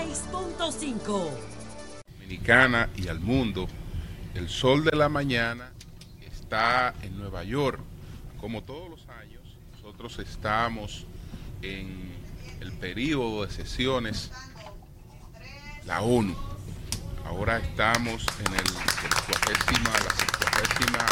96.5. 0.00 1.30
Dominicana 2.08 2.88
y 2.96 3.08
al 3.08 3.20
mundo, 3.20 3.68
el 4.34 4.48
sol 4.48 4.82
de 4.84 4.96
la 4.96 5.10
mañana 5.10 5.72
está 6.22 6.94
en 7.02 7.18
Nueva 7.18 7.44
York. 7.44 7.80
Como 8.40 8.62
todos 8.62 8.88
los 8.88 9.06
años, 9.08 9.42
nosotros 9.72 10.18
estamos 10.18 11.04
en 11.60 12.12
el 12.60 12.72
periodo 12.72 13.44
de 13.44 13.52
sesiones 13.52 14.32
la 15.84 16.00
ONU. 16.00 16.34
Ahora 17.26 17.58
estamos 17.58 18.26
en 18.46 18.54
el 18.54 18.66
70, 18.66 19.90
la 19.90 20.10
70 20.80 21.06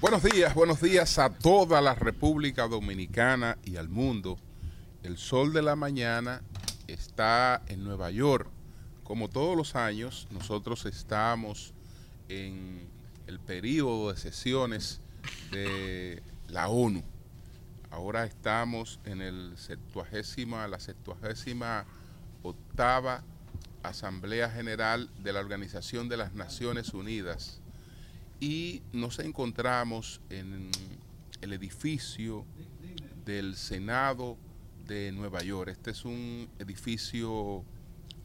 Buenos 0.00 0.22
días, 0.24 0.54
buenos 0.54 0.80
días 0.80 1.18
a 1.18 1.30
toda 1.30 1.80
la 1.80 1.94
República 1.94 2.66
Dominicana 2.66 3.58
y 3.64 3.76
al 3.76 3.88
mundo. 3.88 4.38
El 5.04 5.16
sol 5.18 5.52
de 5.52 5.60
la 5.60 5.76
mañana 5.76 6.40
está 6.86 7.60
en 7.66 7.84
Nueva 7.84 8.10
York. 8.10 8.48
Como 9.02 9.28
todos 9.28 9.54
los 9.54 9.76
años, 9.76 10.26
nosotros 10.30 10.86
estamos 10.86 11.74
en 12.30 12.88
el 13.26 13.38
periodo 13.38 14.10
de 14.10 14.16
sesiones 14.16 15.02
de 15.50 16.22
la 16.48 16.70
ONU. 16.70 17.04
Ahora 17.90 18.24
estamos 18.24 18.98
en 19.04 19.50
la 19.50 19.58
septuagésima 19.58 21.84
octava 22.42 23.22
Asamblea 23.82 24.48
General 24.48 25.10
de 25.22 25.34
la 25.34 25.40
Organización 25.40 26.08
de 26.08 26.16
las 26.16 26.32
Naciones 26.32 26.94
Unidas 26.94 27.60
y 28.40 28.80
nos 28.94 29.18
encontramos 29.18 30.22
en 30.30 30.70
el 31.42 31.52
edificio 31.52 32.46
del 33.26 33.54
Senado 33.54 34.38
de 34.86 35.12
Nueva 35.12 35.42
York. 35.42 35.70
Este 35.70 35.90
es 35.90 36.04
un 36.04 36.48
edificio 36.58 37.64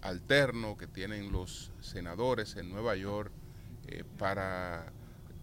alterno 0.01 0.77
que 0.77 0.87
tienen 0.87 1.31
los 1.31 1.71
senadores 1.81 2.55
en 2.55 2.69
Nueva 2.69 2.95
York 2.95 3.31
eh, 3.87 4.03
para 4.17 4.91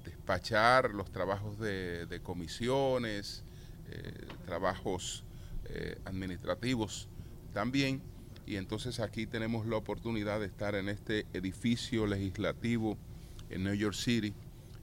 despachar 0.04 0.90
los 0.90 1.10
trabajos 1.10 1.58
de, 1.58 2.20
comisiones, 2.22 3.44
eh, 3.90 4.26
trabajos 4.44 5.24
eh, 5.66 5.98
administrativos 6.04 7.08
también. 7.52 8.02
Y 8.46 8.56
entonces 8.56 9.00
aquí 9.00 9.26
tenemos 9.26 9.66
la 9.66 9.76
oportunidad 9.76 10.40
de 10.40 10.46
estar 10.46 10.74
en 10.74 10.88
este 10.88 11.26
edificio 11.32 12.06
legislativo 12.06 12.96
en 13.50 13.64
New 13.64 13.74
York 13.74 13.94
City. 13.94 14.34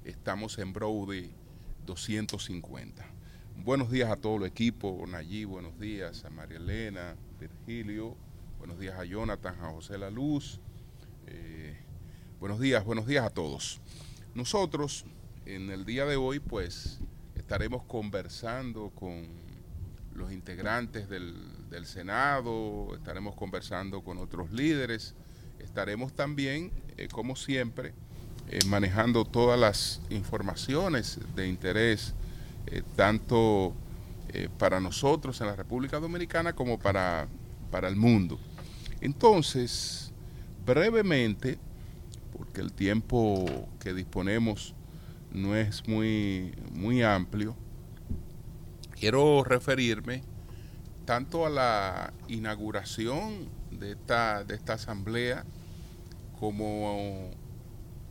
Estamos 0.03 0.59
en 0.59 0.73
Brody 0.73 1.31
250. 1.85 3.12
Buenos 3.57 3.89
días 3.89 4.11
a 4.11 4.17
todo 4.17 4.37
el 4.37 4.43
equipo, 4.43 5.05
Nayí, 5.07 5.45
buenos 5.45 5.79
días 5.79 6.25
a 6.25 6.29
María 6.29 6.57
Elena, 6.57 7.15
Virgilio, 7.39 8.17
buenos 8.57 8.77
días 8.77 8.99
a 8.99 9.05
Jonathan, 9.05 9.55
a 9.61 9.69
José 9.69 9.97
La 9.97 10.09
Luz. 10.09 10.59
Eh, 11.27 11.77
buenos 12.41 12.59
días, 12.59 12.83
buenos 12.83 13.07
días 13.07 13.25
a 13.25 13.29
todos. 13.29 13.79
Nosotros 14.35 15.05
en 15.45 15.69
el 15.69 15.85
día 15.85 16.05
de 16.05 16.17
hoy 16.17 16.39
pues 16.39 16.99
estaremos 17.35 17.83
conversando 17.83 18.89
con 18.89 19.27
los 20.13 20.31
integrantes 20.33 21.07
del, 21.07 21.35
Senado, 21.85 22.93
estaremos 22.95 23.35
conversando 23.35 24.03
con 24.03 24.17
otros 24.17 24.51
líderes, 24.51 25.15
estaremos 25.59 26.13
también, 26.13 26.71
eh, 26.97 27.07
como 27.07 27.35
siempre, 27.35 27.93
eh, 28.49 28.59
manejando 28.67 29.25
todas 29.25 29.59
las 29.59 30.01
informaciones 30.09 31.19
de 31.35 31.47
interés 31.47 32.13
eh, 32.67 32.81
tanto 32.95 33.73
eh, 34.29 34.49
para 34.57 34.79
nosotros 34.79 35.39
en 35.41 35.47
la 35.47 35.55
República 35.55 35.99
Dominicana 35.99 36.53
como 36.53 36.79
para, 36.79 37.27
para 37.71 37.87
el 37.87 37.95
mundo. 37.95 38.39
Entonces, 39.01 40.11
brevemente, 40.65 41.59
porque 42.37 42.61
el 42.61 42.71
tiempo 42.71 43.45
que 43.79 43.93
disponemos 43.93 44.73
no 45.31 45.55
es 45.55 45.87
muy, 45.87 46.53
muy 46.73 47.03
amplio, 47.03 47.55
quiero 48.99 49.43
referirme 49.43 50.23
tanto 51.05 51.45
a 51.45 51.49
la 51.49 52.13
inauguración 52.27 53.49
de 53.71 53.91
esta, 53.91 54.43
de 54.43 54.55
esta 54.55 54.73
asamblea 54.73 55.43
como 56.39 57.31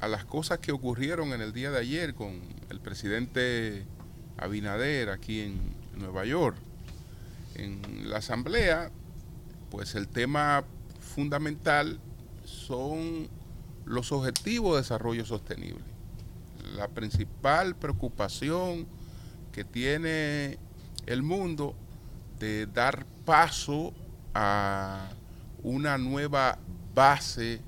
a 0.00 0.08
las 0.08 0.24
cosas 0.24 0.58
que 0.58 0.72
ocurrieron 0.72 1.32
en 1.32 1.40
el 1.40 1.52
día 1.52 1.70
de 1.70 1.78
ayer 1.78 2.14
con 2.14 2.40
el 2.70 2.80
presidente 2.80 3.86
Abinader 4.38 5.10
aquí 5.10 5.40
en 5.40 5.60
Nueva 5.96 6.24
York. 6.24 6.56
En 7.54 8.08
la 8.08 8.18
asamblea, 8.18 8.90
pues 9.70 9.94
el 9.94 10.08
tema 10.08 10.64
fundamental 11.00 12.00
son 12.44 13.28
los 13.84 14.12
objetivos 14.12 14.74
de 14.74 14.82
desarrollo 14.82 15.24
sostenible. 15.24 15.84
La 16.76 16.88
principal 16.88 17.76
preocupación 17.76 18.86
que 19.52 19.64
tiene 19.64 20.58
el 21.06 21.22
mundo 21.22 21.74
de 22.38 22.66
dar 22.66 23.04
paso 23.24 23.92
a 24.34 25.10
una 25.62 25.98
nueva 25.98 26.58
base 26.94 27.60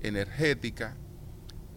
energética 0.00 0.94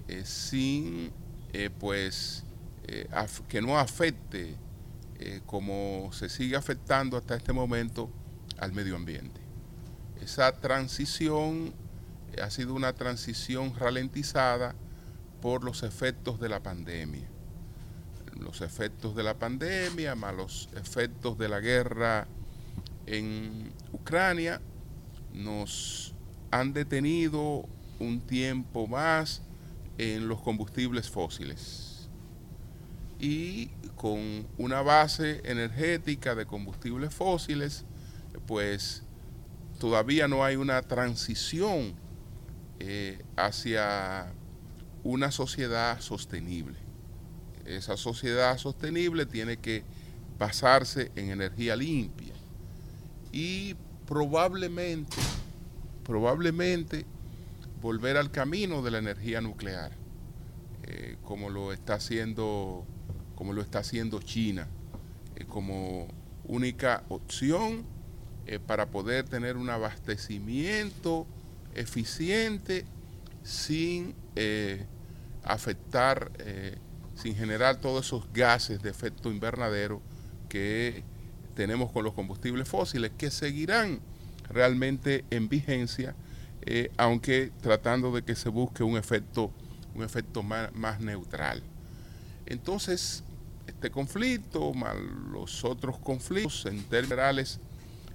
eh, 0.08 0.24
sin 0.26 1.12
eh, 1.54 1.70
pues 1.70 2.44
eh, 2.88 3.08
que 3.50 3.62
no 3.62 3.78
afecte 3.78 4.56
eh, 5.20 5.42
como 5.46 6.10
se 6.14 6.30
sigue 6.30 6.56
afectando 6.56 7.18
hasta 7.18 7.36
este 7.36 7.52
momento 7.52 8.10
al 8.60 8.72
medio 8.72 8.96
ambiente. 8.96 9.42
Esa 10.22 10.54
transición 10.54 11.74
eh, 12.34 12.42
ha 12.42 12.50
sido 12.50 12.74
una 12.74 12.94
transición 12.94 13.76
ralentizada 13.76 14.76
por 15.42 15.64
los 15.64 15.84
efectos 15.84 16.40
de 16.40 16.50
la 16.50 16.62
pandemia. 16.62 17.28
Los 18.40 18.62
efectos 18.62 19.16
de 19.16 19.24
la 19.24 19.38
pandemia, 19.38 20.16
más 20.16 20.36
los 20.36 20.70
efectos 20.76 21.38
de 21.38 21.50
la 21.50 21.60
guerra 21.60 22.28
en 23.06 23.72
Ucrania, 23.92 24.62
nos 25.34 26.14
han 26.52 26.74
detenido 26.74 27.68
un 28.00 28.22
tiempo 28.22 28.88
más 28.88 29.42
en 29.98 30.28
los 30.28 30.42
combustibles 30.42 31.10
fósiles 31.10 31.87
y 33.20 33.68
con 33.96 34.48
una 34.58 34.82
base 34.82 35.42
energética 35.44 36.36
de 36.36 36.46
combustibles 36.46 37.14
fósiles, 37.14 37.86
pues 38.46 39.04
todavía 39.80 40.28
no 40.28 40.44
hay 40.44 40.56
una 40.56 40.82
transición 40.82 41.96
eh, 42.80 43.24
hacia 43.36 44.32
una 45.04 45.32
sociedad 45.32 46.00
sostenible. 46.00 46.78
Esa 47.66 47.98
sociedad 47.98 48.58
sostenible 48.58 49.26
tiene 49.26 49.58
que 49.58 49.84
basarse 50.38 51.12
en 51.16 51.32
energía 51.32 51.76
limpia 51.76 52.34
y 53.32 53.76
probablemente, 54.06 55.18
probablemente 56.04 57.06
volver 57.82 58.18
al 58.18 58.32
camino 58.32 58.82
de 58.82 58.92
la 58.92 59.00
energía 59.00 59.42
nuclear, 59.42 59.92
eh, 60.84 61.18
como 61.24 61.50
lo 61.50 61.74
está 61.74 61.96
haciendo 61.96 62.86
como 63.38 63.54
lo 63.54 63.62
está 63.62 63.80
haciendo 63.80 64.20
China, 64.20 64.68
eh, 65.36 65.46
como 65.46 66.08
única 66.44 67.04
opción 67.08 67.86
eh, 68.48 68.60
para 68.60 68.88
poder 68.88 69.26
tener 69.26 69.58
un 69.58 69.70
abastecimiento 69.70 71.28
eficiente 71.76 72.84
sin 73.44 74.16
eh, 74.36 74.86
afectar, 75.44 76.32
sin 77.16 77.36
generar 77.36 77.80
todos 77.80 78.08
esos 78.08 78.28
gases 78.34 78.82
de 78.82 78.90
efecto 78.90 79.32
invernadero 79.32 80.02
que 80.50 81.04
tenemos 81.56 81.92
con 81.92 82.04
los 82.04 82.14
combustibles 82.14 82.68
fósiles, 82.68 83.12
que 83.18 83.32
seguirán 83.32 84.02
realmente 84.50 85.24
en 85.30 85.48
vigencia, 85.48 86.16
aunque 86.98 87.52
tratando 87.62 88.12
de 88.12 88.24
que 88.24 88.36
se 88.36 88.50
busque 88.50 88.84
un 88.84 88.98
efecto, 88.98 89.54
un 89.96 90.04
efecto 90.04 90.44
más 90.44 91.00
neutral. 91.00 91.64
Entonces, 92.46 93.24
este 93.68 93.92
conflicto, 93.92 94.74
más 94.74 94.96
los 95.32 95.64
otros 95.64 96.00
conflictos 96.00 96.66
en 96.66 96.84
términos 96.84 97.60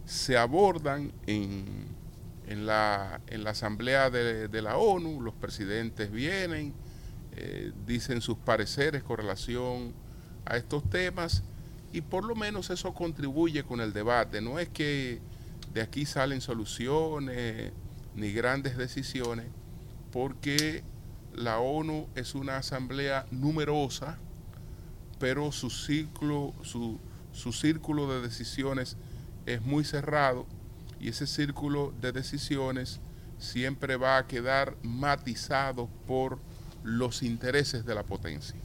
se 0.05 0.37
abordan 0.37 1.13
en, 1.27 2.67
la, 2.67 3.21
Asamblea 3.47 4.11
de, 4.11 4.63
la 4.63 4.77
ONU, 4.77 5.21
los 5.21 5.35
presidentes 5.35 6.11
vienen, 6.11 6.75
eh, 7.37 7.73
dicen 7.87 8.21
sus 8.21 8.37
pareceres 8.39 9.03
con 9.03 9.19
relación 9.19 9.95
a 10.45 10.57
estos 10.57 10.89
temas 10.91 11.43
y 11.93 12.01
por 12.01 12.25
lo 12.25 12.35
menos 12.35 12.71
eso 12.71 12.93
contribuye 12.93 13.63
con 13.65 13.81
el 13.81 13.93
debate. 13.93 14.41
No 14.41 14.59
es 14.59 14.69
que 14.69 15.21
de 15.73 15.81
aquí 15.81 16.05
salen 16.05 16.41
soluciones 16.41 17.73
ni 18.15 18.33
grandes 18.33 18.77
decisiones, 18.77 19.47
porque 20.11 20.83
la 21.35 21.59
ONU 21.59 22.09
es 22.15 22.35
una 22.35 22.59
asamblea 22.59 23.27
numerosa, 23.31 24.19
pero 25.23 25.53
su 25.53 25.71
ciclo, 25.71 26.53
su, 26.63 26.99
círculo 27.53 28.13
de 28.13 28.23
decisiones 28.23 28.97
es 29.47 29.63
muy 29.63 29.85
cerrado 29.85 30.47
y 30.99 31.11
ese 31.11 31.29
círculo 31.29 31.95
de 32.01 32.11
decisiones 32.11 32.99
siempre 33.39 33.95
va 33.95 34.19
a 34.19 34.27
quedar 34.27 34.77
matizado 34.83 35.89
por 36.09 36.41
los 36.83 37.23
intereses 37.23 37.87
de 37.87 37.95
la 37.95 38.03
potencia. 38.03 38.57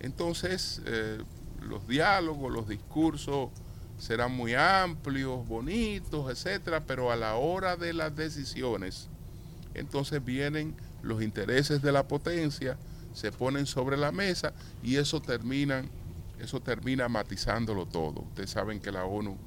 Entonces, 0.00 0.80
eh, 0.86 1.22
los 1.60 1.86
diálogos, 1.86 2.50
los 2.50 2.66
discursos 2.66 3.50
serán 3.98 4.32
muy 4.32 4.54
amplios, 4.54 5.46
bonitos, 5.46 6.30
etcétera, 6.30 6.86
pero 6.86 7.12
a 7.12 7.16
la 7.16 7.34
hora 7.34 7.76
de 7.76 7.92
las 7.92 8.16
decisiones, 8.16 9.10
entonces 9.74 10.24
vienen 10.24 10.74
los 11.02 11.22
intereses 11.22 11.82
de 11.82 11.92
la 11.92 12.08
potencia, 12.08 12.78
se 13.14 13.32
ponen 13.32 13.64
sobre 13.64 13.96
la 13.96 14.12
mesa 14.12 14.52
y 14.82 14.96
eso 14.96 15.22
termina, 15.22 15.84
eso 16.38 16.60
termina 16.60 17.08
matizándolo 17.08 17.86
todo. 17.86 18.20
Ustedes 18.20 18.50
saben 18.50 18.80
que 18.80 18.92
la 18.92 19.04
ONU 19.04 19.38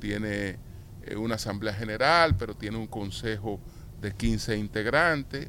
tiene 0.00 0.58
eh, 1.02 1.16
una 1.16 1.34
asamblea 1.34 1.74
general, 1.74 2.36
pero 2.36 2.54
tiene 2.54 2.76
un 2.76 2.86
consejo 2.86 3.58
de 4.00 4.12
15 4.12 4.56
integrantes. 4.56 5.48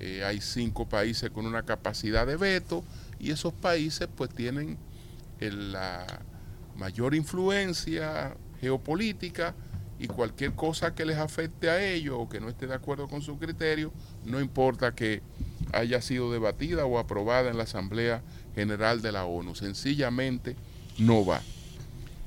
Eh, 0.00 0.24
hay 0.24 0.40
cinco 0.40 0.88
países 0.88 1.30
con 1.30 1.46
una 1.46 1.62
capacidad 1.62 2.26
de 2.26 2.36
veto 2.36 2.84
y 3.18 3.30
esos 3.30 3.52
países 3.52 4.08
pues 4.14 4.30
tienen 4.30 4.76
la 5.40 6.06
mayor 6.76 7.14
influencia 7.14 8.34
geopolítica 8.60 9.54
y 10.04 10.06
cualquier 10.06 10.52
cosa 10.52 10.94
que 10.94 11.06
les 11.06 11.16
afecte 11.16 11.70
a 11.70 11.82
ellos 11.82 12.16
o 12.18 12.28
que 12.28 12.38
no 12.38 12.48
esté 12.48 12.66
de 12.66 12.74
acuerdo 12.74 13.08
con 13.08 13.22
su 13.22 13.38
criterio, 13.38 13.90
no 14.24 14.38
importa 14.40 14.94
que 14.94 15.22
haya 15.72 16.02
sido 16.02 16.30
debatida 16.30 16.84
o 16.84 16.98
aprobada 16.98 17.50
en 17.50 17.56
la 17.56 17.62
Asamblea 17.64 18.22
General 18.54 19.00
de 19.00 19.12
la 19.12 19.24
ONU, 19.24 19.54
sencillamente 19.54 20.56
no 20.98 21.24
va. 21.24 21.40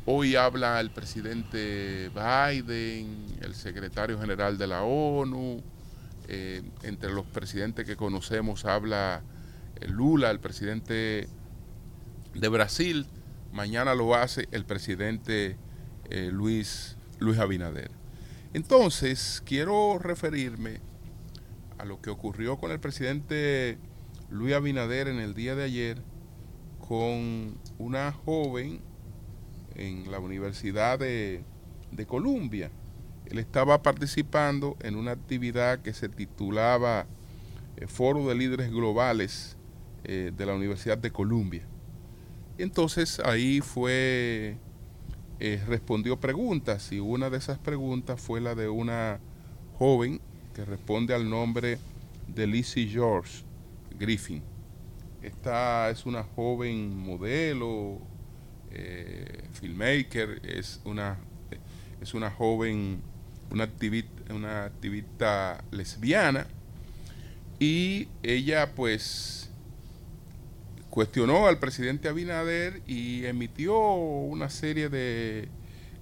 Hoy 0.08 0.36
habla 0.36 0.80
el 0.80 0.90
presidente 0.90 2.10
Biden, 2.10 3.38
el 3.42 3.54
secretario 3.54 4.20
general 4.20 4.58
de 4.58 4.68
la 4.68 4.82
ONU, 4.84 5.62
eh, 6.28 6.64
entre 6.84 7.12
los 7.12 7.26
presidentes 7.26 7.86
que 7.86 7.96
conocemos 7.96 8.66
habla 8.66 9.22
eh, 9.80 9.88
Lula, 9.88 10.32
el 10.32 10.40
presidente 10.40 11.28
de 12.34 12.48
Brasil, 12.48 13.06
mañana 13.52 13.94
lo 13.94 14.16
hace 14.16 14.48
el 14.52 14.66
presidente 14.66 15.58
eh, 16.10 16.30
Luis, 16.32 16.98
Luis 17.20 17.40
Abinader. 17.40 17.92
Entonces, 18.54 19.42
quiero 19.46 20.00
referirme 20.00 20.80
a 21.78 21.86
lo 21.86 22.02
que 22.02 22.10
ocurrió 22.10 22.58
con 22.58 22.72
el 22.72 22.80
presidente 22.80 23.78
Luis 24.30 24.54
Abinader 24.54 25.08
en 25.08 25.20
el 25.20 25.34
día 25.34 25.56
de 25.56 25.64
ayer 25.64 26.02
con 26.88 27.58
una 27.78 28.12
joven 28.12 28.82
en 29.76 30.10
la 30.12 30.20
Universidad 30.20 31.00
de, 31.00 31.44
Columbia. 32.08 32.72
Él 33.26 33.40
estaba 33.40 33.82
participando 33.82 34.78
en 34.82 34.96
una 34.96 35.12
actividad 35.12 35.80
que 35.80 35.94
se 35.94 36.10
titulaba 36.10 37.06
eh, 37.76 37.88
Foro 37.88 38.28
de 38.28 38.36
Líderes 38.36 38.72
Globales 38.72 39.58
eh, 40.04 40.32
de 40.36 40.46
la 40.46 40.54
Universidad 40.54 40.98
de 40.98 41.12
Columbia. 41.12 41.64
Entonces 42.58 43.20
ahí 43.20 43.62
fue, 43.62 44.58
eh, 45.40 45.62
respondió 45.68 46.20
preguntas 46.20 46.92
y 46.92 47.00
una 47.00 47.30
de 47.30 47.38
esas 47.38 47.60
preguntas 47.60 48.20
fue 48.20 48.42
la 48.42 48.56
de 48.56 48.70
una 48.70 49.20
joven 49.78 50.20
que 50.56 50.66
responde 50.66 51.14
al 51.14 51.30
nombre 51.30 51.78
de 52.28 52.48
Lizzie 52.48 52.88
George 52.88 53.44
Griffin. 54.00 54.42
Esta 55.22 55.90
es 55.90 56.06
una 56.06 56.24
joven 56.24 56.98
modelo, 56.98 58.00
eh, 58.72 59.44
filmmaker, 59.54 60.42
es 60.44 60.82
una, 60.86 61.18
es 62.02 62.14
una 62.14 62.32
joven, 62.32 63.02
una 63.52 63.66
activista, 63.66 64.34
una 64.34 64.66
activista 64.66 65.64
lesbiana 65.72 66.48
y 67.60 68.08
ella 68.24 68.74
pues 68.74 69.47
cuestionó 70.90 71.48
al 71.48 71.60
presidente 71.60 72.08
Abinader 72.08 72.82
y 72.88 73.26
emitió 73.26 73.78
una 73.78 74.50
serie 74.50 74.90
de 74.90 75.50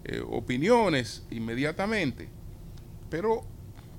eh, 0.05 0.23
opiniones 0.29 1.23
inmediatamente, 1.31 2.29
pero 3.09 3.43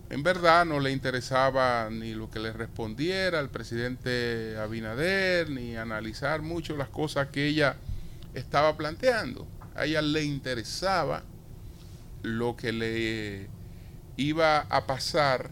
en 0.08 0.22
verdad 0.22 0.64
no 0.64 0.78
le 0.78 0.92
interesaba 0.92 1.88
ni 1.90 2.14
lo 2.14 2.30
que 2.30 2.38
le 2.38 2.52
respondiera 2.52 3.40
al 3.40 3.50
presidente 3.50 4.56
Abinader, 4.56 5.50
ni 5.50 5.76
analizar 5.76 6.42
mucho 6.42 6.76
las 6.76 6.88
cosas 6.88 7.28
que 7.28 7.46
ella 7.46 7.76
estaba 8.34 8.76
planteando. 8.76 9.46
A 9.74 9.84
ella 9.84 10.02
le 10.02 10.22
interesaba 10.22 11.24
lo 12.22 12.56
que 12.56 12.72
le 12.72 13.48
iba 14.16 14.60
a 14.60 14.86
pasar 14.86 15.50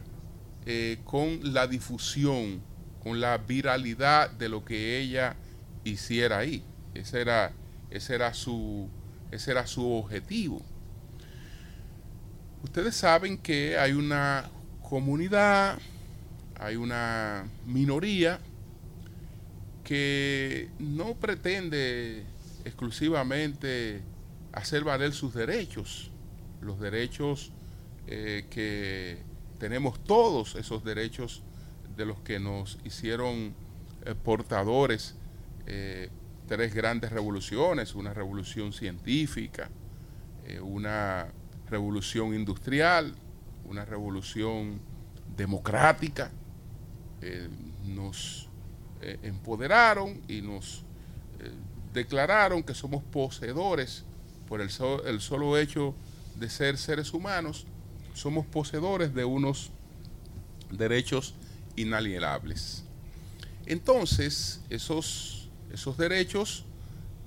eh, 0.67 0.99
con 1.05 1.53
la 1.53 1.67
difusión 1.67 2.63
con 3.05 3.21
la 3.21 3.37
viralidad 3.37 4.31
de 4.31 4.49
lo 4.49 4.65
que 4.65 4.99
ella 4.99 5.37
hiciera 5.85 6.39
ahí. 6.39 6.65
Ese 6.95 7.21
era, 7.21 7.53
ese 7.91 8.15
era, 8.15 8.33
su, 8.33 8.89
ese 9.31 9.51
era 9.51 9.67
su 9.67 9.87
objetivo. 9.93 10.63
Ustedes 12.63 12.97
saben 12.97 13.37
que 13.37 13.79
hay 13.79 13.93
una 13.93 14.49
comunidad, 14.83 15.79
hay 16.59 16.77
una 16.77 17.47
minoría 17.67 18.41
que 19.85 20.71
no 20.79 21.15
pretende 21.15 22.25
exclusivamente 22.65 24.01
hacer 24.53 24.83
valer 24.83 25.13
sus 25.13 25.35
derechos, 25.35 26.11
los 26.63 26.81
derechos 26.81 27.53
eh, 28.07 28.47
que 28.49 29.19
tenemos 29.59 30.03
todos, 30.05 30.55
esos 30.55 30.85
derechos 30.85 31.43
de 31.97 32.07
los 32.07 32.21
que 32.21 32.39
nos 32.39 32.79
hicieron 32.85 33.55
eh, 34.05 34.15
portadores 34.15 35.15
eh, 35.67 36.11
tres 36.47 36.75
grandes 36.75 37.11
revoluciones, 37.11 37.95
una 37.95 38.13
revolución 38.13 38.73
científica, 38.73 39.71
eh, 40.47 40.61
una 40.61 41.29
revolución 41.71 42.35
industrial, 42.35 43.15
una 43.65 43.85
revolución 43.85 44.81
democrática, 45.37 46.31
nos 47.87 48.51
empoderaron 49.23 50.21
y 50.29 50.43
nos 50.43 50.85
declararon 51.95 52.63
que 52.63 52.75
somos 52.75 53.03
poseedores 53.03 54.05
por 54.47 54.61
el, 54.61 54.69
el 55.07 55.21
solo 55.23 55.57
hecho 55.57 55.95
de 56.37 56.51
ser 56.51 56.77
seres 56.77 57.15
humanos, 57.15 57.67
somos 58.13 58.45
poseedores 58.45 59.15
de 59.15 59.25
unos 59.25 59.71
derechos 60.71 61.35
inalienables. 61.77 62.85
Entonces, 63.67 64.61
esos, 64.71 65.49
esos 65.73 65.97
derechos, 65.97 66.65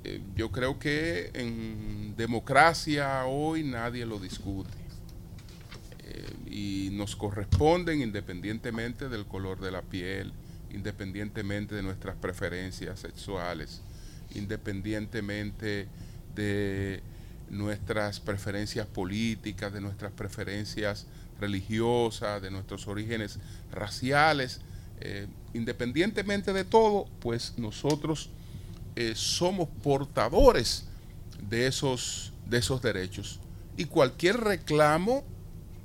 eh, 0.03 0.21
yo 0.35 0.51
creo 0.51 0.79
que 0.79 1.31
en 1.33 2.15
democracia 2.15 3.25
hoy 3.25 3.63
nadie 3.63 4.05
lo 4.05 4.19
discute. 4.19 4.69
Eh, 6.03 6.33
y 6.49 6.89
nos 6.93 7.15
corresponden 7.15 8.01
independientemente 8.01 9.09
del 9.09 9.25
color 9.25 9.59
de 9.59 9.71
la 9.71 9.81
piel, 9.81 10.31
independientemente 10.71 11.75
de 11.75 11.83
nuestras 11.83 12.15
preferencias 12.15 12.99
sexuales, 12.99 13.81
independientemente 14.35 15.87
de 16.35 17.01
nuestras 17.49 18.19
preferencias 18.19 18.85
políticas, 18.87 19.73
de 19.73 19.81
nuestras 19.81 20.11
preferencias 20.11 21.05
religiosas, 21.39 22.41
de 22.41 22.51
nuestros 22.51 22.87
orígenes 22.87 23.39
raciales, 23.71 24.61
eh, 24.99 25.27
independientemente 25.53 26.53
de 26.53 26.65
todo, 26.65 27.05
pues 27.19 27.53
nosotros 27.57 28.29
eh, 28.95 29.13
somos 29.15 29.69
portadores 29.83 30.85
de 31.41 31.67
esos, 31.67 32.33
de 32.47 32.57
esos 32.57 32.81
derechos. 32.81 33.39
Y 33.77 33.85
cualquier 33.85 34.37
reclamo 34.39 35.23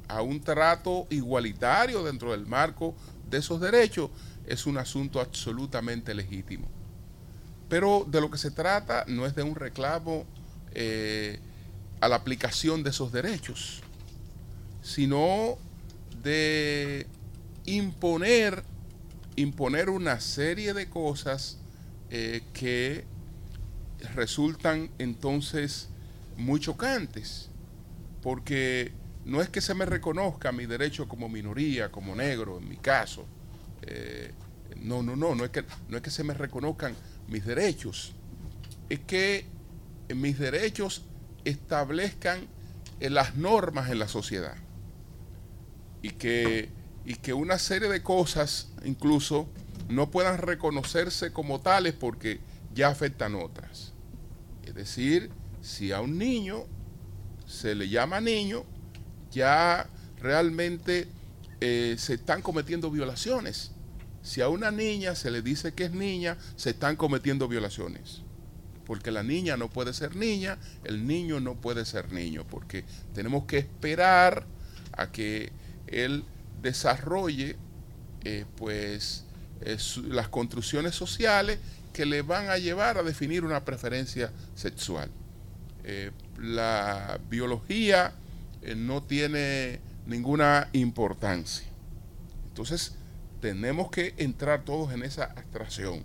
a 0.09 0.23
un 0.23 0.41
trato 0.41 1.07
igualitario 1.11 2.03
dentro 2.05 2.33
del 2.33 2.47
marco 2.47 2.95
de 3.29 3.39
esos 3.39 3.61
derechos 3.61 4.11
es 4.47 4.67
un 4.67 4.79
asunto 4.79 5.21
absolutamente 5.21 6.15
legítimo. 6.15 6.69
Pero 7.69 8.07
de 8.09 8.21
lo 8.21 8.31
que 8.31 8.39
se 8.39 8.51
trata 8.51 9.05
no 9.09 9.27
es 9.27 9.35
de 9.35 9.43
un 9.43 9.55
reclamo 9.55 10.25
eh, 10.73 11.39
a 12.01 12.09
la 12.09 12.17
aplicación 12.17 12.83
de 12.83 12.91
esos 12.91 13.13
derechos 13.13 13.82
sino 14.83 15.57
de 16.23 17.07
imponer, 17.65 18.65
imponer 19.37 19.89
una 19.89 20.21
serie 20.21 20.75
de 20.75 20.89
cosas 20.91 21.59
eh, 22.11 22.43
que 22.53 23.05
resultan 24.15 24.91
entonces 24.99 25.89
muy 26.37 26.61
chocantes, 26.61 27.49
porque 28.21 28.93
no 29.25 29.41
es 29.41 29.49
que 29.49 29.61
se 29.61 29.75
me 29.75 29.87
reconozca 29.87 30.51
mi 30.51 30.67
derecho 30.67 31.09
como 31.09 31.29
minoría, 31.29 31.91
como 31.91 32.17
negro, 32.17 32.59
en 32.59 32.69
mi 32.69 32.77
caso. 32.77 33.25
Eh, 33.83 34.33
no, 34.81 35.03
no, 35.03 35.15
no, 35.15 35.37
no 35.37 35.45
es, 35.45 35.51
que, 35.51 35.65
no 35.89 35.97
es 35.97 36.03
que 36.03 36.11
se 36.11 36.25
me 36.25 36.35
reconozcan 36.35 36.95
mis 37.29 37.45
derechos, 37.45 38.13
es 38.89 38.99
que 39.01 39.47
mis 40.15 40.39
derechos 40.39 41.05
establezcan 41.45 42.41
las 43.01 43.37
normas 43.37 43.91
en 43.91 43.99
la 44.01 44.09
sociedad 44.09 44.57
y 46.03 46.11
que, 46.11 46.69
y 47.05 47.15
que 47.15 47.33
una 47.33 47.59
serie 47.59 47.89
de 47.89 48.03
cosas 48.03 48.69
incluso 48.85 49.49
no 49.89 50.11
puedan 50.11 50.39
reconocerse 50.39 51.33
como 51.33 51.61
tales 51.61 51.95
porque 51.95 52.41
ya 52.75 52.89
afectan 52.89 53.35
otras. 53.35 53.93
Es 54.65 54.75
decir, 54.75 55.31
si 55.61 55.93
a 55.93 56.01
un 56.01 56.19
niño 56.19 56.65
se 57.47 57.75
le 57.75 57.89
llama 57.89 58.21
niño, 58.21 58.65
ya 59.31 59.89
realmente 60.19 61.09
eh, 61.61 61.97
se 61.99 62.15
están 62.15 62.43
cometiendo 62.43 62.91
violaciones. 62.91 63.73
Si 64.23 64.41
a 64.41 64.49
una 64.49 64.71
niña 64.71 65.15
se 65.15 65.31
le 65.31 65.43
dice 65.43 65.75
que 65.75 65.85
es 65.85 65.93
niña, 65.93 66.39
se 66.57 66.71
están 66.71 66.97
cometiendo 66.97 67.49
violaciones. 67.49 68.23
Porque 68.87 69.11
la 69.11 69.23
niña 69.23 69.57
no 69.57 69.69
puede 69.69 69.93
ser 69.95 70.17
niña, 70.17 70.59
el 70.85 71.07
niño 71.07 71.41
no 71.41 71.55
puede 71.55 71.85
ser 71.85 72.13
niño, 72.13 72.45
porque 72.49 72.85
tenemos 73.15 73.45
que 73.45 73.59
esperar 73.59 74.47
a 74.93 75.11
que 75.11 75.53
él 75.93 76.25
desarrolle 76.63 77.57
eh, 78.25 78.45
pues 78.57 79.25
eh, 79.63 79.77
las 80.09 80.29
construcciones 80.29 80.95
sociales 80.95 81.59
que 81.93 82.07
le 82.07 82.23
van 82.23 82.49
a 82.49 82.59
llevar 82.59 82.99
a 82.99 83.03
definir 83.03 83.45
una 83.45 83.65
preferencia 83.65 84.31
sexual. 84.55 85.11
la 86.39 87.19
biología 87.29 88.13
no 88.77 89.03
tiene 89.03 89.81
ninguna 90.07 90.69
importancia. 90.73 91.67
Entonces, 92.49 92.95
tenemos 93.41 93.91
que 93.91 94.15
entrar 94.19 94.65
todos 94.65 94.93
en 94.93 95.03
esa 95.03 95.25
abstracción. 95.25 96.05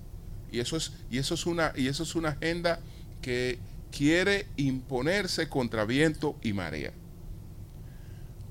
Y 0.51 0.59
eso 0.59 0.75
es, 0.75 0.91
y 1.09 1.19
eso 1.19 1.35
es 1.35 1.45
una, 1.45 1.71
y 1.75 1.87
eso 1.87 2.03
es 2.03 2.15
una 2.15 2.29
agenda 2.29 2.79
que 3.21 3.59
quiere 3.91 4.47
imponerse 4.57 5.47
contra 5.47 5.85
viento 5.85 6.35
y 6.41 6.53
marea. 6.53 6.91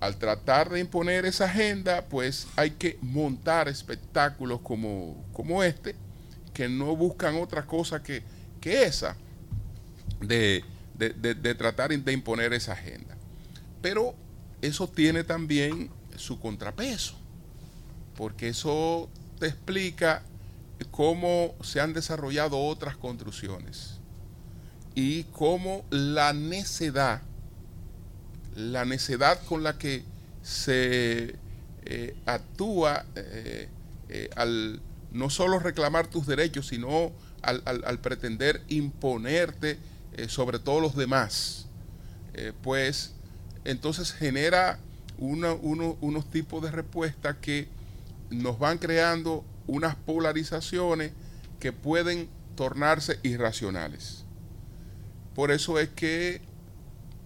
Al 0.00 0.16
tratar 0.16 0.70
de 0.70 0.80
imponer 0.80 1.24
esa 1.24 1.46
agenda, 1.46 2.04
pues 2.04 2.46
hay 2.56 2.72
que 2.72 2.98
montar 3.00 3.68
espectáculos 3.68 4.60
como, 4.60 5.24
como 5.32 5.62
este, 5.62 5.94
que 6.52 6.68
no 6.68 6.94
buscan 6.96 7.36
otra 7.36 7.66
cosa 7.66 8.02
que, 8.02 8.22
que 8.60 8.84
esa, 8.84 9.16
de, 10.20 10.64
de 10.94 11.54
tratar 11.54 11.90
de 11.90 12.12
imponer 12.12 12.52
esa 12.52 12.72
agenda. 12.72 13.16
Pero 13.80 14.14
eso 14.62 14.88
tiene 14.88 15.24
también 15.24 15.90
su 16.16 16.40
contrapeso, 16.40 17.14
porque 18.16 18.48
eso 18.48 19.08
te 19.38 19.46
explica 19.46 20.22
cómo 20.90 21.54
se 21.62 21.80
han 21.80 21.92
desarrollado 21.92 22.58
otras 22.58 22.96
construcciones 22.96 23.94
y 24.94 25.24
cómo 25.24 25.84
la 25.90 26.32
necedad, 26.32 27.22
la 28.56 28.84
necedad 28.86 29.38
con 29.44 29.62
la 29.62 29.78
que 29.78 30.02
se 30.42 31.36
eh, 31.84 32.16
actúa 32.24 33.04
eh, 33.14 33.68
eh, 34.08 34.30
al 34.34 34.80
no 35.12 35.30
solo 35.30 35.58
reclamar 35.58 36.08
tus 36.08 36.26
derechos, 36.26 36.68
sino 36.68 37.12
al, 37.42 38.00
pretender 38.00 38.62
imponerte 38.68 39.78
sobre 40.26 40.58
todos 40.58 40.82
los 40.82 40.96
demás, 40.96 41.66
pues 42.62 43.12
entonces 43.64 44.12
genera 44.12 44.80
unos 45.18 46.30
tipos 46.30 46.62
de 46.62 46.70
respuesta 46.72 47.38
que 47.40 47.68
nos 48.30 48.58
van 48.58 48.78
creando 48.78 49.44
unas 49.66 49.94
polarizaciones 49.94 51.12
que 51.60 51.72
pueden 51.72 52.28
tornarse 52.56 53.20
irracionales. 53.22 54.24
Por 55.34 55.50
eso 55.50 55.78
es 55.78 55.88
que 55.90 56.40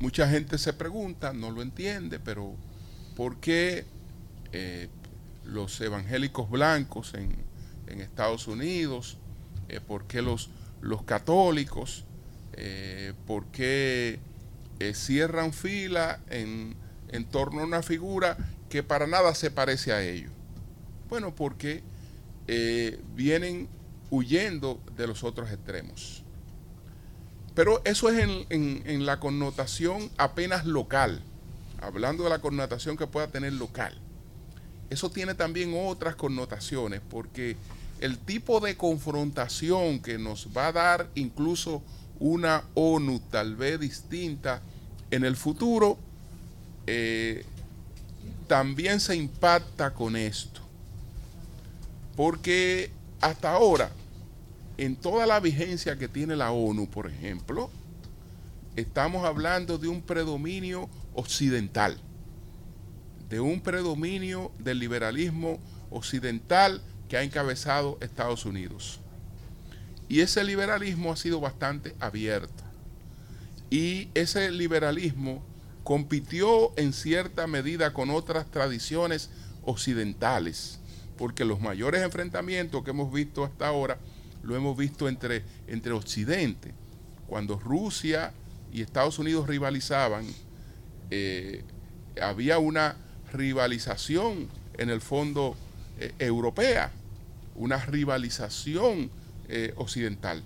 mucha 0.01 0.29
gente 0.29 0.59
se 0.59 0.73
pregunta, 0.73 1.33
no 1.33 1.51
lo 1.51 1.63
entiende, 1.63 2.19
pero 2.19 2.57
¿por 3.15 3.37
qué 3.37 3.85
eh, 4.53 4.89
los 5.45 5.81
evangélicos 5.81 6.51
blancos 6.51 7.15
en, 7.15 7.49
Estados 7.91 8.47
Unidos, 8.47 9.19
eh, 9.69 9.81
por 9.81 10.07
qué 10.07 10.23
los, 10.23 10.51
los 10.81 11.03
católicos, 11.03 12.05
eh, 12.53 13.15
por 13.27 13.47
qué 13.47 14.21
eh, 14.81 14.95
cierran 14.95 15.53
fila 15.53 16.21
en, 16.31 16.77
torno 17.31 17.61
a 17.61 17.65
una 17.65 17.83
figura 17.83 18.37
que 18.69 18.83
para 18.83 19.07
nada 19.07 19.35
se 19.35 19.51
parece 19.51 19.93
a 19.93 20.03
ellos. 20.03 20.33
Bueno, 21.09 21.35
porque 21.35 21.83
eh, 22.47 23.01
vienen 23.15 23.69
huyendo 24.11 24.81
de 24.97 25.07
los 25.07 25.23
otros 25.25 25.51
extremos. 25.51 26.25
Pero 27.55 27.83
eso 27.85 28.09
es 28.09 28.19
en, 28.19 28.83
en, 28.87 29.07
la 29.07 29.19
connotación 29.19 30.11
apenas 30.17 30.67
local, 30.67 31.23
hablando 31.81 32.25
de 32.25 32.31
la 32.31 32.41
connotación 32.41 32.97
que 32.97 33.07
pueda 33.07 33.27
tener 33.27 33.53
local. 33.53 33.99
Eso 34.89 35.11
tiene 35.11 35.35
también 35.35 35.75
otras 35.77 36.17
connotaciones, 36.17 37.01
porque 37.11 37.57
el 38.01 38.19
tipo 38.19 38.61
de 38.61 38.77
confrontación 38.77 40.01
que 40.01 40.19
nos 40.19 40.49
va 40.57 40.69
a 40.69 40.73
dar 40.73 41.09
incluso 41.15 41.83
una 42.19 42.65
ONU 42.75 43.21
tal 43.31 43.57
vez 43.57 43.81
distinta 43.81 44.63
en 45.11 45.25
el 45.25 45.37
futuro 45.37 45.99
eh, 46.87 47.45
también 48.47 49.01
se 49.01 49.17
impacta 49.17 49.93
con 49.93 50.17
esto. 50.17 50.61
Porque 52.17 52.91
hasta 53.21 53.53
ahora, 53.53 53.91
en 54.81 54.97
toda 54.97 55.27
la 55.27 55.41
vigencia 55.41 55.99
que 55.99 56.09
tiene 56.09 56.37
la 56.37 56.53
ONU, 56.53 56.89
por 56.89 57.07
ejemplo, 57.07 57.69
estamos 58.77 59.27
hablando 59.27 59.77
de 59.77 59.89
un 59.89 60.01
predominio 60.01 60.89
occidental, 61.13 61.99
de 63.29 63.41
un 63.41 63.61
predominio 63.61 64.51
del 64.59 64.79
liberalismo 64.79 65.59
occidental 65.91 66.81
que 67.11 67.19
ha 67.19 67.23
encabezado 67.23 67.99
Estados 68.01 68.47
Unidos. 68.47 69.01
Y 70.09 70.21
ese 70.21 70.43
liberalismo 70.45 71.13
ha 71.13 71.17
sido 71.17 71.41
bastante 71.41 71.95
abierto. 72.01 72.65
Y 73.69 74.09
ese 74.15 74.51
liberalismo 74.51 75.45
compitió 75.85 76.73
en 76.79 76.95
cierta 76.95 77.47
medida 77.47 77.93
con 77.93 78.09
otras 78.09 78.51
tradiciones 78.51 79.29
occidentales, 79.63 80.79
porque 81.19 81.45
los 81.45 81.61
mayores 81.61 82.03
enfrentamientos 82.03 82.83
que 82.83 82.93
hemos 82.93 83.13
visto 83.13 83.45
hasta 83.45 83.69
ahora 83.69 83.99
lo 84.43 84.57
hemos 84.57 84.77
visto 84.77 85.09
entre, 85.09 85.43
entre 85.67 85.93
Occidente. 85.93 86.73
Cuando 87.27 87.59
Rusia 87.59 88.33
y 88.73 88.83
Estados 88.83 89.19
Unidos 89.19 89.49
rivalizaban, 89.49 90.25
eh, 91.11 91.63
había 92.21 92.59
una 92.59 92.97
rivalización 93.33 94.49
en 94.79 94.91
el 94.91 95.01
fondo 95.01 95.57
eh, 95.99 96.13
europea, 96.19 96.91
una 97.55 97.79
rivalización 97.79 99.11
eh, 99.49 99.75
occidental. 99.77 100.43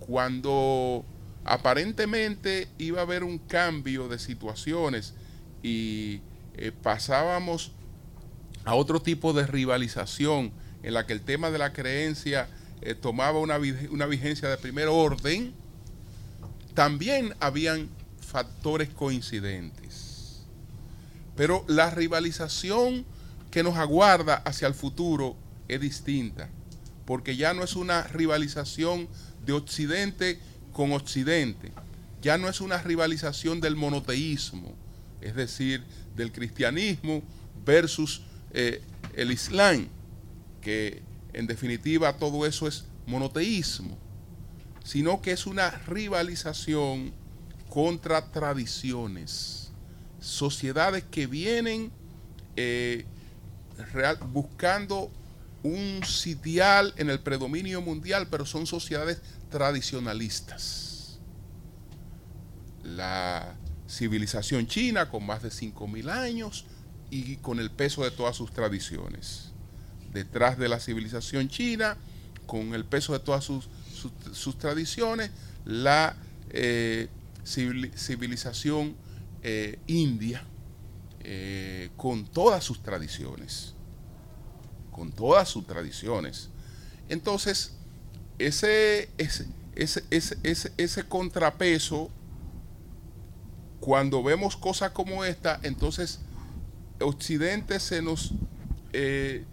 Cuando 0.00 1.04
aparentemente 1.44 2.68
iba 2.78 3.00
a 3.00 3.02
haber 3.02 3.24
un 3.24 3.38
cambio 3.38 4.08
de 4.08 4.18
situaciones 4.18 5.14
y 5.62 6.20
pasábamos 6.82 7.72
a 8.64 8.74
otro 8.74 9.00
tipo 9.00 9.32
de 9.32 9.46
rivalización 9.46 10.50
en 10.82 10.94
la 10.94 11.06
que 11.06 11.12
el 11.12 11.20
tema 11.20 11.50
de 11.50 11.58
la 11.58 11.72
creencia 11.72 12.48
eh, 12.82 12.94
tomaba 12.94 13.38
una, 13.38 13.58
una 13.90 14.06
vigencia 14.06 14.48
de 14.48 14.56
primer 14.56 14.88
orden, 14.88 15.52
también 16.74 17.34
habían 17.40 17.88
factores 18.20 18.88
coincidentes. 18.90 20.42
Pero 21.36 21.64
la 21.68 21.90
rivalización 21.90 23.04
que 23.50 23.62
nos 23.62 23.76
aguarda 23.76 24.36
hacia 24.36 24.68
el 24.68 24.74
futuro 24.74 25.36
es 25.68 25.80
distinta, 25.80 26.48
porque 27.06 27.36
ya 27.36 27.54
no 27.54 27.62
es 27.62 27.76
una 27.76 28.02
rivalización 28.04 29.08
de 29.44 29.52
Occidente 29.52 30.38
con 30.72 30.92
Occidente 30.92 31.72
ya 32.22 32.38
no 32.38 32.48
es 32.48 32.60
una 32.60 32.78
rivalización 32.78 33.60
del 33.60 33.76
monoteísmo, 33.76 34.74
es 35.20 35.34
decir, 35.34 35.82
del 36.16 36.32
cristianismo 36.32 37.22
versus 37.64 38.22
eh, 38.52 38.82
el 39.14 39.30
Islam, 39.30 39.88
que 40.60 41.02
en 41.38 41.46
definitiva 41.46 42.12
todo 42.14 42.44
eso 42.46 42.66
es 42.66 42.86
monoteísmo, 43.06 43.96
sino 44.82 45.22
que 45.22 45.30
es 45.30 45.46
una 45.46 45.70
rivalización 45.70 47.12
contra 47.68 48.32
tradiciones, 48.32 49.70
sociedades 50.18 51.04
que 51.04 51.28
vienen 51.28 51.92
eh, 52.56 53.06
buscando 54.32 55.12
un 55.62 56.00
sitial 56.04 56.92
en 56.96 57.08
el 57.08 57.20
predominio 57.20 57.82
mundial, 57.82 58.26
pero 58.28 58.44
son 58.44 58.66
sociedades 58.66 59.20
tradicionalistas. 59.48 61.20
La 62.82 63.54
civilización 63.88 64.66
china 64.66 65.08
con 65.08 65.24
más 65.24 65.44
de 65.44 65.50
5.000 65.50 66.10
años 66.10 66.64
y 67.10 67.36
con 67.36 67.60
el 67.60 67.70
peso 67.70 68.02
de 68.02 68.10
todas 68.10 68.34
sus 68.34 68.52
tradiciones. 68.52 69.47
Detrás 70.12 70.58
de 70.58 70.68
la 70.68 70.80
civilización 70.80 71.48
china, 71.48 71.96
con 72.46 72.74
el 72.74 72.84
peso 72.84 73.12
de 73.12 73.20
todas 73.20 73.44
sus, 73.44 74.58
tradiciones, 74.58 75.30
la 75.64 76.16
eh, 76.50 77.08
civilización 77.44 78.94
eh, 79.42 79.78
India, 79.86 80.42
eh, 81.20 81.90
con 81.96 82.26
todas 82.26 82.64
sus 82.64 82.82
tradiciones, 82.82 83.74
con 84.90 85.12
todas 85.12 85.48
sus 85.48 85.66
tradiciones. 85.66 86.48
Entonces, 87.08 87.72
ese, 88.38 89.10
ese, 89.18 89.46
ese, 89.76 90.04
ese, 90.10 90.72
ese 90.76 91.02
contrapeso, 91.04 92.10
cuando 93.80 94.22
vemos 94.22 94.56
cosas 94.56 94.90
como 94.92 95.24
esta, 95.24 95.60
entonces 95.62 96.20
Occidente 97.00 97.78
se 97.78 98.02
nos 98.02 98.32
eh, 98.92 99.44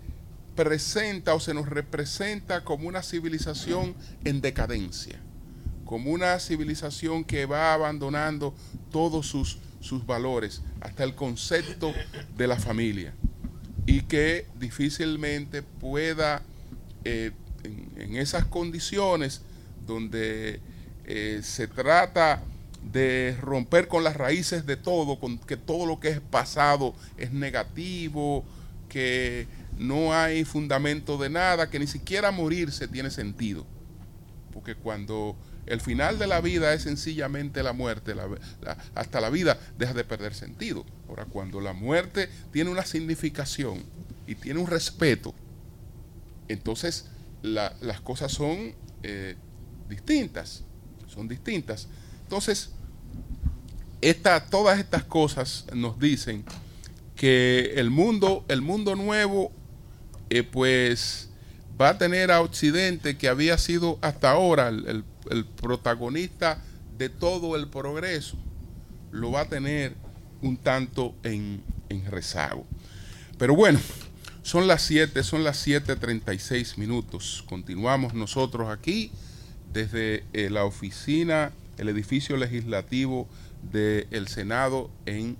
presenta 0.55 1.35
o 1.35 1.39
se 1.39 1.53
nos 1.53 1.67
representa 1.67 2.63
como 2.63 2.87
una 2.87 3.03
civilización 3.03 3.95
en 4.23 4.41
decadencia, 4.41 5.19
como 5.83 6.11
una 6.11 6.39
civilización 6.39 7.23
que 7.23 7.45
va 7.45 7.73
abandonando 7.73 8.53
todos 8.91 9.27
sus, 9.27 9.59
sus 9.81 10.05
valores, 10.05 10.61
hasta 10.81 11.03
el 11.03 11.13
concepto 11.13 11.93
de 12.37 12.47
la 12.47 12.57
familia, 12.57 13.13
y 13.85 14.01
que 14.01 14.47
difícilmente 14.57 15.61
pueda, 15.61 16.41
eh, 17.03 17.31
en, 17.63 18.15
esas 18.15 18.45
condiciones 18.45 19.41
donde 19.85 20.59
eh, 21.05 21.41
se 21.43 21.67
trata 21.67 22.41
de 22.91 23.37
romper 23.41 23.87
con 23.87 24.03
las 24.03 24.15
raíces 24.15 24.65
de 24.65 24.77
todo, 24.77 25.19
con 25.19 25.37
que 25.37 25.57
todo 25.57 25.85
lo 25.85 25.99
que 25.99 26.09
es 26.09 26.19
pasado 26.19 26.93
es 27.17 27.31
negativo, 27.31 28.43
que 28.89 29.47
no 29.77 30.13
hay 30.13 30.45
fundamento 30.45 31.17
de 31.17 31.29
nada, 31.29 31.69
que 31.69 31.79
ni 31.79 31.87
siquiera 31.87 32.31
morirse 32.31 32.87
tiene 32.87 33.11
sentido. 33.11 33.65
Porque 34.53 34.75
cuando 34.75 35.35
el 35.65 35.81
final 35.81 36.19
de 36.19 36.27
la 36.27 36.41
vida 36.41 36.73
es 36.73 36.83
sencillamente 36.83 37.63
la 37.63 37.73
muerte, 37.73 38.13
hasta 38.93 39.19
la 39.19 39.29
vida 39.29 39.59
deja 39.77 39.93
de 39.93 40.03
perder 40.03 40.33
sentido. 40.33 40.85
Ahora, 41.09 41.25
cuando 41.25 41.59
la 41.59 41.73
muerte 41.73 42.29
tiene 42.51 42.69
una 42.69 42.85
significación 42.85 43.83
y 44.27 44.35
tiene 44.35 44.59
un 44.59 44.67
respeto, 44.67 45.33
entonces 46.47 47.09
las 47.41 48.01
cosas 48.01 48.31
son 48.31 48.73
eh, 49.03 49.35
distintas, 49.89 50.63
son 51.07 51.27
distintas. 51.27 51.87
Entonces, 52.23 52.71
todas 54.49 54.79
estas 54.79 55.03
cosas 55.03 55.65
nos 55.73 55.99
dicen 55.99 56.45
que 57.15 57.73
el 57.75 57.89
mundo, 57.89 58.45
el 58.47 58.61
mundo 58.61 58.95
nuevo, 58.95 59.51
eh, 60.29 60.43
pues 60.43 61.29
va 61.79 61.89
a 61.89 61.97
tener 61.97 62.31
a 62.31 62.41
Occidente, 62.41 63.17
que 63.17 63.27
había 63.27 63.57
sido 63.57 63.99
hasta 64.01 64.31
ahora 64.31 64.69
el, 64.69 65.03
protagonista 65.59 66.61
de 66.97 67.09
todo 67.09 67.55
el 67.55 67.67
progreso, 67.67 68.37
lo 69.11 69.31
va 69.31 69.41
a 69.41 69.49
tener 69.49 69.95
un 70.41 70.57
tanto 70.57 71.15
en, 71.23 71.63
rezago. 72.09 72.65
Pero 73.37 73.55
bueno, 73.55 73.79
son 74.43 74.67
las 74.67 74.83
7, 74.83 75.23
son 75.23 75.43
las 75.43 75.65
7.36 75.65 76.77
minutos. 76.77 77.43
Continuamos 77.47 78.13
nosotros 78.13 78.69
aquí 78.69 79.11
desde 79.73 80.23
eh, 80.33 80.49
la 80.49 80.65
oficina, 80.65 81.51
el 81.77 81.89
edificio 81.89 82.37
legislativo 82.37 83.27
del 83.71 84.27
Senado 84.27 84.91
en 85.05 85.37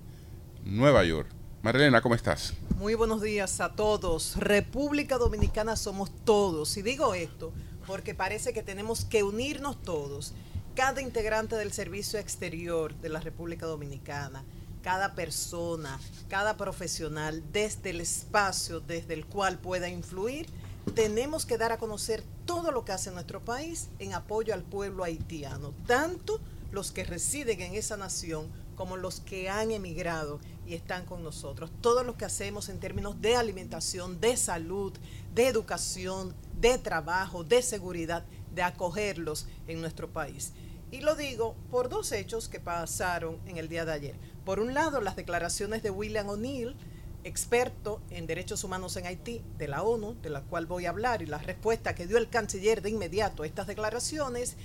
Nueva 0.64 1.04
York. 1.04 1.35
Marilena, 1.66 2.00
¿cómo 2.00 2.14
estás? 2.14 2.54
Muy 2.76 2.94
buenos 2.94 3.20
días 3.20 3.60
a 3.60 3.72
todos. 3.72 4.36
República 4.36 5.18
Dominicana 5.18 5.74
somos 5.74 6.12
todos. 6.24 6.76
Y 6.76 6.82
digo 6.82 7.12
esto 7.12 7.52
porque 7.88 8.14
parece 8.14 8.52
que 8.52 8.62
tenemos 8.62 9.04
que 9.04 9.24
unirnos 9.24 9.82
todos. 9.82 10.32
Cada 10.76 11.02
integrante 11.02 11.56
del 11.56 11.72
servicio 11.72 12.20
exterior 12.20 12.94
de 12.94 13.08
la 13.08 13.18
República 13.18 13.66
Dominicana, 13.66 14.44
cada 14.84 15.16
persona, 15.16 15.98
cada 16.28 16.56
profesional, 16.56 17.42
desde 17.50 17.90
el 17.90 18.00
espacio 18.00 18.78
desde 18.78 19.14
el 19.14 19.26
cual 19.26 19.58
pueda 19.58 19.88
influir, 19.88 20.46
tenemos 20.94 21.46
que 21.46 21.58
dar 21.58 21.72
a 21.72 21.78
conocer 21.78 22.22
todo 22.44 22.70
lo 22.70 22.84
que 22.84 22.92
hace 22.92 23.10
nuestro 23.10 23.44
país 23.44 23.88
en 23.98 24.14
apoyo 24.14 24.54
al 24.54 24.62
pueblo 24.62 25.02
haitiano, 25.02 25.74
tanto 25.88 26.38
los 26.70 26.92
que 26.92 27.02
residen 27.02 27.60
en 27.60 27.74
esa 27.74 27.96
nación 27.96 28.52
como 28.76 28.96
los 28.96 29.18
que 29.20 29.48
han 29.48 29.72
emigrado 29.72 30.38
y 30.66 30.74
están 30.74 31.04
con 31.06 31.22
nosotros. 31.22 31.70
Todo 31.80 32.02
lo 32.02 32.16
que 32.16 32.24
hacemos 32.24 32.68
en 32.68 32.80
términos 32.80 33.20
de 33.20 33.36
alimentación, 33.36 34.20
de 34.20 34.36
salud, 34.36 34.92
de 35.34 35.46
educación, 35.46 36.34
de 36.60 36.78
trabajo, 36.78 37.44
de 37.44 37.62
seguridad, 37.62 38.24
de 38.54 38.62
acogerlos 38.62 39.46
en 39.68 39.80
nuestro 39.80 40.10
país. 40.10 40.52
Y 40.90 41.00
lo 41.00 41.14
digo 41.14 41.54
por 41.70 41.88
dos 41.88 42.12
hechos 42.12 42.48
que 42.48 42.60
pasaron 42.60 43.38
en 43.46 43.56
el 43.56 43.68
día 43.68 43.84
de 43.84 43.92
ayer. 43.92 44.16
Por 44.44 44.60
un 44.60 44.74
lado, 44.74 45.00
las 45.00 45.16
declaraciones 45.16 45.82
de 45.82 45.90
William 45.90 46.28
O'Neill, 46.28 46.76
experto 47.24 48.00
en 48.10 48.26
derechos 48.26 48.62
humanos 48.62 48.96
en 48.96 49.06
Haití 49.06 49.42
de 49.58 49.68
la 49.68 49.82
ONU, 49.82 50.14
de 50.22 50.30
la 50.30 50.42
cual 50.42 50.66
voy 50.66 50.86
a 50.86 50.90
hablar, 50.90 51.22
y 51.22 51.26
la 51.26 51.38
respuesta 51.38 51.94
que 51.94 52.06
dio 52.06 52.18
el 52.18 52.28
canciller 52.28 52.82
de 52.82 52.90
inmediato 52.90 53.42
a 53.42 53.46
estas 53.46 53.66
declaraciones 53.66 54.56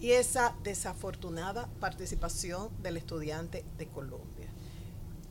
y 0.00 0.12
esa 0.12 0.54
desafortunada 0.62 1.68
participación 1.80 2.70
del 2.82 2.96
estudiante 2.96 3.64
de 3.78 3.86
Colombia. 3.86 4.37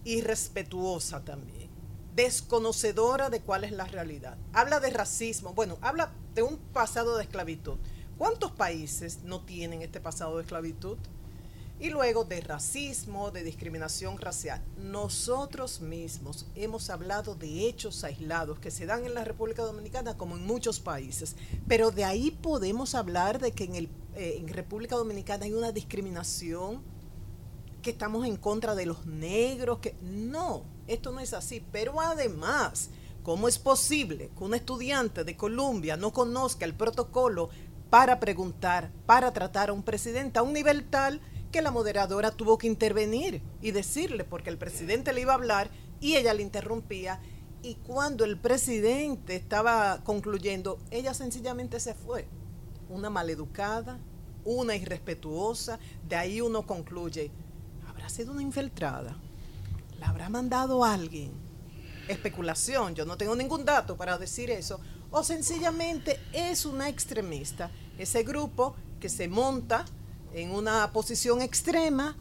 Irrespetuosa 0.08 1.26
también, 1.26 1.70
desconocedora 2.16 3.30
de 3.30 3.42
cuál 3.42 3.66
es 3.66 3.74
la 3.74 3.84
realidad. 3.84 4.38
Habla 4.54 4.80
de 4.80 4.90
racismo, 4.90 5.54
bueno, 5.54 5.78
habla 5.82 6.14
de 6.34 6.44
un 6.44 6.56
pasado 6.56 7.18
de 7.18 7.24
esclavitud. 7.24 7.78
¿Cuántos 8.18 8.54
países 8.54 9.24
no 9.26 9.42
tienen 9.42 9.82
este 9.82 10.00
pasado 10.00 10.38
de 10.38 10.44
esclavitud? 10.44 10.98
Y 11.82 11.90
luego 11.90 12.24
de 12.24 12.40
racismo, 12.40 13.32
de 13.32 13.44
discriminación 13.44 14.18
racial. 14.18 14.64
Nosotros 14.78 15.82
mismos 15.82 16.46
hemos 16.56 16.90
hablado 16.90 17.36
de 17.36 17.68
hechos 17.68 18.06
aislados 18.06 18.60
que 18.60 18.72
se 18.72 18.86
dan 18.86 19.06
en 19.06 19.14
la 19.14 19.26
República 19.26 19.64
Dominicana 19.64 20.16
como 20.16 20.38
en 20.38 20.48
muchos 20.48 20.80
países, 20.80 21.36
pero 21.68 21.92
de 21.92 22.06
ahí 22.06 22.32
podemos 22.32 22.96
hablar 22.96 23.42
de 23.42 23.52
que 23.52 23.66
en, 23.66 23.76
el, 23.76 23.90
eh, 24.16 24.38
en 24.40 24.48
República 24.48 24.96
Dominicana 24.96 25.44
hay 25.44 25.54
una 25.54 25.74
discriminación, 25.74 26.82
que 27.82 27.92
estamos 27.92 28.26
en 28.26 28.38
contra 28.38 28.76
de 28.76 28.86
los 28.86 29.06
negros, 29.06 29.80
que 29.80 29.96
no, 30.02 30.64
esto 30.88 31.12
no 31.12 31.20
es 31.20 31.34
así, 31.34 31.64
pero 31.72 32.00
además... 32.02 32.90
¿Cómo 33.24 33.50
es 33.50 33.60
posible 33.60 34.32
que 34.38 34.44
un 34.46 34.54
estudiante 34.54 35.26
de 35.26 35.36
Colombia 35.36 35.98
no 35.98 36.14
conozca 36.14 36.64
el 36.64 36.74
protocolo 36.74 37.50
para 37.90 38.22
preguntar, 38.22 38.90
para 39.06 39.34
tratar 39.34 39.68
a 39.68 39.74
un 39.74 39.84
presidente 39.84 40.40
a 40.40 40.44
un 40.44 40.54
nivel 40.54 40.90
tal 40.90 41.20
que 41.52 41.62
la 41.62 41.72
moderadora 41.72 42.32
tuvo 42.32 42.58
que 42.58 42.68
intervenir 42.68 43.42
y 43.62 43.72
decirle, 43.72 44.24
porque 44.24 44.50
el 44.50 44.58
presidente 44.58 45.12
le 45.12 45.22
iba 45.22 45.34
a 45.34 45.36
hablar 45.36 45.70
y 46.00 46.16
ella 46.16 46.34
le 46.34 46.42
interrumpía. 46.42 47.20
Y 47.64 47.76
cuando 47.76 48.24
el 48.24 48.40
presidente 48.40 49.36
estaba 49.36 50.04
concluyendo, 50.04 50.80
ella 50.92 51.14
sencillamente 51.14 51.80
se 51.80 51.96
fue. 51.96 52.28
Una 52.90 53.10
maleducada, 53.10 54.00
una 54.46 54.76
irrespetuosa. 54.76 55.80
De 56.08 56.16
ahí 56.16 56.40
uno 56.40 56.66
concluye, 56.66 57.32
¿habrá 58.08 58.16
sido 58.16 58.32
una 58.32 58.42
infiltrada? 58.42 59.18
¿La 60.00 60.08
habrá 60.08 60.30
mandado 60.30 60.86
alguien? 60.86 61.30
Especulación, 62.08 62.96
yo 62.96 63.04
no 63.04 63.18
tengo 63.18 63.36
ningún 63.36 63.66
dato 63.66 63.98
para 63.98 64.18
decir 64.18 64.50
eso. 64.50 64.80
O 65.12 65.26
sencillamente 65.26 66.18
es 66.32 66.66
una 66.66 66.88
extremista. 66.88 67.70
Ese 67.98 68.24
grupo 68.24 68.78
que 69.02 69.10
se 69.10 69.28
monta 69.28 69.84
en 70.34 70.52
una 70.52 70.90
posición 70.94 71.42
extrema 71.42 72.16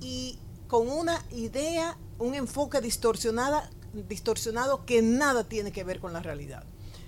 y 0.00 0.38
con 0.68 0.88
una 0.88 1.22
idea, 1.32 1.98
un 2.18 2.34
enfoque 2.34 2.80
distorsionada, 2.80 3.68
distorsionado 4.08 4.86
que 4.86 5.02
nada 5.02 5.44
tiene 5.44 5.70
que 5.70 5.84
ver 5.84 6.00
con 6.00 6.14
la 6.14 6.20
realidad. 6.20 6.64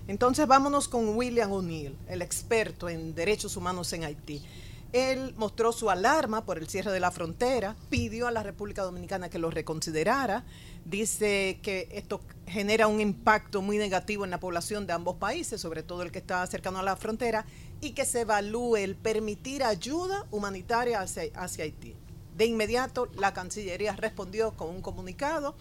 Entonces 0.07 0.47
vámonos 0.47 0.87
con 0.87 1.17
William 1.17 1.51
O'Neill, 1.51 1.97
el 2.09 2.21
experto 2.21 2.91
en 2.91 3.15
derechos 3.15 3.57
humanos 3.57 3.91
en 3.95 4.05
Haití. 4.05 4.43
Él 4.93 5.35
mostró 5.37 5.73
su 5.73 5.91
alarma 5.91 6.47
por 6.47 6.59
el 6.59 6.69
cierre 6.69 6.91
de 6.91 7.01
la 7.01 7.11
frontera, 7.11 7.77
pidió 7.91 8.27
a 8.27 8.31
la 8.31 8.43
República 8.43 8.83
Dominicana 8.83 9.29
que 9.29 9.39
lo 9.39 9.51
reconsiderara, 9.51 10.45
dice 10.87 11.59
que 11.63 11.89
esto 11.93 12.21
genera 12.47 12.87
un 12.87 13.01
impacto 13.01 13.61
muy 13.61 13.77
negativo 13.77 14.25
en 14.25 14.31
la 14.31 14.41
población 14.41 14.87
de 14.87 14.95
ambos 14.95 15.17
países, 15.17 15.61
sobre 15.61 15.83
todo 15.83 16.03
el 16.03 16.11
que 16.11 16.19
está 16.19 16.47
cercano 16.47 16.79
a 16.79 16.83
la 16.83 16.97
frontera, 16.97 17.45
y 17.83 17.91
que 17.91 18.07
se 18.07 18.23
evalúe 18.23 18.77
el 18.77 18.97
permitir 18.97 19.63
ayuda 19.63 20.27
humanitaria 20.31 21.01
hacia, 21.01 21.31
Haití. 21.65 21.95
De 22.37 22.47
inmediato, 22.47 23.09
la 23.17 23.35
Cancillería 23.35 23.95
respondió 23.95 24.53
con 24.53 24.71
un 24.71 24.81
comunicado 24.81 25.55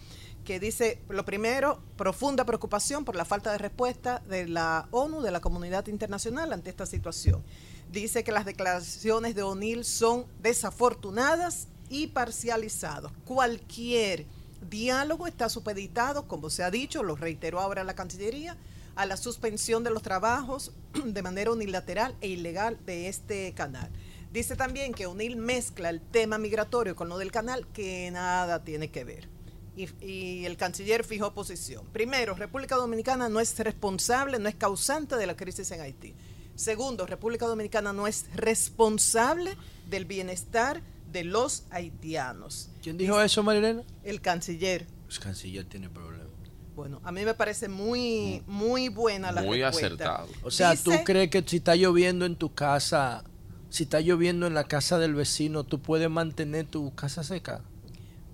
que 0.45 0.59
dice, 0.61 1.01
lo 1.09 1.25
primero, 1.25 1.81
profunda 1.97 2.45
preocupación 2.45 3.03
por 3.03 3.17
la 3.17 3.25
falta 3.25 3.51
de 3.51 3.57
respuesta 3.57 4.21
de 4.29 4.47
la 4.47 4.87
ONU, 4.91 5.21
de 5.21 5.31
la 5.31 5.41
comunidad 5.41 5.87
internacional 5.87 6.53
ante 6.53 6.69
esta 6.69 6.85
situación. 6.85 7.43
Dice 7.91 8.23
que 8.23 8.31
las 8.31 8.45
declaraciones 8.45 9.33
de 9.33 9.43
O'Neill 9.43 9.85
son 9.85 10.25
desafortunadas 10.41 11.67
y 11.89 12.07
parcializadas. 12.07 13.11
Cualquier 13.25 14.25
diálogo 14.69 15.27
está 15.27 15.49
supeditado, 15.49 16.27
como 16.27 16.49
se 16.49 16.63
ha 16.63 16.71
dicho, 16.71 17.03
lo 17.03 17.15
reiteró 17.15 17.59
ahora 17.59 17.83
la 17.83 17.95
Cancillería, 17.95 18.57
a 18.95 19.05
la 19.05 19.15
suspensión 19.15 19.83
de 19.83 19.91
los 19.91 20.01
trabajos 20.01 20.73
de 21.05 21.21
manera 21.21 21.51
unilateral 21.51 22.15
e 22.19 22.27
ilegal 22.27 22.77
de 22.85 23.07
este 23.07 23.53
canal. 23.53 23.89
Dice 24.33 24.55
también 24.55 24.93
que 24.93 25.07
UNIL 25.07 25.37
mezcla 25.37 25.89
el 25.89 26.01
tema 26.01 26.37
migratorio 26.37 26.95
con 26.95 27.07
lo 27.07 27.17
del 27.17 27.31
canal, 27.31 27.65
que 27.67 28.11
nada 28.11 28.63
tiene 28.63 28.89
que 28.89 29.03
ver. 29.03 29.29
Y, 29.77 29.87
y, 30.03 30.45
el 30.45 30.57
canciller 30.57 31.03
fijó 31.03 31.33
posición. 31.33 31.85
Primero, 31.93 32.33
República 32.33 32.75
Dominicana 32.75 33.29
no 33.29 33.39
es 33.39 33.57
responsable, 33.59 34.39
no 34.39 34.49
es 34.49 34.55
causante 34.55 35.15
de 35.15 35.27
la 35.27 35.37
crisis 35.37 35.69
en 35.71 35.81
Haití. 35.81 36.15
Segundo, 36.57 37.05
República 37.05 37.45
Dominicana 37.45 37.93
no 37.93 38.07
es 38.07 38.25
responsable 38.35 39.55
del 39.89 40.05
bienestar 40.05 40.81
de 41.11 41.23
los 41.23 41.63
haitianos. 41.69 42.69
¿Quién 42.81 42.97
dijo 42.97 43.21
eso, 43.21 43.43
Marilena? 43.43 43.83
El 44.03 44.19
canciller. 44.21 44.85
El 45.09 45.19
canciller 45.19 45.65
tiene 45.65 45.89
problemas. 45.89 46.27
Bueno, 46.75 46.99
a 47.03 47.11
mí 47.11 47.23
me 47.25 47.33
parece 47.33 47.69
muy, 47.69 48.43
muy 48.45 48.89
buena 48.89 49.31
la 49.31 49.41
Muy 49.41 49.61
respuesta. 49.61 49.87
acertado. 49.87 50.27
O 50.43 50.51
sea, 50.51 50.75
¿tú 50.75 50.91
Dice- 50.91 51.03
crees 51.05 51.29
que 51.31 51.43
si 51.45 51.57
está 51.57 51.75
lloviendo 51.75 52.25
en 52.25 52.35
tu 52.35 52.53
casa, 52.53 53.23
si 53.69 53.83
está 53.83 53.99
lloviendo 54.01 54.45
en 54.47 54.53
la 54.53 54.65
casa 54.65 54.99
del 54.99 55.15
vecino, 55.15 55.63
tú 55.63 55.79
puedes 55.81 56.09
mantener 56.09 56.65
tu 56.67 56.93
casa 56.93 57.23
seca? 57.23 57.61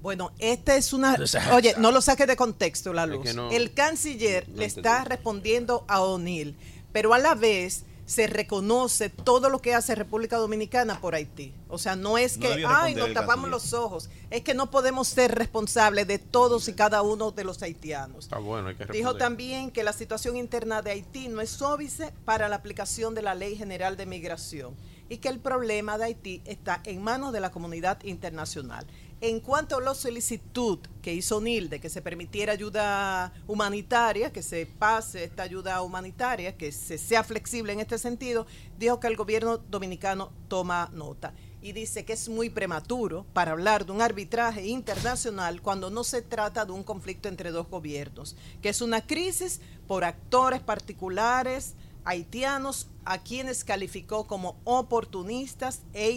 Bueno, 0.02 0.32
esta 0.40 0.76
es 0.76 0.92
una... 0.94 1.16
Oye, 1.54 1.76
no 1.78 1.92
lo 1.92 2.02
saques 2.02 2.28
de 2.28 2.36
contexto, 2.36 2.92
la 2.94 3.04
Es 3.04 3.10
luz. 3.10 3.24
que 3.24 3.34
no- 3.34 3.50
el 3.52 3.74
canciller 3.74 4.48
no 4.50 4.58
le 4.58 4.66
está 4.66 5.04
respondiendo 5.06 5.86
a 5.88 6.02
O'Neill, 6.02 6.58
pero 6.92 7.14
a 7.14 7.20
la 7.20 7.36
vez 7.36 7.86
se 8.06 8.28
reconoce 8.28 9.10
todo 9.10 9.50
lo 9.50 9.60
que 9.60 9.74
hace 9.74 9.96
República 9.96 10.38
Dominicana 10.38 11.00
por 11.00 11.16
Haití. 11.16 11.54
O 11.70 11.78
sea, 11.78 11.96
no 11.96 12.18
es 12.18 12.38
que, 12.38 12.66
ay, 12.68 12.96
nos 12.96 13.14
tapamos 13.14 13.50
los 13.50 13.74
ojos. 13.74 14.10
Es 14.30 14.42
que 14.42 14.54
no 14.54 14.70
podemos 14.70 15.08
ser 15.08 15.34
responsables 15.34 16.08
de 16.08 16.20
todos 16.20 16.68
y 16.68 16.74
cada 16.74 17.02
uno 17.02 17.32
de 17.32 17.44
los 17.44 17.62
haitianos. 17.62 18.26
Está 18.26 18.40
bueno, 18.40 18.68
hay 18.70 18.76
que 18.76 18.86
Dijo 18.86 19.16
también 19.16 19.72
que 19.72 19.84
la 19.84 19.94
situación 19.94 20.36
interna 20.36 20.82
de 20.82 20.92
Haití 20.92 21.30
no 21.30 21.42
es 21.42 21.62
óbice 21.62 22.14
para 22.26 22.50
la 22.50 22.58
aplicación 22.58 23.16
de 23.16 23.22
la 23.22 23.36
Ley 23.36 23.56
General 23.56 23.96
de 23.96 24.06
Migración 24.06 24.76
y 25.10 25.18
que 25.18 25.30
el 25.30 25.40
problema 25.40 25.98
de 25.98 26.06
Haití 26.06 26.42
está 26.46 26.82
en 26.86 27.02
manos 27.02 27.34
de 27.34 27.40
la 27.40 27.52
comunidad 27.52 28.04
internacional. 28.04 28.86
En 29.26 29.40
cuanto 29.40 29.78
a 29.78 29.82
la 29.82 29.96
solicitud 29.96 30.80
que 31.02 31.14
hizo 31.14 31.40
NIL 31.40 31.70
de 31.70 31.80
que 31.80 31.90
se 31.90 32.02
permitiera 32.02 32.52
ayuda 32.52 33.32
humanitaria, 33.48 34.34
que 34.34 34.44
se 34.44 34.66
pase 34.66 35.24
esta 35.24 35.44
ayuda 35.44 35.82
humanitaria, 35.82 36.58
que 36.58 36.74
se 36.74 36.98
sea 36.98 37.24
flexible 37.24 37.72
en 37.72 37.80
este 37.80 37.98
sentido, 37.98 38.46
dijo 38.78 39.00
que 39.00 39.08
el 39.08 39.16
gobierno 39.16 39.60
dominicano 39.60 40.34
toma 40.50 40.90
nota 40.92 41.34
y 41.62 41.72
dice 41.72 42.04
que 42.04 42.12
es 42.12 42.28
muy 42.28 42.50
prematuro 42.50 43.26
para 43.32 43.54
hablar 43.54 43.86
de 43.86 43.94
un 43.94 44.02
arbitraje 44.02 44.68
internacional 44.68 45.62
cuando 45.62 45.90
no 45.90 46.04
se 46.04 46.22
trata 46.22 46.66
de 46.66 46.74
un 46.74 46.84
conflicto 46.84 47.30
entre 47.30 47.52
dos 47.52 47.70
gobiernos, 47.70 48.36
que 48.62 48.68
es 48.68 48.82
una 48.82 49.08
crisis 49.08 49.62
por 49.88 50.04
actores 50.04 50.60
particulares 50.60 51.76
haitianos 52.04 52.90
a 53.06 53.24
quienes 53.24 53.64
calificó 53.64 54.28
como 54.28 54.60
oportunistas 54.66 55.82
e 55.94 56.12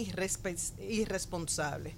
irresponsables. 0.89 1.95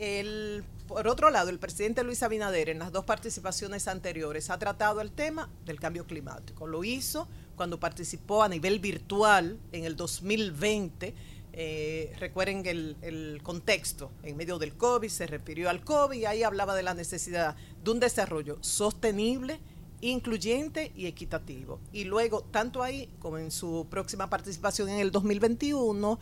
El, 0.00 0.64
por 0.88 1.06
otro 1.08 1.28
lado, 1.28 1.50
el 1.50 1.58
presidente 1.58 2.02
Luis 2.02 2.22
Abinader 2.22 2.70
en 2.70 2.78
las 2.78 2.90
dos 2.90 3.04
participaciones 3.04 3.86
anteriores 3.86 4.48
ha 4.48 4.58
tratado 4.58 5.02
el 5.02 5.12
tema 5.12 5.50
del 5.66 5.78
cambio 5.78 6.06
climático. 6.06 6.66
Lo 6.66 6.84
hizo 6.84 7.28
cuando 7.54 7.78
participó 7.78 8.42
a 8.42 8.48
nivel 8.48 8.78
virtual 8.78 9.58
en 9.72 9.84
el 9.84 9.96
2020. 9.96 11.14
Eh, 11.52 12.14
recuerden 12.18 12.64
el, 12.64 12.96
el 13.02 13.40
contexto, 13.42 14.10
en 14.22 14.38
medio 14.38 14.58
del 14.58 14.74
COVID, 14.74 15.10
se 15.10 15.26
refirió 15.26 15.68
al 15.68 15.84
COVID 15.84 16.18
y 16.18 16.24
ahí 16.24 16.44
hablaba 16.44 16.74
de 16.74 16.82
la 16.82 16.94
necesidad 16.94 17.54
de 17.84 17.90
un 17.90 18.00
desarrollo 18.00 18.56
sostenible, 18.62 19.60
incluyente 20.00 20.92
y 20.96 21.08
equitativo. 21.08 21.78
Y 21.92 22.04
luego, 22.04 22.40
tanto 22.50 22.82
ahí 22.82 23.10
como 23.18 23.36
en 23.36 23.50
su 23.50 23.86
próxima 23.90 24.30
participación 24.30 24.88
en 24.88 25.00
el 25.00 25.10
2021, 25.10 26.18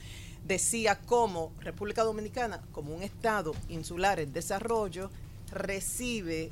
decía 0.49 0.99
cómo 0.99 1.53
República 1.61 2.03
Dominicana, 2.03 2.63
como 2.73 2.95
un 2.95 3.03
Estado 3.03 3.55
insular 3.69 4.19
en 4.19 4.33
desarrollo, 4.33 5.11
recibe 5.53 6.51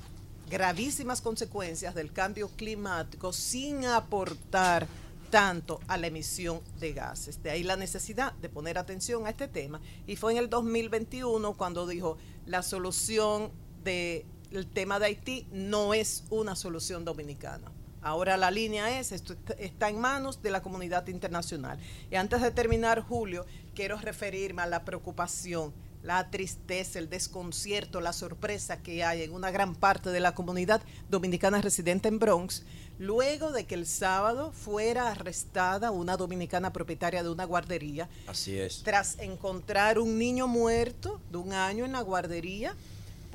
gravísimas 0.51 1.23
consecuencias 1.23 1.95
del 1.95 2.13
cambio 2.13 2.49
climático 2.51 3.33
sin 3.33 3.87
aportar 3.87 4.87
tanto 5.31 5.81
a 5.89 5.97
la 5.97 6.07
emisión 6.07 6.61
de 6.79 6.93
gases. 6.93 7.43
De 7.43 7.51
ahí 7.51 7.63
la 7.65 7.77
necesidad 7.77 8.33
de 8.35 8.49
poner 8.49 8.79
atención 8.79 9.27
a 9.27 9.31
este 9.31 9.49
tema. 9.49 9.81
Y 10.07 10.17
fue 10.17 10.33
en 10.33 10.39
el 10.39 10.49
2021 10.49 11.55
cuando 11.55 11.87
dijo, 11.87 12.19
la 12.45 12.63
solución 12.63 13.51
del 13.83 14.25
tema 14.73 14.99
de 14.99 15.07
Haití 15.07 15.49
no 15.51 15.95
es 15.95 16.25
una 16.31 16.55
solución 16.55 17.05
dominicana. 17.05 17.73
Ahora 18.03 18.37
la 18.37 18.51
línea 18.51 18.99
es, 19.01 19.11
esto 19.13 19.33
est- 19.33 19.51
está 19.59 19.89
en 19.89 19.99
manos 20.01 20.43
de 20.43 20.51
la 20.51 20.63
comunidad 20.63 21.07
internacional. 21.09 21.79
Y 22.11 22.15
antes 22.17 22.41
de 22.41 22.51
terminar, 22.51 23.01
Julio, 23.01 23.45
quiero 23.75 23.97
referirme 23.99 24.63
a 24.63 24.67
la 24.67 24.85
preocupación, 24.85 25.73
la 26.03 26.31
tristeza, 26.31 27.01
el 27.01 27.09
desconcierto, 27.11 28.01
la 28.01 28.13
sorpresa 28.13 28.81
que 28.81 29.03
hay 29.03 29.23
en 29.23 29.33
una 29.33 29.51
gran 29.51 29.75
parte 29.75 30.11
de 30.11 30.21
la 30.21 30.35
comunidad 30.37 30.81
dominicana 31.11 31.61
residente 31.61 32.07
en 32.07 32.21
Bronx, 32.21 32.63
luego 33.01 33.51
de 33.51 33.65
que 33.67 33.75
el 33.75 33.87
sábado 33.87 34.53
fuera 34.53 35.11
arrestada 35.11 35.91
una 35.91 36.17
dominicana 36.17 36.73
propietaria 36.73 37.25
de 37.25 37.29
una 37.31 37.45
guardería 37.45 38.09
Así 38.29 38.57
es. 38.57 38.83
tras 38.85 39.19
encontrar 39.19 39.99
un 39.99 40.17
niño 40.17 40.47
muerto 40.47 41.21
de 41.31 41.39
un 41.39 41.53
año 41.53 41.85
en 41.85 41.93
la 41.93 42.01
guardería 42.03 42.75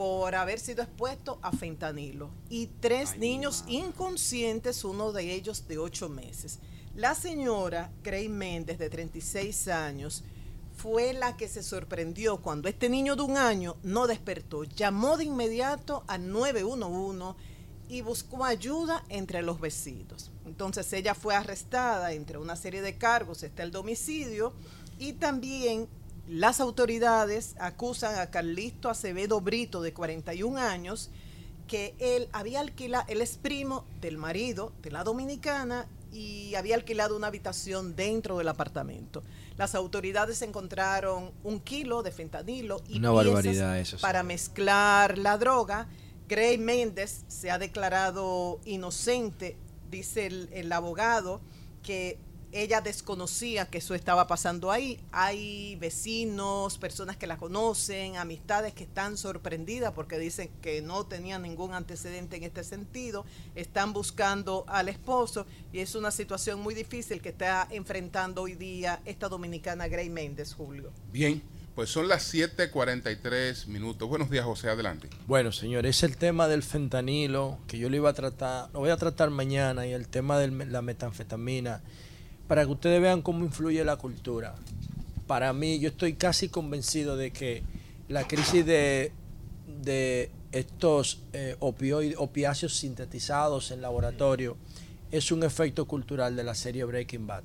por 0.01 0.33
haber 0.33 0.59
sido 0.59 0.81
expuesto 0.81 1.37
a 1.43 1.51
fentanilo 1.51 2.31
y 2.49 2.65
tres 2.79 3.19
niños 3.19 3.63
inconscientes, 3.67 4.83
uno 4.83 5.11
de 5.11 5.31
ellos 5.31 5.67
de 5.67 5.77
ocho 5.77 6.09
meses. 6.09 6.57
La 6.95 7.13
señora 7.13 7.91
Grey 8.01 8.27
Méndez, 8.27 8.79
de 8.79 8.89
36 8.89 9.67
años, 9.67 10.23
fue 10.75 11.13
la 11.13 11.37
que 11.37 11.47
se 11.47 11.61
sorprendió 11.61 12.37
cuando 12.37 12.67
este 12.67 12.89
niño 12.89 13.15
de 13.15 13.21
un 13.21 13.37
año 13.37 13.77
no 13.83 14.07
despertó. 14.07 14.63
Llamó 14.63 15.17
de 15.17 15.25
inmediato 15.25 16.03
al 16.07 16.31
911 16.31 17.39
y 17.87 18.01
buscó 18.01 18.43
ayuda 18.43 19.03
entre 19.09 19.43
los 19.43 19.61
vecinos. 19.61 20.31
Entonces 20.47 20.91
ella 20.93 21.13
fue 21.13 21.35
arrestada 21.35 22.11
entre 22.13 22.39
una 22.39 22.55
serie 22.55 22.81
de 22.81 22.97
cargos, 22.97 23.43
está 23.43 23.61
el 23.61 23.69
domicilio 23.69 24.51
y 24.97 25.13
también 25.13 25.87
las 26.31 26.61
autoridades 26.61 27.55
acusan 27.59 28.17
a 28.17 28.31
Carlisto 28.31 28.89
Acevedo 28.89 29.41
Brito 29.41 29.81
de 29.81 29.93
41 29.93 30.57
años 30.57 31.09
que 31.67 31.93
él 31.99 32.29
había 32.31 32.61
alquilado, 32.61 33.03
él 33.09 33.21
es 33.21 33.37
primo 33.37 33.83
del 33.99 34.17
marido 34.17 34.71
de 34.81 34.91
la 34.91 35.03
dominicana 35.03 35.87
y 36.13 36.55
había 36.55 36.75
alquilado 36.75 37.17
una 37.17 37.27
habitación 37.27 37.97
dentro 37.97 38.37
del 38.37 38.47
apartamento. 38.47 39.23
Las 39.57 39.75
autoridades 39.75 40.41
encontraron 40.41 41.31
un 41.43 41.59
kilo 41.59 42.01
de 42.01 42.13
fentanilo 42.13 42.81
y 42.87 42.99
Una 42.99 43.11
barbaridad 43.11 43.77
eso, 43.77 43.97
sí. 43.97 44.01
para 44.01 44.23
mezclar 44.23 45.17
la 45.17 45.37
droga. 45.37 45.89
Gray 46.29 46.57
Méndez 46.57 47.25
se 47.27 47.51
ha 47.51 47.57
declarado 47.57 48.61
inocente, 48.63 49.57
dice 49.89 50.27
el, 50.27 50.49
el 50.53 50.71
abogado, 50.71 51.41
que 51.83 52.17
ella 52.51 52.81
desconocía 52.81 53.65
que 53.65 53.77
eso 53.77 53.95
estaba 53.95 54.27
pasando 54.27 54.71
ahí. 54.71 54.99
Hay 55.11 55.75
vecinos, 55.77 56.77
personas 56.77 57.17
que 57.17 57.27
la 57.27 57.37
conocen, 57.37 58.17
amistades 58.17 58.73
que 58.73 58.83
están 58.83 59.17
sorprendidas 59.17 59.93
porque 59.93 60.19
dicen 60.19 60.49
que 60.61 60.81
no 60.81 61.05
tenían 61.05 61.43
ningún 61.43 61.73
antecedente 61.73 62.37
en 62.37 62.43
este 62.43 62.63
sentido. 62.63 63.25
Están 63.55 63.93
buscando 63.93 64.65
al 64.67 64.89
esposo 64.89 65.45
y 65.71 65.79
es 65.79 65.95
una 65.95 66.11
situación 66.11 66.59
muy 66.59 66.73
difícil 66.73 67.21
que 67.21 67.29
está 67.29 67.67
enfrentando 67.71 68.41
hoy 68.41 68.55
día 68.55 69.01
esta 69.05 69.29
dominicana 69.29 69.87
Gray 69.87 70.09
Méndez, 70.09 70.53
Julio. 70.53 70.91
Bien, 71.11 71.41
pues 71.75 71.89
son 71.89 72.09
las 72.09 72.33
7:43 72.33 73.67
minutos. 73.67 74.09
Buenos 74.09 74.29
días, 74.29 74.45
José, 74.45 74.69
adelante. 74.69 75.07
Bueno, 75.25 75.51
señores, 75.53 75.97
es 75.97 76.03
el 76.03 76.17
tema 76.17 76.47
del 76.49 76.63
fentanilo, 76.63 77.59
que 77.67 77.77
yo 77.77 77.89
lo 77.89 77.95
iba 77.95 78.09
a 78.09 78.13
tratar, 78.13 78.69
lo 78.73 78.79
voy 78.79 78.89
a 78.89 78.97
tratar 78.97 79.29
mañana, 79.29 79.87
y 79.87 79.93
el 79.93 80.09
tema 80.09 80.37
de 80.37 80.65
la 80.65 80.81
metanfetamina, 80.81 81.81
para 82.51 82.65
que 82.65 82.71
ustedes 82.71 83.01
vean 83.01 83.21
cómo 83.21 83.45
influye 83.45 83.81
la 83.85 83.95
cultura. 83.95 84.55
Para 85.25 85.53
mí, 85.53 85.79
yo 85.79 85.87
estoy 85.87 86.15
casi 86.15 86.49
convencido 86.49 87.15
de 87.15 87.31
que 87.31 87.63
la 88.09 88.27
crisis 88.27 88.65
de, 88.65 89.13
de 89.81 90.29
estos 90.51 91.21
eh, 91.31 91.55
opioid- 91.61 92.15
opiáceos 92.17 92.75
sintetizados 92.75 93.71
en 93.71 93.81
laboratorio 93.81 94.57
es 95.13 95.31
un 95.31 95.45
efecto 95.45 95.87
cultural 95.87 96.35
de 96.35 96.43
la 96.43 96.53
serie 96.53 96.83
Breaking 96.83 97.25
Bad. 97.25 97.43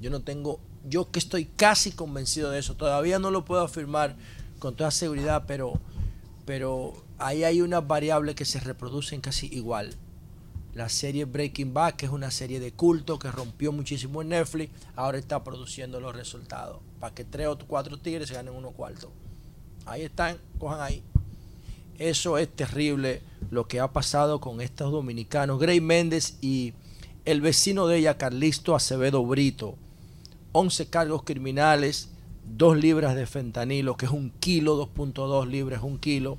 Yo 0.00 0.10
no 0.10 0.20
tengo, 0.22 0.58
yo 0.84 1.12
que 1.12 1.20
estoy 1.20 1.44
casi 1.44 1.92
convencido 1.92 2.50
de 2.50 2.58
eso, 2.58 2.74
todavía 2.74 3.20
no 3.20 3.30
lo 3.30 3.44
puedo 3.44 3.62
afirmar 3.62 4.16
con 4.58 4.74
toda 4.74 4.90
seguridad, 4.90 5.44
pero, 5.46 5.74
pero 6.44 7.04
ahí 7.18 7.44
hay 7.44 7.60
unas 7.62 7.86
variables 7.86 8.34
que 8.34 8.44
se 8.44 8.58
reproducen 8.58 9.20
casi 9.20 9.46
igual. 9.46 9.94
La 10.74 10.88
serie 10.88 11.24
Breaking 11.24 11.74
Bad, 11.74 11.94
que 11.94 12.06
es 12.06 12.12
una 12.12 12.30
serie 12.30 12.60
de 12.60 12.72
culto 12.72 13.18
que 13.18 13.30
rompió 13.30 13.72
muchísimo 13.72 14.22
en 14.22 14.28
Netflix, 14.28 14.72
ahora 14.96 15.18
está 15.18 15.42
produciendo 15.42 16.00
los 16.00 16.14
resultados. 16.14 16.80
Para 17.00 17.14
que 17.14 17.24
tres 17.24 17.48
o 17.48 17.58
cuatro 17.58 17.98
tigres 17.98 18.30
ganen 18.30 18.54
unos 18.54 18.74
cuartos. 18.74 19.10
Ahí 19.86 20.02
están, 20.02 20.38
cojan 20.58 20.80
ahí. 20.80 21.02
Eso 21.98 22.38
es 22.38 22.48
terrible 22.48 23.22
lo 23.50 23.66
que 23.66 23.80
ha 23.80 23.92
pasado 23.92 24.40
con 24.40 24.60
estos 24.60 24.92
dominicanos, 24.92 25.58
Gray 25.58 25.80
Méndez 25.80 26.38
y 26.40 26.74
el 27.24 27.40
vecino 27.40 27.86
de 27.86 27.98
ella, 27.98 28.18
Carlisto 28.18 28.74
Acevedo 28.76 29.24
Brito. 29.24 29.76
11 30.52 30.88
cargos 30.88 31.24
criminales 31.24 32.10
dos 32.56 32.76
libras 32.76 33.14
de 33.14 33.26
fentanilo, 33.26 33.96
que 33.96 34.06
es 34.06 34.12
un 34.12 34.30
kilo, 34.30 34.76
2.2 34.94 35.46
libras, 35.46 35.82
un 35.82 35.98
kilo, 35.98 36.38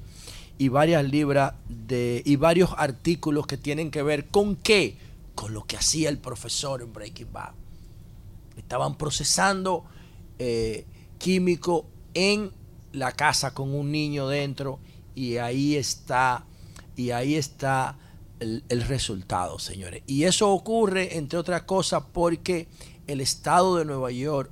y 0.59 0.67
varias 0.67 1.05
libras 1.05 1.53
de, 1.69 2.21
y 2.25 2.35
varios 2.35 2.71
artículos 2.77 3.47
que 3.47 3.57
tienen 3.57 3.89
que 3.89 4.03
ver 4.03 4.27
con 4.27 4.57
qué, 4.57 4.97
con 5.33 5.53
lo 5.53 5.63
que 5.63 5.77
hacía 5.77 6.09
el 6.09 6.19
profesor 6.19 6.81
en 6.81 6.91
Breaking 6.91 7.31
Bad. 7.31 7.53
Estaban 8.57 8.97
procesando 8.97 9.85
eh, 10.37 10.85
químico 11.17 11.87
en 12.13 12.51
la 12.91 13.13
casa 13.13 13.53
con 13.53 13.73
un 13.73 13.89
niño 13.89 14.27
dentro 14.27 14.79
y 15.15 15.37
ahí 15.37 15.77
está, 15.77 16.45
y 16.97 17.11
ahí 17.11 17.35
está 17.35 17.97
el, 18.41 18.65
el 18.67 18.81
resultado, 18.81 19.59
señores. 19.59 20.03
Y 20.07 20.25
eso 20.25 20.51
ocurre, 20.51 21.17
entre 21.17 21.39
otras 21.39 21.61
cosas, 21.63 22.03
porque 22.11 22.67
el 23.07 23.21
Estado 23.21 23.77
de 23.77 23.85
Nueva 23.85 24.11
York 24.11 24.51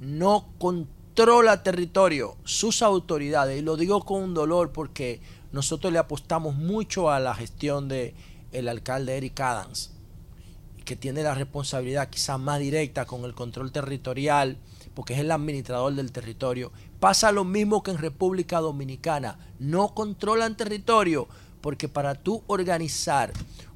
no 0.00 0.50
controla 0.58 1.62
territorio, 1.62 2.36
sus 2.44 2.82
autoridades, 2.82 3.58
y 3.58 3.62
lo 3.62 3.78
digo 3.78 4.04
con 4.04 4.34
dolor 4.34 4.70
porque 4.70 5.22
nosotros 5.52 5.92
le 5.92 5.98
apostamos 5.98 6.54
mucho 6.54 7.10
a 7.10 7.20
la 7.20 7.34
gestión 7.34 7.88
de 7.88 8.14
el 8.52 8.68
alcalde 8.68 9.16
Eric 9.16 9.40
Adams, 9.40 9.92
que 10.84 10.96
tiene 10.96 11.22
la 11.22 11.34
responsabilidad 11.34 12.08
quizás 12.08 12.38
más 12.38 12.60
directa 12.60 13.04
con 13.04 13.24
el 13.24 13.34
control 13.34 13.72
territorial, 13.72 14.56
porque 14.94 15.14
es 15.14 15.20
el 15.20 15.30
administrador 15.30 15.94
del 15.94 16.12
territorio. 16.12 16.72
Pasa 17.00 17.32
lo 17.32 17.44
mismo 17.44 17.82
que 17.82 17.90
en 17.90 17.98
República 17.98 18.60
Dominicana, 18.60 19.38
no 19.58 19.94
controlan 19.94 20.56
territorio, 20.56 21.28
porque 21.60 21.88
para 21.88 22.14
tú 22.14 22.42
organizar 22.46 23.32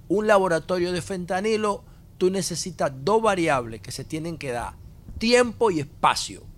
un 0.09 0.27
laboratorio 0.27 0.93
de 0.93 1.03
fentanilo, 1.03 1.85
tú 2.17 2.31
necesitas 2.31 2.93
dos 3.03 3.21
variables 3.23 3.81
que 3.81 3.93
se 3.93 4.05
tienen 4.05 4.39
que 4.39 4.53
dar, 4.53 4.75
tiempo 5.19 5.71
y 5.71 5.81
espacio. 5.81 6.50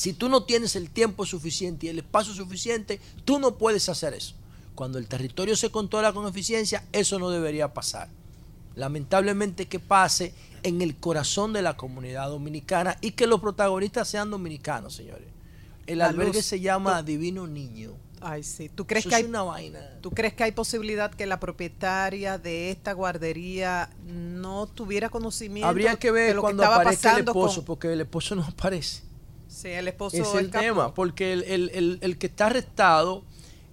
Si 0.00 0.14
tú 0.14 0.30
no 0.30 0.44
tienes 0.44 0.76
el 0.76 0.88
tiempo 0.88 1.26
suficiente 1.26 1.84
y 1.84 1.88
el 1.90 1.98
espacio 1.98 2.32
suficiente, 2.32 2.98
tú 3.26 3.38
no 3.38 3.58
puedes 3.58 3.86
hacer 3.90 4.14
eso. 4.14 4.34
Cuando 4.74 4.96
el 4.96 5.06
territorio 5.06 5.54
se 5.56 5.68
controla 5.70 6.14
con 6.14 6.26
eficiencia, 6.26 6.84
eso 6.90 7.18
no 7.18 7.28
debería 7.28 7.74
pasar. 7.74 8.08
Lamentablemente 8.76 9.68
que 9.68 9.78
pase 9.78 10.32
en 10.62 10.80
el 10.80 10.96
corazón 10.96 11.52
de 11.52 11.60
la 11.60 11.76
comunidad 11.76 12.28
dominicana 12.30 12.96
y 13.02 13.10
que 13.10 13.26
los 13.26 13.40
protagonistas 13.42 14.08
sean 14.08 14.30
dominicanos, 14.30 14.94
señores. 14.94 15.28
El 15.86 15.98
La 15.98 16.06
albergue 16.06 16.38
luz, 16.38 16.46
se 16.46 16.60
llama 16.60 17.00
tú- 17.00 17.04
Divino 17.04 17.46
Niño. 17.46 17.92
Ay, 18.22 18.42
sí. 18.42 18.70
¿Tú 18.74 18.86
crees, 18.86 19.04
Eso 19.04 19.10
que 19.10 19.16
hay, 19.16 19.24
una 19.24 19.42
vaina. 19.42 19.80
¿Tú 20.00 20.12
crees 20.12 20.32
que 20.32 20.44
hay 20.44 20.52
posibilidad 20.52 21.10
que 21.12 21.26
la 21.26 21.38
propietaria 21.40 22.38
de 22.38 22.70
esta 22.70 22.94
guardería 22.94 23.90
no 24.06 24.66
tuviera 24.66 25.10
conocimiento 25.10 25.68
Habría 25.68 25.96
que 25.96 26.08
de 26.08 26.12
ver 26.12 26.36
lo 26.36 26.40
cuando 26.40 26.62
que 26.62 26.64
estaba 26.64 26.82
aparezca 26.82 27.12
el 27.16 27.18
esposo, 27.26 27.56
con- 27.56 27.64
porque 27.66 27.92
el 27.92 28.00
esposo 28.00 28.34
no 28.34 28.44
aparece. 28.44 29.09
Sí, 29.50 29.68
el 29.68 29.88
esposo 29.88 30.16
es 30.16 30.32
el 30.34 30.46
escapó. 30.46 30.64
tema, 30.64 30.94
porque 30.94 31.32
el, 31.32 31.42
el- 31.44 31.70
el- 31.74 31.98
el 32.02 32.18
que 32.18 32.28
está 32.28 32.46
arrestado, 32.46 33.24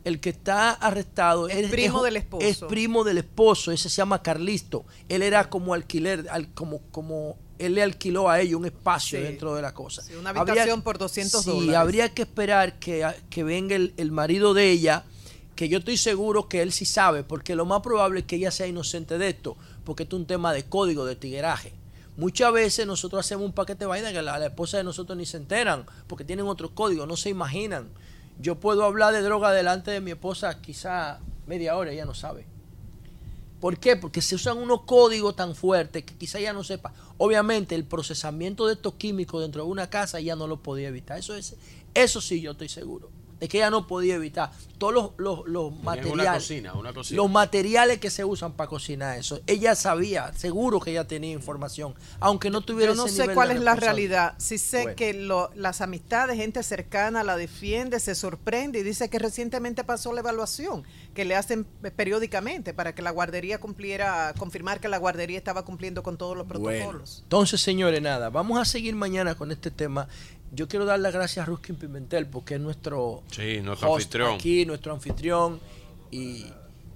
el 0.03 0.19
que 0.19 0.29
está 0.29 0.71
arrestado 0.71 1.47
Es 1.49 1.69
primo 1.69 2.01
del 2.03 2.17
esposo. 2.17 2.45
Es 2.47 2.57
primo 2.59 3.03
del 3.03 3.19
esposo, 3.19 3.71
ese 3.71 3.89
se 3.89 3.97
llama 3.97 4.21
Carlisto. 4.23 4.85
Él 5.07 5.21
era 5.21 5.49
como 5.49 5.73
alquiler, 5.73 6.25
al- 6.31 6.51
como, 6.53 6.81
como 6.91 7.37
él 7.59 7.75
le 7.75 7.83
alquiló 7.83 8.29
a 8.29 8.39
ellos 8.39 8.59
un 8.59 8.65
espacio 8.65 9.19
Sí. 9.19 9.23
dentro 9.25 9.53
de 9.55 9.61
la 9.61 9.73
cosa. 9.73 10.01
Sí, 10.01 10.13
una 10.15 10.29
habitación 10.31 10.81
por 10.81 10.97
200 10.97 11.43
sí, 11.43 11.49
dólares. 11.49 11.75
habría 11.75 12.13
que 12.13 12.21
esperar 12.23 12.79
que, 12.79 13.05
que 13.29 13.43
venga 13.43 13.75
el, 13.75 13.93
el 13.97 14.11
marido 14.11 14.53
de 14.53 14.71
ella, 14.71 15.03
que 15.55 15.67
yo 15.69 15.79
estoy 15.79 15.97
seguro 15.97 16.47
que 16.49 16.61
él 16.61 16.71
sí 16.71 16.85
sabe, 16.85 17.23
porque 17.23 17.55
lo 17.55 17.65
más 17.65 17.81
probable 17.81 18.19
es 18.21 18.25
que 18.27 18.35
ella 18.37 18.51
sea 18.51 18.67
inocente 18.67 19.17
de 19.17 19.29
esto, 19.29 19.57
porque 19.83 20.03
esto 20.03 20.15
es 20.15 20.21
un 20.21 20.27
tema 20.27 20.53
de 20.53 20.65
código, 20.65 21.05
de 21.05 21.15
tigueraje. 21.15 21.73
Muchas 22.17 22.51
veces 22.51 22.87
nosotros 22.87 23.25
hacemos 23.25 23.45
un 23.45 23.53
paquete 23.53 23.79
de 23.79 23.85
vaina 23.85 24.11
que 24.11 24.23
la, 24.23 24.39
la 24.39 24.47
esposa 24.47 24.77
de 24.77 24.83
nosotros 24.83 25.15
ni 25.17 25.27
se 25.27 25.37
enteran, 25.37 25.85
porque 26.07 26.25
tienen 26.25 26.47
otro 26.47 26.73
código, 26.73 27.05
no 27.05 27.15
se 27.15 27.29
imaginan. 27.29 27.89
Yo 28.39 28.59
puedo 28.59 28.83
hablar 28.83 29.13
de 29.13 29.21
droga 29.21 29.51
delante 29.51 29.91
de 29.91 30.01
mi 30.01 30.11
esposa 30.11 30.59
quizá 30.59 31.19
media 31.45 31.77
hora, 31.77 31.91
ella 31.91 32.05
no 32.05 32.15
sabe. 32.15 32.47
¿Por 33.59 33.79
qué? 33.79 33.95
Porque 33.95 34.21
se 34.21 34.35
usan 34.35 34.57
unos 34.57 34.81
códigos 34.83 35.35
tan 35.35 35.55
fuertes 35.55 36.03
que 36.03 36.15
quizá 36.15 36.39
ella 36.39 36.53
no 36.53 36.63
sepa. 36.63 36.93
Obviamente 37.17 37.73
el 37.73 37.85
procesamiento 37.85 38.67
de 38.67 38.73
estos 38.73 38.95
químicos 38.95 39.41
dentro 39.41 39.63
de 39.63 39.69
una 39.69 39.89
casa 39.89 40.19
ella 40.19 40.35
no 40.35 40.47
lo 40.47 40.61
podía 40.61 40.89
evitar. 40.89 41.17
Eso 41.17 41.35
es, 41.35 41.55
eso 41.93 42.21
sí 42.21 42.41
yo 42.41 42.51
estoy 42.51 42.69
seguro. 42.69 43.09
De 43.39 43.47
que 43.47 43.57
ella 43.57 43.69
no 43.69 43.85
podía 43.87 44.15
evitar. 44.15 44.51
Todos 44.77 44.93
los, 44.93 45.11
los, 45.17 45.47
los 45.47 45.73
Es 45.73 45.83
materiales. 45.83 46.13
una 46.23 46.33
cocina, 46.33 46.73
una 46.73 46.93
cocina. 46.93 47.17
Los 47.17 47.31
materiales 47.31 47.99
que 47.99 48.09
se 48.09 48.23
usan 48.25 48.53
para 48.53 48.67
cocinar 48.69 49.17
eso. 49.17 49.39
Ella 49.47 49.75
sabía, 49.75 50.31
seguro 50.35 50.79
que 50.79 50.91
ella 50.91 51.07
tenía 51.07 51.31
información. 51.33 51.93
Aunque 52.19 52.49
no 52.49 52.61
tuviera 52.61 52.91
Yo 52.93 52.95
no 52.97 53.05
ese 53.07 53.15
sé 53.15 53.21
nivel 53.23 53.35
cuál 53.35 53.51
es 53.51 53.61
la 53.61 53.75
realidad. 53.75 54.33
Sí 54.37 54.57
sé 54.57 54.81
Bueno. 54.83 54.95
que 54.95 55.13
lo- 55.13 55.49
las 55.55 55.81
amistades, 55.81 56.35
gente 56.37 56.61
cercana 56.63 57.23
la 57.23 57.35
defiende, 57.37 57.99
se 57.99 58.13
sorprende 58.15 58.79
y 58.79 58.83
dice 58.83 59.09
que 59.09 59.19
recientemente 59.19 59.83
pasó 59.83 60.13
la 60.13 60.19
evaluación 60.21 60.83
que 61.15 61.25
le 61.25 61.35
hacen 61.35 61.65
periódicamente 61.95 62.73
para 62.73 62.93
que 62.93 63.01
la 63.01 63.11
guardería 63.11 63.59
cumpliera, 63.59 64.33
confirmar 64.37 64.79
que 64.79 64.87
la 64.87 64.97
guardería 64.97 65.37
estaba 65.37 65.65
cumpliendo 65.65 66.03
con 66.03 66.17
todos 66.17 66.37
los 66.37 66.47
Bueno, 66.47 66.63
protocolos. 66.69 67.19
entonces 67.23 67.59
señores, 67.61 68.01
nada, 68.01 68.29
vamos 68.29 68.59
a 68.59 68.65
seguir 68.65 68.95
mañana 68.95 69.35
con 69.35 69.51
este 69.51 69.71
tema. 69.71 70.07
Yo 70.51 70.67
quiero 70.67 70.85
dar 70.85 70.99
las 70.99 71.13
gracias 71.13 71.43
a 71.43 71.45
Ruskin 71.45 71.75
Pimentel 71.75 72.25
porque 72.27 72.55
es 72.55 72.61
nuestro 72.61 73.23
Sí, 73.31 73.59
nuestro 73.61 73.89
host 73.91 74.05
anfitrión. 74.05 74.35
aquí, 74.35 74.65
nuestro 74.65 74.93
anfitrión. 74.93 75.59
Y, 76.09 76.45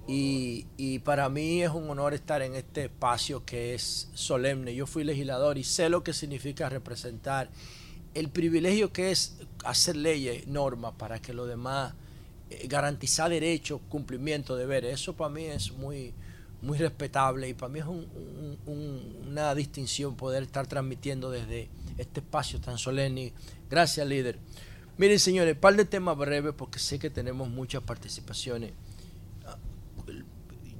y- 0.08 0.66
y 0.76 0.98
para 1.00 1.28
mí 1.28 1.62
es 1.62 1.70
un 1.70 1.88
honor 1.90 2.14
estar 2.14 2.40
en 2.42 2.54
este 2.54 2.84
espacio 2.86 3.44
que 3.44 3.74
es 3.74 4.08
solemne. 4.14 4.74
Yo 4.74 4.86
fui 4.86 5.04
legislador 5.04 5.58
y 5.58 5.64
sé 5.64 5.88
lo 5.90 6.02
que 6.02 6.12
significa 6.12 6.68
representar 6.68 7.50
el 8.14 8.28
privilegio 8.28 8.92
que 8.92 9.10
es 9.10 9.36
hacer 9.64 9.96
leyes, 9.96 10.46
normas 10.46 10.94
para 10.98 11.20
que 11.20 11.32
los 11.32 11.46
demás 11.48 11.94
eh, 12.50 12.66
garantizar 12.68 13.30
derechos, 13.30 13.80
cumplimiento, 13.88 14.56
deberes. 14.56 14.94
Eso 15.00 15.12
para 15.14 15.30
mí 15.30 15.44
es 15.44 15.72
muy, 15.72 16.12
muy 16.62 16.78
respetable 16.78 17.48
y 17.48 17.54
para 17.54 17.72
mí 17.72 17.80
es 17.80 17.86
un- 17.86 18.06
un- 18.14 18.58
un- 18.66 19.26
una 19.28 19.54
distinción 19.54 20.16
poder 20.16 20.44
estar 20.44 20.66
transmitiendo 20.66 21.30
desde 21.30 21.68
este 21.98 22.20
espacio 22.20 22.60
tan 22.60 22.78
solemne. 22.78 23.32
Gracias, 23.68 24.06
líder. 24.06 24.38
Miren, 24.96 25.18
señores, 25.18 25.56
par 25.56 25.74
de 25.76 25.84
temas 25.84 26.16
breves 26.16 26.54
porque 26.56 26.78
sé 26.78 26.98
que 26.98 27.10
tenemos 27.10 27.48
muchas 27.48 27.82
participaciones. 27.82 28.72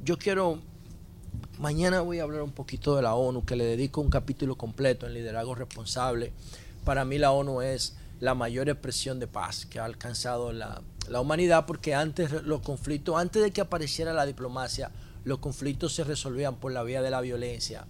Yo 0.05 0.19
quiero, 0.19 0.59
mañana 1.59 2.01
voy 2.01 2.19
a 2.19 2.25
hablar 2.25 2.43
un 2.43 2.53
poquito 2.53 2.97
de 2.97 3.03
la 3.03 3.15
ONU, 3.15 3.45
que 3.45 3.57
le 3.57 3.65
dedico 3.65 4.01
un 4.01 4.11
capítulo 4.11 4.57
completo 4.57 5.07
en 5.07 5.15
liderazgo 5.15 5.55
responsable. 5.55 6.33
Para 6.85 7.05
mí 7.05 7.19
la 7.19 7.31
ONU 7.33 7.63
es 7.63 7.97
la 8.21 8.35
mayor 8.35 8.69
expresión 8.69 9.21
de 9.21 9.27
paz 9.29 9.67
que 9.67 9.79
ha 9.79 9.85
alcanzado 9.85 10.53
la, 10.53 10.83
la 11.09 11.21
humanidad, 11.21 11.67
porque 11.67 11.95
antes 11.95 12.33
los 12.45 12.61
conflictos, 12.63 13.17
antes 13.17 13.43
de 13.43 13.51
que 13.53 13.61
apareciera 13.61 14.13
la 14.13 14.27
diplomacia, 14.27 14.91
los 15.25 15.39
conflictos 15.39 15.95
se 15.95 16.05
resolvían 16.05 16.57
por 16.57 16.73
la 16.73 16.83
vía 16.83 17.03
de 17.03 17.11
la 17.11 17.21
violencia. 17.21 17.87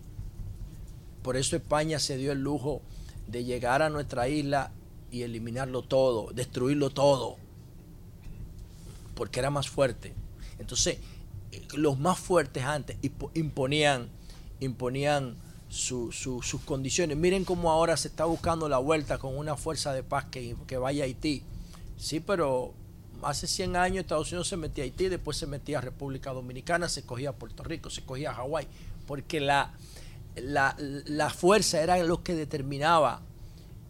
Por 1.23 1.37
eso 1.37 1.57
España 1.57 1.99
se 1.99 2.17
dio 2.17 2.33
el 2.33 2.41
lujo 2.43 2.83
de 3.29 3.45
llegar 3.45 3.83
a 3.83 3.91
nuestra 3.91 4.29
isla 4.29 4.73
y 5.11 5.23
eliminarlo 5.23 5.83
todo, 5.83 6.33
destruirlo 6.33 6.91
todo, 6.91 7.37
porque 9.15 9.41
era 9.41 9.51
más 9.51 9.69
fuerte. 9.69 10.15
Entonces, 10.59 10.99
eh, 11.53 11.63
los 11.75 11.99
más 11.99 12.19
fuertes 12.19 12.65
antes 12.65 12.97
impo- 13.03 13.31
imponían, 13.35 14.09
imponían 14.61 15.37
su- 15.69 16.13
su- 16.13 16.43
sus 16.43 16.61
condiciones. 16.63 17.17
Miren 17.17 17.45
cómo 17.45 17.71
ahora 17.71 17.97
se 17.97 18.09
está 18.09 18.25
buscando 18.25 18.69
la 18.69 18.79
vuelta 18.79 19.19
con 19.19 19.37
una 19.37 19.57
fuerza 19.57 19.93
de 19.93 20.03
paz 20.03 20.27
que 20.31 20.77
vaya 20.79 21.05
a 21.05 21.07
Haití. 21.07 21.43
Sí, 21.97 22.21
pero 22.21 22.75
hace 23.23 23.47
100 23.47 23.77
años 23.77 24.03
Estados 24.03 24.31
Unidos 24.33 24.49
se 24.49 24.57
metía 24.57 24.85
a 24.85 24.87
Haití, 24.87 25.09
después 25.09 25.37
se 25.37 25.47
metía 25.47 25.79
a 25.79 25.81
República 25.81 26.33
Dominicana, 26.33 26.89
se 26.89 27.05
cogía 27.05 27.31
a 27.31 27.33
Puerto 27.33 27.63
Rico, 27.63 27.91
se 27.91 28.03
cogía 28.03 28.31
a 28.31 28.35
Hawái, 28.35 28.67
porque 29.07 29.41
la, 29.41 29.73
la, 30.37 30.77
la 30.79 31.31
fuerza 31.31 31.83
era 31.83 31.99
lo 32.03 32.23
que 32.23 32.35
determinaba 32.35 33.23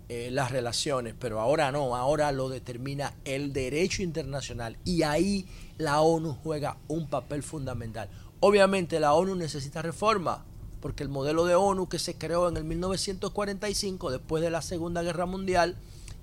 eh, 0.08 0.30
las 0.30 0.50
relaciones, 0.50 1.14
pero 1.18 1.40
ahora 1.40 1.72
no, 1.72 1.96
ahora 1.96 2.32
lo 2.32 2.50
determina 2.50 3.14
el 3.24 3.54
derecho 3.54 4.02
internacional 4.02 4.76
y 4.84 5.04
ahí 5.04 5.46
la 5.78 6.02
ONU 6.02 6.36
juega 6.42 6.76
un 6.88 7.08
papel 7.08 7.42
fundamental. 7.42 8.10
Obviamente 8.40 9.00
la 9.00 9.14
ONU 9.14 9.36
necesita 9.36 9.80
reforma, 9.80 10.44
porque 10.82 11.02
el 11.02 11.08
modelo 11.08 11.46
de 11.46 11.54
ONU 11.54 11.88
que 11.88 11.98
se 11.98 12.18
creó 12.18 12.48
en 12.48 12.58
el 12.58 12.64
1945, 12.64 14.10
después 14.10 14.42
de 14.42 14.50
la 14.50 14.60
Segunda 14.60 15.02
Guerra 15.02 15.24
Mundial, 15.24 15.78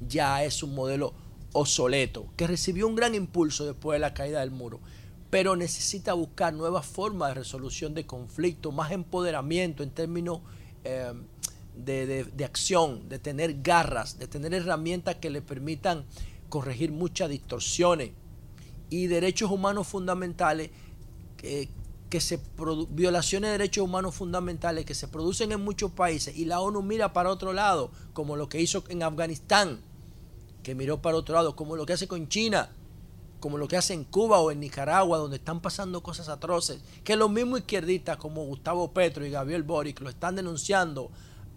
ya 0.07 0.43
es 0.43 0.61
un 0.61 0.75
modelo 0.75 1.13
obsoleto, 1.53 2.27
que 2.37 2.47
recibió 2.47 2.87
un 2.87 2.95
gran 2.95 3.15
impulso 3.15 3.65
después 3.65 3.95
de 3.95 3.99
la 3.99 4.13
caída 4.13 4.39
del 4.41 4.51
muro, 4.51 4.79
pero 5.29 5.55
necesita 5.55 6.13
buscar 6.13 6.53
nuevas 6.53 6.85
formas 6.85 7.29
de 7.29 7.35
resolución 7.35 7.93
de 7.93 8.05
conflictos, 8.05 8.73
más 8.73 8.91
empoderamiento 8.91 9.83
en 9.83 9.91
términos 9.91 10.41
eh, 10.83 11.13
de, 11.75 12.05
de- 12.05 12.23
de 12.25 12.45
acción, 12.45 13.07
de 13.09 13.19
tener 13.19 13.61
garras, 13.61 14.17
de 14.19 14.27
tener 14.27 14.53
herramientas 14.53 15.15
que 15.15 15.29
le 15.29 15.41
permitan 15.41 16.05
corregir 16.49 16.91
muchas 16.91 17.29
distorsiones 17.29 18.11
y 18.89 19.07
derechos 19.07 19.51
humanos 19.51 19.87
fundamentales 19.87 20.71
que, 21.37 21.69
que 22.09 22.19
se 22.21 22.39
violaciones 22.89 23.49
de 23.49 23.57
derechos 23.59 23.83
humanos 23.83 24.15
fundamentales 24.15 24.83
que 24.85 24.95
se 24.95 25.07
producen 25.07 25.51
en 25.51 25.61
muchos 25.61 25.91
países 25.91 26.35
y 26.35 26.45
la 26.45 26.59
ONU 26.59 26.81
mira 26.81 27.13
para 27.13 27.29
otro 27.29 27.53
lado, 27.53 27.91
como 28.13 28.35
lo 28.35 28.49
que 28.49 28.59
hizo 28.61 28.83
en 28.89 29.03
Afganistán, 29.03 29.79
que 30.63 30.75
miró 30.75 31.01
para 31.01 31.17
otro 31.17 31.35
lado, 31.35 31.55
como 31.55 31.75
lo 31.75 31.85
que 31.85 31.93
hace 31.93 32.07
con 32.07 32.27
China, 32.27 32.69
como 33.39 33.57
lo 33.57 33.67
que 33.67 33.77
hace 33.77 33.93
en 33.93 34.03
Cuba 34.03 34.39
o 34.39 34.51
en 34.51 34.59
Nicaragua, 34.59 35.17
donde 35.17 35.37
están 35.37 35.61
pasando 35.61 36.03
cosas 36.03 36.29
atroces, 36.29 36.81
que 37.03 37.15
los 37.15 37.29
mismos 37.29 37.59
izquierdistas 37.59 38.17
como 38.17 38.45
Gustavo 38.45 38.91
Petro 38.91 39.25
y 39.25 39.31
Gabriel 39.31 39.63
Boric 39.63 40.01
lo 40.01 40.09
están 40.09 40.35
denunciando 40.35 41.11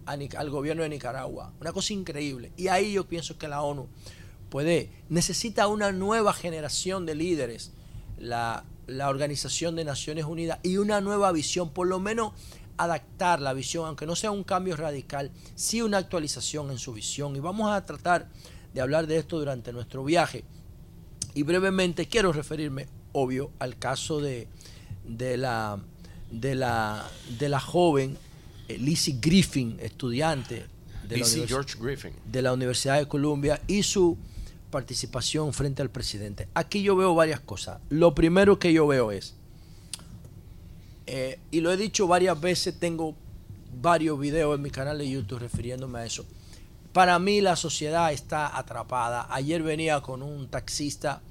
al 0.07 0.51
gobierno 0.51 0.83
de 0.83 0.89
Nicaragua. 0.89 1.53
Una 1.61 1.73
cosa 1.73 1.93
increíble. 1.93 2.53
Y 2.57 2.69
ahí 2.69 2.93
yo 2.93 3.07
pienso 3.07 3.39
que 3.39 3.49
la 3.49 3.63
ONU 3.63 3.89
puede, 4.51 4.91
necesita 5.09 5.67
una 5.67 5.93
nueva 5.93 6.33
generación 6.33 7.07
de 7.07 7.15
líderes, 7.15 7.73
la, 8.19 8.65
la 8.87 9.09
Organización 9.09 9.77
de 9.77 9.85
Naciones 9.85 10.25
Unidas, 10.25 10.59
y 10.63 10.77
una 10.77 11.01
nueva 11.01 11.33
visión, 11.33 11.71
por 11.71 11.87
lo 11.87 11.99
menos 11.99 12.33
adaptar 12.77 13.41
la 13.41 13.53
visión, 13.53 13.87
aunque 13.87 14.07
no 14.07 14.17
sea 14.17 14.31
un 14.31 14.45
cambio 14.45 14.77
radical, 14.77 15.31
sí 15.55 15.83
una 15.83 15.99
actualización 15.99 16.71
en 16.71 16.79
su 16.79 16.93
visión. 16.93 17.37
Y 17.37 17.41
vamos 17.41 17.71
a 17.71 17.85
tratar 17.85 18.29
de 18.75 18.81
hablar 18.81 19.07
de 19.07 19.19
esto 19.19 19.39
durante 19.39 19.73
nuestro 19.73 20.05
viaje. 20.05 20.45
Y 21.35 21.43
brevemente 21.43 22.07
quiero 22.07 22.33
referirme, 22.33 22.87
obvio, 23.13 23.51
al 23.59 23.79
caso 23.79 24.21
de, 24.21 24.49
de, 25.07 25.37
la, 25.37 25.79
de, 26.31 26.55
la, 26.55 27.09
de 27.39 27.49
la 27.49 27.61
joven 27.61 28.17
eh, 28.69 28.79
Lizzie 28.79 29.19
Griffin, 29.21 29.79
estudiante 29.81 30.67
de 31.09 31.17
la, 31.19 31.27
George 31.47 31.77
Griffin. 31.81 32.13
de 32.25 32.43
la 32.43 32.53
Universidad 32.53 32.99
de 32.99 33.09
Columbia, 33.09 33.61
y 33.67 33.83
su 33.83 34.17
participación 34.71 35.53
frente 35.53 35.83
al 35.83 35.91
presidente. 35.91 36.49
Aquí 36.55 36.83
yo 36.83 36.97
veo 36.97 37.15
varias 37.15 37.41
cosas. 37.41 37.81
Lo 37.91 38.15
primero 38.15 38.59
que 38.59 38.73
yo 38.73 38.87
veo 38.87 39.11
es, 39.11 39.35
eh, 41.07 41.39
y 41.51 41.61
lo 41.61 41.73
he 41.73 41.77
dicho 41.77 42.07
varias 42.07 42.41
veces, 42.41 42.79
tengo 42.79 43.15
varios 43.81 44.19
videos 44.19 44.55
en 44.55 44.63
mi 44.63 44.71
canal 44.71 44.99
de 44.99 45.11
YouTube 45.11 45.41
refiriéndome 45.41 45.99
a 45.99 46.07
eso. 46.07 46.25
Para 46.93 47.19
mí 47.19 47.41
la 47.41 47.57
sociedad 47.57 48.13
está 48.13 48.57
atrapada. 48.57 49.27
Ayer 49.31 49.63
venía 49.63 50.01
con 50.03 50.23
un 50.23 50.49
taxista 50.49 51.23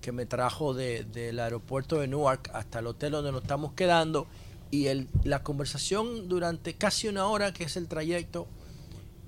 que 0.00 0.12
me 0.12 0.26
trajo 0.26 0.74
del 0.74 1.40
aeropuerto 1.40 1.98
de 1.98 2.08
Newark 2.08 2.50
hasta 2.54 2.78
el 2.78 2.86
hotel 2.86 3.12
donde 3.12 3.32
nos 3.32 3.42
estamos 3.42 3.72
quedando 3.72 4.26
y 4.70 4.86
la 5.24 5.42
conversación 5.42 6.28
durante 6.28 6.74
casi 6.74 7.06
una 7.06 7.26
hora, 7.26 7.52
que 7.52 7.64
es 7.64 7.76
el 7.76 7.88
trayecto, 7.88 8.48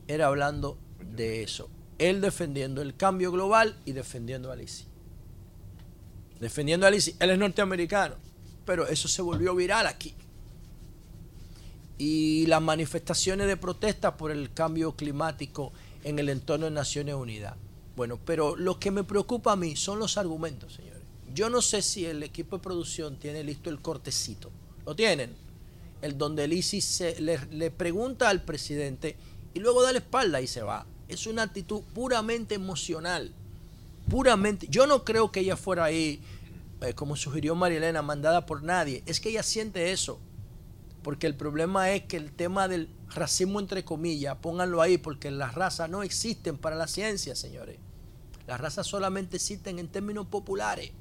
era 0.09 0.29
hablando 0.29 0.79
de 1.01 1.43
eso. 1.43 1.69
Él 1.99 2.21
defendiendo 2.21 2.81
el 2.81 2.97
cambio 2.97 3.31
global 3.31 3.77
y 3.85 3.93
defendiendo 3.93 4.51
a 4.51 4.55
Alicia. 4.55 4.87
Defendiendo 6.41 6.87
a 6.87 6.89
Alicia. 6.89 7.15
Él 7.21 7.31
es 7.31 7.39
norteamericano, 7.39 8.15
pero 8.65 8.87
eso 8.87 9.07
se 9.07 9.23
volvió 9.23 9.55
viral 9.55 9.87
aquí. 9.87 10.15
Y 11.97 12.47
las 12.47 12.61
manifestaciones 12.61 13.47
de 13.47 13.57
protesta 13.57 14.17
por 14.17 14.31
el 14.31 14.53
cambio 14.53 14.97
climático 14.97 15.73
en 16.03 16.19
el 16.19 16.29
entorno 16.29 16.67
de 16.67 16.73
Naciones 16.73 17.15
Unidas. 17.15 17.55
Bueno, 17.97 18.19
pero 18.25 18.57
lo 18.57 18.81
que 18.81 18.91
me 18.91 19.05
preocupa 19.05 19.53
a 19.53 19.57
mí 19.57 19.77
son 19.77 19.99
los 19.99 20.19
argumentos, 20.19 20.75
señores. 20.75 21.03
Yo 21.33 21.51
no 21.51 21.63
sé 21.63 21.83
si 21.83 22.05
el 22.05 22.23
equipo 22.23 22.57
de 22.57 22.63
producción 22.63 23.17
tiene 23.17 23.45
listo 23.45 23.71
el 23.71 23.81
cortecito 23.81 24.51
lo 24.85 24.95
tienen. 24.95 25.35
El 26.03 26.19
donde 26.19 26.45
el 26.45 26.53
ISIS 26.53 27.03
le, 27.19 27.71
pregunta 27.71 28.29
al 28.29 28.43
presidente 28.43 29.17
y 29.55 29.61
luego 29.61 29.83
da 29.83 29.93
la 29.93 29.99
espalda 29.99 30.41
y 30.41 30.47
se 30.47 30.63
va. 30.63 30.87
Es 31.09 31.27
una 31.27 31.43
actitud 31.43 31.83
puramente 31.95 32.55
emocional. 32.55 33.33
Puramente. 34.11 34.67
Yo 34.69 34.87
no 34.87 35.05
creo 35.05 35.33
que 35.33 35.41
ella 35.41 35.57
fuera 35.57 35.85
ahí, 35.85 36.21
eh, 36.83 36.93
como 36.93 37.17
sugirió 37.17 37.55
Marilena, 37.55 38.03
mandada 38.03 38.45
por 38.45 38.63
nadie. 38.63 39.03
Es 39.07 39.19
que 39.19 39.31
ella 39.31 39.43
siente 39.43 39.93
eso. 39.93 40.19
Porque 41.05 41.29
el 41.29 41.37
problema 41.37 41.93
es 41.93 42.05
que 42.05 42.17
el 42.17 42.33
tema 42.33 42.67
del 42.67 42.89
racismo, 43.15 43.61
entre 43.61 43.85
comillas, 43.85 44.39
pónganlo 44.39 44.81
ahí, 44.81 44.99
porque 44.99 45.31
las 45.31 45.55
razas 45.55 45.89
no 45.91 46.03
existen 46.03 46.57
para 46.59 46.75
la 46.75 46.89
ciencia, 46.89 47.37
señores. 47.37 47.79
Las 48.47 48.59
razas 48.61 48.87
solamente 48.87 49.37
existen 49.37 49.79
en 49.79 49.89
términos 49.89 50.27
populares. 50.27 50.93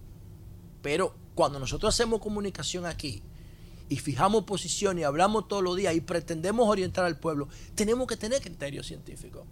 Pero 0.82 1.16
cuando 1.34 1.58
nosotros 1.58 1.96
hacemos 1.96 2.20
comunicación 2.20 2.86
aquí, 2.86 3.24
y 3.88 3.98
fijamos 3.98 4.44
posición 4.44 5.00
y 5.00 5.04
hablamos 5.04 5.48
todos 5.48 5.64
los 5.64 5.78
días 5.78 5.96
y 5.96 6.02
pretendemos 6.02 6.68
orientar 6.68 7.06
al 7.06 7.18
pueblo, 7.18 7.48
tenemos 7.76 8.08
que 8.08 8.18
tener 8.18 8.42
criterio 8.42 8.84
científico. 8.84 9.46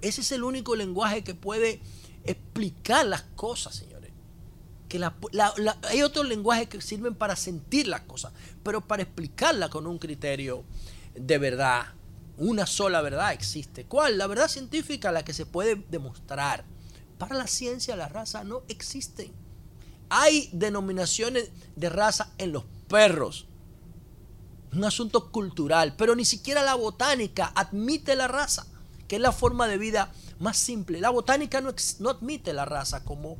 Ese 0.00 0.20
es 0.20 0.30
el 0.32 0.44
único 0.44 0.76
lenguaje 0.76 1.24
que 1.24 1.34
puede 1.34 1.80
explicar 2.22 3.06
las 3.06 3.22
cosas, 3.22 3.74
señores. 3.74 3.95
Que 4.88 5.04
hay 5.88 6.02
otros 6.02 6.26
lenguajes 6.28 6.68
que 6.68 6.80
sirven 6.80 7.14
para 7.14 7.36
sentir 7.36 7.88
las 7.88 8.02
cosas, 8.02 8.32
pero 8.62 8.80
para 8.80 9.02
explicarlas 9.02 9.70
con 9.70 9.86
un 9.86 9.98
criterio 9.98 10.64
de 11.14 11.38
verdad. 11.38 11.86
Una 12.38 12.66
sola 12.66 13.00
verdad 13.00 13.32
existe. 13.32 13.86
¿Cuál? 13.86 14.18
La 14.18 14.26
verdad 14.26 14.48
científica, 14.48 15.10
la 15.10 15.24
que 15.24 15.32
se 15.32 15.46
puede 15.46 15.76
demostrar. 15.88 16.64
Para 17.18 17.34
la 17.34 17.46
ciencia, 17.46 17.96
la 17.96 18.08
raza 18.08 18.44
no 18.44 18.62
existen. 18.68 19.32
Hay 20.08 20.50
denominaciones 20.52 21.50
de 21.74 21.88
raza 21.88 22.32
en 22.38 22.52
los 22.52 22.64
perros. 22.88 23.46
Un 24.72 24.84
asunto 24.84 25.32
cultural, 25.32 25.94
pero 25.96 26.14
ni 26.14 26.24
siquiera 26.24 26.62
la 26.62 26.74
botánica 26.74 27.52
admite 27.54 28.14
la 28.14 28.28
raza, 28.28 28.66
que 29.08 29.16
es 29.16 29.22
la 29.22 29.32
forma 29.32 29.66
de 29.66 29.78
vida 29.78 30.12
más 30.38 30.58
simple. 30.58 31.00
La 31.00 31.10
botánica 31.10 31.60
no, 31.60 31.70
admite 32.10 32.52
la 32.52 32.66
raza 32.66 33.02
como, 33.04 33.38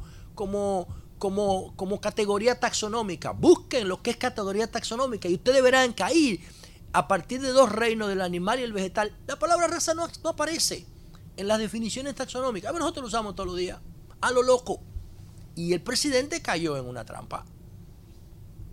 como, 1.19 1.75
como 1.77 2.01
categoría 2.01 2.61
taxonómica. 2.61 3.31
Busquen 3.31 3.89
lo 3.89 4.03
que 4.03 4.11
es 4.11 4.17
categoría 4.17 4.71
taxonómica 4.71 5.29
y 5.29 5.35
ustedes 5.35 5.63
verán 5.63 5.95
que 5.95 6.03
ahí, 6.03 6.45
a 6.93 7.09
partir 7.09 7.41
de 7.41 7.49
dos 7.49 7.71
reinos, 7.73 8.09
del 8.09 8.21
animal 8.21 8.61
y 8.61 8.63
el 8.63 8.73
vegetal, 8.73 9.17
la 9.27 9.39
palabra 9.39 9.67
raza 9.67 9.95
no, 9.95 10.09
aparece 10.25 10.87
en 11.37 11.49
las 11.49 11.59
definiciones 11.59 12.15
taxonómicas. 12.15 12.69
A 12.69 12.73
ver, 12.73 12.81
nosotros 12.81 13.03
lo 13.03 13.09
usamos 13.09 13.35
todos 13.35 13.49
los 13.49 13.57
días, 13.57 13.79
a 14.21 14.31
lo 14.31 14.43
loco. 14.43 14.81
Y 15.55 15.73
el 15.73 15.81
presidente 15.81 16.43
cayó 16.43 16.77
en 16.77 16.87
una 16.87 17.05
trampa. 17.05 17.45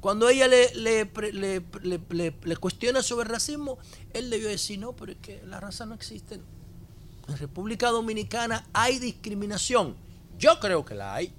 Cuando 0.01 0.27
ella 0.27 0.49
le, 0.49 0.73
le, 0.75 2.57
cuestiona 2.59 3.01
sobre 3.01 3.23
el 3.23 3.31
racismo, 3.31 3.77
él 4.11 4.29
debió 4.29 4.49
decir, 4.49 4.77
no, 4.77 4.93
pero 4.93 5.13
es 5.13 5.17
que 5.19 5.41
la 5.45 5.61
raza 5.61 5.85
no 5.85 5.95
existe. 5.95 6.41
En 7.29 7.37
República 7.37 7.89
Dominicana 7.89 8.67
hay 8.73 8.99
discriminación. 8.99 9.95
Yo 10.37 10.59
creo 10.59 10.83
que 10.83 10.95
la 10.95 11.15
hay. 11.15 11.33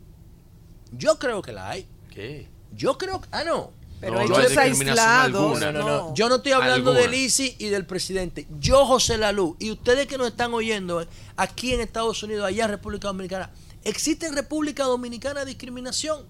Yo 0.96 1.18
creo 1.18 1.42
que 1.42 1.52
la 1.52 1.70
hay. 1.70 1.86
¿Qué? 2.10 2.48
Yo 2.72 2.98
creo 2.98 3.20
que... 3.20 3.28
Ah, 3.32 3.44
no. 3.44 3.72
Pero 4.00 4.14
no, 4.14 4.22
ellos 4.22 4.56
aislados. 4.56 5.60
No, 5.60 5.72
no, 5.72 5.82
no, 5.82 6.14
Yo 6.14 6.28
no 6.28 6.36
estoy 6.36 6.52
hablando 6.52 6.92
del 6.92 7.14
ICI 7.14 7.56
y 7.58 7.68
del 7.68 7.86
presidente. 7.86 8.46
Yo, 8.58 8.84
José 8.84 9.16
Lalú, 9.16 9.56
y 9.58 9.70
ustedes 9.70 10.06
que 10.06 10.18
nos 10.18 10.26
están 10.26 10.52
oyendo 10.52 11.06
aquí 11.36 11.72
en 11.72 11.80
Estados 11.80 12.22
Unidos, 12.22 12.44
allá 12.44 12.64
en 12.64 12.70
República 12.70 13.08
Dominicana, 13.08 13.50
¿Existe 13.84 14.26
en 14.26 14.34
República 14.34 14.84
Dominicana 14.84 15.44
discriminación? 15.44 16.22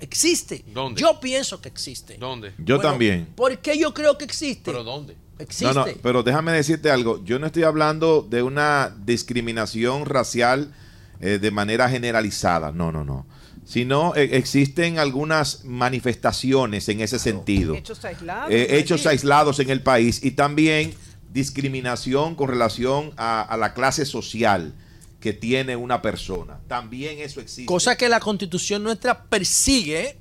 Existe. 0.00 0.64
¿Dónde? 0.72 1.00
Yo 1.00 1.20
pienso 1.20 1.60
que 1.60 1.68
existe. 1.68 2.16
¿Dónde? 2.18 2.54
Yo 2.58 2.80
también. 2.80 3.28
¿Por 3.36 3.56
qué 3.58 3.78
yo 3.78 3.94
creo 3.94 4.18
que 4.18 4.24
existe? 4.24 4.72
¿Pero 4.72 4.82
dónde? 4.82 5.16
Existe. 5.38 5.74
No, 5.74 5.86
no, 5.86 5.92
pero 6.02 6.22
déjame 6.22 6.52
decirte 6.52 6.90
algo. 6.90 7.22
Yo 7.24 7.38
no 7.38 7.46
estoy 7.46 7.64
hablando 7.64 8.22
de 8.22 8.42
una 8.42 8.96
discriminación 9.04 10.06
racial 10.06 10.74
eh, 11.20 11.38
de 11.38 11.50
manera 11.50 11.88
generalizada. 11.88 12.72
No, 12.72 12.90
no, 12.90 13.04
no. 13.04 13.26
Sino 13.72 14.14
eh, 14.14 14.36
existen 14.36 14.98
algunas 14.98 15.64
manifestaciones 15.64 16.90
en 16.90 17.00
ese 17.00 17.18
sentido. 17.18 17.74
Hechos 17.74 18.04
aislados. 18.04 18.50
Eh, 18.52 18.78
hechos 18.78 19.06
aislados 19.06 19.60
en 19.60 19.70
el 19.70 19.82
país 19.82 20.22
y 20.22 20.32
también 20.32 20.92
discriminación 21.32 22.34
con 22.34 22.48
relación 22.48 23.12
a 23.16 23.56
la 23.58 23.72
clase 23.72 24.04
social 24.04 24.74
que 25.20 25.32
tiene 25.32 25.74
una 25.74 26.02
persona. 26.02 26.60
También 26.68 27.20
eso 27.20 27.40
existe. 27.40 27.64
Cosa 27.64 27.96
que 27.96 28.10
la 28.10 28.20
constitución 28.20 28.82
nuestra 28.82 29.24
persigue, 29.24 30.18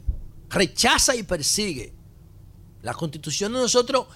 rechaza 0.50 1.14
y 1.16 1.24
persigue. 1.24 1.92
La 2.84 2.94
constitución 2.94 3.52
de 3.52 3.60
nosotros... 3.60 4.08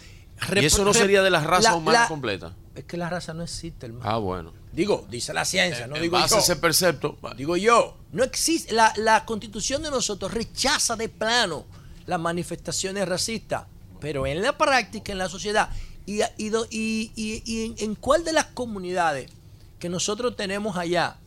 ¿Y 0.55 0.65
eso 0.65 0.85
no 0.85 0.93
sería 0.93 1.21
de 1.23 1.29
la 1.29 1.43
raza 1.43 1.75
humana 1.75 2.07
completa? 2.07 2.55
Es 2.73 2.85
que 2.85 2.95
la 2.97 3.09
raza 3.09 3.33
no 3.33 3.43
existe, 3.43 3.87
hermano. 3.87 4.09
Ah, 4.09 4.17
bueno. 4.17 4.53
Digo, 4.75 5.07
dice 5.09 5.33
la 5.33 5.45
ciencia, 5.45 5.87
no 5.87 5.95
digo 5.95 6.17
base 6.17 6.35
yo. 6.35 6.41
ese 6.41 6.57
percepto. 6.57 7.17
Digo 7.37 7.55
yo, 7.55 7.97
no 8.11 8.23
existe. 8.25 8.73
La, 8.73 8.93
la 8.97 9.23
constitución 9.25 9.81
de 9.81 9.89
nosotros 9.89 10.33
rechaza 10.33 10.97
de 10.97 11.07
plano 11.07 11.65
las 12.05 12.19
manifestaciones 12.19 13.07
racistas, 13.07 13.65
pero 14.01 14.27
en 14.27 14.41
la 14.41 14.57
práctica, 14.57 15.13
en 15.13 15.17
la 15.17 15.29
sociedad, 15.29 15.69
y, 16.05 16.21
y, 16.37 16.51
y, 16.69 17.11
y 17.45 17.83
en 17.83 17.95
cuál 17.95 18.25
de 18.25 18.33
las 18.33 18.47
comunidades 18.47 19.31
que 19.79 19.87
nosotros 19.89 20.35
tenemos 20.35 20.77
allá 20.77 21.17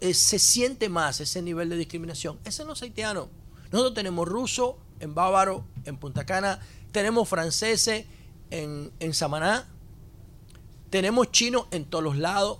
eh, 0.00 0.14
se 0.14 0.38
siente 0.38 0.88
más 0.88 1.20
ese 1.20 1.42
nivel 1.42 1.68
de 1.68 1.76
discriminación. 1.76 2.38
Ese 2.44 2.64
no 2.64 2.72
es 2.72 2.82
haitiano. 2.82 3.28
Nosotros 3.70 3.94
tenemos 3.94 4.26
ruso 4.26 4.78
en 5.00 5.14
Bávaro, 5.14 5.64
en 5.84 5.98
Punta 5.98 6.24
Cana, 6.24 6.60
tenemos 6.92 7.28
franceses 7.28 8.06
en, 8.50 8.90
en 9.00 9.12
Samaná, 9.12 9.68
tenemos 10.90 11.30
chinos 11.30 11.66
en 11.70 11.84
todos 11.84 12.04
los 12.04 12.16
lados, 12.16 12.58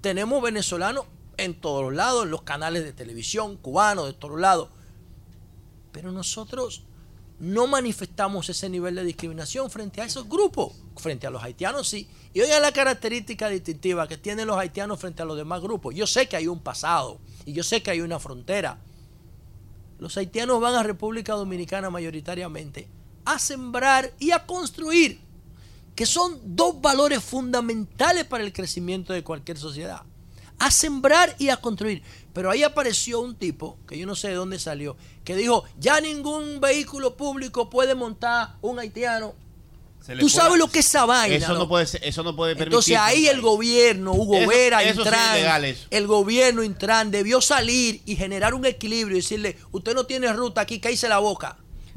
tenemos 0.00 0.42
venezolanos 0.42 1.06
en 1.36 1.54
todos 1.54 1.82
los 1.82 1.94
lados, 1.94 2.24
en 2.24 2.30
los 2.30 2.42
canales 2.42 2.84
de 2.84 2.92
televisión, 2.92 3.56
cubanos 3.56 4.06
de 4.06 4.12
todos 4.12 4.38
lados. 4.38 4.70
Pero 5.92 6.12
nosotros 6.12 6.84
no 7.38 7.66
manifestamos 7.66 8.48
ese 8.48 8.68
nivel 8.68 8.94
de 8.94 9.04
discriminación 9.04 9.70
frente 9.70 10.00
a 10.00 10.04
esos 10.04 10.28
grupos. 10.28 10.72
Frente 10.96 11.26
a 11.26 11.30
los 11.30 11.42
haitianos 11.42 11.88
sí. 11.88 12.08
Y 12.32 12.40
oigan 12.40 12.62
la 12.62 12.72
característica 12.72 13.48
distintiva 13.48 14.08
que 14.08 14.16
tienen 14.16 14.46
los 14.46 14.56
haitianos 14.56 14.98
frente 14.98 15.22
a 15.22 15.26
los 15.26 15.36
demás 15.36 15.60
grupos. 15.60 15.94
Yo 15.94 16.06
sé 16.06 16.28
que 16.28 16.36
hay 16.36 16.46
un 16.46 16.60
pasado 16.60 17.18
y 17.44 17.52
yo 17.52 17.62
sé 17.62 17.82
que 17.82 17.90
hay 17.90 18.00
una 18.00 18.18
frontera. 18.18 18.78
Los 19.98 20.16
haitianos 20.16 20.60
van 20.60 20.74
a 20.74 20.82
República 20.82 21.34
Dominicana 21.34 21.90
mayoritariamente 21.90 22.88
a 23.24 23.38
sembrar 23.38 24.12
y 24.18 24.30
a 24.30 24.46
construir, 24.46 25.20
que 25.96 26.06
son 26.06 26.38
dos 26.44 26.80
valores 26.80 27.24
fundamentales 27.24 28.26
para 28.26 28.44
el 28.44 28.52
crecimiento 28.52 29.14
de 29.14 29.24
cualquier 29.24 29.56
sociedad. 29.56 30.02
A 30.58 30.70
sembrar 30.70 31.34
y 31.38 31.48
a 31.48 31.56
construir. 31.56 32.02
Pero 32.34 32.50
ahí 32.50 32.62
apareció 32.62 33.20
un 33.20 33.34
tipo, 33.34 33.78
que 33.88 33.98
yo 33.98 34.06
no 34.06 34.14
sé 34.14 34.28
de 34.28 34.34
dónde 34.34 34.58
salió, 34.58 34.96
que 35.24 35.34
dijo, 35.34 35.64
ya 35.78 36.00
ningún 36.00 36.60
vehículo 36.60 37.16
público 37.16 37.70
puede 37.70 37.94
montar 37.94 38.56
un 38.60 38.78
haitiano. 38.78 39.34
Tú 40.20 40.28
sabes 40.28 40.58
lo 40.58 40.68
que 40.68 40.80
es 40.80 40.86
esa 40.86 41.06
vaina. 41.06 41.34
Eso 41.34 41.54
no, 41.54 41.66
puede 41.66 41.86
eso 42.02 42.22
no 42.22 42.36
puede 42.36 42.54
permitir. 42.54 42.74
Entonces 42.74 42.96
ahí 42.96 43.26
el 43.26 43.40
gobierno, 43.40 44.12
Hugo 44.12 44.46
Vera, 44.46 44.84
Intran, 44.88 45.64
el 45.90 46.06
gobierno 46.06 46.62
Intran 46.62 47.10
debió 47.10 47.40
salir 47.40 48.02
y 48.04 48.16
generar 48.16 48.54
un 48.54 48.66
equilibrio 48.66 49.16
y 49.16 49.20
decirle, 49.20 49.56
usted 49.72 49.94
no 49.94 50.04
tiene 50.04 50.32
ruta 50.32 50.60
aquí, 50.60 50.78
cállese 50.78 51.08
la 51.08 51.18
boca. 51.18 51.56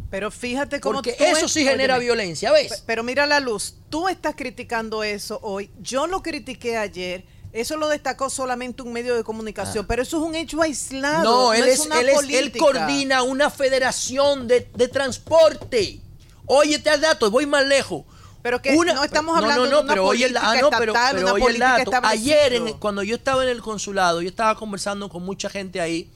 Pero 0.09 0.31
fíjate 0.31 0.79
cómo 0.79 0.95
Porque 0.95 1.15
eso 1.19 1.47
sí 1.47 1.63
genera 1.63 1.97
violencia, 1.99 2.51
¿ves? 2.51 2.83
Pero 2.85 3.03
mira 3.03 3.27
la 3.27 3.39
luz, 3.39 3.75
tú 3.89 4.07
estás 4.07 4.35
criticando 4.35 5.03
eso 5.03 5.39
hoy. 5.43 5.69
Yo 5.79 6.07
lo 6.07 6.23
critiqué 6.23 6.77
ayer. 6.77 7.25
Eso 7.51 7.77
lo 7.77 7.87
destacó 7.87 8.29
solamente 8.29 8.83
un 8.83 8.93
medio 8.93 9.15
de 9.15 9.23
comunicación, 9.23 9.83
ah. 9.83 9.87
pero 9.87 10.03
eso 10.03 10.17
es 10.17 10.23
un 10.23 10.35
hecho 10.35 10.61
aislado. 10.61 11.23
No, 11.23 11.53
él, 11.53 11.67
es, 11.67 11.87
él, 11.87 12.29
él, 12.29 12.51
coordina 12.55 13.23
una 13.23 13.49
federación 13.49 14.47
de, 14.47 14.61
transporte. 14.91 15.99
Oye, 16.45 16.77
te 16.77 16.91
has 16.91 17.01
dato, 17.01 17.31
voy 17.31 17.47
más 17.47 17.65
lejos. 17.65 18.03
Pero 18.43 18.61
que 18.61 18.71
no 18.75 19.03
estamos 19.03 19.35
hablando 19.35 19.65
no, 19.65 19.69
no, 19.69 19.77
de 19.77 19.83
una 19.83 19.93
pero 19.93 20.03
política 20.05 20.41
ah, 20.41 20.61
no, 20.61 20.69
pero, 20.69 20.93
pero 20.93 21.33
oye 21.33 21.47
el 21.47 21.59
dato. 21.59 21.91
Ayer, 22.03 22.61
cuando 22.79 23.03
yo 23.03 23.15
estaba 23.15 23.43
en 23.43 23.49
el 23.49 23.61
consulado, 23.61 24.21
yo 24.21 24.29
estaba 24.29 24.55
conversando 24.55 25.09
con 25.09 25.23
mucha 25.23 25.49
gente 25.49 25.81
ahí 25.81 26.09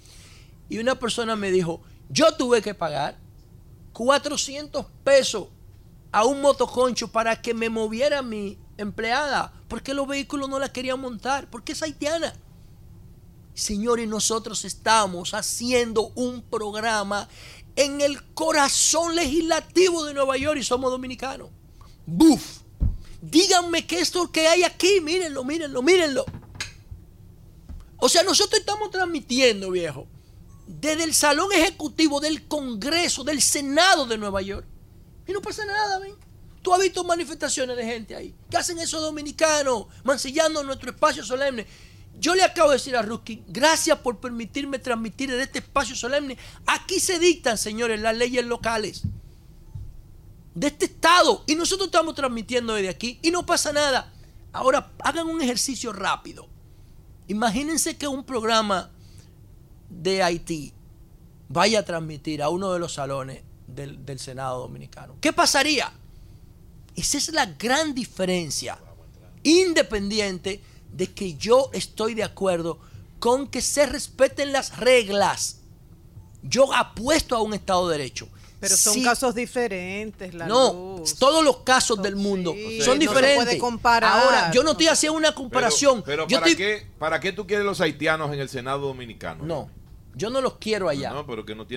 y 0.70 0.78
una 0.78 0.96
persona 0.96 1.36
me 1.36 1.52
dijo, 1.52 1.82
yo 2.10 2.36
tuve 2.36 2.62
que 2.62 2.74
pagar 2.76 3.18
400 3.94 4.86
pesos 5.04 5.48
a 6.12 6.26
un 6.26 6.42
motoconcho 6.42 7.12
para 7.12 7.42
que 7.42 7.54
me 7.54 7.70
moviera 7.70 8.22
mi 8.22 8.58
empleada, 8.78 9.54
porque 9.68 9.94
los 9.94 10.08
vehículos 10.08 10.50
no 10.50 10.60
la 10.60 10.72
querían 10.72 11.00
montar, 11.00 11.50
porque 11.50 11.72
es 11.72 11.82
haitiana. 11.82 12.34
Señores, 13.54 14.08
nosotros 14.08 14.66
estamos 14.66 15.34
haciendo 15.34 16.12
un 16.16 16.42
programa 16.42 17.28
en 17.76 18.02
el 18.02 18.24
corazón 18.34 19.16
legislativo 19.16 20.06
de 20.06 20.14
Nueva 20.14 20.38
York 20.38 20.60
y 20.60 20.64
somos 20.64 20.92
dominicanos. 20.92 21.50
¡Buf! 22.06 22.62
Díganme 23.22 23.88
que 23.88 24.00
esto 24.00 24.32
que 24.32 24.48
hay 24.48 24.64
aquí, 24.64 25.00
mírenlo, 25.02 25.44
mírenlo, 25.44 25.82
mírenlo. 25.82 26.26
O 27.98 28.10
sea, 28.10 28.24
nosotros 28.24 28.60
estamos 28.60 28.92
transmitiendo, 28.92 29.72
viejo, 29.72 30.08
desde 30.68 31.04
el 31.04 31.14
salón 31.14 31.52
ejecutivo 31.52 32.20
del 32.20 32.48
Congreso, 32.48 33.24
del 33.24 33.42
Senado 33.42 34.06
de 34.06 34.18
Nueva 34.18 34.42
York. 34.42 34.66
Y 35.28 35.32
no 35.32 35.42
pasa 35.42 35.66
nada, 35.66 36.00
¿ven? 36.00 36.16
Tú 36.62 36.74
has 36.74 36.80
visto 36.80 37.04
manifestaciones 37.04 37.76
de 37.76 37.86
gente 37.86 38.16
ahí. 38.16 38.34
¿Qué 38.50 38.58
hacen 38.58 38.80
esos 38.80 39.02
dominicanos? 39.02 39.88
Mancillando 40.04 40.64
nuestro 40.64 40.92
espacio 40.92 41.24
solemne. 41.24 41.68
Yo 42.18 42.36
le 42.36 42.44
acabo 42.44 42.70
de 42.70 42.78
decir 42.78 42.96
a 42.96 43.02
Ruskin, 43.02 43.44
gracias 43.48 43.98
por 44.00 44.20
permitirme 44.20 44.80
transmitir 44.80 45.32
en 45.32 45.42
este 45.42 45.60
espacio 45.60 45.96
solemne. 45.96 46.38
Aquí 46.68 47.00
se 47.00 47.20
dictan, 47.20 47.58
señores, 47.58 48.00
las 48.00 48.16
leyes 48.16 48.46
locales 48.46 49.04
de 50.56 50.68
este 50.68 50.86
estado. 50.86 51.44
Y 51.48 51.56
nosotros 51.56 51.88
estamos 51.88 52.16
transmitiendo 52.16 52.76
desde 52.76 52.90
aquí 52.90 53.20
y 53.22 53.32
no 53.32 53.46
pasa 53.46 53.74
nada. 53.74 54.14
Ahora, 54.54 54.92
hagan 55.00 55.28
un 55.28 55.42
ejercicio 55.42 55.92
rápido. 55.92 56.48
Imagínense 57.28 57.98
que 57.98 58.08
un 58.08 58.24
programa 58.24 58.92
de 60.02 60.24
Haití 60.24 60.74
vaya 61.50 61.80
a 61.80 61.84
transmitir 61.84 62.42
a 62.42 62.50
uno 62.50 62.74
de 62.74 62.80
los 62.80 62.94
salones 62.94 63.42
del, 63.68 64.20
Senado 64.20 64.60
Dominicano. 64.60 65.16
¿Qué 65.22 65.34
pasaría? 65.34 65.92
Esa 66.96 67.18
es 67.18 67.32
la 67.32 67.46
gran 67.46 67.94
diferencia, 67.94 68.78
independiente 69.44 70.62
de 70.92 71.12
que 71.12 71.36
yo 71.36 71.70
estoy 71.74 72.14
de 72.14 72.24
acuerdo 72.24 72.80
con 73.20 73.48
que 73.48 73.62
se 73.62 73.86
respeten 73.86 74.52
las 74.52 74.78
reglas. 74.78 75.60
Yo 76.44 76.74
apuesto 76.74 77.36
a 77.36 77.42
un 77.42 77.54
Estado 77.54 77.88
de 77.88 77.98
Derecho. 77.98 78.28
Pero 78.60 78.78
son 78.78 79.04
casos 79.04 79.36
diferentes, 79.36 80.34
la 80.34 80.48
No, 80.48 81.04
todos 81.20 81.44
los 81.44 81.58
casos 81.58 82.02
del 82.02 82.16
mundo 82.16 82.56
son 82.82 82.98
diferentes. 82.98 83.36
No 83.36 83.42
se 83.42 83.46
puede 83.46 83.58
comparar. 83.58 84.24
Ahora, 84.24 84.52
yo 84.54 84.64
no 84.64 84.72
estoy 84.72 84.88
haciendo 84.88 85.18
una 85.18 85.36
comparación. 85.36 86.02
Pero, 86.06 86.28
¿para, 86.28 86.46
qué, 86.56 86.88
¿para 86.98 87.20
qué 87.20 87.34
tú 87.34 87.46
quieres 87.46 87.66
los 87.66 87.82
haitianos 87.82 88.32
en 88.34 88.40
el 88.40 88.48
Senado 88.48 88.88
Dominicano? 88.88 89.44
No. 89.44 89.70
Yo 90.16 90.30
no 90.30 90.42
los 90.42 90.56
quiero 90.56 90.90
allá. 90.90 91.14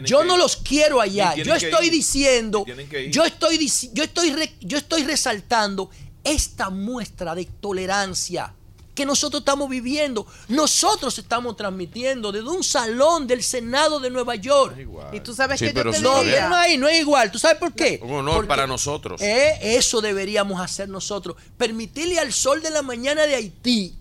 yo 0.04 0.24
no 0.24 0.36
los 0.36 0.56
quiero 0.56 1.00
allá. 1.00 1.34
Yo 1.34 1.54
estoy 1.54 1.90
diciendo, 1.90 2.64
yo 3.10 3.24
estoy, 3.24 3.70
yo 3.92 4.04
estoy, 4.04 4.50
yo 4.60 4.78
estoy 4.78 5.04
resaltando 5.04 5.90
esta 6.24 6.70
muestra 6.70 7.34
de 7.34 7.44
tolerancia 7.44 8.52
que 8.96 9.06
nosotros 9.06 9.42
estamos 9.42 9.68
viviendo. 9.68 10.26
Nosotros 10.48 11.16
estamos 11.18 11.56
transmitiendo 11.56 12.32
desde 12.32 12.48
un 12.48 12.64
salón 12.64 13.26
del 13.26 13.42
Senado 13.42 14.00
de 14.00 14.10
Nueva 14.10 14.34
York. 14.34 14.76
Y 15.12 15.20
tú 15.20 15.34
sabes 15.34 15.60
que 15.60 15.72
yo 15.72 15.92
te 15.92 16.00
no, 16.00 16.24
no, 16.24 16.78
no 16.78 16.88
es 16.88 17.00
igual. 17.00 17.30
¿Tú 17.30 17.38
sabes 17.38 17.58
por 17.58 17.74
qué? 17.74 18.00
Un 18.02 18.12
honor 18.12 18.48
para 18.48 18.66
nosotros. 18.66 19.20
Eh, 19.20 19.58
eso 19.62 20.00
deberíamos 20.00 20.60
hacer 20.60 20.88
nosotros. 20.88 21.36
Permitirle 21.56 22.18
al 22.18 22.32
sol 22.32 22.62
de 22.62 22.70
la 22.70 22.82
mañana 22.82 23.26
de 23.26 23.36
Haití 23.36 23.94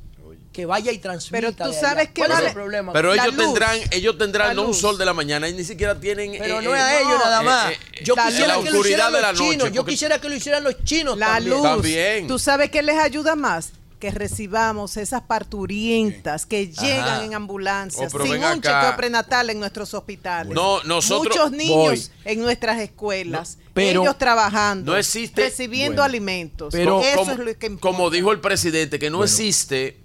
que 0.56 0.66
vaya 0.66 0.90
y 0.94 1.00
transmita. 1.00 1.38
Pero 1.38 1.52
tú 1.54 1.74
sabes 1.78 2.12
que 2.12 2.26
vale, 2.26 2.52
problema. 2.54 2.94
Pero 2.94 3.14
ellos 3.14 3.36
tendrán, 3.36 3.78
ellos 3.92 4.18
tendrán 4.18 4.56
no 4.56 4.62
un 4.64 4.74
sol 4.74 4.98
de 4.98 5.04
la 5.04 5.14
mañana 5.14 5.50
y 5.50 5.54
ni 5.54 5.66
siquiera 5.66 6.00
tienen. 6.00 6.32
Pero 6.40 6.62
no 6.62 6.74
es 6.74 6.82
a 6.82 7.02
ellos 7.02 7.20
nada 7.22 7.42
más. 7.42 7.74
yo 8.02 8.16
quisiera 8.16 8.62
que 8.62 8.72
lo 8.72 8.80
hicieran 8.80 9.12
los 9.12 9.34
chinos. 9.38 9.72
Yo 9.74 9.86
quisiera 9.86 10.22
que 10.22 10.30
lo 10.30 10.36
hicieran 10.36 10.64
los 10.64 10.82
chinos. 10.86 11.18
La 11.18 11.42
luz. 11.42 11.62
También. 11.62 12.28
¿Tú 12.28 12.40
sabes 12.40 12.70
qué 12.70 12.82
les 12.82 12.98
ayuda 12.98 13.36
más? 13.36 13.74
que 13.98 14.12
recibamos 14.12 14.98
esas 14.98 15.22
parturientas 15.22 16.46
que 16.46 16.68
llegan 16.68 17.24
en 17.24 17.34
ambulancias 17.34 18.14
oh, 18.14 18.24
sin 18.24 18.44
un 18.44 18.62
chequeo 18.62 18.96
prenatal 18.98 19.50
en 19.50 19.60
nuestros 19.60 19.94
hospitales. 19.94 20.54
No, 20.54 20.84
nosotros, 20.84 21.34
Muchos 21.34 21.52
niños 21.52 22.12
en 22.26 22.42
nuestras 22.42 22.80
escuelas, 22.82 23.58
ellos 23.74 24.18
trabajando, 24.18 24.92
no 24.92 24.98
existe, 24.98 25.46
recibiendo 25.46 26.04
alimentos. 26.04 26.74
Pero 26.74 27.00
Eso 27.00 27.16
como, 27.16 27.32
es 27.32 27.40
lo 27.40 27.58
que 27.58 27.78
como 27.78 28.10
dijo 28.10 28.34
el 28.34 28.42
presidente, 28.42 29.00
que 29.00 29.10
no 29.10 29.24
existe 29.24 30.05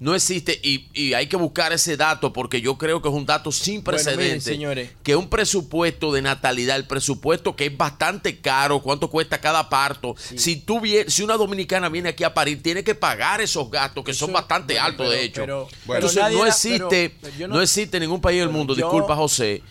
no 0.00 0.14
existe 0.14 0.60
y, 0.62 1.12
hay 1.12 1.26
que 1.26 1.36
buscar 1.36 1.72
ese 1.72 1.96
dato 1.96 2.32
porque 2.32 2.60
yo 2.60 2.78
creo 2.78 3.02
que 3.02 3.08
es 3.08 3.14
un 3.14 3.26
dato 3.26 3.50
sin 3.50 3.82
precedentes. 3.82 4.44
señores. 4.44 4.90
Que 5.02 5.16
un 5.16 5.28
presupuesto 5.28 6.12
de 6.12 6.22
natalidad, 6.22 6.76
el 6.76 6.86
presupuesto 6.86 7.56
que 7.56 7.66
es 7.66 7.76
bastante 7.76 8.38
caro, 8.38 8.80
cuánto 8.80 9.10
cuesta 9.10 9.40
cada 9.40 9.68
parto. 9.68 10.14
Si 10.18 10.56
tú 10.56 10.80
si 11.08 11.22
una 11.22 11.36
dominicana 11.36 11.88
viene 11.88 12.10
aquí 12.10 12.22
a 12.22 12.32
parir, 12.32 12.62
tiene 12.62 12.84
que 12.84 12.94
pagar 12.94 13.40
esos 13.40 13.68
gastos 13.70 14.04
que 14.04 14.14
son 14.14 14.32
bastante 14.32 14.78
altos, 14.78 15.10
de 15.10 15.24
hecho. 15.24 15.68
Entonces 15.88 16.22
no 16.32 16.46
existe, 16.46 17.16
no, 17.48 17.60
existe 17.60 17.96
en 17.96 18.02
ningún 18.02 18.20
país 18.20 18.38
del 18.38 18.50
mundo, 18.50 18.74
disculpa 18.76 19.16
José, 19.16 19.62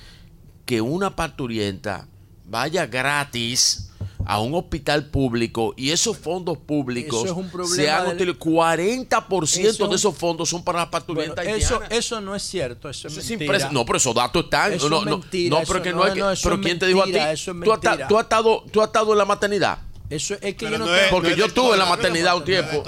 que 0.65 0.82
una 0.82 1.15
parturienta 1.15 2.07
vaya 2.45 2.86
gratis 2.86 3.91
a 4.26 4.39
un 4.39 4.53
hospital 4.55 5.05
público 5.05 5.74
y 5.78 5.91
esos 5.91 6.18
fondos 6.18 6.57
públicos 6.57 7.30
se 7.74 7.89
han 7.89 8.07
utilizado. 8.07 8.39
40% 8.39 9.89
de 9.89 9.95
esos 9.95 10.15
fondos 10.18 10.49
son 10.49 10.63
para 10.63 10.80
las 10.80 10.89
parturientas 10.89 11.45
eso, 11.45 11.82
eso 11.89 12.22
no 12.22 12.36
es 12.36 12.43
cierto, 12.43 12.89
eso 12.89 13.07
es 13.07 13.30
mentira. 13.30 13.70
No, 13.72 13.86
pero 13.86 13.97
esos 13.97 14.13
datos 14.13 14.45
están. 14.45 14.74
Eso 14.74 14.89
no, 14.89 14.99
es 14.99 15.05
mentira, 15.05 15.59
no, 15.59 15.65
pero 15.65 15.82
que 15.82 15.93
no, 15.93 16.03
hay 16.03 16.13
que, 16.13 16.24
pero 16.43 16.61
¿quién 16.61 16.80
te 16.80 16.88
dijo 16.88 17.01
a 17.01 17.05
ti? 17.05 17.13
¿Tú, 17.13 17.74
has, 17.74 18.07
tú, 18.07 18.18
has 18.18 18.24
estado, 18.24 18.63
¿Tú 18.72 18.82
has 18.82 18.88
estado 18.88 19.11
en 19.11 19.18
la 19.18 19.26
maternidad? 19.26 19.80
Eso 20.09 20.36
es 20.41 20.55
que 20.55 20.70
yo 20.70 20.78
no, 20.78 20.88
Porque 21.11 21.36
yo 21.36 21.45
estuve 21.45 21.74
en 21.74 21.80
la 21.80 21.86
maternidad 21.86 22.38
un 22.38 22.45
tiempo. 22.45 22.84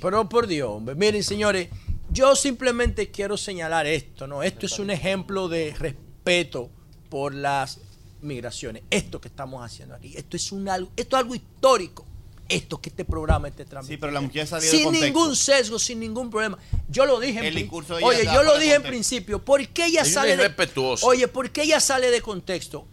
pero 0.00 0.28
por 0.28 0.46
Dios, 0.46 0.70
hombre. 0.70 0.94
Miren, 0.94 1.22
señores, 1.22 1.68
yo 2.10 2.36
simplemente 2.36 3.10
quiero 3.10 3.36
señalar 3.36 3.86
esto, 3.86 4.26
¿no? 4.26 4.42
Esto 4.42 4.66
es 4.66 4.78
un 4.78 4.90
ejemplo 4.90 5.48
de 5.48 5.74
respeto 5.78 6.70
por 7.08 7.34
las 7.34 7.80
migraciones. 8.24 8.82
Esto 8.90 9.20
que 9.20 9.28
estamos 9.28 9.64
haciendo 9.64 9.94
aquí, 9.94 10.14
esto 10.16 10.36
es, 10.36 10.52
un, 10.52 10.68
algo, 10.68 10.90
esto 10.96 11.16
es 11.16 11.20
algo 11.22 11.34
histórico. 11.34 12.06
Esto 12.46 12.78
que 12.78 12.90
este 12.90 13.06
programa 13.06 13.48
este 13.48 13.64
Sí, 13.82 13.96
pero 13.96 14.12
la 14.12 14.20
mujer 14.20 14.46
salió 14.46 14.70
Sin 14.70 14.92
ningún 14.92 15.34
sesgo, 15.34 15.78
sin 15.78 15.98
ningún 15.98 16.28
problema. 16.28 16.58
Yo 16.90 17.06
lo 17.06 17.18
dije 17.18 17.38
en 17.38 17.70
Oye, 18.02 18.24
yo 18.26 18.42
lo 18.42 18.58
dije 18.58 18.74
en 18.74 18.82
principio. 18.82 19.42
¿Por 19.42 19.66
qué 19.68 19.86
ella 19.86 20.04
sale 20.04 20.36
de 20.36 20.54
Oye, 21.02 21.26
¿por 21.28 21.50
qué 21.50 21.62
ella 21.62 21.80
sale 21.80 22.10
de 22.10 22.20
contexto? 22.20 22.86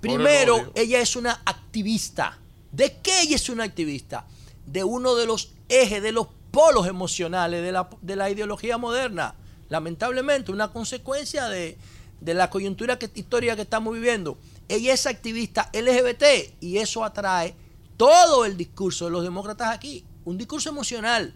Primero, 0.00 0.72
ella 0.74 1.00
es 1.00 1.16
una 1.16 1.42
activista. 1.44 2.38
¿De 2.70 2.96
qué 3.02 3.22
ella 3.22 3.36
es 3.36 3.50
una 3.50 3.64
activista? 3.64 4.26
De 4.64 4.82
uno 4.82 5.16
de 5.16 5.26
los 5.26 5.52
ejes, 5.68 6.02
de 6.02 6.12
los 6.12 6.28
polos 6.50 6.86
emocionales 6.86 7.62
de 7.62 7.72
la, 7.72 7.90
de 8.00 8.16
la 8.16 8.30
ideología 8.30 8.78
moderna. 8.78 9.34
Lamentablemente, 9.68 10.50
una 10.50 10.72
consecuencia 10.72 11.48
de, 11.48 11.76
de 12.22 12.34
la 12.34 12.50
coyuntura 12.50 12.98
que, 12.98 13.10
histórica 13.14 13.56
que 13.56 13.62
estamos 13.62 13.92
viviendo. 13.94 14.38
Ella 14.68 14.94
es 14.94 15.06
activista 15.06 15.70
LGBT 15.72 16.54
y 16.60 16.78
eso 16.78 17.04
atrae 17.04 17.54
todo 17.96 18.44
el 18.44 18.56
discurso 18.56 19.06
de 19.06 19.10
los 19.10 19.22
demócratas 19.22 19.74
aquí, 19.74 20.04
un 20.24 20.38
discurso 20.38 20.70
emocional. 20.70 21.34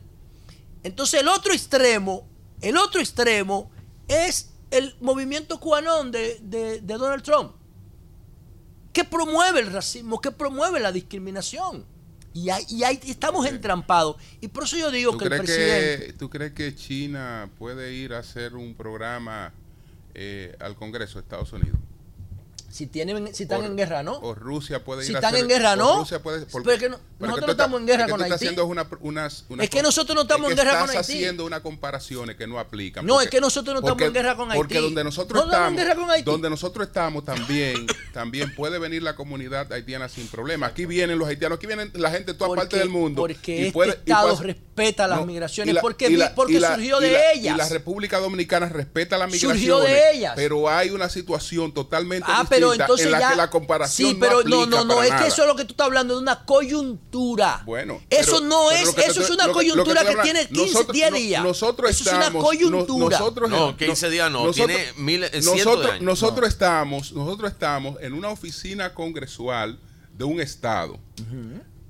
Entonces 0.82 1.20
el 1.20 1.28
otro 1.28 1.52
extremo, 1.52 2.26
el 2.60 2.76
otro 2.76 3.00
extremo 3.00 3.70
es 4.06 4.50
el 4.70 4.94
movimiento 5.00 5.58
cubanón 5.58 6.12
de, 6.12 6.38
de, 6.40 6.80
Donald 6.80 7.22
Trump, 7.22 7.52
que 8.92 9.04
promueve 9.04 9.60
el 9.60 9.72
racismo, 9.72 10.20
que 10.20 10.30
promueve 10.30 10.78
la 10.80 10.92
discriminación. 10.92 11.84
Y 12.32 12.50
ahí, 12.50 12.64
y 12.68 12.84
ahí 12.84 13.00
estamos 13.06 13.46
entrampados. 13.46 14.16
Y 14.40 14.48
por 14.48 14.64
eso 14.64 14.76
yo 14.76 14.90
digo 14.90 15.16
que 15.16 15.24
el 15.24 15.30
presidente... 15.30 16.12
¿Tú 16.12 16.28
crees 16.28 16.52
que 16.52 16.74
China 16.74 17.50
puede 17.58 17.94
ir 17.94 18.12
a 18.12 18.18
hacer 18.18 18.54
un 18.54 18.74
programa 18.74 19.54
eh, 20.18 20.56
al 20.60 20.76
Congreso 20.76 21.18
de 21.18 21.22
Estados 21.22 21.52
Unidos? 21.52 21.78
Si 22.76 22.86
tienen 22.86 23.34
si 23.34 23.44
están 23.44 23.64
en 23.64 23.74
guerra, 23.74 24.02
¿no? 24.02 24.18
O 24.18 24.34
Rusia 24.34 24.84
puede 24.84 25.00
ir 25.00 25.06
Si 25.06 25.14
están 25.14 25.34
en 25.34 25.48
guerra, 25.48 25.76
¿no? 25.76 26.00
Rusia 26.00 26.22
puede, 26.22 26.44
pero 26.46 26.70
es 26.72 26.78
que 26.78 26.90
nosotros 26.90 27.46
no 27.46 27.52
estamos 27.52 27.80
en 27.80 27.86
guerra 27.86 28.08
con 28.08 28.20
Haití. 28.22 28.34
Haciendo 28.34 28.66
una, 28.66 28.86
unas, 29.00 29.44
es 29.58 29.70
que 29.70 29.82
nosotros 29.82 30.14
no 30.14 30.22
estamos 30.22 30.50
en 30.50 30.56
guerra 30.56 30.72
con 30.72 30.90
Haití. 30.90 31.00
Estás 31.00 31.08
haciendo 31.08 31.44
unas 31.46 31.60
comparaciones 31.60 32.36
que 32.36 32.46
no 32.46 32.58
aplican. 32.58 33.06
No, 33.06 33.20
es 33.22 33.30
que 33.30 33.40
nosotros 33.40 33.74
no 33.74 33.80
estamos 33.80 34.02
en 34.02 34.12
guerra 34.12 34.36
con 34.36 34.50
Haití. 34.50 34.58
Porque 34.58 34.80
donde 34.80 35.04
nosotros 35.04 35.44
estamos, 35.44 36.24
donde 36.24 36.50
nosotros 36.50 36.86
estamos 36.86 37.24
también, 37.24 37.86
también 38.12 38.54
puede 38.54 38.78
venir 38.78 39.02
la 39.02 39.16
comunidad 39.16 39.72
haitiana 39.72 40.08
sin 40.10 40.28
problema. 40.28 40.66
Aquí 40.66 40.84
vienen 40.84 41.18
los 41.18 41.28
haitianos, 41.28 41.56
aquí 41.56 41.66
vienen 41.66 41.90
la 41.94 42.10
gente 42.10 42.32
de 42.32 42.38
todas 42.38 42.56
partes 42.56 42.78
del 42.78 42.90
mundo. 42.90 43.22
Porque 43.22 43.68
este 43.68 43.88
Estado 43.88 44.36
respeta 44.42 45.08
las 45.08 45.24
migraciones, 45.24 45.76
porque, 45.80 46.30
porque 46.34 46.60
surgió 46.60 47.00
de 47.00 47.16
ellas. 47.34 47.54
Y 47.54 47.58
la 47.58 47.68
República 47.68 48.18
Dominicana 48.18 48.68
respeta 48.68 49.16
las 49.16 49.28
migraciones. 49.28 49.58
Surgió 49.58 49.80
de 49.80 50.12
ellas. 50.12 50.34
Pero 50.36 50.68
hay 50.68 50.90
una 50.90 51.08
situación 51.08 51.72
totalmente 51.72 52.26
ah, 52.30 52.40
distinta 52.40 52.65
en 52.72 53.10
la 53.10 53.30
que 53.30 53.36
la 53.36 53.50
comparación 53.50 54.10
Sí, 54.10 54.16
pero 54.18 54.42
no, 54.44 54.66
no, 54.66 54.84
no, 54.84 55.02
es 55.02 55.12
que 55.14 55.26
eso 55.26 55.42
es 55.42 55.48
lo 55.48 55.56
que 55.56 55.64
tú 55.64 55.72
estás 55.72 55.86
hablando 55.86 56.14
de 56.14 56.20
una 56.20 56.44
coyuntura. 56.44 57.62
Bueno, 57.64 58.00
eso 58.10 58.40
no 58.40 58.70
es, 58.70 58.96
eso 58.96 59.20
es 59.20 59.30
una 59.30 59.52
coyuntura 59.52 60.04
que, 60.04 60.16
tiene 60.16 60.46
15, 60.48 60.86
10 60.92 61.12
días. 61.12 61.42
Nosotros 61.42 61.90
eso 61.90 62.04
estamos, 62.04 62.26
es 62.26 62.34
una 62.34 62.44
coyuntura. 62.44 63.18
Nosotros, 63.18 63.50
no, 63.50 63.76
15 63.76 64.10
días 64.10 64.30
no, 64.30 64.46
nosotros, 64.46 64.66
tiene 64.66 64.92
mil, 64.96 65.20
nosotros, 65.20 65.86
años. 65.86 66.02
Nosotros 66.02 66.48
estamos, 66.48 67.12
nosotros 67.12 67.50
estamos 67.50 68.00
en 68.00 68.12
una 68.12 68.28
oficina 68.28 68.94
congresual 68.94 69.78
de 70.16 70.24
un 70.24 70.40
estado. 70.40 70.98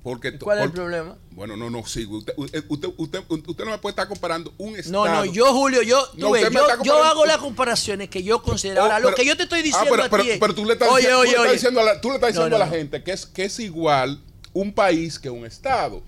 Porque, 0.07 0.39
¿Cuál 0.39 0.59
es 0.59 0.63
el 0.63 0.71
problema? 0.71 1.17
Bueno, 1.31 1.57
no, 1.57 1.69
no, 1.69 1.85
sí. 1.85 2.05
Usted, 2.05 2.33
usted, 2.37 2.63
usted, 2.95 3.23
usted, 3.27 3.65
no 3.65 3.71
me 3.71 3.77
puede 3.77 3.91
estar 3.91 4.07
comparando 4.07 4.53
un 4.57 4.77
estado. 4.77 5.05
No, 5.05 5.13
no, 5.13 5.25
yo, 5.25 5.51
Julio, 5.51 5.81
yo, 5.81 6.01
no, 6.15 6.31
ves, 6.31 6.49
yo, 6.49 6.81
yo, 6.81 7.03
hago 7.03 7.25
las 7.25 7.39
comparaciones 7.39 8.07
que 8.07 8.23
yo 8.23 8.41
considero. 8.41 8.83
Ahora, 8.83 9.01
lo 9.01 9.13
que 9.13 9.25
yo 9.25 9.35
te 9.35 9.43
estoy 9.43 9.63
diciendo 9.63 9.95
ah, 9.95 10.07
pero, 10.09 10.21
a 10.21 10.23
ti 10.23 10.27
pero, 10.29 10.39
pero, 10.39 10.55
tú 10.55 10.63
le 10.63 10.73
estás 10.75 10.87
oye, 10.87 11.09
diciendo, 11.09 11.19
oye, 11.19 11.31
tú 11.31 11.35
le 11.35 11.43
estás 11.43 11.51
diciendo, 11.51 11.81
a 11.81 11.83
la, 11.83 11.99
tú 11.99 12.07
le 12.07 12.15
estás 12.15 12.29
diciendo 12.29 12.55
a 12.55 12.59
la 12.59 12.67
gente 12.69 13.03
que 13.03 13.11
es, 13.11 13.25
que 13.25 13.43
es 13.43 13.59
igual 13.59 14.21
un 14.53 14.71
país 14.71 15.19
que 15.19 15.29
un 15.29 15.45
estado. 15.45 16.01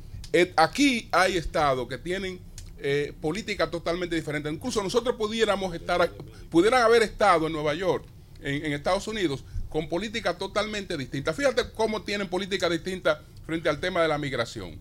aquí 0.55 1.09
hay 1.11 1.35
estados 1.35 1.85
que 1.89 1.97
tienen 1.97 2.39
eh, 2.77 3.11
políticas 3.19 3.69
totalmente 3.69 4.15
diferentes. 4.15 4.49
Incluso 4.49 4.81
nosotros 4.81 5.17
pudiéramos 5.17 5.75
estar, 5.75 6.09
pudieran 6.49 6.83
haber 6.83 7.03
estado 7.03 7.47
en 7.47 7.51
Nueva 7.51 7.73
York, 7.73 8.05
en, 8.41 8.65
en 8.65 8.71
Estados 8.71 9.09
Unidos, 9.09 9.43
con 9.67 9.89
políticas 9.89 10.37
totalmente 10.37 10.95
distintas. 10.95 11.35
Fíjate 11.35 11.63
cómo 11.75 12.01
tienen 12.03 12.29
políticas 12.29 12.71
distintas 12.71 13.17
frente 13.49 13.67
al 13.67 13.79
tema 13.79 14.01
de 14.03 14.07
la 14.07 14.19
migración. 14.19 14.79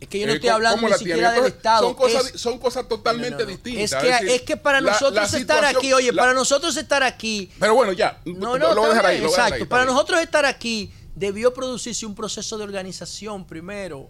Es 0.00 0.08
que 0.08 0.18
yo 0.20 0.26
no 0.26 0.32
eh, 0.32 0.36
estoy 0.36 0.50
hablando 0.50 0.88
ni 0.88 0.94
siquiera 0.94 1.32
del 1.32 1.44
Estado. 1.44 1.84
Son 1.86 1.94
cosas, 1.94 2.32
son 2.34 2.58
cosas 2.58 2.88
totalmente 2.88 3.44
distintas. 3.44 3.92
Es 3.92 3.94
que, 3.94 4.34
es, 4.34 4.42
que 4.42 4.56
para 4.56 4.80
nosotros 4.80 5.32
estar 5.34 5.64
aquí, 5.64 5.92
oye, 5.92 6.12
para 6.12 6.32
nosotros 6.32 6.76
estar 6.76 7.02
aquí. 7.02 7.50
Pero 7.60 7.74
bueno, 7.74 7.92
ya. 7.92 8.20
No, 8.24 8.58
no, 8.58 8.74
lo 8.74 8.80
voy 8.80 8.86
a 8.86 8.94
dejar 8.94 9.06
ahí. 9.06 9.22
exacto. 9.22 9.68
para 9.68 9.84
nosotros 9.84 10.20
estar 10.20 10.46
aquí, 10.46 10.92
debió 11.14 11.52
producirse 11.52 12.06
un 12.06 12.14
proceso 12.14 12.56
de 12.58 12.64
organización 12.64 13.46
primero. 13.46 14.08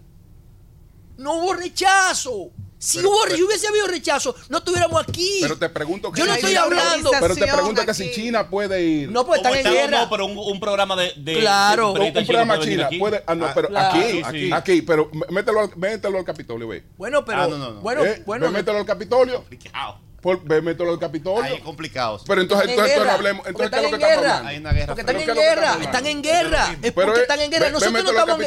No 1.16 1.34
hubo 1.34 1.54
rechazo. 1.54 2.50
Si 2.78 2.98
hubo, 3.00 3.22
hubiese 3.46 3.66
habido 3.66 3.86
rechazo, 3.86 4.34
no 4.48 4.58
estuviéramos 4.58 5.02
aquí. 5.02 5.38
Pero 5.40 5.56
te 5.56 5.68
pregunto 5.68 6.12
que 6.12 6.20
Yo 6.20 6.26
no 6.26 6.34
estoy 6.34 6.54
hablando. 6.54 7.10
Pero 7.20 7.34
te 7.34 7.46
pregunto 7.46 7.86
que 7.86 7.94
si 7.94 8.12
China 8.12 8.48
puede 8.48 8.82
ir. 8.82 9.10
No, 9.10 9.24
pues 9.26 9.38
están 9.38 9.54
en 9.54 9.64
guerra. 9.64 10.02
No, 10.02 10.10
pero 10.10 10.26
un, 10.26 10.60
programa 10.60 10.96
de. 10.96 11.12
claro. 11.38 11.92
un, 11.92 12.12
programa 12.12 12.58
China 12.60 12.88
puede. 12.98 13.22
ah, 13.26 13.34
no, 13.34 13.48
pero 13.54 13.68
aquí, 13.76 14.22
aquí, 14.24 14.52
aquí, 14.52 14.82
pero 14.82 15.10
mételo, 15.30 15.60
al, 15.60 15.76
mételo 15.76 16.18
al 16.18 16.24
Capitolio, 16.24 16.68
ve. 16.68 16.84
Bueno, 16.96 17.24
pero. 17.24 17.42
Ah, 17.42 17.48
no, 17.48 17.58
no, 17.58 17.80
Bueno, 17.80 18.04
eh, 18.04 18.22
bueno. 18.26 18.50
Mételo 18.50 18.78
al 18.78 18.86
Capitolio. 18.86 19.36
Complicado. 19.36 20.00
Por, 20.24 20.42
mételo 20.62 20.90
al 20.90 20.98
Capitolio. 20.98 21.44
Ahí 21.44 21.56
es 21.56 21.60
complicado. 21.60 22.18
Pero 22.26 22.40
entonces, 22.40 22.70
entonces, 22.70 22.92
entonces 22.92 23.14
hablemos. 23.14 23.46
Entonces, 23.46 23.70
¿qué 23.70 23.76
es 23.76 23.82
lo 23.82 23.90
que 23.90 24.04
estamos 24.04 24.24
hablando? 24.24 24.48
Hay 24.48 24.56
una 24.56 24.72
guerra. 24.72 24.86
Porque 24.86 25.00
están 25.02 25.20
en 25.20 25.34
guerra. 25.34 25.76
Están 25.82 26.06
en 26.06 26.22
guerra. 26.22 26.76
Es 26.82 26.92
porque 26.92 27.20
están 27.20 27.40
en 27.40 27.50
guerra. 27.50 27.68
Nosotros 27.68 28.04
no 28.04 28.10
estamos 28.10 28.40
en 28.40 28.46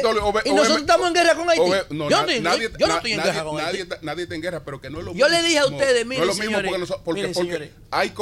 Y 0.50 0.54
nosotros 0.54 0.80
estamos 0.80 1.06
en 1.06 1.14
guerra 1.14 1.34
con 1.36 1.50
Haití. 1.50 1.70
Yo 1.90 2.86
no 2.88 2.96
estoy 2.96 3.12
en 3.12 3.22
guerra 3.22 3.44
con 3.44 3.60
Haití. 3.60 3.84
Nadie 4.02 4.22
está 4.24 4.34
en 4.34 4.42
guerra, 4.42 4.64
pero 4.64 4.80
que 4.80 4.90
no 4.90 4.98
es 4.98 5.04
lo 5.04 5.14
mismo. 5.14 5.24
Yo 5.24 5.32
le 5.32 5.40
dije 5.44 5.60
a 5.60 5.66
ustedes, 5.66 6.04
miren, 6.04 6.26
No 6.26 6.32
es 6.32 6.36
lo 6.36 6.44
mismo 6.44 6.58
porque 7.04 7.70
hay 7.90 8.12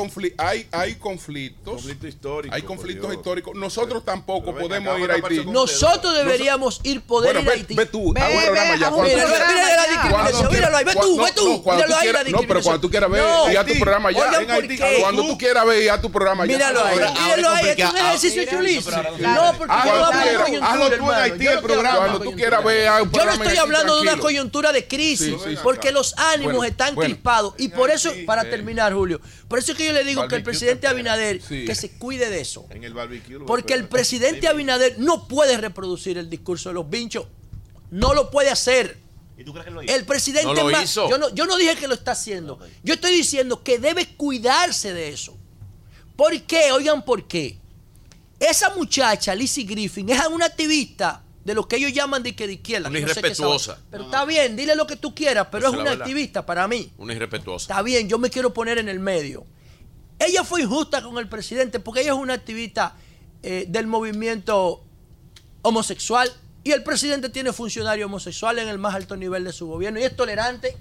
hay 0.70 0.94
conflictos. 0.96 1.86
históricos. 2.04 2.54
Hay 2.54 2.61
conflictos 2.61 3.14
históricos. 3.14 3.57
Nosotros 3.57 4.04
tampoco 4.04 4.54
podemos 4.54 5.00
ir 5.00 5.11
a 5.11 5.14
Haití. 5.14 5.46
Nosotros 5.46 6.14
deberíamos 6.14 6.80
ir 6.82 7.00
poder 7.00 7.40
ir 7.40 7.48
a 7.48 7.52
Haití. 7.52 7.74
Ve 7.74 7.86
tú. 7.86 8.12
Míralo 8.12 8.36
ahí, 10.76 10.84
ve 10.84 10.92
tú, 10.92 11.16
ve 11.16 11.32
tú. 11.34 11.62
Míralo 11.64 11.96
ahí 11.96 12.12
la 12.12 12.22
No, 12.24 12.40
pero 12.46 12.62
cuando 12.62 12.82
tú 12.82 12.90
quieras 12.90 13.11
ver, 13.11 13.45
ya 13.53 13.64
tu 13.64 13.74
programa 13.74 14.11
ya 14.11 14.30
cuando 15.01 15.26
tú 15.26 15.38
quieras 15.38 15.66
ver 15.66 15.84
ya 15.84 16.01
tu 16.01 16.11
programa. 16.11 16.44
Míralo 16.44 16.84
ahí, 16.84 16.99
míralo 16.99 17.51
ahí, 17.51 17.68
es 17.76 17.90
un 17.90 17.97
ejercicio 17.97 18.44
chulísimo. 18.44 19.03
No, 19.18 19.55
porque 19.59 19.72
hazlo 19.72 20.90
tú 20.90 21.12
en 21.12 21.18
Haití 21.18 21.47
el 21.47 21.61
programa. 21.61 21.97
Cuando 21.99 22.20
tú 22.20 22.32
quieras 22.32 22.64
ver 22.64 22.88
Yo 23.12 23.24
no 23.24 23.32
estoy 23.32 23.57
hablando 23.57 23.97
de 23.97 24.03
una 24.03 24.16
coyuntura 24.18 24.72
de 24.72 24.86
crisis, 24.86 25.34
porque 25.62 25.92
los 25.92 26.14
ánimos 26.18 26.66
están 26.66 26.94
crispados. 26.94 27.55
Y 27.59 27.68
por 27.68 27.90
eso, 27.90 28.12
para 28.26 28.49
terminar, 28.49 28.92
Julio, 28.92 29.20
por 29.49 29.59
eso 29.59 29.72
es 29.72 29.78
que 29.78 29.86
yo 29.86 29.92
le 29.92 30.05
digo 30.05 30.26
que 30.28 30.36
el 30.36 30.42
presidente 30.42 30.86
Abinader, 30.86 31.40
que 31.40 31.74
se 31.74 31.90
cuide 31.99 32.30
de 32.30 32.40
eso. 32.40 32.66
Porque 33.47 33.74
el 33.74 33.88
presidente 33.88 34.49
Abinader 34.49 34.99
no 34.99 35.28
puede 35.28 35.57
reproducir 35.57 36.18
el 36.18 36.30
discurso 36.30 36.70
de 36.70 36.74
los 36.74 36.88
vinchos. 36.88 37.26
No 37.90 38.14
lo 38.14 38.30
puede 38.30 38.51
hacer. 38.51 39.05
¿Y 39.39 39.45
tú 39.45 39.53
crees 39.53 39.66
que 39.66 39.70
lo 39.70 39.82
hizo? 39.82 39.95
El 39.95 40.05
presidente 40.05 40.55
no 40.55 40.70
lo 40.70 40.82
hizo. 40.82 41.11
Yo, 41.11 41.18
no, 41.18 41.34
yo 41.34 41.47
no 41.47 41.57
dije 41.57 41.76
que 41.76 41.89
lo 41.89 41.95
está 41.95 42.12
haciendo. 42.12 42.59
Yo 42.82 42.95
estoy 42.95 43.12
diciendo 43.12 43.62
que 43.62 43.78
debe 43.78 44.07
cuidarse 44.16 44.93
de 44.93 45.11
eso. 45.11 45.37
¿Por 46.16 46.41
qué? 46.43 46.72
Oigan, 46.72 47.05
¿por 47.05 47.26
qué? 47.26 47.59
Esa 48.41 48.74
muchacha, 48.74 49.34
Lizzie 49.34 49.64
Griffin, 49.64 50.09
es 50.11 50.26
una 50.26 50.47
activista 50.47 51.22
de 51.45 51.55
lo 51.55 51.68
que 51.68 51.76
ellos 51.76 51.93
llaman 51.93 52.22
de, 52.22 52.34
que 52.34 52.47
de 52.47 52.55
izquierda. 52.55 52.89
Una 52.89 52.99
irrespetuosa. 52.99 53.78
pero 53.91 54.05
está 54.05 54.24
bien, 54.24 54.57
dile 54.57 54.74
lo 54.74 54.87
que 54.87 54.97
tú 54.97 55.14
quieras, 55.14 55.47
pero 55.51 55.68
es 55.68 55.74
una 55.74 55.93
activista 55.93 56.45
para 56.45 56.66
mí. 56.66 56.93
Una 56.99 57.14
irrespetuosa. 57.14 57.72
Está 57.72 57.82
bien, 57.82 58.09
yo 58.09 58.18
me 58.18 58.30
quiero 58.30 58.53
poner 58.53 58.78
en 58.78 58.89
el 58.89 58.99
medio. 58.99 59.47
Ella 60.18 60.45
fue 60.45 60.62
injusta 60.62 61.03
con 61.03 61.16
el 61.18 61.28
presidente 61.28 61.78
porque 61.78 62.01
ella 62.01 62.12
es 62.12 62.18
una 62.18 62.34
activista 62.34 62.97
eh, 63.43 63.66
del 63.68 63.87
movimiento 63.87 64.82
homosexual 65.62 66.32
y 66.67 66.73
el 66.73 66.83
presidente 66.83 67.29
tiene 67.29 67.53
funcionarios 67.53 68.07
homosexuales 68.07 68.64
en 68.64 68.71
el 68.71 68.79
más 68.79 68.93
alto 68.93 69.17
nivel 69.17 69.45
de 69.45 69.53
su 69.53 69.69
gobierno 69.69 70.01
y 70.01 70.03
es 70.03 70.17
tolerante. 70.17 70.77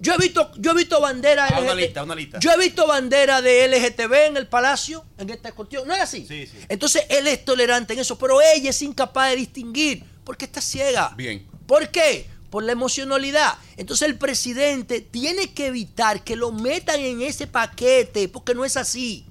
Yo 0.00 0.14
he 0.14 0.18
visto, 0.18 0.50
yo 0.58 0.72
he 0.72 0.74
visto 0.74 1.00
bandera 1.00 1.46
ah, 1.46 1.60
una 1.60 1.76
lista, 1.76 2.02
una 2.02 2.16
lista. 2.16 2.40
Yo 2.40 2.50
he 2.50 2.58
visto 2.58 2.88
bandera 2.88 3.40
de 3.40 3.68
LGTB 3.68 4.12
en 4.26 4.36
el 4.36 4.48
palacio, 4.48 5.04
en 5.16 5.30
esta 5.30 5.52
cuestión. 5.52 5.86
¿No 5.86 5.94
es 5.94 6.00
así? 6.00 6.26
Sí, 6.26 6.48
sí. 6.48 6.58
Entonces 6.68 7.04
él 7.08 7.28
es 7.28 7.44
tolerante 7.44 7.92
en 7.92 8.00
eso, 8.00 8.18
pero 8.18 8.40
ella 8.42 8.70
es 8.70 8.82
incapaz 8.82 9.30
de 9.30 9.36
distinguir 9.36 10.02
porque 10.24 10.46
está 10.46 10.60
ciega. 10.60 11.14
Bien. 11.16 11.46
¿Por 11.68 11.88
qué? 11.90 12.26
Por 12.50 12.64
la 12.64 12.72
emocionalidad. 12.72 13.54
Entonces 13.76 14.08
el 14.08 14.18
presidente 14.18 15.02
tiene 15.02 15.54
que 15.54 15.68
evitar 15.68 16.24
que 16.24 16.34
lo 16.34 16.50
metan 16.50 16.98
en 16.98 17.22
ese 17.22 17.46
paquete, 17.46 18.28
porque 18.28 18.56
no 18.56 18.64
es 18.64 18.76
así. 18.76 19.24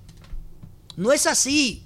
No 0.96 1.12
es 1.12 1.28
así. 1.28 1.85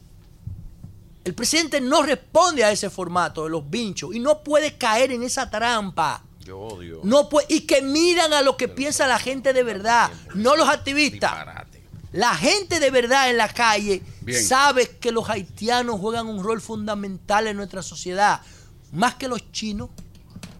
El 1.30 1.36
presidente 1.36 1.80
no 1.80 2.02
responde 2.02 2.64
a 2.64 2.72
ese 2.72 2.90
formato 2.90 3.44
de 3.44 3.52
los 3.52 3.70
vinchos 3.70 4.16
y 4.16 4.20
no 4.20 4.42
puede 4.42 4.80
caer 4.80 5.12
en 5.12 5.22
esa 5.22 5.48
trampa. 5.48 6.24
Yo 6.44 6.58
odio. 6.58 7.02
No 7.04 7.30
puede, 7.30 7.46
y 7.50 7.68
que 7.68 7.84
miran 7.84 8.34
a 8.34 8.42
lo 8.42 8.58
que 8.58 8.68
piensa 8.68 9.06
la 9.06 9.20
gente 9.20 9.54
de 9.54 9.62
verdad, 9.62 10.10
no 10.34 10.56
los 10.56 10.68
activistas. 10.68 11.32
La 12.14 12.34
gente 12.34 12.80
de 12.80 12.90
verdad 12.90 13.30
en 13.30 13.38
la 13.38 13.48
calle 13.48 14.02
sabe 14.44 14.90
que 14.98 15.12
los 15.12 15.30
haitianos 15.30 16.00
juegan 16.00 16.26
un 16.26 16.44
rol 16.44 16.62
fundamental 16.62 17.46
en 17.46 17.58
nuestra 17.58 17.84
sociedad, 17.84 18.42
más 18.92 19.14
que 19.14 19.28
los 19.28 19.52
chinos, 19.52 19.92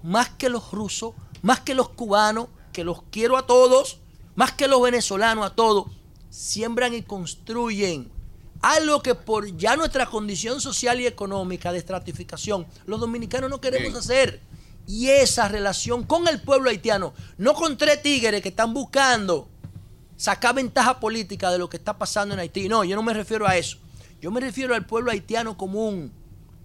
más 0.04 0.30
que 0.30 0.50
los 0.50 0.72
rusos, 0.72 1.16
más 1.42 1.62
que 1.62 1.74
los 1.74 1.90
cubanos, 1.90 2.50
que 2.74 2.84
los 2.84 3.02
quiero 3.10 3.38
a 3.38 3.48
todos, 3.48 3.98
más 4.36 4.52
que 4.52 4.68
los 4.68 4.80
venezolanos 4.84 5.48
a 5.48 5.56
todos. 5.56 5.88
Siembran 6.30 6.94
y 6.94 7.02
construyen 7.02 8.19
algo 8.62 9.02
que 9.02 9.16
por 9.16 9.56
ya 9.58 9.76
nuestra 9.76 10.06
condición 10.06 10.62
social 10.62 11.00
y 11.00 11.08
económica 11.08 11.72
de 11.72 11.80
estratificación, 11.80 12.68
los 12.86 13.00
dominicanos 13.00 13.50
no 13.50 13.62
queremos 13.62 13.96
hacer. 13.96 14.42
Y 14.88 15.10
esa 15.10 15.48
relación 15.48 16.04
con 16.04 16.28
el 16.28 16.42
pueblo 16.42 16.70
haitiano, 16.70 17.14
no 17.38 17.54
con 17.54 17.78
tres 17.78 18.02
tigres 18.02 18.42
que 18.42 18.50
están 18.50 18.74
buscando 18.74 19.48
sacar 20.18 20.54
ventaja 20.56 21.00
política 21.00 21.52
de 21.52 21.58
lo 21.58 21.70
que 21.70 21.78
está 21.78 21.98
pasando 21.98 22.34
en 22.34 22.42
Haití. 22.42 22.68
No, 22.68 22.84
yo 22.84 22.96
no 22.96 23.04
me 23.04 23.14
refiero 23.14 23.48
a 23.48 23.56
eso. 23.56 23.78
Yo 24.20 24.32
me 24.32 24.42
refiero 24.42 24.76
al 24.76 24.86
pueblo 24.86 25.12
haitiano 25.12 25.58
común 25.58 26.12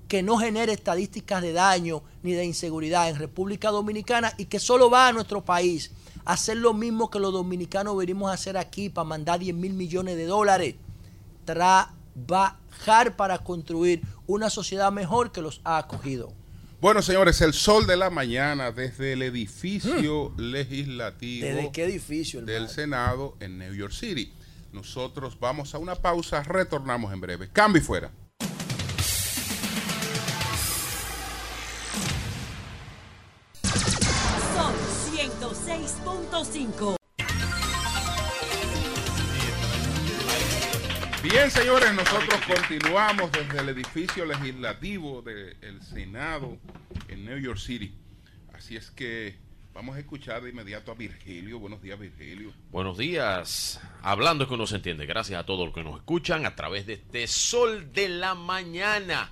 que 0.08 0.22
no 0.22 0.38
genere 0.38 0.72
estadísticas 0.72 1.40
de 1.40 1.52
daño 1.52 2.02
ni 2.22 2.32
de 2.32 2.44
inseguridad 2.44 3.08
en 3.08 3.16
República 3.16 3.70
Dominicana 3.70 4.34
y 4.36 4.46
que 4.46 4.58
solo 4.58 4.90
va 4.90 5.08
a 5.08 5.12
nuestro 5.12 5.44
país 5.44 5.92
a 6.24 6.32
hacer 6.32 6.56
lo 6.56 6.74
mismo 6.74 7.10
que 7.10 7.20
los 7.20 7.32
dominicanos 7.32 7.96
venimos 7.96 8.30
a 8.30 8.34
hacer 8.34 8.56
aquí 8.56 8.88
para 8.88 9.04
mandar 9.04 9.38
10 9.38 9.54
mil 9.54 9.72
millones 9.72 10.16
de 10.16 10.26
dólares. 10.26 10.74
Trabajar 11.44 13.16
para 13.16 13.38
construir 13.38 14.02
una 14.26 14.50
sociedad 14.50 14.90
mejor 14.92 15.32
que 15.32 15.42
los 15.42 15.60
ha 15.64 15.78
acogido. 15.78 16.32
Bueno, 16.80 17.00
señores, 17.00 17.40
el 17.40 17.54
sol 17.54 17.86
de 17.86 17.96
la 17.96 18.10
mañana 18.10 18.70
desde 18.70 19.14
el 19.14 19.22
edificio 19.22 20.34
legislativo 20.36 21.46
¿Desde 21.46 21.72
qué 21.72 21.84
edificio? 21.84 22.42
del? 22.42 22.68
Senado 22.68 23.36
en 23.40 23.58
New 23.58 23.72
York 23.74 23.92
City. 23.92 24.32
Nosotros 24.72 25.38
vamos 25.38 25.74
a 25.74 25.78
una 25.78 25.94
pausa, 25.94 26.42
retornamos 26.42 27.12
en 27.12 27.20
breve. 27.20 27.48
Cambio 27.50 27.80
y 27.80 27.84
fuera. 27.84 28.10
Son 34.54 34.74
106.5. 35.14 36.96
Bien, 41.24 41.50
señores, 41.50 41.94
nosotros 41.94 42.38
continuamos 42.46 43.32
desde 43.32 43.58
el 43.58 43.70
edificio 43.70 44.26
legislativo 44.26 45.22
del 45.22 45.80
Senado 45.80 46.58
en 47.08 47.24
New 47.24 47.38
York 47.38 47.56
City. 47.56 47.94
Así 48.52 48.76
es 48.76 48.90
que 48.90 49.34
vamos 49.72 49.96
a 49.96 50.00
escuchar 50.00 50.42
de 50.42 50.50
inmediato 50.50 50.92
a 50.92 50.94
Virgilio. 50.94 51.58
Buenos 51.58 51.80
días, 51.80 51.98
Virgilio. 51.98 52.52
Buenos 52.70 52.98
días. 52.98 53.80
Hablando 54.02 54.44
es 54.44 54.48
que 54.48 54.54
uno 54.54 54.66
se 54.66 54.76
entiende. 54.76 55.06
Gracias 55.06 55.40
a 55.40 55.46
todos 55.46 55.64
los 55.64 55.74
que 55.74 55.82
nos 55.82 55.96
escuchan 55.96 56.44
a 56.44 56.54
través 56.54 56.84
de 56.84 56.92
este 56.92 57.26
Sol 57.26 57.90
de 57.94 58.10
la 58.10 58.34
Mañana 58.34 59.30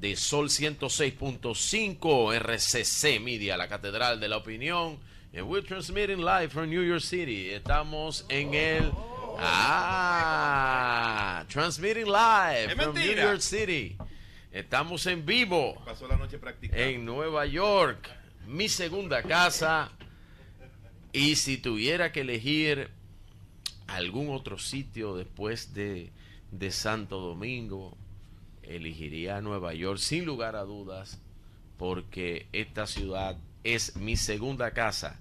de 0.00 0.16
Sol 0.16 0.48
106.5 0.48 2.34
RCC 2.36 3.20
Media, 3.20 3.58
la 3.58 3.68
Catedral 3.68 4.18
de 4.18 4.28
la 4.28 4.38
Opinión. 4.38 4.98
We're 5.34 5.60
transmitting 5.60 6.24
live 6.24 6.48
from 6.48 6.70
New 6.70 6.82
York 6.82 7.02
City. 7.02 7.50
Estamos 7.50 8.24
en 8.30 8.54
el... 8.54 8.90
Ah, 9.40 10.64
transmitting 11.48 12.06
live 12.06 12.74
from 12.74 12.94
New. 12.94 13.14
York 13.14 13.40
City. 13.40 13.96
Estamos 14.50 15.06
en 15.06 15.24
vivo 15.24 15.80
Pasó 15.84 16.08
la 16.08 16.16
noche 16.16 16.38
practicando. 16.38 16.82
en 16.82 17.04
Nueva 17.04 17.46
York, 17.46 18.08
mi 18.46 18.68
segunda 18.68 19.22
casa. 19.22 19.92
Y 21.12 21.36
si 21.36 21.58
tuviera 21.58 22.10
que 22.12 22.22
elegir 22.22 22.90
algún 23.86 24.30
otro 24.30 24.58
sitio 24.58 25.16
después 25.16 25.72
de, 25.74 26.10
de 26.50 26.70
Santo 26.70 27.20
Domingo, 27.20 27.96
elegiría 28.62 29.40
Nueva 29.40 29.72
York 29.74 29.98
sin 29.98 30.24
lugar 30.24 30.56
a 30.56 30.62
dudas, 30.62 31.20
porque 31.76 32.46
esta 32.52 32.86
ciudad 32.86 33.36
es 33.64 33.96
mi 33.96 34.16
segunda 34.16 34.72
casa. 34.72 35.18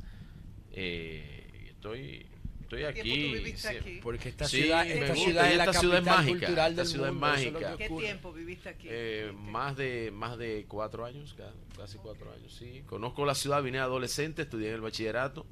Eh, 0.71 1.69
estoy, 1.69 2.26
estoy 2.67 2.83
aquí. 2.83 3.33
viviste 3.33 3.69
sí. 3.69 3.75
aquí? 3.77 3.99
Porque 4.03 4.29
esta 4.29 4.47
Sí, 4.47 4.61
ciudad, 4.63 4.85
esta 4.87 5.15
ciudad 5.15 5.51
es 5.51 5.57
la 5.57 5.73
ciudad 5.73 5.93
capital 5.95 6.15
mágica, 6.17 6.39
cultural 6.47 6.71
esta 6.71 6.81
del 6.83 6.91
ciudad 6.91 7.11
mundo. 7.11 7.27
es 7.27 7.31
mágica. 7.53 7.77
¿Qué 7.77 7.85
ocurre. 7.85 8.05
tiempo 8.05 8.33
viviste 8.33 8.69
aquí? 8.69 8.87
Eh, 8.89 9.31
más 9.35 9.75
de 9.77 10.11
más 10.13 10.37
de 10.37 10.65
cuatro 10.67 11.05
años, 11.05 11.33
ca- 11.37 11.53
casi 11.77 11.97
cuatro 11.97 12.31
años, 12.31 12.53
sí. 12.53 12.83
Conozco 12.85 13.25
la 13.25 13.35
ciudad, 13.35 13.63
vine 13.63 13.79
adolescente, 13.79 14.43
estudié 14.43 14.69
en 14.69 14.75
el 14.75 14.81
bachillerato. 14.81 15.45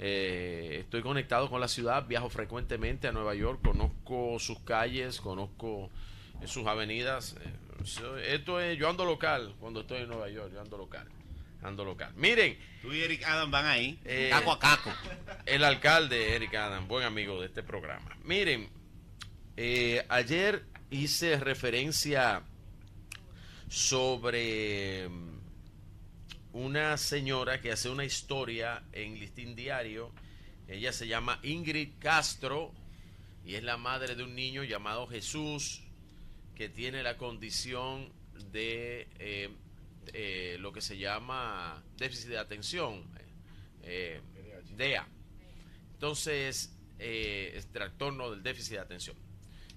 eh, 0.00 0.78
estoy 0.82 1.02
conectado 1.02 1.50
con 1.50 1.60
la 1.60 1.66
ciudad, 1.68 2.06
viajo 2.06 2.28
frecuentemente 2.30 3.08
a 3.08 3.12
Nueva 3.12 3.34
York, 3.34 3.60
conozco 3.64 4.38
sus 4.38 4.60
calles, 4.60 5.20
conozco 5.20 5.90
eh, 6.40 6.46
sus 6.46 6.66
avenidas. 6.68 7.34
eh, 7.40 8.34
esto 8.34 8.60
es, 8.60 8.78
yo 8.78 8.88
ando 8.88 9.04
local 9.04 9.54
cuando 9.58 9.80
estoy 9.80 10.02
en 10.02 10.08
Nueva 10.08 10.28
York, 10.28 10.52
yo 10.52 10.60
ando 10.60 10.78
local, 10.78 11.08
ando 11.62 11.84
local. 11.84 12.12
Miren, 12.16 12.58
Tú 12.82 12.92
y 12.92 13.02
Eric 13.02 13.24
Adam 13.24 13.50
van 13.50 13.66
ahí. 13.66 13.98
Eh, 14.04 14.28
caco 14.30 14.52
a 14.52 14.58
caco. 14.58 14.92
el 15.46 15.64
alcalde 15.64 16.36
Eric 16.36 16.54
Adam, 16.54 16.86
buen 16.86 17.04
amigo 17.04 17.40
de 17.40 17.46
este 17.46 17.62
programa. 17.62 18.16
Miren, 18.22 18.70
eh, 19.56 20.06
ayer 20.08 20.64
hice 20.90 21.38
referencia 21.40 22.42
sobre 23.68 25.08
mm, 25.08 25.40
una 26.52 26.96
señora 26.96 27.60
que 27.60 27.72
hace 27.72 27.88
una 27.88 28.04
historia 28.04 28.84
en 28.92 29.18
Listín 29.18 29.56
Diario. 29.56 30.12
Ella 30.68 30.92
se 30.92 31.08
llama 31.08 31.40
Ingrid 31.42 31.94
Castro 31.98 32.72
y 33.44 33.56
es 33.56 33.64
la 33.64 33.76
madre 33.76 34.14
de 34.14 34.22
un 34.22 34.36
niño 34.36 34.62
llamado 34.62 35.08
Jesús 35.08 35.82
que 36.54 36.68
tiene 36.68 37.02
la 37.02 37.16
condición 37.16 38.12
de 38.52 39.08
eh, 39.18 39.50
eh, 40.12 40.56
lo 40.60 40.72
que 40.72 40.80
se 40.80 40.98
llama 40.98 41.82
déficit 41.96 42.28
de 42.28 42.38
atención, 42.38 43.04
eh, 43.82 44.20
DEA. 44.76 45.06
Entonces, 45.94 46.72
eh, 46.98 47.52
es 47.54 47.66
trastorno 47.72 48.30
del 48.30 48.42
déficit 48.42 48.72
de 48.74 48.78
atención. 48.80 49.16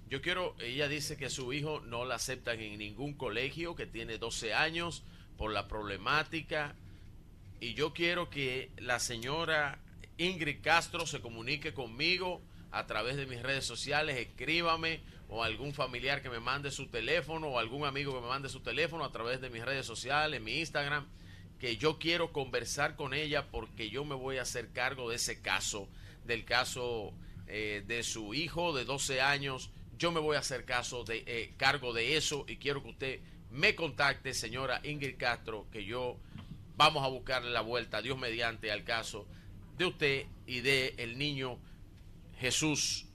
Yo 0.08 0.20
quiero, 0.20 0.54
ella 0.60 0.88
dice 0.88 1.16
que 1.16 1.30
su 1.30 1.52
hijo 1.52 1.80
no 1.80 2.04
la 2.04 2.16
aceptan 2.16 2.60
en 2.60 2.78
ningún 2.78 3.14
colegio, 3.14 3.74
que 3.74 3.86
tiene 3.86 4.18
12 4.18 4.54
años 4.54 5.04
por 5.36 5.52
la 5.52 5.68
problemática. 5.68 6.76
Y 7.60 7.74
yo 7.74 7.94
quiero 7.94 8.28
que 8.28 8.70
la 8.76 8.98
señora 8.98 9.80
Ingrid 10.18 10.60
Castro 10.62 11.06
se 11.06 11.20
comunique 11.20 11.72
conmigo 11.72 12.42
a 12.70 12.86
través 12.86 13.16
de 13.16 13.26
mis 13.26 13.42
redes 13.42 13.64
sociales, 13.64 14.16
escríbame 14.16 15.00
o 15.32 15.42
algún 15.42 15.72
familiar 15.72 16.20
que 16.20 16.28
me 16.28 16.40
mande 16.40 16.70
su 16.70 16.88
teléfono 16.88 17.48
o 17.48 17.58
algún 17.58 17.86
amigo 17.86 18.14
que 18.14 18.20
me 18.20 18.28
mande 18.28 18.50
su 18.50 18.60
teléfono 18.60 19.02
a 19.02 19.12
través 19.12 19.40
de 19.40 19.48
mis 19.48 19.64
redes 19.64 19.86
sociales, 19.86 20.42
mi 20.42 20.58
Instagram, 20.58 21.06
que 21.58 21.78
yo 21.78 21.98
quiero 21.98 22.32
conversar 22.32 22.96
con 22.96 23.14
ella 23.14 23.50
porque 23.50 23.88
yo 23.88 24.04
me 24.04 24.14
voy 24.14 24.36
a 24.36 24.42
hacer 24.42 24.72
cargo 24.72 25.08
de 25.08 25.16
ese 25.16 25.40
caso, 25.40 25.88
del 26.26 26.44
caso 26.44 27.14
eh, 27.46 27.82
de 27.86 28.02
su 28.02 28.34
hijo 28.34 28.74
de 28.74 28.84
12 28.84 29.22
años. 29.22 29.70
Yo 29.96 30.12
me 30.12 30.20
voy 30.20 30.36
a 30.36 30.40
hacer 30.40 30.66
caso 30.66 31.02
de, 31.02 31.24
eh, 31.26 31.54
cargo 31.56 31.94
de 31.94 32.18
eso 32.18 32.44
y 32.46 32.58
quiero 32.58 32.82
que 32.82 32.90
usted 32.90 33.20
me 33.50 33.74
contacte, 33.74 34.34
señora 34.34 34.82
Ingrid 34.84 35.16
Castro, 35.16 35.66
que 35.72 35.86
yo 35.86 36.18
vamos 36.76 37.04
a 37.04 37.08
buscarle 37.08 37.50
la 37.52 37.62
vuelta, 37.62 38.02
Dios 38.02 38.18
mediante, 38.18 38.70
al 38.70 38.84
caso 38.84 39.26
de 39.78 39.86
usted 39.86 40.26
y 40.46 40.60
de 40.60 40.94
el 40.98 41.16
niño 41.16 41.58
Jesús 42.38 43.06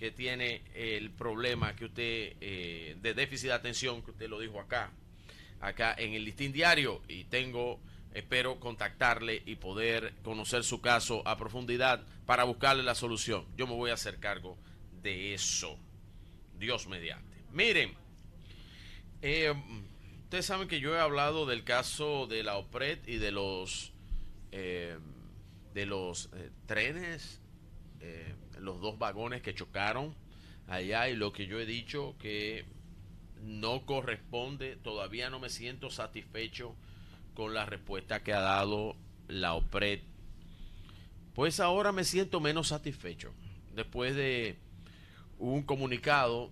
que 0.00 0.10
tiene 0.10 0.62
el 0.74 1.10
problema 1.10 1.76
que 1.76 1.84
usted 1.84 2.32
eh, 2.40 2.96
de 3.02 3.12
déficit 3.12 3.48
de 3.48 3.52
atención 3.52 4.00
que 4.00 4.12
usted 4.12 4.30
lo 4.30 4.40
dijo 4.40 4.58
acá 4.58 4.90
acá 5.60 5.94
en 5.98 6.14
el 6.14 6.24
listín 6.24 6.52
diario 6.52 7.02
y 7.06 7.24
tengo 7.24 7.78
espero 8.14 8.58
contactarle 8.58 9.42
y 9.44 9.56
poder 9.56 10.14
conocer 10.22 10.64
su 10.64 10.80
caso 10.80 11.22
a 11.28 11.36
profundidad 11.36 12.02
para 12.24 12.44
buscarle 12.44 12.82
la 12.82 12.94
solución. 12.94 13.44
Yo 13.58 13.66
me 13.66 13.74
voy 13.74 13.90
a 13.90 13.94
hacer 13.94 14.18
cargo 14.20 14.56
de 15.02 15.34
eso 15.34 15.78
Dios 16.58 16.86
mediante. 16.86 17.36
Miren 17.52 17.92
eh, 19.20 19.52
ustedes 20.22 20.46
saben 20.46 20.66
que 20.66 20.80
yo 20.80 20.96
he 20.96 20.98
hablado 20.98 21.44
del 21.44 21.62
caso 21.62 22.26
de 22.26 22.42
la 22.42 22.56
OPRED 22.56 23.06
y 23.06 23.18
de 23.18 23.32
los 23.32 23.92
eh, 24.50 24.96
de 25.74 25.84
los 25.84 26.30
trenes 26.64 27.38
los 28.60 28.80
dos 28.80 28.98
vagones 28.98 29.42
que 29.42 29.54
chocaron 29.54 30.14
allá 30.66 31.08
y 31.08 31.16
lo 31.16 31.32
que 31.32 31.46
yo 31.46 31.58
he 31.58 31.66
dicho 31.66 32.16
que 32.18 32.64
no 33.42 33.86
corresponde, 33.86 34.76
todavía 34.76 35.30
no 35.30 35.40
me 35.40 35.48
siento 35.48 35.90
satisfecho 35.90 36.76
con 37.34 37.54
la 37.54 37.64
respuesta 37.66 38.22
que 38.22 38.32
ha 38.32 38.40
dado 38.40 38.96
la 39.28 39.54
OPRED. 39.54 40.00
Pues 41.34 41.60
ahora 41.60 41.92
me 41.92 42.04
siento 42.04 42.40
menos 42.40 42.68
satisfecho 42.68 43.32
después 43.74 44.14
de 44.14 44.58
un 45.38 45.62
comunicado 45.62 46.50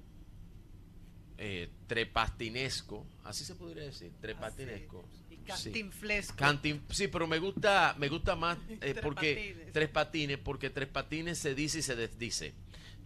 eh, 1.37 1.71
trepastinesco, 1.87 3.07
así 3.25 3.45
se 3.45 3.55
podría 3.55 3.85
decir, 3.85 4.13
trepastinesco. 4.21 5.05
Cantinflesco. 5.49 6.37
Cantin- 6.37 6.81
sí, 6.91 7.09
pero 7.09 7.27
me 7.27 7.39
gusta, 7.39 7.95
me 7.99 8.09
gusta 8.09 8.37
más 8.37 8.59
eh, 8.69 8.77
Tres 8.79 9.01
porque 9.03 9.35
patines. 9.35 9.73
tres 9.73 9.89
patines, 9.89 10.39
porque 10.39 10.71
tres 10.71 10.89
patines 10.89 11.39
se 11.39 11.55
dice 11.55 11.79
y 11.79 11.83
se 11.83 11.97
desdice. 11.97 12.55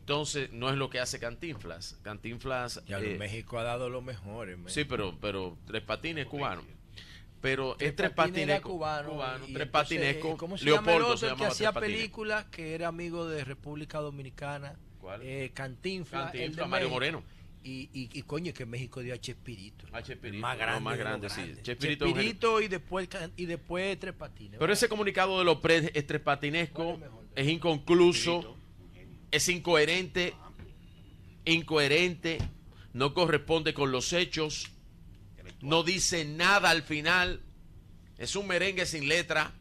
Entonces, 0.01 0.53
no 0.53 0.69
es 0.69 0.77
lo 0.77 0.91
que 0.91 0.99
hace 0.99 1.21
Cantinflas. 1.21 1.97
Cantinflas. 2.03 2.83
Ya 2.87 2.99
eh, 2.99 3.17
México 3.19 3.59
ha 3.59 3.63
dado 3.63 3.89
lo 3.89 4.03
mejor. 4.03 4.51
en 4.51 4.69
sí, 4.69 4.85
pero, 4.85 5.17
pero 5.21 5.57
tres 5.67 5.83
patines 5.83 6.27
cubano. 6.27 6.63
Pero 7.41 7.75
Tres 7.77 7.91
es 7.91 7.97
tres 7.97 8.11
Patines 8.13 8.61
cubano, 8.61 9.11
cubano, 9.11 9.47
tres 9.53 9.67
patinesco. 9.69 10.37
¿Cómo 10.37 10.57
se 10.57 10.65
llama 10.65 10.79
el 10.79 10.85
Leopoldo 10.87 11.07
otro, 11.07 11.17
se 11.19 11.27
el 11.29 11.35
que 11.37 11.45
hacía 11.47 11.73
películas 11.73 12.45
que 12.45 12.75
era 12.77 12.87
amigo 12.87 13.27
de 13.29 13.45
República 13.45 13.99
Dominicana? 13.99 14.77
¿Cuál? 15.01 15.23
Eh, 15.25 15.51
Cantinflas. 15.53 16.27
Cantinflas, 16.31 16.65
el 16.67 16.71
Mario 16.71 16.87
México. 16.89 16.95
Moreno. 16.95 17.23
Y, 17.65 17.89
y, 17.93 18.11
y 18.13 18.23
coño, 18.23 18.53
que 18.53 18.67
México 18.67 19.01
dio 19.03 19.15
a 19.15 19.19
Chespirito. 19.19 19.87
A 19.93 20.03
Chespirito, 20.03 20.35
El 20.37 20.41
más 20.41 20.57
no, 20.57 20.63
grande. 20.65 20.81
más 20.81 20.99
grande, 20.99 21.31
sí. 21.31 21.55
Chespirito 21.63 22.07
Chespirito, 22.07 22.61
y 22.61 22.67
después, 22.69 23.09
y 23.37 23.47
después 23.47 23.99
Tres 24.01 24.15
Patines. 24.15 24.59
Pero 24.59 24.73
ese 24.73 24.89
comunicado 24.89 25.39
de 25.39 25.45
los 25.45 25.59
pre 25.59 25.77
es 25.95 26.07
tres 26.07 26.23
¿Cuál 26.23 26.37
patinesco, 26.37 26.99
es 27.37 27.49
inconcluso. 27.49 28.57
es 29.31 29.49
incoherente, 29.49 30.35
incoherente, 31.45 32.39
no 32.93 33.15
corresponde 33.15 33.73
con 33.75 33.93
los 33.93 34.13
hechos, 34.13 34.71
no 35.61 35.83
dice 35.85 36.25
nada 36.25 36.71
al 36.71 36.83
final, 36.83 37.41
es 38.19 38.35
un 38.37 38.47
merengue 38.49 38.87
sin 38.87 39.09
letra. 39.09 39.53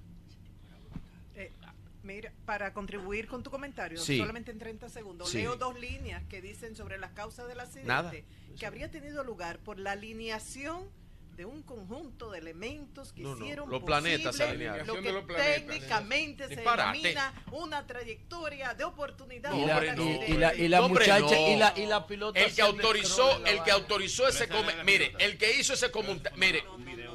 Mira, 2.14 2.34
para 2.45 2.74
contribuir 2.74 3.28
con 3.28 3.41
tu 3.43 3.49
comentario, 3.49 3.97
Sí. 3.97 4.18
solamente 4.18 4.51
en 4.51 4.59
30 4.59 4.89
segundos, 4.89 5.30
Sí. 5.30 5.38
leo 5.38 5.55
dos 5.55 5.80
líneas 5.80 6.22
que 6.30 6.41
dicen 6.41 6.76
sobre 6.76 6.97
las 6.97 7.12
causas 7.12 7.47
del 7.47 7.59
accidente 7.59 7.88
Nada. 7.88 8.12
que 8.59 8.66
habría 8.66 8.91
tenido 8.91 9.24
lugar 9.24 9.59
por 9.59 9.80
la 9.80 9.91
alineación 9.93 10.89
de 11.36 11.45
un 11.45 11.63
conjunto 11.63 12.29
de 12.29 12.39
elementos 12.39 13.13
que 13.13 13.21
No, 13.21 13.36
no, 13.36 13.43
hicieron 13.45 13.69
los 13.69 13.84
planetas 13.84 14.36
posible 14.38 14.84
lo 14.86 14.93
que 14.95 15.01
de 15.01 15.11
los 15.13 15.23
planetas. 15.23 15.55
técnicamente 15.65 16.43
se 16.47 16.55
Disparate. 16.55 16.97
denomina 16.99 17.34
una 17.51 17.88
trayectoria 17.88 18.73
de 18.73 18.84
oportunidad 18.84 19.51
No, 19.51 19.57
Y 19.57 19.65
la, 19.65 19.73
hombre, 19.75 19.88
para 19.88 19.95
no. 19.97 20.03
y- 20.03 20.09
accidente. 20.13 20.32
y 20.32 20.38
la, 20.38 20.55
y 20.55 20.67
la 20.67 20.82
Hombre, 20.82 21.05
muchacha 21.05 21.36
no. 21.36 21.47
y 21.47 21.55
la, 21.55 21.73
y 21.77 21.86
la 21.86 22.05
pilota 22.07 22.39
El 22.39 22.53
que 22.53 22.61
autorizó, 22.61 23.45
el 23.45 23.63
que 23.63 23.71
autorizó 23.71 24.27
ese 24.27 24.47
mire, 24.86 25.13
el 25.19 25.38
que 25.38 25.57
hizo 25.57 25.73
ese 25.73 25.89
comunicado, 25.89 26.36
mire, 26.38 26.63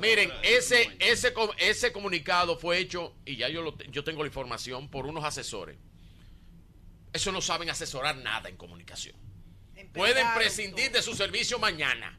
miren, 0.00 0.32
ese 0.42 0.96
ese 0.98 1.32
ese 1.58 1.92
comunicado 1.92 2.58
fue 2.58 2.78
hecho 2.78 3.14
y 3.24 3.36
ya 3.36 3.48
yo 3.48 3.62
lo 3.62 3.76
yo 3.78 4.02
tengo 4.02 4.22
la 4.22 4.28
información 4.28 4.88
por 4.90 5.06
unos 5.06 5.24
asesores. 5.24 5.76
Eso 7.12 7.32
no 7.32 7.40
saben 7.40 7.70
asesorar 7.70 8.16
nada 8.16 8.48
en 8.48 8.56
comunicación. 8.56 9.16
Pueden 9.92 10.26
prescindir 10.34 10.86
todo. 10.88 10.96
de 10.96 11.02
su 11.02 11.14
servicio 11.14 11.58
mañana. 11.58 12.18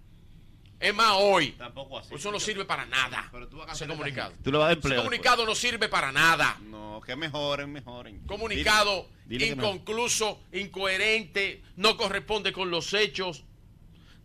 Es 0.79 0.93
más, 0.93 1.13
hoy. 1.17 1.51
Tampoco 1.53 1.97
así. 1.97 2.13
Eso 2.13 2.31
no 2.31 2.39
sirve 2.39 2.63
para 2.65 2.85
nada. 2.85 3.27
Pero 3.31 3.47
tú 3.47 3.57
vas 3.57 3.69
a 3.69 3.73
Ese 3.73 3.87
comunicado. 3.87 4.33
Tú 4.43 4.51
le 4.51 4.57
vas 4.59 4.69
a 4.69 4.73
Ese 4.73 4.95
comunicado 4.95 5.45
no 5.45 5.55
sirve 5.55 5.89
para 5.89 6.11
nada. 6.11 6.59
No, 6.61 7.01
que 7.03 7.15
mejoren, 7.15 7.71
mejoren. 7.71 8.19
Comunicado 8.27 9.07
Dile- 9.25 9.39
dile 9.39 9.47
inconcluso, 9.47 10.39
incoherente, 10.53 11.63
no 11.77 11.97
corresponde 11.97 12.53
con 12.53 12.69
los 12.69 12.93
hechos. 12.93 13.43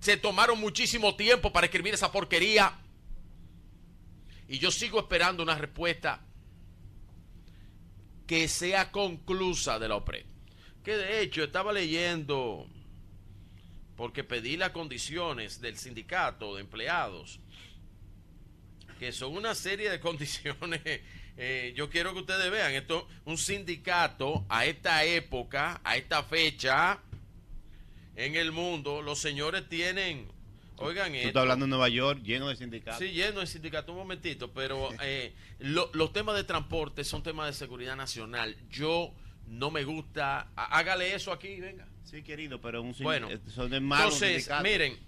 Se 0.01 0.17
tomaron 0.19 0.61
muchísimo 0.61 1.15
tiempo 1.17 1.53
para 1.53 1.67
escribir 1.67 1.95
esa 1.95 2.13
porquería. 2.13 2.79
Y 4.49 4.59
yo 4.59 4.71
sigo 4.71 4.99
esperando 4.99 5.43
una 5.43 5.55
respuesta 5.57 6.21
que 8.27 8.49
sea 8.49 8.91
conclusa 8.91 9.79
de 9.79 9.89
la 9.89 9.97
OPRED. 9.97 10.27
Que 10.85 10.97
de 10.97 11.23
hecho 11.23 11.45
estaba 11.45 11.73
leyendo, 11.73 12.67
porque 14.03 14.25
pedí 14.25 14.57
las 14.57 14.71
condiciones 14.71 15.61
del 15.61 15.79
sindicato 15.79 16.57
de 16.57 16.63
empleados, 16.63 17.39
que 18.99 19.13
son 19.13 19.37
una 19.37 19.55
serie 19.55 19.89
de 19.91 20.01
condiciones. 20.09 20.81
eh, 21.37 21.73
yo 21.77 21.89
quiero 21.89 22.13
que 22.13 22.19
ustedes 22.19 22.51
vean 22.51 22.73
esto, 22.73 23.07
un 23.27 23.39
sindicato 23.39 24.45
a 24.49 24.67
esta 24.67 25.05
época, 25.05 25.81
a 25.85 25.97
esta 25.97 26.25
fecha 26.25 26.99
en 28.17 28.35
el 28.35 28.51
mundo, 28.51 29.03
los 29.03 29.21
señores 29.21 29.69
tienen, 29.69 30.27
oigan 30.79 31.13
Tú 31.13 31.17
esto. 31.19 31.29
estás 31.29 31.43
hablando 31.43 31.67
de 31.67 31.71
Nueva 31.71 31.89
York, 31.89 32.23
lleno 32.25 32.49
de 32.49 32.57
sindicatos. 32.57 32.99
Sí, 32.99 33.13
lleno 33.13 33.39
de 33.39 33.47
sindicato, 33.47 33.93
un 33.93 33.99
momentito, 33.99 34.51
pero 34.53 34.89
eh, 35.01 35.33
lo- 35.61 35.91
los 35.95 36.13
temas 36.13 36.35
de 36.35 36.43
transporte 36.43 37.05
son 37.05 37.23
temas 37.23 37.47
de 37.47 37.53
seguridad 37.53 37.95
nacional. 37.95 38.57
Yo 38.69 39.15
no 39.47 39.71
me 39.71 39.85
gusta, 39.85 40.49
há- 40.57 40.77
hágale 40.77 41.15
eso 41.15 41.31
aquí, 41.31 41.61
venga. 41.61 41.87
Sí, 42.05 42.23
querido, 42.23 42.61
pero 42.61 42.83
un 42.83 42.95
Bueno, 43.01 43.31
eh, 43.31 43.41
son 43.49 43.71
de 43.71 43.81
malos 43.81 44.15
Entonces, 44.15 44.45
sindicatos. 44.45 44.63
miren, 44.65 44.99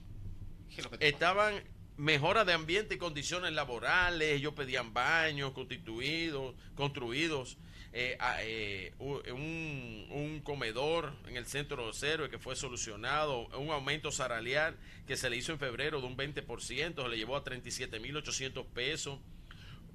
¿Qué 0.68 0.80
es 0.80 0.84
lo 0.84 0.90
que 0.90 0.98
te 0.98 1.08
estaban 1.08 1.62
mejora 1.96 2.44
de 2.44 2.52
ambiente 2.52 2.94
y 2.94 2.98
condiciones 2.98 3.52
laborales, 3.52 4.32
ellos 4.34 4.54
pedían 4.54 4.92
baños 4.92 5.52
constituidos, 5.52 6.54
construidos, 6.74 7.56
eh, 7.92 8.18
eh, 8.40 8.92
un, 8.98 10.06
un 10.10 10.40
comedor 10.40 11.12
en 11.28 11.36
el 11.36 11.46
centro 11.46 11.76
de 11.76 11.86
los 11.86 12.02
héroes 12.02 12.30
que 12.30 12.38
fue 12.38 12.56
solucionado, 12.56 13.46
un 13.56 13.70
aumento 13.70 14.10
salarial 14.10 14.76
que 15.06 15.16
se 15.16 15.30
le 15.30 15.36
hizo 15.36 15.52
en 15.52 15.60
febrero 15.60 16.00
de 16.00 16.06
un 16.08 16.16
20%, 16.16 17.02
se 17.02 17.08
le 17.08 17.16
llevó 17.16 17.36
a 17.36 17.44
37.800 17.44 18.66
pesos, 18.66 19.20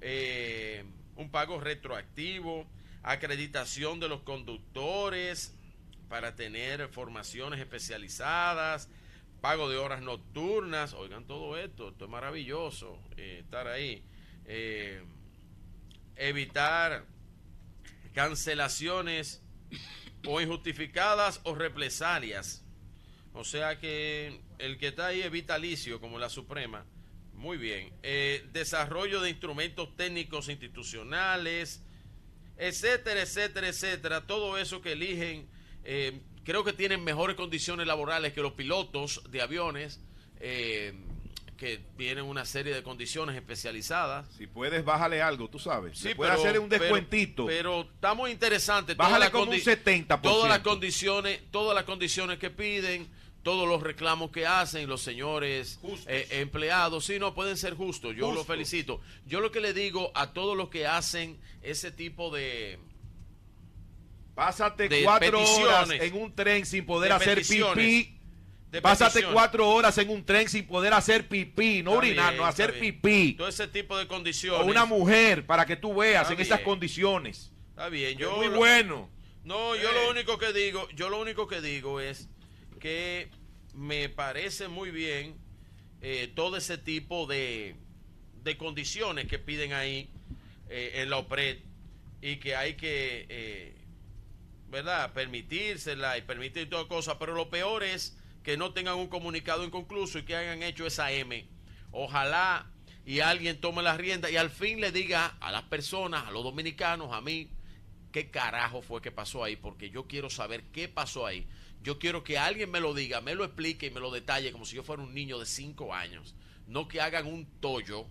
eh, 0.00 0.84
un 1.16 1.30
pago 1.30 1.60
retroactivo, 1.60 2.66
acreditación 3.02 4.00
de 4.00 4.08
los 4.08 4.22
conductores 4.22 5.54
para 6.10 6.34
tener 6.34 6.88
formaciones 6.88 7.58
especializadas, 7.60 8.90
pago 9.40 9.70
de 9.70 9.78
horas 9.78 10.02
nocturnas, 10.02 10.92
oigan 10.92 11.24
todo 11.26 11.56
esto, 11.56 11.88
esto 11.88 12.04
es 12.04 12.10
maravilloso, 12.10 12.98
eh, 13.16 13.38
estar 13.42 13.66
ahí, 13.66 14.04
Eh, 14.52 15.00
evitar 16.16 17.04
cancelaciones 18.14 19.40
o 20.26 20.40
injustificadas 20.40 21.40
o 21.44 21.54
represalias. 21.54 22.64
O 23.32 23.44
sea 23.44 23.78
que 23.78 24.40
el 24.58 24.76
que 24.76 24.88
está 24.88 25.06
ahí 25.06 25.20
es 25.22 25.30
vitalicio, 25.30 26.00
como 26.00 26.18
la 26.18 26.28
Suprema. 26.28 26.84
Muy 27.34 27.58
bien. 27.58 27.92
Eh, 28.02 28.44
desarrollo 28.52 29.20
de 29.20 29.30
instrumentos 29.30 29.94
técnicos 29.96 30.48
institucionales, 30.48 31.80
etcétera, 32.56 33.22
etcétera, 33.22 33.68
etcétera. 33.68 34.26
Todo 34.26 34.58
eso 34.58 34.82
que 34.82 34.92
eligen, 34.92 35.48
eh, 35.84 36.20
creo 36.44 36.64
que 36.64 36.72
tienen 36.72 37.02
mejores 37.04 37.36
condiciones 37.36 37.86
laborales 37.86 38.32
que 38.32 38.40
los 38.42 38.52
pilotos 38.52 39.22
de 39.30 39.42
aviones, 39.42 40.00
eh, 40.40 40.94
que 41.56 41.78
tienen 41.98 42.24
una 42.24 42.46
serie 42.46 42.74
de 42.74 42.82
condiciones 42.82 43.36
especializadas. 43.36 44.26
Si 44.38 44.46
puedes, 44.46 44.82
bájale 44.82 45.20
algo, 45.20 45.48
tú 45.50 45.58
sabes. 45.58 45.98
Sí, 45.98 46.10
pero- 46.16 46.32
hacerle 46.32 46.58
un 46.58 46.70
pero- 46.70 46.84
descuentito. 46.84 47.44
Pero, 47.46 47.82
está 47.82 48.14
muy 48.14 48.30
interesante. 48.30 48.94
Bájale 48.94 49.30
como 49.30 49.44
un 49.52 49.58
condi- 49.58 49.62
70%. 49.62 50.22
Todas 50.22 50.48
las 50.48 50.60
condiciones, 50.60 51.40
todas 51.50 51.74
las 51.74 51.84
condiciones 51.84 52.38
que 52.38 52.48
piden, 52.48 53.08
todos 53.42 53.68
los 53.68 53.82
reclamos 53.82 54.30
que 54.30 54.46
hacen 54.46 54.88
los 54.88 55.02
señores 55.02 55.80
eh, 56.06 56.26
empleados, 56.30 57.04
sí, 57.06 57.18
no 57.18 57.34
pueden 57.34 57.56
ser 57.58 57.74
justos. 57.74 58.14
Yo 58.16 58.32
los 58.32 58.46
felicito. 58.46 59.00
Yo 59.26 59.40
lo 59.40 59.50
que 59.52 59.60
le 59.60 59.74
digo 59.74 60.10
a 60.14 60.32
todos 60.32 60.56
los 60.56 60.68
que 60.70 60.86
hacen 60.86 61.38
ese 61.62 61.90
tipo 61.90 62.30
de 62.34 62.78
Pásate 64.44 64.88
de 64.88 65.02
cuatro 65.04 65.38
horas 65.42 65.90
en 65.90 66.14
un 66.14 66.34
tren 66.34 66.64
sin 66.64 66.86
poder 66.86 67.10
De 67.10 67.14
hacer 67.16 67.42
pipí. 67.46 68.16
Pásate 68.80 69.22
cuatro 69.24 69.68
horas 69.68 69.98
en 69.98 70.08
un 70.08 70.24
tren 70.24 70.48
sin 70.48 70.66
poder 70.66 70.94
hacer 70.94 71.28
pipí. 71.28 71.82
No 71.82 71.90
Está 71.90 71.98
orinar, 71.98 72.30
bien, 72.30 72.40
no 72.40 72.46
hacer 72.46 72.78
pipí. 72.80 73.34
Todo 73.34 73.48
ese 73.48 73.68
tipo 73.68 73.98
de 73.98 74.04
O 74.04 74.08
condiciones. 74.08 74.66
una 74.66 74.86
mujer, 74.86 75.44
para 75.44 75.66
que 75.66 75.76
tú 75.76 75.94
veas 75.94 76.22
Está 76.22 76.32
en 76.32 76.40
esas 76.40 76.58
bien. 76.60 76.64
condiciones. 76.64 77.52
Está 77.68 77.90
bien. 77.90 78.16
Yo 78.16 78.34
muy 78.38 78.46
lo- 78.46 78.56
bueno. 78.56 79.10
No, 79.44 79.76
yo 79.76 79.90
Eh. 79.90 79.92
lo 80.04 80.10
único 80.10 80.38
que 80.38 80.54
digo, 80.54 80.88
yo 80.94 81.10
lo 81.10 81.20
único 81.20 81.46
que 81.46 81.60
digo 81.60 82.00
es 82.00 82.30
que 82.80 83.28
me 83.74 84.08
parece 84.08 84.68
muy 84.68 84.90
bien 84.90 85.36
eh, 86.00 86.32
todo 86.34 86.56
ese 86.56 86.78
tipo 86.78 87.26
de, 87.26 87.76
de 88.42 88.56
condiciones 88.56 89.26
que 89.26 89.38
piden 89.38 89.74
ahí 89.74 90.08
eh, 90.70 90.92
en 91.02 91.10
la 91.10 91.18
OPRED 91.18 91.58
y 92.22 92.36
que 92.36 92.56
hay 92.56 92.74
que, 92.74 93.26
eh, 93.28 93.74
¿verdad?, 94.70 95.12
permitírsela 95.12 96.16
y 96.16 96.22
permitir 96.22 96.70
todas 96.70 96.86
cosas, 96.86 97.16
pero 97.18 97.34
lo 97.34 97.50
peor 97.50 97.82
es 97.82 98.16
que 98.42 98.56
no 98.56 98.72
tengan 98.72 98.96
un 98.96 99.08
comunicado 99.08 99.64
inconcluso 99.64 100.18
y 100.18 100.22
que 100.24 100.36
hayan 100.36 100.62
hecho 100.62 100.86
esa 100.86 101.12
M. 101.12 101.46
Ojalá 101.92 102.70
y 103.04 103.20
alguien 103.20 103.60
tome 103.60 103.82
la 103.82 103.96
rienda 103.96 104.30
y 104.30 104.36
al 104.36 104.50
fin 104.50 104.80
le 104.80 104.92
diga 104.92 105.36
a 105.40 105.50
las 105.50 105.62
personas, 105.64 106.26
a 106.26 106.30
los 106.30 106.44
dominicanos, 106.44 107.12
a 107.12 107.20
mí, 107.20 107.50
qué 108.12 108.30
carajo 108.30 108.82
fue 108.82 109.02
que 109.02 109.10
pasó 109.10 109.44
ahí, 109.44 109.56
porque 109.56 109.90
yo 109.90 110.06
quiero 110.06 110.30
saber 110.30 110.64
qué 110.72 110.88
pasó 110.88 111.26
ahí. 111.26 111.46
Yo 111.82 111.98
quiero 111.98 112.22
que 112.22 112.38
alguien 112.38 112.70
me 112.70 112.80
lo 112.80 112.92
diga, 112.94 113.20
me 113.20 113.34
lo 113.34 113.44
explique 113.44 113.86
y 113.86 113.90
me 113.90 114.00
lo 114.00 114.10
detalle 114.10 114.52
como 114.52 114.66
si 114.66 114.76
yo 114.76 114.82
fuera 114.82 115.02
un 115.02 115.14
niño 115.14 115.38
de 115.38 115.46
5 115.46 115.94
años. 115.94 116.34
No 116.66 116.88
que 116.88 117.00
hagan 117.00 117.26
un 117.26 117.46
tollo 117.60 118.06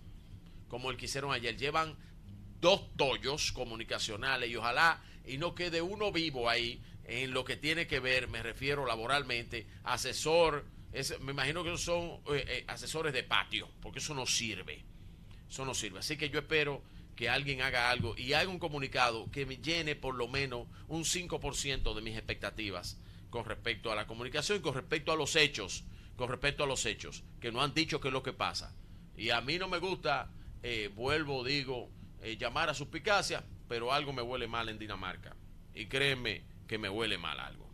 como 0.68 0.90
el 0.90 0.96
que 0.96 1.06
hicieron 1.06 1.32
ayer. 1.32 1.56
Llevan 1.56 1.96
dos 2.60 2.94
tollos 2.96 3.52
comunicacionales 3.52 4.50
y 4.50 4.56
ojalá 4.56 5.02
y 5.24 5.38
no 5.38 5.54
quede 5.54 5.82
uno 5.82 6.12
vivo 6.12 6.48
ahí 6.48 6.82
en 7.04 7.32
lo 7.32 7.44
que 7.44 7.56
tiene 7.56 7.86
que 7.86 8.00
ver, 8.00 8.28
me 8.28 8.42
refiero 8.42 8.86
laboralmente, 8.86 9.66
asesor, 9.84 10.64
es- 10.92 11.18
me 11.20 11.32
imagino 11.32 11.64
que 11.64 11.76
son 11.76 12.20
eh, 12.34 12.44
eh, 12.46 12.64
asesores 12.68 13.12
de 13.12 13.22
patio, 13.24 13.68
porque 13.80 13.98
eso 13.98 14.14
no 14.14 14.26
sirve. 14.26 14.84
Eso 15.48 15.64
no 15.64 15.74
sirve. 15.74 15.98
Así 15.98 16.16
que 16.16 16.30
yo 16.30 16.38
espero 16.40 16.82
que 17.16 17.28
alguien 17.28 17.60
haga 17.62 17.90
algo 17.90 18.14
y 18.16 18.32
haga 18.32 18.48
un 18.48 18.58
comunicado 18.58 19.30
que 19.30 19.44
me 19.44 19.56
llene 19.58 19.96
por 19.96 20.14
lo 20.14 20.28
menos 20.28 20.66
un 20.88 21.04
5% 21.04 21.94
de 21.94 22.00
mis 22.02 22.16
expectativas 22.16 22.98
con 23.28 23.44
respecto 23.44 23.90
a 23.92 23.94
la 23.96 24.06
comunicación 24.06 24.60
con 24.62 24.74
respecto 24.74 25.12
a 25.12 25.16
los 25.16 25.36
hechos, 25.36 25.84
con 26.16 26.28
respecto 26.28 26.64
a 26.64 26.66
los 26.66 26.86
hechos, 26.86 27.22
que 27.40 27.52
no 27.52 27.62
han 27.62 27.74
dicho 27.74 28.00
qué 28.00 28.08
es 28.08 28.14
lo 28.14 28.22
que 28.22 28.32
pasa. 28.32 28.74
Y 29.16 29.30
a 29.30 29.40
mí 29.40 29.58
no 29.58 29.68
me 29.68 29.78
gusta, 29.78 30.30
eh, 30.62 30.90
vuelvo, 30.94 31.44
digo, 31.44 31.90
llamar 32.38 32.70
a 32.70 32.74
suspicacia, 32.74 33.44
pero 33.70 33.92
algo 33.92 34.12
me 34.12 34.20
huele 34.20 34.48
mal 34.48 34.68
en 34.68 34.80
Dinamarca. 34.80 35.36
Y 35.76 35.86
créeme 35.86 36.42
que 36.66 36.76
me 36.76 36.88
huele 36.88 37.18
mal 37.18 37.38
algo. 37.38 37.70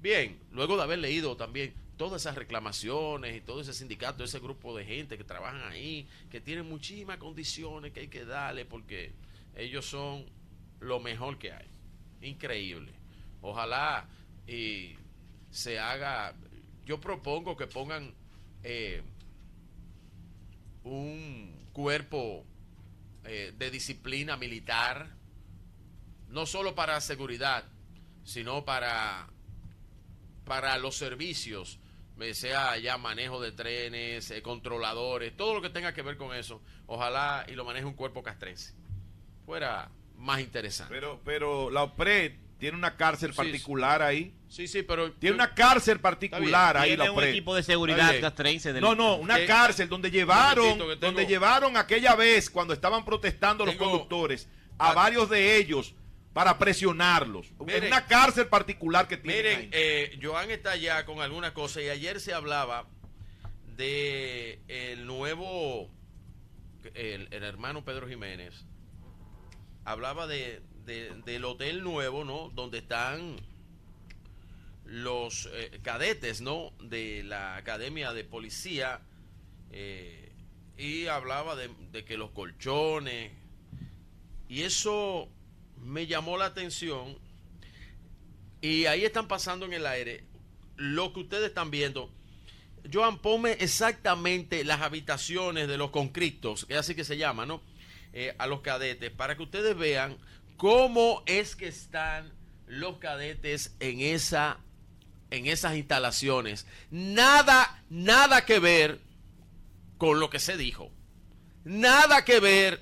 Bien, 0.00 0.38
luego 0.52 0.76
de 0.76 0.84
haber 0.84 1.00
leído 1.00 1.36
también 1.36 1.74
todas 1.96 2.22
esas 2.22 2.36
reclamaciones 2.36 3.36
y 3.36 3.40
todo 3.40 3.60
ese 3.60 3.72
sindicato, 3.72 4.22
ese 4.22 4.38
grupo 4.38 4.76
de 4.76 4.84
gente 4.84 5.18
que 5.18 5.24
trabajan 5.24 5.62
ahí, 5.72 6.06
que 6.30 6.40
tienen 6.40 6.68
muchísimas 6.68 7.18
condiciones 7.18 7.90
que 7.90 7.98
hay 7.98 8.06
que 8.06 8.24
darle 8.24 8.64
porque 8.64 9.12
ellos 9.56 9.84
son 9.84 10.24
lo 10.78 11.00
mejor 11.00 11.36
que 11.36 11.50
hay. 11.50 11.66
Increíble. 12.22 12.92
Ojalá 13.42 14.06
y 14.46 14.94
se 15.50 15.80
haga, 15.80 16.36
yo 16.86 17.00
propongo 17.00 17.56
que 17.56 17.66
pongan 17.66 18.14
eh, 18.62 19.02
un 20.84 21.66
cuerpo 21.72 22.44
eh, 23.24 23.52
de 23.58 23.70
disciplina 23.72 24.36
militar, 24.36 25.23
no 26.34 26.46
solo 26.46 26.74
para 26.74 27.00
seguridad, 27.00 27.64
sino 28.24 28.64
para, 28.64 29.28
para 30.44 30.76
los 30.78 30.96
servicios, 30.96 31.78
eh, 32.20 32.34
sea 32.34 32.76
ya 32.78 32.98
manejo 32.98 33.40
de 33.40 33.52
trenes, 33.52 34.30
eh, 34.32 34.42
controladores, 34.42 35.36
todo 35.36 35.54
lo 35.54 35.62
que 35.62 35.70
tenga 35.70 35.94
que 35.94 36.02
ver 36.02 36.16
con 36.16 36.34
eso. 36.34 36.60
Ojalá 36.86 37.46
y 37.48 37.52
lo 37.52 37.64
maneje 37.64 37.86
un 37.86 37.94
cuerpo 37.94 38.22
castrense. 38.22 38.74
Fuera 39.46 39.90
más 40.16 40.40
interesante. 40.40 40.92
Pero, 40.92 41.20
pero 41.24 41.70
la 41.70 41.84
OPRED 41.84 42.32
tiene 42.58 42.76
una 42.76 42.96
cárcel 42.96 43.30
Sí, 43.30 43.36
particular 43.36 44.02
ahí. 44.02 44.34
Sí, 44.48 44.66
sí, 44.68 44.82
pero... 44.82 45.12
Tiene 45.12 45.34
una 45.36 45.54
cárcel 45.54 46.00
particular 46.00 46.76
ahí 46.76 46.90
Tiene 46.90 47.04
la 47.04 47.12
un 47.12 47.22
equipo 47.22 47.54
de 47.54 47.62
seguridad 47.62 48.20
castrense. 48.20 48.72
del- 48.72 48.82
No, 48.82 48.94
no, 48.94 49.16
una 49.16 49.36
¿Qué? 49.36 49.46
cárcel 49.46 49.88
donde 49.88 50.10
llevaron, 50.10 50.78
tengo- 50.78 50.96
donde 50.96 51.26
llevaron 51.26 51.76
aquella 51.76 52.14
vez 52.16 52.48
cuando 52.50 52.72
estaban 52.74 53.04
protestando 53.04 53.64
los 53.66 53.76
conductores 53.76 54.48
a 54.78 54.92
varios 54.94 55.28
de 55.30 55.56
ellos 55.56 55.94
para 56.34 56.58
presionarlos. 56.58 57.50
Miren. 57.60 57.84
en 57.84 57.86
una 57.88 58.06
cárcel 58.06 58.48
particular 58.48 59.08
que 59.08 59.16
tienen 59.16 59.42
Miren, 59.58 59.70
eh, 59.72 60.18
Joan 60.22 60.50
está 60.50 60.76
ya 60.76 61.06
con 61.06 61.20
algunas 61.22 61.52
cosas 61.52 61.84
y 61.84 61.88
ayer 61.88 62.20
se 62.20 62.34
hablaba 62.34 62.86
de 63.76 64.60
el 64.68 65.06
nuevo, 65.06 65.88
el, 66.94 67.28
el 67.30 67.42
hermano 67.44 67.84
Pedro 67.84 68.06
Jiménez, 68.08 68.66
hablaba 69.84 70.26
de, 70.26 70.60
de- 70.84 71.14
del 71.24 71.44
hotel 71.44 71.82
nuevo, 71.82 72.24
¿no? 72.24 72.50
Donde 72.50 72.78
están 72.78 73.36
los 74.84 75.48
eh, 75.52 75.80
cadetes, 75.82 76.40
¿no? 76.40 76.72
De 76.80 77.22
la 77.24 77.56
Academia 77.56 78.12
de 78.12 78.24
Policía 78.24 79.00
eh, 79.70 80.32
y 80.76 81.06
hablaba 81.06 81.56
de, 81.56 81.70
de 81.92 82.04
que 82.04 82.16
los 82.16 82.30
colchones 82.30 83.32
y 84.48 84.62
eso 84.62 85.28
me 85.80 86.06
llamó 86.06 86.36
la 86.36 86.46
atención 86.46 87.18
y 88.60 88.86
ahí 88.86 89.04
están 89.04 89.28
pasando 89.28 89.66
en 89.66 89.74
el 89.74 89.86
aire 89.86 90.24
lo 90.76 91.12
que 91.12 91.20
ustedes 91.20 91.48
están 91.48 91.70
viendo. 91.70 92.10
Joan, 92.92 93.18
ponme 93.18 93.52
exactamente 93.52 94.64
las 94.64 94.80
habitaciones 94.80 95.68
de 95.68 95.78
los 95.78 95.90
conscriptos, 95.90 96.66
que 96.66 96.76
así 96.76 96.94
que 96.94 97.04
se 97.04 97.16
llama, 97.16 97.46
¿no? 97.46 97.62
Eh, 98.12 98.34
a 98.38 98.46
los 98.46 98.60
cadetes, 98.60 99.10
para 99.10 99.36
que 99.36 99.42
ustedes 99.42 99.76
vean 99.76 100.16
cómo 100.56 101.22
es 101.26 101.56
que 101.56 101.66
están 101.66 102.32
los 102.66 102.98
cadetes 102.98 103.74
en 103.80 104.00
esa 104.00 104.60
en 105.30 105.46
esas 105.46 105.76
instalaciones. 105.76 106.66
Nada, 106.90 107.82
nada 107.90 108.44
que 108.44 108.60
ver 108.60 109.00
con 109.98 110.20
lo 110.20 110.30
que 110.30 110.38
se 110.38 110.56
dijo. 110.56 110.92
Nada 111.64 112.24
que 112.24 112.40
ver 112.40 112.80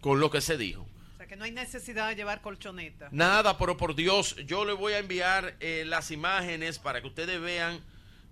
con 0.00 0.18
lo 0.18 0.30
que 0.30 0.40
se 0.40 0.56
dijo. 0.56 0.86
Que 1.30 1.36
no 1.36 1.44
hay 1.44 1.52
necesidad 1.52 2.08
de 2.08 2.16
llevar 2.16 2.40
colchoneta. 2.40 3.08
Nada, 3.12 3.56
pero 3.56 3.76
por 3.76 3.94
Dios, 3.94 4.34
yo 4.46 4.64
le 4.64 4.72
voy 4.72 4.94
a 4.94 4.98
enviar 4.98 5.54
eh, 5.60 5.84
las 5.86 6.10
imágenes 6.10 6.80
para 6.80 7.00
que 7.00 7.06
ustedes 7.06 7.40
vean 7.40 7.78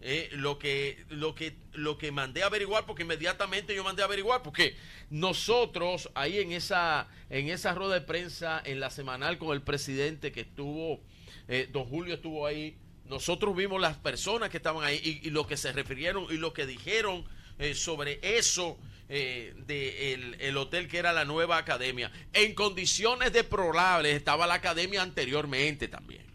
eh, 0.01 0.29
lo 0.33 0.59
que 0.59 1.05
lo 1.09 1.33
que 1.37 1.55
lo 1.75 1.97
que 1.97 2.11
mandé 2.11 2.43
a 2.43 2.47
averiguar, 2.47 2.87
porque 2.87 3.05
inmediatamente 3.05 3.73
yo 3.73 3.85
mandé 3.85 4.03
a 4.03 4.07
averiguar, 4.07 4.43
porque 4.43 4.75
nosotros 5.11 6.11
ahí 6.17 6.41
en 6.41 6.51
esa 6.51 7.07
en 7.31 7.51
esa 7.51 7.73
rueda 7.73 7.95
de 7.95 8.01
prensa 8.01 8.61
en 8.65 8.81
la 8.81 8.91
semanal 8.91 9.39
con 9.39 9.53
el 9.53 9.63
presidente 9.63 10.33
que 10.33 10.41
estuvo, 10.41 11.01
eh, 11.47 11.69
don 11.73 11.85
Julio 11.85 12.17
estuvo 12.17 12.49
ahí, 12.49 12.79
nosotros 13.05 13.55
vimos 13.55 13.81
las 13.81 13.97
personas 13.97 14.51
que 14.51 14.57
estaban 14.57 14.83
ahí 14.83 15.01
y, 15.05 15.29
y 15.29 15.31
lo 15.31 15.47
que 15.47 15.57
se 15.57 15.71
refirieron 15.71 16.27
y 16.31 16.37
lo 16.37 16.53
que 16.53 16.67
dijeron 16.67 17.25
sobre 17.75 18.19
eso 18.23 18.77
eh, 19.09 19.55
de 19.67 20.13
el, 20.13 20.37
el 20.41 20.57
hotel 20.57 20.89
que 20.89 20.99
era 20.99 21.13
la 21.13 21.25
nueva 21.25 21.57
academia. 21.57 22.13
En 22.33 22.55
condiciones 22.55 23.33
deplorables 23.33 24.15
estaba 24.15 24.47
la 24.47 24.55
academia 24.55 25.03
anteriormente 25.03 25.89
también. 25.89 26.27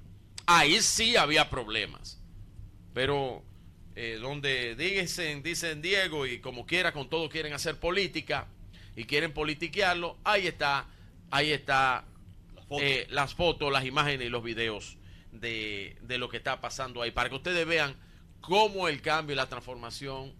Ahí 0.45 0.81
sí 0.81 1.15
había 1.15 1.49
problemas. 1.49 2.19
Pero 2.93 3.43
eh, 3.95 4.17
donde 4.19 4.75
dicen, 4.75 5.43
dicen 5.43 5.81
Diego 5.81 6.25
y 6.25 6.39
como 6.39 6.65
quiera 6.65 6.91
con 6.91 7.09
todo 7.09 7.29
quieren 7.29 7.53
hacer 7.53 7.79
política 7.79 8.47
y 8.95 9.05
quieren 9.05 9.33
politiquearlo, 9.33 10.17
ahí 10.23 10.47
está, 10.47 10.87
ahí 11.31 11.51
está 11.51 12.05
eh, 12.79 13.07
las 13.09 13.35
fotos, 13.35 13.71
las 13.71 13.85
imágenes 13.85 14.27
y 14.27 14.29
los 14.29 14.43
videos 14.43 14.97
de, 15.31 15.97
de 16.01 16.17
lo 16.17 16.29
que 16.29 16.37
está 16.37 16.61
pasando 16.61 17.01
ahí, 17.01 17.11
para 17.11 17.29
que 17.29 17.35
ustedes 17.35 17.65
vean 17.65 17.95
cómo 18.41 18.87
el 18.87 19.01
cambio 19.01 19.33
y 19.33 19.37
la 19.37 19.47
transformación, 19.47 20.33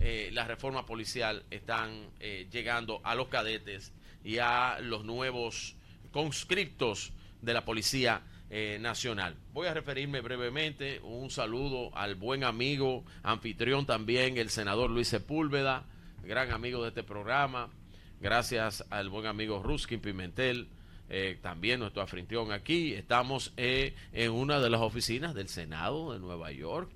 eh, 0.00 0.30
la 0.32 0.44
reforma 0.44 0.86
policial 0.86 1.44
están 1.50 2.08
eh, 2.20 2.48
llegando 2.50 3.00
a 3.04 3.14
los 3.14 3.28
cadetes 3.28 3.92
y 4.24 4.38
a 4.38 4.78
los 4.80 5.04
nuevos 5.04 5.76
conscriptos 6.10 7.12
de 7.42 7.54
la 7.54 7.64
Policía 7.64 8.22
eh, 8.48 8.78
Nacional. 8.80 9.36
Voy 9.52 9.68
a 9.68 9.74
referirme 9.74 10.20
brevemente, 10.20 11.00
un 11.04 11.30
saludo 11.30 11.96
al 11.96 12.16
buen 12.16 12.42
amigo, 12.42 13.04
anfitrión 13.22 13.86
también, 13.86 14.38
el 14.38 14.50
senador 14.50 14.90
Luis 14.90 15.08
Sepúlveda, 15.08 15.84
gran 16.24 16.50
amigo 16.50 16.82
de 16.82 16.88
este 16.88 17.02
programa, 17.02 17.68
gracias 18.20 18.84
al 18.90 19.08
buen 19.08 19.26
amigo 19.26 19.62
Ruskin 19.62 20.00
Pimentel, 20.00 20.68
eh, 21.08 21.38
también 21.40 21.78
nuestro 21.78 22.02
anfitrión 22.02 22.50
aquí. 22.50 22.94
Estamos 22.94 23.52
en 23.56 24.32
una 24.32 24.60
de 24.60 24.70
las 24.70 24.80
oficinas 24.80 25.34
del 25.34 25.48
Senado 25.48 26.12
de 26.12 26.18
Nueva 26.18 26.50
York 26.50 26.90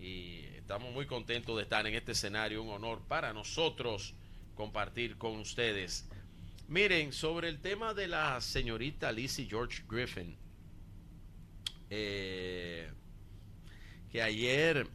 y 0.00 0.37
estamos 0.68 0.92
muy 0.92 1.06
contentos 1.06 1.56
de 1.56 1.62
estar 1.62 1.86
en 1.86 1.94
este 1.94 2.12
escenario, 2.12 2.62
un 2.62 2.68
honor 2.68 3.00
para 3.08 3.32
nosotros 3.32 4.12
compartir 4.54 5.16
con 5.16 5.38
ustedes. 5.38 6.06
Miren, 6.68 7.14
sobre 7.14 7.48
el 7.48 7.58
tema 7.58 7.94
de 7.94 8.06
la 8.06 8.38
señorita 8.42 9.10
Lizzie 9.10 9.46
George 9.48 9.84
Griffin, 9.88 10.36
eh, 11.88 12.92
que 14.10 14.20
ayer 14.20 14.86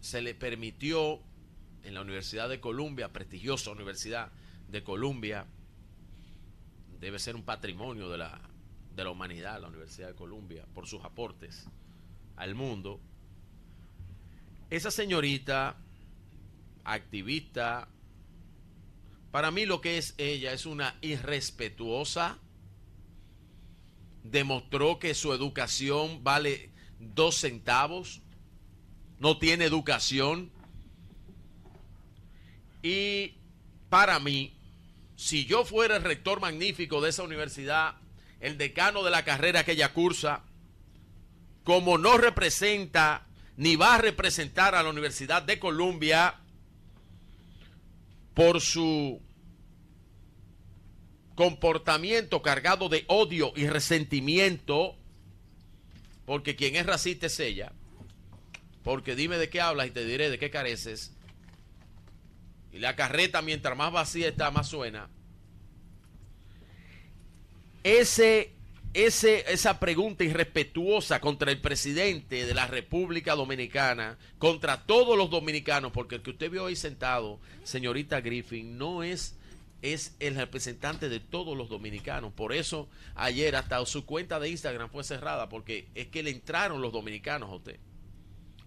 se 0.00 0.22
le 0.22 0.34
permitió 0.34 1.20
en 1.82 1.92
la 1.92 2.00
Universidad 2.00 2.48
de 2.48 2.60
Columbia, 2.60 3.12
prestigiosa 3.12 3.70
Universidad 3.72 4.32
de 4.70 4.82
Columbia, 4.82 5.44
debe 6.98 7.18
ser 7.18 7.36
un 7.36 7.42
patrimonio 7.42 8.08
de 8.08 8.16
la, 8.16 8.40
de 8.96 9.04
la 9.04 9.10
humanidad, 9.10 9.60
la 9.60 9.68
Universidad 9.68 10.08
de 10.08 10.14
Columbia, 10.14 10.64
por 10.72 10.86
sus 10.86 11.04
aportes 11.04 11.68
al 12.36 12.54
mundo. 12.54 13.02
Esa 14.70 14.92
señorita, 14.92 15.76
activista, 16.84 17.88
para 19.32 19.50
mí 19.50 19.66
lo 19.66 19.80
que 19.80 19.98
es 19.98 20.14
ella 20.16 20.52
es 20.52 20.64
una 20.64 20.96
irrespetuosa, 21.00 22.38
demostró 24.22 25.00
que 25.00 25.14
su 25.14 25.32
educación 25.32 26.22
vale 26.22 26.70
dos 27.00 27.36
centavos, 27.36 28.22
no 29.18 29.38
tiene 29.38 29.64
educación. 29.64 30.52
Y 32.82 33.34
para 33.88 34.20
mí, 34.20 34.56
si 35.16 35.46
yo 35.46 35.64
fuera 35.64 35.96
el 35.96 36.04
rector 36.04 36.40
magnífico 36.40 37.00
de 37.00 37.10
esa 37.10 37.24
universidad, 37.24 37.96
el 38.38 38.56
decano 38.56 39.02
de 39.02 39.10
la 39.10 39.24
carrera 39.24 39.64
que 39.64 39.72
ella 39.72 39.92
cursa, 39.92 40.44
como 41.64 41.98
no 41.98 42.18
representa 42.18 43.26
ni 43.60 43.76
va 43.76 43.96
a 43.96 43.98
representar 43.98 44.74
a 44.74 44.82
la 44.82 44.88
Universidad 44.88 45.42
de 45.42 45.58
Columbia 45.58 46.34
por 48.32 48.58
su 48.62 49.20
comportamiento 51.34 52.40
cargado 52.40 52.88
de 52.88 53.04
odio 53.06 53.52
y 53.54 53.66
resentimiento, 53.66 54.96
porque 56.24 56.56
quien 56.56 56.74
es 56.74 56.86
racista 56.86 57.26
es 57.26 57.38
ella, 57.38 57.70
porque 58.82 59.14
dime 59.14 59.36
de 59.36 59.50
qué 59.50 59.60
hablas 59.60 59.88
y 59.88 59.90
te 59.90 60.06
diré 60.06 60.30
de 60.30 60.38
qué 60.38 60.48
careces, 60.50 61.12
y 62.72 62.78
la 62.78 62.96
carreta 62.96 63.42
mientras 63.42 63.76
más 63.76 63.92
vacía 63.92 64.28
está, 64.28 64.50
más 64.50 64.68
suena. 64.68 65.10
Ese, 67.84 68.54
ese, 68.92 69.44
esa 69.52 69.78
pregunta 69.78 70.24
irrespetuosa 70.24 71.20
contra 71.20 71.50
el 71.52 71.60
presidente 71.60 72.44
de 72.46 72.54
la 72.54 72.66
República 72.66 73.34
Dominicana, 73.36 74.18
contra 74.38 74.84
todos 74.84 75.16
los 75.16 75.30
dominicanos, 75.30 75.92
porque 75.92 76.16
el 76.16 76.22
que 76.22 76.30
usted 76.30 76.50
vio 76.50 76.66
ahí 76.66 76.76
sentado, 76.76 77.38
señorita 77.62 78.20
Griffin, 78.20 78.76
no 78.78 79.02
es, 79.04 79.38
es 79.82 80.16
el 80.18 80.34
representante 80.34 81.08
de 81.08 81.20
todos 81.20 81.56
los 81.56 81.68
dominicanos. 81.68 82.32
Por 82.32 82.52
eso 82.52 82.88
ayer 83.14 83.54
hasta 83.54 83.84
su 83.86 84.04
cuenta 84.06 84.40
de 84.40 84.48
Instagram 84.50 84.90
fue 84.90 85.04
cerrada, 85.04 85.48
porque 85.48 85.88
es 85.94 86.08
que 86.08 86.22
le 86.24 86.30
entraron 86.30 86.82
los 86.82 86.92
dominicanos 86.92 87.48
a 87.50 87.54
usted, 87.54 87.78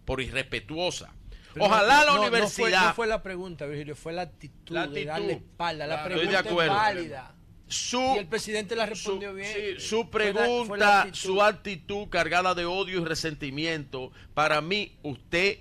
por 0.06 0.22
irrespetuosa. 0.22 1.14
Pero 1.54 1.66
Ojalá 1.66 2.00
no- 2.00 2.06
la 2.06 2.06
no- 2.06 2.16
no 2.16 2.22
universidad... 2.24 2.80
fue, 2.80 2.88
no 2.88 2.94
fue 2.96 3.08
la 3.08 3.22
pregunta, 3.22 3.66
Virgilio, 3.66 3.96
fue 3.96 4.14
la 4.14 4.24
actitud, 4.24 4.74
La 4.74 4.82
de 4.88 5.02
actitud. 5.02 5.08
darle 5.08 5.34
espalda. 5.34 5.86
La 5.86 5.96
Claro, 5.98 6.16
pregunta 6.16 6.38
estoy 6.40 6.44
de 6.46 6.50
acuerdo. 6.50 6.74
es 6.74 6.80
válida. 6.80 7.36
Su, 7.68 8.00
y 8.16 8.20
el 8.20 8.28
presidente 8.28 8.76
la 8.76 8.86
respondió 8.86 9.30
su, 9.32 9.36
bien. 9.36 9.54
sí, 9.54 9.80
su 9.80 10.08
Fue 10.12 10.26
la- 10.26 10.34
pregunta, 10.34 10.68
fue 10.68 10.78
la 10.78 11.02
actitud. 11.02 11.18
su 11.20 11.42
actitud 11.42 12.08
cargada 12.10 12.54
de 12.56 12.66
odio 12.66 13.02
y 13.02 13.06
resentimiento, 13.06 14.12
para 14.34 14.62
mí 14.62 14.96
usted 15.04 15.58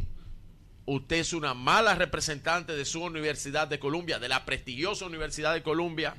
usted 0.84 1.16
es 1.16 1.32
una 1.32 1.54
mala 1.54 1.94
representante 1.94 2.74
de 2.74 2.84
su 2.84 3.02
Universidad 3.02 3.68
de 3.68 3.78
Columbia, 3.78 4.18
de 4.18 4.28
la 4.28 4.44
prestigiosa 4.44 5.06
Universidad 5.06 5.54
de 5.54 5.62
Columbia. 5.62 6.16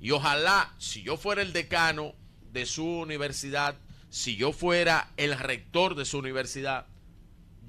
Y 0.00 0.12
ojalá, 0.12 0.72
si 0.78 1.02
yo 1.02 1.16
fuera 1.16 1.42
el 1.42 1.52
decano 1.52 2.14
de 2.52 2.64
su 2.64 2.86
universidad, 2.86 3.74
si 4.08 4.36
yo 4.36 4.52
fuera 4.52 5.10
el 5.16 5.36
rector 5.36 5.96
de 5.96 6.04
su 6.04 6.18
universidad, 6.18 6.86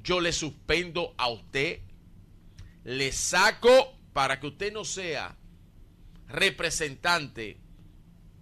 yo 0.04 0.22
le 0.22 0.32
suspendo 0.32 1.16
a 1.18 1.28
usted, 1.30 1.80
le 2.84 3.12
saco 3.12 3.98
para 4.14 4.40
que 4.40 4.48
usted 4.48 4.72
no 4.72 4.86
sea 4.86 5.36
representante 6.30 7.58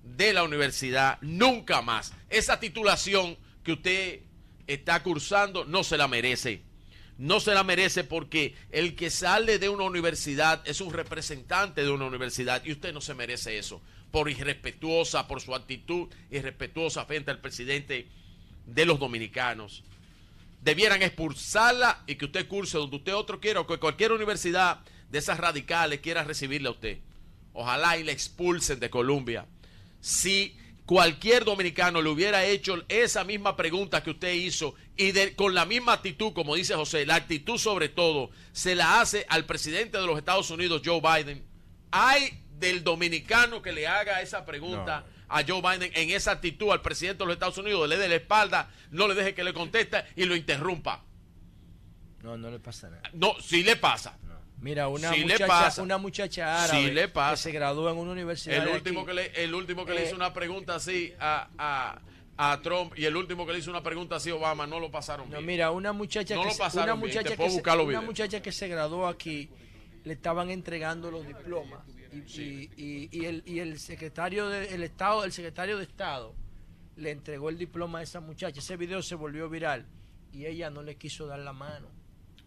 de 0.03 0.33
la 0.33 0.43
universidad 0.43 1.17
nunca 1.21 1.81
más. 1.81 2.13
Esa 2.29 2.59
titulación 2.59 3.37
que 3.63 3.73
usted 3.73 4.19
está 4.67 5.01
cursando 5.01 5.65
no 5.65 5.83
se 5.83 5.97
la 5.97 6.07
merece. 6.07 6.61
No 7.17 7.39
se 7.39 7.53
la 7.53 7.63
merece 7.63 8.03
porque 8.03 8.55
el 8.71 8.95
que 8.95 9.09
sale 9.09 9.57
de 9.57 9.69
una 9.69 9.85
universidad 9.85 10.61
es 10.67 10.81
un 10.81 10.93
representante 10.93 11.83
de 11.83 11.89
una 11.89 12.05
universidad 12.05 12.63
y 12.63 12.71
usted 12.71 12.93
no 12.93 13.01
se 13.01 13.15
merece 13.15 13.57
eso. 13.57 13.81
Por 14.11 14.29
irrespetuosa, 14.29 15.27
por 15.27 15.41
su 15.41 15.55
actitud 15.55 16.09
irrespetuosa 16.29 17.05
frente 17.05 17.31
al 17.31 17.39
presidente 17.39 18.07
de 18.65 18.85
los 18.85 18.99
dominicanos. 18.99 19.83
Debieran 20.61 21.01
expulsarla 21.01 22.03
y 22.05 22.15
que 22.15 22.25
usted 22.25 22.47
curse 22.47 22.77
donde 22.77 22.97
usted 22.97 23.15
otro 23.15 23.39
quiera 23.39 23.61
o 23.61 23.67
que 23.67 23.77
cualquier 23.77 24.11
universidad 24.11 24.81
de 25.09 25.19
esas 25.19 25.39
radicales 25.39 26.01
quiera 26.01 26.23
recibirle 26.23 26.67
a 26.67 26.71
usted. 26.71 26.99
Ojalá 27.59 27.97
y 27.97 28.03
le 28.03 28.11
expulsen 28.11 28.79
de 28.79 28.91
Colombia. 28.91 29.47
Si 29.99 30.55
cualquier 30.85 31.43
dominicano 31.43 32.03
le 32.03 32.09
hubiera 32.09 32.45
hecho 32.45 32.85
esa 32.87 33.23
misma 33.23 33.55
pregunta 33.57 34.03
que 34.03 34.11
usted 34.11 34.31
hizo 34.33 34.75
y 34.95 35.11
de- 35.11 35.35
con 35.35 35.55
la 35.55 35.65
misma 35.65 35.93
actitud, 35.93 36.33
como 36.33 36.53
dice 36.53 36.75
José, 36.75 37.07
la 37.07 37.15
actitud 37.15 37.57
sobre 37.57 37.89
todo, 37.89 38.29
se 38.51 38.75
la 38.75 39.01
hace 39.01 39.25
al 39.27 39.45
presidente 39.45 39.97
de 39.97 40.05
los 40.05 40.19
Estados 40.19 40.51
Unidos, 40.51 40.83
Joe 40.85 41.01
Biden. 41.01 41.43
Hay 41.89 42.43
del 42.59 42.83
dominicano 42.83 43.63
que 43.63 43.71
le 43.71 43.87
haga 43.87 44.21
esa 44.21 44.45
pregunta 44.45 45.05
a 45.27 45.43
Joe 45.43 45.61
Biden 45.61 45.91
en 45.95 46.11
esa 46.11 46.33
actitud 46.33 46.69
al 46.69 46.83
presidente 46.83 47.19
de 47.23 47.25
los 47.25 47.33
Estados 47.33 47.57
Unidos, 47.57 47.89
le 47.89 47.97
dé 47.97 48.07
la 48.07 48.15
espalda, 48.15 48.69
no 48.91 49.07
le 49.07 49.15
deje 49.15 49.33
que 49.33 49.43
le 49.43 49.53
conteste 49.53 50.03
y 50.15 50.25
lo 50.25 50.35
interrumpa. 50.35 51.03
No, 52.21 52.37
no 52.37 52.51
le 52.51 52.59
pasa 52.59 52.89
nada. 52.91 53.01
No, 53.13 53.35
sí 53.41 53.63
le 53.63 53.75
pasa. 53.77 54.15
Mira, 54.59 54.87
una 54.87 55.11
Sí 55.13 55.19
le 55.19 55.23
muchacha, 55.25 55.47
pasa. 55.47 55.81
una 55.83 55.97
muchacha 55.97 56.63
árabe 56.63 56.85
Sí 56.87 56.91
le 56.91 57.07
pasa. 57.09 57.35
que 57.35 57.37
se 57.37 57.51
graduó 57.51 57.89
en 57.91 57.97
una 57.97 58.11
universidad. 58.11 58.57
El 58.57 58.65
de 58.65 58.71
último, 58.71 59.05
que 59.05 59.13
le, 59.13 59.43
el 59.43 59.53
último 59.53 59.85
que 59.85 59.93
le 59.93 60.01
Eh, 60.03 60.05
hizo 60.07 60.15
una 60.15 60.33
pregunta 60.33 60.75
así 60.75 61.13
a, 61.19 61.47
a, 61.57 62.01
a 62.37 62.61
Trump 62.61 62.93
y 62.97 63.05
el 63.05 63.15
último 63.15 63.45
que 63.45 63.53
le 63.53 63.59
hizo 63.59 63.69
una 63.69 63.83
pregunta 63.83 64.15
así 64.15 64.31
a 64.31 64.35
Obama 64.35 64.65
no 64.65 64.79
lo 64.79 64.89
pasaron 64.89 65.29
No, 65.29 65.35
bien. 65.37 65.45
mira, 65.45 65.69
una 65.71 65.93
muchacha 65.93 66.33
No 66.35 66.41
que 66.41 66.47
lo 66.47 66.53
se, 66.53 66.59
pasaron 66.59 66.85
una 66.85 66.95
muchacha 66.95 67.35
que 67.35 67.49
se, 67.49 67.61
una 67.61 67.75
videos. 67.83 68.03
muchacha 68.05 68.41
que 68.41 68.51
se 68.51 68.67
graduó 68.67 69.07
aquí 69.07 69.49
le 70.03 70.13
estaban 70.13 70.49
entregando 70.49 71.11
los 71.11 71.27
diplomas 71.27 71.81
y, 72.11 72.41
y- 72.41 72.69
y- 72.77 73.09
y 73.11 73.25
el, 73.25 73.43
y 73.45 73.59
el 73.59 73.77
secretario 73.79 74.47
del 74.49 74.81
estado, 74.83 75.23
el 75.23 75.31
secretario 75.33 75.77
de 75.77 75.83
estado 75.83 76.33
le 76.95 77.11
entregó 77.11 77.49
el 77.49 77.57
diploma 77.59 77.99
a 77.99 78.03
esa 78.03 78.21
muchacha. 78.21 78.59
Ese 78.59 78.75
video 78.75 79.03
se 79.03 79.13
volvió 79.13 79.49
viral 79.49 79.85
y 80.31 80.45
ella 80.47 80.69
no 80.71 80.81
le 80.81 80.95
quiso 80.95 81.27
dar 81.27 81.39
la 81.39 81.53
mano. 81.53 81.89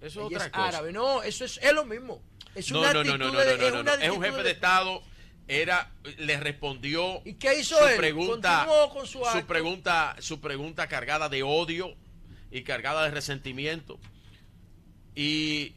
Eso 0.01 0.21
es 0.21 0.27
otra 0.27 0.47
es 0.47 0.53
cosa. 0.53 0.69
árabe. 0.69 0.93
No, 0.93 1.23
eso 1.23 1.45
es, 1.45 1.59
es 1.63 1.73
lo 1.73 1.85
mismo. 1.85 2.23
Es 2.55 2.71
No, 2.73 2.81
una 2.81 2.93
no, 2.93 3.05
no, 3.05 3.19
no, 3.19 3.31
no, 3.33 3.39
de- 3.41 3.59
no, 3.59 3.71
no, 3.71 3.83
no, 3.83 3.93
Es 3.95 4.11
un 4.11 4.23
jefe 4.23 4.43
de 4.43 4.51
Estado. 4.53 5.03
Era, 5.49 5.91
le 6.19 6.39
respondió 6.39 7.23
¿Y 7.25 7.35
qué 7.35 7.59
hizo 7.59 7.77
su 7.77 7.85
él? 7.85 7.97
pregunta, 7.97 8.69
con 8.93 9.05
su 9.05 9.27
acto. 9.27 9.47
pregunta, 9.49 10.15
su 10.21 10.41
pregunta 10.41 10.87
cargada 10.87 11.29
de 11.29 11.43
odio 11.43 11.97
y 12.53 12.63
cargada 12.63 13.03
de 13.03 13.11
resentimiento. 13.11 13.99
Y, 15.15 15.75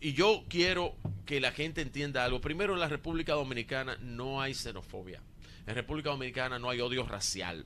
y 0.00 0.12
yo 0.12 0.44
quiero 0.48 0.94
que 1.24 1.40
la 1.40 1.52
gente 1.52 1.80
entienda 1.80 2.22
algo. 2.24 2.40
Primero, 2.42 2.74
en 2.74 2.80
la 2.80 2.88
República 2.88 3.32
Dominicana 3.32 3.96
no 4.00 4.42
hay 4.42 4.52
xenofobia. 4.54 5.22
En 5.66 5.74
República 5.74 6.10
Dominicana 6.10 6.58
no 6.58 6.68
hay 6.70 6.80
odio 6.80 7.04
racial. 7.06 7.64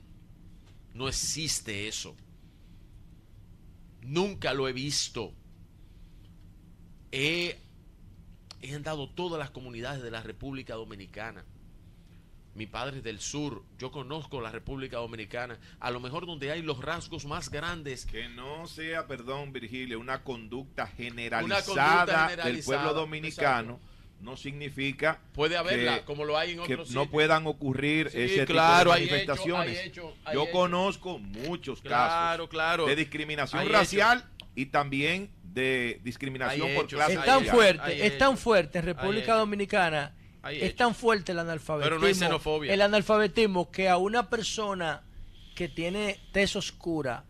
No 0.93 1.07
existe 1.09 1.87
eso. 1.89 2.15
Nunca 4.05 4.53
lo 4.53 4.67
he 4.67 4.73
visto. 4.73 5.33
He, 7.11 7.57
he 8.61 8.75
andado 8.75 9.09
todas 9.09 9.39
las 9.39 9.49
comunidades 9.49 10.03
de 10.03 10.11
la 10.11 10.21
República 10.21 10.75
Dominicana. 10.75 11.43
Mi 12.53 12.67
padre 12.67 12.97
es 12.99 13.03
del 13.03 13.19
sur, 13.19 13.63
yo 13.77 13.91
conozco 13.91 14.39
la 14.39 14.49
República 14.49 14.97
Dominicana, 14.97 15.59
a 15.81 15.91
lo 15.91 15.99
mejor 15.99 16.25
donde 16.25 16.51
hay 16.51 16.61
los 16.61 16.79
rasgos 16.79 17.25
más 17.25 17.49
grandes. 17.49 18.05
Que 18.05 18.29
no 18.29 18.65
sea, 18.65 19.07
perdón, 19.07 19.51
Virgilio, 19.51 19.99
una 19.99 20.23
conducta 20.23 20.87
generalizada, 20.87 21.45
Una 21.45 21.61
conducta 21.65 22.05
del 22.05 22.29
generalizada, 22.29 22.83
pueblo 22.83 22.93
dominicano 22.93 23.79
no 24.25 24.35
significa 24.35 25.19
Puede 25.33 25.55
haberla, 25.55 25.99
que- 25.99 26.05
como 26.05 26.25
lo 26.25 26.37
hay 26.37 26.51
en 26.53 26.63
que 26.63 26.73
otros 26.73 26.91
no 26.91 27.09
puedan 27.09 27.45
ocurrir 27.47 28.09
Sí, 28.09 28.19
ese 28.21 28.45
claro, 28.45 28.91
tipo 28.91 28.95
de 28.95 29.07
manifestaciones. 29.11 29.91
hay 30.25 30.33
Yo 30.33 30.49
conozco 30.51 31.19
muchos 31.19 31.79
Claro, 31.81 32.43
casos 32.45 32.49
claro. 32.49 32.85
de 32.87 32.95
discriminación 32.95 33.61
Hay 33.61 33.67
racial 33.69 34.25
y 34.55 34.65
también 34.67 35.29
de 35.43 36.01
discriminación 36.03 36.67
Hay 36.69 36.75
por 36.75 36.87
clase 36.87 37.13
Es 37.13 37.23
tan 37.25 37.45
fuerte, 37.45 37.81
hay 37.83 38.01
es 38.01 38.17
tan 38.17 38.37
fuerte 38.37 38.79
en 38.79 38.85
República. 38.85 39.35
Dominicana, 39.35 40.15
es 40.49 40.75
tan 40.75 40.93
fuerte 40.95 41.31
el 41.31 41.39
analfabetismo. 41.39 41.89
Pero 41.89 41.99
no 42.01 42.07
hay 42.07 42.13
xenofobia. 42.15 42.73
El 42.73 42.81
analfabetismo 42.81 43.71
que 43.71 43.89
a 43.89 43.97
una 43.97 44.29
persona 44.29 45.03
que 45.55 45.69
tiene 45.69 46.19
tez 46.33 46.55
oscura, 46.55 47.23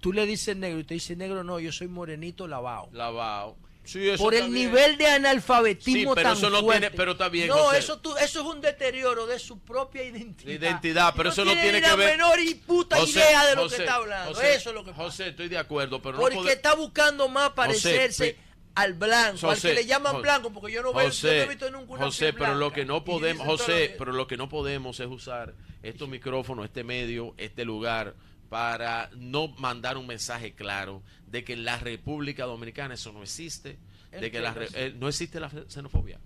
tú 0.00 0.12
le 0.12 0.24
dices 0.26 0.56
negro 0.56 0.78
y 0.80 0.84
te 0.84 0.94
dice 0.94 1.14
negro, 1.16 1.44
no, 1.44 1.60
yo 1.60 1.70
soy 1.72 1.88
morenito 1.88 2.48
lavado. 2.48 2.88
Lavado. 2.92 3.56
Sí, 3.82 4.08
eso 4.08 4.22
Por 4.22 4.34
el 4.34 4.42
bien. 4.50 4.52
nivel 4.54 4.98
de 4.98 5.06
analfabetismo 5.06 6.10
Sí, 6.12 6.14
pero 6.14 6.28
tan 6.28 6.36
eso 6.36 6.50
no 6.50 6.60
fuerte. 6.60 6.80
tiene- 6.82 6.96
pero 6.96 7.12
está 7.12 7.28
bien, 7.28 7.48
No, 7.48 7.56
José. 7.56 7.78
eso, 7.78 7.98
tú- 7.98 8.16
eso 8.18 8.40
es 8.40 8.46
un 8.46 8.60
deterioro 8.60 9.26
de 9.26 9.38
su 9.38 9.58
propia 9.58 10.04
identidad. 10.04 10.52
Identidad, 10.52 11.14
pero 11.16 11.30
eso 11.30 11.44
no 11.44 11.52
tiene 11.52 11.80
que 11.80 11.88
la 11.88 11.96
ver- 11.96 12.10
menor 12.18 12.38
y 12.40 12.54
puta 12.54 12.96
José, 12.96 13.18
idea 13.20 13.46
de 13.46 13.56
lo 13.56 13.68
que 13.68 13.76
está 13.76 13.94
hablando. 13.94 14.34
José, 14.34 14.54
eso 14.54 14.68
es 14.70 14.74
lo 14.74 14.84
que 14.84 14.90
pasa. 14.92 15.02
José, 15.04 15.28
estoy 15.28 15.48
de 15.48 15.58
acuerdo, 15.58 16.00
pero 16.02 16.18
no 16.18 16.20
Porque 16.20 16.52
está 16.52 16.74
buscando 16.74 17.28
más 17.28 17.50
parecerse 17.50 18.36
al 18.74 18.94
blanco, 18.94 19.50
al 19.50 19.60
que 19.60 19.74
le 19.74 19.84
llaman 19.86 20.22
blanco, 20.22 20.52
porque 20.52 20.72
yo 20.72 20.82
no 20.82 20.92
veo, 20.92 21.08
yo 21.10 21.28
no 21.28 21.32
he 21.34 21.46
visto 21.46 21.70
nunca 21.70 21.92
una 21.94 22.04
José, 22.04 22.32
pero 22.32 22.54
lo 22.54 22.72
que 22.72 22.84
no 22.84 23.02
podemos, 23.04 23.46
José, 23.46 23.94
pero 23.98 24.12
lo 24.12 24.26
que 24.26 24.36
no 24.36 24.48
podemos 24.48 25.00
es 25.00 25.06
usar 25.08 25.54
estos 25.82 26.08
micrófonos, 26.08 26.66
este 26.66 26.84
medio, 26.84 27.34
este 27.38 27.64
lugar 27.64 28.14
para 28.50 29.08
no 29.16 29.48
mandar 29.58 29.96
un 29.96 30.06
mensaje 30.06 30.52
claro 30.52 31.02
de 31.26 31.42
que 31.44 31.54
en 31.54 31.64
la 31.64 31.78
República 31.78 32.44
Dominicana 32.44 32.94
eso 32.94 33.12
no 33.12 33.22
existe, 33.22 33.78
de 34.10 34.30
que 34.30 34.40
la 34.40 34.54
eh, 34.74 34.92
no 34.98 35.08
existe 35.08 35.40
la 35.40 35.48
xenofobia, 35.68 36.18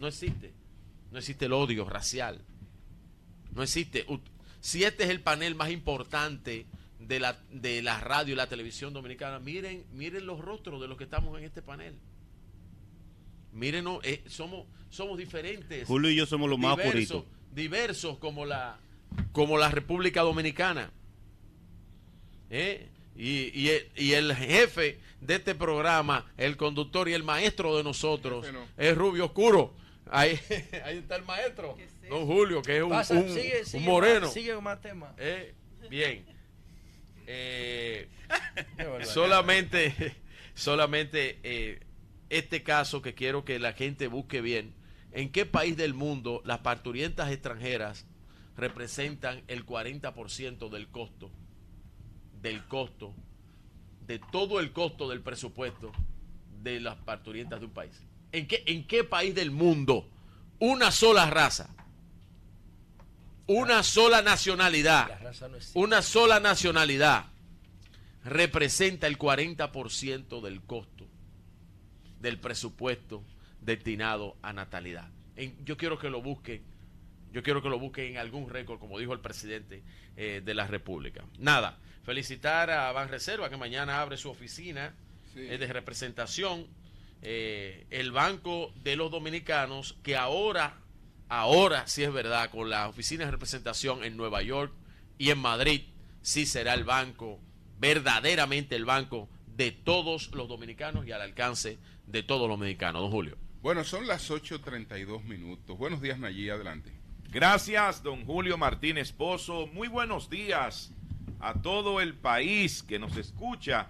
no 0.00 0.06
existe, 0.06 0.54
no 1.12 1.18
existe 1.18 1.44
el 1.46 1.52
odio 1.52 1.84
racial, 1.88 2.40
no 3.52 3.62
existe. 3.62 4.04
U- 4.08 4.20
Si 4.60 4.84
este 4.84 5.04
es 5.04 5.10
el 5.10 5.20
panel 5.20 5.54
más 5.54 5.70
importante 5.70 6.66
de 7.00 7.20
la, 7.20 7.36
de 7.50 7.82
la 7.82 8.00
radio 8.00 8.32
y 8.32 8.36
la 8.36 8.46
televisión 8.48 8.92
dominicana, 8.94 9.38
miren, 9.40 9.84
miren 9.92 10.24
los 10.26 10.38
rostros 10.40 10.80
de 10.80 10.88
los 10.88 10.96
que 10.96 11.04
estamos 11.04 11.36
en 11.38 11.44
este 11.44 11.62
panel. 11.62 11.94
Mírenos, 13.52 14.00
eh, 14.04 14.22
somos, 14.28 14.66
somos 14.90 15.16
diferentes. 15.18 15.86
Julio 15.86 16.10
y 16.10 16.16
yo 16.16 16.26
somos 16.26 16.48
los 16.50 16.58
más 16.58 16.76
puritos. 16.78 17.24
diversos 17.54 18.18
como 18.18 18.44
la, 18.44 18.78
como 19.32 19.56
la 19.58 19.70
República 19.70 20.22
Dominicana. 20.22 20.90
¿Eh? 22.50 22.88
Y, 23.16 23.58
y 23.58 23.68
el, 23.70 23.90
y 23.96 24.12
el 24.12 24.34
jefe 24.34 24.98
de 25.20 25.36
este 25.36 25.54
programa, 25.54 26.30
el 26.36 26.56
conductor 26.56 27.08
y 27.08 27.14
el 27.14 27.22
maestro 27.22 27.76
de 27.76 27.82
nosotros, 27.82 28.52
no. 28.52 28.66
es 28.76 28.96
Rubio 28.96 29.26
Oscuro. 29.26 29.74
Ahí, 30.10 30.38
ahí 30.84 30.98
está 30.98 31.16
el 31.16 31.24
maestro, 31.24 31.76
don 32.08 32.26
Julio, 32.26 32.62
que 32.62 32.76
es 32.76 32.82
un, 32.82 32.90
Pasa, 32.90 33.14
un- 33.14 33.28
sigue, 33.28 33.60
un 33.60 33.66
sigue 33.66 33.84
moreno. 33.84 34.20
Más, 34.26 34.32
sigue 34.34 34.54
con 34.54 34.64
más 34.64 34.80
temas. 34.80 35.14
Eh, 35.18 35.54
bien. 35.90 36.24
Eh, 37.28 38.08
solamente, 39.02 40.14
solamente 40.54 41.40
eh, 41.42 41.80
este 42.30 42.62
caso 42.62 43.02
que 43.02 43.14
quiero 43.14 43.44
que 43.44 43.58
la 43.58 43.72
gente 43.72 44.06
busque 44.06 44.40
bien. 44.40 44.74
¿En 45.10 45.32
qué 45.32 45.44
país 45.44 45.76
del 45.76 45.92
mundo 45.92 46.40
las 46.44 46.58
parturientas 46.58 47.32
extranjeras 47.32 48.06
representan 48.56 49.42
el 49.48 49.66
40% 49.66 50.68
del 50.70 50.86
costo? 50.88 51.32
Del 52.42 52.64
costo, 52.66 53.14
de 54.06 54.18
todo 54.18 54.60
el 54.60 54.72
costo 54.72 55.08
del 55.08 55.20
presupuesto 55.20 55.92
de 56.62 56.80
las 56.80 56.96
parturientas 56.96 57.60
de 57.60 57.66
un 57.66 57.72
país. 57.72 58.02
¿En 58.32 58.46
qué, 58.46 58.62
en 58.66 58.86
qué 58.86 59.04
país 59.04 59.34
del 59.34 59.50
mundo 59.50 60.08
una 60.58 60.90
sola 60.90 61.28
raza, 61.30 61.70
una 63.46 63.82
sola 63.82 64.22
nacionalidad, 64.22 65.20
no 65.20 65.30
una 65.74 66.02
sola 66.02 66.40
nacionalidad 66.40 67.26
representa 68.24 69.06
el 69.06 69.18
40% 69.18 70.40
del 70.40 70.62
costo 70.62 71.06
del 72.20 72.38
presupuesto 72.40 73.22
destinado 73.60 74.36
a 74.42 74.52
natalidad. 74.52 75.08
en- 75.36 75.64
yo 75.64 75.76
quiero 75.76 75.98
que 75.98 76.08
lo 76.10 76.22
busquen. 76.22 76.62
Yo 77.32 77.42
quiero 77.42 77.60
que 77.62 77.68
lo 77.68 77.78
busquen 77.78 78.12
en 78.12 78.16
algún 78.18 78.48
récord, 78.48 78.78
como 78.80 78.98
dijo 78.98 79.12
el 79.12 79.20
presidente 79.20 79.82
eh, 80.16 80.40
de 80.42 80.54
la 80.54 80.66
República. 80.66 81.24
Nada, 81.38 81.78
felicitar 82.06 82.70
a 82.70 82.90
Banreserva 82.92 83.50
que 83.50 83.56
mañana 83.58 84.00
abre 84.00 84.16
su 84.16 84.30
oficina 84.30 84.94
Sí. 85.34 85.40
eh, 85.40 85.58
de 85.58 85.66
representación. 85.66 86.66
eh, 87.22 87.86
el 87.90 88.12
Banco 88.12 88.72
de 88.82 88.94
los 88.94 89.10
Dominicanos, 89.10 89.96
que 90.04 90.16
ahora, 90.16 90.78
ahora 91.28 91.86
sí 91.86 92.02
es 92.04 92.12
verdad, 92.12 92.50
con 92.50 92.70
la 92.70 92.88
oficina 92.88 93.24
de 93.24 93.30
representación 93.32 94.04
en 94.04 94.16
Nueva 94.16 94.42
York 94.42 94.72
y 95.18 95.30
en 95.30 95.38
Madrid, 95.38 95.80
sí 96.22 96.46
será 96.46 96.74
el 96.74 96.84
banco, 96.84 97.40
verdaderamente 97.78 98.76
el 98.76 98.84
banco 98.84 99.28
de 99.48 99.72
todos 99.72 100.30
los 100.34 100.46
dominicanos 100.48 101.06
y 101.06 101.12
al 101.12 101.22
alcance 101.22 101.78
de 102.06 102.22
todos 102.22 102.48
los 102.48 102.58
mexicanos. 102.58 103.00
Don 103.02 103.10
Julio. 103.10 103.36
Bueno, 103.62 103.82
son 103.82 104.06
las 104.06 104.30
8.32 104.30 105.24
minutos. 105.24 105.76
Buenos 105.78 106.00
días, 106.02 106.18
Nayí, 106.18 106.48
adelante. 106.50 106.92
Gracias, 107.30 108.02
don 108.02 108.24
Julio 108.26 108.56
Martínez 108.58 109.10
Pozo. 109.12 109.66
Muy 109.68 109.88
buenos 109.88 110.28
días 110.30 110.92
a 111.40 111.54
todo 111.54 112.00
el 112.00 112.14
país 112.14 112.82
que 112.82 112.98
nos 112.98 113.16
escucha 113.16 113.88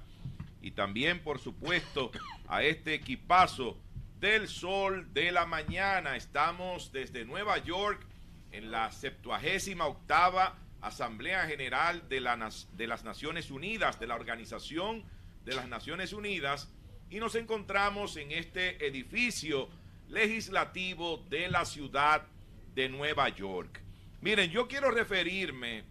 y 0.63 0.73
también, 0.73 1.23
por 1.23 1.39
supuesto, 1.39 2.11
a 2.49 2.63
este 2.63 2.95
equipazo 2.95 3.79
del 4.19 4.49
sol 4.49 5.13
de 5.13 5.31
la 5.31 5.47
mañana. 5.47 6.17
Estamos 6.17 6.91
desde 6.93 7.25
Nueva 7.25 7.59
York 7.59 8.05
en 8.51 8.71
la 8.71 8.91
78 8.91 9.85
octava 9.85 10.59
Asamblea 10.81 11.47
General 11.47 12.09
de, 12.09 12.21
la 12.21 12.51
de 12.73 12.87
las 12.87 13.05
Naciones 13.05 13.51
Unidas, 13.51 13.99
de 13.99 14.07
la 14.07 14.15
Organización 14.15 15.05
de 15.45 15.55
las 15.55 15.69
Naciones 15.69 16.13
Unidas, 16.13 16.69
y 17.11 17.19
nos 17.21 17.35
encontramos 17.35 18.17
en 18.17 18.33
este 18.33 18.85
edificio 18.87 19.69
legislativo 20.09 21.25
de 21.29 21.49
la 21.49 21.65
ciudad 21.65 22.27
de 22.75 22.89
Nueva 22.89 23.29
York. 23.29 23.81
Miren, 24.21 24.51
yo 24.51 24.67
quiero 24.69 24.91
referirme 24.91 25.85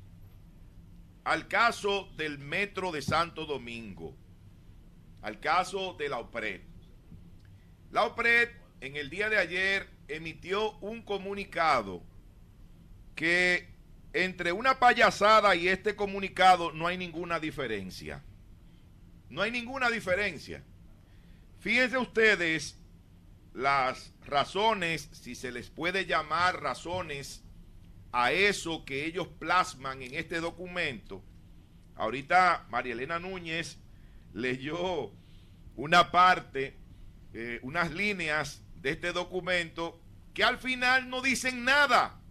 al 1.26 1.48
caso 1.48 2.08
del 2.18 2.38
Metro 2.38 2.92
de 2.92 3.02
Santo 3.02 3.46
Domingo, 3.46 4.16
al 5.24 5.40
caso 5.40 5.96
de 5.98 6.08
la 6.08 6.20
OPRED. 6.20 6.62
La 7.92 8.06
OPRED 8.06 8.50
en 8.82 8.96
el 8.96 9.10
día 9.10 9.30
de 9.30 9.40
ayer 9.40 9.90
emitió 10.08 10.74
un 10.78 11.02
comunicado 11.02 12.04
que 13.16 13.68
entre 14.14 14.52
una 14.52 14.80
payasada 14.80 15.56
y 15.56 15.68
este 15.68 15.96
comunicado 15.96 16.72
no 16.72 16.86
hay 16.86 16.98
ninguna 16.98 17.40
diferencia. 17.40 18.24
No 19.30 19.42
hay 19.42 19.50
ninguna 19.50 19.90
diferencia. 19.90 20.64
Fíjense 21.60 21.98
ustedes 21.98 22.78
las 23.54 24.14
razones, 24.26 25.10
si 25.12 25.34
se 25.34 25.52
les 25.52 25.72
puede 25.72 26.06
llamar 26.06 26.62
razones, 26.62 27.45
a 28.18 28.32
eso 28.32 28.86
que 28.86 29.06
ellos 29.06 29.28
plasman 29.28 30.02
en 30.02 30.14
este 30.14 30.40
documento. 30.40 31.22
Ahorita 31.98 32.66
María 32.70 32.94
Elena 32.94 33.20
Núñez 33.20 33.78
leyó 34.34 35.12
una 35.76 36.12
parte, 36.12 36.78
eh, 37.34 37.60
unas 37.62 37.92
líneas 37.92 38.64
de 38.82 38.92
este 38.92 39.12
documento 39.12 40.00
que 40.34 40.46
al 40.46 40.60
final 40.60 41.10
no 41.10 41.22
dicen 41.22 41.66
nada. 41.66 42.22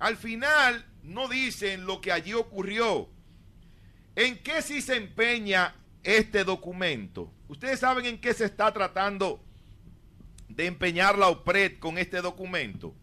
Al 0.00 0.16
final 0.16 0.84
no 1.04 1.28
dicen 1.28 1.86
lo 1.86 2.00
que 2.00 2.10
allí 2.10 2.34
ocurrió. 2.34 3.08
¿En 4.16 4.42
qué 4.42 4.60
sí 4.60 4.82
se 4.82 4.96
empeña 4.96 5.76
este 6.02 6.42
documento? 6.42 7.32
Ustedes 7.46 7.78
saben 7.78 8.06
en 8.06 8.20
qué 8.20 8.34
se 8.34 8.46
está 8.46 8.72
tratando 8.72 9.40
de 10.48 10.66
empeñar 10.66 11.16
la 11.16 11.28
OPRED 11.28 11.78
con 11.78 11.96
este 11.96 12.20
documento. 12.20 12.96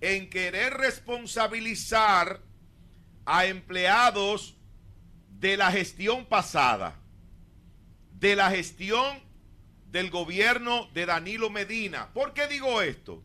En 0.00 0.30
querer 0.30 0.74
responsabilizar 0.74 2.40
a 3.24 3.46
empleados 3.46 4.56
de 5.28 5.56
la 5.56 5.70
gestión 5.70 6.26
pasada, 6.26 7.00
de 8.12 8.36
la 8.36 8.50
gestión 8.50 9.20
del 9.90 10.10
gobierno 10.10 10.88
de 10.94 11.06
Danilo 11.06 11.50
Medina. 11.50 12.12
¿Por 12.12 12.34
qué 12.34 12.46
digo 12.46 12.82
esto? 12.82 13.22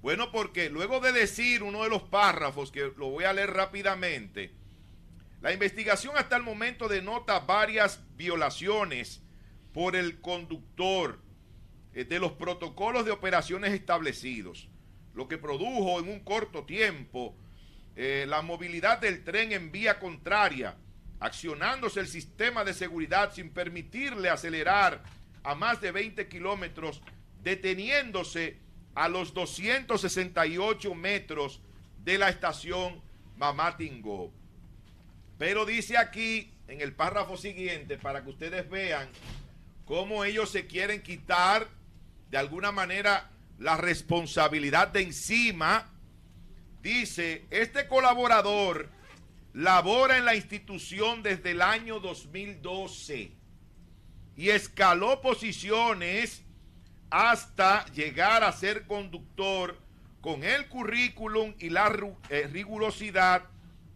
Bueno, 0.00 0.32
porque 0.32 0.68
luego 0.68 1.00
de 1.00 1.12
decir 1.12 1.62
uno 1.62 1.84
de 1.84 1.90
los 1.90 2.02
párrafos, 2.02 2.72
que 2.72 2.92
lo 2.96 3.10
voy 3.10 3.24
a 3.24 3.32
leer 3.32 3.52
rápidamente, 3.52 4.52
la 5.40 5.52
investigación 5.52 6.16
hasta 6.16 6.36
el 6.36 6.42
momento 6.42 6.88
denota 6.88 7.40
varias 7.40 8.00
violaciones 8.16 9.22
por 9.72 9.96
el 9.96 10.20
conductor 10.20 11.20
eh, 11.94 12.04
de 12.04 12.18
los 12.18 12.32
protocolos 12.32 13.04
de 13.04 13.10
operaciones 13.10 13.72
establecidos, 13.72 14.68
lo 15.14 15.28
que 15.28 15.38
produjo 15.38 16.00
en 16.00 16.08
un 16.08 16.20
corto 16.20 16.64
tiempo 16.64 17.34
eh, 17.94 18.24
la 18.26 18.42
movilidad 18.42 18.98
del 18.98 19.22
tren 19.22 19.52
en 19.52 19.70
vía 19.70 19.98
contraria, 19.98 20.76
accionándose 21.20 22.00
el 22.00 22.08
sistema 22.08 22.64
de 22.64 22.74
seguridad 22.74 23.32
sin 23.32 23.50
permitirle 23.50 24.30
acelerar 24.30 25.02
a 25.44 25.54
más 25.54 25.80
de 25.80 25.92
20 25.92 26.28
kilómetros, 26.28 27.02
deteniéndose 27.42 28.56
a 28.94 29.08
los 29.08 29.34
268 29.34 30.94
metros 30.94 31.60
de 32.04 32.18
la 32.18 32.28
estación 32.28 33.02
Mamatingó. 33.36 34.32
Pero 35.38 35.64
dice 35.66 35.98
aquí 35.98 36.52
en 36.68 36.80
el 36.80 36.94
párrafo 36.94 37.36
siguiente, 37.36 37.98
para 37.98 38.22
que 38.22 38.30
ustedes 38.30 38.68
vean 38.70 39.08
cómo 39.84 40.24
ellos 40.24 40.50
se 40.50 40.66
quieren 40.66 41.02
quitar 41.02 41.68
de 42.30 42.38
alguna 42.38 42.72
manera 42.72 43.31
la 43.62 43.76
responsabilidad 43.76 44.88
de 44.88 45.02
encima, 45.02 45.88
dice, 46.82 47.46
este 47.50 47.86
colaborador 47.86 48.90
labora 49.54 50.18
en 50.18 50.24
la 50.24 50.34
institución 50.34 51.22
desde 51.22 51.52
el 51.52 51.62
año 51.62 52.00
2012 52.00 53.32
y 54.36 54.48
escaló 54.48 55.20
posiciones 55.20 56.42
hasta 57.10 57.84
llegar 57.92 58.42
a 58.42 58.52
ser 58.52 58.86
conductor 58.86 59.78
con 60.20 60.42
el 60.42 60.68
currículum 60.68 61.54
y 61.58 61.70
la 61.70 61.94
eh, 62.30 62.48
rigurosidad 62.50 63.44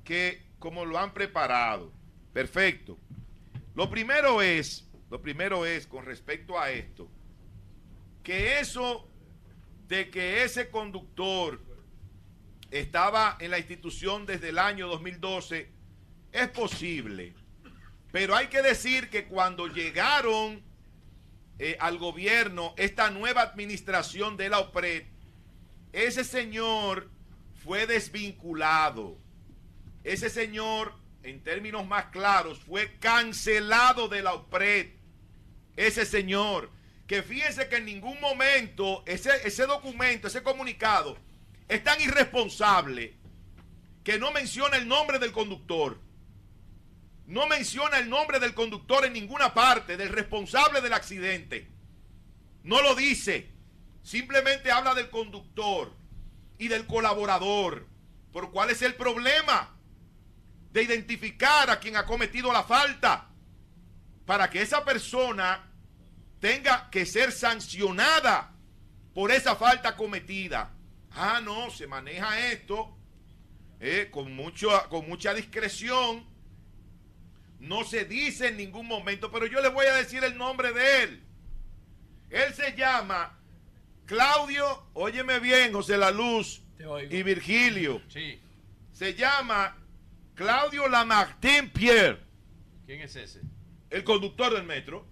que 0.04 0.42
como 0.60 0.84
lo 0.84 0.98
han 0.98 1.12
preparado. 1.12 1.92
Perfecto. 2.32 2.98
Lo 3.74 3.90
primero 3.90 4.42
es, 4.42 4.88
lo 5.10 5.20
primero 5.20 5.66
es 5.66 5.86
con 5.86 6.04
respecto 6.04 6.58
a 6.58 6.70
esto, 6.70 7.08
que 8.22 8.60
eso 8.60 9.08
de 9.88 10.10
que 10.10 10.42
ese 10.42 10.70
conductor 10.70 11.60
estaba 12.70 13.36
en 13.40 13.50
la 13.50 13.58
institución 13.58 14.26
desde 14.26 14.48
el 14.48 14.58
año 14.58 14.88
2012 14.88 15.70
es 16.32 16.48
posible. 16.48 17.34
Pero 18.12 18.34
hay 18.34 18.48
que 18.48 18.62
decir 18.62 19.10
que 19.10 19.26
cuando 19.26 19.68
llegaron 19.68 20.62
eh, 21.58 21.76
al 21.80 21.98
gobierno 21.98 22.74
esta 22.76 23.10
nueva 23.10 23.42
administración 23.42 24.36
de 24.36 24.48
la 24.48 24.58
OPRED, 24.58 25.04
ese 25.92 26.24
señor 26.24 27.10
fue 27.64 27.86
desvinculado. 27.86 29.18
Ese 30.04 30.30
señor, 30.30 30.94
en 31.22 31.42
términos 31.42 31.86
más 31.86 32.06
claros, 32.06 32.60
fue 32.60 32.96
cancelado 32.98 34.08
de 34.08 34.22
la 34.22 34.34
OPRED. 34.34 34.90
Ese 35.76 36.06
señor, 36.06 36.70
que 37.06 37.22
fíjense 37.22 37.68
que 37.68 37.76
en 37.76 37.86
ningún 37.86 38.20
momento 38.20 39.04
ese, 39.06 39.30
ese 39.46 39.66
documento, 39.66 40.26
ese 40.26 40.42
comunicado, 40.42 41.16
es 41.68 41.82
tan 41.82 42.00
irresponsable 42.00 43.16
que 44.02 44.18
no 44.18 44.32
menciona 44.32 44.76
el 44.76 44.88
nombre 44.88 45.18
del 45.18 45.32
conductor. 45.32 46.00
No 47.26 47.46
menciona 47.46 47.98
el 47.98 48.08
nombre 48.08 48.38
del 48.38 48.54
conductor 48.54 49.04
en 49.04 49.12
ninguna 49.12 49.52
parte, 49.52 49.96
del 49.96 50.10
responsable 50.10 50.80
del 50.80 50.92
accidente. 50.92 51.68
No 52.62 52.82
lo 52.82 52.94
dice. 52.94 53.52
Simplemente 54.02 54.70
habla 54.70 54.94
del 54.94 55.10
conductor 55.10 55.92
y 56.58 56.68
del 56.68 56.86
colaborador. 56.86 57.88
¿Por 58.32 58.52
cuál 58.52 58.70
es 58.70 58.82
el 58.82 58.94
problema? 58.94 59.76
De 60.70 60.82
identificar 60.82 61.70
a 61.70 61.80
quien 61.80 61.96
ha 61.96 62.06
cometido 62.06 62.52
la 62.52 62.62
falta. 62.62 63.28
Para 64.24 64.50
que 64.50 64.62
esa 64.62 64.84
persona 64.84 65.72
tenga 66.40 66.90
que 66.90 67.06
ser 67.06 67.32
sancionada 67.32 68.52
por 69.14 69.30
esa 69.30 69.56
falta 69.56 69.96
cometida. 69.96 70.72
Ah, 71.10 71.40
no, 71.42 71.70
se 71.70 71.86
maneja 71.86 72.50
esto 72.50 72.96
eh, 73.80 74.08
con, 74.10 74.34
mucho, 74.34 74.68
con 74.90 75.08
mucha 75.08 75.32
discreción. 75.34 76.26
No 77.58 77.84
se 77.84 78.04
dice 78.04 78.48
en 78.48 78.58
ningún 78.58 78.86
momento, 78.86 79.30
pero 79.30 79.46
yo 79.46 79.60
les 79.62 79.72
voy 79.72 79.86
a 79.86 79.94
decir 79.94 80.22
el 80.24 80.36
nombre 80.36 80.72
de 80.72 81.02
él. 81.02 81.22
Él 82.28 82.52
se 82.54 82.76
llama 82.76 83.38
Claudio, 84.04 84.88
óyeme 84.94 85.40
bien, 85.40 85.72
José 85.72 85.96
La 85.96 86.10
Luz 86.10 86.62
y 87.10 87.22
Virgilio. 87.22 88.02
Sí. 88.08 88.40
Se 88.92 89.14
llama 89.14 89.76
Claudio 90.34 90.88
Lamartine 90.88 91.68
Pierre, 91.68 92.20
¿Quién 92.84 93.00
es 93.00 93.16
ese? 93.16 93.40
el 93.90 94.04
conductor 94.04 94.52
del 94.52 94.64
metro. 94.64 95.06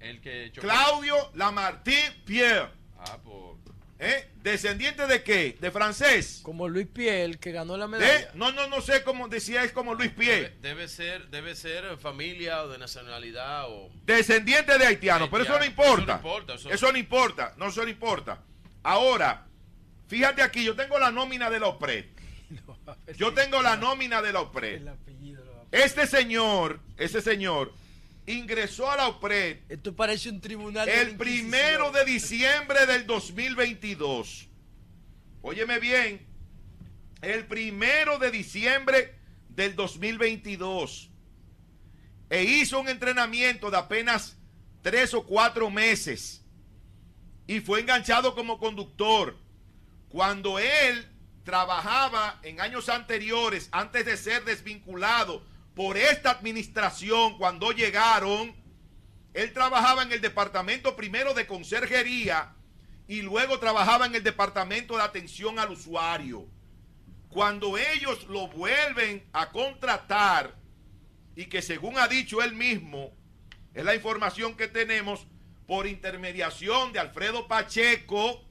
El 0.00 0.20
que 0.20 0.50
chocó. 0.52 0.66
Claudio 0.66 1.14
Lamartine 1.34 2.12
Pierre. 2.24 2.68
Ah, 2.98 3.18
por. 3.22 3.56
¿eh? 3.98 4.30
¿Descendiente 4.42 5.06
de 5.06 5.22
qué? 5.22 5.58
¿De 5.60 5.70
francés? 5.70 6.40
Como 6.42 6.68
Luis 6.68 6.86
Piel, 6.86 7.38
que 7.38 7.52
ganó 7.52 7.76
la 7.76 7.86
medalla. 7.86 8.30
No, 8.34 8.50
no, 8.52 8.66
no 8.66 8.80
sé 8.80 9.02
cómo 9.02 9.28
decía, 9.28 9.62
es 9.62 9.72
como 9.72 9.94
Luis 9.94 10.16
Debe, 10.16 10.48
Pie. 10.48 10.56
debe 10.62 10.88
ser, 10.88 11.28
debe 11.28 11.54
ser 11.54 11.98
familia 11.98 12.62
o 12.62 12.68
de 12.68 12.78
nacionalidad 12.78 13.66
o. 13.70 13.90
Descendiente 14.06 14.78
de 14.78 14.86
haitianos, 14.86 15.28
pero 15.30 15.44
eso 15.44 15.52
no 15.52 15.58
Haitiano. 15.58 15.82
Eso 15.82 15.92
importa. 16.00 16.12
no 16.14 16.18
importa, 16.28 16.54
eso- 16.54 16.70
Eso 16.70 16.92
no 16.92 16.98
importa, 16.98 17.54
no, 17.58 17.66
eso 17.68 17.82
no 17.82 17.88
importa. 17.90 18.42
Ahora, 18.82 19.46
fíjate 20.08 20.40
aquí, 20.40 20.64
yo 20.64 20.74
tengo 20.74 20.98
la 20.98 21.10
nómina 21.10 21.50
de 21.50 21.60
la 21.60 21.66
OPRED. 21.68 22.06
Yo 23.16 23.32
tengo 23.34 23.60
la 23.62 23.76
nómina 23.76 24.22
de 24.22 24.32
la 24.32 24.40
OPRED. 24.40 24.80
El 24.88 24.90
Este 25.72 26.06
señor, 26.06 26.80
ese 26.96 27.20
señor, 27.20 27.72
ingresó 28.26 28.90
a 28.90 28.96
la 28.96 29.08
OPRED 29.08 29.58
Esto 29.68 29.94
parece 29.94 30.30
un 30.30 30.40
tribunal. 30.40 30.86
de 30.86 31.00
el 31.00 31.16
primero 31.16 31.90
de 31.90 32.04
diciembre 32.04 32.86
del 32.86 33.06
2022. 33.06 34.48
Óyeme 35.42 35.78
bien, 35.78 36.26
el 37.22 37.46
primero 37.46 38.18
de 38.18 38.30
diciembre 38.30 39.14
del 39.48 39.74
2022. 39.74 41.10
E 42.28 42.44
hizo 42.44 42.80
un 42.80 42.88
entrenamiento 42.88 43.70
de 43.70 43.78
apenas 43.78 44.36
tres 44.82 45.14
o 45.14 45.24
cuatro 45.24 45.70
meses. 45.70 46.44
Y 47.46 47.60
fue 47.60 47.80
enganchado 47.80 48.34
como 48.34 48.58
conductor. 48.58 49.36
Cuando 50.08 50.58
él 50.58 51.08
trabajaba 51.44 52.38
en 52.42 52.60
años 52.60 52.88
anteriores, 52.88 53.68
antes 53.72 54.04
de 54.04 54.16
ser 54.16 54.44
desvinculado 54.44 55.42
por 55.74 55.96
esta 55.96 56.30
administración, 56.30 57.38
cuando 57.38 57.72
llegaron, 57.72 58.54
él 59.34 59.52
trabajaba 59.52 60.02
en 60.02 60.12
el 60.12 60.20
departamento 60.20 60.96
primero 60.96 61.34
de 61.34 61.46
conserjería 61.46 62.54
y 63.06 63.22
luego 63.22 63.58
trabajaba 63.58 64.06
en 64.06 64.14
el 64.14 64.22
departamento 64.22 64.96
de 64.96 65.02
atención 65.02 65.58
al 65.58 65.70
usuario. 65.70 66.46
Cuando 67.28 67.78
ellos 67.78 68.26
lo 68.28 68.48
vuelven 68.48 69.28
a 69.32 69.50
contratar 69.50 70.56
y 71.36 71.46
que 71.46 71.62
según 71.62 71.98
ha 71.98 72.08
dicho 72.08 72.42
él 72.42 72.54
mismo, 72.54 73.12
es 73.72 73.84
la 73.84 73.94
información 73.94 74.56
que 74.56 74.66
tenemos 74.66 75.26
por 75.66 75.86
intermediación 75.86 76.92
de 76.92 76.98
Alfredo 76.98 77.46
Pacheco, 77.46 78.44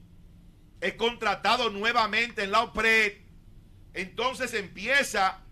es 0.80 0.94
contratado 0.94 1.68
nuevamente 1.68 2.42
en 2.44 2.52
la 2.52 2.62
OPRED, 2.62 3.18
entonces 3.92 4.54
empieza 4.54 5.44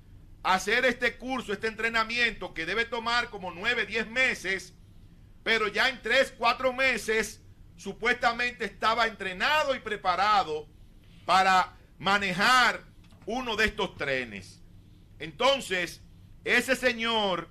hacer 0.42 0.84
este 0.84 1.16
curso, 1.16 1.52
este 1.52 1.66
entrenamiento 1.66 2.54
que 2.54 2.66
debe 2.66 2.84
tomar 2.84 3.30
como 3.30 3.50
9, 3.52 3.86
10 3.86 4.08
meses, 4.08 4.74
pero 5.42 5.68
ya 5.68 5.88
en 5.88 6.00
3, 6.02 6.34
4 6.36 6.72
meses 6.72 7.42
supuestamente 7.76 8.64
estaba 8.64 9.06
entrenado 9.06 9.74
y 9.74 9.80
preparado 9.80 10.68
para 11.24 11.76
manejar 11.98 12.84
uno 13.26 13.56
de 13.56 13.66
estos 13.66 13.96
trenes. 13.96 14.62
Entonces, 15.18 16.02
ese 16.44 16.76
señor, 16.76 17.50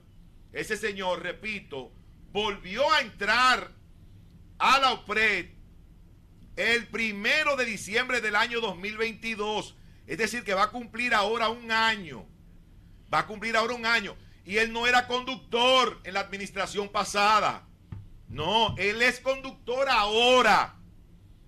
ese 0.53 0.77
señor, 0.77 1.21
repito, 1.21 1.91
volvió 2.31 2.91
a 2.91 3.01
entrar 3.01 3.71
a 4.57 4.79
la 4.79 4.93
OPRED 4.93 5.49
el 6.55 6.87
primero 6.87 7.55
de 7.55 7.65
diciembre 7.65 8.21
del 8.21 8.35
año 8.35 8.59
2022. 8.59 9.75
Es 10.07 10.17
decir, 10.17 10.43
que 10.43 10.53
va 10.53 10.63
a 10.63 10.71
cumplir 10.71 11.13
ahora 11.13 11.49
un 11.49 11.71
año. 11.71 12.25
Va 13.13 13.19
a 13.19 13.27
cumplir 13.27 13.55
ahora 13.55 13.73
un 13.73 13.85
año. 13.85 14.15
Y 14.45 14.57
él 14.57 14.71
no 14.71 14.87
era 14.87 15.07
conductor 15.07 15.99
en 16.03 16.13
la 16.13 16.21
administración 16.21 16.89
pasada. 16.89 17.67
No, 18.29 18.75
él 18.77 19.01
es 19.01 19.19
conductor 19.19 19.87
ahora. 19.89 20.75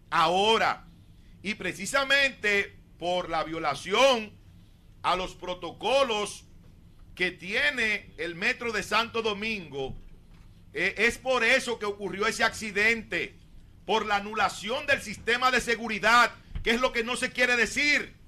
Ahora. 0.09 0.85
Y 1.41 1.55
precisamente 1.55 2.77
por 2.97 3.29
la 3.29 3.43
violación 3.43 4.37
a 5.01 5.15
los 5.15 5.35
protocolos 5.35 6.45
que 7.15 7.31
tiene 7.31 8.13
el 8.17 8.35
metro 8.35 8.71
de 8.71 8.83
Santo 8.83 9.21
Domingo, 9.21 9.95
eh, 10.73 10.95
es 10.97 11.17
por 11.17 11.43
eso 11.43 11.79
que 11.79 11.85
ocurrió 11.85 12.27
ese 12.27 12.43
accidente, 12.43 13.35
por 13.85 14.05
la 14.05 14.17
anulación 14.17 14.85
del 14.85 15.01
sistema 15.01 15.51
de 15.51 15.61
seguridad, 15.61 16.31
que 16.63 16.71
es 16.71 16.81
lo 16.81 16.91
que 16.91 17.03
no 17.03 17.15
se 17.15 17.31
quiere 17.31 17.55
decir, 17.55 18.18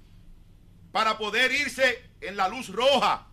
para 0.92 1.18
poder 1.18 1.50
irse 1.50 2.10
en 2.20 2.36
la 2.36 2.48
luz 2.48 2.68
roja, 2.68 3.26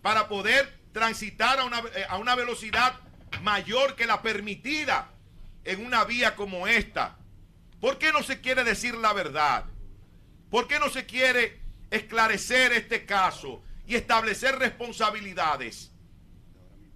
para 0.00 0.28
poder 0.28 0.78
transitar 0.92 1.58
a 1.58 1.64
una, 1.64 1.80
eh, 1.94 2.06
a 2.08 2.16
una 2.16 2.34
velocidad 2.34 2.94
mayor 3.42 3.96
que 3.96 4.06
la 4.06 4.22
permitida 4.22 5.10
en 5.64 5.84
una 5.84 6.04
vía 6.04 6.36
como 6.36 6.66
esta. 6.66 7.18
¿Por 7.80 7.98
qué 7.98 8.12
no 8.12 8.22
se 8.22 8.40
quiere 8.40 8.64
decir 8.64 8.94
la 8.94 9.12
verdad? 9.12 9.64
¿Por 10.50 10.66
qué 10.66 10.78
no 10.78 10.88
se 10.88 11.04
quiere 11.04 11.60
esclarecer 11.90 12.72
este 12.72 13.04
caso 13.04 13.62
y 13.86 13.96
establecer 13.96 14.58
responsabilidades? 14.58 15.92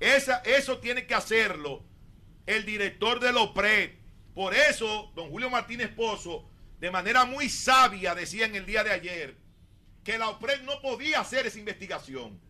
Esa, 0.01 0.39
eso 0.39 0.79
tiene 0.79 1.07
que 1.07 1.15
hacerlo 1.15 1.85
el 2.47 2.65
director 2.65 3.21
del 3.21 3.37
OPRED. 3.37 3.91
Por 4.35 4.55
eso, 4.55 5.13
don 5.15 5.31
Julio 5.31 5.51
Martínez 5.51 5.89
Pozo, 5.89 6.49
de 6.81 6.91
manera 6.91 7.25
muy 7.25 7.49
sabia, 7.49 8.15
decía 8.15 8.47
en 8.47 8.57
el 8.57 8.67
día 8.67 8.83
de 8.83 8.91
ayer, 8.91 9.42
que 10.05 10.19
la 10.19 10.29
OPRED 10.31 10.63
no 10.63 10.81
podía 10.81 11.21
hacer 11.21 11.47
esa 11.47 11.59
investigación. 11.59 12.41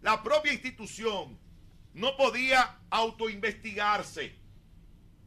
La 0.00 0.22
propia 0.22 0.52
institución 0.52 1.38
no 1.94 2.16
podía 2.16 2.78
autoinvestigarse. 2.90 4.34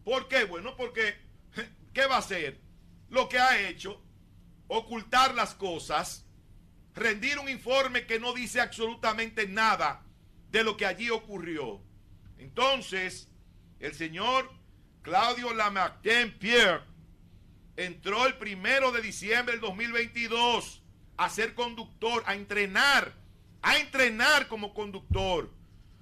¿Por 0.04 0.28
qué? 0.28 0.44
Bueno, 0.44 0.76
porque, 0.76 1.16
¿qué 1.94 2.06
va 2.06 2.16
a 2.16 2.20
hacer? 2.20 2.60
Lo 3.10 3.30
que 3.30 3.40
ha 3.40 3.68
hecho, 3.68 4.02
ocultar 4.68 5.34
las 5.34 5.56
cosas, 5.56 6.26
rendir 6.94 7.40
un 7.40 7.50
informe 7.50 8.06
que 8.06 8.20
no 8.20 8.34
dice 8.34 8.62
absolutamente 8.62 9.48
nada 9.48 10.04
de 10.52 10.64
lo 10.64 10.78
que 10.78 10.86
allí 10.86 11.10
ocurrió. 11.10 11.82
Entonces, 12.38 13.30
el 13.80 13.94
señor 13.94 14.52
Claudio 15.02 15.54
Lamartine 15.54 16.28
Pierre 16.28 16.84
entró 17.76 18.26
el 18.26 18.38
primero 18.38 18.92
de 18.92 19.02
diciembre 19.02 19.54
del 19.54 19.62
2022 19.62 20.85
a 21.18 21.30
ser 21.30 21.54
conductor, 21.54 22.24
a 22.26 22.36
entrenar, 22.36 23.14
a 23.62 23.78
entrenar 23.78 24.48
como 24.48 24.74
conductor. 24.74 25.52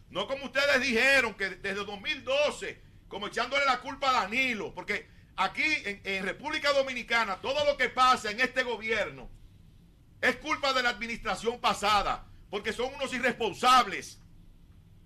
No 0.10 0.28
como 0.28 0.46
ustedes 0.46 0.82
dijeron 0.82 1.34
que 1.34 1.50
desde 1.50 1.84
2012, 1.84 2.82
como 3.08 3.28
echándole 3.28 3.66
la 3.66 3.80
culpa 3.80 4.10
a 4.10 4.22
Danilo, 4.22 4.74
porque 4.74 5.08
aquí 5.36 5.64
en, 5.86 6.24
República 6.24 6.72
Dominicana 6.72 7.42
todo 7.42 7.66
lo 7.66 7.78
que 7.78 7.90
pasa 7.90 8.32
en 8.32 8.40
este 8.40 8.64
gobierno 8.64 9.30
es 10.22 10.36
culpa 10.38 10.74
de 10.74 10.84
la 10.84 10.90
administración 10.90 11.60
pasada, 11.60 12.26
porque 12.50 12.72
son 12.74 12.94
unos 12.94 13.14
irresponsables 13.14 14.20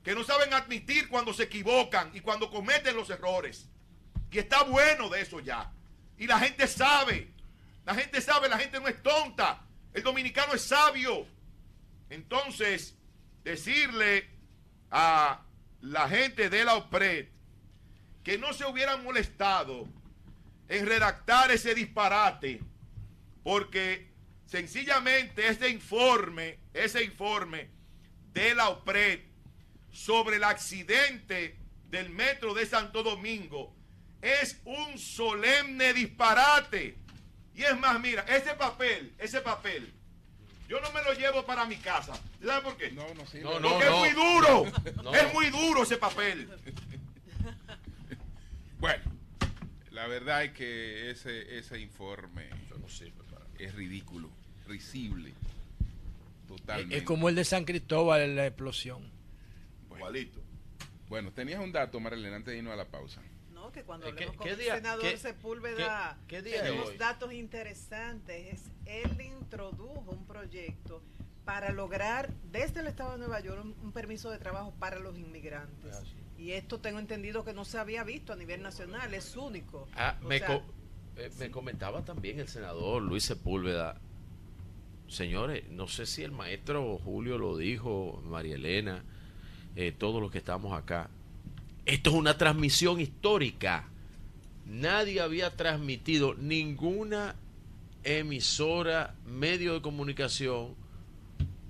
que 0.03 0.13
no 0.13 0.23
saben 0.23 0.53
admitir 0.53 1.09
cuando 1.09 1.33
se 1.33 1.43
equivocan 1.43 2.11
y 2.13 2.21
cuando 2.21 2.49
cometen 2.49 2.95
los 2.95 3.09
errores. 3.09 3.67
Y 4.31 4.37
está 4.37 4.63
bueno 4.63 5.09
de 5.09 5.21
eso 5.21 5.39
ya. 5.39 5.71
Y 6.17 6.27
la 6.27 6.39
gente 6.39 6.67
sabe, 6.67 7.31
la 7.85 7.95
gente 7.95 8.21
sabe, 8.21 8.49
la 8.49 8.57
gente 8.57 8.79
no 8.79 8.87
es 8.87 9.01
tonta. 9.01 9.66
El 9.97 10.03
dominicano 10.03 10.53
es 10.53 10.61
sabio. 10.61 11.25
Entonces, 12.11 12.93
decirle 13.43 14.29
a 14.91 15.41
la 15.81 16.07
gente 16.07 16.51
de 16.51 16.63
la 16.63 16.75
OPRED 16.75 17.25
que 18.23 18.37
no 18.37 18.53
se 18.53 18.67
hubieran 18.67 19.03
molestado 19.03 19.87
en 20.69 20.85
redactar 20.85 21.49
ese 21.49 21.73
disparate, 21.73 22.61
porque 23.43 24.11
sencillamente 24.45 25.47
ese 25.47 25.67
informe, 25.67 26.59
ese 26.75 27.03
informe 27.03 27.67
de 28.33 28.53
la 28.53 28.69
OPRED 28.69 29.21
sobre 29.91 30.35
el 30.35 30.43
accidente 30.43 31.57
del 31.89 32.11
metro 32.11 32.53
de 32.53 32.67
Santo 32.67 33.01
Domingo 33.01 33.75
es 34.21 34.61
un 34.63 34.99
solemne 34.99 35.91
disparate. 35.93 37.06
Y 37.57 37.63
es 37.63 37.77
más, 37.79 37.99
mira, 37.99 38.21
ese 38.29 38.53
papel, 38.53 39.11
ese 39.17 39.41
papel, 39.41 39.91
yo 40.69 40.79
no 40.79 40.91
me 40.91 41.03
lo 41.03 41.13
llevo 41.13 41.43
para 41.43 41.65
mi 41.65 41.77
casa. 41.77 42.13
¿Sabes 42.45 42.63
por 42.63 42.77
qué? 42.77 42.91
No, 42.91 43.11
no, 43.15 43.25
sí. 43.25 43.39
No, 43.39 43.59
no. 43.59 43.69
Porque 43.69 43.85
no. 43.85 43.93
es 43.93 43.99
muy 43.99 44.09
duro. 44.11 44.65
No. 45.03 45.15
Es 45.15 45.33
muy 45.33 45.49
duro 45.49 45.83
ese 45.83 45.97
papel. 45.97 46.47
Bueno, 48.79 49.03
la 49.89 50.05
verdad 50.05 50.43
es 50.43 50.51
que 50.51 51.09
ese, 51.09 51.57
ese 51.57 51.79
informe 51.79 52.47
no 52.79 52.87
sirve 52.87 53.23
para 53.23 53.39
nada. 53.39 53.51
es 53.57 53.73
ridículo, 53.73 54.29
risible. 54.67 55.33
Totalmente. 56.47 56.97
Es 56.97 57.01
como 57.01 57.27
el 57.27 57.33
de 57.33 57.43
San 57.43 57.65
Cristóbal 57.65 58.21
en 58.21 58.35
la 58.35 58.45
explosión. 58.45 59.01
Igualito. 59.89 60.43
Bueno, 61.09 61.31
tenías 61.31 61.59
un 61.59 61.71
dato, 61.71 61.99
Marilena, 61.99 62.35
antes 62.35 62.51
de 62.51 62.59
irnos 62.59 62.71
a 62.71 62.75
la 62.75 62.85
pausa. 62.85 63.19
No, 63.67 63.71
que 63.73 63.83
cuando 63.83 64.07
Eh, 64.07 64.13
¿qué- 64.15 64.23
hablemos 64.25 64.45
qué 64.45 64.49
con 64.51 64.59
día- 64.59 64.73
el 64.75 64.81
senador 64.81 65.01
qué- 65.01 65.17
Sepúlveda 65.17 66.17
tenemos 66.27 66.97
datos 66.97 67.33
interesantes. 67.33 68.53
Es- 68.53 68.71
Él 68.85 69.19
introdujo 69.21 70.05
un 70.11 70.25
proyecto 70.25 71.01
para 71.43 71.71
lograr 71.71 72.29
desde 72.51 72.79
el 72.79 72.87
Estado 72.87 73.11
de 73.13 73.17
Nueva 73.19 73.39
York 73.41 73.61
un, 73.63 73.75
un 73.83 73.91
permiso 73.91 74.29
de 74.31 74.37
trabajo 74.37 74.73
para 74.79 74.99
los 74.99 75.17
inmigrantes. 75.17 75.93
Ah, 75.93 76.03
Y 76.37 76.51
esto 76.51 76.79
tengo 76.79 76.99
entendido 76.99 77.43
que 77.43 77.51
no 77.53 77.65
se 77.65 77.77
había 77.79 78.03
visto 78.03 78.31
a 78.31 78.35
nivel 78.37 78.61
nacional, 78.61 79.13
es 79.13 79.35
único. 79.35 79.87
Ah, 79.95 80.17
me 80.21 80.37
sea, 80.39 80.47
co- 80.47 80.63
Eh, 81.17 81.31
me 81.39 81.49
comentaba 81.51 82.05
también 82.05 82.39
el 82.39 82.47
senador 82.47 83.01
Luis 83.01 83.23
Sepúlveda, 83.25 83.99
señores, 85.07 85.67
no 85.71 85.87
sé 85.87 86.05
si 86.05 86.23
el 86.23 86.31
maestro 86.31 86.97
Julio 86.99 87.37
lo 87.37 87.57
dijo, 87.57 88.21
María 88.25 88.55
Elena, 88.55 89.03
eh, 89.75 89.91
todos 89.91 90.21
los 90.21 90.31
que 90.31 90.37
estamos 90.37 90.73
acá. 90.77 91.09
Esto 91.87 92.09
es 92.09 92.15
una 92.17 92.37
transmisión 92.37 92.99
histórica. 92.99 93.85
Nadie 94.65 95.21
había 95.21 95.55
transmitido 95.55 96.33
ninguna 96.33 97.35
emisora, 98.03 99.15
medio 99.25 99.73
de 99.73 99.81
comunicación, 99.81 100.75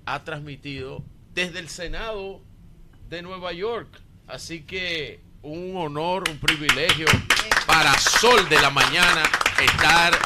ha 0.07 0.23
transmitido 0.23 1.03
desde 1.35 1.59
el 1.59 1.69
Senado 1.69 2.41
de 3.11 3.21
Nueva 3.21 3.53
York. 3.53 3.89
Así 4.25 4.61
que 4.63 5.19
un 5.43 5.77
honor, 5.77 6.27
un 6.27 6.39
privilegio 6.39 7.05
para 7.67 7.93
Sol 7.99 8.49
de 8.49 8.59
la 8.59 8.71
Mañana 8.71 9.21
estar 9.63 10.17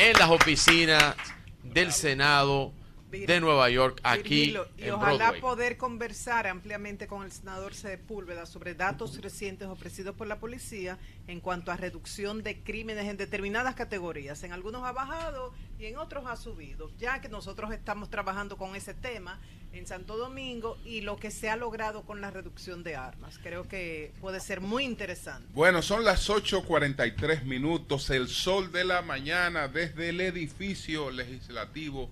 en 0.00 0.18
las 0.18 0.28
oficinas 0.28 1.14
del 1.62 1.92
Senado 1.92 2.72
de 3.10 3.40
Nueva 3.40 3.68
York 3.70 4.00
aquí 4.02 4.34
Virgilio, 4.34 4.68
y 4.76 4.84
en 4.84 4.92
ojalá 4.92 5.16
Broadway. 5.16 5.40
poder 5.40 5.76
conversar 5.76 6.46
ampliamente 6.46 7.06
con 7.06 7.24
el 7.24 7.32
senador 7.32 7.74
Sepúlveda 7.74 8.46
sobre 8.46 8.74
datos 8.74 9.20
recientes 9.20 9.68
ofrecidos 9.68 10.14
por 10.14 10.26
la 10.26 10.38
policía 10.38 10.98
en 11.26 11.40
cuanto 11.40 11.72
a 11.72 11.76
reducción 11.76 12.42
de 12.42 12.62
crímenes 12.62 13.06
en 13.06 13.16
determinadas 13.16 13.74
categorías. 13.74 14.42
En 14.44 14.52
algunos 14.52 14.84
ha 14.84 14.92
bajado 14.92 15.52
y 15.78 15.86
en 15.86 15.98
otros 15.98 16.24
ha 16.26 16.36
subido. 16.36 16.90
Ya 16.98 17.20
que 17.20 17.28
nosotros 17.28 17.72
estamos 17.72 18.10
trabajando 18.10 18.56
con 18.56 18.76
ese 18.76 18.94
tema 18.94 19.40
en 19.72 19.86
Santo 19.86 20.16
Domingo 20.16 20.78
y 20.84 21.00
lo 21.00 21.16
que 21.16 21.30
se 21.30 21.48
ha 21.48 21.56
logrado 21.56 22.02
con 22.02 22.20
la 22.20 22.30
reducción 22.30 22.82
de 22.82 22.96
armas. 22.96 23.38
Creo 23.38 23.68
que 23.68 24.12
puede 24.20 24.40
ser 24.40 24.60
muy 24.60 24.84
interesante. 24.84 25.48
Bueno, 25.52 25.82
son 25.82 26.04
las 26.04 26.28
8.43 26.28 27.44
minutos, 27.44 28.10
el 28.10 28.28
sol 28.28 28.72
de 28.72 28.84
la 28.84 29.02
mañana 29.02 29.68
desde 29.68 30.10
el 30.10 30.20
edificio 30.20 31.10
legislativo 31.10 32.10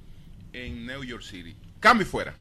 en 0.53 0.87
New 0.87 1.05
York 1.05 1.23
City. 1.23 1.57
Cambio 1.81 2.07
fuera. 2.07 2.35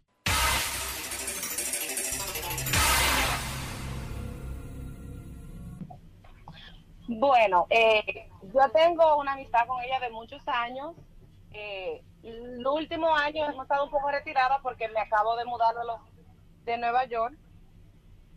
Bueno, 7.08 7.68
eh, 7.70 8.30
yo 8.54 8.70
tengo 8.74 9.18
una 9.18 9.34
amistad 9.34 9.66
con 9.66 9.82
ella 9.82 10.00
de 10.00 10.10
muchos 10.10 10.46
años. 10.48 10.94
Eh, 11.54 12.04
el 12.24 12.68
último 12.68 13.16
año 13.16 13.46
hemos 13.46 13.64
estado 13.64 13.86
un 13.86 13.92
poco 13.92 14.12
retirada 14.12 14.60
porque 14.62 14.90
me 14.90 15.00
acabo 15.00 15.38
de 15.38 15.46
mudar 15.46 15.74
de, 15.76 15.86
los, 15.86 16.02
de 16.66 16.78
Nueva 16.78 17.06
York. 17.06 17.34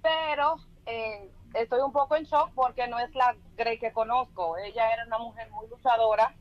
Pero 0.03 0.57
eh, 0.87 1.31
estoy 1.55 1.81
un 1.81 1.93
poco 1.93 2.15
en 2.15 2.25
shock 2.25 2.53
porque 2.55 2.87
no 2.87 2.99
es 3.01 3.13
la 3.15 3.35
Grey 3.57 3.79
que 3.79 3.93
conozco. 3.93 4.57
Ella 4.59 4.93
era 4.93 5.05
una 5.05 5.19
mujer 5.19 5.51
muy 5.51 5.69
luchadora, 5.69 6.35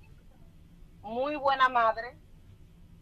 muy 1.02 1.36
buena 1.36 1.68
madre. 1.68 2.16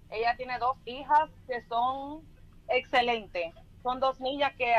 Ella 0.09 0.35
tiene 0.38 0.57
dos 0.59 0.77
hijas 0.85 1.29
que 1.47 1.61
son 1.67 2.23
excelentes. 2.69 3.53
Son 3.84 3.99
dos 3.99 4.19
niñas 4.19 4.53
que 4.57 4.73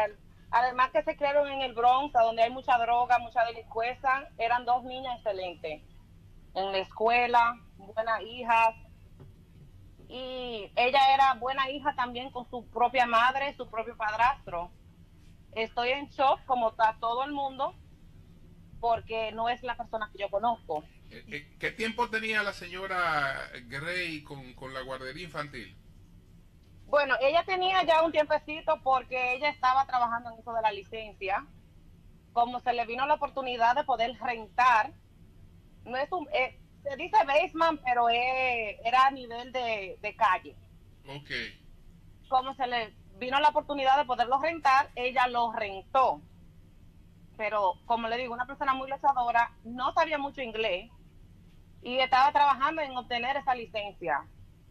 además 0.51 0.91
que 0.91 1.03
se 1.03 1.17
criaron 1.17 1.49
en 1.49 1.63
el 1.63 1.75
Bronx, 1.75 2.13
donde 2.13 2.43
hay 2.43 2.51
mucha 2.51 2.79
droga, 2.79 3.19
mucha 3.19 3.45
delincuencia, 3.45 4.31
eran 4.39 4.65
dos 4.65 4.85
niñas 4.85 5.17
excelentes. 5.17 5.83
En 6.55 6.73
la 6.73 6.79
escuela, 6.79 7.55
buenas 7.77 8.23
hijas. 8.23 8.75
Y 10.09 10.71
ella 10.75 11.15
era 11.15 11.35
buena 11.35 11.71
hija 11.71 11.95
también 11.95 12.31
con 12.31 12.49
su 12.49 12.67
propia 12.71 13.07
madre, 13.07 13.55
su 13.55 13.69
propio 13.69 13.97
padrastro. 13.97 14.71
Estoy 15.53 15.91
en 15.91 16.09
shock, 16.09 16.45
como 16.47 16.71
está 16.71 16.97
todo 16.99 17.25
el 17.25 17.33
mundo, 17.33 17.75
porque 18.81 19.33
no 19.33 19.49
es 19.49 19.63
la 19.63 19.77
persona 19.77 20.09
que 20.13 20.19
yo 20.19 20.31
conozco. 20.31 20.83
Eh, 21.11 21.25
eh, 21.29 21.57
¿Qué 21.59 21.71
tiempo 21.71 22.11
tenía 22.11 22.43
la 22.43 22.53
señora 22.53 23.51
Gray 23.67 24.23
con, 24.23 24.53
con 24.55 24.75
la 24.75 24.83
guardería 24.83 25.25
infantil? 25.25 25.75
Bueno, 26.87 27.15
ella 27.21 27.45
tenía 27.45 27.83
ya 27.85 28.03
un 28.03 28.13
tiempecito 28.13 28.81
porque 28.83 29.35
ella 29.35 29.51
estaba 29.51 29.87
trabajando 29.87 30.31
en 30.31 30.39
eso 30.39 30.53
de 30.53 30.63
la 30.63 30.73
licencia. 30.73 31.47
Como 32.33 32.61
se 32.61 32.73
le 32.73 32.87
vino 32.87 33.07
la 33.07 33.15
oportunidad 33.15 33.75
de 33.75 33.85
poder 33.85 34.19
rentar, 34.21 34.93
no 35.85 35.97
es 35.97 36.11
un, 36.13 36.29
eh, 36.33 36.59
se 36.83 36.97
dice 36.97 37.17
basement, 37.27 37.81
pero 37.85 38.09
eh, 38.11 38.79
era 38.85 39.07
a 39.07 39.11
nivel 39.11 39.53
de, 39.53 39.99
de 40.01 40.17
calle. 40.17 40.57
Ok. 41.07 41.31
Como 42.29 42.55
se 42.55 42.67
le 42.67 42.95
vino 43.19 43.41
la 43.41 43.49
oportunidad 43.49 43.99
de 43.99 44.05
poderlo 44.05 44.41
rentar, 44.41 44.91
ella 44.95 45.27
lo 45.27 45.53
rentó. 45.53 46.21
Pero 47.37 47.75
como 47.87 48.09
le 48.09 48.17
digo, 48.19 48.35
una 48.35 48.47
persona 48.47 48.75
muy 48.75 48.91
luchadora, 48.91 49.53
no 49.65 49.93
sabía 49.93 50.19
mucho 50.19 50.43
inglés 50.43 50.91
y 51.83 51.99
estaba 51.99 52.33
trabajando 52.33 52.83
en 52.83 52.97
obtener 52.97 53.37
esa 53.37 53.55
licencia. 53.55 54.27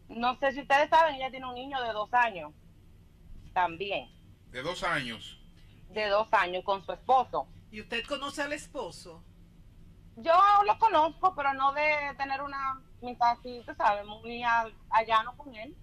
No 0.09 0.37
sé 0.39 0.51
si 0.53 0.61
ustedes 0.61 0.89
saben, 0.89 1.15
ella 1.15 1.29
tiene 1.31 1.47
un 1.47 1.55
niño 1.55 1.81
de 1.81 1.91
dos 1.91 2.13
años 2.13 2.53
también, 3.53 4.09
De 4.51 4.61
dos 4.61 4.83
años. 4.83 5.39
de 5.89 6.07
dos 6.07 6.27
años 6.33 6.63
con 6.63 6.85
su 6.85 6.91
esposo. 6.93 7.47
¿Y 7.71 7.81
usted 7.81 8.05
conoce 8.05 8.41
al 8.43 8.53
esposo? 8.53 9.23
Yo 10.15 10.33
lo 10.65 10.77
conozco, 10.79 11.35
pero 11.35 11.53
no 11.53 11.73
de 11.73 12.13
tener 12.17 12.41
una 12.41 12.81
amistad 13.01 13.31
así, 13.31 13.61
tú 13.65 13.73
sabes, 13.75 14.05
muy 14.05 14.41
allano 14.89 15.35
con 15.37 15.53
él. 15.55 15.75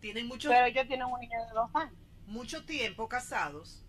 Tienen 0.00 0.26
mucho, 0.28 0.48
Pero 0.48 0.66
ellos 0.66 0.86
tienen 0.88 1.06
un 1.06 1.20
niño 1.20 1.38
de 1.46 1.52
dos 1.52 1.70
años. 1.74 1.94
mucho 2.26 2.64
tiempo 2.64 3.08
casados. 3.08 3.84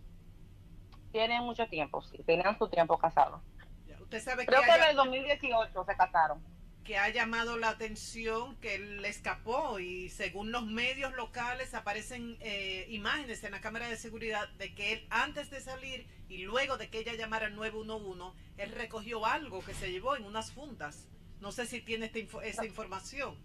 Tienen 1.12 1.44
mucho 1.44 1.68
tiempo, 1.68 2.02
sí, 2.04 2.18
tenían 2.26 2.58
su 2.58 2.68
tiempo 2.70 2.98
casados. 2.98 3.42
Ya, 3.88 3.98
Usted 4.02 4.20
sabe 4.22 4.46
que 4.46 4.48
Creo 4.48 4.62
que 4.62 4.72
en 4.72 4.84
el 4.90 4.96
2018 4.96 5.86
se 5.86 5.96
casaron. 5.98 6.44
Que 6.84 6.98
ha 6.98 7.10
llamado 7.10 7.58
la 7.58 7.70
atención 7.70 8.56
que 8.58 8.76
él 8.76 9.06
escapó 9.06 9.80
y 9.80 10.10
según 10.10 10.52
los 10.52 10.66
medios 10.66 11.14
locales 11.14 11.74
aparecen 11.76 12.38
eh, 12.42 12.88
imágenes 12.90 13.44
en 13.44 13.52
la 13.52 13.62
cámara 13.62 13.88
de 13.88 13.98
seguridad 13.98 14.50
de 14.58 14.74
que 14.74 14.94
él 14.94 15.08
antes 15.12 15.50
de 15.52 15.62
salir 15.62 16.08
y 16.28 16.40
luego 16.44 16.78
de 16.78 16.90
que 16.90 17.00
ella 17.00 17.14
llamara 17.14 17.48
al 17.48 17.56
911, 17.56 18.36
él 18.58 18.72
recogió 18.72 19.26
algo 19.26 19.64
que 19.64 19.74
se 19.76 19.92
llevó 19.92 20.16
en 20.16 20.24
unas 20.26 20.52
fundas. 20.52 21.08
No 21.40 21.52
sé 21.52 21.66
si 21.68 21.82
tiene 21.82 22.08
esta 22.08 22.20
info- 22.20 22.42
esa 22.42 22.66
información. 22.66 23.36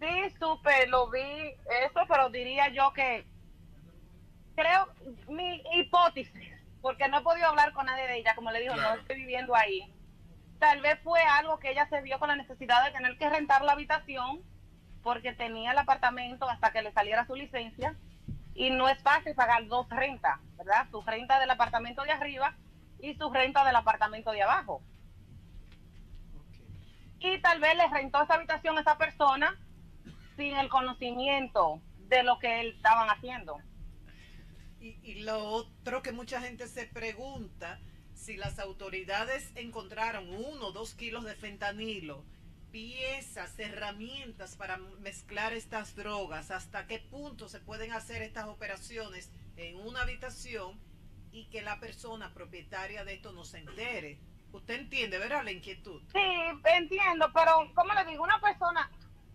Sí, 0.00 0.34
supe, 0.38 0.86
lo 0.88 1.10
vi 1.10 1.20
eso, 1.20 2.00
pero 2.08 2.28
diría 2.30 2.68
yo 2.70 2.92
que 2.92 3.24
creo 4.56 4.88
mi 5.28 5.62
hipótesis, 5.74 6.52
porque 6.80 7.08
no 7.08 7.18
he 7.18 7.22
podido 7.22 7.46
hablar 7.48 7.72
con 7.72 7.86
nadie 7.86 8.06
de 8.06 8.18
ella, 8.18 8.34
como 8.34 8.50
le 8.52 8.60
dijo, 8.60 8.74
Claro. 8.74 8.94
no 8.96 9.00
estoy 9.02 9.16
viviendo 9.16 9.54
ahí. 9.54 9.90
Tal 10.58 10.80
vez 10.80 10.98
fue 11.02 11.20
algo 11.22 11.58
que 11.58 11.70
ella 11.70 11.88
se 11.88 12.00
vio 12.02 12.18
con 12.18 12.28
la 12.28 12.36
necesidad 12.36 12.84
de 12.84 12.92
tener 12.92 13.18
que 13.18 13.28
rentar 13.28 13.62
la 13.62 13.72
habitación 13.72 14.42
porque 15.02 15.32
tenía 15.32 15.72
el 15.72 15.78
apartamento 15.78 16.48
hasta 16.48 16.72
que 16.72 16.82
le 16.82 16.92
saliera 16.92 17.26
su 17.26 17.34
licencia 17.34 17.96
y 18.54 18.70
no 18.70 18.88
es 18.88 19.02
fácil 19.02 19.34
pagar 19.34 19.66
dos 19.66 19.88
rentas, 19.90 20.40
¿verdad? 20.56 20.86
Su 20.90 21.02
renta 21.02 21.38
del 21.40 21.50
apartamento 21.50 22.02
de 22.02 22.12
arriba 22.12 22.56
y 23.00 23.14
su 23.14 23.30
renta 23.30 23.64
del 23.64 23.76
apartamento 23.76 24.30
de 24.30 24.42
abajo. 24.42 24.82
Y 27.18 27.38
tal 27.40 27.60
vez 27.60 27.76
le 27.76 27.88
rentó 27.88 28.22
esa 28.22 28.34
habitación 28.34 28.78
a 28.78 28.80
esa 28.80 28.96
persona 28.96 29.58
sin 30.36 30.56
el 30.56 30.68
conocimiento 30.68 31.80
de 32.08 32.22
lo 32.22 32.38
que 32.38 32.60
él 32.60 32.74
estaban 32.76 33.08
haciendo. 33.10 33.58
Y, 34.80 34.98
y 35.02 35.22
lo 35.22 35.42
otro 35.44 36.02
que 36.02 36.12
mucha 36.12 36.40
gente 36.40 36.66
se 36.66 36.86
pregunta, 36.86 37.80
si 38.24 38.38
las 38.38 38.58
autoridades 38.58 39.52
encontraron 39.54 40.30
uno 40.34 40.68
o 40.68 40.72
dos 40.72 40.94
kilos 40.94 41.24
de 41.24 41.34
fentanilo, 41.34 42.24
piezas, 42.72 43.58
herramientas 43.58 44.56
para 44.56 44.78
mezclar 44.78 45.52
estas 45.52 45.94
drogas, 45.94 46.50
hasta 46.50 46.86
qué 46.86 47.00
punto 47.00 47.50
se 47.50 47.60
pueden 47.60 47.92
hacer 47.92 48.22
estas 48.22 48.46
operaciones 48.46 49.30
en 49.58 49.76
una 49.76 50.00
habitación 50.00 50.80
y 51.32 51.50
que 51.50 51.60
la 51.60 51.78
persona 51.80 52.32
propietaria 52.32 53.04
de 53.04 53.12
esto 53.12 53.32
no 53.32 53.44
se 53.44 53.58
entere. 53.58 54.18
Usted 54.52 54.74
entiende, 54.80 55.18
¿verdad? 55.18 55.44
La 55.44 55.52
inquietud. 55.52 56.00
Sí, 56.10 56.18
entiendo, 56.64 57.30
pero 57.34 57.70
como 57.74 57.92
le 57.92 58.06
digo, 58.06 58.24
una 58.24 58.40
persona, 58.40 58.90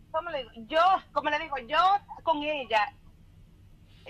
como 0.10 0.32
le 0.32 0.40
digo, 0.40 0.52
yo, 0.68 0.82
como 1.14 1.30
le 1.30 1.38
digo, 1.38 1.58
yo 1.60 1.78
con 2.24 2.42
ella, 2.42 2.92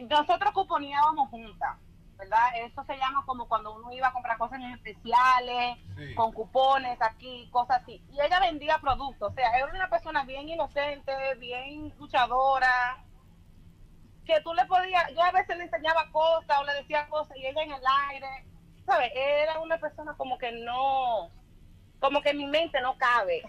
nosotros 0.09 0.53
cuponeábamos 0.53 1.29
juntas, 1.29 1.77
¿verdad? 2.19 2.49
Eso 2.57 2.83
se 2.83 2.97
llama 2.97 3.23
como 3.25 3.47
cuando 3.47 3.73
uno 3.73 3.91
iba 3.93 4.09
a 4.09 4.13
comprar 4.13 4.37
cosas 4.37 4.59
en 4.59 4.73
especiales, 4.73 5.77
Sí. 5.97 6.13
con 6.15 6.31
cupones 6.33 7.01
aquí, 7.01 7.49
cosas 7.49 7.81
así. 7.81 8.03
Y 8.11 8.19
ella 8.21 8.39
vendía 8.41 8.77
productos, 8.79 9.31
o 9.31 9.33
sea, 9.35 9.49
era 9.57 9.65
una 9.67 9.89
persona 9.89 10.23
bien 10.25 10.47
inocente, 10.49 11.13
bien 11.35 11.93
luchadora, 11.97 13.03
que 14.25 14.39
tú 14.41 14.53
le 14.53 14.65
podías, 14.65 15.09
yo 15.13 15.23
a 15.23 15.31
veces 15.31 15.57
le 15.57 15.63
enseñaba 15.63 16.11
cosas 16.11 16.59
o 16.59 16.63
le 16.65 16.73
decía 16.75 17.07
cosas 17.07 17.35
y 17.37 17.45
ella 17.47 17.63
en 17.63 17.71
el 17.71 17.81
aire, 18.11 18.45
¿sabes? 18.85 19.11
Era 19.15 19.59
una 19.61 19.77
persona 19.79 20.13
como 20.17 20.37
que 20.37 20.51
no, 20.51 21.31
como 22.01 22.21
que 22.21 22.31
en 22.31 22.37
mi 22.37 22.45
mente 22.47 22.79
no 22.81 22.97
cabe. 22.97 23.41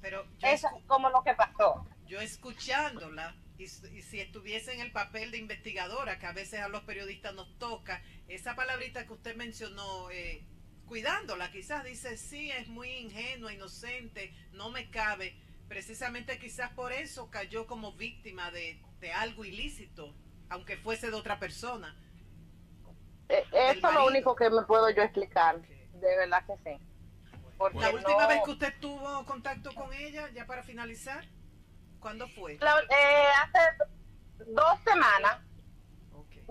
Pero 0.00 0.24
yo, 0.38 0.48
Eso 0.48 0.66
escu- 0.68 0.78
es 0.78 0.84
como 0.86 1.08
lo 1.08 1.22
que 1.22 1.34
pasó. 1.34 1.61
Escuchándola, 2.22 3.34
y, 3.58 3.66
si 3.68 4.20
estuviese 4.20 4.72
en 4.74 4.80
el 4.80 4.92
papel 4.92 5.30
de 5.30 5.38
investigadora, 5.38 6.18
que 6.18 6.26
a 6.26 6.32
veces 6.32 6.60
a 6.60 6.68
los 6.68 6.82
periodistas 6.82 7.34
nos 7.34 7.58
toca, 7.58 8.02
esa 8.28 8.54
palabrita 8.56 9.06
que 9.06 9.12
usted 9.12 9.36
mencionó, 9.36 10.10
eh, 10.10 10.44
cuidándola. 10.86 11.50
Quizás 11.52 11.84
dice, 11.84 12.16
sí, 12.16 12.50
es 12.50 12.68
muy 12.68 12.90
ingenua, 12.90 13.52
inocente, 13.52 14.34
no 14.52 14.70
me 14.70 14.90
cabe. 14.90 15.36
Precisamente 15.68 16.38
quizás 16.38 16.70
por 16.72 16.92
eso 16.92 17.30
cayó 17.30 17.66
como 17.66 17.92
víctima 17.92 18.50
de, 18.50 18.82
de 19.00 19.12
algo 19.12 19.44
ilícito, 19.44 20.14
aunque 20.48 20.76
fuese 20.76 21.08
de 21.10 21.16
otra 21.16 21.38
persona. 21.38 21.96
Eh, 23.28 23.44
Eso 23.52 23.88
es 23.88 23.94
lo 23.94 24.06
único 24.06 24.34
que 24.36 24.50
me 24.50 24.62
puedo 24.62 24.90
yo 24.90 25.02
explicar. 25.02 25.60
De 25.62 26.16
verdad 26.16 26.44
que 26.46 26.56
sí. 26.76 26.82
Porque 27.56 27.78
La 27.78 27.90
última 27.90 28.22
no- 28.22 28.28
vez 28.28 28.40
que 28.44 28.50
usted 28.50 28.74
tuvo 28.80 29.24
contacto 29.24 29.72
con 29.74 29.92
ella, 29.94 30.28
ya 30.34 30.46
para 30.46 30.62
finalizar, 30.62 31.24
¿cuándo 32.02 32.28
fue? 32.28 32.58
La- 32.60 32.80
eh, 32.80 33.28
hace 33.42 33.60
dos 34.46 34.78
semanas 34.84 35.38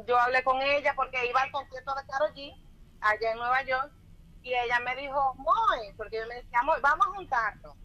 yo 0.07 0.17
hablé 0.17 0.43
con 0.43 0.61
ella 0.61 0.93
porque 0.95 1.25
iba 1.27 1.41
al 1.41 1.51
concierto 1.51 1.93
de 1.93 2.05
Karol 2.05 2.33
G 2.33 2.51
allá 3.01 3.31
en 3.31 3.37
Nueva 3.37 3.61
York 3.63 3.91
y 4.41 4.53
ella 4.53 4.79
me 4.79 4.95
dijo, 4.95 5.35
Moy, 5.35 5.93
porque 5.95 6.17
yo 6.17 6.25
le 6.25 6.35
decía, 6.35 6.59
amor, 6.59 6.81
vamos 6.81 7.05
a 7.05 7.09
juntarnos. 7.11 7.75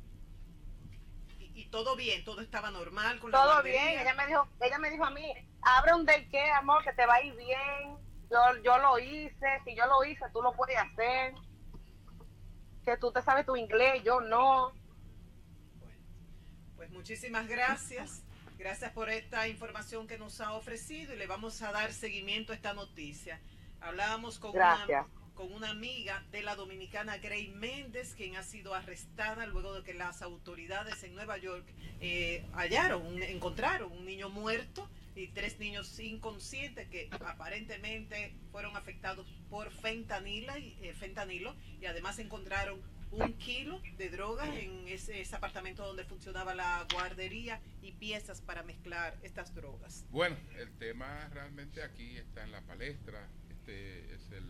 Y, 1.39 1.51
y 1.61 1.69
todo 1.71 1.97
bien, 1.97 2.25
todo 2.25 2.41
estaba 2.41 2.71
normal 2.71 3.21
con 3.21 3.31
la 3.31 3.39
Todo 3.39 3.53
guardería. 3.53 3.83
bien, 3.83 3.99
ella 4.01 4.15
me 4.15 4.27
dijo, 4.27 4.49
ella 4.61 4.79
me 4.79 4.91
dijo 4.91 5.05
a 5.05 5.11
mí, 5.11 5.35
abre 5.61 5.93
un 5.95 6.07
daycare, 6.07 6.53
amor, 6.53 6.83
que 6.83 6.93
te 6.95 7.05
va 7.05 7.15
a 7.17 7.23
ir 7.23 7.35
bien. 7.37 7.99
Yo, 8.31 8.39
yo 8.65 8.79
lo 8.79 8.99
hice, 8.99 9.61
si 9.65 9.77
yo 9.77 9.85
lo 9.87 10.03
hice, 10.05 10.25
tú 10.33 10.41
lo 10.41 10.53
puedes 10.55 10.79
hacer. 10.79 11.35
Que 12.85 12.97
tú 12.97 13.13
te 13.13 13.21
sabes 13.21 13.45
tu 13.45 13.55
inglés, 13.57 14.03
yo 14.03 14.21
no. 14.21 14.73
Pues 16.87 16.99
muchísimas 16.99 17.49
gracias. 17.49 18.23
Gracias 18.59 18.93
por 18.93 19.11
esta 19.11 19.49
información 19.49 20.07
que 20.07 20.19
nos 20.19 20.41
ha 20.41 20.53
ofrecido 20.53 21.15
y 21.15 21.17
le 21.17 21.27
vamos 21.27 21.61
a 21.63 21.73
dar 21.73 21.93
seguimiento 21.93 22.53
a 22.53 22.55
esta 22.55 22.75
noticia. 22.75 23.41
Hablábamos 23.81 24.39
con 24.39 24.53
una, 24.53 24.87
con 25.35 25.53
una 25.53 25.71
amiga 25.71 26.23
de 26.31 26.43
la 26.43 26.55
dominicana 26.55 27.19
Grey 27.19 27.49
Méndez, 27.49 28.15
quien 28.15 28.37
ha 28.37 28.45
sido 28.45 28.73
arrestada 28.73 29.47
luego 29.47 29.75
de 29.75 29.83
que 29.83 29.95
las 29.95 30.23
autoridades 30.23 31.03
en 31.03 31.17
Nueva 31.17 31.39
York 31.39 31.67
eh, 32.01 32.47
hallaron, 32.53 33.21
encontraron 33.21 33.91
un 33.91 34.05
niño 34.05 34.29
muerto 34.29 34.89
y 35.17 35.27
tres 35.29 35.59
niños 35.59 35.99
inconscientes 35.99 36.89
que 36.89 37.09
aparentemente 37.11 38.33
fueron 38.53 38.77
afectados 38.77 39.27
por 39.51 39.73
fentanila 39.73 40.57
y, 40.61 40.79
eh, 40.83 40.95
fentanilo 40.95 41.57
y 41.81 41.87
además 41.87 42.21
encontraron 42.21 42.81
un 43.13 43.33
kilo 43.35 43.81
de 43.97 44.11
drogas 44.11 44.49
en 44.57 44.89
ese, 44.89 45.21
ese 45.21 45.37
apartamento 45.37 45.87
donde 45.87 46.05
funcionaba 46.05 46.55
la 46.55 46.87
guardería 46.93 47.61
y 47.83 47.93
piezas 47.93 48.41
para 48.41 48.63
mezclar 48.63 49.17
estas 49.23 49.55
drogas. 49.55 50.05
Bueno, 50.11 50.37
el 50.59 50.71
tema 50.79 51.29
realmente 51.33 51.83
aquí 51.83 52.17
está 52.17 52.45
en 52.45 52.53
la 52.53 52.61
palestra. 52.63 53.29
Este 53.51 54.15
es 54.15 54.31
el 54.33 54.45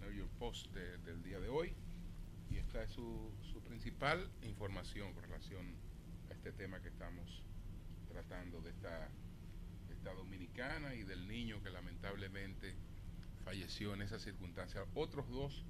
New 0.00 0.12
York 0.12 0.30
Post 0.38 0.66
de- 0.72 0.98
del 0.98 1.22
día 1.22 1.38
de 1.38 1.48
hoy. 1.48 1.74
Y 2.50 2.56
esta 2.58 2.82
es 2.82 2.90
su, 2.90 3.30
su 3.52 3.62
principal 3.62 4.30
información 4.42 5.12
con 5.14 5.22
relación 5.22 5.74
a 6.30 6.34
este 6.34 6.52
tema 6.52 6.80
que 6.82 6.88
estamos 6.88 7.42
tratando 8.08 8.60
de 8.60 8.70
esta, 8.70 9.08
de 9.88 9.94
esta 9.94 10.12
dominicana 10.12 10.94
y 10.94 11.02
del 11.04 11.26
niño 11.28 11.62
que 11.62 11.70
lamentablemente 11.70 12.74
falleció 13.44 13.94
en 13.94 14.02
esa 14.02 14.18
circunstancia. 14.18 14.84
Otros 14.94 15.28
dos 15.30 15.64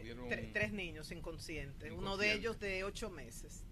tuvieron... 0.00 0.28
tre- 0.28 0.52
tres 0.52 0.72
niños 0.72 1.10
inconscientes, 1.10 1.92
uno 1.92 2.16
de 2.16 2.32
ellos 2.32 2.58
de 2.60 2.84
ocho 2.84 3.10
meses. 3.10 3.64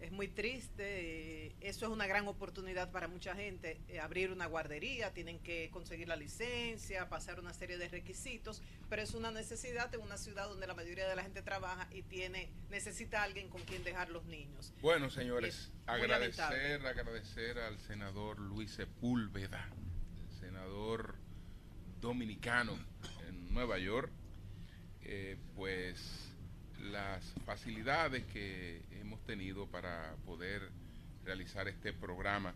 Es 0.00 0.12
muy 0.12 0.28
triste, 0.28 1.48
eh, 1.48 1.54
eso 1.60 1.84
es 1.84 1.92
una 1.92 2.06
gran 2.06 2.26
oportunidad 2.26 2.90
para 2.90 3.06
mucha 3.06 3.34
gente, 3.36 3.82
eh, 3.86 4.00
abrir 4.00 4.32
una 4.32 4.46
guardería, 4.46 5.12
tienen 5.12 5.40
que 5.40 5.68
conseguir 5.70 6.08
la 6.08 6.16
licencia, 6.16 7.10
pasar 7.10 7.38
una 7.38 7.52
serie 7.52 7.76
de 7.76 7.86
requisitos, 7.86 8.62
pero 8.88 9.02
es 9.02 9.12
una 9.12 9.30
necesidad 9.30 9.94
en 9.94 10.00
una 10.00 10.16
ciudad 10.16 10.48
donde 10.48 10.66
la 10.66 10.72
mayoría 10.72 11.06
de 11.06 11.16
la 11.16 11.22
gente 11.22 11.42
trabaja 11.42 11.86
y 11.92 12.00
tiene 12.00 12.48
necesita 12.70 13.22
alguien 13.22 13.50
con 13.50 13.60
quien 13.64 13.84
dejar 13.84 14.08
los 14.08 14.24
niños. 14.24 14.72
Bueno, 14.80 15.10
señores, 15.10 15.70
agradecer, 15.84 16.86
agradecer 16.86 17.58
al 17.58 17.78
senador 17.78 18.38
Luis 18.38 18.70
Sepúlveda, 18.72 19.68
el 20.16 20.32
senador 20.40 21.16
dominicano 22.00 22.78
en 23.28 23.52
Nueva 23.52 23.78
York, 23.78 24.10
eh, 25.12 25.36
pues 25.56 25.98
las 26.80 27.24
facilidades 27.44 28.24
que 28.26 28.80
hemos 28.92 29.20
tenido 29.24 29.66
para 29.66 30.14
poder 30.24 30.70
realizar 31.24 31.66
este 31.66 31.92
programa 31.92 32.54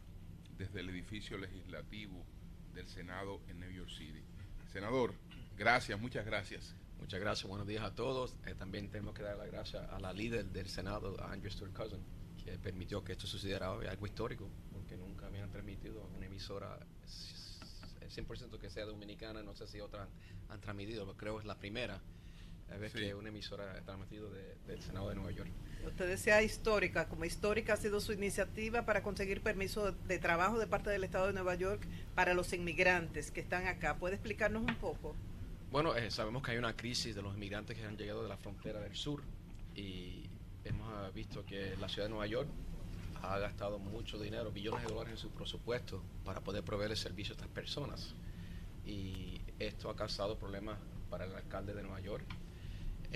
desde 0.56 0.78
el 0.80 0.88
edificio 0.90 1.36
legislativo 1.36 2.24
del 2.72 2.86
Senado 2.86 3.40
en 3.48 3.58
New 3.58 3.70
York 3.72 3.90
City. 3.90 4.22
Senador, 4.72 5.12
gracias, 5.58 6.00
muchas 6.00 6.24
gracias. 6.24 6.74
Muchas 7.00 7.18
gracias, 7.20 7.48
buenos 7.48 7.66
días 7.66 7.82
a 7.82 7.92
todos. 7.94 8.34
Eh, 8.46 8.54
también 8.54 8.88
tenemos 8.88 9.14
que 9.14 9.22
dar 9.24 9.36
las 9.36 9.48
gracias 9.50 9.90
a 9.90 9.98
la 9.98 10.12
líder 10.12 10.44
del 10.46 10.68
Senado, 10.68 11.16
Andrew 11.24 11.50
Stewart 11.50 11.72
Cousin, 11.72 11.98
que 12.44 12.56
permitió 12.58 13.02
que 13.04 13.12
esto 13.12 13.26
sucediera 13.26 13.72
hoy, 13.72 13.86
algo 13.86 14.06
histórico, 14.06 14.48
porque 14.72 14.96
nunca 14.96 15.26
habían 15.26 15.50
transmitido 15.50 16.04
una 16.16 16.26
emisora 16.26 16.78
s- 17.04 17.34
s- 18.00 18.22
100% 18.22 18.58
que 18.60 18.70
sea 18.70 18.84
dominicana, 18.84 19.42
no 19.42 19.54
sé 19.56 19.66
si 19.66 19.80
otras 19.80 20.08
han 20.48 20.60
transmitido, 20.60 21.04
pero 21.04 21.16
creo 21.18 21.34
que 21.34 21.40
es 21.40 21.46
la 21.46 21.58
primera 21.58 22.00
vez 22.80 22.92
Sí. 22.92 22.98
que 22.98 23.14
una 23.14 23.28
emisora 23.28 23.72
ha 23.72 23.80
transmitido 23.82 24.30
de- 24.30 24.56
del 24.66 24.82
Senado 24.82 25.08
de 25.08 25.14
Nueva 25.14 25.30
York. 25.30 25.50
Usted 25.86 26.08
decía 26.08 26.42
histórica, 26.42 27.08
como 27.08 27.24
histórica 27.24 27.74
ha 27.74 27.76
sido 27.76 28.00
su 28.00 28.12
iniciativa 28.12 28.84
para 28.86 29.02
conseguir 29.02 29.42
permiso 29.42 29.92
de 29.92 30.18
trabajo 30.18 30.58
de 30.58 30.66
parte 30.66 30.90
del 30.90 31.04
Estado 31.04 31.26
de 31.28 31.34
Nueva 31.34 31.54
York 31.54 31.86
para 32.14 32.34
los 32.34 32.52
inmigrantes 32.52 33.30
que 33.30 33.40
están 33.40 33.66
acá. 33.66 33.96
¿Puede 33.96 34.14
explicarnos 34.16 34.62
un 34.62 34.74
poco? 34.76 35.14
Bueno, 35.70 35.94
eh, 35.94 36.10
sabemos 36.10 36.42
que 36.42 36.52
hay 36.52 36.58
una 36.58 36.74
crisis 36.76 37.14
de 37.14 37.22
los 37.22 37.34
inmigrantes 37.34 37.76
que 37.76 37.84
han 37.84 37.96
llegado 37.96 38.22
de 38.22 38.28
la 38.28 38.36
frontera 38.38 38.80
del 38.80 38.94
sur 38.96 39.22
y 39.74 40.28
hemos 40.64 40.88
ah, 40.92 41.10
visto 41.14 41.44
que 41.44 41.76
la 41.78 41.88
ciudad 41.88 42.06
de 42.06 42.10
Nueva 42.10 42.26
York 42.26 42.48
ha 43.22 43.38
gastado 43.38 43.78
mucho 43.78 44.18
dinero, 44.18 44.52
billones 44.52 44.82
de 44.82 44.88
dólares 44.88 45.12
en 45.12 45.18
su 45.18 45.30
presupuesto 45.30 46.02
para 46.24 46.40
poder 46.40 46.62
proveer 46.64 46.90
el 46.92 46.96
servicio 46.96 47.32
a 47.32 47.36
estas 47.36 47.48
personas. 47.48 48.14
Y 48.86 49.40
esto 49.58 49.90
ha 49.90 49.96
causado 49.96 50.38
problemas 50.38 50.78
para 51.10 51.24
el 51.24 51.34
alcalde 51.34 51.74
de 51.74 51.82
Nueva 51.82 52.00
York. 52.00 52.24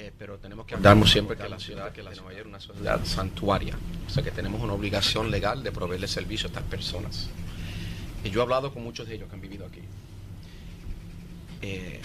Eh, 0.00 0.12
pero 0.16 0.38
tenemos 0.38 0.64
que 0.64 0.76
darnos 0.76 1.10
siempre 1.10 1.36
que 1.36 1.48
la 1.48 1.58
ciudad 1.58 1.90
que 1.92 2.04
la 2.04 2.10
Nueva 2.12 2.30
York 2.32 2.42
es 2.42 2.46
una 2.46 2.60
ciudad 2.60 3.04
santuaria. 3.04 3.76
O 4.06 4.10
sea 4.10 4.22
que 4.22 4.30
tenemos 4.30 4.60
una 4.62 4.72
obligación 4.74 5.28
legal 5.28 5.64
de 5.64 5.72
proveerle 5.72 6.06
servicio 6.06 6.46
a 6.46 6.50
estas 6.50 6.62
personas. 6.64 7.28
Y 8.22 8.30
yo 8.30 8.38
he 8.40 8.42
hablado 8.44 8.72
con 8.72 8.84
muchos 8.84 9.08
de 9.08 9.16
ellos 9.16 9.28
que 9.28 9.34
han 9.34 9.40
vivido 9.40 9.66
aquí. 9.66 9.80
Eh, 11.62 12.00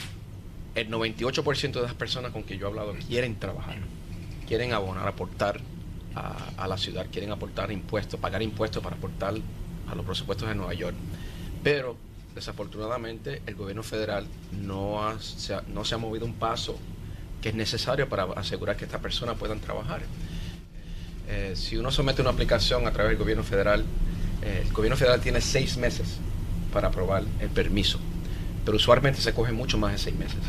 el 0.73 0.89
98% 0.89 1.71
de 1.73 1.81
las 1.83 1.93
personas 1.93 2.31
con 2.31 2.43
que 2.43 2.57
yo 2.57 2.65
he 2.65 2.69
hablado 2.69 2.95
quieren 3.07 3.35
trabajar, 3.37 3.77
quieren 4.47 4.73
abonar, 4.73 5.07
aportar 5.07 5.61
a, 6.15 6.49
a 6.57 6.67
la 6.67 6.77
ciudad, 6.79 7.05
quieren 7.11 7.31
aportar 7.31 7.71
impuestos, 7.71 8.19
pagar 8.19 8.41
impuestos 8.41 8.81
para 8.81 8.95
aportar 8.95 9.35
a 9.87 9.93
los 9.95 10.03
presupuestos 10.03 10.47
de 10.49 10.55
Nueva 10.55 10.73
York. 10.73 10.95
Pero 11.63 11.95
desafortunadamente 12.33 13.43
el 13.45 13.53
gobierno 13.53 13.83
federal 13.83 14.25
no, 14.51 15.07
ha- 15.07 15.19
se, 15.19 15.53
ha, 15.53 15.61
no 15.67 15.85
se 15.85 15.93
ha 15.93 15.99
movido 15.99 16.25
un 16.25 16.33
paso 16.33 16.79
que 17.43 17.49
es 17.49 17.55
necesario 17.55 18.07
para 18.07 18.23
asegurar 18.37 18.77
que 18.77 18.85
estas 18.85 19.01
personas 19.01 19.37
puedan 19.37 19.59
trabajar. 19.59 20.01
Eh, 21.27 21.53
si 21.55 21.75
uno 21.75 21.91
somete 21.91 22.21
una 22.21 22.31
aplicación 22.31 22.87
a 22.87 22.91
través 22.91 23.11
del 23.11 23.19
gobierno 23.19 23.43
federal, 23.43 23.83
eh, 24.41 24.63
el 24.65 24.71
gobierno 24.71 24.95
federal 24.95 25.19
tiene 25.19 25.41
seis 25.41 25.75
meses 25.75 26.19
para 26.71 26.87
aprobar 26.87 27.23
el 27.41 27.49
permiso, 27.49 27.99
pero 28.63 28.77
usualmente 28.77 29.19
se 29.19 29.33
coge 29.33 29.51
mucho 29.51 29.77
más 29.77 29.91
de 29.91 29.97
seis 29.97 30.15
meses. 30.15 30.39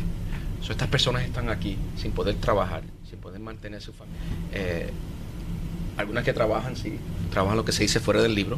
So, 0.61 0.71
estas 0.71 0.87
personas 0.87 1.23
están 1.23 1.49
aquí 1.49 1.77
sin 1.97 2.13
poder 2.13 2.35
trabajar, 2.35 2.83
sin 3.09 3.19
poder 3.19 3.41
mantener 3.41 3.81
su 3.81 3.91
familia. 3.91 4.21
Eh, 4.53 4.89
algunas 5.97 6.23
que 6.23 6.31
trabajan, 6.31 6.77
sí, 6.77 6.97
trabajan 7.29 7.57
lo 7.57 7.65
que 7.65 7.73
se 7.73 7.83
dice 7.83 7.99
fuera 7.99 8.21
del 8.21 8.33
libro, 8.33 8.57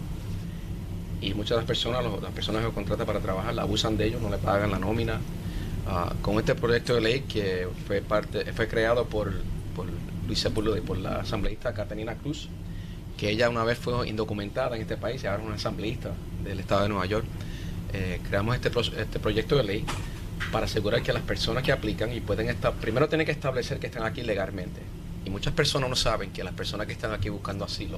y 1.22 1.34
muchas 1.34 1.50
de 1.50 1.56
las 1.58 1.66
personas, 1.66 2.06
las 2.22 2.32
personas 2.34 2.64
que 2.64 2.72
contratan 2.72 3.08
para 3.08 3.20
trabajar, 3.20 3.56
la 3.56 3.64
abusan 3.64 3.98
de 3.98 4.06
ellos, 4.06 4.22
no 4.22 4.30
le 4.30 4.38
pagan 4.38 4.70
la 4.70 4.78
nómina. 4.78 5.20
Ah, 5.90 6.14
con 6.22 6.38
este 6.38 6.54
proyecto 6.54 6.96
de 6.96 7.02
ley 7.02 7.22
que 7.22 7.66
fue 7.88 8.02
parte, 8.02 8.52
fue 8.52 8.68
creado 8.68 9.06
por, 9.06 9.32
por 9.74 9.86
Luis 10.28 10.38
Sepúlveda 10.38 10.78
y 10.80 10.82
por 10.82 10.98
la 10.98 11.22
asambleísta 11.22 11.74
Catalina 11.74 12.16
Cruz, 12.16 12.50
que 13.18 13.30
ella 13.30 13.50
una 13.50 13.64
vez 13.64 13.78
fue 13.78 14.08
indocumentada 14.10 14.76
en 14.76 14.82
este 14.82 14.98
país 14.98 15.24
y 15.24 15.28
ahora 15.28 15.44
es 15.44 15.48
una 15.48 15.56
asambleísta 15.56 16.12
del 16.44 16.60
estado 16.60 16.84
de 16.84 16.90
Nueva 16.90 17.06
York. 17.06 17.26
Eh, 17.94 18.20
creamos 18.28 18.56
este, 18.56 18.70
este 19.02 19.20
proyecto 19.20 19.56
de 19.56 19.64
ley 19.64 19.86
para 20.52 20.66
asegurar 20.66 21.02
que 21.02 21.14
las 21.14 21.24
personas 21.24 21.64
que 21.64 21.72
aplican 21.72 22.12
y 22.12 22.20
pueden 22.20 22.50
estar, 22.50 22.74
primero 22.74 23.08
tienen 23.08 23.26
que 23.26 23.32
establecer 23.32 23.80
que 23.80 23.88
están 23.88 24.04
aquí 24.04 24.24
legalmente. 24.24 24.82
Y 25.26 25.30
muchas 25.30 25.54
personas 25.54 25.90
no 25.90 25.96
saben 25.96 26.32
que 26.32 26.44
las 26.44 26.54
personas 26.54 26.86
que 26.86 26.94
están 26.94 27.14
aquí 27.14 27.30
buscando 27.30 27.64
asilo 27.64 27.98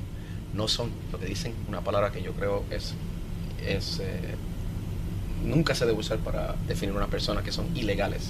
no 0.53 0.67
son 0.67 0.91
lo 1.11 1.19
que 1.19 1.25
dicen 1.25 1.55
una 1.67 1.81
palabra 1.81 2.11
que 2.11 2.21
yo 2.21 2.33
creo 2.33 2.65
es, 2.69 2.93
es 3.65 3.99
eh, 3.99 4.35
nunca 5.43 5.75
se 5.75 5.85
debe 5.85 5.97
usar 5.99 6.19
para 6.19 6.55
definir 6.67 6.95
una 6.95 7.07
persona 7.07 7.41
que 7.43 7.51
son 7.51 7.65
ilegales. 7.75 8.23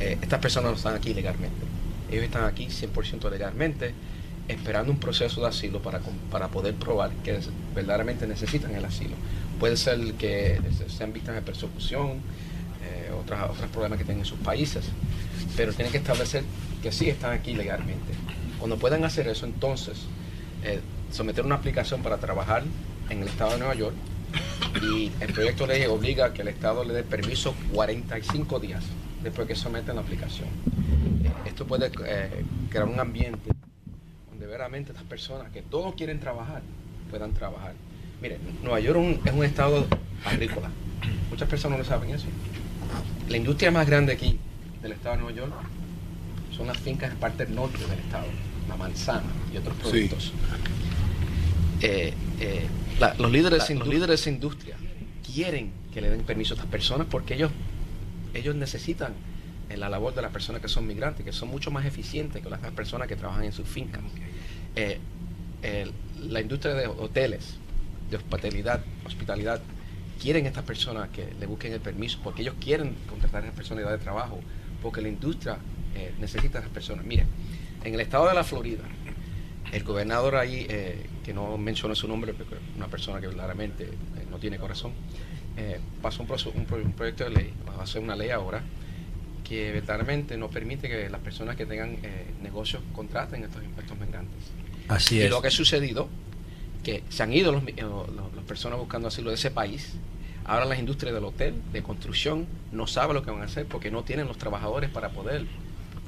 Eh, 0.00 0.18
estas 0.20 0.40
personas 0.40 0.70
no 0.72 0.76
están 0.76 0.94
aquí 0.94 1.14
legalmente. 1.14 1.64
Ellos 2.10 2.24
están 2.24 2.44
aquí 2.44 2.66
100% 2.66 3.30
legalmente, 3.30 3.94
esperando 4.48 4.92
un 4.92 4.98
proceso 4.98 5.40
de 5.40 5.48
asilo 5.48 5.80
para, 5.80 6.00
para 6.30 6.48
poder 6.48 6.74
probar 6.74 7.10
que 7.24 7.38
verdaderamente 7.74 8.26
necesitan 8.26 8.74
el 8.74 8.84
asilo. 8.84 9.14
Puede 9.58 9.76
ser 9.76 10.14
que 10.14 10.60
se- 10.76 10.90
sean 10.90 11.12
víctimas 11.12 11.36
de 11.36 11.42
persecución, 11.42 12.18
eh, 12.84 13.10
otras, 13.18 13.50
otros 13.50 13.70
problemas 13.70 13.98
que 13.98 14.04
tienen 14.04 14.20
en 14.20 14.26
sus 14.26 14.38
países, 14.40 14.84
pero 15.56 15.72
tienen 15.72 15.90
que 15.92 15.98
establecer 15.98 16.44
que 16.82 16.92
sí 16.92 17.08
están 17.08 17.32
aquí 17.32 17.54
legalmente. 17.54 18.12
Cuando 18.58 18.76
puedan 18.78 19.04
hacer 19.04 19.26
eso, 19.28 19.46
entonces, 19.46 19.98
eh, 20.62 20.80
someter 21.10 21.44
una 21.46 21.54
aplicación 21.54 22.02
para 22.02 22.18
trabajar 22.18 22.64
en 23.08 23.22
el 23.22 23.28
estado 23.28 23.52
de 23.52 23.58
Nueva 23.58 23.74
York 23.74 23.94
y 24.82 25.12
el 25.20 25.32
proyecto 25.32 25.66
de 25.66 25.78
ley 25.78 25.86
obliga 25.86 26.26
a 26.26 26.32
que 26.32 26.42
el 26.42 26.48
estado 26.48 26.84
le 26.84 26.94
dé 26.94 27.02
permiso 27.02 27.54
45 27.72 28.60
días 28.60 28.84
después 29.22 29.46
que 29.46 29.54
someten 29.54 29.96
la 29.96 30.02
aplicación. 30.02 30.48
Eh, 31.24 31.30
esto 31.46 31.66
puede 31.66 31.90
eh, 32.06 32.44
crear 32.68 32.86
un 32.86 33.00
ambiente 33.00 33.50
donde 34.30 34.46
veramente 34.46 34.92
estas 34.92 35.06
personas 35.06 35.50
que 35.52 35.62
todos 35.62 35.94
quieren 35.94 36.20
trabajar 36.20 36.62
puedan 37.10 37.32
trabajar. 37.32 37.74
Mire, 38.20 38.38
Nueva 38.62 38.80
York 38.80 38.98
es 38.98 39.18
un, 39.18 39.28
es 39.28 39.32
un 39.32 39.44
estado 39.44 39.86
agrícola. 40.24 40.70
Muchas 41.30 41.48
personas 41.48 41.78
no 41.78 41.84
saben 41.84 42.10
eso. 42.10 42.26
La 43.28 43.36
industria 43.36 43.70
más 43.70 43.86
grande 43.86 44.12
aquí 44.12 44.38
del 44.82 44.92
estado 44.92 45.16
de 45.16 45.22
Nueva 45.22 45.36
York 45.36 45.52
son 46.56 46.66
las 46.66 46.78
fincas 46.78 47.10
en 47.10 47.18
parte 47.18 47.46
norte 47.46 47.78
del 47.78 47.98
estado, 47.98 48.26
la 48.68 48.76
manzana 48.76 49.32
y 49.52 49.56
otros 49.56 49.76
productos. 49.76 50.32
Eh, 51.80 52.14
eh, 52.40 52.66
la- 53.00 53.14
los, 53.14 53.30
líderes, 53.30 53.68
los 53.70 53.88
líderes 53.88 54.24
de 54.24 54.30
industria 54.30 54.76
quieren 55.32 55.70
que 55.92 56.00
le 56.00 56.10
den 56.10 56.22
permiso 56.22 56.54
a 56.54 56.56
estas 56.56 56.70
personas 56.70 57.06
porque 57.10 57.34
ellos, 57.34 57.50
ellos 58.34 58.54
necesitan 58.54 59.12
eh, 59.70 59.76
la 59.76 59.88
labor 59.88 60.14
de 60.14 60.22
las 60.22 60.30
personas 60.32 60.60
que 60.60 60.68
son 60.68 60.86
migrantes, 60.86 61.24
que 61.24 61.32
son 61.32 61.48
mucho 61.48 61.70
más 61.70 61.86
eficientes 61.86 62.42
que 62.42 62.50
las 62.50 62.60
personas 62.72 63.08
que 63.08 63.16
trabajan 63.16 63.44
en 63.44 63.52
sus 63.52 63.68
fincas. 63.68 64.02
Eh, 64.76 64.98
la 66.20 66.40
industria 66.40 66.74
de 66.74 66.86
hoteles, 66.86 67.54
de 68.10 68.16
hospitalidad, 68.16 68.82
hospitalidad, 69.06 69.60
quieren 70.20 70.46
estas 70.46 70.64
personas 70.64 71.08
que 71.08 71.32
le 71.40 71.46
busquen 71.46 71.72
el 71.72 71.80
permiso 71.80 72.18
porque 72.22 72.42
ellos 72.42 72.54
quieren 72.60 72.94
contratar 73.08 73.42
a 73.42 73.46
esas 73.46 73.56
personas 73.56 73.88
de 73.90 73.98
trabajo, 73.98 74.40
porque 74.82 75.00
la 75.00 75.08
industria 75.08 75.56
eh, 75.94 76.12
necesita 76.20 76.58
a 76.58 76.60
esas 76.60 76.72
personas. 76.72 77.04
Miren, 77.06 77.26
en 77.82 77.94
el 77.94 78.00
estado 78.00 78.28
de 78.28 78.34
la 78.34 78.44
Florida, 78.44 78.82
el 79.74 79.82
gobernador 79.82 80.36
ahí, 80.36 80.66
eh, 80.68 81.04
que 81.24 81.34
no 81.34 81.58
menciono 81.58 81.94
su 81.94 82.06
nombre, 82.06 82.32
porque 82.32 82.56
una 82.76 82.86
persona 82.86 83.20
que 83.20 83.26
verdaderamente 83.26 83.84
eh, 83.84 83.90
no 84.30 84.38
tiene 84.38 84.56
corazón, 84.58 84.92
eh, 85.56 85.80
pasó 86.00 86.22
un, 86.22 86.28
proyecto 86.94 87.24
de 87.24 87.30
ley, 87.30 87.52
va 87.68 87.80
a 87.80 87.82
hacer 87.82 88.00
una 88.00 88.14
ley 88.14 88.30
ahora, 88.30 88.62
que 89.42 89.72
verdaderamente 89.72 90.36
no 90.36 90.48
permite 90.48 90.88
que 90.88 91.10
las 91.10 91.20
personas 91.20 91.56
que 91.56 91.66
tengan 91.66 91.98
eh, 92.02 92.26
negocios 92.42 92.82
contraten 92.94 93.42
estos, 93.42 93.62
a 93.76 93.80
estos 93.80 93.98
migrantes. 93.98 94.38
Así 94.88 95.16
y 95.16 95.22
es. 95.22 95.30
lo 95.30 95.42
que 95.42 95.48
ha 95.48 95.50
sucedido, 95.50 96.08
que 96.84 97.02
se 97.08 97.22
han 97.24 97.32
ido 97.32 97.50
los 97.50 97.62
mi- 97.62 97.72
los- 97.72 98.08
las 98.34 98.44
personas 98.46 98.78
buscando 98.78 99.08
asilo 99.08 99.30
de 99.30 99.36
ese 99.36 99.50
país, 99.50 99.94
ahora 100.44 100.66
las 100.66 100.78
industrias 100.78 101.14
del 101.14 101.24
hotel, 101.24 101.54
de 101.72 101.82
construcción, 101.82 102.46
no 102.70 102.86
saben 102.86 103.14
lo 103.14 103.22
que 103.22 103.30
van 103.32 103.42
a 103.42 103.46
hacer 103.46 103.66
porque 103.66 103.90
no 103.90 104.04
tienen 104.04 104.28
los 104.28 104.38
trabajadores 104.38 104.88
para 104.90 105.08
poder 105.08 105.46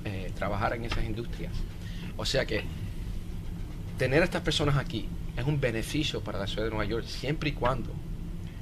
eh, 0.05 0.30
trabajar 0.36 0.74
en 0.74 0.84
esas 0.84 1.05
industrias. 1.05 1.52
O 2.16 2.24
sea 2.24 2.47
que 2.47 2.62
tener 3.98 4.23
a 4.23 4.24
estas 4.24 4.43
personas 4.43 4.77
aquí 4.77 5.06
es 5.36 5.44
un 5.47 5.60
beneficio 5.60 6.20
para 6.23 6.39
la 6.39 6.47
ciudad 6.47 6.64
de 6.64 6.70
Nueva 6.70 6.85
York 6.85 7.06
siempre 7.06 7.51
y 7.51 7.52
cuando, 7.52 7.90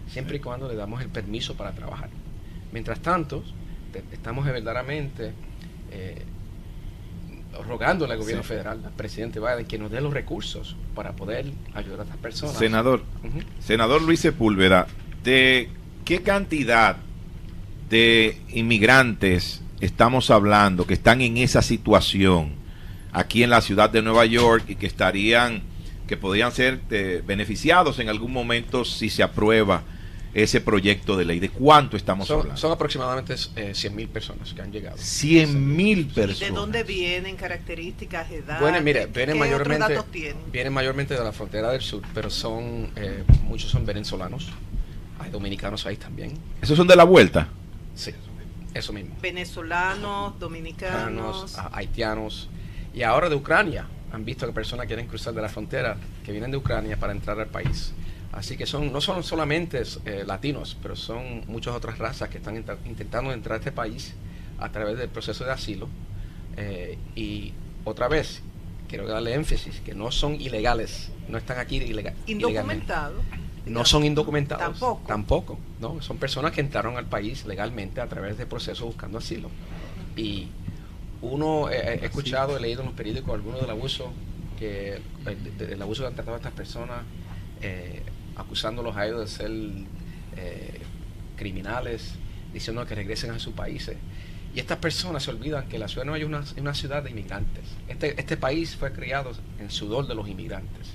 siempre 0.08 0.36
y 0.36 0.40
cuando 0.40 0.68
le 0.68 0.74
damos 0.76 1.00
el 1.02 1.08
permiso 1.08 1.54
para 1.56 1.72
trabajar. 1.72 2.10
Mientras 2.72 3.00
tanto, 3.00 3.42
te- 3.92 4.02
estamos 4.12 4.44
verdaderamente 4.44 5.32
eh, 5.92 6.22
rogándole 7.66 8.12
al 8.14 8.18
gobierno 8.18 8.42
Sí. 8.42 8.48
federal, 8.48 8.80
al 8.84 8.92
presidente 8.92 9.38
Biden, 9.38 9.66
que 9.66 9.78
nos 9.78 9.90
dé 9.90 10.00
los 10.00 10.12
recursos 10.12 10.74
para 10.94 11.12
poder 11.12 11.46
ayudar 11.74 12.00
a 12.00 12.02
estas 12.02 12.16
personas. 12.18 12.56
Senador, 12.56 13.02
senador 13.60 14.02
Luis 14.02 14.20
Sepúlveda, 14.20 14.86
¿de 15.22 15.68
qué 16.04 16.22
cantidad 16.22 16.96
de 17.88 18.38
inmigrantes 18.48 19.62
estamos 19.80 20.30
hablando 20.30 20.86
que 20.86 20.94
están 20.94 21.20
en 21.20 21.36
esa 21.36 21.62
situación 21.62 22.52
aquí 23.14 23.42
en 23.42 23.48
la 23.50 23.62
ciudad 23.62 23.88
de 23.88 24.02
Nueva 24.02 24.26
York 24.26 24.64
y 24.68 24.74
que 24.76 24.86
estarían, 24.86 25.62
que 26.06 26.16
podrían 26.18 26.52
ser 26.52 26.80
eh, 26.90 27.22
beneficiados 27.26 27.98
en 28.00 28.08
algún 28.10 28.32
momento 28.32 28.84
si 28.84 29.08
se 29.08 29.22
aprueba 29.22 29.84
ese 30.34 30.60
proyecto 30.60 31.16
de 31.16 31.24
ley? 31.24 31.38
¿De 31.38 31.48
cuánto 31.48 31.96
estamos 31.96 32.26
Son, 32.26 32.40
hablando? 32.40 32.60
son 32.60 32.72
aproximadamente 32.72 33.36
eh, 33.54 33.70
100 33.72 33.94
mil 33.94 34.08
personas 34.08 34.52
que 34.52 34.60
han 34.60 34.72
llegado. 34.72 34.96
100 34.98 35.76
mil 35.76 36.00
¿Y 36.00 36.02
de 36.04 36.12
personas. 36.12 36.54
dónde 36.54 36.82
vienen? 36.82 37.36
¿Características, 37.36 38.28
edad? 38.32 38.60
Bueno, 38.60 38.80
mire, 38.80 39.02
¿Qué- 39.06 39.12
vienen 39.24 39.38
mayormente, 39.38 39.96
vienen 40.52 40.72
mayormente 40.72 41.14
de 41.14 41.22
la 41.22 41.30
frontera 41.32 41.70
del 41.70 41.82
sur, 41.82 42.02
pero 42.12 42.30
son 42.30 42.90
eh, 42.96 43.22
muchos 43.44 43.70
son 43.70 43.86
venezolanos, 43.86 44.48
hay 45.20 45.30
dominicanos 45.30 45.86
ahí 45.86 45.96
también, 45.96 46.32
¿Esos 46.60 46.76
son 46.76 46.88
de 46.88 46.96
la 46.96 47.04
vuelta? 47.04 47.46
sí, 47.94 48.10
eso 48.74 48.92
mismo, 48.92 49.14
Venezolanos, 49.22 50.36
dominicanos. 50.40 51.56
haitianos 51.70 52.48
y 52.94 53.02
ahora 53.02 53.28
de 53.28 53.34
Ucrania 53.34 53.86
han 54.12 54.24
visto 54.24 54.46
que 54.46 54.52
personas 54.52 54.86
quieren 54.86 55.06
cruzar 55.06 55.34
de 55.34 55.42
la 55.42 55.48
frontera 55.48 55.96
que 56.24 56.30
vienen 56.32 56.50
de 56.50 56.56
Ucrania 56.56 56.96
para 56.96 57.12
entrar 57.12 57.38
al 57.40 57.48
país. 57.48 57.92
Así 58.32 58.56
que 58.56 58.66
son 58.66 58.92
no 58.92 59.00
son 59.00 59.22
solamente 59.22 59.82
eh, 60.06 60.24
latinos, 60.26 60.76
pero 60.82 60.96
son 60.96 61.44
muchas 61.46 61.74
otras 61.74 61.98
razas 61.98 62.28
que 62.28 62.38
están 62.38 62.56
entra- 62.56 62.78
intentando 62.84 63.32
entrar 63.32 63.54
a 63.54 63.58
este 63.58 63.72
país 63.72 64.14
a 64.58 64.68
través 64.70 64.98
del 64.98 65.08
proceso 65.08 65.44
de 65.44 65.52
asilo. 65.52 65.88
Eh, 66.56 66.98
y 67.16 67.52
otra 67.84 68.08
vez, 68.08 68.42
quiero 68.88 69.06
darle 69.06 69.34
énfasis, 69.34 69.80
que 69.80 69.94
no 69.94 70.10
son 70.10 70.40
ilegales, 70.40 71.10
no 71.28 71.38
están 71.38 71.58
aquí 71.58 71.76
ilega- 71.76 72.14
ilegalmente. 72.26 72.32
Indocumentados. 72.32 73.22
No 73.66 73.84
son 73.84 74.04
indocumentados. 74.04 74.62
Tampoco. 74.78 75.06
Tampoco. 75.08 75.58
No, 75.80 76.00
son 76.02 76.18
personas 76.18 76.52
que 76.52 76.60
entraron 76.60 76.96
al 76.96 77.06
país 77.06 77.46
legalmente 77.46 78.00
a 78.00 78.06
través 78.08 78.36
del 78.36 78.46
proceso 78.46 78.84
buscando 78.86 79.18
asilo. 79.18 79.48
Y 80.16 80.48
uno 81.24 81.70
eh, 81.70 82.00
he 82.02 82.06
escuchado, 82.06 82.56
he 82.56 82.60
leído 82.60 82.80
en 82.80 82.86
los 82.86 82.94
periódicos 82.94 83.34
algunos 83.34 83.60
del 83.60 83.70
abuso 83.70 84.12
que 84.58 85.00
eh, 85.26 85.36
del 85.58 85.82
abuso 85.82 86.02
que 86.02 86.08
han 86.08 86.14
tratado 86.14 86.36
a 86.36 86.38
estas 86.38 86.52
personas, 86.52 87.02
eh, 87.62 88.02
acusándolos 88.36 88.96
a 88.96 89.06
ellos 89.06 89.20
de 89.20 89.26
ser 89.26 89.50
eh, 90.36 90.80
criminales, 91.36 92.14
diciendo 92.52 92.84
que 92.86 92.94
regresen 92.94 93.30
a 93.30 93.38
sus 93.38 93.54
países. 93.54 93.96
Y 94.54 94.60
estas 94.60 94.78
personas 94.78 95.24
se 95.24 95.30
olvidan 95.30 95.68
que 95.68 95.78
la 95.78 95.88
ciudad 95.88 96.02
de 96.02 96.10
Nueva 96.10 96.18
York 96.20 96.44
es 96.44 96.52
una, 96.52 96.60
una 96.62 96.74
ciudad 96.74 97.02
de 97.02 97.10
inmigrantes. 97.10 97.64
Este, 97.88 98.18
este 98.20 98.36
país 98.36 98.76
fue 98.76 98.92
criado 98.92 99.32
en 99.58 99.70
sudor 99.70 100.06
de 100.06 100.14
los 100.14 100.28
inmigrantes. 100.28 100.90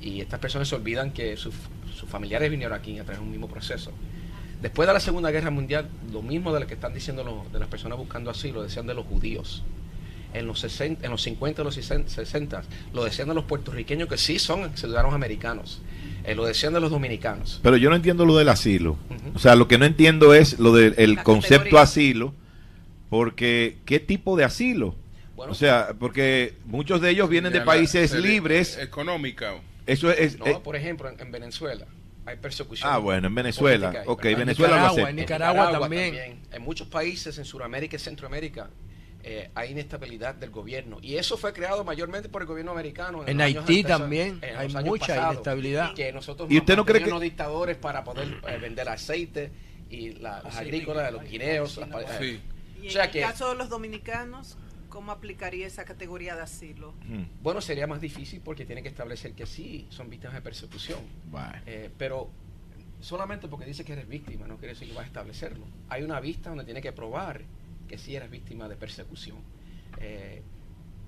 Y 0.00 0.20
estas 0.20 0.40
personas 0.40 0.68
se 0.68 0.74
olvidan 0.74 1.12
que 1.12 1.36
sus, 1.36 1.54
sus 1.94 2.08
familiares 2.08 2.50
vinieron 2.50 2.76
aquí 2.76 2.98
a 2.98 3.04
través 3.04 3.20
de 3.20 3.24
un 3.24 3.30
mismo 3.30 3.48
proceso. 3.48 3.92
Después 4.60 4.86
de 4.88 4.92
la 4.94 5.00
Segunda 5.00 5.30
Guerra 5.30 5.50
Mundial, 5.50 5.88
lo 6.12 6.20
mismo 6.22 6.52
de 6.52 6.60
lo 6.60 6.66
que 6.66 6.74
están 6.74 6.92
diciendo 6.92 7.22
los- 7.24 7.52
de 7.52 7.58
las 7.60 7.68
personas 7.68 7.96
buscando 7.98 8.30
asilo, 8.30 8.62
decían 8.62 8.86
de 8.86 8.94
los 8.94 9.06
judíos. 9.06 9.62
En 10.34 10.46
los, 10.46 10.60
60, 10.60 11.06
en 11.06 11.10
los 11.10 11.22
50 11.22 11.62
y 11.62 11.64
los 11.64 11.74
60 11.74 12.62
lo 12.92 13.04
decían 13.04 13.28
de 13.28 13.34
los 13.34 13.44
puertorriqueños 13.44 14.08
que 14.08 14.18
sí 14.18 14.38
son 14.38 14.76
ciudadanos 14.76 15.14
americanos. 15.14 15.80
Eh, 16.24 16.34
lo 16.34 16.44
decían 16.44 16.74
de 16.74 16.80
los 16.80 16.90
dominicanos. 16.90 17.60
Pero 17.62 17.76
yo 17.78 17.88
no 17.88 17.96
entiendo 17.96 18.26
lo 18.26 18.36
del 18.36 18.50
asilo. 18.50 18.98
O 19.34 19.38
sea, 19.38 19.54
lo 19.54 19.68
que 19.68 19.78
no 19.78 19.86
entiendo 19.86 20.34
es 20.34 20.58
lo 20.58 20.74
del 20.74 20.94
el 20.98 21.14
La 21.14 21.22
concepto 21.24 21.58
categoría. 21.76 21.82
asilo, 21.82 22.34
porque 23.08 23.78
¿qué 23.86 24.00
tipo 24.00 24.36
de 24.36 24.44
asilo? 24.44 24.94
Bueno, 25.36 25.52
o 25.52 25.54
sea, 25.54 25.94
porque 25.98 26.54
muchos 26.66 27.00
de 27.00 27.10
ellos 27.10 27.28
vienen 27.30 27.52
de 27.52 27.60
países 27.62 28.12
libres. 28.12 28.76
Económica. 28.78 29.54
Eso 29.86 30.10
es... 30.10 30.38
no, 30.38 30.46
eh, 30.46 30.58
por 30.62 30.76
ejemplo, 30.76 31.08
en, 31.08 31.18
en 31.18 31.30
Venezuela 31.32 31.86
hay 32.28 32.36
persecución. 32.36 32.90
ah, 32.92 32.98
bueno, 32.98 33.28
en 33.28 33.34
Venezuela. 33.34 33.88
política 33.90 34.12
Ok, 34.12 34.22
¿verdad? 34.24 34.38
Venezuela 34.38 34.68
lo 34.68 34.76
Nicaragua, 34.76 34.90
acepto. 34.92 35.08
en 35.10 35.16
Nicaragua 35.16 35.72
también. 35.80 36.40
En 36.52 36.62
muchos 36.62 36.86
países, 36.88 37.38
en 37.38 37.44
Sudamérica 37.44 37.96
y 37.96 37.98
Centroamérica, 37.98 38.70
eh, 39.24 39.50
hay 39.54 39.72
inestabilidad 39.72 40.34
del 40.36 40.50
gobierno. 40.50 40.98
Y 41.02 41.16
eso 41.16 41.36
fue 41.36 41.52
creado 41.52 41.82
mayormente 41.84 42.28
por 42.28 42.42
el 42.42 42.48
gobierno 42.48 42.72
americano. 42.72 43.26
En 43.26 43.40
años 43.40 43.64
Haití 43.68 43.80
antes- 43.80 43.98
también 43.98 44.38
en 44.42 44.56
hay 44.56 44.68
mucha 44.84 45.06
pasados, 45.06 45.34
inestabilidad. 45.34 45.94
Que 45.94 46.12
nosotros 46.12 46.48
¿Y 46.50 46.58
usted 46.58 46.76
no 46.76 46.84
cree 46.86 47.02
que- 47.02 47.08
unos 47.10 47.20
dictadores 47.22 47.76
para 47.76 48.04
poder 48.04 48.40
eh, 48.46 48.58
vender 48.58 48.88
aceite 48.88 49.50
y 49.90 50.10
la- 50.12 50.42
las 50.42 50.56
agrícolas, 50.56 51.12
los 51.12 51.24
guineos. 51.24 51.76
las 51.78 51.88
eh, 51.88 52.16
Sí. 52.20 52.40
Y 52.84 52.88
O 52.88 52.90
sea 52.92 53.04
en 53.06 53.10
que- 53.10 53.18
el 53.22 53.26
caso 53.26 53.48
de 53.50 53.54
los 53.56 53.68
dominicanos, 53.68 54.56
¿cómo 54.88 55.12
aplicaría 55.12 55.66
esa 55.66 55.84
categoría 55.84 56.34
de 56.34 56.42
asilo? 56.42 56.92
Hmm, 57.06 57.24
Bueno, 57.42 57.60
sería 57.60 57.86
más 57.86 58.00
difícil 58.00 58.40
porque 58.44 58.64
tiene 58.64 58.82
que 58.82 58.88
establecer 58.88 59.32
que 59.34 59.46
sí 59.46 59.86
son 59.90 60.08
víctimas 60.10 60.34
de 60.34 60.42
persecución. 60.42 61.00
Eh, 61.66 61.90
pero 61.98 62.30
solamente 63.00 63.46
porque 63.48 63.66
dice 63.66 63.84
que 63.84 63.92
eres 63.92 64.08
víctima 64.08 64.46
no 64.46 64.56
quiere 64.56 64.74
decir 64.74 64.88
que 64.88 64.94
vas 64.94 65.04
a 65.04 65.06
establecerlo. 65.06 65.64
Hay 65.88 66.02
una 66.02 66.20
vista 66.20 66.48
donde 66.50 66.64
tiene 66.64 66.80
que 66.80 66.92
probar 66.92 67.42
que 67.88 67.98
sí 67.98 68.14
eres 68.16 68.30
víctima 68.30 68.68
de 68.68 68.76
persecución. 68.76 69.38
Eh, 70.00 70.42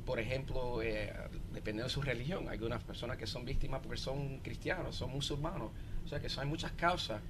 por 0.06 0.18
ejemplo, 0.18 0.82
eh, 0.82 1.12
dependiendo 1.52 1.84
de 1.84 1.90
su 1.90 2.00
religión, 2.02 2.44
hay 2.48 2.54
algunas 2.54 2.82
personas 2.82 3.16
que 3.16 3.26
son 3.26 3.44
víctimas 3.44 3.80
porque 3.82 3.98
son 3.98 4.38
cristianos, 4.38 4.96
son 4.96 5.10
musulmanos. 5.10 5.70
O 6.04 6.08
sea 6.08 6.20
que 6.20 6.28
son- 6.28 6.44
hay 6.44 6.48
muchas 6.50 6.72
causas 6.72 7.20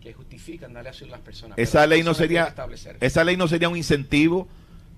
que 0.00 0.12
justifican 0.14 0.72
darle 0.72 0.90
asilo 0.90 1.12
a 1.12 1.16
las 1.18 1.24
personas. 1.24 1.58
Esa 1.58 1.86
ley 1.86 2.02
no 2.02 2.14
sería 2.14 2.54
esa 3.00 3.24
ley 3.24 3.36
no 3.36 3.48
sería 3.48 3.68
un 3.68 3.76
incentivo 3.76 4.48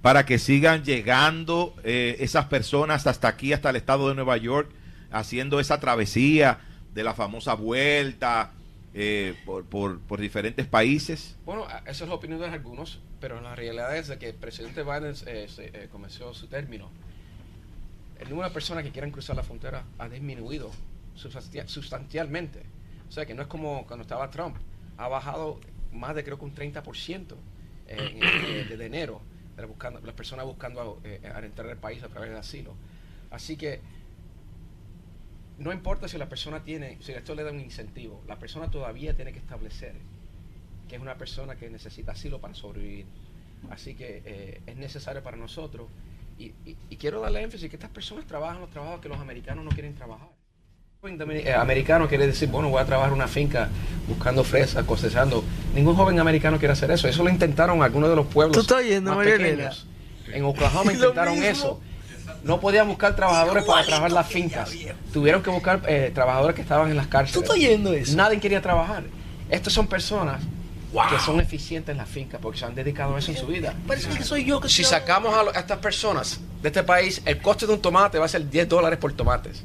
para 0.03 0.27
que 0.27 0.39
sigan 0.39 0.85
llegando 0.85 1.75
eh, 1.85 2.17
esas 2.21 2.47
personas 2.47 3.07
hasta 3.07 3.29
aquí, 3.29 3.53
hasta 3.53 3.71
el 3.71 3.77
estado 3.77 4.09
de 4.09 4.15
Nueva 4.15 4.37
York, 4.37 4.69
haciendo 5.11 5.61
esa 5.61 5.79
travesía 5.81 6.59
de 6.93 7.05
la 7.05 7.15
famosa 7.15 7.55
vuelta 7.55 8.51
eh, 8.95 9.35
por, 9.47 9.65
por, 9.65 10.21
diferentes 10.21 10.67
países? 10.67 11.37
Bueno, 11.47 11.67
esa 11.87 12.05
es 12.05 12.09
la 12.09 12.15
opinión 12.17 12.41
de 12.41 12.47
algunos, 12.47 12.99
pero 13.21 13.41
la 13.41 13.55
realidad 13.55 13.97
es 13.97 14.09
de 14.09 14.19
que 14.19 14.31
el 14.31 14.35
presidente 14.35 14.83
Biden 14.83 15.15
eh, 15.27 15.47
se- 15.49 15.67
eh, 15.73 15.89
comenzó 15.91 16.35
su 16.35 16.47
término. 16.49 16.91
El 18.19 18.29
número 18.29 18.49
de 18.49 18.55
personas 18.55 18.85
que 18.85 18.91
quieren 18.91 19.11
cruzar 19.11 19.37
la 19.37 19.43
frontera 19.43 19.85
ha 19.99 20.09
disminuido 20.09 20.71
sustancia- 21.15 21.67
sustancialmente. 21.69 22.61
O 23.09 23.13
sea 23.13 23.25
que 23.27 23.35
no 23.35 23.43
es 23.43 23.49
como 23.49 23.87
cuando 23.87 24.03
estaba 24.03 24.31
Trump. 24.31 24.57
Ha 24.99 25.09
bajado 25.09 25.59
más 25.93 26.15
de 26.15 26.25
creo 26.25 26.39
que 26.39 26.45
un 26.45 26.55
30% 26.55 27.35
en- 27.89 28.23
en- 28.23 28.69
desde 28.69 28.87
enero. 28.87 29.21
Buscando, 29.69 30.01
las 30.01 30.15
personas 30.15 30.47
buscando 30.47 31.01
eh, 31.05 31.21
entrar 31.43 31.69
al 31.69 31.79
país 31.79 32.03
a 32.03 32.09
través 32.09 32.31
de 32.31 32.39
asilo. 32.39 32.77
Así 33.31 33.57
que 33.57 33.81
no 35.59 35.73
importa 35.73 36.09
si 36.09 36.19
la 36.19 36.29
persona 36.29 36.63
tiene, 36.65 36.99
si 37.01 37.13
esto 37.13 37.35
le 37.35 37.45
da 37.45 37.51
un 37.53 37.61
incentivo, 37.61 38.23
la 38.27 38.39
persona 38.39 38.71
todavía 38.71 39.15
tiene 39.15 39.33
que 39.33 39.39
establecer 39.39 39.95
que 40.89 40.97
es 40.97 41.03
una 41.03 41.17
persona 41.17 41.57
que 41.57 41.71
necesita 41.71 42.13
asilo 42.13 42.41
para 42.41 42.55
sobrevivir. 42.55 43.07
Así 43.71 43.95
que 43.95 44.23
eh, 44.25 44.63
es 44.67 44.77
necesario 44.77 45.23
para 45.23 45.37
nosotros. 45.37 45.89
Y 46.39 46.51
quiero 46.97 47.21
darle 47.21 47.43
énfasis 47.43 47.71
que 47.71 47.77
estas 47.77 47.91
personas 47.91 48.27
trabajan 48.27 48.61
los 48.61 48.71
trabajos 48.71 49.01
que 49.01 49.09
los 49.09 49.19
americanos 49.19 49.65
no 49.65 49.71
quieren 49.71 49.95
trabajar. 49.95 50.29
Un 50.29 50.37
joven 50.37 50.37
domin- 50.37 50.37
eh, 50.37 50.92
americano 51.59 52.09
quiere 52.09 52.27
decir, 52.29 52.49
bueno, 52.49 52.69
voy 52.69 52.81
a 52.81 52.85
trabajar 52.85 53.11
en 53.11 53.17
una 53.17 53.27
finca 53.29 53.69
buscando 54.09 54.45
fresas, 54.45 54.85
cosechando. 54.85 55.43
Ningún 55.75 55.97
joven 55.97 56.19
americano 56.21 56.59
quiere 56.59 56.73
hacer 56.73 56.91
eso. 56.93 57.09
Eso 57.09 57.25
lo 57.25 57.31
intentaron 57.31 57.83
algunos 57.83 58.09
de 58.09 58.17
los 58.17 58.27
pueblos 58.27 58.55
¿Tú 58.55 58.61
estás 58.61 58.79
oyendo, 58.79 59.15
más 59.15 59.27
pequeños. 59.27 59.87
En 60.33 60.45
Oklahoma 60.45 60.93
intentaron 60.93 61.43
eso. 61.43 61.81
No 62.45 62.61
podían 62.61 62.87
buscar 62.89 63.17
trabajadores 63.17 63.65
para 63.65 63.85
trabajar 63.85 64.13
las 64.13 64.27
fincas. 64.29 64.73
Tuvieron 65.13 65.43
que 65.43 65.51
buscar 65.51 65.83
eh, 65.87 66.11
trabajadores 66.15 66.55
que 66.55 66.63
estaban 66.63 66.89
en 66.91 66.97
las 66.97 67.07
cárceles. 67.09 67.35
¿Tú 67.35 67.41
estás 67.41 67.57
oyendo 67.57 67.93
eso? 67.93 68.17
Nadie 68.17 68.39
quería 68.41 68.61
trabajar. 68.63 69.05
Estas 69.51 69.73
son 69.73 69.87
personas 69.89 70.41
que 71.11 71.19
son 71.19 71.41
eficientes 71.41 71.91
en 71.93 71.97
la 71.99 72.07
finca 72.07 72.39
porque 72.39 72.59
se 72.59 72.65
han 72.65 72.75
dedicado 72.75 73.17
a 73.17 73.19
eso 73.19 73.31
en 73.33 73.37
su 73.39 73.47
vida. 73.47 73.75
Parece 73.87 74.09
que 74.11 74.23
soy 74.23 74.45
yo 74.45 74.61
que 74.61 74.69
Si 74.69 74.85
sacamos 74.85 75.35
a, 75.35 75.43
lo- 75.43 75.51
a 75.55 75.59
estas 75.59 75.79
personas 75.79 76.41
de 76.63 76.69
este 76.69 76.83
país, 76.83 77.23
el 77.25 77.39
costo 77.41 77.67
de 77.67 77.73
un 77.75 77.81
tomate 77.81 78.19
va 78.19 78.27
a 78.27 78.29
ser 78.29 78.49
10 78.49 78.69
dólares 78.69 78.99
por 78.99 79.13
tomates. 79.13 79.63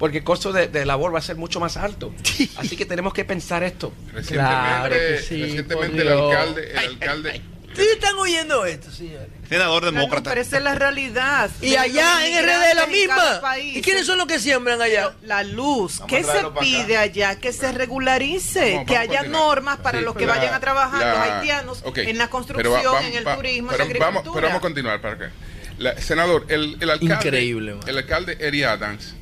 Porque 0.00 0.18
el 0.18 0.24
costo 0.24 0.50
de, 0.52 0.66
de 0.66 0.84
labor 0.84 1.14
va 1.14 1.20
a 1.20 1.22
ser 1.22 1.36
mucho 1.36 1.60
más 1.60 1.76
alto. 1.76 2.12
Así 2.56 2.76
que 2.76 2.84
tenemos 2.86 3.14
que 3.14 3.24
pensar 3.24 3.62
esto. 3.62 3.92
Recientemente, 4.12 4.32
Claro 4.34 4.94
que 4.96 5.18
sí, 5.18 5.42
recientemente 5.42 6.02
por 6.02 6.12
el 6.12 6.18
alcalde, 6.18 6.70
el 6.72 6.78
alcalde 6.78 7.42
¿Ustedes 7.70 7.92
están 7.92 8.16
oyendo 8.16 8.64
esto, 8.66 8.90
señores? 8.90 9.28
Senador 9.48 9.84
demócrata. 9.84 10.30
pero 10.30 10.40
esa 10.40 10.56
es 10.58 10.64
la 10.64 10.74
realidad. 10.74 11.48
Y 11.60 11.76
allá 11.76 12.26
en 12.26 12.44
RD 12.44 12.74
la 12.74 12.86
misma. 12.88 13.40
país. 13.40 13.76
¿Y 13.76 13.80
quiénes 13.82 14.06
son 14.06 14.18
los 14.18 14.26
que 14.26 14.40
siembran 14.40 14.82
allá? 14.82 15.12
La 15.22 15.44
luz, 15.44 15.98
Vamos 16.00 16.10
¿qué 16.10 16.24
se 16.24 16.44
pide 16.58 16.96
allá? 16.96 17.38
Que 17.38 17.52
se 17.52 17.70
regularice, 17.70 18.72
Vamos, 18.72 18.86
que 18.88 18.94
vamos 18.94 19.08
haya 19.08 19.18
continuar. 19.20 19.46
normas 19.46 19.78
para 19.78 19.98
Sí, 20.00 20.04
los 20.04 20.16
que 20.16 20.26
la- 20.26 20.34
vayan 20.34 20.54
a 20.54 20.58
trabajar, 20.60 21.00
la- 21.00 21.10
los 21.14 21.18
haitianos, 21.32 21.84
en 21.94 22.18
la 22.18 22.24
va- 22.24 22.30
construcción, 22.30 22.82
vamos- 22.82 23.04
en 23.04 23.14
el 23.14 23.26
va- 23.28 23.36
turismo, 23.36 23.68
pero 23.70 23.84
en 23.84 23.88
la 23.92 23.98
vamos, 24.00 24.08
agricultura. 24.18 24.34
pero 24.34 24.46
vamos 24.48 24.58
a 24.58 24.62
continuar 24.62 25.00
para 25.00 25.14
acá. 25.14 25.30
La- 25.78 25.96
senador, 26.00 26.46
el, 26.48 26.76
el 26.80 26.90
alcalde, 26.90 27.14
Increíble, 27.14 27.74
man. 27.74 27.88
el 27.88 27.98
alcalde 27.98 28.36
Eri 28.40 28.64
Adams 28.64 29.14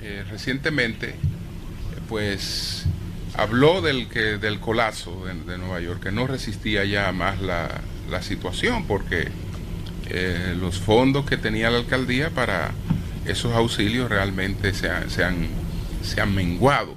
eh, 0.00 0.24
recientemente, 0.30 1.14
pues, 2.08 2.84
habló 3.34 3.80
del 3.82 4.08
que 4.08 4.38
del 4.38 4.60
colapso 4.60 5.24
de, 5.26 5.58
Nueva 5.58 5.80
York, 5.80 6.02
que 6.02 6.12
no 6.12 6.26
resistía 6.26 6.84
ya 6.84 7.10
más 7.12 7.40
la, 7.40 7.80
la 8.10 8.22
situación 8.22 8.86
porque 8.86 9.28
eh, 10.06 10.54
los 10.58 10.78
fondos 10.80 11.24
que 11.26 11.36
tenía 11.36 11.70
la 11.70 11.78
alcaldía 11.78 12.30
para 12.30 12.72
esos 13.26 13.52
auxilios 13.54 14.08
realmente 14.10 14.74
se, 14.74 14.90
han- 14.90 15.10
se 15.10 15.24
han, 15.24 15.48
se 16.02 16.20
han 16.20 16.34
menguado. 16.34 16.94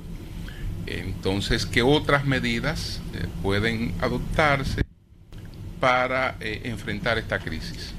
Entonces, 0.87 1.65
¿qué 1.65 1.81
otras 1.81 2.25
medidas 2.25 3.01
eh, 3.13 3.25
pueden 3.41 3.93
adoptarse 4.01 4.81
para 5.79 6.35
enfrentar 6.41 7.17
esta 7.17 7.39
crisis? 7.39 7.93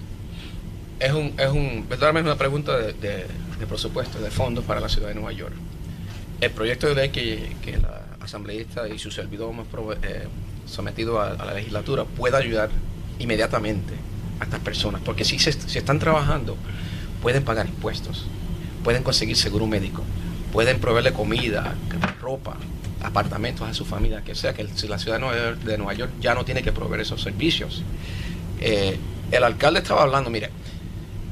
Es 0.98 1.12
un, 1.12 1.34
es 1.38 1.48
un, 1.50 1.86
una 2.22 2.36
pregunta 2.38 2.76
de- 2.78 3.26
de 3.64 3.68
presupuesto, 3.68 4.18
de 4.20 4.30
fondos 4.30 4.64
para 4.64 4.80
la 4.80 4.88
ciudad 4.88 5.08
de 5.08 5.14
Nueva 5.14 5.32
York. 5.32 5.54
El 6.40 6.50
proyecto 6.50 6.86
de 6.88 6.94
ley 6.94 7.08
que, 7.10 7.56
que 7.62 7.78
la 7.78 8.02
asambleísta 8.20 8.88
y 8.88 8.98
su 8.98 9.10
servidor 9.10 9.50
hemos 9.52 9.66
eh, 10.02 10.28
sometido 10.66 11.20
a, 11.20 11.34
la 11.34 11.54
legislatura 11.54 12.04
puede 12.04 12.36
ayudar 12.36 12.70
inmediatamente 13.18 13.94
a 14.40 14.44
estas 14.44 14.60
personas, 14.60 15.00
porque 15.04 15.24
si, 15.24 15.38
se, 15.38 15.52
si 15.52 15.78
están 15.78 15.98
trabajando, 15.98 16.56
pueden 17.22 17.44
pagar 17.44 17.66
impuestos, 17.66 18.26
pueden 18.82 19.02
conseguir 19.02 19.36
seguro 19.36 19.66
médico, 19.66 20.02
pueden 20.52 20.78
proveerle 20.80 21.12
comida, 21.12 21.74
ropa, 22.20 22.56
apartamentos 23.02 23.68
a 23.68 23.74
su 23.74 23.84
familia, 23.84 24.22
que 24.22 24.34
sea 24.34 24.54
que 24.54 24.66
si 24.74 24.88
la 24.88 24.98
ciudad 24.98 25.16
de 25.16 25.20
Nueva 25.20 25.36
York, 25.36 25.60
de 25.62 25.78
Nueva 25.78 25.94
York 25.94 26.12
ya 26.20 26.34
no 26.34 26.44
tiene 26.44 26.62
que 26.62 26.72
proveer 26.72 27.02
esos 27.02 27.22
servicios. 27.22 27.82
Eh, 28.60 28.98
el 29.30 29.44
alcalde 29.44 29.80
estaba 29.80 30.02
hablando, 30.02 30.30
mire, 30.30 30.50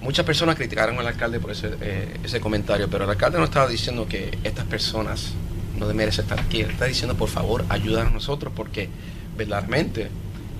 muchas 0.02 0.24
personas 0.26 0.56
criticaron 0.56 0.98
al 0.98 1.06
alcalde 1.06 1.40
por 1.40 1.50
ese, 1.52 1.70
eh, 1.80 2.16
ese 2.24 2.40
comentario, 2.40 2.88
pero 2.90 3.04
el 3.04 3.10
alcalde 3.10 3.38
no 3.38 3.44
estaba 3.44 3.68
diciendo 3.68 4.06
que 4.08 4.36
estas 4.44 4.64
personas 4.66 5.32
no 5.78 5.86
merecen 5.94 6.24
estar 6.24 6.38
aquí, 6.40 6.60
él 6.60 6.70
está 6.70 6.84
diciendo 6.84 7.16
por 7.16 7.28
favor 7.28 7.64
ayúdanos 7.68 8.10
a 8.10 8.14
nosotros 8.14 8.52
porque 8.54 8.88
verdaderamente 9.36 10.08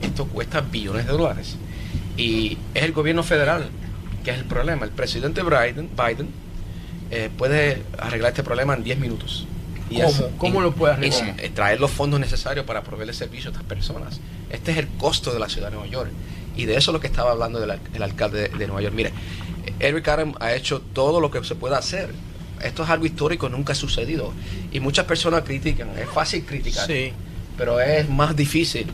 esto 0.01 0.27
cuesta 0.27 0.60
billones 0.62 1.06
de 1.06 1.12
dólares 1.12 1.56
y 2.16 2.59
es 2.74 2.82
el 2.82 2.93
gobierno 2.93 3.23
federal 3.23 3.69
que 4.24 4.31
es 4.31 4.39
el 4.39 4.44
problema. 4.44 4.85
El 4.85 4.93
presidente 4.93 5.43
Biden, 5.43 5.90
Biden 5.97 6.28
eh, 7.10 7.28
puede 7.36 7.82
arreglar 7.98 8.31
este 8.31 8.43
problema 8.43 8.74
en 8.74 8.85
10 8.85 8.98
minutos. 8.98 9.47
¿Cómo? 9.89 10.09
es- 10.09 10.24
¿Cómo 10.39 10.60
lo 10.62 10.73
puede 10.74 10.94
arreglar? 10.94 11.36
traer 11.55 11.81
los 11.81 11.90
fondos 11.90 12.19
necesarios 12.20 12.64
para 12.64 12.82
proveerle 12.82 13.12
servicio 13.12 13.51
a 13.51 13.52
estas 13.52 13.64
personas. 13.66 14.20
Este 14.51 14.70
es 14.73 14.78
el 14.78 14.89
costo 14.89 15.32
de 15.35 15.39
la 15.40 15.48
ciudad 15.48 15.69
de 15.70 15.74
Nueva 15.77 15.90
York. 15.90 16.10
Y 16.56 16.64
de 16.66 16.76
eso 16.76 16.90
es 16.90 16.92
lo 16.94 17.00
que 17.00 17.06
estaba 17.06 17.32
hablando 17.32 17.60
del 17.60 17.78
el 17.94 18.02
alcalde 18.02 18.48
de, 18.48 18.58
de 18.58 18.66
Nueva 18.66 18.82
York. 18.82 18.94
Mire, 18.94 19.12
Eric 19.80 20.06
Adams 20.08 20.36
ha 20.40 20.52
hecho 20.54 20.80
todo 20.92 21.20
lo 21.20 21.30
que 21.30 21.42
se 21.44 21.54
puede 21.54 21.76
hacer. 21.76 22.10
Esto 22.62 22.84
es 22.84 22.90
algo 22.90 23.06
histórico, 23.06 23.48
nunca 23.48 23.72
ha 23.72 23.76
sucedido. 23.76 24.32
Y 24.70 24.80
muchas 24.80 25.06
personas 25.06 25.42
critican. 25.42 25.90
Es 25.98 26.08
fácil 26.08 26.44
criticar, 26.44 26.86
Sí. 26.86 27.12
pero 27.56 27.80
es 27.80 28.08
más 28.08 28.36
difícil 28.36 28.86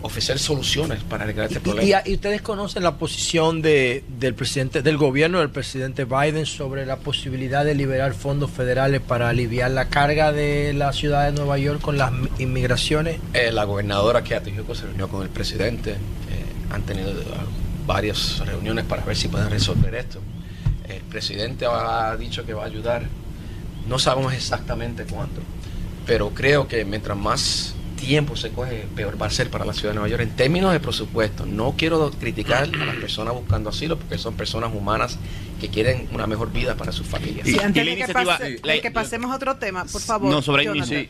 ofrecer 0.00 0.38
soluciones 0.38 1.02
para 1.02 1.24
arreglar 1.24 1.46
este 1.48 1.58
problema. 1.58 2.02
y- 2.06 2.10
y 2.12 2.14
ustedes 2.14 2.40
conocen 2.40 2.84
la 2.84 2.96
posición 2.98 3.60
de, 3.62 4.04
del 4.20 4.32
presidente, 4.34 4.80
del 4.80 4.96
gobierno 4.96 5.40
del 5.40 5.50
presidente 5.50 6.04
Biden 6.04 6.46
sobre 6.46 6.86
la 6.86 6.98
posibilidad 6.98 7.64
de 7.64 7.74
liberar 7.74 8.14
fondos 8.14 8.52
federales 8.52 9.00
para 9.00 9.28
aliviar 9.28 9.72
la 9.72 9.88
carga 9.88 10.30
de 10.30 10.72
la 10.72 10.92
ciudad 10.92 11.26
de 11.26 11.32
Nueva 11.32 11.58
York 11.58 11.80
con 11.80 11.98
las 11.98 12.12
mi- 12.12 12.28
inmigraciones. 12.38 13.18
Eh, 13.34 13.50
la 13.50 13.64
gobernadora 13.64 14.22
que 14.22 14.36
Atijuco 14.36 14.72
se 14.76 14.86
reunió 14.86 15.08
con 15.08 15.22
el 15.24 15.30
presidente. 15.30 15.96
Han 16.70 16.82
tenido 16.82 17.10
eh, 17.10 17.24
varias 17.86 18.38
reuniones 18.44 18.84
para 18.84 19.04
ver 19.04 19.16
si 19.16 19.28
pueden 19.28 19.50
resolver 19.50 19.94
esto. 19.94 20.20
El 20.88 21.02
presidente 21.02 21.66
ha 21.66 22.16
dicho 22.16 22.44
que 22.44 22.54
va 22.54 22.64
a 22.64 22.66
ayudar. 22.66 23.02
No 23.86 23.98
sabemos 23.98 24.34
exactamente 24.34 25.04
cuándo, 25.04 25.40
pero 26.06 26.30
creo 26.30 26.68
que 26.68 26.84
mientras 26.84 27.16
más 27.16 27.74
tiempo 27.98 28.36
se 28.36 28.50
coge, 28.50 28.86
peor 28.96 29.20
va 29.20 29.26
a 29.26 29.30
ser 29.30 29.50
para 29.50 29.64
la 29.64 29.72
ciudad 29.74 29.90
de 29.90 29.94
Nueva 29.96 30.08
York 30.08 30.22
en 30.22 30.30
términos 30.36 30.72
de 30.72 30.80
presupuesto. 30.80 31.44
No 31.44 31.74
quiero 31.76 32.10
criticar 32.12 32.62
a 32.64 32.84
las 32.84 32.96
personas 32.96 33.34
buscando 33.34 33.68
asilo 33.70 33.98
porque 33.98 34.16
son 34.18 34.34
personas 34.34 34.72
humanas 34.74 35.18
que 35.60 35.68
quieren 35.68 36.08
una 36.12 36.26
mejor 36.26 36.52
vida 36.52 36.76
para 36.76 36.92
sus 36.92 37.06
familias. 37.06 37.46
Sí, 37.46 37.56
Y- 37.56 37.58
antes 37.58 37.82
y 37.82 37.84
la 37.86 37.90
de 37.90 37.96
que, 37.96 38.02
iniciativa- 38.04 38.38
pase- 38.38 38.60
la- 38.62 38.72
de 38.74 38.80
que 38.80 38.90
pasemos 38.92 39.30
a 39.32 39.36
otro 39.36 39.56
tema, 39.56 39.84
por 39.84 40.00
favor. 40.00 40.30
No, 40.30 40.40
sobre 40.40 40.68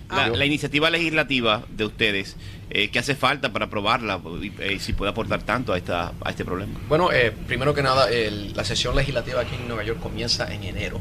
Ah, 0.09 0.17
la, 0.17 0.29
la 0.29 0.45
iniciativa 0.47 0.89
legislativa 0.91 1.65
de 1.71 1.85
ustedes, 1.85 2.37
eh, 2.71 2.89
¿qué 2.91 2.99
hace 2.99 3.15
falta 3.15 3.53
para 3.53 3.67
aprobarla 3.67 4.21
y 4.43 4.53
eh, 4.59 4.79
si 4.81 4.95
puede 4.95 5.11
aportar 5.11 5.43
tanto 5.43 5.73
a, 5.75 5.77
esta, 5.79 6.13
a 6.25 6.31
este 6.31 6.45
problema? 6.45 6.73
Bueno, 6.89 7.13
eh, 7.13 7.33
primero 7.47 7.75
que 7.75 7.83
nada, 7.83 8.11
el- 8.11 8.55
la 8.57 8.65
sesión 8.65 8.97
legislativa 8.97 9.43
aquí 9.43 9.55
en 9.55 9.69
Nueva 9.69 9.85
York 9.85 10.01
comienza 10.01 10.53
en 10.53 10.65
enero. 10.65 10.99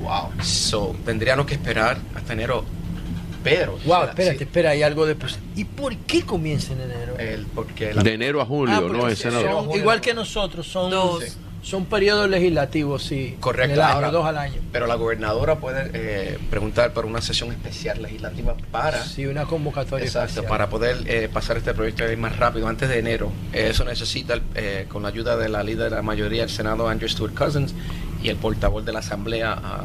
Wow. 0.00 0.30
So, 0.44 0.94
tendríamos 1.04 1.46
que 1.46 1.54
esperar 1.54 1.98
hasta 2.14 2.32
enero. 2.32 2.64
Pero. 3.50 3.72
Wow, 3.72 3.80
si 3.82 3.88
la- 3.88 4.04
espérate, 4.06 4.38
si- 4.38 4.44
espera, 4.44 4.70
hay 4.70 4.82
algo 4.82 5.06
de... 5.06 5.14
pos- 5.14 5.38
¿Y 5.56 5.64
por 5.64 5.96
qué 5.96 6.22
comienza 6.22 6.72
en 6.72 6.80
enero? 6.82 7.16
el- 7.18 7.46
porque 7.46 7.92
la- 7.94 8.02
De 8.02 8.14
enero 8.14 8.40
a 8.40 8.46
julio, 8.46 8.74
Ah, 8.76 8.80
¿no? 8.80 9.08
El 9.08 9.16
son- 9.16 9.32
senador. 9.32 9.76
igual 9.76 10.00
que 10.00 10.14
nosotros, 10.14 10.66
son 10.66 10.90
Dos. 10.90 11.24
son 11.62 11.84
periodos 11.86 12.30
legislativos, 12.30 13.02
sí. 13.02 13.36
Correcto. 13.40 13.72
en 13.74 13.78
el 13.78 13.80
año, 13.82 13.94
Ahora, 13.96 14.10
dos 14.10 14.24
al 14.26 14.38
año. 14.38 14.60
Pero 14.72 14.86
la 14.86 14.94
gobernadora 14.94 15.56
puede 15.58 15.90
eh, 15.92 16.38
preguntar 16.50 16.92
por 16.92 17.04
una 17.04 17.20
sesión 17.20 17.50
especial 17.50 18.00
legislativa 18.00 18.54
para. 18.70 19.04
Sí, 19.04 19.26
una 19.26 19.44
convocatoria 19.44 20.06
Exacto, 20.06 20.28
especial. 20.28 20.48
para 20.48 20.68
poder 20.70 20.98
eh, 21.06 21.28
pasar 21.30 21.56
este 21.56 21.74
proyecto 21.74 22.04
de 22.04 22.10
ley 22.10 22.16
más 22.16 22.36
rápido, 22.38 22.68
antes 22.68 22.88
de 22.88 22.98
enero. 23.00 23.30
Eh, 23.52 23.68
eso 23.70 23.84
necesita, 23.84 24.38
eh, 24.54 24.86
con 24.88 25.02
la 25.02 25.08
ayuda 25.08 25.36
de 25.36 25.48
la 25.48 25.62
líder 25.64 25.90
de 25.90 25.96
la 25.96 26.02
mayoría 26.02 26.42
del 26.42 26.50
Senado, 26.50 26.88
Andrew 26.88 27.08
Stewart 27.08 27.34
Cousins, 27.34 27.74
y 28.22 28.28
el 28.30 28.36
portavoz 28.36 28.84
de 28.84 28.92
la 28.92 29.00
Asamblea, 29.00 29.52
ah, 29.62 29.84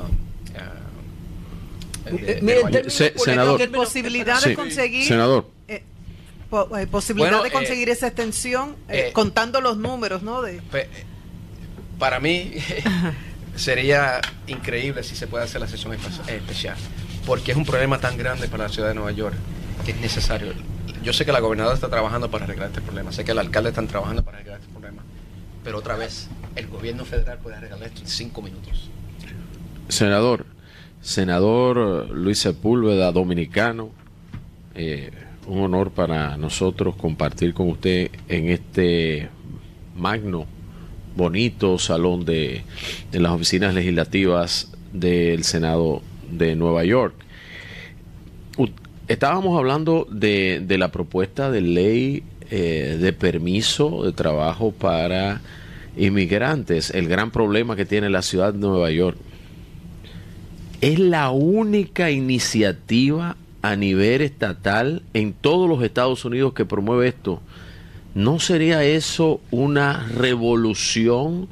de- 2.06 2.32
Eh, 2.32 2.42
de 2.42 2.90
Se- 2.90 3.12
políticos, 3.12 3.24
senador. 3.24 3.52
en 3.54 3.58
términos- 3.58 3.86
posibilidad 3.88 4.40
Sí. 4.40 4.50
de 4.50 4.56
conseguir 4.56 5.08
Senador. 5.08 5.50
eh, 5.68 5.84
po- 6.50 6.78
eh, 6.78 6.88
posibilidad 6.88 7.30
Bueno, 7.32 7.44
de 7.44 7.50
eh, 7.50 7.52
conseguir 7.54 7.90
esa 7.90 8.08
extensión 8.08 8.76
eh, 8.90 9.08
eh, 9.10 9.14
contando 9.14 9.62
los 9.62 9.78
números 9.78 10.22
no 10.24 10.42
de 10.42 10.62
Pe- 10.72 10.90
Para 12.00 12.20
mí 12.20 12.54
sería 13.56 14.20
increíble 14.48 15.04
si 15.04 15.16
se 15.16 15.28
puede 15.28 15.44
hacer 15.46 15.62
la 15.62 15.68
sesión 15.68 15.94
espe- 15.94 16.30
especial, 16.30 16.76
porque 17.26 17.52
es 17.52 17.58
un 17.58 17.66
problema 17.66 18.00
tan 18.00 18.18
grande 18.18 18.48
para 18.48 18.64
la 18.64 18.70
ciudad 18.70 18.90
de 18.90 18.96
Nueva 18.96 19.12
York. 19.12 19.36
que 19.86 19.92
es 19.92 19.98
necesario. 20.00 20.54
Yo 21.04 21.12
sé 21.12 21.26
que 21.26 21.34
la 21.34 21.42
gobernadora 21.42 21.76
está 21.76 21.90
trabajando 21.90 22.32
para 22.32 22.46
arreglar 22.46 22.70
este 22.70 22.80
problema, 22.80 23.12
sé 23.12 23.26
que 23.26 23.32
el 23.32 23.40
alcalde 23.40 23.70
está 23.70 23.86
trabajando 23.86 24.24
para 24.24 24.38
arreglar 24.38 24.60
este 24.62 24.72
problema, 24.72 25.04
pero 25.64 25.80
otra 25.80 25.98
vez, 25.98 26.30
el 26.56 26.68
gobierno 26.68 27.04
federal 27.04 27.40
puede 27.40 27.58
arreglar 27.58 27.84
esto 27.84 28.00
en 28.02 28.08
cinco 28.08 28.42
minutos. 28.42 28.90
Senador, 29.90 30.46
senador 31.04 32.10
Luis 32.10 32.40
Sepúlveda, 32.40 33.12
dominicano, 33.12 33.92
eh, 34.74 35.12
un 35.46 35.60
honor 35.60 35.92
para 35.92 36.38
nosotros 36.38 36.96
compartir 36.96 37.54
con 37.54 37.70
usted 37.70 38.10
en 38.30 38.50
este 38.50 39.30
magno, 39.96 40.46
bonito 41.16 41.78
salón 41.78 42.24
de, 42.26 42.64
las 43.12 43.34
oficinas 43.34 43.76
legislativas 43.76 44.72
del 44.94 45.44
Senado 45.44 46.02
de 46.32 46.56
Nueva 46.56 46.86
York. 46.86 47.14
Estábamos 49.10 49.60
hablando 49.60 50.08
de, 50.10 50.64
de 50.66 50.78
la 50.78 50.90
propuesta 50.90 51.52
de 51.52 51.60
ley 51.60 52.24
eh, 52.50 52.98
de 53.02 53.12
permiso 53.12 54.06
de 54.06 54.14
trabajo 54.14 54.72
para 54.72 55.42
inmigrantes, 55.98 56.90
el 56.92 57.10
gran 57.10 57.32
problema 57.32 57.76
que 57.76 57.86
tiene 57.86 58.10
la 58.10 58.22
ciudad 58.22 58.54
de 58.54 58.60
Nueva 58.60 58.90
York. 58.92 59.18
Es 60.84 61.00
la 61.00 61.32
única 61.32 62.12
iniciativa 62.12 63.38
a 63.62 63.78
nivel 63.78 64.20
estatal 64.20 65.02
en 65.14 65.32
todos 65.32 65.70
los 65.70 65.82
Estados 65.82 66.26
Unidos 66.26 66.52
que 66.52 66.66
promueve 66.66 67.08
esto. 67.08 67.42
¿No 68.16 68.42
sería 68.42 68.84
eso 68.84 69.40
una 69.50 70.06
revolución 70.14 71.48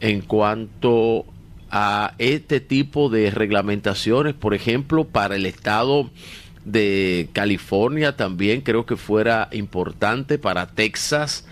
en 0.00 0.22
cuanto 0.22 1.26
a 1.70 2.14
este 2.16 2.60
tipo 2.60 3.10
de 3.10 3.30
reglamentaciones, 3.30 4.32
por 4.32 4.54
ejemplo, 4.54 5.04
para 5.04 5.36
el 5.36 5.44
estado 5.44 6.08
de 6.64 7.28
California 7.34 8.16
también 8.16 8.62
creo 8.62 8.86
que 8.86 8.96
fuera 8.96 9.50
importante 9.52 10.38
para 10.38 10.68
Texas. 10.68 11.44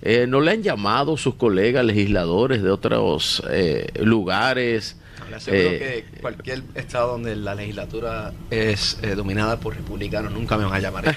Eh, 0.00 0.24
¿No 0.26 0.40
le 0.40 0.52
han 0.52 0.62
llamado 0.62 1.18
sus 1.18 1.34
colegas 1.34 1.84
legisladores 1.84 2.62
de 2.62 2.70
otros 2.70 3.42
eh, 3.50 3.88
lugares? 4.02 4.96
Le 5.32 5.36
aseguro 5.38 5.70
eh, 5.70 6.04
que 6.12 6.20
cualquier 6.20 6.62
estado 6.74 7.12
donde 7.12 7.34
la 7.36 7.54
legislatura 7.54 8.34
es 8.50 8.98
dominada 9.16 9.58
por 9.58 9.74
republicanos 9.74 10.30
nunca 10.30 10.58
me 10.58 10.64
van 10.64 10.74
a 10.74 10.78
llamar. 10.78 11.16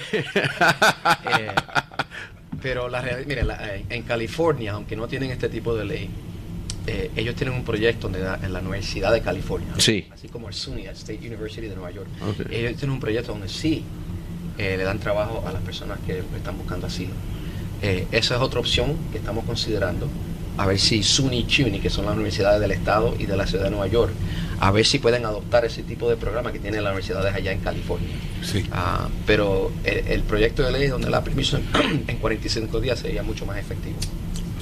pero 2.62 2.88
la 2.88 3.02
mire, 3.26 3.44
en 3.90 4.02
California, 4.04 4.72
aunque 4.72 4.96
no 4.96 5.06
tienen 5.06 5.30
este 5.32 5.50
tipo 5.50 5.76
de 5.76 5.84
ley, 5.84 6.08
eh, 6.86 7.10
ellos 7.16 7.34
tienen 7.34 7.54
un 7.54 7.64
proyecto 7.64 8.08
en 8.08 8.52
la 8.52 8.60
Universidad 8.60 9.12
de 9.12 9.20
California, 9.20 9.68
sí. 9.76 10.06
así 10.12 10.28
como 10.28 10.48
el 10.48 10.54
SUNY, 10.54 10.86
el 10.86 10.94
State 10.94 11.18
University 11.18 11.66
de 11.66 11.74
Nueva 11.74 11.90
York. 11.90 12.08
Ellos 12.50 12.76
tienen 12.76 12.92
un 12.92 13.00
proyecto 13.00 13.32
donde 13.32 13.48
sí 13.48 13.84
eh, 14.56 14.76
le 14.76 14.84
dan 14.84 14.98
trabajo 14.98 15.44
a 15.46 15.52
las 15.52 15.60
personas 15.62 15.98
que 16.06 16.22
están 16.36 16.56
buscando 16.56 16.86
asilo. 16.86 17.12
Eh, 17.82 18.06
esa 18.12 18.36
es 18.36 18.40
otra 18.40 18.60
opción 18.60 18.96
que 19.10 19.18
estamos 19.18 19.44
considerando. 19.44 20.08
A 20.58 20.66
ver 20.66 20.78
si 20.78 21.02
SUNY 21.02 21.38
y 21.38 21.44
CUNY, 21.44 21.80
que 21.80 21.90
son 21.90 22.06
las 22.06 22.14
universidades 22.14 22.60
del 22.60 22.70
Estado 22.70 23.14
y 23.18 23.26
de 23.26 23.36
la 23.36 23.46
ciudad 23.46 23.64
de 23.64 23.70
Nueva 23.70 23.86
York, 23.88 24.12
a 24.58 24.70
ver 24.70 24.86
si 24.86 24.98
pueden 24.98 25.26
adoptar 25.26 25.64
ese 25.64 25.82
tipo 25.82 26.08
de 26.08 26.16
programa 26.16 26.52
que 26.52 26.58
tienen 26.58 26.82
las 26.82 26.92
universidades 26.92 27.34
allá 27.34 27.52
en 27.52 27.60
California. 27.60 28.14
Sí. 28.42 28.64
Ah, 28.72 29.08
pero 29.26 29.70
el, 29.84 30.06
el, 30.08 30.22
proyecto 30.22 30.62
de 30.62 30.72
ley 30.72 30.88
donde 30.88 31.10
la 31.10 31.22
permiso 31.22 31.58
en 32.08 32.16
45 32.18 32.80
días 32.80 32.98
sería 32.98 33.22
mucho 33.22 33.44
más 33.44 33.58
efectivo. 33.58 33.96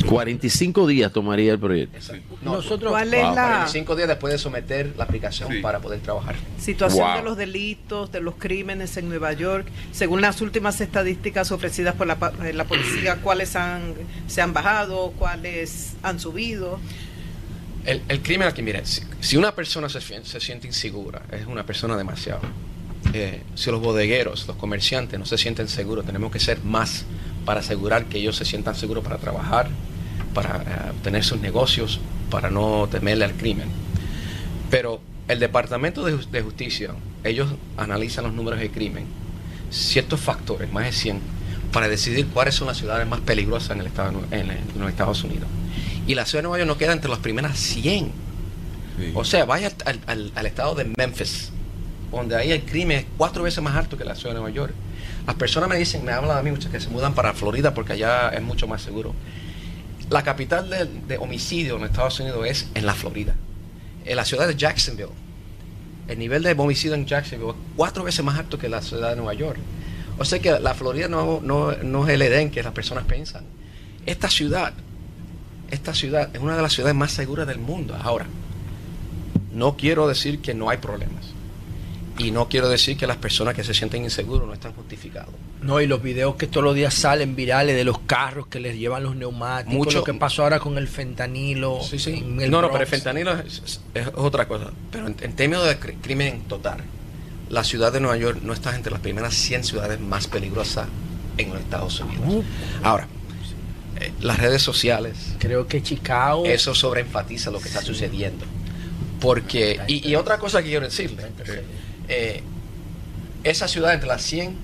45 0.08 0.86
días 0.86 1.12
tomaría 1.12 1.52
el 1.52 1.58
proyecto. 1.58 1.98
Nosotros, 2.42 2.90
¿Cuál 2.90 3.14
es 3.14 3.22
la 3.22 3.32
45 3.32 3.96
días 3.96 4.08
después 4.08 4.32
de 4.32 4.38
someter 4.38 4.94
la 4.96 5.04
aplicación 5.04 5.60
para 5.62 5.80
poder 5.80 6.00
trabajar. 6.00 6.36
Situación 6.58 7.16
de 7.16 7.22
los 7.22 7.36
delitos, 7.36 8.10
de 8.12 8.20
los 8.20 8.34
crímenes 8.36 8.96
en 8.96 9.08
Nueva 9.08 9.32
York, 9.32 9.66
según 9.92 10.20
las 10.20 10.40
últimas 10.40 10.80
estadísticas 10.80 11.52
ofrecidas 11.52 11.94
por 11.94 12.06
la, 12.06 12.18
eh, 12.44 12.52
la 12.52 12.64
policía, 12.64 13.16
¿cuáles 13.22 13.56
han, 13.56 13.94
se 14.26 14.42
han 14.42 14.52
bajado? 14.52 15.12
¿Cuáles 15.18 15.94
han 16.02 16.20
subido? 16.20 16.78
El, 17.84 18.02
el 18.08 18.22
crimen 18.22 18.48
aquí, 18.48 18.62
mire, 18.62 18.82
si, 19.20 19.36
una 19.36 19.54
persona 19.54 19.88
se, 19.88 20.00
se, 20.00 20.40
siente 20.40 20.66
insegura, 20.66 21.22
es 21.30 21.46
una 21.46 21.66
persona 21.66 21.96
demasiado. 21.96 22.40
Eh, 23.12 23.42
si 23.54 23.70
los 23.70 23.80
bodegueros, 23.80 24.46
los 24.46 24.56
comerciantes 24.56 25.18
no 25.18 25.26
se 25.26 25.36
sienten 25.36 25.68
seguros, 25.68 26.06
tenemos 26.06 26.32
que 26.32 26.40
ser 26.40 26.64
más 26.64 27.04
para 27.44 27.60
asegurar 27.60 28.06
que 28.06 28.18
ellos 28.18 28.36
se 28.36 28.46
sientan 28.46 28.74
seguros 28.74 29.04
para 29.04 29.18
trabajar, 29.18 29.68
para 30.34 30.92
uh, 30.92 31.02
tener 31.02 31.24
sus 31.24 31.40
negocios, 31.40 32.00
para 32.30 32.50
no 32.50 32.88
temerle 32.90 33.24
al 33.24 33.32
crimen. 33.34 33.68
Pero 34.70 35.00
el 35.28 35.40
Departamento 35.40 36.04
de, 36.04 36.18
de, 36.30 36.42
Justicia, 36.42 36.90
ellos 37.22 37.48
analizan 37.76 38.24
los 38.24 38.34
números 38.34 38.60
de 38.60 38.70
crimen, 38.70 39.06
ciertos 39.70 40.20
factores, 40.20 40.70
más 40.72 40.84
de 40.84 40.92
100, 40.92 41.20
para 41.72 41.88
decidir 41.88 42.26
cuáles 42.26 42.54
son 42.54 42.66
las 42.66 42.76
ciudades 42.76 43.06
más 43.06 43.20
peligrosas 43.20 43.70
en, 43.70 43.80
el 43.80 43.86
estado, 43.86 44.20
en, 44.30 44.50
en 44.50 44.58
los 44.78 44.90
Estados 44.90 45.24
Unidos. 45.24 45.48
Y 46.06 46.14
la 46.14 46.26
ciudad 46.26 46.42
de 46.42 46.48
Nueva 46.48 46.58
York 46.58 46.68
no 46.68 46.78
queda 46.78 46.92
entre 46.92 47.10
las 47.10 47.20
primeras 47.20 47.58
100. 47.58 48.12
Sí. 48.98 49.12
O 49.14 49.24
sea, 49.24 49.44
vaya 49.44 49.72
al, 49.86 50.00
al, 50.06 50.32
al, 50.34 50.46
estado 50.46 50.74
de 50.74 50.84
Memphis, 50.96 51.50
donde 52.12 52.36
ahí 52.36 52.52
el 52.52 52.62
crimen 52.62 52.98
es 52.98 53.06
cuatro 53.16 53.42
veces 53.42 53.62
más 53.62 53.74
alto 53.74 53.96
que 53.96 54.04
la 54.04 54.14
ciudad 54.14 54.34
de 54.34 54.40
Nueva 54.40 54.54
York. 54.54 54.74
Las 55.26 55.36
personas 55.36 55.68
me 55.68 55.76
dicen, 55.76 56.04
me 56.04 56.12
hablan 56.12 56.36
a 56.36 56.42
mí 56.42 56.50
muchas 56.50 56.70
que 56.70 56.78
se 56.78 56.90
mudan 56.90 57.14
para 57.14 57.32
Florida 57.32 57.72
porque 57.72 57.94
allá 57.94 58.28
es 58.28 58.42
mucho 58.42 58.68
más 58.68 58.82
seguro. 58.82 59.14
La 60.10 60.22
capital 60.22 60.68
de, 61.08 61.18
homicidio 61.18 61.76
en 61.76 61.84
Estados 61.84 62.20
Unidos 62.20 62.46
es 62.46 62.66
en 62.74 62.86
la 62.86 62.94
Florida. 62.94 63.34
En 64.04 64.16
la 64.16 64.24
ciudad 64.24 64.46
de 64.46 64.54
Jacksonville, 64.54 65.12
el 66.08 66.18
nivel 66.18 66.42
de 66.42 66.52
homicidio 66.52 66.94
en 66.94 67.06
Jacksonville 67.06 67.50
es 67.50 67.56
cuatro 67.76 68.04
veces 68.04 68.24
más 68.24 68.38
alto 68.38 68.58
que 68.58 68.68
la 68.68 68.82
ciudad 68.82 69.10
de 69.10 69.16
Nueva 69.16 69.34
York. 69.34 69.58
O 70.18 70.24
sea 70.24 70.38
que 70.38 70.58
la 70.60 70.74
Florida 70.74 71.08
no, 71.08 71.40
no, 71.42 71.72
no 71.72 72.06
es 72.06 72.14
el 72.14 72.22
Edén 72.22 72.50
que 72.50 72.62
las 72.62 72.72
personas 72.72 73.04
piensan. 73.04 73.44
Esta 74.04 74.28
ciudad, 74.28 74.74
esta 75.70 75.94
ciudad 75.94 76.30
es 76.34 76.40
una 76.40 76.56
de 76.56 76.62
las 76.62 76.72
ciudades 76.72 76.94
más 76.94 77.12
seguras 77.12 77.46
del 77.46 77.58
mundo. 77.58 77.96
Ahora, 78.00 78.26
no 79.52 79.76
quiero 79.76 80.06
decir 80.06 80.40
que 80.40 80.52
no 80.52 80.68
hay 80.68 80.78
problemas. 80.78 81.32
Y 82.18 82.30
no 82.30 82.48
quiero 82.48 82.68
decir 82.68 82.96
que 82.96 83.06
las 83.06 83.16
personas 83.16 83.54
que 83.54 83.64
se 83.64 83.74
sienten 83.74 84.04
inseguros 84.04 84.46
no 84.46 84.52
están 84.52 84.72
justificados. 84.74 85.34
No, 85.64 85.80
y 85.80 85.86
los 85.86 86.02
videos 86.02 86.36
que 86.36 86.46
todos 86.46 86.62
los 86.62 86.74
días 86.74 86.92
salen 86.92 87.34
virales 87.34 87.74
de 87.74 87.84
los 87.84 87.98
carros 88.00 88.48
que 88.48 88.60
les 88.60 88.76
llevan 88.76 89.02
los 89.02 89.16
neumáticos, 89.16 89.74
Mucho, 89.74 89.98
lo 89.98 90.04
que 90.04 90.12
pasó 90.14 90.42
ahora 90.42 90.60
con 90.60 90.76
el 90.76 90.88
fentanilo. 90.88 91.80
Sí, 91.82 91.98
sí. 91.98 92.20
No, 92.20 92.60
no, 92.60 92.70
pero 92.70 92.82
el 92.82 92.86
fentanilo 92.86 93.32
es, 93.38 93.62
es, 93.64 93.80
es 93.94 94.08
otra 94.14 94.46
cosa. 94.46 94.70
Pero 94.92 95.06
en, 95.06 95.16
en, 95.20 95.34
términos 95.34 95.66
de 95.66 95.78
crimen 95.78 96.42
total, 96.42 96.78
la 97.48 97.64
ciudad 97.64 97.92
de 97.92 98.00
Nueva 98.00 98.16
York 98.18 98.40
no 98.42 98.52
está 98.52 98.76
entre 98.76 98.92
las 98.92 99.00
primeras 99.00 99.34
100 99.34 99.64
ciudades 99.64 100.00
más 100.00 100.26
peligrosas 100.26 100.86
en 101.38 101.50
los 101.50 101.60
Estados 101.60 101.98
Unidos. 102.00 102.26
Uh. 102.28 102.42
Ahora, 102.82 103.08
eh, 104.00 104.12
las 104.20 104.38
redes 104.38 104.62
sociales. 104.62 105.34
Creo 105.38 105.66
que 105.66 105.82
Chicago. 105.82 106.44
Eso 106.44 106.74
sobreenfatiza 106.74 107.50
lo 107.50 107.58
que 107.58 107.64
sí. 107.64 107.70
está 107.70 107.82
sucediendo. 107.82 108.44
Porque, 109.20 109.80
y, 109.88 110.10
y, 110.10 110.16
otra 110.16 110.38
cosa 110.38 110.62
que 110.62 110.68
quiero 110.68 110.84
decirle. 110.84 111.22
Eh, 112.08 112.42
esa 113.42 113.68
ciudad 113.68 113.94
entre 113.94 114.08
las 114.08 114.22
100, 114.22 114.56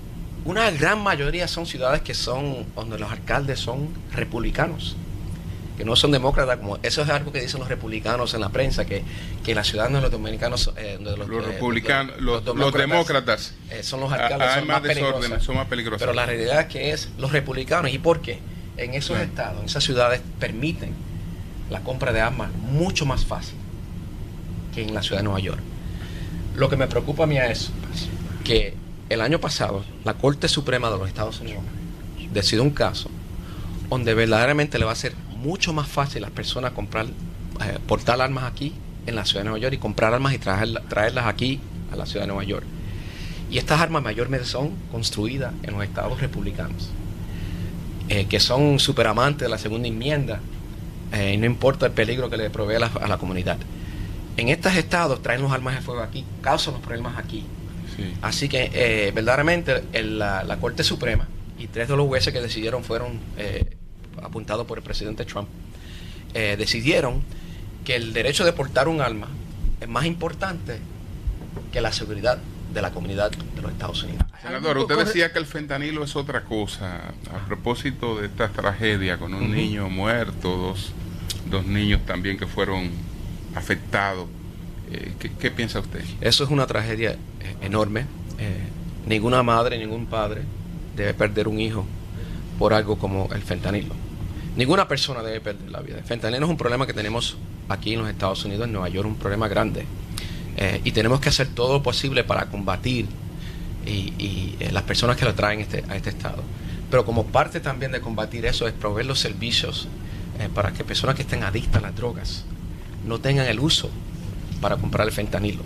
una 0.44 0.70
gran 0.70 1.02
mayoría 1.02 1.46
son 1.48 1.66
ciudades 1.66 2.02
que 2.02 2.14
son, 2.14 2.66
donde 2.74 2.98
los 2.98 3.10
alcaldes 3.10 3.58
son 3.58 3.88
republicanos, 4.12 4.96
que 5.76 5.84
no 5.84 5.96
son 5.96 6.12
demócratas, 6.12 6.58
como 6.58 6.78
eso 6.82 7.02
es 7.02 7.08
algo 7.08 7.32
que 7.32 7.40
dicen 7.40 7.60
los 7.60 7.68
republicanos 7.68 8.34
en 8.34 8.40
la 8.40 8.48
prensa, 8.48 8.84
que, 8.84 9.02
que 9.44 9.54
las 9.54 9.66
ciudades 9.66 9.92
de 9.92 10.00
los 10.00 10.10
dominicanos, 10.10 10.72
eh, 10.76 10.98
de 10.98 11.16
los, 11.16 11.28
los, 11.28 11.44
republicanos, 11.44 12.16
eh, 12.16 12.20
los, 12.20 12.44
los, 12.44 12.56
los, 12.56 12.72
demócratas, 12.72 13.54
eh, 13.70 13.82
son 13.82 14.00
los 14.00 14.12
alcaldes 14.12 14.48
hay 14.48 14.58
son 14.60 14.68
más, 14.68 14.82
desorden, 14.82 15.40
son 15.40 15.56
más 15.56 15.66
peligrosos. 15.66 16.00
Pero 16.00 16.12
la 16.12 16.26
realidad 16.26 16.60
es 16.60 16.66
que 16.66 16.90
es 16.90 17.08
los 17.18 17.32
republicanos, 17.32 17.92
¿y 17.92 17.98
por 17.98 18.20
qué? 18.20 18.40
En 18.76 18.94
esos 18.94 19.18
estados, 19.18 19.60
en 19.60 19.66
esas 19.66 19.84
ciudades, 19.84 20.22
permiten 20.38 20.94
la 21.70 21.80
compra 21.80 22.12
de 22.12 22.20
armas 22.20 22.50
mucho 22.52 23.06
más 23.06 23.24
fácil 23.24 23.56
que 24.74 24.82
en 24.82 24.94
la 24.94 25.02
ciudad 25.02 25.18
de 25.18 25.24
Nueva 25.24 25.40
York. 25.40 25.60
Lo 26.56 26.68
que 26.68 26.76
me 26.76 26.86
preocupa 26.88 27.24
a 27.24 27.26
mí 27.26 27.38
es 27.38 27.70
que 28.44 28.74
el 29.10 29.20
año 29.20 29.40
pasado 29.40 29.84
la 30.04 30.14
Corte 30.14 30.48
Suprema 30.48 30.90
de 30.90 30.96
los 30.96 31.08
Estados 31.08 31.40
Unidos 31.40 31.62
decidió 32.32 32.62
un 32.62 32.70
caso 32.70 33.10
donde 33.90 34.14
verdaderamente 34.14 34.78
le 34.78 34.84
va 34.84 34.92
a 34.92 34.96
ser 34.96 35.14
mucho 35.36 35.72
más 35.72 35.88
fácil 35.88 36.24
a 36.24 36.28
las 36.28 36.30
personas 36.30 36.72
comprar, 36.72 37.06
eh, 37.06 37.78
portar 37.86 38.20
armas 38.20 38.44
aquí 38.44 38.72
en 39.06 39.16
la 39.16 39.24
ciudad 39.24 39.40
de 39.40 39.50
Nueva 39.50 39.58
York 39.58 39.74
y 39.74 39.78
comprar 39.78 40.14
armas 40.14 40.32
y 40.32 40.38
traer, 40.38 40.80
traerlas 40.88 41.26
aquí 41.26 41.60
a 41.92 41.96
la 41.96 42.06
ciudad 42.06 42.22
de 42.22 42.28
Nueva 42.28 42.44
York. 42.44 42.64
Y 43.50 43.58
estas 43.58 43.80
armas 43.80 44.02
mayormente 44.02 44.46
son 44.46 44.70
construidas 44.92 45.52
en 45.64 45.74
los 45.74 45.82
estados 45.82 46.20
republicanos, 46.20 46.90
eh, 48.08 48.26
que 48.26 48.38
son 48.38 48.78
superamantes 48.78 49.40
de 49.40 49.48
la 49.48 49.58
segunda 49.58 49.88
enmienda, 49.88 50.40
eh, 51.12 51.32
y 51.34 51.36
no 51.36 51.46
importa 51.46 51.86
el 51.86 51.92
peligro 51.92 52.30
que 52.30 52.36
le 52.36 52.48
provee 52.48 52.76
a 52.76 52.78
la, 52.78 52.86
a 52.86 53.08
la 53.08 53.18
comunidad 53.18 53.58
en 54.40 54.48
estos 54.48 54.74
estados 54.74 55.20
traen 55.22 55.42
los 55.42 55.52
armas 55.52 55.74
de 55.74 55.82
fuego 55.82 56.00
aquí, 56.00 56.24
causan 56.40 56.74
los 56.74 56.82
problemas 56.82 57.18
aquí. 57.18 57.44
Sí. 57.96 58.14
Así 58.22 58.48
que 58.48 58.70
eh, 58.72 59.12
verdaderamente 59.12 59.82
el, 59.92 60.18
la, 60.18 60.44
la, 60.44 60.56
Corte 60.58 60.84
Suprema 60.84 61.26
y 61.58 61.66
tres 61.66 61.88
de 61.88 61.96
los 61.96 62.06
jueces 62.06 62.32
que 62.32 62.40
decidieron 62.40 62.84
fueron 62.84 63.18
eh, 63.36 63.76
apuntados 64.22 64.66
por 64.66 64.78
el 64.78 64.84
presidente 64.84 65.24
Trump, 65.24 65.48
eh, 66.34 66.56
decidieron 66.58 67.22
que 67.84 67.96
el 67.96 68.12
derecho 68.12 68.44
de 68.44 68.52
portar 68.52 68.88
un 68.88 69.00
arma 69.00 69.28
es 69.80 69.88
más 69.88 70.04
importante 70.04 70.78
que 71.72 71.80
la 71.80 71.92
seguridad 71.92 72.38
de 72.72 72.82
la 72.82 72.92
comunidad 72.92 73.30
de 73.30 73.62
los 73.62 73.72
Estados 73.72 74.02
Unidos. 74.04 74.24
Senador, 74.40 74.78
usted 74.78 74.96
decía 74.96 75.32
que 75.32 75.38
el 75.38 75.46
fentanilo 75.46 76.04
es 76.04 76.14
otra 76.16 76.44
cosa. 76.44 77.12
A 77.32 77.46
propósito 77.46 78.20
de 78.20 78.26
esta 78.26 78.48
tragedia 78.48 79.18
con 79.18 79.34
un 79.34 79.50
niño 79.50 79.88
muerto, 79.88 80.56
dos, 80.56 80.92
dos 81.46 81.66
niños 81.66 82.00
también 82.06 82.38
que 82.38 82.46
fueron 82.46 82.90
afectados, 83.54 84.28
¿qué, 85.38 85.50
piensa 85.50 85.80
usted? 85.80 86.02
Eso 86.20 86.44
es 86.44 86.50
una 86.50 86.66
tragedia 86.66 87.12
eh, 87.12 87.16
enorme. 87.62 88.06
Eh, 88.38 88.64
ninguna 89.06 89.42
madre, 89.42 89.78
ningún 89.78 90.06
padre 90.06 90.42
debe 90.96 91.14
perder 91.14 91.48
un 91.48 91.60
hijo 91.60 91.86
por 92.58 92.74
algo 92.74 92.98
como 92.98 93.28
el 93.32 93.42
fentanilo. 93.42 93.94
Ninguna 94.56 94.88
persona 94.88 95.22
debe 95.22 95.40
perder 95.40 95.70
la 95.70 95.80
vida. 95.80 95.98
El 95.98 96.04
fentanilo 96.04 96.44
es 96.44 96.50
un 96.50 96.56
problema 96.56 96.86
que 96.86 96.92
tenemos 96.92 97.36
aquí 97.68 97.94
en 97.94 98.00
los 98.00 98.08
Estados 98.08 98.44
Unidos, 98.44 98.66
en 98.66 98.72
Nueva 98.72 98.88
York, 98.88 99.06
un 99.06 99.16
problema 99.16 99.48
grande. 99.48 99.86
Eh, 100.56 100.80
y 100.84 100.92
tenemos 100.92 101.20
que 101.20 101.28
hacer 101.28 101.48
todo 101.48 101.74
lo 101.74 101.82
posible 101.82 102.24
para 102.24 102.46
combatir 102.46 103.06
y, 103.86 104.56
las 104.72 104.82
personas 104.82 105.16
que 105.16 105.24
lo 105.24 105.34
traen 105.34 105.60
este, 105.60 105.84
a 105.88 105.96
este 105.96 106.10
estado. 106.10 106.42
Pero 106.90 107.04
como 107.04 107.26
parte 107.26 107.60
también 107.60 107.92
de 107.92 108.00
combatir 108.00 108.44
eso 108.46 108.68
es 108.68 108.74
proveer 108.74 109.06
los 109.06 109.18
servicios 109.18 109.88
para 110.54 110.72
que 110.72 110.84
personas 110.84 111.16
que 111.16 111.22
estén 111.22 111.42
adictas 111.42 111.82
a 111.82 111.86
las 111.86 111.96
drogas 111.96 112.44
no 113.06 113.18
tengan 113.18 113.46
el 113.46 113.58
uso 113.58 113.90
para 114.60 114.76
comprar 114.76 115.06
el 115.06 115.12
fentanilo. 115.12 115.62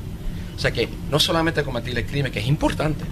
O 0.56 0.58
sea 0.58 0.72
que 0.72 0.88
no 1.10 1.18
solamente 1.18 1.64
combatir 1.64 1.96
el 1.98 2.06
crimen, 2.06 2.30
que 2.30 2.40
es 2.40 2.46
importante, 2.46 3.04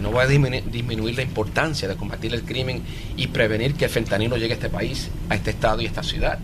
no 0.00 0.10
voy 0.10 0.24
a 0.24 0.26
disminuir 0.26 1.16
la 1.16 1.22
importancia 1.22 1.88
de 1.88 1.96
combatir 1.96 2.32
el 2.32 2.42
crimen 2.42 2.82
y 3.16 3.26
prevenir 3.26 3.74
que 3.74 3.86
el 3.86 3.90
fentanilo 3.90 4.36
llegue 4.36 4.52
a 4.52 4.56
este 4.56 4.70
país, 4.70 5.10
a 5.28 5.34
este 5.34 5.50
estado 5.50 5.82
y 5.82 5.84
a 5.84 5.88
esta 5.88 6.02
ciudad. 6.02 6.38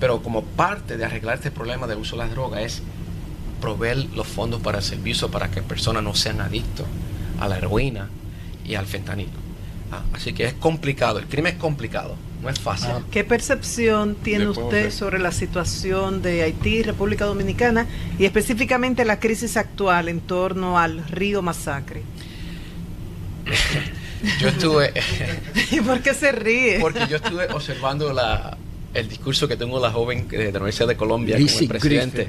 Pero 0.00 0.22
como 0.22 0.42
parte 0.42 0.96
de 0.96 1.04
arreglar 1.04 1.36
este 1.36 1.50
problema 1.50 1.86
del 1.86 1.98
uso 1.98 2.16
de 2.16 2.22
las 2.22 2.30
drogas 2.30 2.62
es 2.62 2.82
proveer 3.60 4.06
los 4.14 4.26
fondos 4.26 4.60
para 4.60 4.78
el 4.78 4.84
servicio 4.84 5.30
para 5.30 5.50
que 5.50 5.62
personas 5.62 6.02
no 6.02 6.14
sean 6.14 6.40
adictos 6.40 6.86
a 7.38 7.48
la 7.48 7.58
heroína 7.58 8.08
y 8.64 8.74
al 8.74 8.86
fentanilo. 8.86 9.44
Ah, 9.92 10.02
así 10.12 10.32
que 10.32 10.44
es 10.44 10.54
complicado, 10.54 11.18
el 11.18 11.26
crimen 11.26 11.54
es 11.54 11.58
complicado, 11.58 12.16
no 12.44 12.50
es 12.50 12.60
fácil. 12.60 12.90
Ah. 12.92 13.02
¿Qué 13.10 13.24
percepción 13.24 14.14
tiene 14.16 14.46
usted 14.48 14.90
sobre 14.90 15.18
la 15.18 15.32
situación 15.32 16.20
de 16.20 16.42
Haití, 16.42 16.82
República 16.82 17.24
Dominicana 17.24 17.86
y 18.18 18.26
específicamente 18.26 19.04
la 19.04 19.18
crisis 19.18 19.56
actual 19.56 20.08
en 20.08 20.20
torno 20.20 20.78
al 20.78 21.06
río 21.08 21.40
Masacre? 21.40 22.02
yo 24.40 24.48
estuve... 24.48 24.92
¿Y 25.70 25.80
por 25.80 26.00
qué 26.02 26.12
se 26.12 26.32
ríe? 26.32 26.80
Porque 26.80 27.06
yo 27.08 27.16
estuve 27.16 27.46
observando 27.50 28.12
la, 28.12 28.58
el 28.92 29.08
discurso 29.08 29.48
que 29.48 29.56
tengo 29.56 29.80
la 29.80 29.90
joven 29.90 30.28
de 30.28 30.52
la 30.52 30.58
Universidad 30.58 30.88
de 30.88 30.96
Colombia 30.96 31.36
como 31.36 31.48
el 31.48 31.68
presidente 31.68 32.28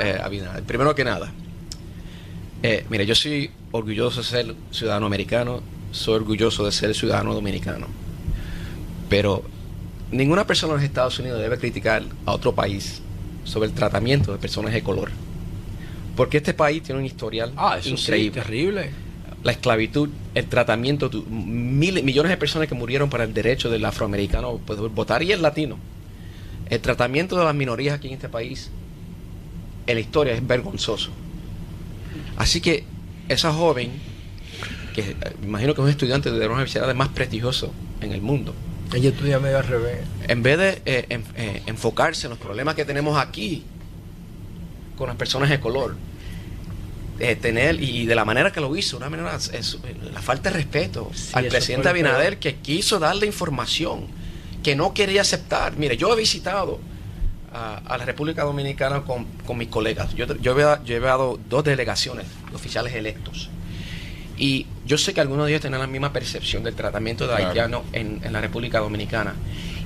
eh, 0.00 0.62
Primero 0.66 0.94
que 0.94 1.04
nada, 1.04 1.30
eh, 2.62 2.86
mire, 2.88 3.04
yo 3.04 3.14
soy 3.14 3.50
orgulloso 3.70 4.20
de 4.20 4.26
ser 4.26 4.54
ciudadano 4.70 5.06
americano, 5.06 5.62
soy 5.90 6.14
orgulloso 6.14 6.64
de 6.64 6.72
ser 6.72 6.94
ciudadano 6.94 7.34
dominicano, 7.34 7.86
pero 9.12 9.42
ninguna 10.10 10.46
persona 10.46 10.72
en 10.72 10.76
los 10.78 10.84
Estados 10.84 11.18
Unidos 11.18 11.38
debe 11.38 11.58
criticar 11.58 12.02
a 12.24 12.32
otro 12.32 12.54
país 12.54 13.02
sobre 13.44 13.68
el 13.68 13.74
tratamiento 13.74 14.32
de 14.32 14.38
personas 14.38 14.72
de 14.72 14.82
color, 14.82 15.10
porque 16.16 16.38
este 16.38 16.54
país 16.54 16.82
tiene 16.82 16.98
un 16.98 17.04
historial 17.04 17.52
ah, 17.58 17.78
increíble. 17.84 18.40
terrible. 18.40 18.90
La 19.44 19.52
esclavitud, 19.52 20.08
el 20.34 20.46
tratamiento, 20.46 21.10
miles, 21.28 22.02
millones 22.02 22.30
de 22.30 22.38
personas 22.38 22.68
que 22.68 22.74
murieron 22.74 23.10
para 23.10 23.24
el 23.24 23.34
derecho 23.34 23.68
del 23.68 23.84
afroamericano 23.84 24.56
poder 24.56 24.88
votar 24.88 25.22
y 25.22 25.32
el 25.32 25.42
latino 25.42 25.76
el 26.70 26.80
tratamiento 26.80 27.36
de 27.36 27.44
las 27.44 27.54
minorías 27.54 27.96
aquí 27.96 28.08
en 28.08 28.14
este 28.14 28.30
país, 28.30 28.70
en 29.86 29.94
la 29.94 30.00
historia, 30.00 30.32
es 30.32 30.46
vergonzoso. 30.46 31.10
Así 32.38 32.62
que 32.62 32.84
esa 33.28 33.52
joven, 33.52 33.90
que 34.94 35.02
eh, 35.02 35.16
me 35.42 35.48
imagino 35.48 35.74
que 35.74 35.82
es 35.82 35.84
un 35.84 35.90
estudiante 35.90 36.30
de 36.30 36.38
una 36.38 36.54
universidad 36.54 36.94
más 36.94 37.08
prestigiosa 37.08 37.66
en 38.00 38.12
el 38.12 38.22
mundo, 38.22 38.54
ella 38.94 39.10
estudia 39.10 39.38
medio 39.38 39.58
al 39.58 39.66
revés. 39.66 40.00
En 40.28 40.42
vez 40.42 40.58
de 40.58 40.82
eh, 40.84 41.22
eh, 41.36 41.62
enfocarse 41.66 42.26
en 42.26 42.30
los 42.30 42.38
problemas 42.38 42.74
que 42.74 42.84
tenemos 42.84 43.18
aquí 43.18 43.64
con 44.96 45.08
las 45.08 45.16
personas 45.16 45.50
de 45.50 45.60
color, 45.60 45.96
tener, 47.40 47.80
y 47.80 48.06
de 48.06 48.14
la 48.16 48.24
manera 48.24 48.50
que 48.50 48.60
lo 48.60 48.74
hizo, 48.74 48.96
una 48.96 49.08
manera, 49.08 49.36
es, 49.36 49.78
la 50.12 50.20
falta 50.20 50.50
de 50.50 50.56
respeto 50.56 51.10
al 51.34 51.46
presidente 51.46 51.88
Abinader 51.88 52.38
que 52.38 52.56
quiso 52.56 52.98
darle 52.98 53.26
información 53.26 54.08
que 54.62 54.74
no 54.74 54.92
quería 54.94 55.20
aceptar. 55.20 55.76
Mire, 55.76 55.96
yo 55.96 56.12
he 56.12 56.16
visitado 56.16 56.80
a, 57.52 57.96
la 57.98 58.04
República 58.04 58.44
Dominicana 58.44 59.02
con, 59.02 59.26
mis 59.58 59.68
colegas. 59.68 60.14
Yo, 60.14 60.26
yo, 60.36 60.58
he, 60.58 60.84
llevado 60.84 61.38
dos 61.48 61.64
delegaciones 61.64 62.26
de 62.50 62.56
oficiales 62.56 62.94
electos. 62.94 63.50
Y 64.42 64.66
yo 64.84 64.98
sé 64.98 65.14
que 65.14 65.20
algunos 65.20 65.46
de 65.46 65.52
ellos 65.52 65.60
tienen 65.60 65.78
la 65.78 65.86
misma 65.86 66.12
percepción 66.12 66.64
del 66.64 66.74
tratamiento 66.74 67.28
de 67.28 67.34
haitianos 67.34 67.82
en, 67.92 68.20
la 68.32 68.40
República 68.40 68.80
Dominicana. 68.80 69.34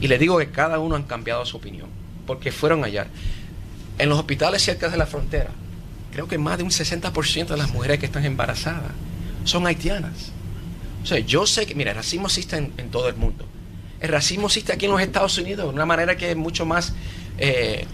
Y 0.01 0.09
les 0.09 0.19
digo 0.19 0.39
que 0.39 0.51
cada 0.51 0.79
uno 0.79 0.97
han 0.97 1.03
cambiado 1.03 1.45
su 1.45 1.59
opinión, 1.59 1.91
porque 2.27 2.51
fueron 2.51 2.83
allá. 2.83 3.07
En 3.99 4.09
los 4.09 4.19
hospitales 4.19 4.63
cerca 4.63 4.89
de 4.89 4.97
la 4.97 5.07
frontera, 5.07 5.51
creo 6.11 6.27
que 6.27 6.39
más 6.39 6.57
de 6.57 6.65
un 6.65 6.71
60% 6.71 7.49
de 7.49 7.57
las 7.57 7.71
mujeres 7.71 7.99
que 7.99 8.07
están 8.07 8.25
embarazadas 8.25 8.93
son 9.45 9.67
haitianas. 9.67 10.33
O 11.03 11.07
sea, 11.07 11.19
yo 11.19 11.47
sé 11.47 11.67
que, 11.67 11.75
mira, 11.75 11.91
el 11.91 11.97
racismo 11.99 12.29
existe 12.29 12.57
en 12.57 12.91
todo 12.91 13.09
el 13.09 13.17
mundo 13.17 13.47
el 14.01 14.09
racismo 14.09 14.47
existe 14.47 14.73
aquí 14.73 14.87
en 14.87 14.93
los 14.93 15.01
Estados 15.01 15.39
Unidos 15.39 15.67
de 15.67 15.75
una 15.75 15.87
manera 15.87 16.17
que 16.17 16.31
es 16.31 16.37
mucho 16.37 16.67
más, 16.67 16.95
eh, 17.39 17.87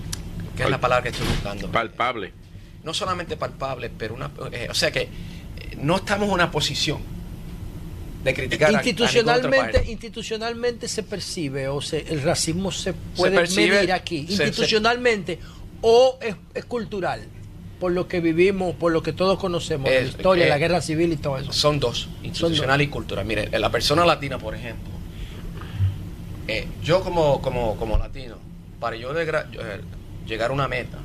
¿qué 0.57 0.65
es 0.65 0.71
la 0.71 0.81
palabra 0.81 1.05
que 1.05 1.09
estoy 1.11 1.27
buscando? 1.27 1.71
Palpable. 1.71 2.33
No 2.83 2.93
solamente 2.93 3.37
palpable, 3.37 3.91
pero 3.91 4.15
una, 4.15 4.31
eh, 4.51 4.67
o 4.69 4.75
sea 4.75 4.91
que 4.91 5.09
no 5.81 5.97
estamos 5.97 6.29
en 6.29 6.35
una 6.35 6.51
posición 6.51 7.01
de 8.25 8.35
criticar 8.35 8.73
institucionalmente 8.73 9.79
a, 9.79 9.85
institucionalmente 9.85 10.89
se 10.89 11.03
percibe 11.03 11.69
o 11.69 11.81
se, 11.81 12.01
el 12.09 12.23
racismo 12.23 12.71
se 12.71 12.93
puede 12.93 13.41
medir 13.49 13.93
aquí. 13.93 14.27
institucionalmente 14.29 15.39
o 15.81 16.19
es, 16.21 16.65
cultural 16.67 17.23
por 17.81 17.91
lo 17.91 18.07
que 18.07 18.21
vivimos 18.21 18.77
por 18.77 18.93
lo 18.93 19.03
que 19.03 19.13
todos 19.13 19.39
conocemos 19.39 19.91
la 19.91 20.01
historia 20.01 20.47
la 20.47 20.59
guerra 20.59 20.81
civil 20.81 21.13
y 21.13 21.17
todo 21.17 21.39
eso. 21.39 21.53
son 21.53 21.81
dos 21.81 22.09
institucional 22.23 22.81
y 22.81 22.87
cultural. 22.87 23.25
Mire 23.25 23.49
la 23.59 23.71
persona 23.71 24.07
latina 24.07 24.39
por 24.39 24.55
ejemplo 24.55 24.93
eh, 26.49 26.67
yo 26.83 27.03
como, 27.03 27.41
como, 27.41 27.77
como 27.77 27.99
latino, 27.99 28.37
para 28.81 28.97
yo 28.97 29.19
eh, 29.19 29.81
llegar 30.27 30.51
a 30.51 30.53
una 30.53 30.69
meta, 30.69 30.99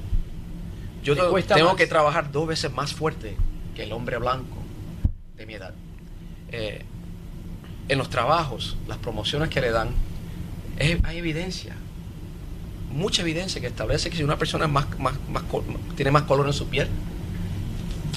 yo 1.03 1.15
tengo 1.43 1.75
que 1.75 1.87
trabajar 1.87 2.31
dos 2.31 2.47
veces 2.47 2.71
más 2.71 2.93
fuerte 2.93 3.37
que 3.77 3.83
el 3.83 3.93
hombre 3.93 4.17
blanco 4.17 4.57
de 5.37 5.45
mi 5.45 5.53
edad. 5.53 5.73
Eh, 6.51 6.81
en 7.87 7.97
los 7.99 8.09
trabajos, 8.09 8.75
las 8.87 8.97
promociones 8.97 9.49
que 9.49 9.61
le 9.61 9.69
dan, 9.69 9.89
hay 11.03 11.17
evidencia, 11.17 11.75
mucha 12.91 13.21
evidencia 13.21 13.61
que 13.61 13.67
establece 13.67 14.09
que 14.09 14.17
si 14.17 14.23
una 14.23 14.37
persona 14.37 14.67
más, 14.67 14.87
más, 14.99 15.13
más, 15.29 15.43
tiene 15.95 16.09
más 16.09 16.23
color 16.23 16.47
en 16.47 16.53
su 16.53 16.67
piel, 16.67 16.89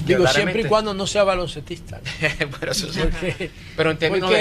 Digo, 0.05 0.27
siempre 0.27 0.61
y 0.61 0.65
cuando 0.65 0.95
no 0.95 1.05
sea 1.05 1.23
baloncetista. 1.23 2.01
pero, 2.59 2.71
eso 2.71 2.87
pero 3.77 3.91
en 3.91 3.97
términos 3.99 4.31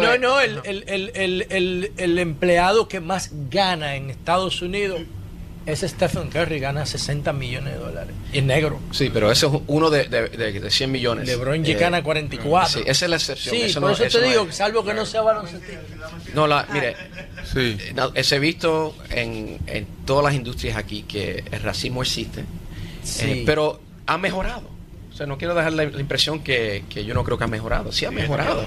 No, 0.00 0.16
no, 0.16 0.40
el, 0.40 2.18
empleado 2.18 2.88
que 2.88 3.00
más 3.00 3.30
gana 3.50 3.96
en 3.96 4.08
Estados 4.08 4.62
Unidos 4.62 5.02
es 5.66 5.80
Stephen 5.80 6.28
Curry, 6.28 6.60
gana 6.60 6.86
60 6.86 7.32
millones 7.32 7.74
de 7.74 7.78
dólares. 7.80 8.14
Y 8.32 8.38
es 8.38 8.44
negro. 8.44 8.80
Sí, 8.92 9.10
pero 9.12 9.30
ese 9.32 9.46
es 9.46 9.52
uno 9.66 9.90
de, 9.90 10.04
de, 10.04 10.70
100 10.70 10.92
millones. 10.92 11.26
LeBron 11.26 11.66
eh, 11.66 11.74
gana 11.74 12.02
44. 12.02 12.68
Sí, 12.68 12.84
esa 12.86 13.04
es 13.04 13.10
la 13.10 13.16
excepción. 13.16 13.56
Sí, 13.56 13.78
por 13.78 13.90
eso 13.90 14.18
te 14.18 14.28
digo, 14.28 14.46
salvo 14.52 14.84
que 14.84 14.94
no 14.94 15.04
sea 15.04 15.22
baloncetista. 15.22 15.80
No, 16.34 16.46
la, 16.46 16.66
mire, 16.72 16.94
sí. 17.52 17.76
no, 17.94 18.12
he 18.14 18.38
visto 18.38 18.94
en, 19.10 19.58
en, 19.66 19.86
todas 20.04 20.24
las 20.24 20.34
industrias 20.34 20.76
aquí 20.76 21.02
que 21.02 21.42
el 21.50 21.62
racismo 21.62 22.02
existe. 22.02 22.44
Sí. 23.02 23.24
Eh, 23.24 23.42
pero 23.44 23.80
ha 24.06 24.18
mejorado. 24.18 24.70
O 25.12 25.16
sea, 25.16 25.26
no 25.26 25.38
quiero 25.38 25.54
dejar 25.54 25.72
la, 25.72 25.84
impresión 25.84 26.44
que, 26.44 26.84
yo 26.94 27.14
no 27.14 27.24
creo 27.24 27.38
que 27.38 27.44
ha 27.44 27.48
mejorado. 27.48 27.90
Sí 27.90 28.04
ha 28.04 28.10
mejorado. 28.10 28.64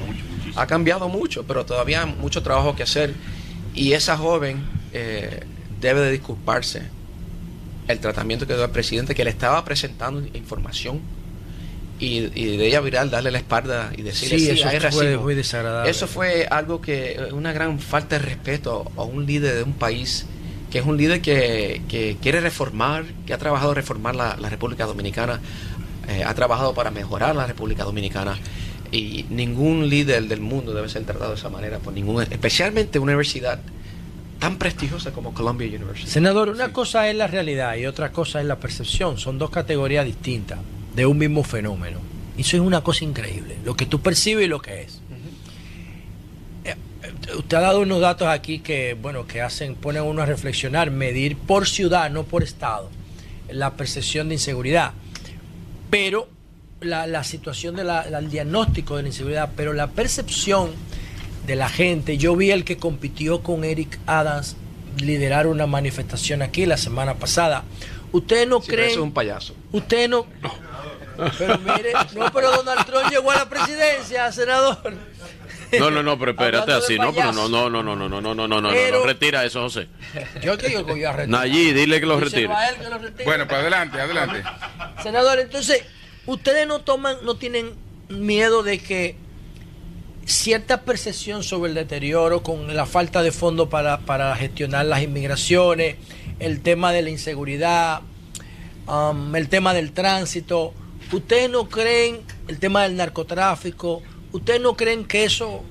Ha 0.55 0.67
cambiado 0.67 1.07
mucho, 1.07 1.43
pero 1.43 1.65
todavía 1.65 2.03
hay 2.03 2.13
mucho 2.13 2.43
trabajo 2.43 2.75
que 2.75 2.83
hacer. 2.83 3.13
Y 3.73 3.93
esa 3.93 4.17
joven 4.17 4.63
eh, 4.91 5.41
debe 5.79 6.01
de 6.01 6.11
disculparse 6.11 6.83
el 7.87 7.99
tratamiento 7.99 8.45
que 8.45 8.53
dio 8.53 8.63
el 8.63 8.71
presidente, 8.71 9.15
que 9.15 9.23
le 9.23 9.29
estaba 9.29 9.63
presentando 9.65 10.21
información 10.37 11.01
y, 11.99 12.21
de 12.21 12.67
ella 12.67 12.79
viral 12.79 13.09
darle 13.09 13.31
la 13.31 13.39
espalda 13.39 13.91
y 13.95 14.03
decirle 14.03 14.39
sí, 14.39 14.49
eso 14.49 14.91
fue 14.91 15.17
muy 15.17 15.35
desagradable. 15.35 15.89
Eso 15.89 16.07
fue 16.07 16.47
algo 16.49 16.81
que 16.81 17.29
una 17.31 17.51
gran 17.51 17.79
falta 17.79 18.17
de 18.17 18.25
respeto 18.25 18.89
a 18.95 19.03
un 19.03 19.25
líder 19.25 19.55
de 19.55 19.63
un 19.63 19.73
país 19.73 20.25
que 20.69 20.79
es 20.79 20.85
un 20.85 20.97
líder 20.97 21.21
que, 21.21 22.17
quiere 22.21 22.41
reformar, 22.41 23.05
que 23.25 23.33
ha 23.33 23.37
trabajado 23.37 23.73
reformar 23.73 24.15
la, 24.15 24.35
República 24.35 24.85
Dominicana, 24.85 25.39
eh, 26.07 26.23
ha 26.23 26.33
trabajado 26.35 26.73
para 26.73 26.91
mejorar 26.91 27.35
la 27.35 27.47
República 27.47 27.83
Dominicana 27.83 28.37
y 28.91 29.25
ningún 29.29 29.89
líder 29.89 30.27
del 30.27 30.41
mundo 30.41 30.73
debe 30.73 30.89
ser 30.89 31.03
tratado 31.05 31.31
de 31.31 31.37
esa 31.37 31.49
manera 31.49 31.79
por 31.79 31.93
ningún, 31.93 32.21
especialmente 32.23 32.99
una 32.99 33.11
universidad 33.11 33.59
tan 34.39 34.57
prestigiosa 34.57 35.11
como 35.11 35.33
Columbia 35.33 35.67
University. 35.67 36.09
Senador, 36.09 36.49
una 36.49 36.71
cosa 36.71 37.09
es 37.09 37.15
la 37.15 37.27
realidad 37.27 37.75
y 37.75 37.85
otra 37.85 38.11
cosa 38.11 38.39
es 38.39 38.47
la 38.47 38.57
percepción, 38.57 39.17
son 39.17 39.37
dos 39.37 39.49
categorías 39.49 40.05
distintas. 40.05 40.59
de 40.95 41.05
un 41.05 41.17
mismo 41.17 41.43
fenómeno. 41.43 41.99
Eso 42.37 42.57
es 42.57 42.63
una 42.63 42.81
cosa 42.81 43.05
increíble, 43.05 43.57
lo 43.63 43.75
que 43.75 43.85
tú 43.85 44.01
percibes 44.01 44.45
y 44.45 44.47
lo 44.47 44.61
que 44.61 44.81
es. 44.81 45.01
Eh, 46.65 46.75
usted 47.37 47.57
ha 47.57 47.61
dado 47.61 47.81
unos 47.81 48.01
datos 48.01 48.27
aquí 48.27 48.59
que, 48.59 48.97
bueno, 48.99 49.27
que 49.27 49.41
hacen, 49.41 49.75
ponen 49.75 50.01
a 50.01 50.03
uno 50.03 50.23
a 50.23 50.25
reflexionar, 50.25 50.89
medir 50.89 51.37
por 51.37 51.67
ciudad, 51.67 52.09
no 52.09 52.23
por 52.23 52.43
estado, 52.43 52.89
la 53.49 53.75
percepción 53.75 54.29
de 54.29 54.35
inseguridad. 54.35 54.93
Pero 55.89 56.27
la, 56.81 57.23
situación 57.23 57.75
del 57.75 58.29
diagnóstico 58.29 58.95
de 58.95 59.03
la 59.03 59.09
inseguridad, 59.09 59.51
pero 59.55 59.73
la 59.73 59.87
percepción 59.87 60.71
de 61.49 61.55
la 61.55 61.67
gente. 61.67 62.17
Yo 62.17 62.35
vi 62.35 62.51
el 62.51 62.63
que 62.63 62.77
compitió 62.77 63.41
con 63.41 63.63
Eric 63.63 63.99
Adams 64.05 64.55
liderar 64.99 65.47
una 65.47 65.65
manifestación 65.65 66.43
aquí 66.43 66.67
la 66.67 66.77
semana 66.77 67.15
pasada. 67.15 67.63
Ustedes 68.11 68.47
no 68.47 68.59
creen. 68.61 68.89
Eso 68.89 68.99
es 68.99 69.03
un 69.03 69.11
payaso. 69.11 69.55
Usted 69.71 70.07
no. 70.07 70.27
Pero 71.39 71.57
mire, 71.57 71.91
no, 72.15 72.31
pero 72.31 72.51
Donald 72.51 72.85
Trump 72.85 73.09
llegó 73.09 73.31
a 73.31 73.37
la 73.37 73.49
presidencia, 73.49 74.31
senador. 74.31 74.93
No, 75.77 75.89
no, 75.89 76.03
no, 76.03 76.19
pero 76.19 76.31
espérate 76.31 76.71
así, 76.71 76.97
no, 76.97 77.13
pero 77.13 77.31
no, 77.31 77.49
no, 77.49 77.67
no, 77.69 77.81
no, 77.81 77.95
no, 77.95 78.07
no, 78.07 78.21
no, 78.21 78.33
no, 78.35 78.47
no, 78.47 78.61
no, 78.61 78.61
no, 78.61 79.05
retira 79.05 79.43
eso, 79.43 79.61
José. 79.61 79.87
Yo 80.43 80.55
te 80.57 80.67
digo 80.67 80.85
que 80.85 80.91
voy 80.91 81.03
a 81.03 81.13
retirar. 81.13 81.41
Nayí, 81.41 81.73
dile 81.73 81.99
que 81.99 82.05
lo 82.05 82.19
retire. 82.19 82.47
Bueno, 83.25 83.47
pues 83.47 83.59
adelante, 83.59 83.99
adelante. 83.99 84.43
Senador, 85.01 85.39
entonces, 85.39 85.83
ustedes 86.27 86.67
no 86.67 86.81
toman, 86.81 87.17
no 87.23 87.37
tienen 87.37 87.73
miedo 88.07 88.63
de 88.63 88.79
que 88.79 89.15
cierta 90.29 90.81
percepción 90.81 91.43
sobre 91.43 91.69
el 91.69 91.75
deterioro 91.75 92.43
con 92.43 92.75
la 92.75 92.85
falta 92.85 93.23
de 93.23 93.31
fondos 93.31 93.67
para, 93.67 93.99
para 93.99 94.35
gestionar 94.35 94.85
las 94.85 95.01
inmigraciones, 95.01 95.95
el 96.39 96.61
tema 96.61 96.91
de 96.91 97.01
la 97.01 97.09
inseguridad, 97.09 98.01
um, 98.87 99.35
el 99.35 99.49
tema 99.49 99.73
del 99.73 99.91
tránsito. 99.91 100.73
¿Ustedes 101.11 101.49
no 101.49 101.67
creen 101.67 102.19
el 102.47 102.59
tema 102.59 102.83
del 102.83 102.95
narcotráfico? 102.95 104.03
¿Ustedes 104.31 104.61
no 104.61 104.75
creen 104.75 105.05
que 105.05 105.23
eso 105.23 105.63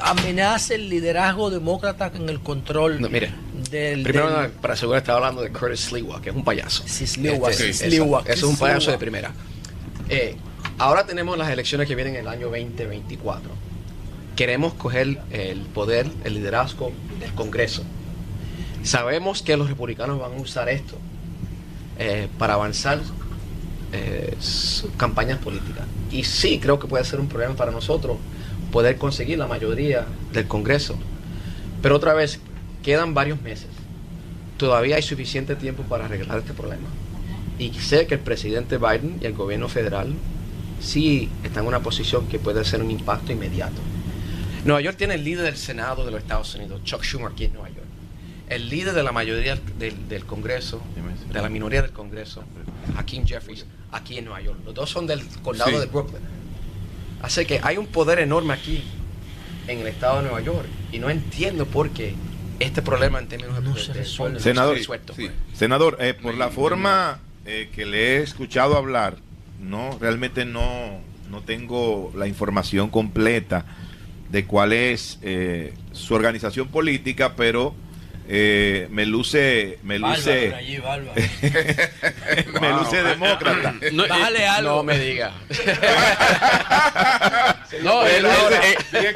amenace 0.00 0.76
el 0.76 0.88
liderazgo 0.88 1.50
demócrata 1.50 2.12
en 2.14 2.28
el 2.28 2.40
control 2.40 3.00
mire, 3.10 3.32
del, 3.70 4.04
primero 4.04 4.50
para 4.62 4.74
asegurar 4.74 5.02
estaba 5.02 5.18
hablando 5.18 5.42
de 5.42 5.50
Curtis 5.50 5.80
Sliwa 5.80 6.22
que 6.22 6.30
es 6.30 6.36
un 6.36 6.44
payaso. 6.44 6.84
Sí, 6.86 7.06
Sliwa, 7.06 7.50
este, 7.50 7.70
eso, 7.70 8.22
es 8.24 8.42
un 8.44 8.56
payaso 8.56 8.92
de 8.92 8.98
primera. 8.98 9.32
Eh, 10.08 10.36
ahora 10.78 11.04
tenemos 11.04 11.36
las 11.36 11.50
elecciones 11.50 11.86
que 11.86 11.94
vienen 11.96 12.14
en 12.14 12.20
el 12.20 12.28
año 12.28 12.46
2024 12.46 13.69
queremos 14.40 14.72
coger 14.72 15.18
el 15.32 15.58
poder 15.74 16.06
el 16.24 16.32
liderazgo 16.32 16.92
del 17.18 17.30
Congreso 17.34 17.82
sabemos 18.82 19.42
que 19.42 19.54
los 19.58 19.68
republicanos 19.68 20.18
van 20.18 20.32
a 20.32 20.36
usar 20.36 20.70
esto 20.70 20.96
eh, 21.98 22.26
para 22.38 22.54
avanzar 22.54 23.00
eh, 23.92 24.34
sus 24.40 24.90
campañas 24.92 25.36
políticas 25.40 25.84
y 26.10 26.24
sí 26.24 26.58
creo 26.58 26.78
que 26.78 26.86
puede 26.86 27.04
ser 27.04 27.20
un 27.20 27.28
problema 27.28 27.54
para 27.54 27.70
nosotros 27.70 28.16
poder 28.72 28.96
conseguir 28.96 29.36
la 29.36 29.46
mayoría 29.46 30.06
del 30.32 30.46
Congreso. 30.46 30.96
Pero 31.82 31.96
otra 31.96 32.14
vez, 32.14 32.40
quedan 32.82 33.12
varios 33.12 33.42
meses. 33.42 33.68
Todavía 34.56 34.96
hay 34.96 35.02
suficiente 35.02 35.54
tiempo 35.54 35.82
para 35.82 36.06
arreglar 36.06 36.38
este 36.38 36.54
problema. 36.54 36.88
Y 37.58 37.74
sé 37.74 38.06
que 38.06 38.14
el 38.14 38.20
presidente 38.20 38.78
Biden 38.78 39.18
y 39.20 39.26
el 39.26 39.34
gobierno 39.34 39.68
federal 39.68 40.14
sí 40.80 41.28
están 41.44 41.64
en 41.64 41.68
una 41.68 41.80
posición 41.80 42.26
que 42.26 42.38
puede 42.38 42.64
ser 42.64 42.82
un 42.82 42.90
impacto 42.90 43.32
inmediato. 43.32 43.89
Nueva 44.64 44.80
York 44.80 44.96
tiene 44.96 45.14
el 45.14 45.24
líder 45.24 45.44
del 45.44 45.56
Senado 45.56 46.04
de 46.04 46.10
los 46.10 46.20
Estados 46.20 46.54
Unidos, 46.54 46.82
Chuck 46.84 47.02
Schumer, 47.02 47.32
aquí 47.32 47.46
en 47.46 47.54
Nueva 47.54 47.68
York. 47.68 47.86
El 48.48 48.68
líder 48.68 48.94
de 48.94 49.02
la 49.02 49.12
mayoría 49.12 49.56
del, 49.78 50.26
Congreso, 50.26 50.82
de 51.32 51.40
la 51.40 51.48
minoría 51.48 51.82
del 51.82 51.92
Congreso, 51.92 52.42
Hakeem 52.96 53.24
Jeffries, 53.26 53.64
aquí 53.92 54.18
en 54.18 54.24
Nueva 54.24 54.40
York. 54.42 54.58
Los 54.64 54.74
dos 54.74 54.90
son 54.90 55.06
del 55.06 55.24
condado 55.42 55.78
de 55.78 55.86
Brooklyn. 55.86 56.20
Así 57.22 57.44
que 57.46 57.60
hay 57.62 57.76
un 57.76 57.86
poder 57.86 58.18
enorme 58.18 58.54
aquí 58.54 58.82
en 59.66 59.80
el 59.80 59.86
estado 59.86 60.16
de 60.16 60.22
Nueva 60.24 60.40
York 60.40 60.66
y 60.90 60.98
no 60.98 61.10
entiendo 61.10 61.64
por 61.66 61.90
qué 61.90 62.14
este 62.58 62.82
problema 62.82 63.18
en 63.18 63.28
términos 63.28 63.56
de, 63.56 63.62
no 63.62 63.76
se 63.76 64.04
senador, 64.40 64.78
pues. 64.86 65.30
senador, 65.54 65.96
eh, 66.00 66.14
por 66.14 66.34
la 66.34 66.50
forma 66.50 67.20
eh, 67.46 67.70
que 67.74 67.86
le 67.86 68.16
he 68.16 68.22
escuchado 68.22 68.76
hablar, 68.76 69.16
no 69.60 69.96
realmente 69.98 70.44
no 70.44 71.00
no 71.30 71.42
tengo 71.42 72.12
la 72.16 72.26
información 72.26 72.90
completa 72.90 73.64
de 74.30 74.46
cuál 74.46 74.72
es 74.72 75.18
eh, 75.22 75.74
su 75.92 76.14
organización 76.14 76.68
política, 76.68 77.34
pero 77.36 77.74
eh, 78.28 78.86
me 78.90 79.06
luce 79.06 79.78
me 79.82 79.98
luce 79.98 80.54
me 82.60 82.70
luce 82.70 83.02
demócrata. 83.02 83.74
No, 83.92 84.04
algo. 84.04 84.76
no 84.76 84.82
me 84.84 84.98
diga. 84.98 85.32
No 87.82 88.04
el, 88.04 88.26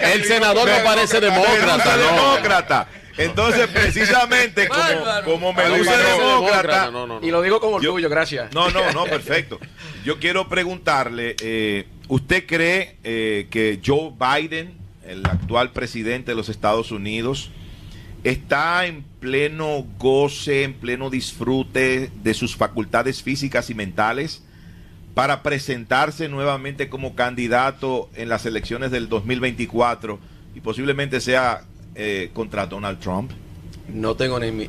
el, 0.00 0.24
senador 0.24 0.68
no 0.68 0.84
parece 0.84 1.20
demócrata. 1.20 1.96
Demócrata 1.96 2.88
entonces 3.16 3.68
precisamente 3.68 4.68
como, 5.24 5.52
me 5.52 5.68
luce 5.68 5.96
demócrata 5.96 6.90
y 7.22 7.30
lo 7.30 7.42
digo 7.42 7.60
con 7.60 7.74
orgullo 7.74 8.08
gracias. 8.08 8.52
No 8.52 8.70
no 8.70 8.92
no 8.92 9.04
perfecto. 9.04 9.58
Yo 10.04 10.18
quiero 10.18 10.48
preguntarle 10.48 11.36
eh, 11.40 11.86
usted 12.08 12.46
cree 12.46 12.96
eh, 13.04 13.46
que 13.50 13.80
Joe 13.84 14.12
Biden 14.18 14.83
el 15.06 15.24
actual 15.26 15.72
presidente 15.72 16.32
de 16.32 16.36
los 16.36 16.48
Estados 16.48 16.90
Unidos 16.90 17.50
está 18.24 18.86
en 18.86 19.04
pleno 19.20 19.86
goce, 19.98 20.64
en 20.64 20.74
pleno 20.74 21.10
disfrute 21.10 22.10
de 22.22 22.34
sus 22.34 22.56
facultades 22.56 23.22
físicas 23.22 23.70
y 23.70 23.74
mentales 23.74 24.42
para 25.14 25.42
presentarse 25.42 26.28
nuevamente 26.28 26.88
como 26.88 27.14
candidato 27.14 28.10
en 28.14 28.28
las 28.28 28.46
elecciones 28.46 28.90
del 28.90 29.08
2024 29.08 30.18
y 30.54 30.60
posiblemente 30.60 31.20
sea 31.20 31.64
eh, 31.94 32.30
contra 32.32 32.66
Donald 32.66 32.98
Trump? 32.98 33.30
No 33.88 34.16
tengo 34.16 34.40
ni, 34.40 34.68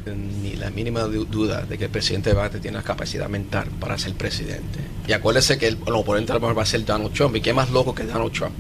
la 0.57 0.70
mínima 0.70 1.02
duda 1.02 1.62
de 1.62 1.78
que 1.78 1.86
el 1.86 1.90
presidente 1.90 2.34
Biden 2.34 2.62
tiene 2.62 2.78
la 2.78 2.84
capacidad 2.84 3.30
mental 3.30 3.68
para 3.80 3.98
ser 3.98 4.14
presidente. 4.14 4.80
Y 5.07 5.14
acuérdese 5.14 5.57
que 5.57 5.70
el, 5.70 5.78
oponente 5.86 6.34
lo 6.34 6.41
mejor 6.41 6.57
va 6.57 6.64
a 6.64 6.66
ser 6.66 6.84
Donald 6.84 7.14
Trump. 7.14 7.36
¿Y 7.38 7.41
qué 7.41 7.53
más 7.53 7.72
loco 7.72 7.95
que 7.95 8.03
Donald 8.03 8.34
Trump? 8.34 8.53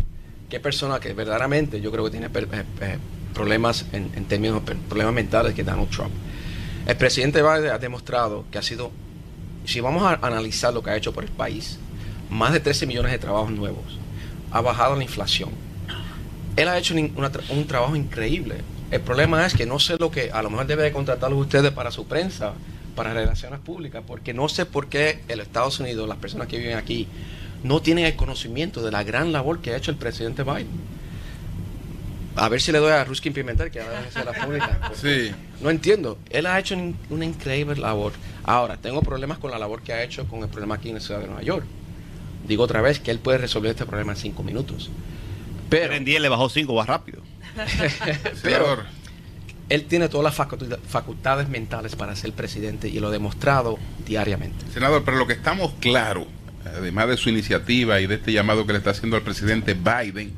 ¿Qué 0.49 0.59
persona 0.59 0.99
que 0.99 1.13
verdaderamente 1.13 1.81
yo 1.81 1.91
creo 1.91 2.05
que 2.05 2.11
tiene 2.11 2.27
eh, 2.27 2.63
eh, 2.81 2.97
problemas 3.35 3.85
en, 3.91 4.25
términos 4.25 4.65
de 4.65 4.75
problemas 4.75 5.13
mentales 5.13 5.53
que 5.53 5.63
Donald 5.63 5.89
Trump. 5.89 6.11
El 6.87 6.95
presidente 6.95 7.43
Biden 7.43 7.71
ha 7.71 7.77
demostrado 7.77 8.45
que 8.49 8.57
ha 8.57 8.63
sido, 8.63 8.91
si 9.65 9.81
vamos 9.81 10.03
a 10.03 10.13
analizar 10.25 10.73
lo 10.73 10.81
que 10.81 10.89
ha 10.89 10.95
hecho 10.95 11.13
por 11.13 11.23
el 11.23 11.29
país, 11.29 11.77
más 12.29 12.53
de 12.53 12.59
13 12.59 12.87
millones 12.87 13.11
de 13.11 13.19
trabajos 13.19 13.51
nuevos, 13.51 13.99
ha 14.51 14.61
bajado 14.61 14.95
la 14.95 15.03
inflación. 15.03 15.49
Él 16.55 16.67
ha 16.69 16.77
hecho 16.77 16.95
un 16.95 17.67
trabajo 17.67 17.95
increíble. 17.95 18.55
El 18.89 19.01
problema 19.01 19.45
es 19.45 19.53
que 19.53 19.65
no 19.65 19.79
sé 19.79 19.97
lo 19.99 20.09
que, 20.09 20.31
a 20.31 20.41
lo 20.41 20.49
mejor 20.49 20.67
debe 20.67 20.83
de 20.83 20.91
contratarlos 20.91 21.39
ustedes 21.39 21.71
para 21.71 21.91
su 21.91 22.07
prensa, 22.07 22.53
para 22.95 23.13
relaciones 23.13 23.59
públicas, 23.59 24.03
porque 24.07 24.33
no 24.33 24.47
sé 24.47 24.65
por 24.65 24.87
qué 24.87 25.21
el 25.27 25.41
Estados 25.41 25.79
Unidos, 25.81 26.07
las 26.07 26.17
personas 26.17 26.47
que 26.47 26.57
viven 26.57 26.77
aquí, 26.77 27.07
no 27.65 27.81
tienen 27.81 28.05
el 28.05 28.15
conocimiento 28.15 28.83
de 28.83 28.91
la 28.91 29.03
gran 29.03 29.31
labor 29.31 29.61
que 29.61 29.71
ha 29.71 29.77
hecho 29.77 29.91
el 29.91 29.97
presidente 29.97 30.43
Biden 30.43 30.95
a 32.35 32.49
ver 32.49 32.61
si 32.61 32.71
le 32.71 32.79
doy 32.79 32.91
a 32.91 33.03
Ruskin 33.03 33.33
Pimentel, 33.33 33.71
que 33.71 33.79
ahora 33.81 34.03
es 34.07 34.15
la 34.15 34.33
pública. 34.33 34.91
Sí. 35.01 35.31
No 35.61 35.69
entiendo. 35.69 36.17
Él 36.29 36.45
ha 36.45 36.59
hecho 36.59 36.75
una 37.09 37.25
increíble 37.25 37.75
labor. 37.77 38.13
Ahora, 38.43 38.77
tengo 38.77 39.01
problemas 39.01 39.37
con 39.37 39.51
la 39.51 39.59
labor 39.59 39.81
que 39.81 39.93
ha 39.93 40.03
hecho 40.03 40.27
con 40.27 40.41
el 40.41 40.49
problema 40.49 40.75
aquí 40.75 40.89
en 40.89 40.95
la 40.95 41.01
ciudad 41.01 41.21
de 41.21 41.27
Nueva 41.27 41.43
York. 41.43 41.65
Digo 42.47 42.63
otra 42.63 42.81
vez 42.81 42.99
que 42.99 43.11
él 43.11 43.19
puede 43.19 43.37
resolver 43.37 43.71
este 43.71 43.85
problema 43.85 44.13
en 44.13 44.17
cinco 44.17 44.43
minutos. 44.43 44.89
Pero 45.69 45.93
en 45.93 46.05
10 46.05 46.21
le 46.21 46.29
bajó 46.29 46.49
cinco, 46.49 46.75
va 46.75 46.85
rápido. 46.85 47.21
pero 48.43 48.83
él 49.69 49.85
tiene 49.85 50.09
todas 50.09 50.37
las 50.37 50.47
facultades 50.87 51.47
mentales 51.47 51.95
para 51.95 52.15
ser 52.15 52.33
presidente 52.33 52.89
y 52.89 52.99
lo 52.99 53.07
ha 53.07 53.11
demostrado 53.11 53.79
diariamente. 54.05 54.65
Senador, 54.71 55.03
pero 55.03 55.17
lo 55.17 55.25
que 55.25 55.33
estamos 55.33 55.73
claros, 55.79 56.27
además 56.65 57.07
de 57.07 57.17
su 57.17 57.29
iniciativa 57.29 57.99
y 58.01 58.07
de 58.07 58.15
este 58.15 58.31
llamado 58.31 58.65
que 58.65 58.73
le 58.73 58.79
está 58.79 58.91
haciendo 58.91 59.17
al 59.17 59.23
presidente 59.23 59.73
Biden, 59.73 60.33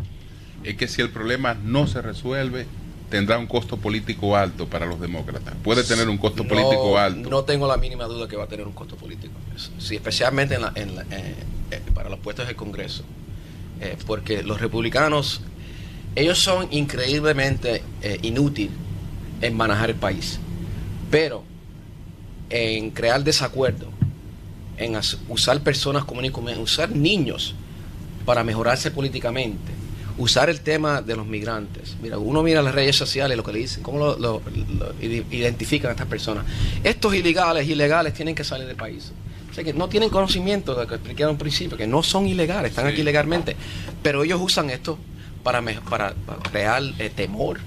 es 0.64 0.76
que 0.76 0.88
si 0.88 1.02
el 1.02 1.10
problema 1.10 1.54
no 1.54 1.88
se 1.88 2.02
resuelve, 2.02 2.66
tendrá 3.10 3.38
un 3.38 3.48
costo 3.48 3.78
político 3.78 4.36
alto 4.36 4.68
para 4.68 4.86
los 4.86 5.00
demócratas. 5.00 5.56
Puede 5.64 5.84
tener 5.84 6.10
un 6.10 6.18
costo 6.18 6.46
político 6.46 6.98
alto. 6.98 7.30
No 7.30 7.44
tengo 7.44 7.68
la 7.68 7.78
mínima 7.78 8.06
duda 8.06 8.28
que 8.28 8.36
va 8.36 8.46
a 8.46 8.48
tener 8.48 8.68
un 8.68 8.74
costo 8.74 8.96
político. 8.96 9.34
Sí, 9.78 9.96
especialmente 9.96 10.56
en 10.56 10.90
eh, 10.90 11.36
eh, 11.72 11.82
para 11.94 12.10
los 12.10 12.20
puestos 12.20 12.48
del 12.48 12.56
Congreso. 12.56 13.04
Eh, 13.80 13.96
porque 14.06 14.44
los 14.44 14.60
republicanos, 14.60 15.42
ellos 16.16 16.40
son 16.40 16.68
increíblemente 16.72 17.84
inútiles 18.22 18.74
en 19.42 19.56
manejar 19.56 19.92
el 19.92 19.96
país. 19.96 20.40
Pero 21.10 21.44
en 22.50 22.92
crear 22.92 23.24
desacuerdo, 23.24 23.90
en 24.78 25.00
usar 25.30 25.62
personas 25.62 26.06
comunes, 26.06 26.32
usar 26.58 26.92
niños 26.92 27.56
para 28.26 28.44
mejorarse 28.44 28.92
políticamente, 28.92 29.72
usar 30.18 30.50
el 30.50 30.62
tema 30.62 31.02
de 31.02 31.16
los 31.16 31.26
migrantes. 31.26 31.96
Mira, 32.02 32.18
uno 32.18 32.44
mira 32.44 32.62
las 32.62 32.76
redes 32.76 32.96
sociales, 32.96 33.38
lo 33.38 33.44
que 33.44 33.54
le 33.54 33.60
dicen, 33.60 33.84
cómo 33.84 34.16
lo, 34.16 34.42
identifican 35.02 35.90
a 35.90 35.92
estas 35.94 36.08
personas. 36.08 36.46
Estos 36.84 37.14
ilegales, 37.16 37.68
ilegales, 37.68 38.14
tienen 38.14 38.36
que 38.36 38.44
salir 38.44 38.68
del 38.68 38.76
país. 38.76 39.12
que 39.56 39.74
no 39.74 39.90
tienen 39.90 40.10
conocimiento 40.10 40.76
de 40.76 40.84
lo 40.84 40.88
que 40.88 40.96
expliqué 40.96 41.24
al 41.24 41.38
principio, 41.38 41.78
que 41.78 41.88
no 41.88 42.04
son 42.04 42.28
ilegales, 42.28 42.72
están 42.72 42.86
aquí 42.86 43.02
ilegalmente, 43.02 43.56
pero 44.04 44.24
ellos 44.24 44.40
usan 44.40 44.70
esto 44.70 45.00
para, 45.42 45.64
para, 45.90 46.14
crear 46.52 46.84
eh, 47.00 47.10
temor. 47.10 47.60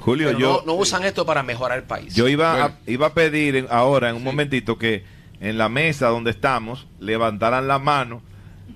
Julio, 0.00 0.36
yo... 0.38 0.64
No, 0.66 0.74
usan 0.74 1.04
esto 1.04 1.26
para 1.26 1.42
mejorar 1.42 1.78
el 1.78 1.84
país. 1.84 2.14
Yo 2.14 2.26
iba, 2.28 2.64
a, 2.64 2.78
iba 2.86 3.08
a 3.08 3.14
pedir 3.14 3.66
ahora, 3.70 4.08
en 4.08 4.16
un 4.16 4.24
momentito, 4.24 4.78
que 4.78 5.04
en 5.40 5.58
la 5.58 5.68
mesa 5.68 6.08
donde 6.08 6.30
estamos 6.30 6.88
levantaran 6.98 7.68
la 7.68 7.78
mano 7.78 8.22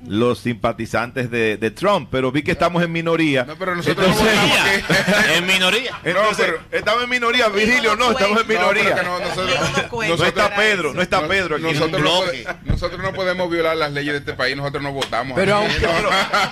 los 0.07 0.41
simpatizantes 0.41 1.31
de, 1.31 1.57
de, 1.57 1.71
Trump, 1.71 2.09
pero 2.11 2.33
vi 2.33 2.43
que 2.43 2.53
estamos 2.53 2.83
en 2.83 2.91
minoría. 2.91 3.45
No, 3.45 3.57
pero 3.57 3.75
nosotros 3.75 4.07
Entonces, 4.07 4.39
no 5.29 5.35
en 5.35 5.47
minoría. 5.47 6.01
Entonces, 6.03 6.47
no, 6.49 6.55
pero, 6.55 6.79
estamos 6.79 7.05
en 7.05 7.11
minoría, 7.11 7.49
Virgilio, 7.49 7.97
no, 7.97 8.11
estamos 8.11 8.41
en 8.41 8.49
minoría. 8.49 9.03
No, 9.03 9.19
nosotros, 9.21 9.61
no, 9.93 10.25
está 10.25 10.55
Pedro, 10.57 10.95
no 10.95 11.03
está 11.03 11.27
Pedro 11.29 11.57
aquí. 11.57 11.65
Nosotros, 11.65 12.03
nosotros 12.65 13.01
no 13.01 13.13
podemos 13.13 13.51
violar 13.51 13.77
las 13.77 13.93
leyes 13.93 14.13
de 14.13 14.19
este 14.19 14.33
país, 14.35 14.57
nosotros 14.57 14.83
no 14.83 14.93
votamos. 14.93 15.37
Pero 15.37 15.57
aunque, 15.57 15.89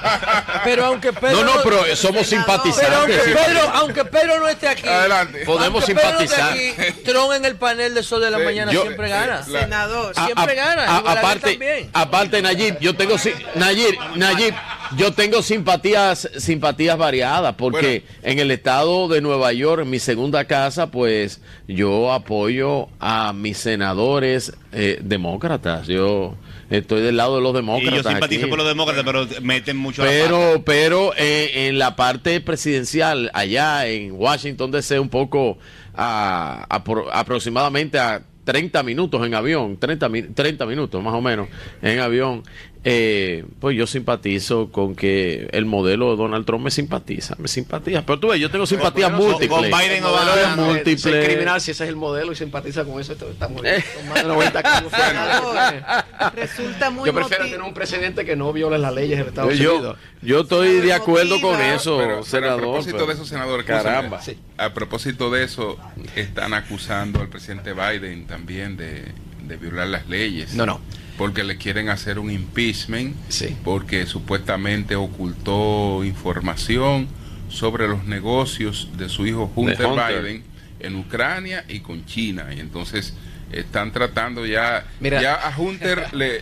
pero 0.65 0.85
aunque 0.87 1.13
Pedro... 1.13 1.45
No, 1.45 1.57
no, 1.57 1.63
pero 1.63 1.97
somos 1.97 2.27
simpatizantes. 2.27 2.89
Pero 2.89 2.97
aunque 2.97 3.19
Pedro, 3.19 3.61
aunque 3.75 4.05
Pedro 4.05 4.41
no 4.41 4.49
esté 4.49 4.69
aquí... 4.69 4.89
Adelante. 4.89 5.45
Podemos 5.45 5.85
simpatizar. 5.85 6.53
Aquí, 6.53 6.73
Trump 7.05 7.33
en 7.33 7.45
el 7.45 7.57
panel 7.57 7.95
de 7.95 8.03
Sol 8.03 8.21
de 8.21 8.31
la 8.31 8.39
Mañana 8.39 8.71
siempre 8.71 9.09
gana. 9.09 9.43
Senador. 9.43 10.15
Siempre 10.15 10.55
gana. 10.55 10.99
Aparte, 10.99 11.91
aparte, 11.93 12.43
Nayib, 12.43 12.79
yo 12.79 12.95
tengo... 12.95 13.17
Nayib, 13.57 13.99
Nayib, 14.17 14.55
yo 14.97 15.13
tengo 15.13 15.43
simpatías, 15.43 16.29
simpatías 16.37 16.99
variadas, 16.99 17.55
porque 17.57 18.05
en 18.23 18.39
el 18.39 18.51
estado 18.51 19.09
de 19.09 19.21
Nueva 19.21 19.53
York, 19.53 19.83
en 19.83 19.91
mi 19.91 19.99
segunda 19.99 20.45
casa, 20.45 20.91
pues 20.91 21.41
yo 21.69 22.13
apoyo 22.13 22.89
a 22.99 23.33
mis 23.33 23.59
senadores 23.59 24.53
eh, 24.73 24.99
demócratas. 25.03 25.87
Yo 25.87 26.35
estoy 26.71 27.03
del 27.03 27.17
lado 27.17 27.37
de 27.37 27.43
los 27.43 27.55
demócratas. 27.55 28.01
Y 28.01 28.03
yo 28.03 28.11
simpatizo 28.11 28.49
por 28.49 28.59
los 28.59 28.67
demócratas, 28.67 29.05
pero 29.05 29.27
meten 29.43 29.77
mucho 29.77 30.03
Pero, 30.03 30.63
pero 30.65 31.13
eh, 31.17 31.69
en 31.69 31.79
la 31.79 31.97
parte 31.97 32.41
presidencial, 32.41 33.31
allá 33.35 33.87
en 33.87 34.13
Washington 34.13 34.71
DC, 34.71 34.99
un 34.99 35.09
poco 35.09 35.59
a, 35.95 36.67
aproximadamente 37.13 37.99
a 37.99 38.23
30 38.45 38.83
minutos 38.83 39.25
en 39.25 39.35
avión, 39.35 39.77
30, 39.77 40.11
30 40.35 40.67
minutos 40.67 41.03
más 41.03 41.15
o 41.15 41.21
menos 41.21 41.49
en 41.83 42.01
avión, 42.01 42.43
eh, 42.83 43.45
pues 43.61 43.77
yo 43.77 43.87
simpatizo 43.87 44.71
con 44.73 44.95
que 44.95 45.49
el 45.53 45.67
modelo 45.67 46.11
de 46.11 46.17
Donald 46.17 46.47
Trump 46.47 46.65
me 46.65 46.71
simpatiza, 46.71 47.37
me 47.39 47.47
simpatiza. 47.47 48.07
Pero 48.07 48.19
tú 48.19 48.29
ves, 48.29 48.41
yo 48.41 48.51
tengo 48.51 48.65
simpatías 48.65 49.13
múltiples. 49.13 49.51
Con 49.51 49.65
Biden 49.65 50.03
o 50.03 50.13
Biden 50.13 50.67
múltiples. 50.67 51.27
criminal 51.27 51.61
si 51.61 51.73
ese 51.73 51.85
es 51.85 51.91
el 51.91 51.97
modelo 51.97 52.33
y 52.33 52.37
simpatiza 52.37 52.85
con 52.85 52.99
eso. 52.99 53.13
Está 53.13 53.49
muy, 53.49 53.67
eh. 53.67 53.85
más 54.09 54.23
de 54.23 54.29
90 54.29 54.63
Resulta 56.35 56.89
muy 56.91 57.07
Yo 57.07 57.15
prefiero 57.15 57.45
tener 57.45 57.63
un 57.63 57.75
presidente 57.75 58.25
que 58.25 58.35
no 58.35 58.51
viole 58.53 58.79
las 58.79 58.95
leyes 58.95 59.19
de 59.19 59.29
Estados 59.29 59.53
Unidos. 59.53 59.99
Yo 60.23 60.41
estoy 60.41 60.81
de 60.81 60.95
acuerdo 60.95 61.39
con 61.43 61.61
eso, 61.61 62.23
senador. 62.25 62.61
a 62.61 62.63
propósito 62.63 63.07
de 63.07 63.13
eso, 63.13 63.27
senador, 63.27 63.65
caramba. 63.67 64.21
A 64.57 64.73
propósito 64.73 65.31
de 65.31 65.45
eso, 65.45 65.79
están 66.17 66.55
acusando 66.55 67.21
al 67.21 67.29
presidente 67.29 67.75
Biden 67.75 68.27
también 68.27 68.79
de, 68.79 69.05
de 69.43 69.57
violar 69.59 69.89
las 69.89 70.09
leyes. 70.09 70.55
No, 70.55 70.65
no 70.65 70.81
porque 71.21 71.45
le 71.45 71.59
quieren 71.59 71.91
hacer 71.91 72.19
un 72.19 72.31
impeachment, 72.31 73.15
porque 73.63 74.07
supuestamente 74.07 74.97
ocultó 74.97 76.03
información 76.03 77.09
sobre 77.51 77.87
los 77.89 78.07
negocios 78.07 78.89
de 78.97 79.11
su 79.11 79.27
hijo 79.27 79.53
Hunter, 79.55 79.87
Biden 79.87 80.43
en 80.79 80.97
Ucrania 80.97 81.67
y 81.69 81.81
con 81.81 82.07
China. 82.07 82.47
Y 82.57 82.61
entonces 82.61 83.13
están 83.53 83.93
tratando 83.93 84.47
ya, 84.47 84.87
ya 85.03 85.35
a 85.35 85.55
Hunter 85.59 86.15
le, 86.15 86.41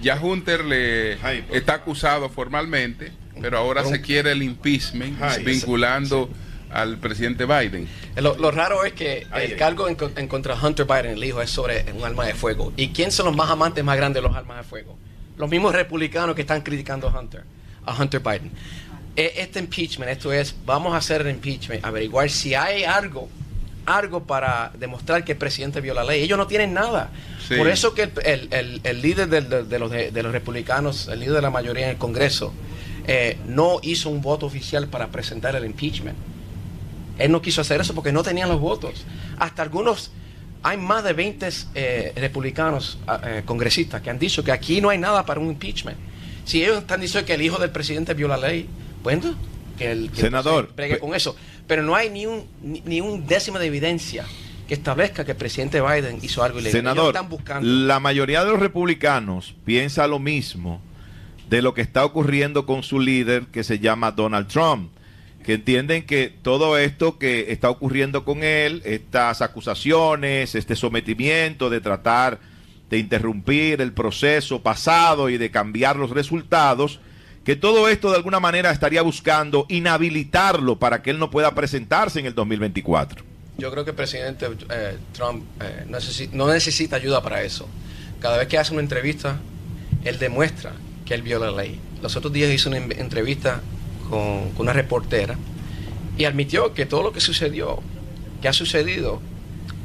ya 0.00 0.18
Hunter 0.18 0.64
le 0.64 1.18
está 1.54 1.74
acusado 1.74 2.30
formalmente, 2.30 3.12
pero 3.42 3.58
ahora 3.58 3.84
se 3.84 4.00
quiere 4.00 4.32
el 4.32 4.42
impeachment 4.42 5.18
vinculando 5.44 6.30
al 6.74 6.98
presidente 6.98 7.46
Biden. 7.46 7.88
Lo, 8.16 8.50
raro 8.50 8.84
es 8.84 8.92
que 8.92 9.26
el 9.34 9.56
cargo 9.56 9.88
en, 9.88 9.94
contra 9.94 10.56
de 10.56 10.66
Hunter 10.66 10.84
Biden, 10.84 11.12
el 11.12 11.24
hijo, 11.24 11.40
es 11.40 11.50
sobre 11.50 11.84
un 11.92 12.04
arma 12.04 12.26
de 12.26 12.34
fuego. 12.34 12.72
¿Y 12.76 12.88
quién 12.88 13.12
son 13.12 13.26
los 13.26 13.36
más 13.36 13.48
amantes 13.48 13.84
más 13.84 13.96
grandes 13.96 14.22
de 14.22 14.28
los 14.28 14.36
armas 14.36 14.58
de 14.58 14.64
fuego? 14.64 14.98
Los 15.38 15.48
mismos 15.48 15.72
republicanos 15.72 16.34
que 16.34 16.42
están 16.42 16.62
criticando 16.62 17.08
a 17.08 17.18
Hunter, 17.18 17.44
a 17.86 17.94
Hunter 17.94 18.20
Biden. 18.20 18.50
E, 19.14 19.34
este 19.36 19.60
impeachment, 19.60 20.10
esto 20.10 20.32
es, 20.32 20.54
vamos 20.66 20.94
a 20.94 20.96
hacer 20.96 21.20
el 21.20 21.30
impeachment, 21.30 21.84
averiguar 21.84 22.28
si 22.28 22.54
hay 22.54 22.82
algo, 22.82 23.28
algo 23.86 24.24
para 24.24 24.72
demostrar 24.76 25.24
que 25.24 25.32
el 25.32 25.38
presidente 25.38 25.80
viola 25.80 26.02
la 26.02 26.12
ley. 26.12 26.22
Ellos 26.22 26.36
no 26.36 26.48
tienen 26.48 26.74
nada. 26.74 27.10
Por 27.56 27.68
eso 27.68 27.94
que 27.94 28.10
el, 28.24 29.00
líder 29.00 29.28
de, 29.28 29.78
los, 29.78 29.90
de, 29.90 30.22
los 30.22 30.32
republicanos, 30.32 31.06
el 31.06 31.20
líder 31.20 31.34
de 31.34 31.42
la 31.42 31.50
mayoría 31.50 31.84
en 31.84 31.90
el 31.90 31.98
Congreso, 31.98 32.52
eh, 33.06 33.38
no 33.46 33.78
hizo 33.82 34.10
un 34.10 34.20
voto 34.22 34.46
oficial 34.46 34.88
para 34.88 35.08
presentar 35.08 35.54
el 35.54 35.64
impeachment. 35.64 36.33
Él 37.18 37.30
no 37.30 37.40
quiso 37.40 37.60
hacer 37.60 37.80
eso 37.80 37.94
porque 37.94 38.12
no 38.12 38.22
tenían 38.22 38.48
los 38.48 38.60
votos. 38.60 39.04
Hasta 39.38 39.62
algunos, 39.62 40.10
hay 40.62 40.76
más 40.76 41.04
de 41.04 41.12
20 41.12 41.48
eh, 41.74 42.12
republicanos 42.16 42.98
ah, 43.06 43.20
eh, 43.24 43.42
congresistas 43.44 44.02
que 44.02 44.10
han 44.10 44.18
dicho 44.18 44.42
que 44.42 44.52
aquí 44.52 44.80
no 44.80 44.90
hay 44.90 44.98
nada 44.98 45.24
para 45.24 45.40
un 45.40 45.48
impeachment. 45.48 45.98
Si 46.44 46.62
ellos 46.62 46.78
están 46.78 47.00
diciendo 47.00 47.26
que 47.26 47.34
el 47.34 47.42
hijo 47.42 47.58
del 47.58 47.70
presidente 47.70 48.14
viola 48.14 48.36
la 48.36 48.48
ley, 48.48 48.68
bueno, 49.02 49.34
que 49.78 49.90
el 49.90 50.10
senador 50.14 50.68
pregue 50.68 50.98
con 50.98 51.14
eso. 51.14 51.36
Pero 51.66 51.82
no 51.82 51.94
hay 51.94 52.10
ni 52.10 52.26
un, 52.26 52.44
ni, 52.62 53.00
un 53.00 53.26
décimo 53.26 53.58
de 53.58 53.66
evidencia 53.66 54.24
que 54.68 54.74
establezca 54.74 55.24
que 55.24 55.32
el 55.32 55.36
presidente 55.36 55.80
Biden 55.80 56.18
hizo 56.22 56.42
algo 56.42 56.58
ilegal. 56.58 56.80
Senador, 56.80 57.14
la 57.62 58.00
mayoría 58.00 58.44
de 58.44 58.50
los 58.50 58.60
republicanos 58.60 59.54
piensa 59.64 60.06
lo 60.06 60.18
mismo 60.18 60.80
de 61.48 61.62
lo 61.62 61.74
que 61.74 61.82
está 61.82 62.04
ocurriendo 62.04 62.66
con 62.66 62.82
su 62.82 63.00
líder 63.00 63.46
que 63.46 63.64
se 63.64 63.78
llama 63.78 64.10
Donald 64.10 64.48
Trump 64.48 64.90
que 65.44 65.54
entienden 65.54 66.06
que 66.06 66.32
todo 66.42 66.78
esto 66.78 67.18
que 67.18 67.52
está 67.52 67.68
ocurriendo 67.70 68.24
con 68.24 68.42
él, 68.42 68.80
estas 68.84 69.42
acusaciones, 69.42 70.54
este 70.54 70.74
sometimiento 70.74 71.70
de 71.70 71.80
tratar 71.80 72.40
de 72.90 72.98
interrumpir 72.98 73.80
el 73.80 73.92
proceso 73.92 74.62
pasado 74.62 75.28
y 75.28 75.36
de 75.36 75.50
cambiar 75.50 75.96
los 75.96 76.10
resultados, 76.10 76.98
que 77.44 77.56
todo 77.56 77.88
esto 77.88 78.10
de 78.10 78.16
alguna 78.16 78.40
manera 78.40 78.70
estaría 78.70 79.02
buscando 79.02 79.66
inhabilitarlo 79.68 80.78
para 80.78 81.02
que 81.02 81.10
él 81.10 81.18
no 81.18 81.30
pueda 81.30 81.54
presentarse 81.54 82.20
en 82.20 82.26
el 82.26 82.34
2024. 82.34 83.22
Yo 83.58 83.70
creo 83.70 83.84
que 83.84 83.90
el 83.90 83.96
presidente 83.96 84.46
eh, 84.70 84.96
Trump 85.12 85.44
eh, 85.60 85.84
no 86.32 86.48
necesita 86.48 86.96
ayuda 86.96 87.22
para 87.22 87.42
eso. 87.42 87.68
Cada 88.18 88.38
vez 88.38 88.48
que 88.48 88.56
hace 88.56 88.72
una 88.72 88.80
entrevista, 88.80 89.38
él 90.04 90.18
demuestra 90.18 90.72
que 91.04 91.14
él 91.14 91.22
viola 91.22 91.50
la 91.50 91.62
ley. 91.62 91.78
Los 92.02 92.16
otros 92.16 92.32
días 92.32 92.50
hizo 92.50 92.70
una 92.70 92.78
entrevista 92.78 93.60
con, 94.08 94.52
una 94.58 94.72
reportera 94.72 95.36
y 96.16 96.24
admitió 96.24 96.74
que 96.74 96.86
todo 96.86 97.02
lo 97.02 97.12
que 97.12 97.20
sucedió, 97.20 97.80
que 98.40 98.48
ha 98.48 98.52
sucedido 98.52 99.20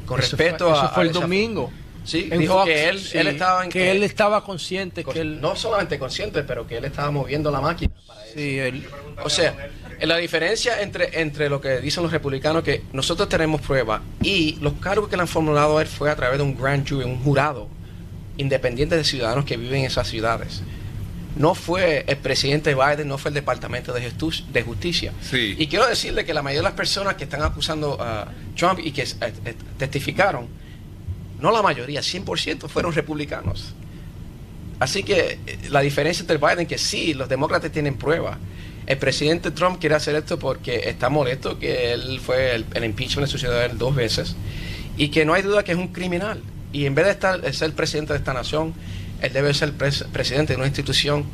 con 0.06 0.18
respecto 0.18 0.70
a... 0.70 0.84
Eso 0.84 0.94
fue 0.94 1.04
el 1.04 1.12
domingo. 1.12 1.70
Sí, 2.04 2.30
dijo 2.30 2.64
que 2.64 2.88
él, 2.88 3.00
él 3.12 3.26
estaba 3.26 3.64
en 3.64 3.70
que, 3.70 3.90
él 3.90 4.02
estaba 4.02 4.42
consciente 4.42 5.04
que 5.04 5.20
él 5.20 5.40
no 5.40 5.54
solamente 5.54 5.98
consciente 5.98 6.42
pero 6.44 6.66
que 6.66 6.78
él 6.78 6.86
estaba 6.86 7.10
moviendo 7.10 7.50
la 7.50 7.60
máquina 7.60 7.92
para 8.06 8.24
sí, 8.24 8.58
él, 8.58 8.86
o 9.22 9.28
sea 9.28 9.68
la 10.00 10.16
diferencia 10.16 10.80
entre 10.80 11.20
entre 11.20 11.50
lo 11.50 11.60
que 11.60 11.78
dicen 11.80 12.02
los 12.02 12.10
republicanos 12.10 12.62
que 12.62 12.82
nosotros 12.94 13.28
tenemos 13.28 13.60
pruebas 13.60 14.00
y 14.22 14.56
los 14.62 14.72
cargos 14.74 15.10
que 15.10 15.16
le 15.16 15.22
han 15.22 15.28
formulado 15.28 15.76
a 15.76 15.82
él 15.82 15.88
fue 15.88 16.10
a 16.10 16.16
través 16.16 16.38
de 16.38 16.44
un 16.44 16.56
grand 16.56 16.88
jury 16.88 17.04
un 17.04 17.22
jurado 17.22 17.68
independiente 18.38 18.96
de 18.96 19.04
ciudadanos 19.04 19.44
que 19.44 19.58
viven 19.58 19.80
en 19.80 19.84
esas 19.86 20.08
ciudades 20.08 20.62
no 21.36 21.54
fue 21.54 22.04
el 22.06 22.16
presidente 22.16 22.74
Biden, 22.74 23.08
no 23.08 23.18
fue 23.18 23.30
el 23.30 23.34
Departamento 23.34 23.92
de, 23.92 24.62
Justicia. 24.62 25.12
Y 25.32 25.66
quiero 25.66 25.86
decirle 25.86 26.24
que 26.24 26.34
la 26.34 26.42
mayoría 26.42 26.60
de 26.60 26.64
las 26.64 26.74
personas 26.74 27.14
que 27.14 27.24
están 27.24 27.42
acusando 27.42 27.96
a 28.00 28.28
Trump 28.56 28.80
y 28.82 28.92
que 28.92 29.02
eh, 29.02 29.06
eh, 29.20 29.54
testificaron, 29.78 30.48
no 31.40 31.50
la 31.50 31.62
mayoría, 31.62 32.00
100% 32.00 32.68
fueron 32.68 32.92
republicanos. 32.92 33.74
Así 34.80 35.02
que 35.02 35.38
eh, 35.46 35.58
la 35.70 35.80
diferencia 35.80 36.22
entre 36.22 36.38
Biden 36.38 36.66
que 36.66 36.78
sí, 36.78 37.14
los 37.14 37.28
demócratas 37.28 37.70
tienen 37.70 37.96
pruebas. 37.96 38.38
El 38.86 38.98
presidente 38.98 39.50
Trump 39.52 39.78
quiere 39.78 39.94
hacer 39.94 40.16
esto 40.16 40.38
porque 40.38 40.88
está 40.88 41.10
molesto 41.10 41.58
que 41.58 41.92
él 41.92 42.18
fue 42.20 42.54
el, 42.54 42.84
impeachment 42.84 43.26
de 43.26 43.30
su 43.30 43.38
ciudadano 43.38 43.74
dos 43.74 43.94
veces 43.94 44.34
y 44.96 45.08
que 45.08 45.24
no 45.24 45.34
hay 45.34 45.42
duda 45.42 45.62
que 45.62 45.72
es 45.72 45.78
un 45.78 45.88
criminal. 45.88 46.42
Y 46.72 46.86
en 46.86 46.94
vez 46.94 47.04
de 47.04 47.10
estar, 47.12 47.54
ser 47.54 47.72
presidente 47.74 48.12
de 48.12 48.18
esta 48.18 48.32
nación, 48.32 48.74
él 49.22 49.32
debe 49.32 49.52
ser 49.54 49.72
presidente 49.72 50.52
de 50.52 50.56
una 50.56 50.66
institución 50.66 51.24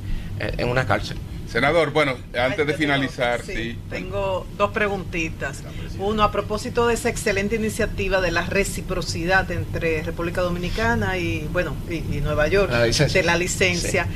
eh, 0.40 0.52
en 0.58 0.68
una 0.68 0.86
cárcel. 0.86 1.16
Senador, 1.50 1.92
bueno, 1.92 2.16
antes 2.38 2.66
de 2.66 2.74
finalizar, 2.74 3.40
sí, 3.42 3.78
Tengo 3.88 4.46
dos 4.58 4.72
preguntitas. 4.72 5.62
Uno, 5.98 6.24
a 6.24 6.32
propósito 6.32 6.88
de 6.88 6.94
esa 6.94 7.08
excelente 7.08 7.54
iniciativa 7.54 8.20
de 8.20 8.32
la 8.32 8.42
reciprocidad 8.42 9.50
entre 9.52 10.02
República 10.02 10.42
Dominicana 10.42 11.16
y, 11.18 11.48
bueno, 11.52 11.74
y, 11.88 12.20
Nueva 12.20 12.48
York, 12.48 12.70
de 12.70 13.22
la 13.22 13.36
licencia. 13.38 14.06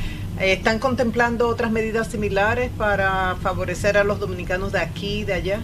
Eh, 0.40 0.52
¿Están 0.52 0.80
contemplando 0.80 1.48
otras 1.48 1.70
medidas 1.70 2.08
similares 2.08 2.70
para 2.76 3.36
favorecer 3.40 3.96
a 3.96 4.04
los 4.04 4.18
dominicanos 4.18 4.72
de 4.72 4.80
aquí 4.80 5.20
y 5.20 5.24
de 5.24 5.34
allá? 5.34 5.60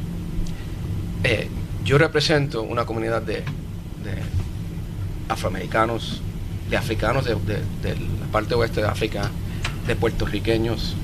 Eh, 1.25 1.49
yo 1.85 1.99
represento 1.99 2.63
una 2.63 2.87
comunidad 2.87 3.23
de, 3.23 3.35
de 3.35 4.23
afroamericanos, 5.29 6.23
de 6.71 6.77
africanos 6.77 7.25
de, 7.25 7.35
la 7.35 8.27
parte 8.33 8.55
oeste 8.55 8.81
de 8.81 8.89
África, 8.89 9.31
de 9.87 9.97
puertorriqueños. 9.97 10.95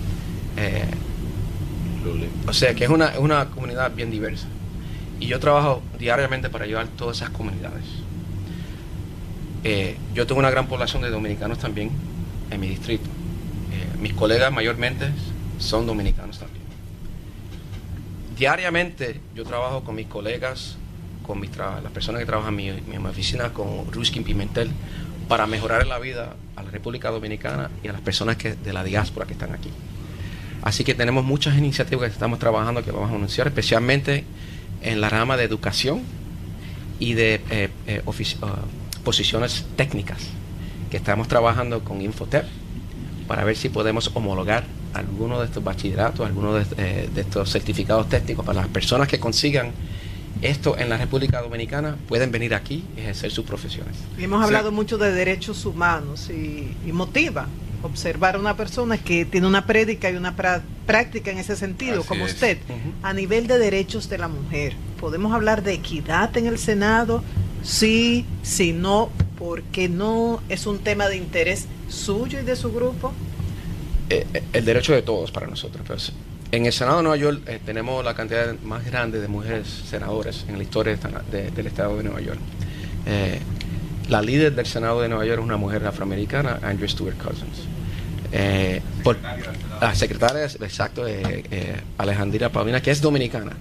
Eh, 0.56 0.84
o 2.46 2.52
sea 2.52 2.74
que 2.74 2.84
es 2.84 2.90
una, 2.90 3.18
una 3.18 3.46
comunidad 3.50 3.94
bien 3.94 4.10
diversa. 4.10 4.46
Y 5.20 5.26
yo 5.26 5.38
trabajo 5.38 5.82
diariamente 5.98 6.50
para 6.50 6.64
ayudar 6.64 6.86
a 6.86 6.88
todas 6.88 7.18
esas 7.18 7.30
comunidades. 7.30 7.84
Eh, 9.64 9.96
yo 10.12 10.26
tengo 10.26 10.40
una 10.40 10.50
gran 10.50 10.66
población 10.66 11.02
de 11.02 11.10
dominicanos 11.10 11.58
también 11.58 11.90
en 12.50 12.60
mi 12.60 12.68
distrito. 12.68 13.08
Eh, 13.72 13.98
mis 14.00 14.12
colegas 14.14 14.52
mayormente 14.52 15.06
son 15.58 15.86
dominicanos 15.86 16.38
también. 16.38 16.62
Diariamente 18.36 19.20
yo 19.34 19.44
trabajo 19.44 19.84
con 19.84 19.94
mis 19.94 20.08
colegas, 20.08 20.76
con 21.24 21.38
mis 21.38 21.56
las 21.56 21.92
personas 21.92 22.20
que 22.20 22.26
trabajan 22.26 22.58
en 22.58 22.82
mi, 22.88 22.96
oficina, 23.08 23.52
con 23.52 23.92
Ruskin 23.92 24.24
Pimentel, 24.24 24.70
para 25.28 25.46
mejorar 25.46 25.86
la 25.86 25.98
vida 25.98 26.34
a 26.56 26.62
la 26.62 26.70
República 26.70 27.10
Dominicana 27.10 27.70
y 27.82 27.88
a 27.88 27.92
las 27.92 28.00
personas 28.00 28.36
que, 28.36 28.54
de 28.54 28.72
la 28.72 28.84
diáspora 28.84 29.26
que 29.26 29.32
están 29.32 29.52
aquí. 29.52 29.70
Así 30.62 30.84
que 30.84 30.94
tenemos 30.94 31.24
muchas 31.24 31.56
iniciativas 31.56 32.08
que 32.08 32.12
estamos 32.12 32.38
trabajando 32.38 32.84
que 32.84 32.92
vamos 32.92 33.10
a 33.10 33.14
anunciar, 33.14 33.48
especialmente 33.48 34.24
en 34.82 35.00
la 35.00 35.08
rama 35.08 35.36
de 35.36 35.44
educación 35.44 36.02
y 36.98 37.14
de 37.14 37.40
eh, 37.50 37.68
eh, 37.86 38.02
uh, 38.04 39.02
posiciones 39.02 39.66
técnicas, 39.76 40.18
que 40.90 40.98
estamos 40.98 41.26
trabajando 41.26 41.82
con 41.82 42.00
Infotep 42.00 42.44
para 43.26 43.44
ver 43.44 43.56
si 43.56 43.70
podemos 43.70 44.10
homologar 44.14 44.64
algunos 44.94 45.40
de 45.40 45.46
estos 45.46 45.64
bachilleratos, 45.64 46.26
algunos 46.26 46.66
eh, 46.76 47.08
de 47.12 47.20
estos 47.20 47.50
certificados 47.50 48.08
técnicos 48.08 48.44
para 48.44 48.60
las 48.60 48.68
personas 48.68 49.08
que 49.08 49.18
consigan 49.18 49.72
esto 50.40 50.76
en 50.78 50.88
la 50.88 50.96
República 50.96 51.40
Dominicana 51.40 51.96
pueden 52.08 52.32
venir 52.32 52.54
aquí 52.54 52.84
y 52.96 53.00
ejercer 53.00 53.30
sus 53.30 53.44
profesiones. 53.44 53.94
Y 54.18 54.24
hemos 54.24 54.42
hablado 54.44 54.72
mucho 54.72 54.98
de 54.98 55.12
derechos 55.12 55.64
humanos 55.64 56.30
y, 56.30 56.74
motiva 56.92 57.48
observar 57.82 58.36
a 58.36 58.38
una 58.38 58.56
persona 58.56 58.96
que 58.96 59.24
tiene 59.24 59.46
una 59.46 59.66
prédica 59.66 60.08
y 60.08 60.14
una 60.14 60.36
práctica 60.86 61.32
en 61.32 61.38
ese 61.38 61.56
sentido, 61.56 62.04
como 62.04 62.24
usted, 62.24 62.58
a 63.02 63.12
nivel 63.12 63.48
de 63.48 63.58
derechos 63.58 64.08
de 64.08 64.18
la 64.18 64.28
mujer. 64.28 64.74
¿Podemos 65.00 65.32
hablar 65.32 65.64
de 65.64 65.72
equidad 65.74 66.36
en 66.36 66.46
el 66.46 66.58
Senado? 66.58 67.24
Sí, 67.64 68.24
si 68.42 68.72
no, 68.72 69.10
¿por 69.36 69.62
qué 69.64 69.88
no? 69.88 70.40
¿Es 70.48 70.66
un 70.66 70.78
tema 70.78 71.08
de 71.08 71.16
interés 71.16 71.66
suyo 71.88 72.40
y 72.40 72.44
de 72.44 72.54
su 72.54 72.72
grupo? 72.72 73.12
Eh, 74.10 74.26
eh, 74.34 74.42
el 74.52 74.64
derecho 74.64 74.92
de 74.92 75.02
todos 75.02 75.30
para 75.30 75.46
nosotros. 75.46 75.84
Pues, 75.86 76.12
en 76.52 76.66
el 76.66 76.72
Senado 76.72 76.98
de 76.98 77.02
Nueva 77.04 77.16
York 77.16 77.42
eh, 77.46 77.60
tenemos 77.64 78.04
la 78.04 78.14
cantidad 78.14 78.54
más 78.60 78.84
grande 78.84 79.20
de 79.20 79.26
mujeres 79.26 79.66
senadoras 79.88 80.44
en 80.48 80.58
la 80.58 80.62
historia 80.62 80.98
del 81.30 81.66
Estado 81.66 81.96
de 81.96 82.04
Nueva 82.04 82.20
York. 82.20 82.38
Eh, 83.06 83.40
la 84.10 84.20
líder 84.20 84.54
del 84.54 84.66
Senado 84.66 85.00
de 85.00 85.08
Nueva 85.08 85.24
York 85.24 85.38
es 85.40 85.44
una 85.44 85.56
mujer 85.56 85.86
afroamericana, 85.86 86.60
Andrew 86.62 86.86
Stewart 86.88 87.16
Cousins. 87.16 87.64
Eh, 88.32 88.82
la 89.80 89.94
secretaria, 89.94 90.44
exacto, 90.44 91.04
de 91.04 91.80
Alejandra 91.96 92.50
Paulina, 92.50 92.82
que 92.82 92.90
es 92.90 93.00
dominicana, 93.00 93.52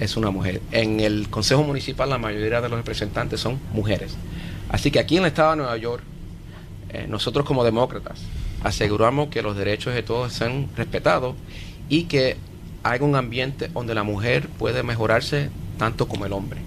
es 0.00 0.16
una 0.16 0.30
mujer. 0.30 0.60
En 0.72 0.98
el 0.98 1.28
Consejo 1.30 1.62
Municipal 1.62 2.10
la 2.10 2.18
mayoría 2.18 2.60
de 2.60 2.68
los 2.68 2.78
representantes 2.78 3.38
son 3.38 3.60
mujeres. 3.72 4.16
Así 4.68 4.90
que 4.90 4.98
aquí 4.98 5.18
en 5.18 5.22
el 5.22 5.28
Estado 5.28 5.50
de 5.52 5.56
Nueva 5.58 5.76
York, 5.76 6.02
nosotros 7.08 7.46
como 7.46 7.64
demócratas 7.64 8.18
aseguramos 8.62 9.28
que 9.28 9.42
los 9.42 9.56
derechos 9.56 9.94
de 9.94 10.02
todos 10.02 10.32
sean 10.32 10.68
respetados 10.76 11.34
y 11.92 12.04
que 12.04 12.38
haya 12.84 13.04
un 13.04 13.16
ambiente 13.16 13.68
donde 13.68 13.94
la 13.94 14.02
mujer 14.02 14.48
puede 14.48 14.82
mejorarse 14.82 15.50
tanto 15.78 16.08
como 16.08 16.24
el 16.24 16.32
hombre. 16.32 16.58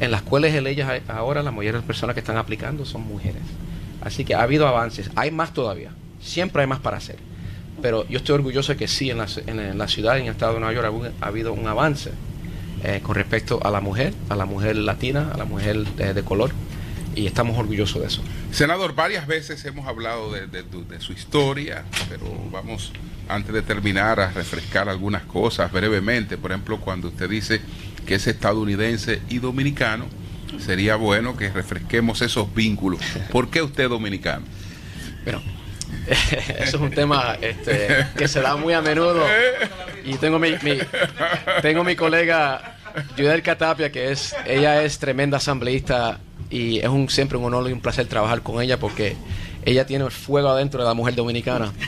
En 0.00 0.10
las 0.10 0.22
escuelas 0.22 0.50
de 0.54 0.62
leyes 0.62 0.86
ahora 1.08 1.42
las 1.42 1.82
personas 1.82 2.14
que 2.14 2.20
están 2.20 2.38
aplicando 2.38 2.86
son 2.86 3.02
mujeres. 3.02 3.42
Así 4.00 4.24
que 4.24 4.34
ha 4.34 4.40
habido 4.40 4.66
avances, 4.66 5.10
hay 5.14 5.30
más 5.30 5.52
todavía, 5.52 5.90
siempre 6.22 6.62
hay 6.62 6.68
más 6.68 6.80
para 6.80 6.96
hacer. 6.96 7.16
Pero 7.82 8.08
yo 8.08 8.16
estoy 8.16 8.36
orgulloso 8.36 8.72
de 8.72 8.78
que 8.78 8.88
sí, 8.88 9.10
en 9.10 9.18
la, 9.18 9.26
en 9.46 9.76
la 9.76 9.88
ciudad, 9.88 10.16
en 10.16 10.24
el 10.24 10.30
estado 10.30 10.54
de 10.54 10.60
Nueva 10.60 10.74
York, 10.74 11.12
ha, 11.20 11.26
habido 11.26 11.52
un 11.52 11.66
avance 11.66 12.12
eh, 12.82 13.00
con 13.02 13.14
respecto 13.14 13.60
a 13.62 13.70
la 13.70 13.82
mujer, 13.82 14.14
a 14.30 14.36
la 14.36 14.46
mujer 14.46 14.76
latina, 14.76 15.32
a 15.34 15.36
la 15.36 15.44
mujer 15.44 15.84
de, 15.84 16.22
color, 16.22 16.52
y 17.14 17.26
estamos 17.26 17.58
orgullosos 17.58 18.00
de 18.00 18.08
eso. 18.08 18.22
Senador, 18.52 18.94
varias 18.94 19.26
veces 19.26 19.62
hemos 19.66 19.86
hablado 19.86 20.32
de, 20.32 20.46
de 20.46 21.00
su 21.00 21.12
historia, 21.12 21.84
pero 22.08 22.24
vamos 22.50 22.92
antes 23.28 23.52
de 23.52 23.62
terminar, 23.62 24.20
a 24.20 24.30
refrescar 24.30 24.88
algunas 24.88 25.22
cosas 25.22 25.70
brevemente. 25.72 26.36
Por 26.36 26.52
ejemplo, 26.52 26.78
cuando 26.80 27.08
usted 27.08 27.28
dice 27.28 27.60
que 28.06 28.16
es 28.16 28.26
estadounidense 28.26 29.20
y 29.28 29.38
dominicano, 29.38 30.06
sería 30.58 30.96
bueno 30.96 31.36
que 31.36 31.50
refresquemos 31.50 32.22
esos 32.22 32.54
vínculos. 32.54 33.00
¿Por 33.30 33.50
qué 33.50 33.62
usted 33.62 33.84
es 33.84 33.90
dominicano? 33.90 34.44
Bueno, 35.24 35.42
eso 36.06 36.54
es 36.58 36.74
un 36.74 36.90
tema 36.90 37.36
este, 37.40 38.06
que 38.16 38.28
se 38.28 38.40
da 38.40 38.56
muy 38.56 38.74
a 38.74 38.80
menudo. 38.80 39.24
Y 40.04 40.14
tengo 40.14 40.38
mi, 40.38 40.52
tengo 41.62 41.84
mi 41.84 41.96
colega 41.96 42.76
Judel 43.16 43.42
Catapia, 43.42 43.90
que 43.90 44.12
es, 44.12 44.34
ella 44.46 44.82
es 44.82 44.98
tremenda 44.98 45.38
asambleísta 45.38 46.20
y 46.48 46.78
es 46.78 46.88
un, 46.88 47.08
siempre 47.08 47.38
un 47.38 47.44
honor 47.44 47.68
y 47.68 47.72
un 47.72 47.80
placer 47.80 48.06
trabajar 48.06 48.42
con 48.42 48.62
ella 48.62 48.78
porque 48.78 49.16
ella 49.66 49.84
tiene 49.84 50.04
el 50.04 50.12
fuego 50.12 50.48
adentro 50.48 50.80
de 50.80 50.86
la 50.86 50.94
mujer 50.94 51.14
dominicana. 51.14 51.72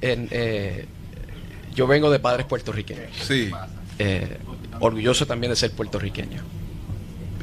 Eh, 0.00 0.28
eh, 0.30 0.86
yo 1.74 1.88
vengo 1.88 2.08
de 2.08 2.20
padres 2.20 2.46
puertorriqueños. 2.46 3.10
Sí. 3.20 3.50
Eh, 3.98 4.38
orgulloso 4.78 5.26
también 5.26 5.50
de 5.50 5.56
ser 5.56 5.72
puertorriqueño. 5.72 6.40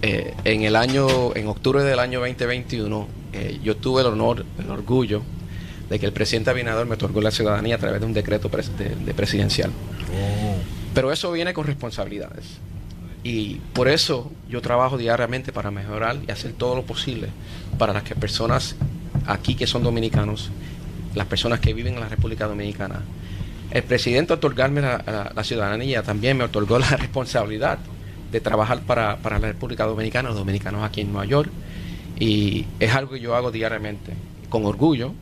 en 0.02 0.64
el 0.64 0.78
año, 0.78 1.36
en 1.36 1.50
octubre 1.50 1.84
del 1.84 2.00
año 2.00 2.22
2021, 2.22 3.08
yo 3.62 3.76
tuve 3.76 4.04
el 4.04 4.08
honor, 4.08 4.46
el 4.58 4.70
orgullo 4.70 5.22
de 5.90 6.00
que 6.00 6.06
el 6.06 6.14
presidente 6.14 6.50
Abinader 6.50 6.86
me 6.86 6.94
otorgó 6.94 7.20
la 7.20 7.32
ciudadanía 7.32 7.76
a 7.76 7.78
través 7.78 8.00
de 8.00 8.06
un 8.06 8.14
decreto 8.14 8.50
de, 8.50 9.14
presidencial. 9.14 9.72
Oh. 9.72 10.56
Pero 10.94 11.12
eso 11.12 11.30
viene 11.34 11.54
con 11.54 11.68
responsabilidades. 11.68 12.46
Y 13.26 13.56
por 13.74 13.88
eso 13.88 14.32
yo 14.48 14.62
trabajo 14.62 15.00
diariamente 15.00 15.52
para 15.52 15.72
mejorar 15.72 16.18
y 16.28 16.32
hacer 16.32 16.54
todo 16.54 16.76
lo 16.76 16.84
posible 16.84 17.30
para 17.80 17.92
las 17.92 18.04
que 18.04 18.14
personas 18.14 18.76
aquí 19.26 19.56
que 19.56 19.66
son 19.66 19.82
dominicanos, 19.82 20.52
las 21.16 21.26
personas 21.26 21.60
que 21.60 21.74
viven 21.74 21.96
en 21.96 22.02
la 22.02 22.08
República 22.08 22.46
Dominicana. 22.46 23.02
El 23.72 23.82
presidente 23.82 24.32
otorgarme 24.34 24.82
la, 24.82 25.32
la, 25.36 25.44
ciudadanía 25.44 26.04
también 26.04 26.38
me 26.38 26.44
otorgó 26.44 26.78
la 26.80 26.98
responsabilidad 26.98 27.80
de 28.32 28.42
trabajar 28.42 28.82
para, 28.82 29.18
la 29.24 29.40
República 29.40 29.86
Dominicana, 29.88 30.30
los 30.30 30.38
dominicanos 30.38 30.84
aquí 30.84 31.02
en 31.02 31.12
Nueva 31.12 31.26
York. 31.26 31.50
Y 32.20 32.66
es 32.80 32.94
algo 32.94 33.14
que 33.14 33.20
yo 33.20 33.36
hago 33.36 33.50
diariamente, 33.50 34.14
con 34.50 34.68
orgullo. 34.68 35.14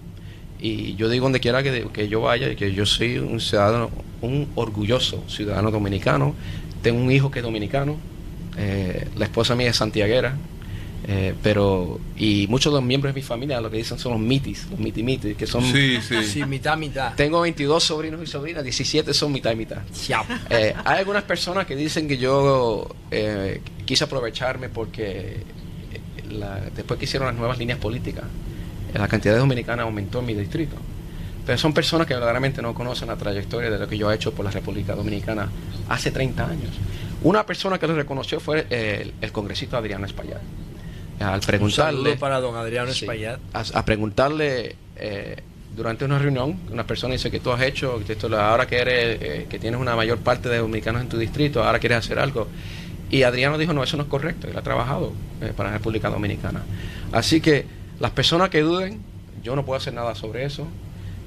Y 0.60 0.96
yo 0.96 1.08
digo 1.08 1.24
donde 1.24 1.40
quiera 1.40 1.64
que, 1.64 1.88
que 1.94 2.10
yo 2.10 2.20
vaya, 2.20 2.54
que 2.54 2.74
yo 2.74 2.86
soy 2.86 3.18
un 3.18 3.40
ciudadano, 3.40 3.92
un 4.22 4.50
orgulloso 4.56 5.24
ciudadano 5.28 5.72
dominicano, 5.72 6.36
tengo 6.84 7.02
un 7.02 7.12
hijo 7.12 7.32
que 7.32 7.40
es 7.40 7.44
dominicano, 7.44 7.98
eh, 8.58 9.08
la 9.16 9.26
esposa 9.26 9.56
mía 9.56 9.70
es 9.70 9.78
santiaguera, 9.78 10.36
eh, 11.08 11.34
pero 11.42 12.00
y 12.16 12.46
muchos 12.48 12.72
de 12.72 12.78
los 12.78 12.86
miembros 12.86 13.14
de 13.14 13.20
mi 13.20 13.26
familia 13.26 13.60
lo 13.60 13.72
que 13.72 13.78
dicen 13.78 13.98
son 13.98 14.14
los 14.14 14.22
mitis, 14.22 14.68
los 14.70 14.80
mitimitis, 14.80 15.36
que 15.36 15.48
son 15.48 15.64
sí, 15.64 16.00
sí. 16.02 16.24
sí, 16.24 16.46
mitad, 16.46 16.78
mitad. 16.78 17.14
Tengo 17.16 17.42
22 17.42 17.84
sobrinos 17.84 18.22
y 18.22 18.28
sobrinas, 18.28 18.64
17 18.64 19.14
son 19.14 19.32
mitad 19.32 19.52
y 19.52 19.56
mitad. 19.56 19.80
Eh, 20.50 20.74
hay 20.86 21.00
algunas 21.00 21.24
personas 21.24 21.66
que 21.66 21.76
dicen 21.76 22.08
que 22.08 22.18
yo 22.18 22.96
quise 23.86 24.04
aprovecharme 24.04 24.70
porque 24.70 25.42
después 26.76 27.00
que 27.00 27.06
hicieron 27.06 27.28
las 27.28 27.36
nuevas 27.36 27.58
líneas 27.58 27.80
políticas, 27.80 28.26
la 28.94 29.08
cantidad 29.08 29.34
de 29.34 29.40
dominicanas 29.40 29.86
aumentó 29.86 30.20
en 30.20 30.26
mi 30.28 30.34
distrito. 30.36 30.76
Pero 31.46 31.58
son 31.58 31.74
personas 31.74 32.08
que 32.08 32.14
verdaderamente 32.14 32.62
no 32.62 32.74
conocen 32.74 33.10
la 33.10 33.18
trayectoria 33.18 33.70
de 33.70 33.78
lo 33.78 33.88
que 33.88 33.98
yo 33.98 34.12
he 34.12 34.16
hecho 34.16 34.34
por 34.34 34.46
la 34.46 34.52
República 34.52 34.96
Dominicana 34.96 35.50
hace 35.90 36.12
30 36.12 36.46
años. 36.46 36.72
Una 37.24 37.46
persona 37.46 37.78
que 37.80 37.88
lo 37.88 37.96
reconoció 37.96 38.40
fue 38.40 38.66
el, 38.70 39.32
congresista 39.32 39.78
Adriano 39.78 40.06
Espaillat. 40.06 40.42
Al 41.20 41.42
preguntarle. 41.42 42.18
para 42.18 42.40
don 42.40 42.56
Adriano 42.56 42.92
Espaillat. 42.92 43.40
A, 43.54 43.86
preguntarle 43.86 44.76
eh, 44.96 45.38
durante 45.76 46.06
una 46.06 46.20
reunión, 46.20 46.60
una 46.72 46.86
persona 46.86 47.14
dice 47.14 47.32
que 47.32 47.40
tú 47.40 47.52
has 47.52 47.62
hecho, 47.62 48.02
que 48.06 48.18
ahora 48.36 48.68
que 48.68 48.78
eres, 48.78 49.22
eh, 49.22 49.48
que 49.50 49.60
tienes 49.60 49.80
una 49.80 49.96
mayor 49.96 50.20
parte 50.20 50.50
de 50.50 50.58
dominicanos 50.58 51.02
en 51.02 51.10
tu 51.10 51.18
distrito, 51.18 51.64
ahora 51.64 51.80
quieres 51.80 52.00
hacer 52.00 52.20
algo. 52.20 52.48
Y 53.10 53.24
Adriano 53.24 53.58
dijo, 53.58 53.74
no, 53.74 53.84
eso 53.84 53.96
no 53.98 54.04
es 54.04 54.10
correcto, 54.10 54.48
él 54.48 54.58
ha 54.58 54.62
trabajado 54.62 55.14
eh, 55.42 55.54
para 55.56 55.70
la 55.70 55.78
República 55.78 56.10
Dominicana. 56.10 56.64
Así 57.12 57.42
que 57.42 57.66
las 58.00 58.12
personas 58.12 58.50
que 58.50 58.62
duden, 58.62 59.02
yo 59.44 59.56
no 59.56 59.66
puedo 59.66 59.78
hacer 59.78 59.94
nada 59.94 60.16
sobre 60.16 60.46
eso, 60.46 60.68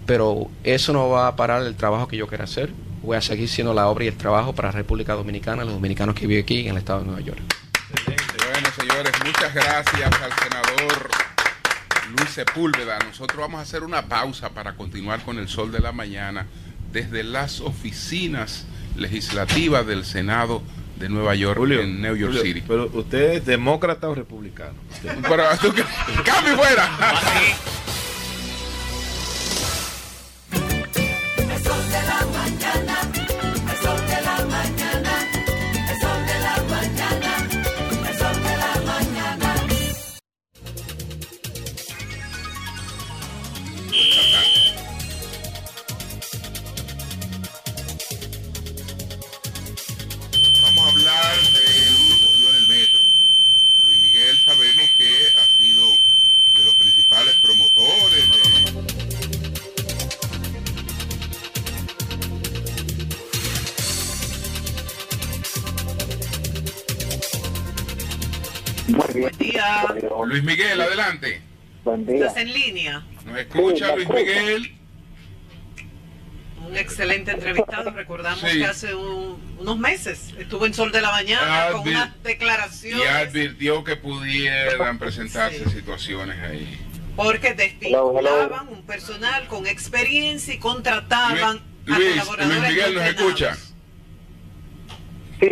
pero 0.07 0.49
eso 0.65 0.93
no 0.93 1.09
va 1.09 1.29
a 1.29 1.37
parar 1.37 1.63
el 1.63 1.75
trabajo 1.75 2.09
que 2.09 2.17
yo 2.17 2.27
quiero 2.27 2.45
hacer. 2.45 2.71
Voy 3.03 3.17
a 3.17 3.21
seguir 3.21 3.49
siendo 3.49 3.75
la 3.75 3.89
obra 3.89 4.05
y 4.05 4.09
el 4.09 4.17
trabajo 4.17 4.55
para 4.55 4.69
la 4.69 4.73
República 4.73 5.15
Dominicana, 5.15 5.65
los 5.65 5.75
dominicanos 5.75 6.15
que 6.15 6.27
viven 6.27 6.45
aquí 6.45 6.61
en 6.61 6.69
el 6.73 6.79
estado 6.79 7.01
de 7.01 7.07
Nueva 7.07 7.21
York. 7.21 7.41
Bueno, 8.07 8.69
señores, 8.79 9.13
muchas 9.25 9.55
gracias 9.55 10.23
al 10.23 10.33
senador 10.33 11.11
Luis 12.17 12.31
Sepúlveda. 12.31 12.99
Nosotros 13.01 13.39
vamos 13.39 13.59
a 13.59 13.63
hacer 13.63 13.83
una 13.83 14.07
pausa 14.07 14.51
para 14.51 14.75
continuar 14.75 15.23
con 15.23 15.39
el 15.39 15.49
sol 15.49 15.71
de 15.73 15.81
la 15.81 15.93
mañana 15.93 16.47
desde 16.93 17.23
las 17.23 17.61
oficinas 17.61 18.65
legislativas 18.97 19.87
del 19.87 20.05
Senado 20.05 20.63
de 20.97 21.09
Nueva 21.09 21.35
York, 21.35 21.61
en 21.71 22.01
New 22.01 22.17
York 22.17 22.35
City. 22.43 22.63
Pero 22.67 22.91
usted 22.93 23.35
es 23.35 23.47
demócrata 23.47 24.09
o 24.09 24.15
republicano. 24.15 24.75
pero 25.29 25.45
tú, 25.61 25.75
cambio 26.25 26.57
fuera. 26.57 26.91
Luis 70.37 70.45
Miguel, 70.45 70.79
adelante. 70.79 71.41
Buen 71.83 72.05
día. 72.05 72.27
¿Estás 72.27 72.37
en 72.37 72.53
línea? 72.53 73.03
¿Nos 73.25 73.39
escucha 73.39 73.97
Luis 73.97 74.07
Miguel? 74.11 74.77
Un 76.67 76.77
excelente 76.77 77.31
entrevistado. 77.31 77.91
Recordamos 77.93 78.45
que 78.45 78.65
hace 78.67 78.95
unos 78.95 79.79
meses 79.79 80.35
estuvo 80.39 80.67
en 80.67 80.75
Sol 80.75 80.93
de 80.93 81.01
la 81.01 81.11
Mañana 81.11 81.69
con 81.73 81.89
unas 81.89 82.23
declaraciones. 82.23 83.03
Y 83.03 83.09
advirtió 83.09 83.83
que 83.83 83.97
pudieran 83.97 84.99
presentarse 84.99 85.71
situaciones 85.71 86.39
ahí. 86.43 86.81
Porque 87.17 87.55
desvinculaban 87.55 88.69
un 88.69 88.83
personal 88.83 89.47
con 89.49 89.67
experiencia 89.67 90.53
y 90.53 90.59
contrataban 90.59 91.63
Luis, 91.87 92.21
a 92.29 92.47
Luis 92.47 92.61
Miguel, 92.61 92.95
¿nos 92.95 93.05
escucha? 93.05 93.57
Sí. 95.41 95.49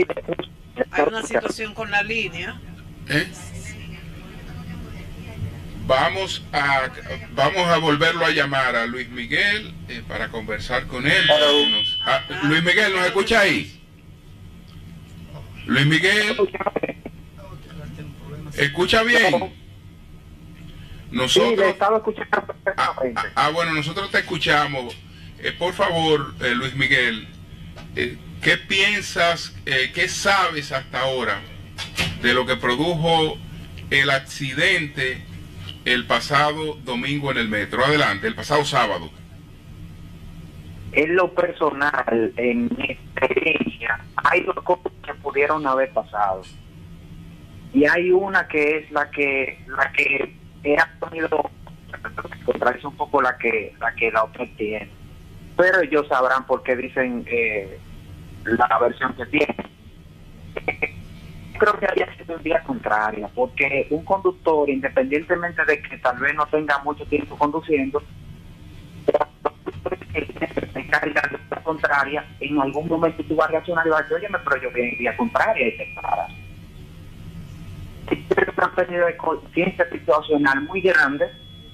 Hay 0.91 1.05
una 1.07 1.23
situación 1.23 1.73
con 1.73 1.91
la 1.91 2.03
línea. 2.03 2.61
¿Eh? 3.09 3.27
Vamos 5.87 6.43
a, 6.53 6.89
vamos 7.35 7.69
a 7.69 7.77
volverlo 7.77 8.25
a 8.25 8.31
llamar 8.31 8.75
a 8.75 8.87
Luis 8.87 9.09
Miguel 9.11 9.75
eh, 9.89 10.03
para 10.09 10.29
conversar 10.31 10.87
con 10.87 11.07
él. 11.07 11.29
Ah, 12.07 12.23
Luis 12.45 12.63
Miguel, 12.63 12.95
¿nos 12.95 13.05
escucha 13.05 13.41
ahí? 13.41 13.81
Luis 15.67 15.87
Miguel, 15.87 16.37
¿escucha 18.55 19.03
bien? 19.03 19.53
Nosotros... 21.11 21.77
Ah, 21.81 22.03
ah, 22.77 23.25
ah, 23.35 23.51
bueno, 23.51 23.73
nosotros 23.75 24.11
te 24.11 24.19
escuchamos. 24.21 24.97
Eh, 25.39 25.53
por 25.53 25.75
favor, 25.75 26.35
eh, 26.41 26.55
Luis 26.55 26.75
Miguel, 26.77 27.29
¿qué 27.95 28.57
piensas, 28.57 29.55
qué 29.65 30.09
sabes 30.09 30.73
hasta 30.73 31.01
ahora 31.01 31.43
de 32.23 32.33
lo 32.33 32.47
que 32.47 32.57
produjo 32.57 33.39
el 33.91 34.09
accidente 34.09 35.34
el 35.85 36.07
pasado 36.07 36.75
domingo 36.85 37.31
en 37.31 37.39
el 37.39 37.49
metro. 37.49 37.85
Adelante, 37.85 38.27
el 38.27 38.35
pasado 38.35 38.65
sábado. 38.65 39.11
En 40.93 41.17
lo 41.17 41.33
personal, 41.35 42.33
en 42.37 42.71
mi 42.77 42.85
experiencia, 42.85 43.99
hay 44.17 44.43
dos 44.43 44.63
cosas 44.63 44.93
que 45.05 45.15
pudieron 45.15 45.67
haber 45.67 45.91
pasado. 45.93 46.43
Y 47.73 47.85
hay 47.85 48.13
una 48.13 48.47
que 48.47 48.79
es 48.79 48.91
la 48.93 49.11
que 49.11 49.59
la 49.67 49.91
que 49.93 50.37
he 50.63 50.77
tenido 51.01 51.51
contrarios 52.45 52.85
un 52.85 52.97
poco 52.97 53.21
la 53.21 53.37
que 53.37 53.75
la 53.81 53.93
que 53.95 54.13
la 54.13 54.25
otra 54.25 54.47
tiene. 54.57 54.89
Pero 55.57 55.83
ellos 55.83 56.07
sabrán 56.09 56.47
por 56.47 56.63
qué 56.63 56.77
dicen 56.77 57.25
eh, 57.27 57.79
la 58.45 58.79
versión 58.79 59.15
que 59.15 59.27
tienen 59.27 59.57
creo 61.59 61.79
que 61.79 61.87
había 61.87 62.15
sido 62.17 62.37
un 62.37 62.43
día 62.43 62.63
contraria, 62.63 63.29
porque 63.35 63.87
un 63.91 64.05
conductor, 64.05 64.69
independientemente 64.69 65.65
de 65.65 65.81
que 65.83 65.99
tal 65.99 66.19
vez 66.19 66.35
no 66.35 66.47
tenga 66.47 66.79
mucho 66.79 67.05
tiempo 67.07 67.37
conduciendo, 67.37 68.03
la 71.51 71.63
contraria, 71.63 72.25
en 72.41 72.61
algún 72.61 72.89
momento 72.89 73.23
tú 73.25 73.37
vas 73.37 73.49
a 73.49 73.53
reaccionar 73.53 73.87
y 73.87 73.91
vas 73.91 74.01
a 74.01 74.03
decir, 74.05 74.17
oye, 74.17 74.29
pero 74.45 74.63
yo 74.63 74.71
voy 74.71 74.81
en 74.83 74.99
vía 74.99 75.17
contraria 75.17 75.69
y 75.69 75.77
te 75.77 75.95
paras. 76.01 76.31
Es 78.11 78.57
una 78.57 78.67
especie 78.67 79.01
de 79.01 79.17
conciencia 79.17 79.89
situacional 79.91 80.61
muy 80.63 80.81
grande 80.81 81.27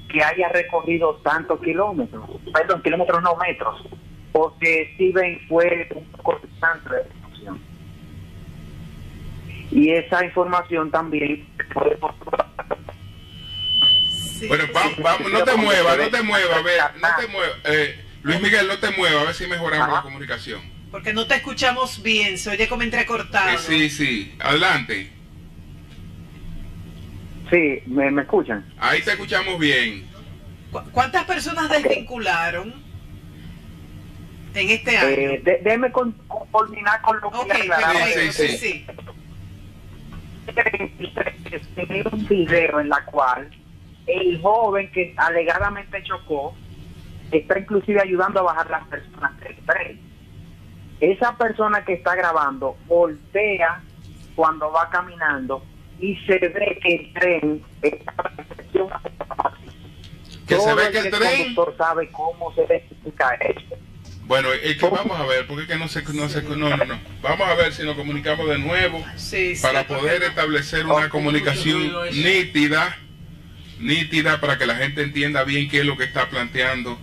que 0.08 0.22
haya 0.22 0.48
recorrido 0.48 1.16
tantos 1.16 1.60
kilómetros, 1.60 2.28
perdón, 2.52 2.82
kilómetros 2.82 3.22
no 3.22 3.36
metros, 3.36 3.84
porque 4.32 4.90
Steven 4.94 5.40
fue 5.48 5.88
un 5.94 6.04
poco 6.12 6.40
distante 6.42 6.90
y 9.70 9.90
esa 9.90 10.24
información 10.24 10.90
también 10.90 11.46
puede 11.72 11.96
bueno, 14.48 14.64
vamos, 14.72 15.32
no 15.32 15.44
te 15.44 15.54
muevas, 15.54 15.98
no 15.98 16.08
te 16.08 16.22
muevas, 16.22 16.58
a 16.58 16.62
ver, 16.62 16.80
no 17.00 17.08
te 17.20 17.26
muevas. 17.28 17.56
Eh, 17.64 18.04
Luis 18.22 18.40
Miguel, 18.40 18.68
no 18.68 18.78
te 18.78 18.90
muevas, 18.90 19.22
a 19.22 19.26
ver 19.26 19.34
si 19.34 19.46
mejoramos 19.46 19.92
la 19.92 20.02
comunicación. 20.02 20.60
Porque 20.90 21.12
no 21.12 21.26
te 21.26 21.36
escuchamos 21.36 22.02
bien, 22.02 22.38
se 22.38 22.50
oye 22.50 22.68
como 22.68 22.82
entrecortado. 22.82 23.50
Eh, 23.50 23.58
sí, 23.58 23.90
sí, 23.90 24.34
adelante. 24.40 25.12
Sí, 27.50 27.82
¿me, 27.86 28.22
escuchan? 28.22 28.64
Ahí 28.78 29.02
te 29.02 29.10
escuchamos 29.10 29.58
bien. 29.58 30.08
¿Cuántas 30.92 31.24
personas 31.24 31.68
desvincularon 31.68 32.82
en 34.54 34.70
este 34.70 34.96
año? 34.96 35.08
Eh, 35.10 35.60
déjeme 35.62 35.90
coordinar 35.92 37.02
con 37.02 37.20
lo 37.20 37.30
que 37.46 38.30
sí, 38.30 38.32
sí, 38.32 38.56
sí 38.56 38.86
un 42.12 42.26
video 42.26 42.80
en 42.80 42.88
la 42.88 43.04
cual 43.06 43.50
el 44.06 44.40
joven 44.40 44.90
que 44.92 45.14
alegadamente 45.16 46.02
chocó 46.02 46.54
está 47.30 47.58
inclusive 47.58 48.00
ayudando 48.00 48.40
a 48.40 48.42
bajar 48.44 48.70
las 48.70 48.86
personas 48.88 49.38
del 49.40 49.56
tren. 49.64 50.00
Esa 51.00 51.36
persona 51.36 51.84
que 51.84 51.94
está 51.94 52.14
grabando 52.14 52.76
voltea 52.86 53.82
cuando 54.34 54.70
va 54.72 54.90
caminando 54.90 55.62
y 55.98 56.16
se 56.26 56.38
ve 56.38 56.78
que 56.82 56.94
el 56.94 57.12
tren 57.12 57.62
está 57.82 58.14
que 60.46 60.56
se 60.56 60.74
ve 60.74 60.90
que 60.90 60.98
el, 60.98 61.10
tren 61.10 61.38
conductor 61.38 61.76
sabe 61.76 62.10
cómo 62.10 62.52
se 62.54 62.64
identifica 62.64 63.34
esto 63.34 63.76
bueno, 64.30 64.52
es 64.52 64.76
que 64.76 64.88
vamos 64.88 65.18
a 65.18 65.26
ver, 65.26 65.44
porque 65.48 65.66
que 65.66 65.74
no 65.74 65.88
se, 65.88 66.04
no 66.04 66.28
se, 66.28 66.40
no, 66.42 66.54
no, 66.54 66.76
no. 66.76 67.00
Vamos 67.20 67.48
a 67.48 67.54
ver 67.54 67.74
si 67.74 67.82
nos 67.82 67.96
comunicamos 67.96 68.48
de 68.48 68.60
nuevo 68.60 69.04
para 69.60 69.88
poder 69.88 70.22
establecer 70.22 70.86
una 70.86 71.08
comunicación 71.08 71.90
nítida, 72.12 72.96
nítida 73.80 74.40
para 74.40 74.56
que 74.56 74.66
la 74.66 74.76
gente 74.76 75.02
entienda 75.02 75.42
bien 75.42 75.68
qué 75.68 75.80
es 75.80 75.84
lo 75.84 75.96
que 75.96 76.04
está 76.04 76.30
planteando 76.30 76.96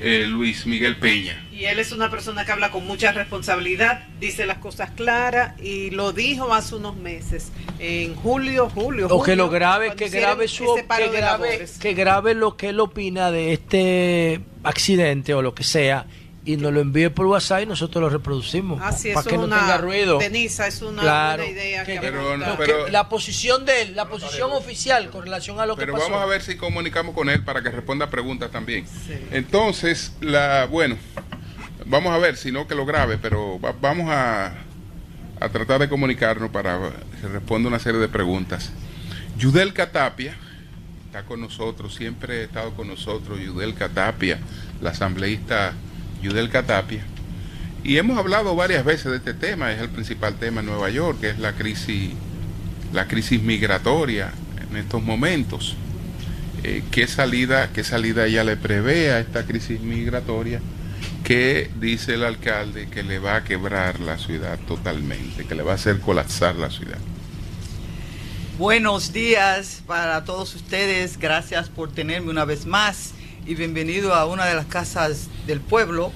eh, 0.00 0.26
Luis 0.28 0.66
Miguel 0.66 0.94
Peña. 0.98 1.44
Y 1.50 1.64
él 1.64 1.80
es 1.80 1.90
una 1.90 2.12
persona 2.12 2.44
que 2.44 2.52
habla 2.52 2.70
con 2.70 2.86
mucha 2.86 3.10
responsabilidad, 3.10 4.06
dice 4.20 4.46
las 4.46 4.58
cosas 4.58 4.92
claras 4.92 5.60
y 5.60 5.90
lo 5.90 6.12
dijo 6.12 6.54
hace 6.54 6.76
unos 6.76 6.94
meses, 6.94 7.50
en 7.80 8.14
julio, 8.14 8.70
julio. 8.70 9.08
O 9.08 9.20
que 9.24 9.34
lo 9.34 9.50
grave, 9.50 9.96
que 9.96 10.08
grave 10.10 10.46
su, 10.46 10.64
que 10.96 11.08
grave, 11.08 11.66
que 11.80 11.94
grave 11.94 12.34
lo 12.34 12.56
que 12.56 12.68
él 12.68 12.78
opina 12.78 13.32
de 13.32 13.52
este 13.52 14.42
accidente 14.62 15.34
o 15.34 15.42
lo 15.42 15.56
que 15.56 15.64
sea 15.64 16.06
y 16.48 16.56
nos 16.56 16.72
lo 16.72 16.80
envíe 16.80 17.10
por 17.10 17.26
WhatsApp 17.26 17.64
y 17.64 17.66
nosotros 17.66 18.00
lo 18.00 18.08
reproducimos. 18.08 18.80
para 18.80 19.28
que 19.28 19.36
no 19.36 19.42
tenga 19.42 19.76
ruido. 19.76 20.16
Denisa, 20.16 20.66
es 20.66 20.80
una 20.80 21.02
buena 21.02 21.44
idea. 21.44 21.84
pero, 21.84 22.88
la 22.88 23.10
posición 23.10 23.66
de 23.66 23.82
él, 23.82 23.94
la 23.94 24.08
posición 24.08 24.52
oficial 24.52 25.10
con 25.10 25.24
relación 25.24 25.60
a 25.60 25.66
lo 25.66 25.76
que 25.76 25.84
pasó. 25.84 25.92
Pero 25.92 26.08
vamos 26.08 26.22
a 26.22 26.26
ver 26.26 26.40
si 26.40 26.56
comunicamos 26.56 27.14
con 27.14 27.28
él 27.28 27.44
para 27.44 27.62
que 27.62 27.70
responda 27.70 28.08
preguntas 28.08 28.50
también. 28.50 28.86
Entonces, 29.30 30.14
la 30.22 30.64
bueno, 30.64 30.96
vamos 31.84 32.14
a 32.14 32.18
ver, 32.18 32.38
si 32.38 32.50
no 32.50 32.66
que 32.66 32.74
lo 32.74 32.86
grabe, 32.86 33.18
pero 33.18 33.58
vamos 33.58 34.08
a, 34.08 34.54
a 35.40 35.48
tratar 35.50 35.80
de 35.80 35.90
comunicarnos 35.90 36.48
para 36.48 36.80
que 37.20 37.28
responda 37.28 37.68
una 37.68 37.78
serie 37.78 38.00
de 38.00 38.08
preguntas. 38.08 38.72
Yudel 39.36 39.74
Catapia 39.74 40.34
está 41.04 41.24
con 41.24 41.42
nosotros, 41.42 41.94
siempre 41.94 42.40
ha 42.40 42.44
estado 42.44 42.72
con 42.72 42.88
nosotros, 42.88 43.38
Yudel 43.38 43.74
Catapia, 43.74 44.38
la 44.80 44.90
asambleísta 44.90 45.74
Yudel 46.22 46.50
Catapia. 46.50 47.02
Y 47.84 47.96
hemos 47.96 48.18
hablado 48.18 48.54
varias 48.54 48.84
veces 48.84 49.06
de 49.06 49.16
este 49.18 49.34
tema, 49.34 49.72
es 49.72 49.80
el 49.80 49.88
principal 49.88 50.34
tema 50.34 50.60
en 50.60 50.66
Nueva 50.66 50.90
York, 50.90 51.20
que 51.20 51.30
es 51.30 51.38
la 51.38 51.52
crisis, 51.52 52.10
la 52.92 53.06
crisis 53.06 53.42
migratoria 53.42 54.32
en 54.68 54.76
estos 54.76 55.02
momentos. 55.02 55.76
Eh, 56.64 56.82
¿qué, 56.90 57.06
salida, 57.06 57.70
¿Qué 57.72 57.84
salida 57.84 58.26
ella 58.26 58.42
le 58.44 58.56
prevé 58.56 59.12
a 59.12 59.20
esta 59.20 59.46
crisis 59.46 59.80
migratoria? 59.80 60.60
¿Qué 61.22 61.70
dice 61.78 62.14
el 62.14 62.24
alcalde 62.24 62.88
que 62.88 63.02
le 63.02 63.18
va 63.18 63.36
a 63.36 63.44
quebrar 63.44 64.00
la 64.00 64.18
ciudad 64.18 64.58
totalmente, 64.66 65.44
que 65.46 65.54
le 65.54 65.62
va 65.62 65.72
a 65.72 65.74
hacer 65.76 66.00
colapsar 66.00 66.56
la 66.56 66.70
ciudad? 66.70 66.98
Buenos 68.58 69.12
días 69.12 69.82
para 69.86 70.24
todos 70.24 70.56
ustedes, 70.56 71.16
gracias 71.16 71.68
por 71.68 71.92
tenerme 71.92 72.30
una 72.30 72.44
vez 72.44 72.66
más 72.66 73.12
y 73.48 73.54
bienvenido 73.54 74.14
a 74.14 74.26
una 74.26 74.44
de 74.44 74.54
las 74.54 74.66
casas 74.66 75.28
del 75.46 75.62
pueblo 75.62 76.12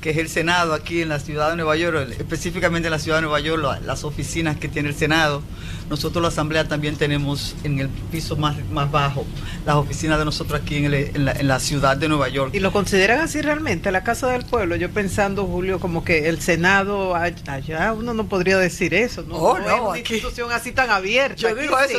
que 0.00 0.10
es 0.10 0.18
el 0.18 0.28
Senado 0.28 0.72
aquí 0.72 1.02
en 1.02 1.08
la 1.08 1.18
ciudad 1.18 1.50
de 1.50 1.56
Nueva 1.56 1.74
York, 1.74 2.14
específicamente 2.16 2.86
en 2.86 2.92
la 2.92 3.00
ciudad 3.00 3.18
de 3.18 3.22
Nueva 3.22 3.40
York, 3.40 3.80
las 3.84 4.04
oficinas 4.04 4.56
que 4.56 4.68
tiene 4.68 4.90
el 4.90 4.94
Senado. 4.94 5.42
Nosotros 5.88 6.20
la 6.20 6.28
Asamblea 6.28 6.66
también 6.66 6.96
tenemos 6.96 7.54
en 7.62 7.78
el 7.78 7.88
piso 7.88 8.36
más, 8.36 8.56
más 8.70 8.90
bajo 8.90 9.24
las 9.64 9.76
oficinas 9.76 10.18
de 10.18 10.24
nosotros 10.24 10.60
aquí 10.60 10.84
en, 10.84 11.24
la, 11.24 11.60
ciudad 11.60 11.96
de 11.96 12.08
Nueva 12.08 12.28
York. 12.28 12.54
¿Y 12.54 12.60
lo 12.60 12.72
consideran 12.72 13.20
así 13.20 13.40
realmente, 13.40 13.90
la 13.92 14.02
Casa 14.02 14.28
del 14.28 14.44
Pueblo? 14.44 14.76
Yo 14.76 14.90
pensando, 14.90 15.46
Julio, 15.46 15.78
como 15.78 16.04
que 16.04 16.28
el 16.28 16.40
Senado 16.40 17.14
allá, 17.14 17.92
uno 17.92 18.14
no 18.14 18.28
podría 18.28 18.58
decir 18.58 18.94
eso, 18.94 19.22
¿no? 19.22 19.36
Oh, 19.36 19.58
no, 19.58 19.74
es 19.74 19.80
una 19.80 19.98
institución 19.98 20.52
así 20.52 20.72
tan 20.72 20.90
abierta. 20.90 21.36
Yo 21.36 21.54
digo 21.54 21.78
eso, 21.78 21.98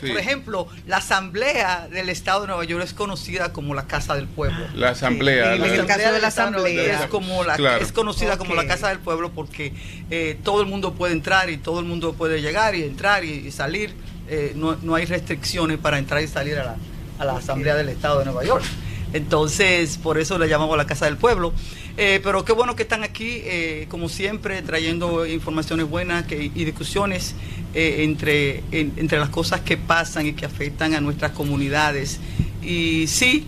por 0.00 0.18
ejemplo, 0.18 0.68
la 0.86 0.98
Asamblea 0.98 1.88
del 1.90 2.08
Estado 2.08 2.42
de 2.42 2.46
Nueva 2.48 2.64
York 2.64 2.84
es 2.84 2.94
conocida 2.94 3.52
como 3.52 3.74
la 3.74 3.86
Casa 3.86 4.14
del 4.14 4.28
Pueblo. 4.28 4.66
La 4.74 4.90
Asamblea. 4.90 5.54
en 5.54 5.64
el 5.64 5.86
caso 5.86 6.12
de 6.12 6.20
la 6.20 6.28
Asamblea. 6.28 7.04
Es 7.04 7.06
como 7.08 7.44
es 7.44 7.92
conocida 7.92 8.38
como 8.38 8.54
la 8.54 8.66
Casa 8.66 8.88
del 8.88 8.98
Pueblo 8.98 9.32
porque 9.32 9.74
eh, 10.10 10.38
todo 10.42 10.60
el 10.60 10.68
mundo 10.68 10.94
puede 10.94 11.12
entrar 11.12 11.50
y 11.50 11.56
todo 11.56 11.80
el 11.80 11.86
mundo 11.86 12.14
puede 12.14 12.40
llegar 12.40 12.74
y 12.74 12.82
entrar 12.82 13.23
y, 13.24 13.50
salir. 13.50 13.94
Eh, 14.28 14.54
no, 14.54 14.94
hay 14.94 15.04
restricciones 15.04 15.78
para 15.78 15.98
entrar 15.98 16.22
y 16.22 16.28
salir 16.28 16.58
a 16.58 16.76
la, 17.18 17.36
Asamblea 17.36 17.74
del 17.74 17.88
Estado 17.88 18.18
de 18.18 18.26
Nueva 18.26 18.44
York. 18.44 18.64
Entonces, 19.12 19.98
por 19.98 20.18
eso 20.18 20.38
le 20.38 20.48
llamamos 20.48 20.76
la 20.76 20.86
Casa 20.86 21.06
del 21.06 21.16
Pueblo. 21.16 21.52
Eh, 21.96 22.20
pero 22.22 22.44
qué 22.44 22.52
bueno 22.52 22.74
que 22.74 22.82
están 22.82 23.04
aquí, 23.04 23.42
como 23.88 24.08
siempre, 24.08 24.60
trayendo 24.62 25.24
informaciones 25.24 25.88
buenas 25.88 26.24
y 26.30 26.64
discusiones 26.64 27.34
entre, 27.72 28.64
entre 28.72 29.18
las 29.18 29.28
cosas 29.28 29.60
que 29.60 29.76
pasan 29.76 30.26
y 30.26 30.32
que 30.32 30.44
afectan 30.44 30.94
a 30.94 31.00
nuestras 31.00 31.30
comunidades. 31.32 32.18
Y 32.62 33.06
sí, 33.06 33.46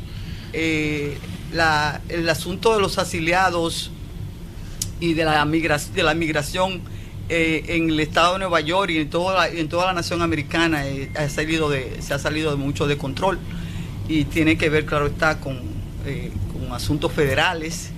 el 0.52 1.18
asunto 2.28 2.74
de 2.74 2.80
los 2.80 2.98
asiliados 2.98 3.90
y 5.00 5.14
de 5.14 5.24
la, 5.24 5.44
migración, 5.44 5.94
de 5.94 6.02
la 6.02 6.14
migración 6.14 6.80
eh, 7.28 7.64
en 7.74 7.90
el 7.90 7.98
estado 7.98 8.34
de 8.34 8.38
Nueva 8.38 8.60
York 8.60 8.90
y 8.90 8.98
en 8.98 9.10
toda 9.10 9.34
la, 9.34 9.48
en 9.48 9.68
toda 9.68 9.86
la 9.86 9.94
nación 9.94 10.22
americana 10.22 10.86
eh, 10.86 11.10
ha 11.16 11.28
salido 11.28 11.72
se 11.98 12.14
ha 12.14 12.20
salido 12.20 12.52
de 12.52 12.56
mucho 12.56 12.86
de 12.86 12.96
control 12.96 13.40
y 14.08 14.26
tiene 14.26 14.56
que 14.56 14.68
ver, 14.68 14.86
claro 14.86 15.06
está, 15.06 15.40
con, 15.40 15.60
eh, 16.06 16.30
con 16.52 16.72
asuntos 16.72 17.12
federales, 17.12 17.90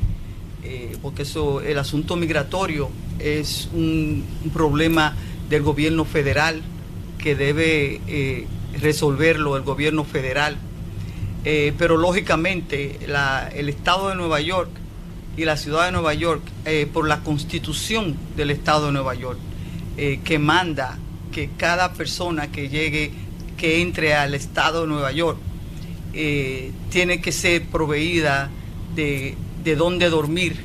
porque 1.03 1.23
eso, 1.23 1.61
el 1.61 1.79
asunto 1.79 2.17
migratorio 2.17 2.91
es 3.19 3.69
un, 3.73 4.25
problema 4.53 5.15
del 5.49 5.63
gobierno 5.63 6.05
federal 6.05 6.63
que 7.19 7.35
debe 7.35 8.47
resolverlo 8.81 9.57
el 9.57 9.63
gobierno 9.63 10.05
federal. 10.05 10.57
pero 11.43 11.97
lógicamente 11.97 12.99
el 13.55 13.69
estado 13.69 14.09
de 14.09 14.15
Nueva 14.15 14.41
York 14.41 14.71
y 15.39 15.45
la 15.45 15.57
ciudad 15.57 15.87
de 15.87 15.93
Nueva 15.93 16.15
York 16.15 16.43
eh, 16.65 16.89
por 16.93 17.07
la 17.07 17.21
constitución 17.21 18.17
del 18.37 18.51
estado 18.51 18.87
de 18.87 18.93
Nueva 18.93 19.15
York 19.15 19.39
eh, 19.97 20.19
que 20.25 20.41
manda 20.41 20.99
que 21.31 21.51
cada 21.57 21.93
persona 21.93 22.51
que 22.51 22.69
llegue, 22.69 23.13
que 23.57 23.81
entre 23.81 24.15
al 24.15 24.35
estado 24.35 24.81
de 24.81 24.89
Nueva 24.89 25.13
York, 25.13 25.39
eh, 26.13 26.73
tiene 26.91 27.21
que 27.21 27.31
ser 27.31 27.67
proveída 27.67 28.51
de, 28.97 29.37
de 29.63 29.77
dónde 29.77 30.11
dormir, 30.11 30.57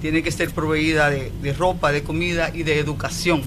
tiene 0.00 0.24
que 0.24 0.32
ser 0.32 0.50
proveída 0.50 1.10
de, 1.10 1.52
ropa, 1.52 1.92
de 1.92 2.02
comida 2.02 2.50
y 2.52 2.64
de 2.64 2.80
educación. 2.80 3.42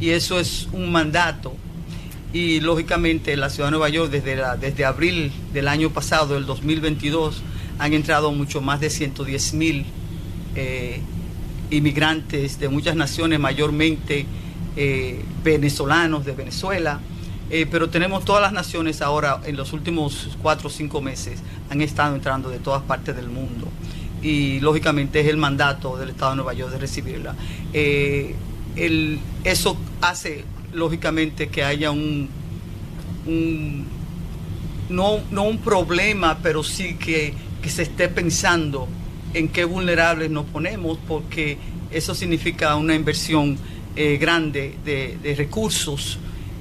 Y 0.00 0.10
eso 0.10 0.38
es 0.38 0.68
un 0.72 0.92
mandato. 0.92 1.54
Y 2.32 2.60
lógicamente 2.60 3.36
la 3.36 3.50
ciudad 3.50 3.68
de 3.68 3.72
Nueva 3.72 3.88
York 3.88 4.12
desde, 4.12 4.36
la, 4.36 4.56
desde 4.56 4.84
abril 4.84 5.32
del 5.52 5.66
año 5.66 5.90
pasado, 5.90 6.34
del 6.34 6.46
2022, 6.46 7.42
han 7.82 7.92
entrado 7.94 8.30
mucho 8.30 8.60
más 8.60 8.78
de 8.78 8.90
110 8.90 9.54
mil 9.54 9.84
eh, 10.54 11.00
inmigrantes 11.70 12.60
de 12.60 12.68
muchas 12.68 12.94
naciones, 12.94 13.40
mayormente 13.40 14.24
eh, 14.76 15.24
venezolanos 15.42 16.24
de 16.24 16.30
Venezuela, 16.30 17.00
eh, 17.50 17.66
pero 17.68 17.90
tenemos 17.90 18.24
todas 18.24 18.40
las 18.40 18.52
naciones 18.52 19.02
ahora, 19.02 19.40
en 19.44 19.56
los 19.56 19.72
últimos 19.72 20.28
cuatro 20.40 20.68
o 20.68 20.70
cinco 20.70 21.00
meses, 21.00 21.40
han 21.70 21.80
estado 21.80 22.14
entrando 22.14 22.50
de 22.50 22.60
todas 22.60 22.82
partes 22.84 23.16
del 23.16 23.28
mundo. 23.28 23.66
Y 24.22 24.60
lógicamente 24.60 25.18
es 25.18 25.26
el 25.26 25.36
mandato 25.36 25.96
del 25.96 26.10
Estado 26.10 26.30
de 26.30 26.36
Nueva 26.36 26.52
York 26.52 26.70
de 26.70 26.78
recibirla. 26.78 27.34
eso 29.42 29.76
hace, 30.00 30.44
lógicamente, 30.72 31.48
que 31.48 31.64
haya 31.64 31.90
un, 31.90 32.28
no, 34.88 35.18
no 35.32 35.42
un 35.42 35.58
problema, 35.58 36.38
pero 36.40 36.62
sí 36.62 36.94
que 36.94 37.34
que 37.62 37.70
se 37.70 37.82
esté 37.82 38.08
pensando 38.08 38.88
en 39.34 39.48
qué 39.48 39.64
vulnerables 39.64 40.30
nos 40.30 40.44
ponemos, 40.46 40.98
porque 41.08 41.56
eso 41.90 42.14
significa 42.14 42.76
una 42.76 42.94
inversión 42.94 43.56
eh, 43.94 44.18
grande 44.18 44.74
de, 44.84 45.34
recursos 45.36 46.18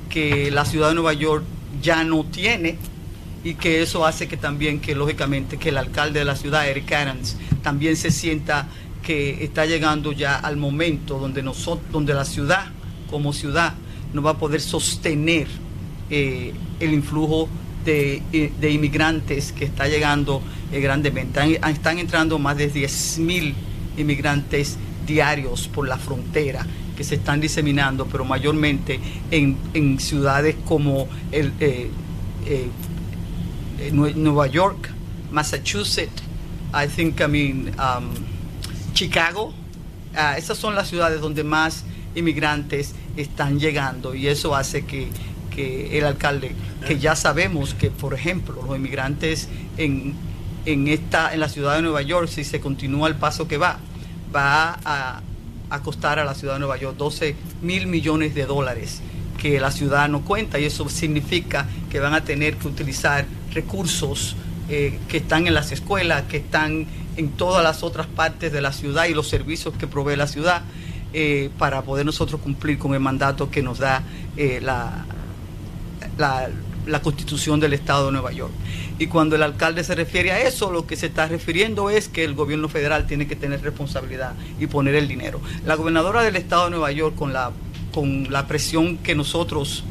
que 0.09 0.51
la 0.51 0.65
ciudad 0.65 0.89
de 0.89 0.95
Nueva 0.95 1.13
York 1.13 1.43
ya 1.81 2.03
no 2.03 2.25
tiene 2.25 2.77
y 3.43 3.55
que 3.55 3.81
eso 3.81 4.05
hace 4.05 4.27
que 4.27 4.37
también, 4.37 4.79
que 4.79 4.93
lógicamente, 4.93 5.57
que 5.57 5.69
el 5.69 5.77
alcalde 5.77 6.19
de 6.19 6.25
la 6.25 6.35
ciudad, 6.35 6.67
Eric 6.67 6.91
Adams, 6.91 7.37
también 7.63 7.95
se 7.95 8.11
sienta 8.11 8.67
que 9.01 9.43
está 9.43 9.65
llegando 9.65 10.11
ya 10.11 10.35
al 10.35 10.57
momento 10.57 11.17
donde, 11.17 11.41
nosotros, 11.41 11.91
donde 11.91 12.13
la 12.13 12.25
ciudad, 12.25 12.67
como 13.09 13.33
ciudad, 13.33 13.73
no 14.13 14.21
va 14.21 14.31
a 14.31 14.37
poder 14.37 14.61
sostener 14.61 15.47
eh, 16.09 16.53
el 16.79 16.93
influjo 16.93 17.47
de, 17.85 18.21
de 18.59 18.71
inmigrantes 18.71 19.51
que 19.51 19.65
está 19.65 19.87
llegando 19.87 20.41
eh, 20.71 20.79
grandemente. 20.79 21.59
Están, 21.67 21.99
entrando 21.99 22.39
más 22.39 22.57
de 22.57 22.71
10.000 22.71 23.53
inmigrantes 23.97 24.77
diarios 25.05 25.67
por 25.67 25.87
la 25.87 25.97
frontera 25.97 26.65
que 26.95 27.03
se 27.03 27.15
están 27.15 27.41
diseminando, 27.41 28.05
pero 28.05 28.23
mayormente 28.23 28.99
en, 29.31 29.99
ciudades 29.99 30.55
como 30.65 31.07
el, 31.31 31.51
eh, 31.59 31.89
eh, 32.45 32.69
Nueva 33.91 34.47
York, 34.47 34.89
Massachusetts, 35.31 36.23
I 36.73 36.87
think, 36.87 37.19
I 37.19 37.27
mean, 37.27 37.75
um, 37.79 38.11
Chicago. 38.93 39.53
Ah, 40.15 40.37
esas 40.37 40.57
son 40.57 40.75
las 40.75 40.89
ciudades 40.89 41.21
donde 41.21 41.43
más 41.43 41.85
inmigrantes 42.15 42.93
están 43.15 43.59
llegando 43.59 44.13
y 44.13 44.27
eso 44.27 44.55
hace 44.55 44.85
que, 44.85 45.07
que 45.53 45.97
el 45.97 46.05
alcalde, 46.05 46.55
que 46.87 46.97
ya 46.97 47.15
sabemos 47.15 47.75
que, 47.75 47.91
por 47.91 48.13
ejemplo, 48.13 48.61
los 48.65 48.75
inmigrantes 48.75 49.49
en 49.77 50.15
en, 50.65 50.87
esta, 50.87 51.33
en 51.33 51.39
la 51.39 51.49
ciudad 51.49 51.75
de 51.75 51.81
Nueva 51.81 52.01
York, 52.01 52.27
si 52.27 52.43
se 52.43 52.59
continúa 52.59 53.07
el 53.07 53.15
paso 53.15 53.47
que 53.47 53.57
va, 53.57 53.79
va 54.33 54.79
a, 54.85 55.21
costar 55.83 56.19
a 56.19 56.25
la 56.25 56.35
ciudad 56.35 56.55
de 56.55 56.59
Nueva 56.59 56.77
York 56.77 56.97
12 56.97 57.33
mil 57.61 57.87
millones 57.87 58.35
de 58.35 58.45
dólares 58.45 59.01
que 59.41 59.59
la 59.59 59.71
ciudad 59.71 60.09
no 60.09 60.21
cuenta. 60.21 60.59
Y 60.59 60.65
eso 60.65 60.87
significa 60.89 61.65
que 61.89 61.99
van 61.99 62.13
a 62.13 62.23
tener 62.23 62.57
que 62.57 62.67
utilizar 62.67 63.25
recursos 63.53 64.35
eh, 64.69 64.99
que 65.07 65.17
están 65.17 65.47
en 65.47 65.53
las 65.53 65.71
escuelas, 65.71 66.23
que 66.23 66.37
están 66.37 66.85
en 67.17 67.29
todas 67.31 67.63
las 67.63 67.83
otras 67.83 68.07
partes 68.07 68.51
de 68.51 68.61
la 68.61 68.73
ciudad 68.73 69.05
y 69.05 69.13
los 69.13 69.27
servicios 69.27 69.73
que 69.77 69.87
provee 69.87 70.15
la 70.15 70.27
ciudad 70.27 70.61
eh, 71.13 71.49
para 71.57 71.81
poder 71.81 72.05
nosotros 72.05 72.41
cumplir 72.41 72.77
con 72.77 72.93
el 72.93 72.99
mandato 72.99 73.49
que 73.49 73.63
nos 73.63 73.79
da 73.79 74.03
eh, 74.37 74.59
la, 74.61 75.05
la, 76.17 76.49
la 76.85 77.01
constitución 77.01 77.59
del 77.59 77.73
Estado 77.73 78.07
de 78.07 78.11
Nueva 78.13 78.31
York. 78.31 78.51
Y 78.99 79.07
cuando 79.07 79.35
el 79.35 79.43
alcalde 79.43 79.83
se 79.83 79.95
refiere 79.95 80.31
a 80.31 80.41
eso, 80.41 80.71
lo 80.71 80.85
que 80.85 80.95
se 80.95 81.07
está 81.07 81.27
refiriendo 81.27 81.89
es 81.89 82.07
que 82.07 82.23
el 82.23 82.35
gobierno 82.35 82.69
federal 82.69 83.07
tiene 83.07 83.27
que 83.27 83.35
tener 83.35 83.61
responsabilidad 83.61 84.33
y 84.59 84.67
poner 84.67 84.95
el 84.95 85.07
dinero. 85.07 85.41
La 85.65 85.75
gobernadora 85.75 86.21
del 86.21 86.35
estado 86.35 86.65
de 86.65 86.71
Nueva 86.71 86.91
York, 86.91 87.15
con 87.15 87.33
la, 87.33 87.51
con 87.93 88.31
la 88.31 88.47
presión 88.47 88.97
que 88.97 89.15
nosotros 89.15 89.83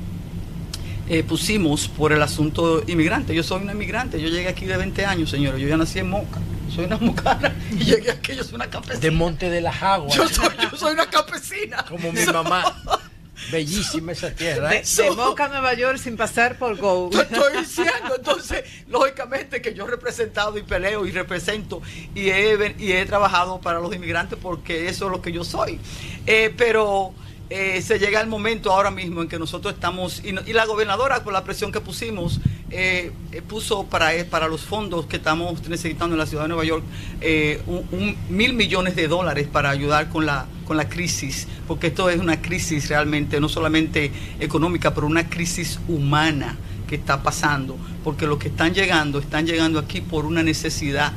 eh, 1.09 1.25
pusimos 1.25 1.89
por 1.89 2.13
el 2.13 2.23
asunto 2.23 2.83
inmigrante, 2.87 3.35
yo 3.35 3.43
soy 3.43 3.63
una 3.63 3.73
inmigrante, 3.73 4.21
yo 4.21 4.29
llegué 4.29 4.49
aquí 4.49 4.65
de 4.65 4.77
20 4.77 5.07
años, 5.07 5.31
señores, 5.31 5.61
yo 5.61 5.69
ya 5.69 5.77
nací 5.77 5.99
en 5.99 6.11
Moca 6.11 6.41
soy 6.71 6.85
una 6.85 6.97
mocana 7.01 7.55
y 7.73 7.85
llegué 7.85 8.11
aquí, 8.11 8.35
yo 8.35 8.45
soy 8.45 8.55
una 8.55 8.71
campesina. 8.71 9.01
De 9.01 9.11
Monte 9.11 9.51
de 9.51 9.61
las 9.61 9.83
Aguas. 9.83 10.15
Yo 10.15 10.29
soy, 10.29 10.49
yo 10.63 10.77
soy 10.77 10.95
una 10.95 11.11
campesina. 11.11 11.85
Como 11.85 12.13
mi 12.13 12.25
mamá. 12.25 12.77
Bellísima 13.51 14.13
esa 14.13 14.31
tierra. 14.31 14.75
¿eh? 14.75 14.83
De, 14.85 15.11
Boca 15.11 15.49
Nueva 15.49 15.75
York 15.75 15.99
sin 15.99 16.17
pasar 16.17 16.59
por 16.59 16.77
Go. 16.77 17.11
estoy 17.13 17.59
diciendo, 17.59 18.15
entonces, 18.17 18.65
lógicamente 18.89 19.61
que 19.61 19.75
yo 19.75 19.87
he 19.87 19.91
representado 19.91 20.57
y 20.59 20.63
peleo 20.63 21.07
y 21.07 21.13
represento 21.13 21.83
y 22.15 22.31
he, 22.31 22.75
y 22.79 22.93
he 22.93 23.07
trabajado 23.07 23.61
para 23.61 23.81
los 23.81 23.95
inmigrantes 23.95 24.39
porque 24.41 24.89
eso 24.89 25.07
es 25.07 25.13
lo 25.13 25.23
que 25.23 25.33
yo 25.33 25.45
soy. 25.45 25.81
Eh, 26.27 26.53
pero 26.57 27.15
eh, 27.53 27.83
se 27.83 27.99
llega 27.99 28.21
el 28.21 28.29
momento 28.29 28.73
ahora 28.73 28.93
mismo 28.93 29.23
en 29.23 29.29
que 29.29 29.37
nosotros 29.37 29.75
estamos, 29.75 30.23
y, 30.25 30.53
la 30.53 30.67
gobernadora, 30.67 31.25
con 31.25 31.33
la 31.33 31.43
presión 31.43 31.73
que 31.73 31.81
pusimos, 31.81 32.39
eh, 32.73 33.11
eh, 33.33 33.43
puso 33.43 33.85
para, 33.87 34.15
eh, 34.15 34.25
para 34.25 34.47
los 34.47 34.61
fondos 34.61 35.07
que 35.07 35.17
estamos 35.17 35.69
necesitando 35.69 36.15
en 36.15 36.21
la 36.21 36.27
ciudad 36.27 36.45
de 36.45 36.49
Nueva 36.51 36.65
York 36.65 36.85
un, 37.67 38.17
mil 38.29 38.55
millones 38.55 38.95
de 38.95 39.09
dólares 39.09 39.49
para 39.51 39.71
ayudar 39.71 40.09
con 40.09 40.25
la, 40.25 40.47
con 40.67 40.77
la 40.77 40.89
crisis, 40.89 41.49
porque 41.67 41.89
esto 41.89 42.09
es 42.11 42.21
una 42.21 42.41
crisis 42.41 42.89
realmente, 42.89 43.41
no 43.41 43.49
solamente 43.49 44.13
económica, 44.39 44.95
pero 44.95 45.09
una 45.09 45.29
crisis 45.29 45.81
humana 45.89 46.57
que 46.87 46.95
está 46.95 47.25
pasando, 47.25 47.77
porque 48.05 48.27
los 48.27 48.39
que 48.39 48.49
están 48.49 48.73
llegando, 48.73 49.19
están 49.19 49.47
llegando 49.47 49.81
aquí 49.81 50.01
por 50.01 50.25
una 50.25 50.45
necesidad 50.45 51.13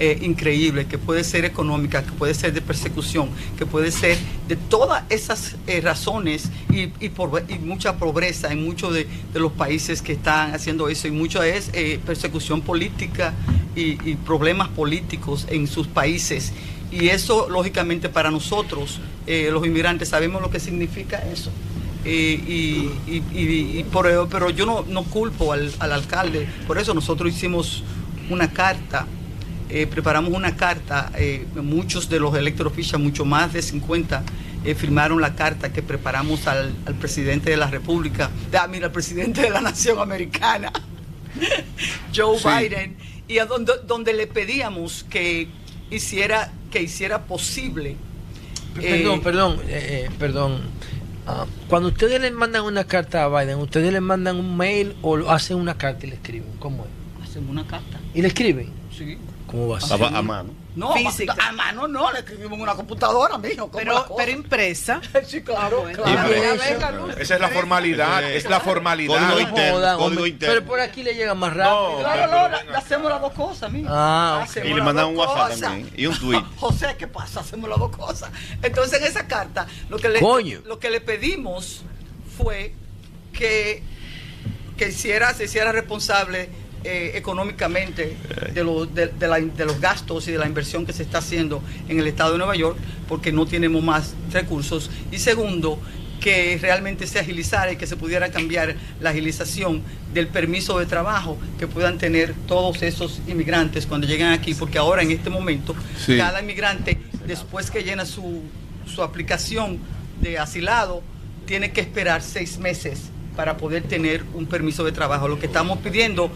eh, 0.00 0.16
increíble, 0.22 0.86
que 0.86 0.96
puede 0.96 1.24
ser 1.24 1.44
económica, 1.44 2.04
que 2.04 2.12
puede 2.12 2.32
ser 2.32 2.52
de 2.52 2.60
persecución, 2.60 3.30
que 3.58 3.66
puede 3.66 3.90
ser 3.90 4.16
de 4.46 4.54
todas 4.54 5.02
esas 5.08 5.56
eh, 5.66 5.80
razones 5.80 6.50
y, 6.70 6.86
por, 7.08 7.42
mucha 7.58 7.96
pobreza 7.96 8.52
en 8.52 8.64
muchos 8.64 8.94
de, 8.94 9.08
los 9.34 9.50
países 9.50 10.00
que 10.00 10.12
están 10.12 10.54
haciendo 10.54 10.88
eso 10.88 11.08
y 11.08 11.10
mucho 11.10 11.42
es 11.42 11.70
eh, 11.72 11.98
persecución 12.06 12.60
política 12.60 13.34
y, 13.74 14.14
problemas 14.24 14.68
políticos 14.68 15.48
en 15.50 15.66
sus 15.66 15.88
países. 15.88 16.52
Y 16.92 17.08
eso, 17.08 17.48
lógicamente, 17.48 18.08
para 18.08 18.30
nosotros, 18.30 19.00
los 19.26 19.66
inmigrantes, 19.66 20.10
sabemos 20.10 20.40
lo 20.40 20.48
que 20.48 20.60
significa 20.60 21.18
eso. 21.18 21.50
y, 22.04 23.82
por, 23.90 24.28
pero 24.28 24.50
yo 24.50 24.64
no, 24.64 24.84
no 24.88 25.02
culpo 25.02 25.52
al, 25.52 25.72
al 25.80 25.92
alcalde, 25.92 26.46
por 26.68 26.78
eso 26.78 26.94
nosotros 26.94 27.32
hicimos 27.32 27.82
una 28.30 28.52
carta 28.52 29.06
eh, 29.70 29.86
preparamos 29.86 30.32
una 30.32 30.56
carta, 30.56 31.12
eh, 31.16 31.46
muchos 31.56 32.08
de 32.08 32.18
los 32.20 32.34
elected 32.34 32.64
mucho 32.98 33.24
más 33.24 33.52
de 33.52 33.60
50, 33.60 34.22
eh, 34.64 34.74
firmaron 34.74 35.20
la 35.20 35.34
carta 35.34 35.72
que 35.72 35.82
preparamos 35.82 36.46
al, 36.46 36.72
presidente 36.98 37.50
de 37.50 37.58
la 37.58 37.68
República, 37.68 38.30
ah, 38.58 38.66
mira, 38.66 38.86
al 38.86 38.92
presidente 38.92 39.42
de 39.42 39.50
la 39.50 39.60
Nación 39.70 39.98
Americana, 39.98 40.72
Joe 42.14 42.38
Biden, 42.38 42.96
y 43.28 43.38
a 43.38 43.44
donde, 43.44 43.74
donde 43.86 44.14
le 44.14 44.26
pedíamos 44.26 45.04
que 45.10 45.48
hiciera, 45.90 46.50
que 46.70 46.82
hiciera 46.82 47.24
posible. 47.24 47.96
Perdón, 48.74 49.20
perdón, 49.20 49.60
perdón. 50.18 50.60
Ah, 51.26 51.44
cuando 51.68 51.88
ustedes 51.88 52.22
le 52.22 52.30
mandan 52.30 52.62
una 52.62 52.84
carta 52.84 53.24
a 53.24 53.28
Biden, 53.28 53.58
¿ustedes 53.58 53.92
le 53.92 54.00
mandan 54.00 54.36
un 54.36 54.56
mail 54.56 54.96
o 55.02 55.18
hacen 55.30 55.58
una 55.58 55.76
carta 55.76 56.06
y 56.06 56.08
le 56.08 56.14
escriben? 56.14 56.48
¿Cómo 56.58 56.86
es? 56.86 57.28
Hacen 57.28 57.46
una 57.50 57.66
carta. 57.66 58.00
¿Y 58.14 58.22
le 58.22 58.28
escriben? 58.28 58.70
Sí. 58.96 59.18
¿Cómo 59.48 59.68
va 59.68 59.78
a 59.78 59.80
ser? 59.80 60.04
A, 60.04 60.22
mano. 60.22 60.50
No, 60.76 60.92
a 60.92 61.52
mano 61.52 61.88
no, 61.88 62.12
le 62.12 62.18
escribimos 62.18 62.52
en 62.52 62.60
una 62.60 62.74
computadora, 62.74 63.38
mijo. 63.38 63.70
Pero, 63.70 64.04
pero 64.14 64.30
impresa. 64.30 65.00
sí, 65.26 65.40
claro. 65.40 65.88
Esa 65.88 67.34
es 67.34 67.40
la 67.40 67.48
formalidad, 67.48 68.30
es 68.30 68.44
la 68.44 68.60
formalidad. 68.60 69.30
Código 69.30 69.48
interno, 69.48 69.98
código 69.98 70.26
interno. 70.26 70.54
Pero 70.54 70.66
por 70.66 70.80
aquí 70.80 71.02
le 71.02 71.14
llega 71.14 71.34
más 71.34 71.54
rápido. 71.54 71.98
claro, 72.00 72.50
no, 72.50 72.70
le 72.70 72.76
hacemos 72.76 73.10
las 73.10 73.20
dos 73.22 73.32
cosas, 73.32 73.72
mijo. 73.72 73.88
Ah, 73.90 74.46
y 74.62 74.74
le 74.74 74.82
mandan 74.82 75.06
un 75.06 75.16
WhatsApp 75.16 75.58
también 75.58 75.90
y 75.96 76.06
un 76.06 76.18
tweet. 76.20 76.42
José, 76.56 76.94
¿qué 76.98 77.06
pasa? 77.06 77.40
Hacemos 77.40 77.70
las 77.70 77.78
dos 77.78 77.96
cosas. 77.96 78.30
Entonces, 78.62 79.00
en 79.00 79.06
esa 79.06 79.26
carta, 79.26 79.66
lo 79.88 79.96
que 79.98 80.10
le, 80.10 80.20
Lo 80.20 80.78
que 80.78 80.90
le 80.90 81.00
pedimos 81.00 81.82
fue 82.36 82.74
que, 83.32 83.82
que 84.76 84.88
hiciera, 84.88 85.32
se 85.32 85.44
hiciera 85.44 85.72
responsable 85.72 86.50
eh, 86.84 87.12
económicamente 87.14 88.16
de, 88.54 89.10
de, 89.18 89.64
los 89.64 89.80
gastos 89.80 90.28
y 90.28 90.32
de 90.32 90.38
la 90.38 90.46
inversión 90.46 90.86
que 90.86 90.92
se 90.92 91.02
está 91.02 91.18
haciendo 91.18 91.62
en 91.88 91.98
el 91.98 92.06
estado 92.06 92.32
de 92.32 92.38
Nueva 92.38 92.56
York, 92.56 92.76
porque 93.08 93.32
no 93.32 93.46
tenemos 93.46 93.82
más 93.82 94.14
recursos. 94.32 94.90
Y 95.10 95.18
segundo, 95.18 95.80
que 96.20 96.58
realmente 96.60 97.06
se 97.06 97.18
agilizara 97.18 97.72
y 97.72 97.76
que 97.76 97.86
se 97.86 97.96
pudiera 97.96 98.30
cambiar 98.30 98.76
la 99.00 99.10
agilización 99.10 99.82
del 100.12 100.28
permiso 100.28 100.78
de 100.78 100.86
trabajo 100.86 101.36
que 101.58 101.66
puedan 101.66 101.98
tener 101.98 102.34
todos 102.46 102.82
esos 102.82 103.20
inmigrantes 103.26 103.86
cuando 103.86 104.06
lleguen 104.06 104.28
aquí, 104.28 104.54
porque 104.54 104.78
ahora 104.78 105.02
en 105.02 105.10
este 105.10 105.30
momento 105.30 105.74
cada 106.06 106.40
inmigrante, 106.40 106.98
después 107.26 107.70
que 107.70 107.82
llena 107.82 108.04
su, 108.04 108.42
su 108.86 109.02
aplicación 109.02 109.78
de 110.20 110.38
asilado, 110.38 111.02
tiene 111.46 111.72
que 111.72 111.80
esperar 111.80 112.22
seis 112.22 112.58
meses 112.58 113.10
para 113.36 113.56
poder 113.56 113.84
tener 113.84 114.24
un 114.34 114.46
permiso 114.46 114.84
de 114.84 114.92
trabajo. 114.92 115.28
Lo 115.28 115.38
que 115.38 115.46
estamos 115.46 115.78
pidiendo 115.78 116.30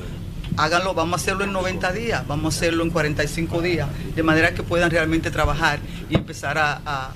háganlo, 0.56 0.94
vamos 0.94 1.20
a 1.20 1.22
hacerlo 1.22 1.44
en 1.44 1.52
90 1.52 1.92
días, 1.92 2.26
vamos 2.26 2.54
a 2.54 2.56
hacerlo 2.56 2.84
en 2.84 2.90
45 2.90 3.62
días, 3.62 3.88
de 4.14 4.22
manera 4.22 4.54
que 4.54 4.62
puedan 4.62 4.90
realmente 4.90 5.30
trabajar 5.30 5.80
y 6.10 6.14
empezar 6.14 6.58
a, 6.58 7.12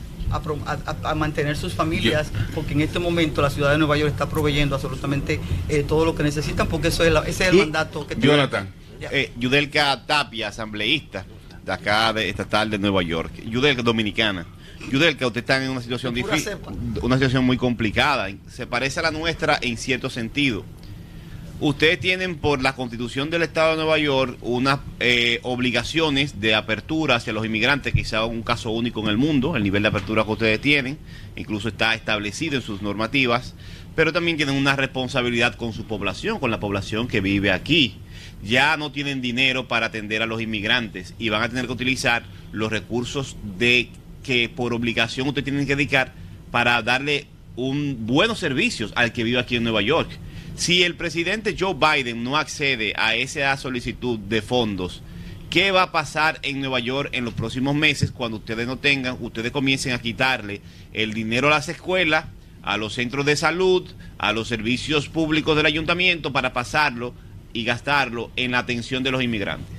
mantener 1.15 1.57
sus 1.57 1.73
familias, 1.73 2.31
porque 2.55 2.73
en 2.73 2.81
este 2.81 2.99
momento 2.99 3.41
la 3.41 3.51
ciudad 3.51 3.71
de 3.71 3.79
Nueva 3.79 3.97
York 3.97 4.13
está 4.13 4.29
proveyendo 4.29 4.75
absolutamente 4.75 5.41
eh, 5.69 5.85
todo 5.87 6.05
lo 6.05 6.15
que 6.15 6.23
necesitan, 6.23 6.67
porque 6.67 6.89
eso 6.89 7.05
es 7.05 7.13
ese 7.27 7.45
es 7.45 7.51
el 7.51 7.57
mandato 7.59 8.07
que 8.07 8.17
tiene. 8.17 8.37
Jonathan. 8.37 8.69
Eh, 9.01 9.33
Yudelka 9.37 10.05
Tapia, 10.07 10.49
asambleísta 10.49 11.25
de 11.65 11.73
acá 11.73 12.13
de 12.13 12.29
estatal 12.29 12.71
de 12.71 12.79
Nueva 12.79 13.03
York, 13.03 13.33
Yudelka 13.45 13.83
dominicana. 13.83 14.47
Yudelka, 14.91 15.27
usted 15.27 15.41
está 15.41 15.63
en 15.63 15.71
una 15.71 15.81
situación 15.81 16.15
difícil, 16.15 16.53
una 17.03 17.17
situación 17.17 17.45
muy 17.45 17.57
complicada. 17.57 18.29
Se 18.49 18.67
parece 18.67 19.01
a 19.01 19.05
la 19.05 19.11
nuestra 19.11 19.59
en 19.61 19.77
cierto 19.77 20.11
sentido 20.11 20.65
ustedes 21.61 21.99
tienen 21.99 22.37
por 22.37 22.63
la 22.63 22.75
constitución 22.75 23.31
del 23.31 23.43
Estado 23.43 23.71
de 23.71 23.77
Nueva 23.77 23.99
York 23.99 24.37
unas 24.43 24.81
eh, 25.01 25.41
obligaciones 25.43 26.41
de 26.41 26.55
apertura 26.55 27.17
hacia 27.17 27.33
los 27.33 27.47
inmigrantes, 27.47 27.95
quizá 27.95 28.25
un 28.25 28.43
caso 28.43 28.71
único 28.71 29.01
en 29.01 29.09
el 29.09 29.17
mundo, 29.17 29.57
el 29.57 29.63
nivel 29.63 29.83
de 29.83 29.89
apertura 29.89 30.25
que 30.25 30.33
ustedes 30.33 30.61
tienen, 30.61 30.99
incluso 31.35 31.69
está 31.69 31.95
establecido 31.95 32.57
en 32.57 32.63
sus 32.63 32.83
normativas, 32.83 33.55
pero 33.95 34.13
también 34.13 34.37
tienen 34.37 34.55
una 34.55 34.77
responsabilidad 34.77 35.55
con 35.55 35.73
su 35.73 35.85
población, 35.85 36.39
con 36.39 36.51
la 36.51 36.61
población 36.61 37.09
que 37.09 37.21
vive 37.21 37.51
aquí. 37.51 37.97
Ya 38.45 38.77
no 38.77 38.93
tienen 38.93 39.23
dinero 39.23 39.67
para 39.67 39.87
atender 39.87 40.21
a 40.21 40.27
los 40.27 40.43
inmigrantes 40.43 41.15
y 41.19 41.31
van 41.31 41.43
a 41.43 41.49
tener 41.49 41.67
que 41.67 41.73
utilizar 41.73 42.25
los 42.53 42.71
recursos 42.71 43.37
de 43.59 43.89
que 44.23 44.51
por 44.51 44.75
obligación 44.75 45.27
ustedes 45.29 45.45
tienen 45.45 45.67
que 45.67 45.75
dedicar 45.75 46.13
para 46.51 46.83
darle 46.83 47.27
un 47.57 48.07
buenos 48.07 48.39
servicios 48.39 48.93
al 48.95 49.15
que 49.15 49.25
vive 49.25 49.39
aquí 49.39 49.57
en 49.57 49.65
Nueva 49.65 49.81
York 49.81 50.11
si 50.57 50.83
el 50.83 50.95
presidente 50.95 51.55
Joe 51.59 51.75
Biden 51.75 52.25
no 52.25 52.37
accede 52.37 52.95
a 52.97 53.15
esa 53.15 53.57
solicitud 53.59 54.19
de 54.19 54.41
fondos, 54.41 55.03
¿qué 55.51 55.71
va 55.71 55.83
a 55.83 55.93
pasar 55.93 56.39
en 56.43 56.61
Nueva 56.61 56.81
York 56.81 57.11
en 57.13 57.25
los 57.25 57.35
próximos 57.35 57.75
meses 57.75 58.11
cuando 58.11 58.39
ustedes 58.39 58.67
no 58.67 58.79
tengan, 58.79 59.19
ustedes 59.21 59.53
comiencen 59.53 59.93
a 59.93 60.01
quitarle 60.01 60.63
el 60.95 61.13
dinero 61.13 61.49
a 61.49 61.51
las 61.51 61.69
escuelas, 61.69 62.25
a 62.63 62.79
los 62.79 62.95
centros 62.95 63.27
de 63.27 63.37
salud, 63.37 63.87
a 64.19 64.33
los 64.33 64.49
servicios 64.49 65.09
públicos 65.09 65.57
del 65.57 65.67
ayuntamiento 65.67 66.33
para 66.33 66.55
pasarlo 66.55 67.15
y 67.53 67.65
gastarlo 67.65 68.31
en 68.37 68.53
la 68.53 68.59
atención 68.59 69.03
de 69.03 69.11
los 69.11 69.23
inmigrantes? 69.23 69.77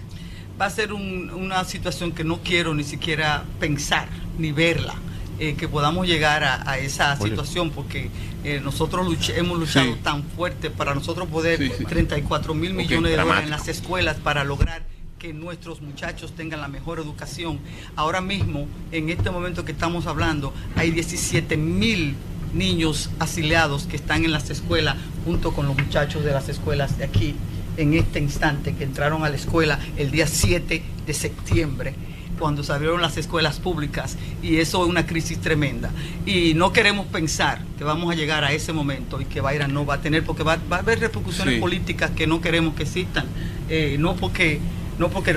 Va 0.61 0.65
a 0.67 0.69
ser 0.69 0.93
una 0.93 1.63
situación 1.65 2.11
que 2.11 2.23
no 2.23 2.41
quiero 2.43 2.73
ni 2.73 2.83
siquiera 2.83 3.43
pensar 3.59 4.07
ni 4.37 4.51
verla 4.51 4.95
eh, 5.39 5.55
que 5.55 5.67
podamos 5.67 6.07
llegar 6.07 6.43
a, 6.43 6.77
esa 6.79 7.15
situación, 7.17 7.71
porque 7.71 8.09
eh, 8.43 8.59
nosotros 8.63 9.07
hemos 9.35 9.59
luchado 9.59 9.95
tan 9.97 10.23
fuerte 10.23 10.69
para 10.69 10.95
nosotros 10.95 11.27
poder 11.27 11.59
34 11.87 12.53
mil 12.53 12.73
millones 12.73 13.11
de 13.11 13.17
dólares 13.17 13.43
en 13.43 13.49
las 13.49 13.67
escuelas 13.67 14.17
para 14.17 14.43
lograr 14.43 14.83
que 15.19 15.33
nuestros 15.33 15.81
muchachos 15.81 16.33
tengan 16.33 16.61
la 16.61 16.67
mejor 16.67 16.99
educación. 16.99 17.59
Ahora 17.95 18.21
mismo, 18.21 18.67
en 18.91 19.09
este 19.09 19.31
momento 19.31 19.65
que 19.65 19.71
estamos 19.71 20.05
hablando, 20.05 20.53
hay 20.75 20.91
17 20.91 21.57
mil 21.57 22.15
niños 22.53 23.09
asiliados 23.19 23.83
que 23.83 23.95
están 23.95 24.25
en 24.25 24.31
las 24.31 24.49
escuelas 24.49 24.95
junto 25.25 25.53
con 25.53 25.67
los 25.67 25.75
muchachos 25.75 26.23
de 26.23 26.31
las 26.31 26.49
escuelas 26.49 26.97
de 26.97 27.03
aquí 27.03 27.35
en 27.77 27.93
este 27.93 28.19
instante 28.19 28.73
que 28.75 28.83
entraron 28.83 29.23
a 29.23 29.29
la 29.29 29.35
escuela 29.35 29.79
el 29.97 30.11
día 30.11 30.27
7 30.27 30.83
de 31.05 31.13
septiembre 31.13 31.93
cuando 32.37 32.63
se 32.63 32.71
abrieron 32.71 33.01
las 33.01 33.17
escuelas 33.17 33.59
públicas 33.59 34.17
y 34.41 34.57
eso 34.57 34.83
es 34.83 34.89
una 34.89 35.05
crisis 35.05 35.39
tremenda. 35.39 35.91
Y 36.25 36.53
no 36.53 36.71
queremos 36.71 37.07
pensar 37.07 37.61
que 37.77 37.83
vamos 37.83 38.11
a 38.11 38.15
llegar 38.15 38.43
a 38.43 38.51
ese 38.51 38.73
momento 38.73 39.19
y 39.21 39.25
que 39.25 39.41
Bayra 39.41 39.67
no 39.67 39.85
va 39.85 39.95
a 39.95 40.01
tener, 40.01 40.23
porque 40.23 40.43
va, 40.43 40.59
a 40.69 40.75
haber 40.75 40.99
repercusiones 40.99 41.59
políticas 41.59 42.11
que 42.11 42.27
no 42.27 42.41
queremos 42.41 42.75
que 42.75 42.83
existan, 42.83 43.25
eh, 43.69 43.97
no 43.99 44.15
porque 44.15 44.59
no 44.97 45.09
porque 45.09 45.33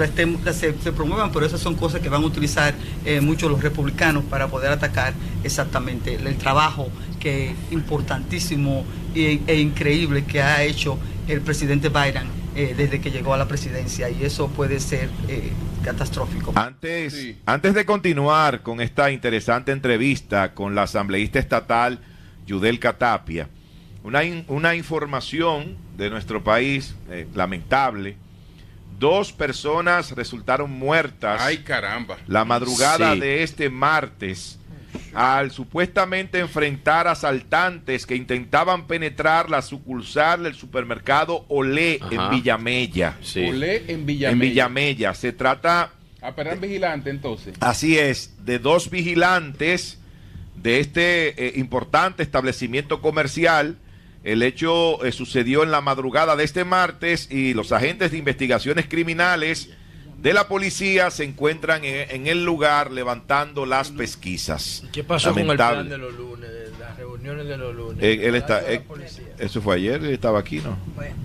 se, 0.52 0.93
promuevan, 0.93 1.32
pero 1.32 1.44
esas 1.44 1.60
son 1.60 1.74
cosas 1.74 2.01
que 2.01 2.09
van 2.09 2.22
a 2.22 2.27
utilizar 2.27 2.74
eh, 3.05 3.20
muchos 3.20 3.51
los 3.51 3.62
republicanos 3.62 4.24
para 4.24 4.48
poder 4.48 4.72
atacar 4.72 5.12
exactamente 5.44 6.14
el, 6.14 6.36
trabajo 6.36 6.89
que 7.18 7.55
importantísimo 7.70 8.85
e, 9.14 9.39
increíble 9.60 10.24
que 10.24 10.40
ha 10.40 10.62
hecho 10.62 10.98
el 11.28 11.43
presidente 11.43 11.90
Biden 11.90 12.28
eh, 12.56 12.74
desde 12.77 13.01
que 13.01 13.10
llegó 13.10 13.35
a 13.35 13.36
la 13.36 13.47
presidencia. 13.47 14.09
Y 14.09 14.24
eso 14.24 14.48
puede 14.48 14.81
ser 14.81 15.10
catastrófico. 15.82 16.52
Antes, 16.55 17.35
antes 17.47 17.74
de 17.74 17.85
continuar 17.85 18.62
con 18.62 18.81
esta 18.81 19.11
interesante 19.11 19.73
entrevista 19.73 20.55
con 20.55 20.74
la 20.74 20.82
asambleísta 20.82 21.39
estatal 21.39 22.01
Yudel 22.47 22.78
Catapia, 22.78 23.48
una, 24.02 24.20
una 24.48 24.74
información 24.74 25.77
de 25.97 26.11
nuestro 26.11 26.43
país 26.43 26.94
eh, 27.11 27.27
lamentable. 27.35 28.16
Dos 28.98 29.32
personas 29.32 30.12
resultaron 30.12 30.70
muertas. 30.70 31.40
Ay, 31.40 31.59
caramba. 31.59 32.19
La 32.27 32.44
madrugada 32.44 33.16
de 33.16 33.43
este 33.43 33.70
martes 33.70 34.59
al 35.14 35.50
supuestamente 35.50 36.38
enfrentar 36.38 37.08
asaltantes 37.08 38.06
que 38.06 38.16
intentaban 38.16 38.86
penetrar 38.86 39.50
la 39.50 39.62
sucursal 39.62 40.44
del 40.44 40.54
supermercado 40.54 41.44
Olé 41.48 42.00
en 42.10 42.30
Villamella. 42.30 43.16
Olé 43.36 43.84
en 43.88 44.06
Villamella. 44.06 44.30
En 44.30 44.38
Villamella. 44.38 45.14
Se 45.14 45.32
trata... 45.32 45.92
A 46.22 46.34
eran 46.36 46.60
vigilante 46.60 47.08
entonces. 47.10 47.54
Así 47.60 47.98
es, 47.98 48.44
de 48.44 48.58
dos 48.58 48.90
vigilantes 48.90 49.98
de 50.56 50.80
este 50.80 51.46
eh, 51.46 51.52
importante 51.56 52.22
establecimiento 52.22 53.00
comercial. 53.00 53.76
El 54.22 54.42
hecho 54.42 55.02
eh, 55.04 55.12
sucedió 55.12 55.62
en 55.62 55.70
la 55.70 55.80
madrugada 55.80 56.36
de 56.36 56.44
este 56.44 56.64
martes 56.64 57.28
y 57.30 57.54
los 57.54 57.72
agentes 57.72 58.10
de 58.10 58.18
investigaciones 58.18 58.86
criminales 58.86 59.70
de 60.20 60.34
la 60.34 60.48
policía 60.48 61.10
se 61.10 61.24
encuentran 61.24 61.84
en, 61.84 62.26
el 62.26 62.44
lugar 62.44 62.90
levantando 62.90 63.64
las 63.64 63.90
pesquisas. 63.90 64.82
¿Qué 64.92 65.02
pasó 65.02 65.32
con 65.32 65.51
el 65.51 65.56
plan 65.56 65.88
de 65.88 65.97
los 65.97 66.14
lunes, 66.14 66.51
las 66.78 66.97
reuniones 66.97 67.47
de 67.47 67.56
los 67.56 67.74
lunes? 67.74 68.02
Eh, 68.02 68.20
él, 68.28 68.34
está, 68.34 68.62
eso 69.38 69.62
fue 69.62 69.76
ayer, 69.76 70.02
él 70.05 70.10
estaba 70.10 70.38
aquí, 70.38 70.60
¿no? 70.60 70.76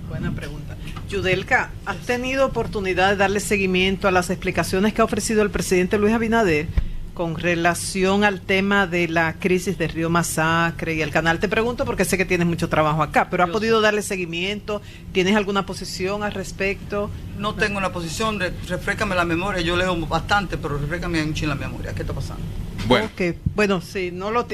buena 0.08 0.32
pregunta. 0.32 0.78
Yudelka, 1.10 1.72
¿has 1.86 1.98
tenido 1.98 2.46
oportunidad 2.46 3.12
de 3.12 3.18
darle 3.18 3.40
seguimiento 3.42 4.08
a 4.08 4.12
las 4.12 4.30
explicaciones 4.30 4.94
que 4.94 5.02
ha 5.02 5.06
ofrecido 5.06 5.44
el 5.44 5.50
presidente 5.50 5.98
Luis 5.98 6.14
Abinader 6.14 6.68
con 7.16 7.36
relación 7.40 8.24
al 8.24 8.42
tema 8.42 8.86
de 8.86 9.08
la 9.08 9.34
crisis 9.40 9.80
de 9.80 9.88
Río 9.88 10.12
Masacre 10.12 10.94
y 10.94 11.02
el 11.02 11.10
canal. 11.10 11.40
Te 11.40 11.48
pregunto 11.48 11.86
porque 11.86 12.06
sé 12.06 12.18
que 12.18 12.26
tienes 12.26 12.46
mucho 12.46 12.70
trabajo 12.70 13.02
acá, 13.02 13.30
pero 13.32 13.46
¿has 13.46 13.50
podido 13.50 13.82
darle 13.82 14.04
seguimiento? 14.04 14.82
¿Tienes 15.14 15.36
alguna 15.36 15.66
posición 15.66 16.22
al 16.22 16.34
respecto? 16.34 17.10
No 17.40 17.56
tengo 17.56 17.78
una 17.78 17.92
posición, 17.92 18.40
refrécame 18.68 19.16
la 19.16 19.26
memoria, 19.26 19.62
yo 19.62 19.78
leo 19.78 19.96
bastante, 20.06 20.58
pero 20.58 20.78
refrécame 20.78 21.24
un 21.24 21.34
la 21.48 21.56
memoria. 21.56 21.94
¿Qué 21.94 22.02
está 22.02 22.14
pasando? 22.14 22.44
Bueno, 22.88 23.10
bueno 23.56 23.82
sí, 23.82 24.12
no 24.12 24.30
lo 24.30 24.46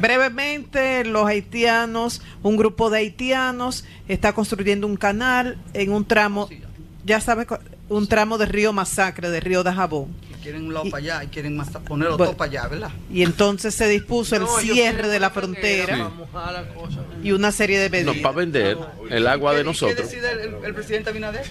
brevemente 0.00 1.04
los 1.04 1.26
haitianos, 1.26 2.22
un 2.42 2.56
grupo 2.56 2.90
de 2.90 2.98
haitianos 2.98 3.84
está 4.08 4.32
construyendo 4.32 4.86
un 4.86 4.96
canal 4.96 5.58
en 5.72 5.92
un 5.92 6.04
tramo, 6.04 6.48
ya 7.04 7.20
sabes, 7.20 7.46
un 7.96 8.06
tramo 8.06 8.38
de 8.38 8.46
Río 8.46 8.72
Masacre, 8.72 9.30
de 9.30 9.40
Río 9.40 9.62
de 9.62 9.72
Jabón 9.72 10.08
quieren 10.44 10.66
un 10.66 10.74
lado 10.74 10.90
para 10.90 10.98
allá 10.98 11.24
y 11.24 11.28
quieren 11.28 11.56
más 11.56 11.70
poner 11.70 12.08
otro 12.08 12.36
para 12.36 12.50
allá, 12.50 12.68
¿verdad? 12.68 12.90
Y 13.10 13.22
entonces 13.22 13.74
se 13.74 13.88
dispuso 13.88 14.36
el 14.36 14.46
cierre 14.60 15.08
de 15.08 15.18
la 15.18 15.30
frontera 15.30 16.10
y 17.22 17.32
una 17.32 17.50
serie 17.50 17.78
de 17.78 17.88
medidas. 17.88 18.16
No, 18.16 18.22
para 18.22 18.36
vender 18.36 18.78
el 19.10 19.26
agua 19.26 19.54
de 19.54 19.64
nosotros. 19.64 19.96
¿Qué 19.96 20.20
decide 20.20 20.44
el, 20.62 20.74
presidente 20.74 21.10
Abinader? 21.10 21.46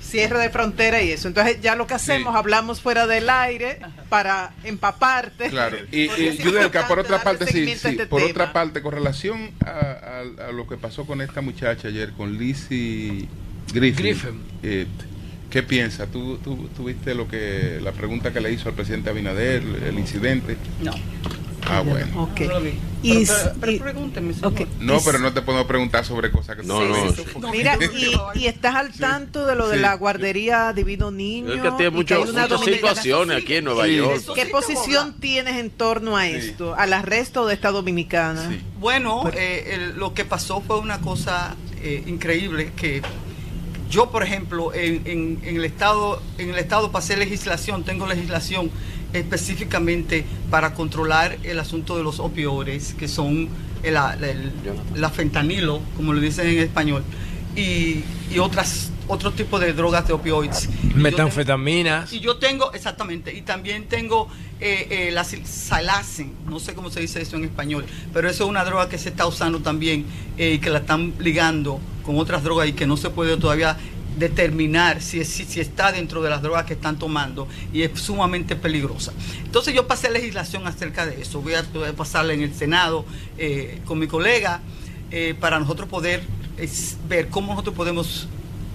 Cierre 0.00 0.38
de 0.38 0.50
frontera 0.50 1.02
y 1.02 1.10
eso. 1.10 1.26
Entonces 1.26 1.60
ya 1.60 1.74
lo 1.74 1.88
que 1.88 1.94
hacemos, 1.94 2.34
hablamos 2.36 2.80
fuera 2.80 3.08
del 3.08 3.28
aire 3.28 3.80
para 4.08 4.52
empaparte. 4.62 5.50
Claro. 5.50 5.76
Y, 5.90 6.04
y 6.04 6.38
por 6.88 7.00
otra 7.00 7.22
parte, 7.22 7.46
sí, 7.46 7.68
este 7.68 8.06
por 8.06 8.22
otra 8.22 8.52
parte, 8.52 8.80
con 8.80 8.92
relación 8.92 9.50
a, 9.66 10.22
lo 10.52 10.66
que 10.68 10.76
pasó 10.76 11.04
con 11.04 11.20
esta 11.20 11.40
muchacha 11.40 11.88
ayer, 11.88 12.12
con 12.12 12.38
Lizzie 12.38 13.28
Griffin, 13.72 14.40
Eh, 14.62 14.86
¿Qué 15.58 15.64
piensa? 15.64 16.06
¿Tú, 16.06 16.38
tú, 16.38 16.84
viste 16.84 17.16
lo 17.16 17.26
que, 17.26 17.80
la 17.82 17.90
pregunta 17.90 18.32
que 18.32 18.40
le 18.40 18.52
hizo 18.52 18.68
al 18.68 18.76
presidente 18.76 19.10
Abinader, 19.10 19.60
el 19.88 19.98
incidente? 19.98 20.56
No. 20.80 20.92
Ah, 21.66 21.80
bueno. 21.80 22.22
Ok. 22.22 22.42
Y, 23.02 23.26
pero, 23.60 23.82
pregúnteme. 23.82 24.34
No, 24.78 25.00
pero 25.04 25.18
no 25.18 25.32
te 25.32 25.42
puedo 25.42 25.66
preguntar 25.66 26.04
sobre 26.04 26.30
cosas 26.30 26.58
que 26.58 26.62
no, 26.62 26.80
no. 26.84 27.50
Mira, 27.50 27.76
y, 28.36 28.46
estás 28.46 28.76
al 28.76 28.92
tanto 28.92 29.46
de 29.46 29.56
lo 29.56 29.68
de 29.68 29.78
la 29.78 29.94
guardería 29.94 30.72
Divino 30.72 31.10
Niño. 31.10 31.52
Es 31.52 31.60
que 31.60 31.72
tiene 31.72 31.90
muchas 31.90 32.20
situaciones 32.64 33.42
aquí 33.42 33.56
en 33.56 33.64
Nueva 33.64 33.88
York. 33.88 34.22
¿Qué 34.36 34.46
posición 34.46 35.18
tienes 35.18 35.56
en 35.56 35.70
torno 35.70 36.16
a 36.16 36.28
esto, 36.28 36.76
al 36.76 36.92
arresto 36.92 37.48
de 37.48 37.54
esta 37.54 37.72
dominicana? 37.72 38.48
Bueno, 38.78 39.28
eh, 39.34 39.92
lo 39.96 40.14
que 40.14 40.24
pasó 40.24 40.60
fue 40.60 40.78
una 40.78 41.00
cosa 41.00 41.56
eh, 41.82 42.04
increíble 42.06 42.70
que 42.76 43.02
yo, 43.90 44.10
por 44.10 44.22
ejemplo, 44.22 44.72
en, 44.74 45.40
el 45.42 45.64
estado, 45.64 46.20
en 46.36 46.50
el 46.50 46.58
estado 46.58 46.92
pasé 46.92 47.16
legislación, 47.16 47.84
tengo 47.84 48.06
legislación 48.06 48.70
específicamente 49.12 50.24
para 50.50 50.74
controlar 50.74 51.38
el 51.42 51.58
asunto 51.58 51.96
de 51.96 52.02
los 52.02 52.20
opioides, 52.20 52.94
que 52.94 53.08
son 53.08 53.48
el, 53.82 53.94
la 54.94 55.10
fentanilo, 55.10 55.80
como 55.96 56.12
le 56.12 56.20
dicen 56.20 56.48
en 56.48 56.58
español, 56.58 57.02
y, 57.56 58.04
otras 58.38 58.90
otro 59.08 59.32
tipo 59.32 59.58
de 59.58 59.72
drogas 59.72 60.06
de 60.06 60.12
opioides. 60.12 60.68
Metanfetaminas. 60.94 62.12
Y 62.12 62.20
yo 62.20 62.36
tengo, 62.36 62.72
exactamente, 62.72 63.34
y 63.34 63.42
también 63.42 63.88
tengo 63.88 64.28
eh, 64.60 65.08
eh, 65.08 65.10
la 65.12 65.24
salacen, 65.24 66.32
no 66.48 66.58
sé 66.58 66.74
cómo 66.74 66.90
se 66.90 67.00
dice 67.00 67.22
eso 67.22 67.36
en 67.36 67.44
español, 67.44 67.84
pero 68.12 68.28
eso 68.28 68.44
es 68.44 68.50
una 68.50 68.64
droga 68.64 68.88
que 68.88 68.98
se 68.98 69.08
está 69.08 69.26
usando 69.26 69.60
también 69.60 70.04
eh, 70.36 70.54
y 70.54 70.58
que 70.58 70.68
la 70.68 70.80
están 70.80 71.14
ligando 71.20 71.80
con 72.04 72.18
otras 72.18 72.42
drogas 72.42 72.68
y 72.68 72.72
que 72.72 72.86
no 72.86 72.96
se 72.96 73.10
puede 73.10 73.36
todavía 73.36 73.76
determinar 74.18 75.00
si, 75.00 75.24
si, 75.24 75.60
está 75.60 75.92
dentro 75.92 76.22
de 76.22 76.30
las 76.30 76.42
drogas 76.42 76.64
que 76.64 76.72
están 76.72 76.98
tomando 76.98 77.46
y 77.72 77.82
es 77.82 78.00
sumamente 78.00 78.56
peligrosa. 78.56 79.12
Entonces 79.44 79.74
yo 79.74 79.86
pasé 79.86 80.10
legislación 80.10 80.66
acerca 80.66 81.06
de 81.06 81.22
eso, 81.22 81.40
voy 81.40 81.54
a, 81.54 81.64
pasarla 81.96 82.32
en 82.32 82.42
el 82.42 82.52
Senado 82.52 83.04
con 83.84 84.00
mi 84.00 84.08
colega 84.08 84.60
para 85.38 85.60
nosotros 85.60 85.88
poder 85.88 86.24
ver 87.08 87.28
cómo 87.28 87.52
nosotros 87.52 87.76
podemos 87.76 88.26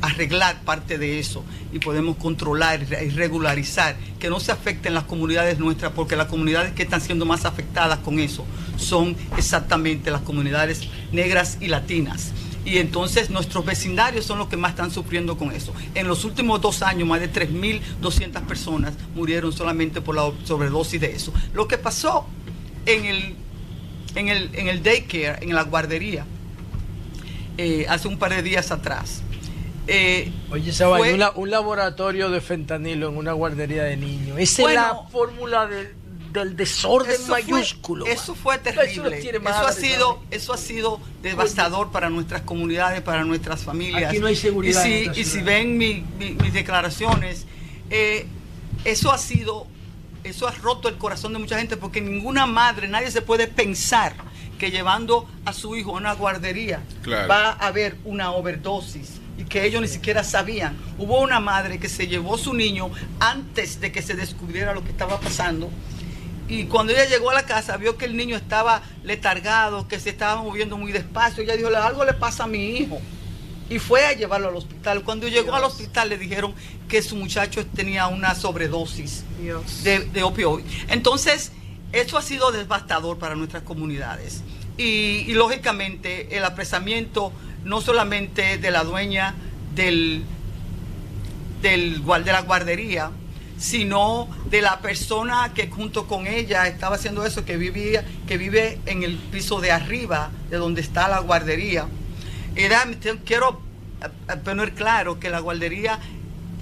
arreglar 0.03 0.61
parte 0.63 0.97
de 0.97 1.17
eso 1.17 1.45
y 1.71 1.79
podemos 1.79 2.17
controlar 2.17 2.83
y 2.83 3.09
regularizar 3.09 3.95
que 4.19 4.29
no 4.29 4.41
se 4.41 4.51
afecten 4.51 4.93
las 4.93 5.05
comunidades 5.05 5.59
nuestras, 5.59 5.93
porque 5.93 6.17
las 6.17 6.27
comunidades 6.27 6.73
que 6.73 6.83
están 6.83 6.99
siendo 6.99 7.25
más 7.25 7.45
afectadas 7.45 7.99
con 7.99 8.19
eso 8.19 8.45
son 8.75 9.15
exactamente 9.37 10.11
las 10.11 10.21
comunidades 10.21 10.81
negras 11.13 11.57
y 11.61 11.67
latinas. 11.67 12.33
Y 12.65 12.79
entonces 12.79 13.29
nuestros 13.29 13.65
vecindarios 13.65 14.25
son 14.25 14.39
los 14.39 14.49
que 14.49 14.57
más 14.57 14.71
están 14.71 14.91
sufriendo 14.91 15.37
con 15.37 15.51
eso. 15.51 15.73
En 15.95 16.07
los 16.07 16.25
últimos 16.25 16.59
dos 16.59 16.81
años, 16.81 17.07
más 17.07 17.21
de 17.21 17.31
3.200 17.31 18.41
personas 18.41 18.93
murieron 19.15 19.53
solamente 19.53 20.01
por 20.01 20.15
la 20.15 20.31
sobredosis 20.43 20.99
de 20.99 21.13
eso. 21.13 21.33
Lo 21.53 21.67
que 21.67 21.77
pasó 21.77 22.25
en 22.85 23.05
el, 23.05 23.35
en 24.15 24.27
el, 24.27 24.49
en 24.53 24.67
el 24.67 24.83
daycare, 24.83 25.39
en 25.41 25.55
la 25.55 25.63
guardería, 25.63 26.25
eh, 27.57 27.85
hace 27.87 28.07
un 28.07 28.17
par 28.17 28.31
de 28.31 28.41
días 28.41 28.71
atrás, 28.71 29.22
eh, 29.87 30.31
Oye, 30.51 30.71
fue, 30.71 31.13
un 31.35 31.49
laboratorio 31.49 32.29
de 32.29 32.41
fentanilo 32.41 33.09
en 33.09 33.17
una 33.17 33.33
guardería 33.33 33.83
de 33.83 33.97
niños. 33.97 34.37
Esa 34.39 34.63
es 34.63 34.75
la 34.75 34.95
fórmula 35.11 35.67
del 36.31 36.55
desorden 36.55 37.19
mayúsculo. 37.27 38.05
eso 38.05 38.33
fue 38.33 38.57
terrible. 38.59 39.19
Eso, 39.19 39.67
ha 39.67 39.71
sido, 39.71 40.23
eso 40.31 40.53
ha 40.53 40.57
sido 40.57 40.99
devastador 41.21 41.91
para 41.91 42.09
nuestras 42.09 42.41
comunidades, 42.41 43.01
para 43.01 43.23
nuestras 43.23 43.63
familias. 43.63 44.09
Aquí 44.09 44.19
no 44.19 44.27
hay 44.27 44.35
seguridad. 44.35 44.85
Y 44.85 45.23
si, 45.23 45.41
ven 45.41 45.77
mis 45.77 46.53
declaraciones, 46.53 47.45
eh, 47.89 48.25
eso 48.85 49.11
ha 49.11 49.17
sido, 49.17 49.67
eso 50.23 50.47
ha 50.47 50.51
roto 50.51 50.87
el 50.87 50.97
corazón 50.97 51.33
de 51.33 51.39
mucha 51.39 51.57
gente 51.57 51.75
porque 51.77 51.99
ninguna 51.99 52.45
madre, 52.45 52.87
nadie 52.87 53.11
se 53.11 53.21
puede 53.21 53.47
pensar 53.47 54.13
que 54.57 54.71
llevando 54.71 55.27
a 55.43 55.51
su 55.51 55.75
hijo 55.75 55.91
a 55.91 55.97
una 55.97 56.13
guardería 56.13 56.81
va 57.05 57.49
a 57.49 57.67
haber 57.67 57.97
una 58.05 58.31
overdosis 58.31 59.19
que 59.53 59.67
ellos 59.67 59.83
ni 59.83 59.87
siquiera 59.87 60.23
sabían. 60.23 60.75
Hubo 60.97 61.21
una 61.21 61.39
madre 61.39 61.77
que 61.77 61.87
se 61.87 62.07
llevó 62.07 62.39
su 62.39 62.55
niño 62.55 62.89
antes 63.19 63.79
de 63.79 63.91
que 63.91 64.01
se 64.01 64.15
descubriera 64.15 64.73
lo 64.73 64.83
que 64.83 64.89
estaba 64.89 65.19
pasando. 65.19 65.69
Y 66.47 66.63
cuando 66.63 66.91
ella 66.91 67.05
llegó 67.05 67.29
a 67.29 67.35
la 67.35 67.45
casa, 67.45 67.77
vio 67.77 67.95
que 67.95 68.05
el 68.05 68.17
niño 68.17 68.35
estaba 68.35 68.81
letargado, 69.03 69.87
que 69.87 69.99
se 69.99 70.09
estaba 70.09 70.41
moviendo 70.41 70.75
muy 70.75 70.91
despacio. 70.91 71.43
Ella 71.43 71.55
dijo, 71.55 71.69
algo 71.69 72.03
le 72.03 72.13
pasa 72.13 72.45
a 72.45 72.47
mi 72.47 72.77
hijo. 72.77 72.99
Y 73.69 73.77
fue 73.77 74.03
a 74.07 74.13
llevarlo 74.13 74.49
al 74.49 74.55
hospital. 74.55 75.03
Cuando 75.03 75.27
llegó 75.27 75.53
al 75.53 75.65
hospital 75.65 76.09
le 76.09 76.17
dijeron 76.17 76.55
que 76.89 77.03
su 77.03 77.15
muchacho 77.15 77.63
tenía 77.67 78.07
una 78.07 78.33
sobredosis 78.33 79.23
de, 79.83 79.99
de 79.99 80.23
opioides. 80.23 80.65
Entonces, 80.87 81.51
eso 81.91 82.17
ha 82.17 82.23
sido 82.23 82.51
devastador 82.51 83.19
para 83.19 83.35
nuestras 83.35 83.61
comunidades. 83.61 84.41
Y, 84.79 85.25
y 85.27 85.33
lógicamente 85.33 86.35
el 86.35 86.43
apresamiento 86.43 87.31
no 87.63 87.81
solamente 87.81 88.57
de 88.57 88.71
la 88.71 88.83
dueña 88.83 89.35
del, 89.75 90.23
del, 91.61 92.03
de 92.03 92.31
la 92.31 92.41
guardería, 92.41 93.11
sino 93.57 94.27
de 94.49 94.61
la 94.61 94.79
persona 94.79 95.51
que 95.55 95.69
junto 95.69 96.07
con 96.07 96.27
ella 96.27 96.67
estaba 96.67 96.95
haciendo 96.95 97.25
eso, 97.25 97.45
que 97.45 97.57
vivía, 97.57 98.03
que 98.27 98.37
vive 98.37 98.79
en 98.85 99.03
el 99.03 99.17
piso 99.17 99.61
de 99.61 99.71
arriba 99.71 100.31
de 100.49 100.57
donde 100.57 100.81
está 100.81 101.07
la 101.07 101.19
guardería. 101.19 101.87
Era, 102.55 102.85
quiero 103.25 103.61
eh, 104.01 104.35
poner 104.43 104.73
claro 104.73 105.19
que 105.19 105.29
la 105.29 105.39
guardería 105.39 105.99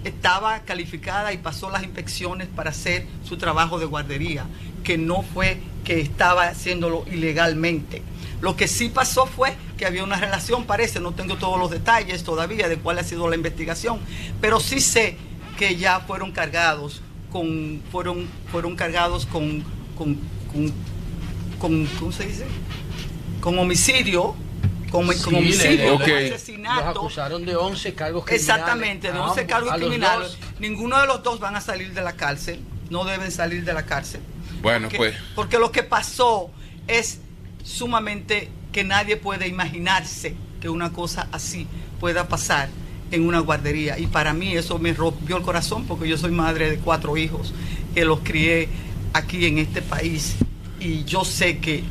estaba 0.04 0.60
calificada 0.60 1.34
y 1.34 1.38
pasó 1.38 1.70
las 1.70 1.84
inspecciones 1.84 2.48
para 2.48 2.70
hacer 2.70 3.08
su 3.28 3.38
trabajo 3.38 3.80
de 3.80 3.86
guardería, 3.86 4.46
que 4.84 4.98
no 4.98 5.24
fue 5.24 5.60
que 5.84 6.00
estaba 6.00 6.48
haciéndolo 6.48 7.06
ilegalmente. 7.12 8.02
Lo 8.42 8.56
que 8.56 8.68
sí 8.68 8.90
pasó 8.90 9.26
fue 9.26 9.56
que 9.82 9.88
había 9.88 10.03
una 10.03 10.18
relación, 10.18 10.66
parece, 10.66 11.00
no 11.00 11.14
tengo 11.14 11.38
todos 11.38 11.58
los 11.58 11.72
detalles 11.72 12.24
todavía 12.24 12.69
de 12.69 12.77
cuál 12.77 13.00
ha 13.00 13.03
sido 13.03 13.27
la 13.27 13.35
investigación, 13.35 14.00
pero 14.40 14.60
sí 14.60 14.80
sé 14.80 15.18
que 15.58 15.76
ya 15.76 16.01
fueron 16.01 16.32
cargados 16.32 17.01
con, 17.32 17.82
fueron, 17.92 18.27
fueron 18.51 18.76
cargados 18.76 19.26
con, 19.26 19.64
con, 19.98 20.19
con 21.60 21.88
¿cómo 21.98 22.11
se 22.11 22.27
dice? 22.27 22.45
Con 23.40 23.58
homicidio, 23.58 24.35
con, 24.92 25.10
homicidio, 25.10 25.98
con 25.98 26.11
asesinato. 26.11 26.85
Los 26.85 26.98
acusaron 26.98 27.43
de 27.43 27.56
11 27.56 27.95
cargos 27.95 28.26
criminales. 28.26 28.50
Exactamente, 28.50 29.11
de 29.11 29.18
A 29.18 29.24
11 29.24 29.42
ambos, 29.42 29.51
cargos 29.51 29.74
criminales. 29.74 30.38
Ninguno 30.60 31.01
de 31.01 31.08
los 31.08 31.24
dos 31.24 31.40
van 31.40 31.56
a 31.56 31.61
salir 31.61 31.92
de 31.95 32.03
la 32.03 32.14
cárcel, 32.14 32.60
no 32.92 33.03
deben 33.03 33.32
salir 33.32 33.66
de 33.66 33.74
la 33.74 33.88
cárcel. 33.88 34.22
Bueno, 34.61 34.90
Porque- 34.90 34.98
pues. 34.98 35.16
Porque 35.34 35.58
lo 35.58 35.72
que 35.72 35.82
pasó 35.82 36.51
es 36.88 37.19
sumamente 37.64 38.51
que 38.72 38.83
nadie 38.83 39.17
puede 39.17 39.48
imaginarse 39.48 40.35
que 40.61 40.69
una 40.69 40.91
cosa 40.93 41.27
así 41.32 41.67
pueda 42.00 42.27
pasar 42.27 42.69
en 43.11 43.25
una 43.27 43.40
guardería. 43.40 44.00
Y 44.00 44.08
para 44.08 44.33
mí 44.33 44.53
eso 44.56 44.80
me 44.80 44.93
rompió 44.93 45.38
el 45.38 45.43
corazón 45.43 45.85
porque 45.85 46.08
yo 46.08 46.17
soy 46.17 46.32
madre 46.32 46.69
de 46.69 46.77
cuatro 46.77 47.17
hijos 47.17 47.53
que 47.93 48.06
los 48.06 48.19
crié 48.22 48.69
aquí 49.14 49.45
en 49.45 49.58
este 49.58 49.82
país. 49.82 50.35
Y 50.80 51.03
yo 51.03 51.25
sé 51.25 51.58
que 51.59 51.83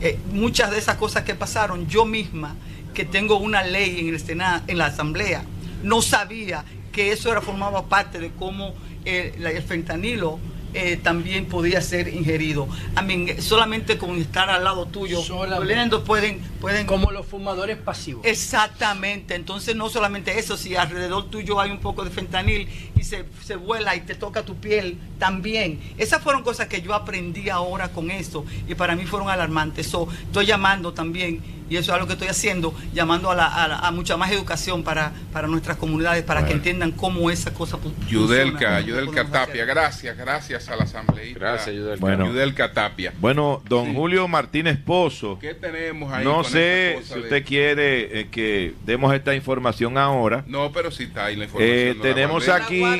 eh, 0.00 0.18
muchas 0.32 0.70
de 0.70 0.78
esas 0.78 0.96
cosas 0.96 1.24
que 1.24 1.34
pasaron, 1.34 1.86
yo 1.88 2.04
misma, 2.04 2.54
que 2.94 3.04
tengo 3.04 3.38
una 3.38 3.62
ley 3.62 4.00
en 4.00 4.08
el 4.08 4.20
Senado, 4.20 4.62
en 4.66 4.78
la 4.78 4.86
Asamblea, 4.86 5.44
no 5.82 6.02
sabía 6.02 6.64
que 6.92 7.12
eso 7.12 7.30
era 7.30 7.40
formaba 7.40 7.86
parte 7.86 8.18
de 8.18 8.30
cómo 8.30 8.74
eh, 9.04 9.34
la- 9.38 9.50
el 9.50 9.62
fentanilo 9.62 10.38
eh, 10.76 10.96
también 10.96 11.46
podía 11.46 11.80
ser 11.80 12.08
ingerido. 12.08 12.68
A 12.94 13.02
mí, 13.02 13.28
solamente 13.38 13.96
con 13.96 14.20
estar 14.20 14.50
al 14.50 14.62
lado 14.64 14.86
tuyo, 14.86 15.22
Solamente. 15.22 15.98
pueden, 16.00 16.40
pueden 16.60 16.86
Como 16.86 17.10
los 17.10 17.26
fumadores 17.26 17.78
pasivos. 17.78 18.26
Exactamente, 18.26 19.34
entonces 19.34 19.74
no 19.74 19.88
solamente 19.88 20.38
eso, 20.38 20.56
si 20.56 20.76
alrededor 20.76 21.30
tuyo 21.30 21.60
hay 21.60 21.70
un 21.70 21.80
poco 21.80 22.04
de 22.04 22.10
fentanil 22.10 22.68
y 22.98 23.04
se, 23.04 23.24
se 23.44 23.56
vuela 23.56 23.94
y 23.94 24.00
te 24.00 24.14
toca 24.14 24.42
tu 24.42 24.56
piel 24.56 24.98
también. 25.18 25.80
Esas 25.98 26.22
fueron 26.22 26.42
cosas 26.42 26.66
que 26.68 26.80
yo 26.82 26.94
aprendí 26.94 27.48
ahora 27.50 27.88
con 27.88 28.10
esto 28.10 28.44
y 28.68 28.74
para 28.74 28.96
mí 28.96 29.04
fueron 29.06 29.28
alarmantes. 29.28 29.86
So, 29.86 30.08
estoy 30.24 30.46
llamando 30.46 30.92
también, 30.92 31.42
y 31.68 31.76
eso 31.76 31.92
es 31.94 32.00
lo 32.00 32.06
que 32.06 32.12
estoy 32.12 32.28
haciendo, 32.28 32.74
llamando 32.94 33.30
a, 33.30 33.34
la- 33.34 33.46
a 33.46 33.66
la- 33.68 33.78
a 33.78 33.90
mucha 33.90 34.16
más 34.16 34.30
educación 34.30 34.82
para, 34.84 35.12
para 35.32 35.48
nuestras 35.48 35.76
comunidades, 35.76 36.22
para 36.24 36.46
que 36.46 36.52
entiendan 36.52 36.92
cómo 36.92 37.30
esa 37.30 37.52
cosa 37.52 37.76
Yudelka. 38.08 38.80
Yudelka 38.80 39.24
Tapia, 39.26 39.64
gracias, 39.64 40.16
gracias 40.16 40.68
a 40.68 40.76
la 40.76 40.84
asambleísta. 40.84 41.38
Gracias, 41.40 41.74
Yudelka. 41.74 42.00
Bueno. 42.00 42.26
Yudelka 42.26 42.72
Tapia. 42.72 43.12
Bueno, 43.20 43.62
don 43.68 43.94
Julio 43.94 44.28
Martínez 44.28 44.78
Pozo, 44.78 45.38
¿Qué 45.40 45.54
tenemos 45.54 46.12
ahí? 46.12 46.24
no 46.24 46.36
con 46.36 46.44
sé 46.44 46.90
esta 46.90 47.00
cosa 47.00 47.08
si 47.14 47.20
de- 47.20 47.24
usted 47.26 47.44
quiere 47.44 48.20
eh, 48.20 48.28
que 48.30 48.74
demos 48.84 49.12
esta 49.14 49.34
información 49.34 49.98
ahora. 49.98 50.44
No, 50.46 50.70
pero 50.72 50.90
sí 50.90 51.04
está 51.04 51.26
ahí 51.26 51.36
la 51.36 51.44
información. 51.44 51.76
Eh, 51.78 51.94
no 51.96 52.04
la 52.04 52.14
tenemos 52.14 52.48
aquí- 52.48 52.95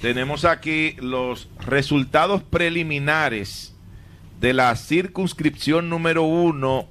Tenemos 0.00 0.44
aquí 0.44 0.96
los 0.98 1.48
resultados 1.60 2.42
preliminares 2.42 3.74
de 4.40 4.52
la 4.52 4.74
circunscripción 4.76 5.88
número 5.88 6.22
uno 6.22 6.86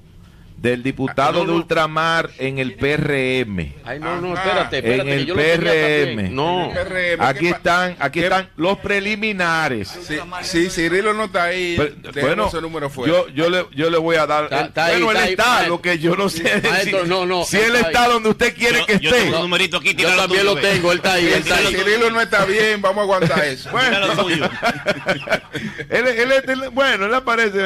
del 0.60 0.82
diputado 0.82 1.28
Ah, 1.28 1.32
no, 1.32 1.44
no. 1.44 1.52
de 1.52 1.58
ultramar 1.58 2.30
en 2.38 2.58
el 2.58 2.74
PRM. 2.74 3.74
Ay, 3.84 4.00
no, 4.00 4.20
no, 4.20 4.32
Ajá. 4.32 4.42
espérate, 4.42 4.78
En 4.78 5.08
espérate. 5.08 5.14
el 5.14 6.16
PRM. 6.16 6.30
No. 6.34 6.70
PRM, 6.74 7.24
Aquí 7.24 7.44
¿qué 7.44 7.50
pa- 7.50 7.56
están, 7.58 7.96
aquí 8.00 8.18
qué- 8.20 8.26
están 8.26 8.50
los 8.56 8.78
preliminares. 8.78 9.88
Sí, 10.02 10.18
sí, 10.42 10.68
Cirilo 10.70 11.14
no 11.14 11.24
está 11.26 11.44
ahí. 11.44 11.76
Pero, 11.76 12.26
bueno, 12.26 12.48
ese 12.48 12.60
número 12.60 12.90
fuera. 12.90 13.12
yo, 13.12 13.28
yo, 13.28 13.48
le, 13.50 13.66
yo 13.72 13.88
le 13.88 13.98
voy 13.98 14.16
a 14.16 14.26
dar. 14.26 14.44
Está- 14.52 14.88
bueno, 14.88 15.12
él 15.12 15.16
está, 15.28 15.66
lo 15.68 15.80
que 15.80 15.98
yo 16.00 16.16
no 16.16 16.28
sé. 16.28 16.60
Maestro, 16.68 17.02
si, 17.04 17.08
no, 17.08 17.24
no, 17.24 17.44
si 17.44 17.56
él 17.56 17.76
está 17.76 18.08
donde 18.08 18.30
usted 18.30 18.54
quiere 18.56 18.80
Yo- 18.80 18.86
que 18.86 18.98
yo 18.98 19.10
esté. 19.10 19.22
tengo 19.22 19.36
un 19.36 19.42
numerito 19.42 19.76
aquí, 19.76 19.94
Yo 19.94 20.08
también 20.16 20.44
lo 20.44 20.56
tuyo, 20.56 20.68
tengo, 20.68 20.90
él 20.92 20.98
está 20.98 21.12
ahí, 21.14 21.26
él 21.26 21.32
está 21.34 21.58
Si 21.58 21.66
ahí. 21.66 21.74
Cirilo 21.76 22.10
no 22.10 22.20
está 22.20 22.44
bien, 22.44 22.82
vamos 22.82 22.98
a 22.98 23.02
aguantar 23.02 23.44
eso. 23.44 23.70
Tuyo. 24.18 24.44
él, 25.90 26.06
él- 26.06 26.32
él- 26.48 26.68
bueno, 26.72 27.06
él 27.06 27.14
aparece. 27.14 27.58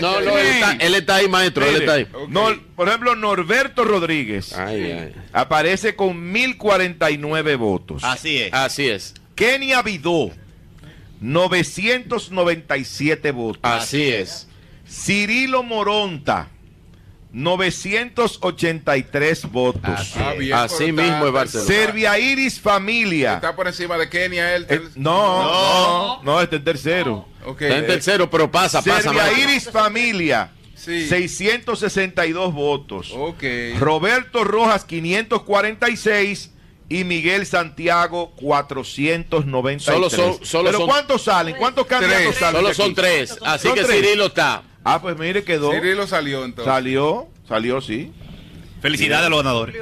No, 0.00 0.20
no, 0.20 0.38
él 0.38 0.46
está, 0.46 0.72
él 0.80 0.94
está 0.94 1.16
ahí, 1.16 1.28
maestro, 1.28 1.66
él 1.66 1.76
está 1.76 1.92
ahí. 1.94 2.08
No, 2.30 2.48
por 2.76 2.88
ejemplo, 2.88 3.14
Norberto 3.16 3.84
Rodríguez 3.84 4.52
Ay, 4.56 4.92
ay. 4.92 5.12
aparece 5.32 5.96
con 5.96 6.30
1049 6.32 7.56
votos. 7.56 8.02
Así 8.04 8.38
es. 8.38 8.52
Así 8.54 8.88
es, 8.88 9.14
Kenia 9.34 9.82
Vidó, 9.82 10.30
997 11.20 13.30
votos. 13.32 13.60
así 13.62 14.08
es. 14.08 14.46
Cirilo 14.88 15.62
Moronta, 15.62 16.48
983 17.32 19.50
votos. 19.50 20.14
Ah, 20.16 20.32
bien, 20.38 20.54
Así 20.54 20.74
pero 20.78 20.90
está- 20.90 21.02
mismo 21.02 21.26
es 21.26 21.32
Barcelona. 21.32 21.66
Servia 21.68 22.18
Iris 22.18 22.58
Familia. 22.60 23.34
Está 23.34 23.54
por 23.54 23.66
encima 23.68 23.98
de 23.98 24.08
Kenia 24.08 24.56
él. 24.56 24.66
Eh, 24.68 24.80
no, 24.96 25.42
no, 25.42 26.22
no, 26.22 26.40
este 26.40 26.56
es 26.56 26.64
tercero. 26.64 27.28
Ok. 27.44 27.62
Está 27.62 27.78
en 27.78 27.86
tercero, 27.86 28.30
pero 28.30 28.50
pasa, 28.50 28.82
pasa. 28.82 29.02
Servia. 29.02 29.32
Iris 29.38 29.70
Familia, 29.70 30.50
Sí. 30.90 31.08
662 31.08 32.52
votos. 32.52 33.12
Ok. 33.16 33.42
Roberto 33.78 34.44
Rojas, 34.44 34.84
546. 34.84 36.50
Y 36.92 37.04
Miguel 37.04 37.46
Santiago, 37.46 38.32
493. 38.34 39.82
Solo 39.84 40.10
son- 40.10 40.44
solo 40.44 40.64
¿Pero 40.70 40.78
son- 40.78 40.88
cuántos 40.88 41.22
salen? 41.22 41.54
¿Cuántos 41.56 41.86
candidatos 41.86 42.22
Tres. 42.26 42.38
salen? 42.38 42.60
Solo 42.62 42.74
son 42.74 42.94
tres, 42.96 43.38
así 43.42 43.68
Son 43.68 43.76
que 43.76 43.84
tres. 43.84 43.96
Cirilo 44.00 44.26
está. 44.26 44.64
Ah, 44.82 45.00
pues 45.00 45.16
mire, 45.16 45.44
quedó. 45.44 45.70
Cirilo 45.72 46.08
salió 46.08 46.44
entonces. 46.44 46.72
Salió, 46.72 47.28
salió, 47.46 47.80
sí. 47.80 48.10
Felicidades 48.82 49.26
a 49.26 49.30
los 49.30 49.38
ganadores. 49.44 49.76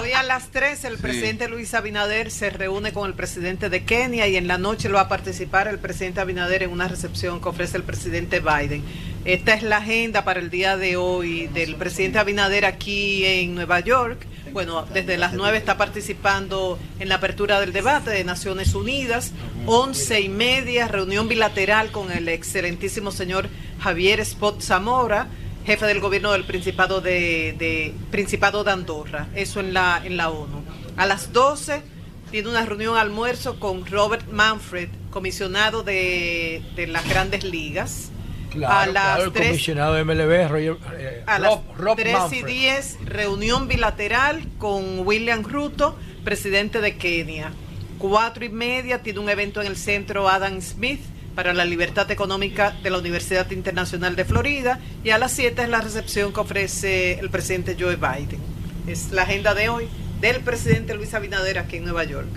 Hoy 0.00 0.12
a 0.12 0.22
las 0.22 0.48
3 0.50 0.84
el 0.84 0.96
Sí. 0.96 1.02
presidente 1.02 1.48
Luis 1.48 1.74
Abinader 1.74 2.30
se 2.30 2.50
reúne 2.50 2.92
con 2.92 3.08
el 3.08 3.14
presidente 3.14 3.68
de 3.68 3.84
Kenia 3.84 4.28
y 4.28 4.36
en 4.36 4.46
la 4.46 4.56
noche 4.56 4.88
lo 4.88 4.96
va 4.96 5.02
a 5.02 5.08
participar 5.08 5.66
el 5.66 5.78
presidente 5.78 6.20
Abinader 6.20 6.62
en 6.62 6.70
una 6.70 6.86
recepción 6.86 7.40
que 7.40 7.48
ofrece 7.48 7.76
el 7.76 7.82
presidente 7.82 8.40
Biden. 8.40 8.84
Esta 9.24 9.54
es 9.54 9.62
la 9.62 9.78
agenda 9.78 10.24
para 10.24 10.38
el 10.38 10.50
día 10.50 10.76
de 10.76 10.96
hoy 10.96 11.48
del 11.48 11.74
presidente 11.76 12.18
Abinader 12.18 12.64
aquí 12.66 13.24
en 13.24 13.54
Nueva 13.56 13.80
York. 13.80 14.26
Bueno, 14.52 14.86
desde 14.92 15.16
las 15.16 15.32
9 15.32 15.58
está 15.58 15.76
participando 15.76 16.78
en 17.00 17.08
la 17.08 17.16
apertura 17.16 17.58
del 17.58 17.72
debate 17.72 18.10
de 18.10 18.22
Naciones 18.22 18.74
Unidas. 18.74 19.32
Once 19.66 20.20
y 20.20 20.28
media, 20.28 20.86
reunión 20.86 21.26
bilateral 21.26 21.90
con 21.90 22.12
el 22.12 22.28
excelentísimo 22.28 23.10
señor 23.10 23.48
Javier 23.80 24.20
Spot 24.20 24.60
Zamora 24.60 25.26
jefe 25.64 25.86
del 25.86 26.00
gobierno 26.00 26.32
del 26.32 26.44
Principado 26.44 27.00
de, 27.00 27.54
de- 27.58 27.94
Principado 28.10 28.64
de 28.64 28.70
Andorra, 28.72 29.28
eso 29.34 29.60
en 29.60 29.72
la, 29.74 30.00
en 30.04 30.16
la 30.16 30.30
ONU. 30.30 30.62
A 30.96 31.06
las 31.06 31.32
12 31.32 31.82
tiene 32.30 32.48
una 32.48 32.64
reunión 32.66 32.96
almuerzo 32.96 33.58
con 33.60 33.86
Robert 33.86 34.28
Manfred, 34.30 34.88
comisionado 35.10 35.82
de, 35.82 36.62
de 36.76 36.86
las 36.86 37.08
grandes 37.08 37.44
ligas. 37.44 38.10
Claro, 38.50 38.72
a 38.74 38.86
las 38.86 38.92
claro, 39.04 39.24
el 39.24 39.32
3 39.32 39.46
comisionado 39.48 39.94
de 39.94 40.04
MLB, 40.04 40.48
Roger, 40.48 40.76
eh, 40.96 41.22
a 41.26 41.38
las 41.40 41.50
Rob, 41.50 41.62
Rob 41.76 41.96
3 41.96 42.08
y 42.08 42.12
Manfred. 42.12 42.46
10, 42.46 42.98
reunión 43.06 43.66
bilateral 43.68 44.42
con 44.58 45.00
William 45.00 45.42
Ruto, 45.42 45.96
presidente 46.24 46.80
de 46.80 46.96
Kenia. 46.96 47.52
Cuatro 47.98 48.44
y 48.44 48.50
media 48.50 49.02
tiene 49.02 49.18
un 49.20 49.28
evento 49.28 49.60
en 49.60 49.66
el 49.66 49.76
centro 49.76 50.28
Adam 50.28 50.60
Smith 50.60 51.00
para 51.34 51.52
la 51.52 51.64
libertad 51.64 52.10
económica 52.10 52.76
de 52.82 52.90
la 52.90 52.98
Universidad 52.98 53.50
Internacional 53.50 54.16
de 54.16 54.24
Florida. 54.24 54.80
Y 55.02 55.10
a 55.10 55.18
las 55.18 55.32
7 55.32 55.62
es 55.62 55.68
la 55.68 55.80
recepción 55.80 56.32
que 56.32 56.40
ofrece 56.40 57.18
el 57.18 57.30
presidente 57.30 57.76
Joe 57.78 57.96
Biden. 57.96 58.40
Es 58.86 59.10
la 59.12 59.22
agenda 59.22 59.54
de 59.54 59.68
hoy 59.68 59.88
del 60.20 60.40
presidente 60.40 60.94
Luis 60.94 61.14
Abinader 61.14 61.58
aquí 61.58 61.76
en 61.76 61.84
Nueva 61.84 62.04
York. 62.04 62.28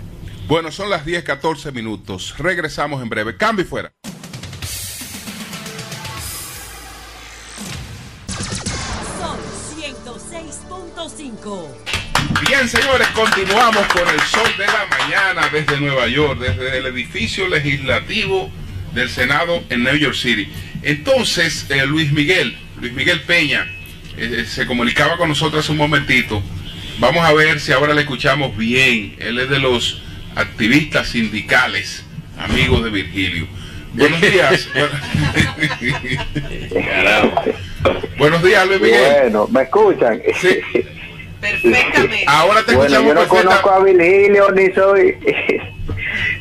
Bueno, 0.48 0.72
son 0.72 0.90
las 0.90 1.04
10, 1.04 1.24
14 1.24 1.72
minutos. 1.72 2.34
Regresamos 2.38 3.02
en 3.02 3.08
breve. 3.08 3.36
Cambio 3.36 3.64
y 3.64 3.68
fuera. 3.68 3.92
Son 9.20 9.38
106.5. 9.76 11.68
Bien, 12.46 12.68
señores, 12.68 13.08
continuamos 13.08 13.86
con 13.88 14.08
el 14.08 14.20
sol 14.20 14.50
de 14.56 14.66
la 14.66 14.86
mañana 14.86 15.48
desde 15.52 15.80
Nueva 15.80 16.06
York, 16.08 16.38
desde 16.40 16.78
el 16.78 16.86
edificio 16.86 17.46
legislativo 17.48 18.50
del 18.94 19.08
Senado 19.08 19.62
en 19.70 19.84
New 19.84 19.96
York 19.96 20.14
City. 20.14 20.48
Entonces, 20.82 21.66
eh, 21.70 21.86
Luis 21.86 22.12
Miguel, 22.12 22.56
Luis 22.80 22.92
Miguel 22.92 23.20
Peña, 23.22 23.66
eh, 24.16 24.44
se 24.48 24.66
comunicaba 24.66 25.16
con 25.16 25.28
nosotros 25.28 25.64
hace 25.64 25.72
un 25.72 25.78
momentito. 25.78 26.42
Vamos 26.98 27.24
a 27.24 27.32
ver 27.32 27.60
si 27.60 27.72
ahora 27.72 27.94
le 27.94 28.00
escuchamos 28.02 28.56
bien. 28.56 29.14
Él 29.18 29.38
es 29.38 29.48
de 29.50 29.58
los 29.60 30.02
activistas 30.34 31.08
sindicales, 31.08 32.04
amigos 32.38 32.84
de 32.84 32.90
Virgilio. 32.90 33.46
Buenos 33.94 34.20
días. 34.20 34.68
Buenos 38.18 38.42
días, 38.42 38.66
Luis 38.66 38.80
Miguel. 38.80 39.12
Bueno, 39.22 39.48
¿me 39.48 39.62
escuchan? 39.62 40.20
Sí. 40.40 40.58
Perfectamente. 41.40 42.24
Ahora 42.26 42.62
te 42.64 42.74
Bueno, 42.74 42.96
escuchamos 42.96 43.08
yo 43.08 43.14
no 43.14 43.20
perfecta- 43.20 43.44
conozco 43.62 43.70
a 43.70 43.84
Virgilio 43.84 44.50
ni 44.52 44.72
soy 44.74 45.16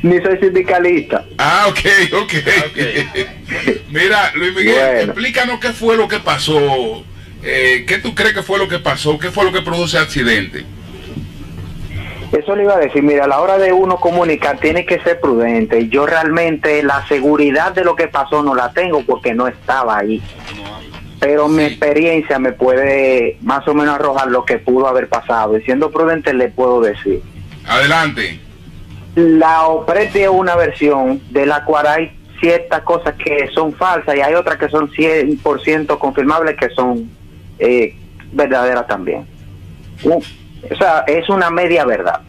ni 0.03 0.19
soy 0.21 0.37
sindicalista. 0.39 1.25
Ah, 1.37 1.65
ok, 1.69 1.79
ok. 2.23 2.33
Mira, 3.89 4.31
Luis 4.35 4.55
Miguel, 4.55 4.75
Bueno. 4.75 4.99
explícanos 5.13 5.59
qué 5.59 5.69
fue 5.73 5.97
lo 5.97 6.07
que 6.07 6.19
pasó. 6.19 7.03
Eh, 7.43 7.85
¿Qué 7.87 7.99
tú 7.99 8.13
crees 8.15 8.33
que 8.33 8.43
fue 8.43 8.57
lo 8.59 8.67
que 8.67 8.79
pasó? 8.79 9.17
¿Qué 9.19 9.31
fue 9.31 9.45
lo 9.45 9.51
que 9.51 9.61
produce 9.61 9.97
accidente? 9.97 10.65
Eso 12.37 12.55
le 12.57 12.63
iba 12.63 12.75
a 12.75 12.79
decir, 12.79 13.01
mira, 13.03 13.23
a 13.23 13.27
la 13.27 13.39
hora 13.39 13.57
de 13.57 13.71
uno 13.71 13.97
comunicar 13.97 14.59
tiene 14.59 14.85
que 14.85 14.99
ser 14.99 15.19
prudente. 15.21 15.87
Yo 15.87 16.05
realmente 16.05 16.83
la 16.83 17.07
seguridad 17.07 17.71
de 17.73 17.85
lo 17.85 17.95
que 17.95 18.07
pasó 18.09 18.43
no 18.43 18.53
la 18.53 18.73
tengo 18.73 19.01
porque 19.03 19.33
no 19.33 19.47
estaba 19.47 19.97
ahí. 19.99 20.21
pero 21.21 21.47
mi 21.47 21.63
experiencia 21.63 22.37
me 22.37 22.51
puede 22.51 23.37
más 23.41 23.65
o 23.67 23.73
menos 23.73 23.95
arrojar 23.95 24.27
lo 24.27 24.43
que 24.43 24.57
pudo 24.59 24.87
haber 24.87 25.07
pasado. 25.07 25.57
Y 25.57 25.61
siendo 25.63 25.89
prudente 25.89 26.33
le 26.33 26.49
puedo 26.49 26.81
decir. 26.81 27.21
Adelante. 27.65 28.39
La 29.17 29.65
OPRED 29.65 30.29
una 30.29 30.55
versión 30.55 31.19
de 31.31 31.47
la 31.47 31.65
cual 31.65 31.87
hay 31.87 32.19
ciertas 32.39 32.81
cosas 32.83 33.15
que 33.15 33.49
son 33.51 33.73
falsas 33.73 34.15
y 34.15 34.21
hay 34.21 34.35
otras 34.35 34.57
que 34.57 34.69
son 34.69 34.91
100% 34.91 35.97
confirmables 35.97 36.55
que 36.55 36.69
son 36.69 37.09
eh, 37.57 37.95
verdaderas 38.31 38.85
también. 38.85 39.25
Uh, 40.03 40.21
o 40.71 40.75
sea, 40.77 41.03
es 41.07 41.27
una 41.29 41.49
media 41.49 41.83
verdad. 41.83 42.21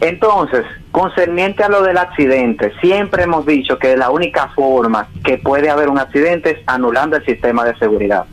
Entonces, 0.00 0.64
concerniente 0.90 1.62
a 1.62 1.68
lo 1.68 1.82
del 1.82 1.98
accidente, 1.98 2.72
siempre 2.80 3.24
hemos 3.24 3.44
dicho 3.44 3.78
que 3.78 3.94
la 3.94 4.08
única 4.08 4.48
forma 4.54 5.06
que 5.22 5.36
puede 5.36 5.68
haber 5.68 5.90
un 5.90 5.98
accidente 5.98 6.52
es 6.52 6.58
anulando 6.66 7.16
el 7.16 7.26
sistema 7.26 7.62
de 7.66 7.76
seguridad. 7.76 8.24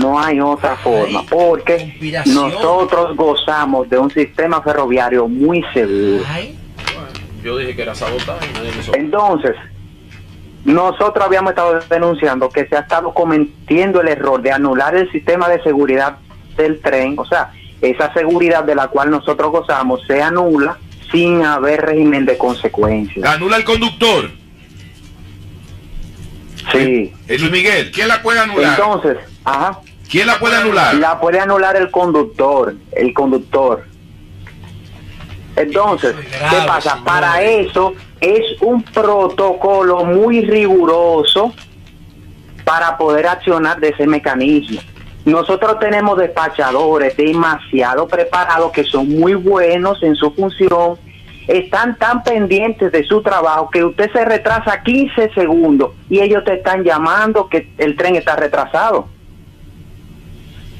No 0.00 0.18
hay 0.18 0.40
otra 0.40 0.76
forma, 0.76 1.22
porque 1.28 1.96
nosotros 2.26 3.16
gozamos 3.16 3.88
de 3.88 3.98
un 3.98 4.10
sistema 4.10 4.62
ferroviario 4.62 5.28
muy 5.28 5.64
seguro. 5.72 6.24
Yo 7.42 7.58
dije 7.58 7.76
que 7.76 7.82
era 7.82 7.94
sabotaje. 7.94 8.46
Entonces, 8.94 9.54
nosotros 10.64 11.24
habíamos 11.24 11.50
estado 11.50 11.78
denunciando 11.88 12.48
que 12.48 12.66
se 12.66 12.76
ha 12.76 12.80
estado 12.80 13.14
cometiendo 13.14 14.00
el 14.00 14.08
error 14.08 14.42
de 14.42 14.50
anular 14.50 14.96
el 14.96 15.10
sistema 15.12 15.48
de 15.48 15.62
seguridad 15.62 16.18
del 16.56 16.80
tren, 16.80 17.14
o 17.18 17.24
sea, 17.24 17.52
esa 17.80 18.12
seguridad 18.12 18.64
de 18.64 18.74
la 18.74 18.88
cual 18.88 19.10
nosotros 19.10 19.52
gozamos 19.52 20.00
se 20.06 20.20
anula 20.20 20.78
sin 21.12 21.44
haber 21.44 21.82
régimen 21.82 22.24
de 22.24 22.36
consecuencias. 22.36 23.24
¿Anula 23.24 23.58
el 23.58 23.64
conductor? 23.64 24.30
Sí. 26.72 27.12
¿Es 27.28 27.40
Luis 27.40 27.52
Miguel? 27.52 27.92
¿Quién 27.92 28.08
la 28.08 28.20
puede 28.22 28.40
anular? 28.40 28.76
Entonces, 28.76 29.18
ajá. 29.46 29.80
¿Quién 30.10 30.26
la 30.26 30.38
puede 30.38 30.56
anular? 30.56 30.94
La 30.96 31.18
puede 31.18 31.40
anular 31.40 31.76
el 31.76 31.90
conductor, 31.90 32.74
el 32.92 33.14
conductor. 33.14 33.84
Entonces, 35.56 36.14
¿qué 36.14 36.66
pasa? 36.66 37.00
Para 37.02 37.40
eso 37.42 37.94
es 38.20 38.60
un 38.60 38.82
protocolo 38.82 40.04
muy 40.04 40.42
riguroso 40.42 41.54
para 42.64 42.98
poder 42.98 43.26
accionar 43.26 43.80
de 43.80 43.88
ese 43.88 44.06
mecanismo. 44.06 44.80
Nosotros 45.24 45.78
tenemos 45.80 46.18
despachadores 46.18 47.16
demasiado 47.16 48.06
preparados 48.06 48.70
que 48.70 48.84
son 48.84 49.08
muy 49.08 49.34
buenos 49.34 50.02
en 50.02 50.14
su 50.14 50.30
función, 50.32 50.98
están 51.48 51.96
tan 51.96 52.22
pendientes 52.22 52.92
de 52.92 53.04
su 53.04 53.22
trabajo 53.22 53.70
que 53.70 53.84
usted 53.84 54.10
se 54.12 54.24
retrasa 54.24 54.82
15 54.82 55.32
segundos 55.34 55.92
y 56.08 56.20
ellos 56.20 56.44
te 56.44 56.54
están 56.54 56.84
llamando 56.84 57.48
que 57.48 57.72
el 57.78 57.96
tren 57.96 58.16
está 58.16 58.36
retrasado. 58.36 59.08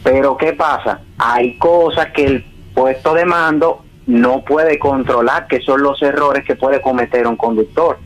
Pero 0.06 0.36
¿qué 0.36 0.52
pasa? 0.52 1.00
Hay 1.18 1.58
cosas 1.58 2.12
que 2.12 2.24
el 2.24 2.44
puesto 2.72 3.12
de 3.12 3.24
mando 3.24 3.82
no 4.06 4.44
puede 4.44 4.78
controlar, 4.78 5.48
que 5.48 5.60
son 5.60 5.82
los 5.82 6.00
errores 6.00 6.44
que 6.44 6.54
puede 6.54 6.80
cometer 6.80 7.26
un 7.26 7.34
conductor. 7.34 7.98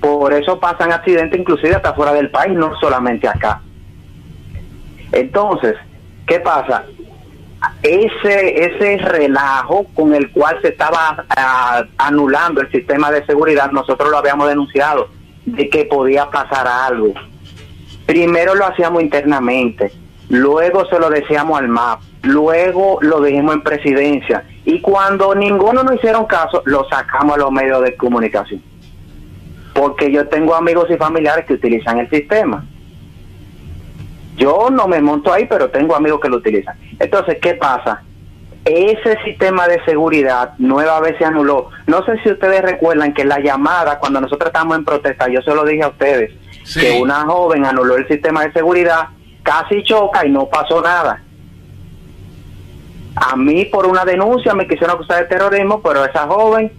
Por 0.00 0.32
eso 0.32 0.58
pasan 0.58 0.90
accidentes 0.90 1.38
inclusive 1.38 1.74
hasta 1.74 1.92
fuera 1.92 2.14
del 2.14 2.30
país, 2.30 2.56
no 2.56 2.74
solamente 2.80 3.28
acá. 3.28 3.60
Entonces, 5.12 5.74
¿qué 6.26 6.40
pasa? 6.40 6.86
Ese, 7.82 8.64
ese 8.64 8.96
relajo 8.96 9.84
con 9.94 10.14
el 10.14 10.30
cual 10.30 10.58
se 10.62 10.68
estaba 10.68 11.26
anulando 11.98 12.62
el 12.62 12.72
sistema 12.72 13.10
de 13.10 13.26
seguridad, 13.26 13.70
nosotros 13.70 14.10
lo 14.10 14.16
habíamos 14.16 14.48
denunciado, 14.48 15.10
de 15.44 15.68
que 15.68 15.84
podía 15.84 16.30
pasar 16.30 16.66
algo. 16.66 17.12
Primero 18.06 18.54
lo 18.54 18.64
hacíamos 18.64 19.02
internamente, 19.02 19.92
luego 20.28 20.86
se 20.86 20.98
lo 20.98 21.10
decíamos 21.10 21.58
al 21.58 21.68
MAP, 21.68 22.00
luego 22.22 22.98
lo 23.00 23.20
dijimos 23.22 23.54
en 23.54 23.62
presidencia, 23.62 24.44
y 24.64 24.80
cuando 24.80 25.34
ninguno 25.34 25.82
nos 25.82 25.96
hicieron 25.96 26.26
caso, 26.26 26.62
lo 26.66 26.88
sacamos 26.88 27.36
a 27.36 27.38
los 27.38 27.50
medios 27.50 27.82
de 27.82 27.96
comunicación. 27.96 28.62
Porque 29.74 30.10
yo 30.10 30.28
tengo 30.28 30.54
amigos 30.54 30.88
y 30.90 30.96
familiares 30.96 31.46
que 31.46 31.54
utilizan 31.54 31.98
el 31.98 32.10
sistema 32.10 32.64
yo 34.38 34.70
no 34.70 34.86
me 34.86 35.00
monto 35.00 35.32
ahí, 35.32 35.46
pero 35.46 35.68
tengo 35.68 35.94
amigos 35.96 36.20
que 36.20 36.28
lo 36.28 36.36
utilizan. 36.36 36.76
Entonces, 36.98 37.38
¿qué 37.42 37.54
pasa? 37.54 38.02
Ese 38.64 39.18
sistema 39.24 39.66
de 39.66 39.84
seguridad 39.84 40.54
nueva 40.58 41.00
vez 41.00 41.18
se 41.18 41.24
anuló. 41.24 41.70
No 41.86 42.04
sé 42.04 42.18
si 42.22 42.30
ustedes 42.30 42.62
recuerdan 42.62 43.12
que 43.12 43.24
la 43.24 43.40
llamada, 43.40 43.98
cuando 43.98 44.20
nosotros 44.20 44.48
estábamos 44.48 44.78
en 44.78 44.84
protesta, 44.84 45.28
yo 45.28 45.42
se 45.42 45.54
lo 45.54 45.64
dije 45.64 45.82
a 45.82 45.88
ustedes, 45.88 46.32
que 46.72 47.00
una 47.00 47.22
joven 47.22 47.64
anuló 47.64 47.96
el 47.96 48.06
sistema 48.06 48.44
de 48.44 48.52
seguridad, 48.52 49.08
casi 49.48 49.82
choca 49.82 50.26
y 50.26 50.30
no 50.30 50.46
pasó 50.46 50.80
nada. 50.82 51.22
A 53.16 53.36
mí 53.36 53.64
por 53.64 53.86
una 53.86 54.04
denuncia 54.04 54.54
me 54.54 54.66
quisieron 54.66 54.96
acusar 54.96 55.22
de 55.22 55.28
terrorismo, 55.28 55.80
pero 55.82 56.04
esa 56.04 56.26
joven, 56.26 56.72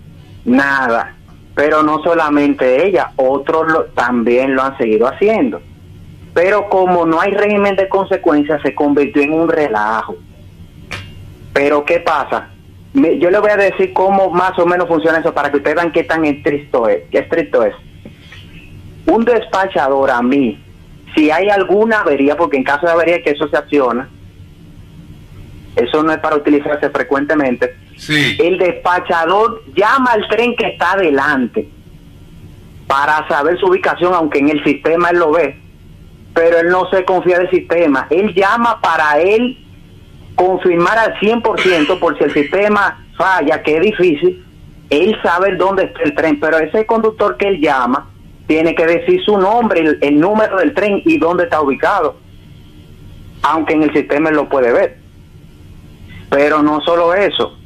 nada. 0.45 1.15
Pero 1.55 1.83
no 1.83 2.01
solamente 2.03 2.85
ella, 2.85 3.11
otros 3.15 3.93
también 3.95 4.55
lo 4.55 4.63
han 4.63 4.77
seguido 4.77 5.07
haciendo 5.07 5.61
pero 6.33 6.69
como 6.69 7.05
no 7.05 7.19
hay 7.19 7.31
régimen 7.31 7.75
de 7.75 7.89
consecuencias, 7.89 8.61
se 8.61 8.73
convirtió 8.73 9.21
en 9.21 9.33
un 9.33 9.49
relajo. 9.49 10.15
Pero 11.53 11.83
¿qué 11.83 11.99
pasa? 11.99 12.49
yo 12.93 13.29
le 13.29 13.39
voy 13.39 13.51
a 13.51 13.57
decir 13.57 13.93
cómo 13.93 14.29
más 14.31 14.57
o 14.57 14.65
menos 14.65 14.87
funciona 14.87 15.19
eso 15.19 15.33
para 15.33 15.51
que 15.51 15.57
ustedes 15.57 15.75
vean 15.75 15.91
qué 15.91 16.03
tan 16.05 16.25
estricto 16.25 16.87
estricto 16.87 17.63
es. 17.63 17.75
Un 19.05 19.25
despachador 19.25 20.09
a 20.11 20.21
mí, 20.21 20.63
si 21.15 21.31
hay 21.31 21.49
alguna 21.49 22.01
avería, 22.01 22.35
porque 22.35 22.57
en 22.57 22.63
caso 22.63 22.85
de 22.85 22.91
avería 22.91 23.21
que 23.21 23.31
eso 23.31 23.47
se 23.47 23.57
acciona, 23.57 24.09
eso 25.75 26.03
no 26.03 26.11
es 26.11 26.19
para 26.19 26.35
utilizarse 26.35 26.89
frecuentemente, 26.89 27.75
el 28.39 28.57
despachador 28.57 29.63
llama 29.75 30.11
al 30.11 30.27
tren 30.27 30.55
que 30.55 30.67
está 30.67 30.93
adelante 30.93 31.67
para 32.87 33.27
saber 33.27 33.59
su 33.59 33.67
ubicación, 33.67 34.13
aunque 34.13 34.39
en 34.39 34.49
el 34.49 34.63
sistema 34.63 35.09
él 35.09 35.19
lo 35.19 35.31
ve 35.31 35.69
pero 36.39 36.59
él 36.59 36.69
no 36.69 36.89
se 36.89 37.03
confía 37.03 37.39
del 37.39 37.49
sistema. 37.49 38.07
Él 38.09 38.33
llama 38.33 38.79
para 38.81 39.19
él 39.19 39.57
confirmar 40.35 40.97
al 40.97 41.15
100% 41.15 41.99
por 41.99 42.17
si 42.17 42.23
el 42.23 42.33
sistema 42.33 43.05
falla, 43.17 43.61
que 43.61 43.75
es 43.75 43.81
difícil, 43.81 44.45
él 44.89 45.17
sabe 45.21 45.55
dónde 45.57 45.83
está 45.83 46.01
el 46.03 46.15
tren, 46.15 46.39
pero 46.39 46.57
ese 46.57 46.85
conductor 46.85 47.35
que 47.35 47.49
él 47.49 47.59
llama 47.59 48.09
tiene 48.49 48.73
que 48.73 48.87
decir 48.87 49.23
su 49.23 49.37
nombre, 49.37 49.99
el, 50.01 50.19
número 50.19 50.57
del 50.57 50.73
tren 50.73 51.03
y 51.05 51.19
dónde 51.19 51.43
está 51.43 51.61
ubicado, 51.61 52.17
aunque 53.43 53.75
en 53.75 53.83
el 53.83 53.93
sistema 53.93 54.29
él 54.29 54.37
lo 54.37 54.49
puede 54.49 54.73
ver. 54.73 54.97
Pero 56.31 56.63
no 56.63 56.81
solo 56.81 57.13
eso, 57.13 57.59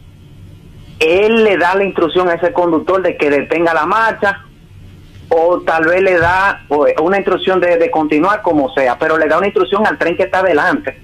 él 1.00 1.46
le 1.46 1.56
da 1.56 1.74
la 1.76 1.86
instrucción 1.86 2.28
a 2.28 2.34
ese 2.34 2.52
conductor 2.52 3.02
de 3.02 3.16
que 3.16 3.30
detenga 3.30 3.74
la 3.74 3.86
marcha 3.86 4.44
o 5.30 5.62
tal 5.62 5.86
vez 5.86 6.02
le 6.02 6.20
da 6.20 6.66
una 7.02 7.16
instrucción 7.16 7.62
de, 7.62 7.90
continuar 7.90 8.42
como 8.42 8.70
sea, 8.74 9.00
pero 9.00 9.18
le 9.18 9.30
da 9.30 9.38
una 9.38 9.48
instrucción 9.48 9.88
al 9.88 9.98
tren 9.98 10.18
que 10.18 10.24
está 10.24 10.40
adelante. 10.40 11.00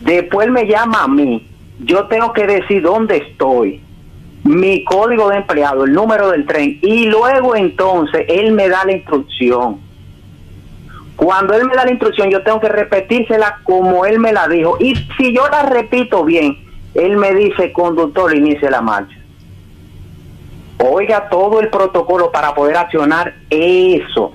Después 0.00 0.50
me 0.50 0.66
llama 0.66 1.04
a 1.04 1.06
mí, 1.06 1.48
yo 1.78 2.08
tengo 2.08 2.32
que 2.32 2.44
decir 2.44 2.82
dónde 2.82 3.18
estoy, 3.18 3.84
mi 4.48 4.84
código 4.84 5.28
de 5.28 5.36
empleado, 5.36 5.84
el 5.84 5.92
número 5.92 6.30
del 6.30 6.46
tren, 6.46 6.78
y 6.82 7.06
luego 7.06 7.56
entonces 7.56 8.24
él 8.28 8.52
me 8.52 8.68
da 8.68 8.84
la 8.84 8.92
instrucción. 8.92 9.80
Cuando 11.16 11.54
él 11.54 11.66
me 11.66 11.74
da 11.74 11.84
la 11.84 11.90
instrucción, 11.90 12.30
yo 12.30 12.42
tengo 12.42 12.60
que 12.60 12.68
repetírsela 12.68 13.60
como 13.64 14.06
él 14.06 14.20
me 14.20 14.32
la 14.32 14.46
dijo. 14.46 14.76
Y 14.78 14.94
si 15.16 15.34
yo 15.34 15.48
la 15.48 15.62
repito 15.64 16.24
bien, 16.24 16.56
él 16.94 17.16
me 17.16 17.34
dice, 17.34 17.72
conductor, 17.72 18.34
inicie 18.34 18.70
la 18.70 18.80
marcha 18.80 19.18
oiga 20.78 21.28
todo 21.28 21.60
el 21.60 21.68
protocolo 21.68 22.30
para 22.30 22.54
poder 22.54 22.76
accionar 22.76 23.34
eso. 23.50 24.32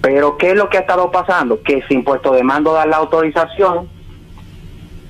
Pero 0.00 0.36
¿qué 0.36 0.50
es 0.50 0.56
lo 0.56 0.68
que 0.68 0.78
ha 0.78 0.82
estado 0.82 1.10
pasando? 1.10 1.62
Que 1.62 1.82
si 1.88 1.94
impuesto 1.94 2.32
de 2.32 2.42
mando 2.42 2.72
da 2.72 2.86
la 2.86 2.96
autorización, 2.96 3.88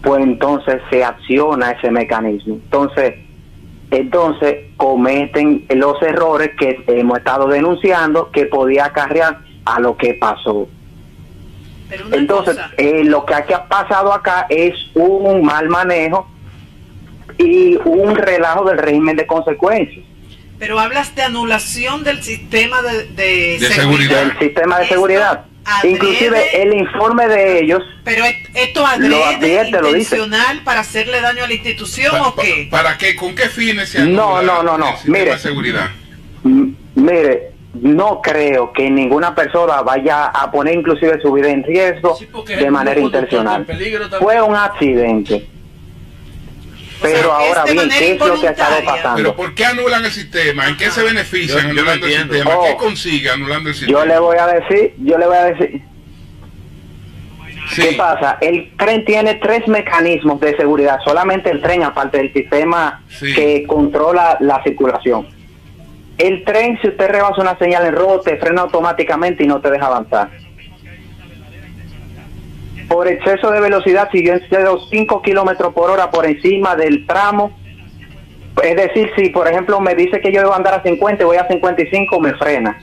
pues 0.03 0.23
entonces 0.23 0.81
se 0.91 1.05
acciona 1.05 1.73
ese 1.73 1.91
mecanismo. 1.91 2.55
Entonces, 2.55 3.15
entonces 3.91 4.57
cometen 4.77 5.65
los 5.69 6.01
errores 6.03 6.51
que 6.59 6.83
hemos 6.89 7.19
estado 7.19 7.49
denunciando 7.49 8.31
que 8.31 8.47
podía 8.47 8.87
acarrear 8.87 9.41
a 9.65 9.81
lo 9.81 9.97
que 9.97 10.15
pasó. 10.15 10.69
Entonces, 12.13 12.59
eh, 12.79 13.05
lo 13.05 13.25
que 13.25 13.35
ha 13.35 13.69
pasado 13.69 14.13
acá 14.13 14.47
es 14.49 14.75
un 14.95 15.45
mal 15.45 15.69
manejo 15.69 16.29
y 17.39 17.77
un 17.85 18.17
relajo 18.17 18.65
del 18.65 18.79
régimen 18.79 19.17
de 19.17 19.27
consecuencias. 19.27 20.05
Pero 20.59 20.81
hablas 20.81 21.15
de 21.15 21.23
anulación 21.23 22.03
del 22.03 22.23
sistema 22.23 22.81
de, 22.83 23.59
seguridad. 23.61 24.25
Del 24.25 24.39
sistema 24.39 24.79
de 24.81 24.89
seguridad. 24.89 25.45
Inclusive 25.85 26.63
el 26.63 26.75
informe 26.75 27.27
de 27.29 27.61
ellos. 27.61 27.83
Pero 28.05 28.25
esto 28.55 28.87
adrede 28.87 29.71
lo 29.71 29.89
intencional 29.89 30.61
para 30.65 30.81
hacerle 30.81 31.21
daño 31.21 31.45
a 31.45 31.47
la 31.49 31.55
institución 31.55 32.15
o 32.21 32.35
qué? 32.35 32.69
¿Para 32.71 32.97
qué? 32.97 33.17
¿Con 33.17 33.35
qué 33.35 33.49
fines 33.49 33.91
se 33.91 34.05
no, 34.05 34.43
no, 34.43 34.63
no, 34.63 34.79
no. 34.79 34.95
De 35.05 35.39
seguridad? 35.39 35.91
Mire, 36.95 37.53
no 37.75 38.21
creo 38.23 38.73
que 38.73 38.89
ninguna 38.89 39.35
persona 39.35 39.83
vaya 39.83 40.27
a 40.27 40.51
poner 40.51 40.75
inclusive 40.75 41.21
su 41.21 41.33
vida 41.33 41.51
en 41.51 41.63
riesgo 41.63 42.17
de 42.47 42.71
manera 42.71 43.01
intencional. 43.01 43.67
Fue 44.21 44.41
un 44.41 44.55
accidente. 44.55 45.56
Pero 47.03 47.33
ahora 47.33 47.65
bien, 47.65 47.89
¿qué 47.91 48.13
es 48.13 48.19
lo 48.19 48.41
que 48.41 48.49
ha 48.49 48.51
estado 48.53 48.85
pasando? 48.85 49.17
Pero 49.17 49.37
¿por 49.37 49.55
qué 49.55 49.65
anulan 49.67 50.05
el 50.05 50.11
sistema? 50.11 50.67
¿En 50.69 50.77
qué 50.77 50.91
se 50.91 51.03
benefician 51.03 51.67
anulando 51.71 52.07
el 52.07 52.13
sistema? 52.13 52.51
¿Qué 52.51 52.73
Oh. 52.75 52.77
consigue 52.79 53.31
anulando 53.31 53.69
el 53.69 53.75
sistema? 53.75 53.99
Yo 54.01 54.07
le 54.07 54.19
voy 54.19 54.37
a 54.39 54.47
decir, 54.47 54.95
yo 54.99 55.19
le 55.19 55.27
voy 55.27 55.37
a 55.37 55.45
decir. 55.45 55.83
¿Qué 57.75 57.93
pasa? 57.97 58.39
El 58.41 58.71
tren 58.77 59.05
tiene 59.05 59.35
tres 59.35 59.67
mecanismos 59.67 60.41
de 60.41 60.57
seguridad, 60.57 60.99
solamente 61.05 61.51
el 61.51 61.61
tren, 61.61 61.83
aparte 61.83 62.19
del 62.19 62.33
sistema 62.33 63.03
que 63.21 63.65
controla 63.67 64.37
la 64.41 64.63
circulación. 64.63 65.27
El 66.17 66.45
tren, 66.45 66.79
si 66.81 66.89
usted 66.89 67.09
rebasa 67.11 67.41
una 67.43 67.59
señal 67.59 67.85
en 67.87 67.95
rojo, 67.97 68.21
te 68.21 68.37
frena 68.37 68.63
automáticamente 68.63 69.43
y 69.45 69.47
no 69.47 69.61
te 69.61 69.71
deja 69.71 69.87
avanzar. 69.87 70.31
Por 72.89 73.09
exceso 73.09 73.51
de 73.51 73.61
velocidad, 73.61 74.09
si 74.13 74.25
yo 74.25 74.35
excedo 74.35 74.79
5 74.89 75.23
kilómetros 75.23 75.73
por 75.73 75.91
hora 75.91 76.11
por 76.11 76.27
encima 76.27 76.77
del 76.77 77.07
tramo, 77.07 77.59
es 78.63 78.77
decir, 78.77 79.11
si 79.17 79.29
por 79.31 79.49
ejemplo 79.49 79.81
me 79.81 79.95
dice 79.95 80.21
que 80.21 80.33
yo 80.33 80.41
debo 80.41 80.55
andar 80.55 80.75
a 80.75 80.83
50 80.83 81.23
y 81.23 81.27
voy 81.27 81.37
a 81.37 81.49
55, 81.49 82.21
me 82.21 82.35
frena. 82.35 82.79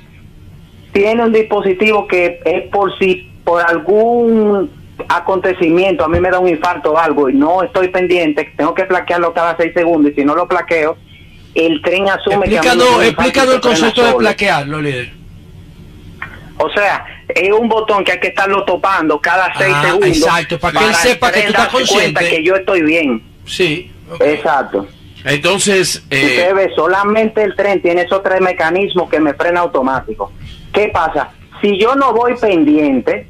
Tiene 0.91 1.23
un 1.23 1.33
dispositivo 1.33 2.07
que 2.07 2.39
es 2.45 2.69
por 2.69 2.97
si 2.99 3.31
por 3.43 3.61
algún 3.61 4.69
acontecimiento 5.09 6.05
a 6.05 6.07
mí 6.07 6.19
me 6.19 6.29
da 6.29 6.39
un 6.39 6.47
infarto 6.47 6.93
o 6.93 6.97
algo 6.97 7.29
y 7.29 7.33
no 7.33 7.63
estoy 7.63 7.87
pendiente, 7.87 8.53
tengo 8.55 8.73
que 8.73 8.85
plaquearlo 8.85 9.33
cada 9.33 9.57
seis 9.57 9.73
segundos 9.73 10.11
y 10.11 10.15
si 10.15 10.23
no 10.23 10.35
lo 10.35 10.47
plaqueo, 10.47 10.97
el 11.55 11.81
tren 11.81 12.09
asume 12.09 12.47
que 12.47 12.59
a 12.59 12.61
mí 12.61 12.67
me 12.69 12.83
da 12.83 12.95
un 12.95 13.03
el 13.03 13.61
concepto 13.61 14.05
de 14.05 14.13
plaquearlo, 14.13 14.81
líder. 14.81 15.22
O 16.65 16.69
sea, 16.73 17.05
es 17.27 17.51
un 17.51 17.67
botón 17.69 18.03
que 18.03 18.13
hay 18.13 18.19
que 18.19 18.27
estarlo 18.29 18.63
topando 18.65 19.19
cada 19.19 19.53
seis 19.57 19.73
Ah, 19.75 19.83
segundos. 19.85 20.09
exacto, 20.17 20.59
para 20.59 20.79
que 20.79 20.85
él 20.85 20.95
sepa 20.95 21.31
que 21.31 21.41
tú 21.41 21.47
estás 21.49 21.67
consciente. 21.69 22.29
que 22.29 22.43
yo 22.43 22.55
estoy 22.55 22.81
bien. 22.81 23.23
Sí. 23.45 23.91
Exacto. 24.19 24.87
Entonces, 25.25 26.03
eh, 26.09 26.25
Usted 26.37 26.55
ve, 26.55 26.71
solamente 26.75 27.43
el 27.43 27.55
tren 27.55 27.81
tiene 27.81 28.01
esos 28.01 28.21
tres 28.23 28.41
mecanismos 28.41 29.09
que 29.09 29.19
me 29.19 29.33
frena 29.33 29.61
automático. 29.61 30.31
¿Qué 30.73 30.89
pasa? 30.93 31.29
Si 31.61 31.79
yo 31.79 31.95
no 31.95 32.13
voy 32.13 32.35
pendiente 32.35 33.27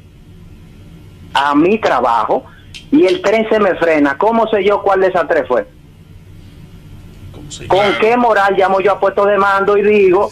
a 1.32 1.54
mi 1.54 1.78
trabajo 1.78 2.44
y 2.90 3.06
el 3.06 3.22
tren 3.22 3.46
se 3.48 3.60
me 3.60 3.74
frena, 3.76 4.18
¿cómo 4.18 4.46
sé 4.48 4.64
yo 4.64 4.82
cuál 4.82 5.00
de 5.00 5.08
esas 5.08 5.28
tres 5.28 5.44
fue? 5.46 5.66
¿Con 7.68 7.92
qué 8.00 8.16
moral 8.16 8.54
llamo 8.56 8.80
yo 8.80 8.92
a 8.92 9.00
puesto 9.00 9.24
de 9.26 9.36
mando 9.38 9.76
y 9.76 9.82
digo, 9.82 10.30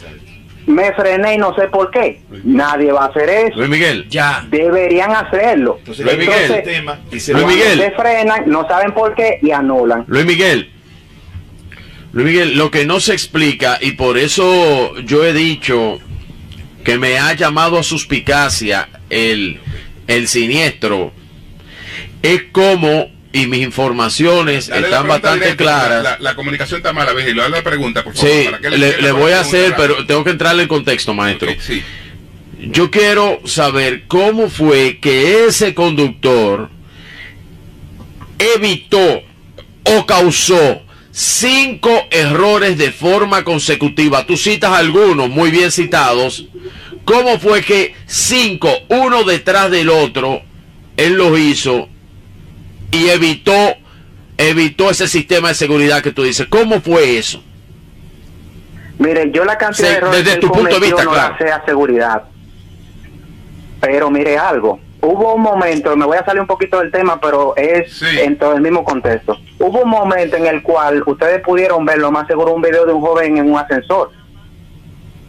me 0.66 0.92
frené 0.92 1.34
y 1.34 1.38
no 1.38 1.54
sé 1.54 1.68
por 1.68 1.90
qué? 1.90 2.20
Nadie 2.44 2.92
va 2.92 3.04
a 3.04 3.08
hacer 3.08 3.28
eso. 3.28 3.56
Luis 3.56 3.68
Miguel. 3.68 4.06
Ya. 4.08 4.46
Deberían 4.48 5.10
hacerlo. 5.12 5.80
Luis 5.86 5.98
Miguel. 5.98 6.64
Entonces, 6.64 7.28
Luis 7.28 7.46
Miguel. 7.46 7.78
se 7.78 7.90
frenan, 7.92 8.44
no 8.46 8.66
saben 8.68 8.92
por 8.92 9.14
qué 9.14 9.38
y 9.42 9.50
anulan. 9.50 10.04
Luis 10.06 10.24
Miguel. 10.24 10.70
Luis 12.12 12.26
Miguel, 12.26 12.56
lo 12.56 12.70
que 12.70 12.84
no 12.84 13.00
se 13.00 13.14
explica, 13.14 13.78
y 13.80 13.92
por 13.92 14.18
eso 14.18 14.94
yo 15.00 15.24
he 15.24 15.32
dicho 15.32 15.98
que 16.84 16.98
me 16.98 17.18
ha 17.18 17.32
llamado 17.32 17.78
a 17.78 17.82
suspicacia 17.82 18.88
el, 19.08 19.58
el 20.06 20.28
siniestro, 20.28 21.12
es 22.22 22.42
como, 22.52 23.10
y 23.32 23.46
mis 23.46 23.62
informaciones 23.62 24.68
Dale 24.68 24.86
están 24.88 25.08
bastante 25.08 25.38
directa, 25.46 25.64
claras. 25.64 26.02
La, 26.04 26.10
la- 26.12 26.18
la 26.20 26.34
comunicación 26.34 26.78
está 26.78 26.92
mala, 26.92 27.12
Virgilio. 27.14 27.42
Dale 27.42 27.56
la 27.56 27.62
pregunta, 27.62 28.04
por 28.04 28.14
favor. 28.14 28.30
Sí, 28.30 28.44
para 28.44 28.58
que 28.58 28.66
él 28.68 28.80
le, 29.00 29.12
voy 29.12 29.32
a 29.32 29.40
hacer, 29.40 29.74
pero 29.76 30.04
tengo 30.06 30.22
que 30.24 30.30
entrarle 30.30 30.62
en 30.64 30.68
contexto, 30.68 31.14
maestro. 31.14 31.50
Yo 32.58 32.90
quiero 32.90 33.40
saber 33.44 34.04
cómo 34.06 34.48
fue 34.48 34.98
que 35.00 35.46
ese 35.46 35.74
conductor 35.74 36.70
evitó 38.38 39.22
o 39.84 40.06
causó 40.06 40.82
cinco 41.10 41.90
errores 42.10 42.78
de 42.78 42.92
forma 42.92 43.44
consecutiva. 43.44 44.26
Tú 44.26 44.36
citas 44.36 44.72
algunos 44.72 45.28
muy 45.28 45.50
bien 45.50 45.70
citados. 45.72 46.46
¿Cómo 47.04 47.38
fue 47.40 47.62
que 47.62 47.94
cinco, 48.06 48.70
uno 48.88 49.24
detrás 49.24 49.70
del 49.70 49.88
otro, 49.88 50.42
él 50.96 51.14
los 51.14 51.36
hizo 51.38 51.88
y 52.92 53.08
evitó, 53.08 53.52
evitó 54.38 54.90
ese 54.90 55.08
sistema 55.08 55.48
de 55.48 55.54
seguridad 55.54 56.00
que 56.02 56.12
tú 56.12 56.22
dices? 56.22 56.46
¿Cómo 56.48 56.80
fue 56.80 57.18
eso? 57.18 57.42
Mire, 58.98 59.32
yo 59.32 59.44
la 59.44 59.58
cantidad 59.58 59.88
Sí, 59.88 59.92
de 59.92 59.98
errores 59.98 60.24
desde 60.24 60.34
que 60.38 60.46
tu 60.46 60.52
punto 60.52 60.74
de 60.78 60.80
vista, 60.80 61.02
no 61.04 61.10
claro. 61.10 61.34
la 61.36 61.38
sé 61.38 61.52
a 61.52 61.64
seguridad. 61.64 62.22
Pero 63.80 64.10
mire 64.10 64.38
algo, 64.38 64.78
hubo 65.00 65.34
un 65.34 65.42
momento, 65.42 65.96
me 65.96 66.06
voy 66.06 66.18
a 66.18 66.24
salir 66.24 66.40
un 66.40 66.46
poquito 66.46 66.78
del 66.78 66.92
tema, 66.92 67.20
pero 67.20 67.56
es 67.56 68.00
en 68.02 68.38
todo 68.38 68.54
el 68.54 68.60
mismo 68.60 68.84
contexto. 68.84 69.36
Hubo 69.58 69.82
un 69.82 69.90
momento 69.90 70.36
en 70.36 70.46
el 70.46 70.62
cual 70.62 71.02
ustedes 71.04 71.40
pudieron 71.42 71.84
ver, 71.84 71.98
lo 71.98 72.12
más 72.12 72.28
seguro, 72.28 72.52
un 72.52 72.62
video 72.62 72.86
de 72.86 72.92
un 72.92 73.00
joven 73.00 73.38
en 73.38 73.50
un 73.50 73.58
ascensor 73.58 74.12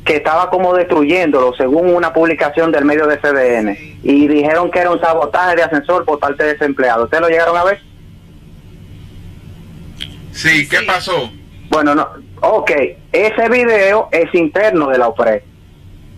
que 0.06 0.17
estaba 0.17 0.49
como 0.49 0.73
destruyéndolo, 0.73 1.53
según 1.56 1.93
una 1.93 2.11
publicación 2.14 2.72
del 2.72 2.85
medio 2.85 3.07
de 3.07 3.17
CDN. 3.17 3.77
Y 4.03 4.27
dijeron 4.27 4.69
que 4.69 4.80
era 4.80 4.91
un 4.91 4.99
sabotaje 4.99 5.56
de 5.56 5.64
ascensor 5.64 6.06
por 6.06 6.19
parte 6.19 6.43
de 6.43 6.51
ese 6.51 6.65
empleado. 6.65 7.06
¿Ustedes 7.06 7.22
lo 7.22 7.30
llegaron 7.30 7.56
a 7.56 7.64
ver? 7.64 7.82
Sí, 10.32 10.67
¿qué 10.67 10.82
pasó? 10.82 11.32
Bueno, 11.69 11.95
no, 11.95 12.07
ok, 12.41 12.72
ese 13.11 13.49
video 13.49 14.09
es 14.11 14.33
interno 14.35 14.90
de 14.90 14.98
la 14.98 15.07
OPRE. 15.07 15.43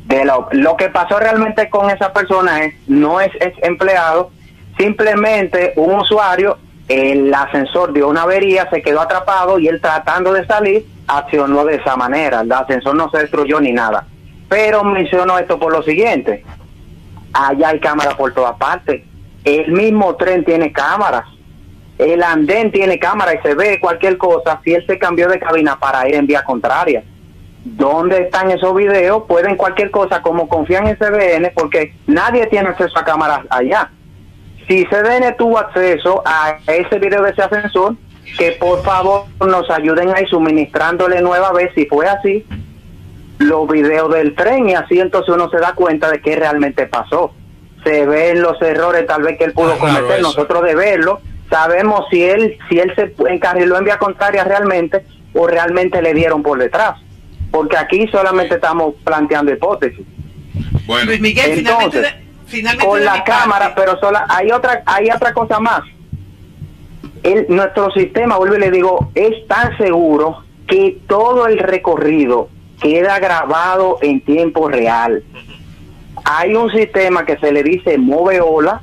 De 0.06 0.26
la, 0.26 0.48
lo 0.52 0.76
que 0.78 0.90
pasó 0.90 1.20
realmente 1.20 1.70
con 1.70 1.90
esa 1.90 2.14
persona 2.14 2.64
es, 2.64 2.76
no 2.88 3.20
es, 3.22 3.32
es 3.40 3.54
empleado, 3.64 4.32
simplemente 4.78 5.74
un 5.76 5.96
usuario, 5.96 6.58
el 6.88 7.34
ascensor 7.34 7.94
dio 7.94 8.08
una 8.08 8.24
avería, 8.24 8.70
se 8.70 8.82
quedó 8.82 9.02
atrapado 9.02 9.60
y 9.60 9.68
él 9.68 9.82
tratando 9.82 10.34
de 10.34 10.46
salir, 10.46 10.86
accionó 11.08 11.66
de 11.66 11.76
esa 11.76 11.96
manera. 11.96 12.42
El 12.42 12.52
ascensor 12.52 12.96
no 12.96 13.10
se 13.10 13.20
destruyó 13.20 13.60
ni 13.60 13.72
nada. 13.72 14.06
Pero 14.50 14.84
menciono 14.84 15.38
esto 15.38 15.60
por 15.60 15.72
lo 15.72 15.82
siguiente, 15.84 16.44
allá 17.34 17.70
hay 17.70 17.80
cámaras 17.80 18.16
por 18.16 18.34
todas 18.34 18.56
partes. 18.58 19.04
El 19.44 19.72
mismo 19.72 20.16
tren 20.16 20.44
tiene 20.44 20.72
cámaras. 20.72 21.26
El 21.98 22.24
andén 22.24 22.72
tiene 22.72 23.00
cámara 23.00 23.34
y 23.34 23.40
se 23.42 23.56
ve 23.56 23.80
cualquier 23.80 24.18
cosa 24.18 24.60
si 24.64 24.74
él 24.74 24.86
se 24.86 25.00
cambió 25.00 25.28
de 25.30 25.40
cabina 25.40 25.80
para 25.80 26.08
ir 26.08 26.16
en 26.16 26.28
vía 26.28 26.44
contraria. 26.44 27.04
¿Dónde 27.64 28.24
están 28.24 28.52
esos 28.52 28.76
videos? 28.76 29.24
Pueden 29.28 29.56
cualquier 29.56 29.90
cosa, 29.90 30.22
como 30.22 30.48
confían 30.48 30.88
en 30.88 30.98
CDN, 30.98 31.52
porque 31.56 31.96
nadie 32.06 32.46
tiene 32.48 32.70
acceso 32.70 32.98
a 33.00 33.06
cámaras 33.06 33.40
allá. 33.50 33.90
Si 34.68 34.86
CDN 34.86 35.36
tuvo 35.38 35.58
acceso 35.58 36.22
a 36.26 36.58
ese 36.68 37.00
video 37.00 37.24
de 37.24 37.32
ese 37.32 37.42
ascensor, 37.42 37.96
que 38.38 38.52
por 38.54 38.84
favor 38.84 39.26
nos 39.46 39.70
ayuden 39.70 40.14
ahí 40.16 40.26
suministrándole 40.28 41.22
nueva 41.22 41.52
vez, 41.54 41.72
si 41.76 41.86
fue 41.86 42.08
así, 42.08 42.46
los 43.38 43.68
videos 43.68 44.14
del 44.14 44.34
tren 44.36 44.70
y 44.70 44.74
así 44.76 45.00
entonces 45.00 45.34
uno 45.34 45.50
se 45.50 45.58
da 45.58 45.74
cuenta 45.74 46.10
de 46.10 46.22
qué 46.22 46.36
realmente 46.36 46.86
pasó. 46.88 47.34
Se 47.84 48.06
ven 48.06 48.42
los 48.42 48.60
errores 48.62 49.06
tal 49.06 49.22
vez 49.24 49.38
que 49.38 49.44
él 49.46 49.54
pudo 49.54 49.74
Ah, 49.74 49.78
cometer, 49.80 50.22
nosotros 50.22 50.64
de 50.64 50.74
verlo, 50.76 51.22
sabemos 51.50 52.06
si 52.10 52.24
él 52.24 52.58
si 52.70 52.80
él 52.80 52.92
se 52.96 53.14
encarriló 53.30 53.78
en 53.78 53.86
vía 53.86 53.98
contraria 53.98 54.44
realmente 54.44 55.06
o 55.34 55.46
realmente 55.48 56.02
le 56.02 56.14
dieron 56.14 56.42
por 56.42 56.58
detrás. 56.58 57.00
Porque 57.52 57.78
aquí 57.78 58.08
solamente 58.08 58.56
estamos 58.56 58.96
planteando 59.04 59.52
hipótesis. 59.52 60.06
Bueno, 60.88 61.06
Luis 61.06 61.22
Miguel, 61.22 61.54
finalmente, 61.56 61.98
Entonces, 61.98 62.02
de- 62.02 62.26
finalmente 62.48 62.86
con 62.88 63.04
la 63.06 63.24
cámara, 63.24 63.66
parte- 63.76 63.82
pero 63.82 64.00
sola, 64.00 64.26
hay 64.30 64.52
otra, 64.52 64.82
hay 64.86 65.10
otra 65.10 65.34
cosa 65.34 65.60
más. 65.60 65.82
Nuestro 67.50 67.92
sistema, 67.92 68.38
vuelvo 68.38 68.56
y 68.56 68.60
le 68.60 68.72
digo, 68.72 69.10
es 69.16 69.48
tan 69.48 69.76
seguro 69.78 70.44
que 70.68 71.00
todo 71.08 71.48
el 71.48 71.58
recorrido 71.58 72.50
queda 72.80 73.20
grabado 73.20 73.98
en 74.02 74.22
tiempo 74.22 74.70
real. 74.70 75.24
Hay 76.24 76.56
un 76.56 76.72
sistema 76.72 77.26
que 77.26 77.38
se 77.38 77.52
le 77.52 77.64
dice 77.64 77.98
Moveola 77.98 78.82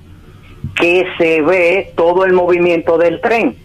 que 0.74 1.04
se 1.18 1.40
ve 1.42 1.92
todo 1.96 2.24
el 2.24 2.32
movimiento 2.32 2.98
del 2.98 3.20
tren. 3.20 3.56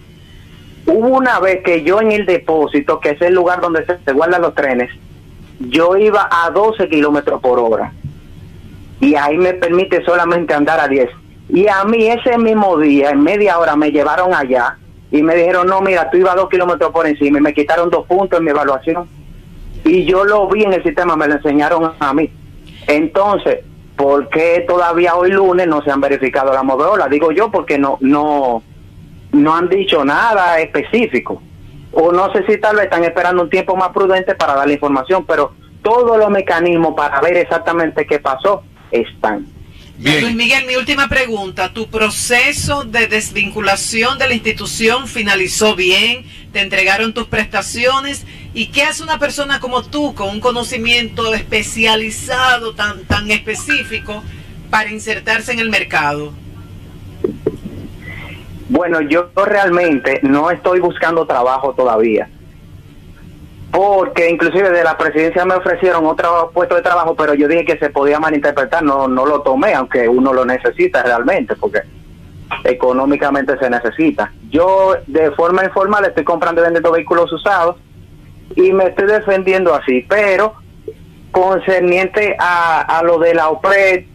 Hubo 0.85 1.07
una 1.07 1.39
vez 1.39 1.63
que 1.63 1.83
yo 1.83 2.01
en 2.01 2.11
el 2.11 2.25
depósito, 2.25 2.99
que 2.99 3.11
es 3.11 3.21
el 3.21 3.33
lugar 3.33 3.61
donde 3.61 3.85
se, 3.85 3.97
se 4.03 4.13
guardan 4.13 4.41
los 4.41 4.55
trenes, 4.55 4.89
yo 5.59 5.97
iba 5.97 6.29
a 6.31 6.49
12 6.51 6.87
kilómetros 6.87 7.41
por 7.41 7.59
hora 7.59 7.93
y 8.99 9.15
ahí 9.15 9.37
me 9.37 9.53
permite 9.53 10.03
solamente 10.03 10.53
andar 10.53 10.79
a 10.79 10.87
10. 10.87 11.09
Y 11.49 11.67
a 11.67 11.83
mí 11.85 12.07
ese 12.07 12.37
mismo 12.37 12.77
día, 12.77 13.11
en 13.11 13.21
media 13.21 13.57
hora, 13.57 13.75
me 13.75 13.91
llevaron 13.91 14.33
allá 14.33 14.77
y 15.11 15.23
me 15.23 15.35
dijeron, 15.35 15.67
no, 15.67 15.81
mira, 15.81 16.09
tú 16.09 16.17
ibas 16.17 16.35
dos 16.35 16.49
kilómetros 16.49 16.91
por 16.91 17.07
encima 17.07 17.37
y 17.37 17.41
me 17.41 17.53
quitaron 17.53 17.89
dos 17.89 18.05
puntos 18.05 18.39
en 18.39 18.45
mi 18.45 18.51
evaluación. 18.51 19.07
Y 19.85 20.03
yo 20.03 20.25
lo 20.25 20.47
vi 20.49 20.63
en 20.63 20.73
el 20.73 20.83
sistema, 20.83 21.15
me 21.15 21.27
lo 21.27 21.35
enseñaron 21.35 21.93
a 21.97 22.13
mí. 22.13 22.29
Entonces, 22.87 23.59
¿por 23.95 24.27
qué 24.29 24.65
todavía 24.67 25.15
hoy 25.15 25.31
lunes 25.31 25.67
no 25.67 25.81
se 25.81 25.91
han 25.91 26.01
verificado 26.01 26.53
la 26.53 26.63
moveola? 26.63 27.07
Digo 27.07 27.31
yo 27.31 27.49
porque 27.49 27.77
no, 27.77 27.97
no, 28.01 28.61
no 29.31 29.55
han 29.55 29.69
dicho 29.69 30.03
nada 30.03 30.59
específico. 30.59 31.41
O 31.93 32.11
no 32.11 32.31
sé 32.33 32.45
si 32.45 32.57
tal 32.59 32.75
vez 32.75 32.85
están 32.85 33.05
esperando 33.05 33.43
un 33.43 33.49
tiempo 33.49 33.75
más 33.77 33.89
prudente 33.89 34.35
para 34.35 34.55
dar 34.55 34.67
la 34.67 34.73
información, 34.73 35.25
pero 35.25 35.53
todos 35.81 36.17
los 36.17 36.29
mecanismos 36.29 36.93
para 36.95 37.21
ver 37.21 37.37
exactamente 37.37 38.05
qué 38.05 38.19
pasó 38.19 38.63
están. 38.91 39.45
Luis 39.99 40.35
Miguel, 40.35 40.67
mi 40.67 40.75
última 40.75 41.07
pregunta. 41.09 41.73
¿Tu 41.73 41.87
proceso 41.87 42.83
de 42.83 43.07
desvinculación 43.07 44.19
de 44.19 44.27
la 44.27 44.35
institución 44.35 45.07
finalizó 45.07 45.75
bien? 45.75 46.23
¿Te 46.53 46.61
entregaron 46.61 47.13
tus 47.13 47.25
prestaciones? 47.25 48.25
¿Y 48.53 48.67
qué 48.67 48.83
hace 48.83 49.01
una 49.01 49.17
persona 49.17 49.59
como 49.59 49.83
tú 49.83 50.13
con 50.13 50.29
un 50.29 50.39
conocimiento 50.39 51.33
especializado 51.33 52.75
tan, 52.75 53.05
tan 53.05 53.31
específico 53.31 54.23
para 54.69 54.91
insertarse 54.91 55.51
en 55.53 55.59
el 55.59 55.69
mercado? 55.71 56.31
Bueno, 58.69 59.01
yo 59.01 59.31
realmente 59.35 60.19
no 60.21 60.51
estoy 60.51 60.79
buscando 60.79 61.25
trabajo 61.25 61.73
todavía 61.73 62.29
porque 63.77 64.27
inclusive 64.27 64.71
de 64.71 64.83
la 64.83 64.97
presidencia 64.97 65.45
me 65.45 65.53
ofrecieron 65.53 66.03
otro 66.07 66.49
puesto 66.51 66.73
de 66.73 66.81
trabajo, 66.81 67.13
pero 67.13 67.35
yo 67.35 67.47
dije 67.47 67.63
que 67.63 67.77
se 67.77 67.91
podía 67.91 68.19
malinterpretar, 68.19 68.81
no, 68.81 69.07
no 69.07 69.23
lo 69.23 69.43
tomé, 69.43 69.75
aunque 69.75 70.09
uno 70.09 70.33
lo 70.33 70.45
necesita 70.45 71.03
realmente, 71.03 71.55
porque 71.55 71.81
económicamente 72.63 73.55
se 73.59 73.69
necesita. 73.69 74.33
Yo 74.49 74.95
de 75.05 75.29
forma 75.29 75.63
informal 75.63 76.05
estoy 76.05 76.23
comprando 76.23 76.61
y 76.61 76.63
vendiendo 76.63 76.91
vehículos 76.91 77.31
usados 77.31 77.75
y 78.55 78.73
me 78.73 78.85
estoy 78.85 79.05
defendiendo 79.05 79.75
así, 79.75 80.03
pero 80.09 80.55
concerniente 81.29 82.35
a, 82.39 82.81
a 82.81 83.03
lo 83.03 83.19
de 83.19 83.35
la 83.35 83.49
OPRED, 83.49 84.05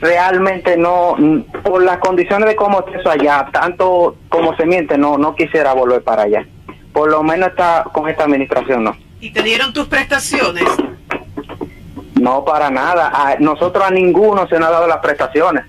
realmente 0.00 0.78
no, 0.78 1.14
por 1.62 1.82
las 1.82 1.98
condiciones 1.98 2.48
de 2.48 2.56
cómo 2.56 2.78
está 2.80 2.98
eso 2.98 3.10
allá, 3.10 3.50
tanto 3.52 4.16
como 4.30 4.56
se 4.56 4.64
miente, 4.64 4.96
no, 4.96 5.18
no 5.18 5.34
quisiera 5.34 5.74
volver 5.74 6.02
para 6.02 6.22
allá 6.22 6.46
por 6.94 7.10
lo 7.10 7.24
menos 7.24 7.50
está 7.50 7.84
con 7.92 8.08
esta 8.08 8.22
administración 8.24 8.84
no. 8.84 8.96
¿Y 9.20 9.30
te 9.30 9.42
dieron 9.42 9.72
tus 9.72 9.88
prestaciones? 9.88 10.64
No, 12.14 12.44
para 12.44 12.70
nada. 12.70 13.10
A 13.12 13.36
nosotros 13.40 13.84
a 13.84 13.90
ninguno 13.90 14.46
se 14.46 14.58
nos 14.58 14.68
ha 14.68 14.72
dado 14.72 14.86
las 14.86 14.98
prestaciones. 14.98 15.64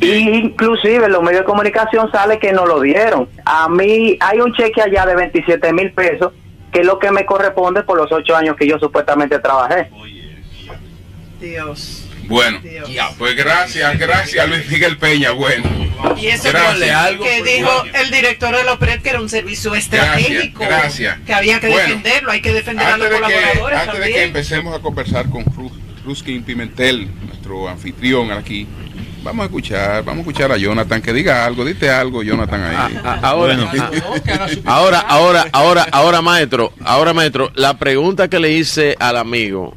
Inclusive 0.00 1.06
en 1.06 1.12
los 1.12 1.22
medios 1.22 1.42
de 1.42 1.46
comunicación 1.46 2.10
sale 2.10 2.40
que 2.40 2.52
no 2.52 2.66
lo 2.66 2.80
dieron. 2.80 3.28
A 3.44 3.68
mí 3.68 4.18
hay 4.18 4.40
un 4.40 4.52
cheque 4.52 4.82
allá 4.82 5.06
de 5.06 5.14
27 5.14 5.72
mil 5.72 5.92
pesos, 5.92 6.32
que 6.72 6.80
es 6.80 6.86
lo 6.86 6.98
que 6.98 7.12
me 7.12 7.24
corresponde 7.24 7.84
por 7.84 7.96
los 7.96 8.10
ocho 8.10 8.34
años 8.34 8.56
que 8.56 8.66
yo 8.66 8.80
supuestamente 8.80 9.38
trabajé. 9.38 9.88
Dios. 11.40 12.01
Bueno, 12.32 12.60
pues 13.18 13.36
gracias, 13.36 13.98
gracias 13.98 14.48
Luis 14.48 14.66
Miguel 14.70 14.96
Peña. 14.96 15.32
Bueno, 15.32 15.64
y 16.18 16.28
eso 16.28 16.48
algo 16.96 17.24
que 17.24 17.42
dijo 17.42 17.84
el 17.92 18.10
director 18.10 18.56
de 18.56 18.64
la 18.64 18.72
OPRED 18.72 19.02
que 19.02 19.10
era 19.10 19.20
un 19.20 19.28
servicio 19.28 19.74
estratégico. 19.74 20.64
Gracias, 20.64 21.18
Que 21.26 21.34
había 21.34 21.60
que 21.60 21.66
defenderlo, 21.66 22.30
hay 22.30 22.40
que 22.40 22.54
defender 22.54 22.86
a 22.86 22.96
los 22.96 23.06
colaboradores. 23.06 23.78
antes 23.80 24.00
de 24.00 24.12
que 24.12 24.24
empecemos 24.24 24.74
a 24.74 24.80
conversar 24.80 25.28
con 25.28 25.44
Ruskin 26.06 26.42
Pimentel, 26.42 27.06
nuestro 27.26 27.68
anfitrión 27.68 28.32
aquí. 28.32 28.66
Vamos 29.22 29.42
a 29.42 29.46
escuchar, 29.46 30.02
vamos 30.02 30.26
a 30.26 30.30
escuchar 30.30 30.52
a 30.52 30.56
Jonathan 30.56 31.02
que 31.02 31.12
diga 31.12 31.44
algo, 31.44 31.66
dite 31.66 31.90
algo, 31.90 32.22
Jonathan 32.22 32.62
ahí. 32.62 32.98
Ah, 33.04 33.20
ah, 33.22 33.28
ahora, 33.28 33.54
ahora, 34.64 35.00
ahora, 35.06 35.46
ahora, 35.52 35.86
ahora, 35.92 36.22
maestro, 36.22 36.72
ahora, 36.82 37.12
maestro, 37.12 37.52
la 37.54 37.78
pregunta 37.78 38.28
que 38.28 38.40
le 38.40 38.52
hice 38.52 38.96
al 38.98 39.18
amigo 39.18 39.76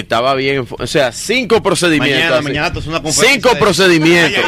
estaba 0.00 0.34
bien, 0.34 0.66
o 0.70 0.86
sea, 0.86 1.12
cinco 1.12 1.62
procedimientos. 1.62 2.44
cinco 3.10 3.54
procedimientos. 3.58 4.44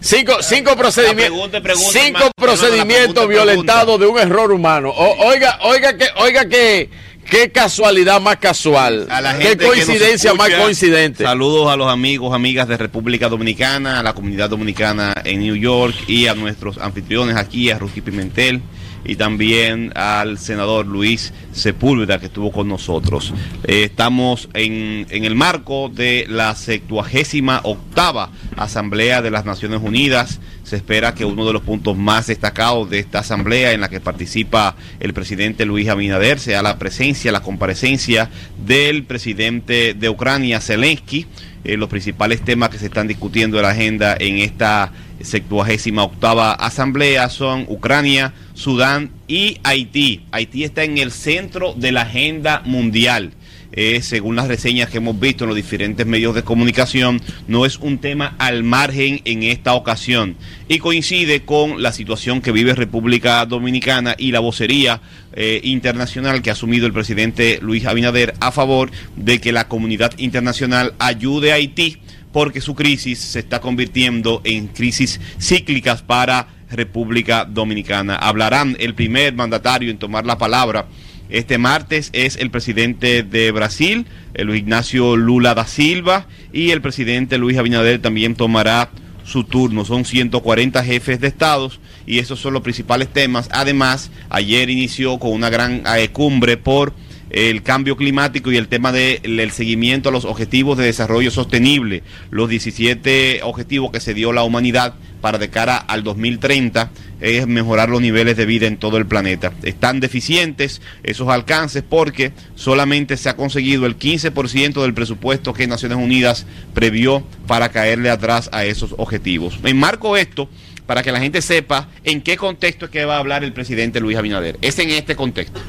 Cinco, 0.00 0.42
cinco 0.42 0.76
procedimientos. 0.76 1.50
cinco 1.90 2.30
procedimientos 2.36 3.28
violentados 3.28 4.00
de 4.00 4.06
un 4.06 4.18
error 4.18 4.52
humano. 4.52 4.92
oiga, 4.96 5.58
oiga 5.62 5.96
que, 5.96 6.06
oiga 6.16 6.48
que, 6.48 6.90
qué 7.28 7.50
casualidad 7.50 8.20
más 8.20 8.36
casual. 8.36 9.08
qué 9.40 9.56
coincidencia 9.56 10.34
más 10.34 10.50
coincidente. 10.50 11.24
Saludos 11.24 11.70
a 11.70 11.76
los 11.76 11.90
amigos, 11.90 12.34
amigas 12.34 12.68
de 12.68 12.76
República 12.76 13.28
Dominicana, 13.28 14.00
a 14.00 14.02
la 14.02 14.14
comunidad 14.14 14.50
dominicana 14.50 15.14
en 15.24 15.40
New 15.40 15.56
York 15.56 15.94
y 16.06 16.26
a 16.26 16.34
nuestros 16.34 16.78
anfitriones 16.78 17.36
aquí, 17.36 17.70
a 17.70 17.78
Ruki 17.78 18.00
Pimentel 18.00 18.62
y 19.08 19.16
también 19.16 19.90
al 19.96 20.38
senador 20.38 20.86
Luis 20.86 21.32
Sepúlveda 21.52 22.20
que 22.20 22.26
estuvo 22.26 22.52
con 22.52 22.68
nosotros. 22.68 23.32
Eh, 23.64 23.84
estamos 23.84 24.50
en, 24.52 25.06
en, 25.08 25.24
el 25.24 25.34
marco 25.34 25.88
de 25.88 26.26
la 26.28 26.54
78 26.54 27.60
octava 27.62 28.30
Asamblea 28.56 29.22
de 29.22 29.30
las 29.30 29.46
Naciones 29.46 29.80
Unidas. 29.82 30.40
Se 30.62 30.76
espera 30.76 31.14
que 31.14 31.24
uno 31.24 31.46
de 31.46 31.54
los 31.54 31.62
puntos 31.62 31.96
más 31.96 32.26
destacados 32.26 32.90
de 32.90 32.98
esta 32.98 33.20
asamblea 33.20 33.72
en 33.72 33.80
la 33.80 33.88
que 33.88 33.98
participa 33.98 34.76
el 35.00 35.14
presidente 35.14 35.64
Luis 35.64 35.88
Abinader 35.88 36.38
sea 36.38 36.60
la 36.60 36.78
presencia, 36.78 37.32
la 37.32 37.40
comparecencia 37.40 38.28
del 38.66 39.04
presidente 39.04 39.94
de 39.94 40.08
Ucrania, 40.10 40.60
Zelensky. 40.60 41.26
Eh, 41.64 41.76
los 41.76 41.88
principales 41.88 42.42
temas 42.42 42.68
que 42.68 42.78
se 42.78 42.86
están 42.86 43.08
discutiendo 43.08 43.56
en 43.56 43.62
la 43.62 43.70
agenda 43.70 44.16
en 44.18 44.36
esta 44.38 44.92
78 45.20 46.02
octava 46.02 46.52
asamblea 46.52 47.28
son 47.28 47.66
Ucrania, 47.68 48.32
Sudán 48.54 49.10
y 49.26 49.58
Haití. 49.64 50.22
Haití 50.30 50.64
está 50.64 50.84
en 50.84 50.98
el 50.98 51.10
centro 51.10 51.74
de 51.74 51.92
la 51.92 52.02
agenda 52.02 52.62
mundial. 52.64 53.32
Eh, 53.70 54.00
según 54.02 54.34
las 54.34 54.48
reseñas 54.48 54.88
que 54.88 54.96
hemos 54.96 55.20
visto 55.20 55.44
en 55.44 55.48
los 55.48 55.56
diferentes 55.56 56.06
medios 56.06 56.34
de 56.34 56.42
comunicación, 56.42 57.20
no 57.48 57.66
es 57.66 57.76
un 57.76 57.98
tema 57.98 58.34
al 58.38 58.62
margen 58.62 59.20
en 59.24 59.42
esta 59.42 59.74
ocasión 59.74 60.36
y 60.68 60.78
coincide 60.78 61.44
con 61.44 61.82
la 61.82 61.92
situación 61.92 62.40
que 62.40 62.50
vive 62.50 62.74
República 62.74 63.44
Dominicana 63.44 64.14
y 64.16 64.32
la 64.32 64.40
vocería 64.40 65.02
eh, 65.34 65.60
internacional 65.64 66.40
que 66.40 66.48
ha 66.48 66.54
asumido 66.54 66.86
el 66.86 66.94
presidente 66.94 67.58
Luis 67.60 67.84
Abinader 67.84 68.34
a 68.40 68.52
favor 68.52 68.90
de 69.16 69.38
que 69.38 69.52
la 69.52 69.68
comunidad 69.68 70.12
internacional 70.16 70.94
ayude 70.98 71.52
a 71.52 71.56
Haití 71.56 71.98
porque 72.32 72.60
su 72.60 72.74
crisis 72.74 73.18
se 73.18 73.38
está 73.38 73.60
convirtiendo 73.60 74.40
en 74.44 74.68
crisis 74.68 75.20
cíclicas 75.40 76.02
para 76.02 76.48
República 76.70 77.44
Dominicana. 77.44 78.16
Hablarán 78.16 78.76
el 78.78 78.94
primer 78.94 79.34
mandatario 79.34 79.90
en 79.90 79.98
tomar 79.98 80.26
la 80.26 80.38
palabra. 80.38 80.86
Este 81.30 81.58
martes 81.58 82.10
es 82.14 82.36
el 82.36 82.50
presidente 82.50 83.22
de 83.22 83.50
Brasil, 83.50 84.06
Luis 84.34 84.60
Ignacio 84.60 85.14
Lula 85.16 85.54
da 85.54 85.66
Silva, 85.66 86.26
y 86.52 86.70
el 86.70 86.80
presidente 86.80 87.36
Luis 87.36 87.58
Abinader 87.58 88.00
también 88.00 88.34
tomará 88.34 88.90
su 89.24 89.44
turno. 89.44 89.84
Son 89.84 90.04
140 90.04 90.82
jefes 90.82 91.20
de 91.20 91.28
estados 91.28 91.80
y 92.06 92.18
esos 92.18 92.40
son 92.40 92.54
los 92.54 92.62
principales 92.62 93.08
temas. 93.08 93.48
Además, 93.52 94.10
ayer 94.30 94.70
inició 94.70 95.18
con 95.18 95.32
una 95.32 95.50
gran 95.50 95.82
eh, 95.86 96.08
cumbre 96.08 96.56
por 96.56 96.94
el 97.30 97.62
cambio 97.62 97.96
climático 97.96 98.50
y 98.50 98.56
el 98.56 98.68
tema 98.68 98.92
del 98.92 99.50
seguimiento 99.50 100.08
a 100.08 100.12
los 100.12 100.24
objetivos 100.24 100.78
de 100.78 100.84
desarrollo 100.84 101.30
sostenible, 101.30 102.02
los 102.30 102.48
17 102.48 103.40
objetivos 103.42 103.90
que 103.90 104.00
se 104.00 104.14
dio 104.14 104.32
la 104.32 104.42
humanidad 104.42 104.94
para 105.20 105.38
de 105.38 105.50
cara 105.50 105.76
al 105.76 106.04
2030 106.04 106.90
es 107.20 107.46
mejorar 107.46 107.88
los 107.88 108.00
niveles 108.00 108.36
de 108.36 108.46
vida 108.46 108.66
en 108.66 108.76
todo 108.76 108.96
el 108.96 109.06
planeta. 109.06 109.52
Están 109.64 110.00
deficientes 110.00 110.80
esos 111.02 111.28
alcances 111.28 111.82
porque 111.82 112.32
solamente 112.54 113.16
se 113.16 113.28
ha 113.28 113.36
conseguido 113.36 113.86
el 113.86 113.98
15% 113.98 114.82
del 114.82 114.94
presupuesto 114.94 115.52
que 115.52 115.66
Naciones 115.66 115.98
Unidas 115.98 116.46
previó 116.74 117.26
para 117.46 117.70
caerle 117.70 118.10
atrás 118.10 118.48
a 118.52 118.64
esos 118.64 118.94
objetivos. 118.96 119.58
Enmarco 119.64 120.16
esto 120.16 120.48
para 120.86 121.02
que 121.02 121.12
la 121.12 121.20
gente 121.20 121.42
sepa 121.42 121.88
en 122.04 122.22
qué 122.22 122.36
contexto 122.36 122.86
es 122.86 122.90
que 122.90 123.04
va 123.04 123.16
a 123.16 123.18
hablar 123.18 123.44
el 123.44 123.52
presidente 123.52 124.00
Luis 124.00 124.16
Abinader. 124.16 124.56
Es 124.62 124.78
en 124.78 124.90
este 124.90 125.16
contexto 125.16 125.60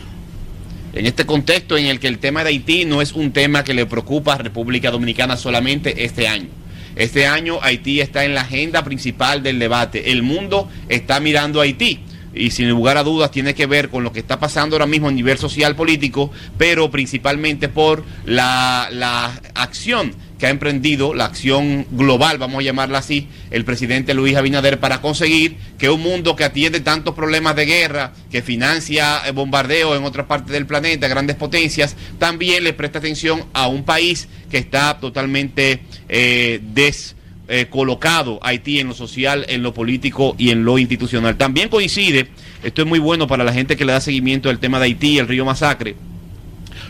en 0.93 1.05
este 1.05 1.25
contexto 1.25 1.77
en 1.77 1.85
el 1.85 1.99
que 1.99 2.07
el 2.07 2.19
tema 2.19 2.43
de 2.43 2.49
Haití 2.49 2.85
no 2.85 3.01
es 3.01 3.13
un 3.13 3.31
tema 3.31 3.63
que 3.63 3.73
le 3.73 3.85
preocupa 3.85 4.33
a 4.33 4.37
República 4.37 4.91
Dominicana 4.91 5.37
solamente 5.37 6.03
este 6.05 6.27
año. 6.27 6.47
Este 6.95 7.27
año 7.27 7.59
Haití 7.61 8.01
está 8.01 8.25
en 8.25 8.33
la 8.33 8.41
agenda 8.41 8.83
principal 8.83 9.43
del 9.43 9.59
debate. 9.59 10.11
El 10.11 10.23
mundo 10.23 10.67
está 10.89 11.19
mirando 11.19 11.59
a 11.59 11.63
Haití 11.63 11.99
y 12.33 12.51
sin 12.51 12.69
lugar 12.69 12.97
a 12.97 13.03
dudas 13.03 13.31
tiene 13.31 13.53
que 13.55 13.65
ver 13.65 13.89
con 13.89 14.03
lo 14.03 14.11
que 14.11 14.19
está 14.19 14.39
pasando 14.39 14.75
ahora 14.75 14.85
mismo 14.85 15.07
a 15.07 15.11
nivel 15.11 15.37
social 15.37 15.75
político, 15.75 16.31
pero 16.57 16.91
principalmente 16.91 17.69
por 17.69 18.03
la, 18.25 18.89
la 18.91 19.39
acción 19.55 20.13
que 20.39 20.47
ha 20.47 20.49
emprendido 20.49 21.13
la 21.13 21.25
acción 21.25 21.85
global, 21.91 22.37
vamos 22.37 22.61
a 22.61 22.63
llamarla 22.63 22.99
así, 22.99 23.27
el 23.51 23.65
presidente 23.65 24.13
Luis 24.13 24.37
Abinader 24.37 24.79
para 24.79 25.01
conseguir 25.01 25.57
que 25.77 25.89
un 25.89 26.01
mundo 26.01 26.35
que 26.37 26.45
atiende 26.45 26.79
tantos 26.79 27.13
problemas 27.13 27.57
de 27.57 27.65
guerra, 27.65 28.13
que 28.31 28.41
financia 28.41 29.21
eh, 29.27 29.31
bombardeo 29.31 29.95
en 29.97 30.03
otras 30.05 30.27
partes 30.27 30.53
del 30.53 30.65
planeta, 30.65 31.09
grandes 31.09 31.35
potencias, 31.35 31.97
también 32.17 32.63
le 32.63 32.71
presta 32.71 32.99
atención 32.99 33.43
a 33.53 33.67
un 33.67 33.83
país 33.83 34.29
que 34.49 34.57
está 34.57 34.99
totalmente 34.99 35.81
eh, 36.07 36.61
descolocado, 36.73 38.35
eh, 38.35 38.39
Haití 38.43 38.79
en 38.79 38.87
lo 38.87 38.93
social, 38.93 39.45
en 39.49 39.61
lo 39.61 39.73
político 39.73 40.35
y 40.37 40.51
en 40.51 40.63
lo 40.63 40.77
institucional. 40.77 41.35
También 41.35 41.67
coincide, 41.67 42.29
esto 42.63 42.81
es 42.81 42.87
muy 42.87 42.99
bueno 42.99 43.27
para 43.27 43.43
la 43.43 43.51
gente 43.51 43.75
que 43.75 43.83
le 43.83 43.91
da 43.91 43.99
seguimiento 43.99 44.49
al 44.49 44.59
tema 44.59 44.79
de 44.79 44.85
Haití, 44.85 45.19
el 45.19 45.27
río 45.27 45.43
Masacre, 45.43 45.97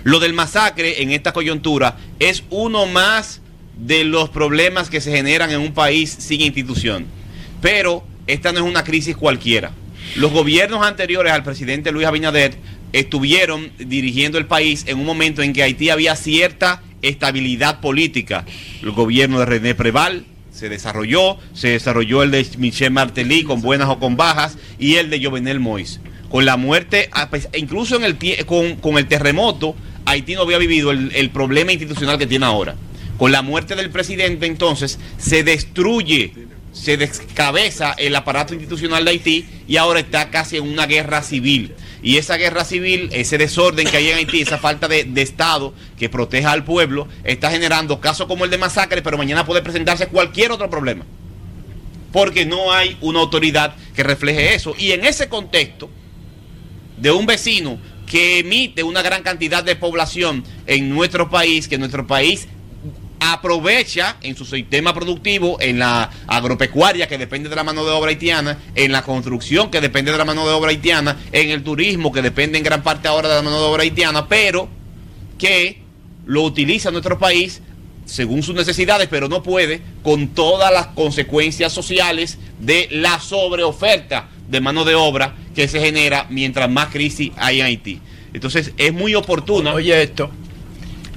lo 0.04 0.20
del 0.20 0.34
masacre 0.34 1.02
en 1.02 1.12
esta 1.12 1.34
coyuntura 1.34 1.98
es 2.20 2.44
uno 2.50 2.86
más 2.86 3.42
de 3.78 4.04
los 4.04 4.30
problemas 4.30 4.90
que 4.90 5.02
se 5.02 5.12
generan 5.12 5.52
en 5.52 5.60
un 5.60 5.74
país 5.74 6.16
sin 6.20 6.42
institución. 6.42 7.06
Pero 7.62 8.04
esta 8.28 8.52
no 8.52 8.60
es 8.60 8.66
una 8.66 8.84
crisis 8.84 9.16
cualquiera. 9.16 9.72
Los 10.16 10.32
gobiernos 10.32 10.86
anteriores 10.86 11.34
al 11.34 11.44
presidente 11.44 11.92
Luis 11.92 12.08
Abinader 12.08 12.58
estuvieron 12.94 13.72
dirigiendo 13.78 14.38
el 14.38 14.46
país 14.46 14.84
en 14.88 15.00
un 15.00 15.06
momento 15.06 15.42
en 15.42 15.54
que 15.54 15.64
Haití 15.64 15.90
había 15.90 16.16
cierta 16.16 16.82
estabilidad 17.02 17.80
política. 17.80 18.46
El 18.82 18.92
gobierno 18.92 19.40
de 19.40 19.46
René 19.46 19.76
Preval 19.76 20.26
se 20.52 20.70
desarrolló, 20.70 21.38
se 21.54 21.70
desarrolló 21.70 22.24
el 22.24 22.32
de 22.32 22.46
Michel 22.58 22.92
Martelly 22.92 23.44
con 23.44 23.62
buenas 23.62 23.88
o 23.90 24.00
con 24.00 24.18
bajas 24.18 24.58
y 24.78 24.96
el 24.96 25.10
de 25.10 25.24
Jovenel 25.24 25.62
Moïse. 25.62 26.00
Con 26.30 26.46
la 26.46 26.58
muerte, 26.58 27.10
incluso 27.56 27.96
en 27.96 28.04
el, 28.04 28.46
con 28.46 28.98
el 28.98 29.08
terremoto, 29.08 29.76
Haití 30.06 30.36
no 30.36 30.42
había 30.42 30.58
vivido 30.58 30.92
el, 30.92 31.30
problema 31.32 31.72
institucional 31.72 32.18
que 32.18 32.28
tiene 32.28 32.46
ahora. 32.46 32.76
Con 33.18 33.32
la 33.32 33.42
muerte 33.42 33.76
del 33.76 33.90
presidente 33.90 34.46
entonces 34.46 35.00
se 35.18 35.44
destruye 35.44 36.34
se 36.72 36.98
descabeza 36.98 37.94
el 37.98 38.16
aparato 38.16 38.54
institucional 38.54 39.04
de 39.04 39.12
Haití 39.12 39.46
y 39.68 39.78
ahora 39.78 40.00
está 40.00 40.30
casi 40.30 40.58
en 40.58 40.64
una 40.64 40.86
guerra 40.86 41.22
civil. 41.24 41.74
Y 42.02 42.18
esa 42.18 42.38
guerra 42.38 42.64
civil, 42.64 43.10
ese 43.12 43.38
desorden 43.38 43.88
que 43.88 43.98
hay 43.98 44.10
en 44.10 44.18
Haití, 44.18 44.42
esa 44.42 44.58
falta 44.58 44.88
de, 44.88 45.10
Estado 45.22 45.74
que 45.98 46.10
proteja 46.10 46.52
al 46.52 46.64
pueblo, 46.64 47.08
está 47.24 47.52
generando 47.52 48.00
casos 48.00 48.28
como 48.28 48.46
el 48.46 48.52
de 48.52 48.58
masacre, 48.58 49.02
pero 49.02 49.18
mañana 49.18 49.46
puede 49.46 49.62
presentarse 49.62 50.08
cualquier 50.08 50.52
otro 50.52 50.70
problema. 50.70 51.06
Porque 52.14 52.46
no 52.46 52.72
hay 52.72 52.98
una 53.02 53.20
autoridad 53.20 53.76
que 53.96 54.04
refleje 54.04 54.54
eso. 54.54 54.74
Y 54.78 54.92
en 54.92 55.06
ese 55.06 55.28
contexto 55.28 55.90
de 56.98 57.12
un 57.12 57.26
vecino 57.26 57.80
que 58.10 58.40
emite 58.40 58.84
una 58.84 59.02
gran 59.04 59.22
cantidad 59.22 59.64
de 59.64 59.76
población 59.76 60.44
en 60.66 60.90
nuestro 60.90 61.30
país, 61.30 61.68
que 61.68 61.78
nuestro 61.78 62.08
país 62.08 62.48
aprovecha 63.20 64.18
en 64.22 64.36
su 64.36 64.46
sistema 64.46 64.94
productivo, 64.94 65.58
en 65.62 65.78
la 65.78 66.10
agropecuaria 66.26 67.08
que 67.08 67.20
depende 67.20 67.50
de 67.50 67.56
la 67.56 67.64
mano 67.64 67.86
de 67.86 67.92
obra 67.92 68.10
haitiana, 68.10 68.58
en 68.74 68.92
la 68.92 69.04
construcción 69.04 69.70
que 69.70 69.80
depende 69.80 70.12
de 70.12 70.18
la 70.18 70.26
mano 70.26 70.48
de 70.48 70.54
obra 70.54 70.72
haitiana, 70.72 71.18
en 71.32 71.52
el 71.52 71.64
turismo 71.64 72.12
que 72.12 72.24
depende 72.24 72.58
en 72.58 72.64
gran 72.64 72.82
parte 72.82 73.08
ahora 73.08 73.30
de 73.30 73.36
la 73.36 73.42
mano 73.44 73.60
de 73.60 73.66
obra 73.66 73.84
haitiana, 73.84 74.28
pero 74.28 74.68
que 75.38 75.84
lo 76.26 76.44
utiliza 76.44 76.90
nuestro 76.90 77.20
país 77.20 77.62
según 78.06 78.42
sus 78.42 78.56
necesidades, 78.56 79.08
pero 79.08 79.28
no 79.28 79.44
puede 79.44 79.82
con 80.02 80.30
todas 80.30 80.74
las 80.74 80.88
consecuencias 80.88 81.72
sociales 81.72 82.40
de 82.60 82.88
la 82.90 83.20
sobreoferta 83.20 84.30
de 84.50 84.62
mano 84.62 84.84
de 84.86 84.96
obra 84.96 85.36
que 85.56 85.68
se 85.68 85.80
genera 85.80 86.26
mientras 86.30 86.70
más 86.70 86.88
crisis 86.88 87.32
hay 87.38 87.60
en 87.60 87.68
Haití. 87.68 88.02
Entonces 88.34 88.74
es 88.78 88.94
muy 88.94 89.16
oportuno. 89.16 89.74
Oye 89.74 90.02
esto, 90.02 90.30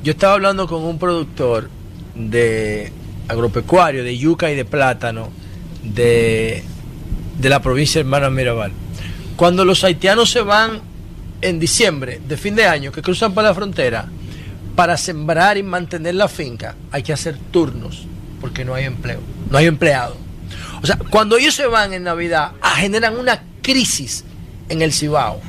yo 0.02 0.12
estaba 0.12 0.34
hablando 0.34 0.66
con 0.66 0.82
un 0.82 0.98
productor 0.98 1.70
de 2.14 2.92
agropecuario, 3.28 4.04
de 4.04 4.16
yuca 4.16 4.50
y 4.50 4.54
de 4.54 4.64
plátano 4.64 5.30
de, 5.82 6.62
de 7.38 7.48
la 7.48 7.62
provincia 7.62 8.00
Hermana 8.00 8.30
Mirabal. 8.30 8.72
Cuando 9.36 9.64
los 9.64 9.82
haitianos 9.84 10.30
se 10.30 10.42
van 10.42 10.80
en 11.40 11.58
diciembre 11.58 12.20
de 12.26 12.36
fin 12.36 12.54
de 12.54 12.66
año, 12.66 12.92
que 12.92 13.02
cruzan 13.02 13.34
para 13.34 13.48
la 13.48 13.54
frontera, 13.54 14.06
para 14.76 14.96
sembrar 14.96 15.56
y 15.56 15.62
mantener 15.62 16.14
la 16.14 16.28
finca, 16.28 16.76
hay 16.90 17.02
que 17.02 17.12
hacer 17.12 17.36
turnos, 17.50 18.06
porque 18.40 18.64
no 18.64 18.74
hay 18.74 18.84
empleo, 18.84 19.20
no 19.50 19.58
hay 19.58 19.66
empleado. 19.66 20.16
O 20.82 20.86
sea, 20.86 20.98
cuando 21.10 21.36
ellos 21.36 21.54
se 21.54 21.66
van 21.66 21.92
en 21.92 22.02
Navidad, 22.02 22.52
generan 22.76 23.16
una 23.16 23.42
crisis 23.62 24.24
en 24.68 24.82
el 24.82 24.92
Cibao 24.92 25.40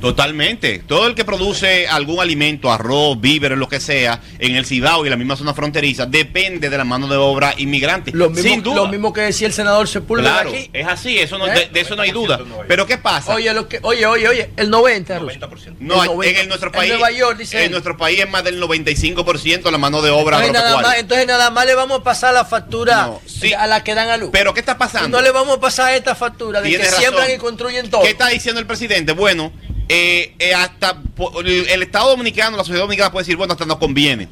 Totalmente. 0.00 0.80
Todo 0.86 1.06
el 1.06 1.14
que 1.14 1.24
produce 1.24 1.88
algún 1.88 2.20
alimento, 2.20 2.70
arroz, 2.70 3.20
víveres, 3.20 3.58
lo 3.58 3.68
que 3.68 3.80
sea, 3.80 4.20
en 4.38 4.54
el 4.54 4.64
Cibao 4.64 5.04
y 5.04 5.10
la 5.10 5.16
misma 5.16 5.36
zona 5.36 5.54
fronteriza, 5.54 6.06
depende 6.06 6.70
de 6.70 6.78
la 6.78 6.84
mano 6.84 7.08
de 7.08 7.16
obra 7.16 7.54
inmigrante. 7.56 8.12
Lo 8.14 8.30
mismo, 8.30 8.74
Lo 8.74 8.86
mismo 8.86 9.12
que 9.12 9.22
decía 9.22 9.46
el 9.46 9.52
senador 9.52 9.88
Sepúlveda 9.88 10.42
claro, 10.42 10.52
es 10.72 10.86
así, 10.86 11.18
eso 11.18 11.36
¿Eh? 11.46 11.68
de, 11.72 11.80
eso 11.80 11.96
no 11.96 12.02
hay 12.02 12.12
duda. 12.12 12.40
Pero 12.66 12.86
¿qué 12.86 12.98
pasa? 12.98 13.34
Oye, 13.34 13.52
lo 13.52 13.68
que, 13.68 13.80
oye, 13.82 14.06
oye, 14.06 14.28
oye, 14.28 14.50
el 14.56 14.70
90%. 14.70 15.20
90%. 15.20 15.76
No, 15.80 16.22
en 16.22 16.48
nuestro 16.48 16.70
país. 16.70 16.92
En 16.92 16.98
Nueva 16.98 17.16
York, 17.16 17.38
dice 17.38 17.64
En 17.64 17.70
nuestro 17.72 17.96
país 17.96 18.20
es 18.20 18.30
más 18.30 18.44
del 18.44 18.62
95% 18.62 19.70
la 19.70 19.78
mano 19.78 20.02
de 20.02 20.10
obra 20.10 20.38
entonces 20.38 20.52
nada, 20.52 20.80
más, 20.80 20.98
entonces 20.98 21.26
nada 21.26 21.50
más 21.50 21.66
le 21.66 21.74
vamos 21.74 22.00
a 22.00 22.02
pasar 22.02 22.34
la 22.34 22.44
factura 22.44 23.10
a 23.58 23.66
la 23.66 23.84
que 23.84 23.94
dan 23.94 24.08
a 24.08 24.16
luz. 24.16 24.30
Pero 24.32 24.54
¿qué 24.54 24.60
está 24.60 24.78
pasando? 24.78 25.18
no 25.18 25.22
le 25.22 25.30
vamos 25.30 25.56
a 25.56 25.60
pasar 25.60 25.94
esta 25.94 26.14
factura 26.14 26.60
de 26.60 26.70
que 26.70 26.84
siembran 26.84 27.30
y 27.30 27.38
construyen 27.38 27.90
todo. 27.90 28.02
¿Qué 28.02 28.10
está 28.10 28.28
diciendo 28.28 28.60
el 28.60 28.66
presidente? 28.66 29.12
Bueno, 29.12 29.47
eh, 29.88 30.34
eh, 30.38 30.54
hasta 30.54 31.00
el 31.44 31.82
Estado 31.82 32.10
Dominicano, 32.10 32.56
la 32.56 32.62
sociedad 32.62 32.82
dominicana 32.82 33.10
puede 33.10 33.24
decir, 33.24 33.36
bueno, 33.36 33.52
hasta 33.52 33.64
nos 33.64 33.78
conviene. 33.78 34.28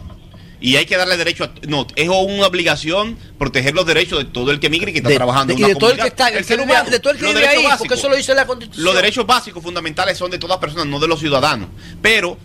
Y 0.60 0.76
hay 0.76 0.86
que 0.86 0.96
darle 0.96 1.16
derecho 1.16 1.44
a. 1.44 1.50
No, 1.66 1.86
es 1.96 2.08
una 2.08 2.46
obligación 2.46 3.16
proteger 3.38 3.74
los 3.74 3.86
derechos 3.86 4.18
de 4.18 4.24
todo 4.24 4.50
el 4.50 4.58
que 4.58 4.70
migre 4.70 4.90
y 4.90 4.94
que 4.94 5.00
está 5.00 5.14
trabajando 5.14 5.52
en 5.52 5.58
una 5.58 5.68
de 5.68 5.74
todo 5.76 5.90
el 5.90 5.98
que 5.98 6.08
está, 6.08 6.28
el, 6.28 6.44
ser 6.44 6.60
humano, 6.60 6.88
de 6.88 6.98
todo 6.98 7.12
el 7.12 7.18
que 7.18 7.26
vive 7.26 7.46
ahí, 7.46 7.66
porque 7.78 7.94
eso 7.94 8.08
lo 8.08 8.16
dice 8.16 8.34
la 8.34 8.46
Constitución. 8.46 8.84
Los 8.84 8.94
derechos 8.94 9.26
básicos 9.26 9.62
fundamentales 9.62 10.16
son 10.16 10.30
de 10.30 10.38
todas 10.38 10.58
personas, 10.58 10.86
no 10.86 10.98
de 10.98 11.08
los 11.08 11.20
ciudadanos. 11.20 11.68
Pero 12.00 12.38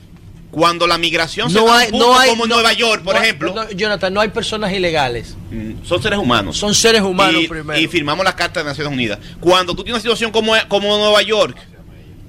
cuando 0.51 0.85
la 0.85 0.97
migración 0.97 1.51
no 1.51 1.65
se 1.65 1.73
hay, 1.73 1.91
no 1.91 2.17
hay, 2.19 2.29
como 2.29 2.45
Nueva 2.45 2.73
York, 2.73 3.03
por 3.03 3.15
ejemplo. 3.15 3.55
Jonathan, 3.71 4.13
no 4.13 4.19
hay 4.19 4.29
personas 4.29 4.73
ilegales. 4.73 5.35
Mm, 5.49 5.85
son 5.85 6.03
seres 6.03 6.19
humanos. 6.19 6.57
Son 6.57 6.75
seres 6.75 7.01
humanos 7.01 7.41
y, 7.43 7.47
primero. 7.47 7.79
Y 7.79 7.87
firmamos 7.87 8.25
la 8.25 8.35
Carta 8.35 8.59
de 8.59 8.65
Naciones 8.65 8.91
Unidas. 8.91 9.19
Cuando 9.39 9.73
tú 9.73 9.83
tienes 9.83 9.95
una 9.95 10.01
situación 10.01 10.31
como, 10.31 10.53
como 10.67 10.97
Nueva 10.97 11.21
York, 11.21 11.57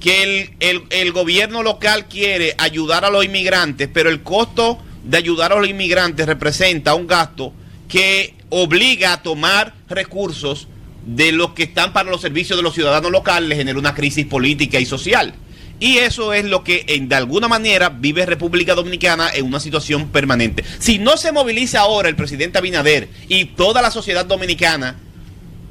que 0.03 0.51
el, 0.59 1.13
gobierno 1.13 1.63
local 1.63 2.07
quiere 2.09 2.57
ayudar 2.59 3.05
a 3.05 3.11
los 3.11 3.25
inmigrantes, 3.25 3.89
pero 3.93 4.11
el 4.11 4.23
costo 4.23 4.83
de 5.05 5.17
ayudar 5.17 5.53
a 5.53 5.61
los 5.61 5.69
inmigrantes 5.69 6.27
representa 6.27 6.95
un 6.95 7.07
gasto 7.07 7.53
que 7.89 8.35
obliga 8.51 9.13
a 9.13 9.23
tomar 9.23 9.75
recursos 9.89 10.67
de 11.07 11.31
los 11.31 11.53
que 11.53 11.65
están 11.65 11.93
para 11.93 12.11
los 12.11 12.21
servicios 12.21 12.59
de 12.59 12.65
los 12.65 12.75
ciudadanos 12.75 13.13
locales, 13.13 13.49
le 13.49 13.55
genera 13.55 13.79
una 13.79 13.95
crisis 13.95 14.27
política 14.27 14.81
y 14.81 14.87
social. 14.87 15.35
Y 15.79 15.99
eso 15.99 16.33
es 16.33 16.45
lo 16.45 16.65
que 16.65 16.85
en, 16.89 17.09
de 17.09 17.15
alguna 17.15 17.47
manera 17.47 17.89
vive 17.89 18.27
República 18.27 18.75
Dominicana 18.75 19.31
en 19.33 19.47
una 19.47 19.61
situación 19.61 20.09
permanente. 20.09 20.65
Si 20.81 20.99
no 20.99 21.17
se 21.17 21.31
moviliza 21.31 21.81
ahora 21.81 22.09
el 22.09 22.17
presidente 22.17 22.59
Abinader 22.59 23.09
y 23.29 23.47
toda 23.47 23.83
la 23.83 23.91
sociedad 23.93 24.27
dominicana 24.27 24.97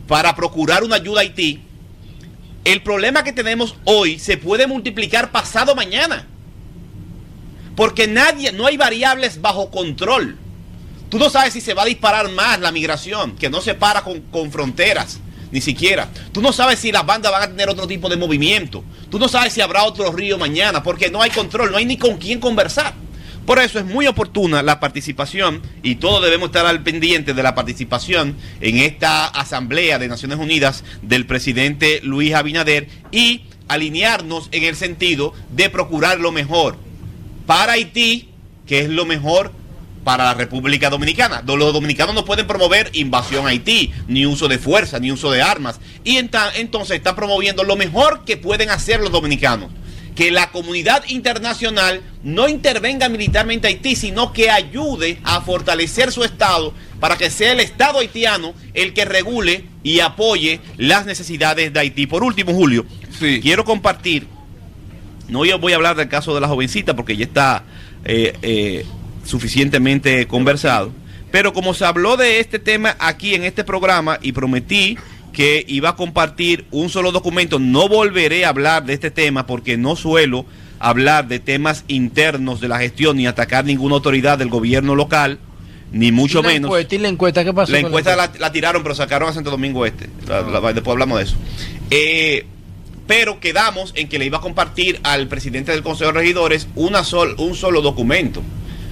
para 0.08 0.36
procurar 0.36 0.84
una 0.84 0.98
ayuda 0.98 1.20
a 1.20 1.24
Haití, 1.24 1.62
el 2.64 2.82
problema 2.84 3.24
que 3.24 3.34
tenemos 3.34 3.76
hoy 3.86 4.20
se 4.20 4.38
puede 4.38 4.68
multiplicar 4.68 5.32
pasado 5.32 5.76
mañana. 5.76 6.28
Porque 7.76 8.08
nadie, 8.08 8.52
no 8.52 8.68
hay 8.68 8.78
variables 8.78 9.42
bajo 9.42 9.72
control. 9.72 10.38
Tú 11.10 11.18
no 11.18 11.30
sabes 11.30 11.54
si 11.54 11.62
se 11.62 11.74
va 11.74 11.84
a 11.84 11.88
disparar 11.88 12.30
más 12.30 12.60
la 12.60 12.72
migración, 12.72 13.36
que 13.36 13.50
no 13.50 13.62
se 13.62 13.74
para 13.74 14.02
con, 14.02 14.22
con 14.22 14.52
fronteras, 14.52 15.20
ni 15.52 15.60
siquiera. 15.60 16.10
Tú 16.32 16.42
no 16.42 16.54
sabes 16.54 16.80
si 16.80 16.92
las 16.92 17.06
bandas 17.06 17.32
van 17.32 17.44
a 17.44 17.48
tener 17.48 17.70
otro 17.70 17.88
tipo 17.88 18.08
de 18.08 18.18
movimiento. 18.18 18.84
Tú 19.10 19.20
no 19.20 19.28
sabes 19.28 19.54
si 19.54 19.62
habrá 19.62 19.84
otro 19.84 20.12
río 20.12 20.38
mañana, 20.38 20.84
porque 20.84 21.10
no 21.10 21.22
hay 21.22 21.32
control, 21.32 21.72
no 21.72 21.78
hay 21.78 21.86
ni 21.86 21.98
con 21.98 22.18
quién 22.18 22.40
conversar. 22.40 22.94
Por 23.46 23.58
eso 23.58 23.80
es 23.80 23.86
muy 23.86 24.06
oportuna 24.06 24.62
la 24.62 24.80
participación 24.80 25.62
y 25.82 25.96
todos 25.96 26.24
debemos 26.24 26.48
estar 26.48 26.66
al 26.66 26.84
pendiente 26.84 27.34
de 27.34 27.44
la 27.44 27.56
participación 27.56 28.36
en 28.62 28.78
esta 28.78 29.26
Asamblea 29.26 29.98
de 29.98 30.08
Naciones 30.08 30.38
Unidas 30.38 30.84
del 31.02 31.26
presidente 31.26 32.02
Luis 32.04 32.36
Abinader 32.36 32.88
y 33.12 33.42
alinearnos 33.68 34.50
en 34.52 34.64
el 34.64 34.76
sentido 34.76 35.34
de 35.50 35.70
procurar 35.70 36.20
lo 36.20 36.32
mejor 36.32 36.78
para 37.48 37.74
Haití, 37.74 38.30
que 38.68 38.82
es 38.82 38.90
lo 38.90 39.06
mejor 39.06 39.52
para 40.04 40.26
la 40.26 40.34
República 40.36 40.92
Dominicana. 40.92 41.44
Los 41.46 41.74
dominicanos 41.74 42.14
no 42.14 42.26
pueden 42.26 42.46
promover 42.46 42.92
invasión 42.94 43.48
a 43.48 43.50
Haití, 43.50 43.92
ni 44.08 44.26
uso 44.28 44.48
de 44.48 44.60
fuerza, 44.60 45.00
ni 45.00 45.12
uso 45.12 45.32
de 45.32 45.42
armas. 45.42 45.80
Y 46.04 46.18
entonces 46.18 46.98
están 46.98 47.16
promoviendo 47.16 47.64
lo 47.64 47.76
mejor 47.76 48.24
que 48.24 48.38
pueden 48.38 48.70
hacer 48.70 49.00
los 49.00 49.12
dominicanos 49.12 49.72
que 50.22 50.30
la 50.30 50.52
comunidad 50.52 51.04
internacional 51.08 52.04
no 52.24 52.48
intervenga 52.48 53.10
militarmente 53.10 53.66
a 53.66 53.70
Haití, 53.70 53.96
sino 53.96 54.32
que 54.34 54.52
ayude 54.52 55.18
a 55.24 55.42
fortalecer 55.42 56.12
su 56.12 56.24
Estado 56.24 56.76
para 57.00 57.18
que 57.18 57.32
sea 57.32 57.54
el 57.54 57.60
Estado 57.60 57.98
haitiano 57.98 58.54
el 58.76 58.94
que 58.94 59.04
regule 59.04 59.66
y 59.82 60.00
apoye 60.00 60.60
las 60.78 61.08
necesidades 61.08 61.74
de 61.74 61.80
Haití. 61.80 62.06
Por 62.06 62.24
último, 62.24 62.54
Julio, 62.54 62.86
quiero 63.42 63.66
compartir, 63.66 64.28
no 65.28 65.44
yo 65.44 65.58
voy 65.58 65.74
a 65.74 65.78
hablar 65.78 65.96
del 65.96 66.08
caso 66.08 66.36
de 66.36 66.42
la 66.42 66.48
jovencita 66.48 66.96
porque 66.96 67.18
ya 67.18 67.26
está 67.26 67.64
eh, 68.06 68.38
eh, 68.44 68.86
suficientemente 69.26 70.28
conversado, 70.28 70.92
pero 71.32 71.52
como 71.52 71.74
se 71.74 71.84
habló 71.84 72.16
de 72.16 72.40
este 72.40 72.60
tema 72.60 72.96
aquí 73.00 73.34
en 73.34 73.44
este 73.44 73.64
programa 73.64 74.20
y 74.22 74.34
prometí 74.34 75.00
que 75.34 75.66
iba 75.68 75.90
a 75.90 75.96
compartir 75.96 76.66
un 76.72 76.90
solo 76.90 77.12
documento. 77.12 77.60
No 77.60 77.88
volveré 77.88 78.46
a 78.46 78.50
hablar 78.50 78.86
de 78.86 78.94
este 78.94 79.12
tema 79.12 79.46
porque 79.46 79.78
no 79.78 79.96
suelo 79.96 80.46
hablar 80.80 81.28
de 81.28 81.40
temas 81.40 81.84
internos 81.88 82.60
de 82.60 82.68
la 82.68 82.80
gestión 82.80 83.18
ni 83.18 83.28
atacar 83.28 83.66
ninguna 83.66 83.96
autoridad 83.96 84.38
del 84.38 84.50
gobierno 84.50 84.96
local, 84.96 85.40
ni 85.92 86.12
mucho 86.12 86.42
menos. 86.42 86.70
Encuesta, 86.70 86.96
¿Y 86.96 86.98
la 86.98 87.08
encuesta 87.10 87.44
qué 87.44 87.54
pasó? 87.54 87.72
La 87.72 87.80
encuesta 87.80 88.16
la, 88.16 88.52
tiraron, 88.52 88.82
pero 88.84 88.96
sacaron 88.96 89.30
a 89.30 89.34
Santo 89.34 89.52
Domingo 89.52 89.86
Este. 89.86 90.10
después 90.26 90.88
hablamos 90.88 91.20
de 91.20 91.24
eso. 91.24 91.36
Eh, 91.92 92.46
pero 93.08 93.40
quedamos 93.40 93.94
en 93.96 94.08
que 94.08 94.18
le 94.18 94.26
iba 94.26 94.38
a 94.38 94.42
compartir 94.42 95.00
al 95.04 95.28
presidente 95.28 95.72
del 95.72 95.84
Consejo 95.84 96.12
de 96.14 96.20
Regidores 96.20 96.68
una 96.76 97.04
sol, 97.04 97.36
un 97.38 97.56
solo 97.56 97.82
documento. 97.82 98.42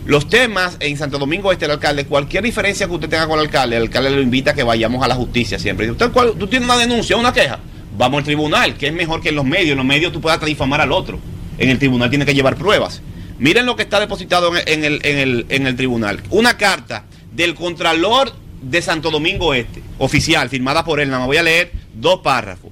Los 0.10 0.28
temas 0.28 0.76
en 0.80 0.98
Santo 0.98 1.20
Domingo 1.20 1.52
Este, 1.52 1.66
el 1.66 1.72
alcalde, 1.72 2.08
cualquier 2.08 2.44
diferencia 2.44 2.88
que 2.88 2.94
usted 2.94 3.10
tenga 3.10 3.28
con 3.28 3.38
el 3.38 3.46
alcalde, 3.46 3.76
el 3.76 3.84
alcalde 3.84 4.10
lo 4.10 4.22
invita 4.24 4.50
a 4.50 4.54
que 4.56 4.64
vayamos 4.64 5.04
a 5.04 5.08
la 5.08 5.14
justicia 5.14 5.60
siempre. 5.60 5.92
Usted, 5.92 6.10
tú 6.10 6.48
tienes 6.48 6.68
una 6.68 6.80
denuncia, 6.80 7.16
una 7.16 7.32
queja, 7.32 7.60
vamos 7.96 8.18
al 8.18 8.24
tribunal, 8.24 8.76
que 8.76 8.88
es 8.88 8.94
mejor 8.94 9.22
que 9.22 9.30
en 9.30 9.36
los 9.36 9.46
medios. 9.46 9.74
En 9.74 9.78
los 9.78 9.86
medios 9.86 10.12
tú 10.12 10.20
puedas 10.20 10.44
difamar 10.44 10.82
al 10.82 10.94
otro. 10.94 11.20
en 11.60 11.70
el 11.70 11.78
tribunal 11.78 12.10
tiene 12.10 12.26
que 12.26 12.34
llevar 12.34 12.56
pruebas. 12.56 13.04
Miren 13.38 13.68
lo 13.68 13.76
que 13.76 13.84
está 13.84 14.00
depositado 14.00 14.52
en 14.58 14.84
el, 14.84 15.00
en 15.06 15.18
el, 15.20 15.46
en 15.50 15.68
el 15.68 15.76
tribunal. 15.76 16.24
Una 16.32 16.58
carta 16.58 17.04
del 17.32 17.54
Contralor 17.54 18.34
de 18.64 18.82
Santo 18.82 19.12
Domingo 19.12 19.54
Este, 19.54 19.84
oficial, 20.00 20.50
firmada 20.50 20.84
por 20.84 21.00
él. 21.00 21.10
Nada 21.10 21.20
más 21.20 21.28
voy 21.28 21.38
a 21.38 21.44
leer 21.44 21.72
dos 21.94 22.22
párrafos 22.22 22.72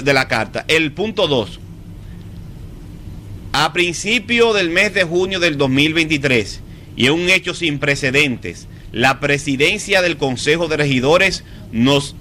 de 0.00 0.14
la 0.14 0.28
carta. 0.28 0.64
El 0.68 0.92
punto 0.92 1.26
2. 1.26 1.58
A 3.58 3.72
principio 3.72 4.52
del 4.52 4.68
mes 4.68 4.92
de 4.92 5.04
junio 5.04 5.40
del 5.40 5.56
2023, 5.56 6.60
y 6.94 7.06
es 7.06 7.10
un 7.10 7.30
hecho 7.30 7.54
sin 7.54 7.78
precedentes, 7.78 8.68
la 8.92 9.18
presidencia 9.18 10.02
del 10.02 10.18
Consejo 10.18 10.68
de 10.68 10.76
Regidores 10.76 11.42
nos 11.72 12.14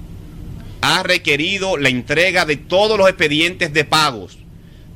ha 0.79 1.03
requerido 1.03 1.75
la 1.75 1.89
entrega 1.89 2.45
de 2.45 2.55
todos 2.55 2.97
los 2.97 3.09
expedientes 3.09 3.73
de 3.73 3.83
pagos 3.83 4.37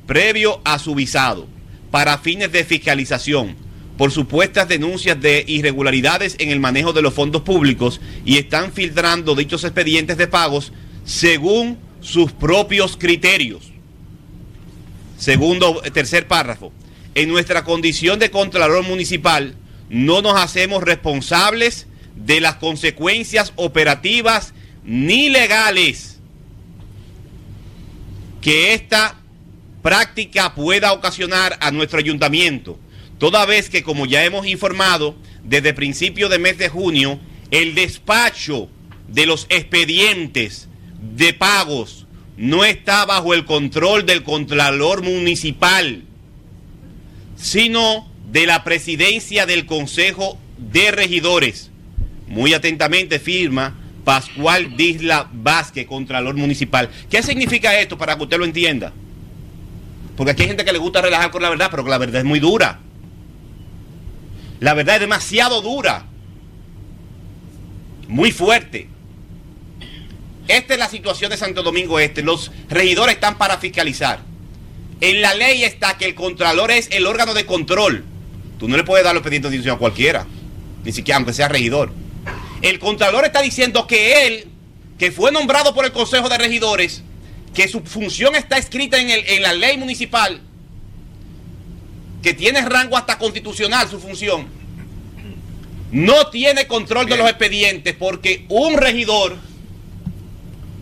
previo 0.06 0.62
a 0.64 0.78
su 0.78 0.94
visado 0.94 1.46
para 1.90 2.16
fines 2.16 2.50
de 2.50 2.64
fiscalización 2.64 3.54
por 3.98 4.10
supuestas 4.10 4.66
denuncias 4.66 5.20
de 5.20 5.44
irregularidades 5.46 6.36
en 6.38 6.48
el 6.48 6.58
manejo 6.58 6.94
de 6.94 7.02
los 7.02 7.12
fondos 7.12 7.42
públicos 7.42 8.00
y 8.24 8.38
están 8.38 8.72
filtrando 8.72 9.34
dichos 9.34 9.62
expedientes 9.64 10.16
de 10.16 10.26
pagos 10.26 10.72
según 11.04 11.76
sus 12.00 12.32
propios 12.32 12.96
criterios. 12.96 13.69
Segundo, 15.20 15.82
tercer 15.92 16.26
párrafo. 16.26 16.72
En 17.14 17.28
nuestra 17.28 17.62
condición 17.62 18.18
de 18.18 18.30
Contralor 18.30 18.84
Municipal, 18.84 19.54
no 19.90 20.22
nos 20.22 20.40
hacemos 20.40 20.82
responsables 20.82 21.86
de 22.16 22.40
las 22.40 22.54
consecuencias 22.54 23.52
operativas 23.56 24.54
ni 24.82 25.28
legales 25.28 26.18
que 28.40 28.72
esta 28.72 29.20
práctica 29.82 30.54
pueda 30.54 30.94
ocasionar 30.94 31.58
a 31.60 31.70
nuestro 31.70 31.98
ayuntamiento, 31.98 32.78
toda 33.18 33.44
vez 33.44 33.68
que, 33.68 33.82
como 33.82 34.06
ya 34.06 34.24
hemos 34.24 34.46
informado, 34.46 35.16
desde 35.44 35.74
principio 35.74 36.30
de 36.30 36.38
mes 36.38 36.56
de 36.56 36.70
junio, 36.70 37.20
el 37.50 37.74
despacho 37.74 38.70
de 39.08 39.26
los 39.26 39.44
expedientes 39.50 40.68
de 41.14 41.34
pagos 41.34 41.99
no 42.40 42.64
está 42.64 43.04
bajo 43.04 43.34
el 43.34 43.44
control 43.44 44.06
del 44.06 44.22
Contralor 44.22 45.02
Municipal, 45.02 46.04
sino 47.36 48.08
de 48.32 48.46
la 48.46 48.64
presidencia 48.64 49.44
del 49.44 49.66
Consejo 49.66 50.38
de 50.56 50.90
Regidores. 50.90 51.70
Muy 52.28 52.54
atentamente 52.54 53.18
firma 53.18 53.74
Pascual 54.04 54.74
Disla 54.74 55.28
Vázquez, 55.30 55.86
Contralor 55.86 56.34
Municipal. 56.34 56.88
¿Qué 57.10 57.22
significa 57.22 57.78
esto 57.78 57.98
para 57.98 58.16
que 58.16 58.22
usted 58.22 58.38
lo 58.38 58.46
entienda? 58.46 58.94
Porque 60.16 60.30
aquí 60.30 60.40
hay 60.40 60.48
gente 60.48 60.64
que 60.64 60.72
le 60.72 60.78
gusta 60.78 61.02
relajar 61.02 61.30
con 61.30 61.42
la 61.42 61.50
verdad, 61.50 61.68
pero 61.70 61.84
que 61.84 61.90
la 61.90 61.98
verdad 61.98 62.22
es 62.22 62.26
muy 62.26 62.40
dura. 62.40 62.80
La 64.60 64.72
verdad 64.72 64.94
es 64.94 65.02
demasiado 65.02 65.60
dura. 65.60 66.06
Muy 68.08 68.32
fuerte. 68.32 68.88
Esta 70.50 70.74
es 70.74 70.80
la 70.80 70.88
situación 70.88 71.30
de 71.30 71.36
Santo 71.36 71.62
Domingo 71.62 72.00
Este. 72.00 72.22
Los 72.22 72.50
regidores 72.68 73.14
están 73.14 73.38
para 73.38 73.58
fiscalizar. 73.58 74.18
En 75.00 75.22
la 75.22 75.32
ley 75.32 75.62
está 75.62 75.96
que 75.96 76.06
el 76.06 76.16
contralor 76.16 76.72
es 76.72 76.88
el 76.90 77.06
órgano 77.06 77.34
de 77.34 77.46
control. 77.46 78.04
Tú 78.58 78.66
no 78.66 78.76
le 78.76 78.82
puedes 78.82 79.04
dar 79.04 79.14
los 79.14 79.22
pedidos 79.22 79.52
de 79.52 79.58
institución 79.58 79.76
a 79.76 79.78
cualquiera, 79.78 80.26
ni 80.82 80.90
siquiera 80.90 81.18
aunque 81.18 81.32
sea 81.32 81.46
regidor. 81.46 81.92
El 82.62 82.80
contralor 82.80 83.24
está 83.24 83.42
diciendo 83.42 83.86
que 83.86 84.26
él, 84.26 84.48
que 84.98 85.12
fue 85.12 85.30
nombrado 85.30 85.72
por 85.72 85.84
el 85.84 85.92
Consejo 85.92 86.28
de 86.28 86.36
Regidores, 86.36 87.04
que 87.54 87.68
su 87.68 87.82
función 87.82 88.34
está 88.34 88.58
escrita 88.58 88.98
en, 89.00 89.08
el, 89.08 89.24
en 89.28 89.42
la 89.42 89.52
ley 89.52 89.78
municipal, 89.78 90.40
que 92.24 92.34
tiene 92.34 92.60
rango 92.62 92.96
hasta 92.96 93.18
constitucional 93.18 93.88
su 93.88 94.00
función, 94.00 94.48
no 95.92 96.26
tiene 96.26 96.66
control 96.66 97.06
de 97.06 97.16
los 97.16 97.28
expedientes 97.28 97.94
porque 97.94 98.46
un 98.48 98.76
regidor 98.76 99.49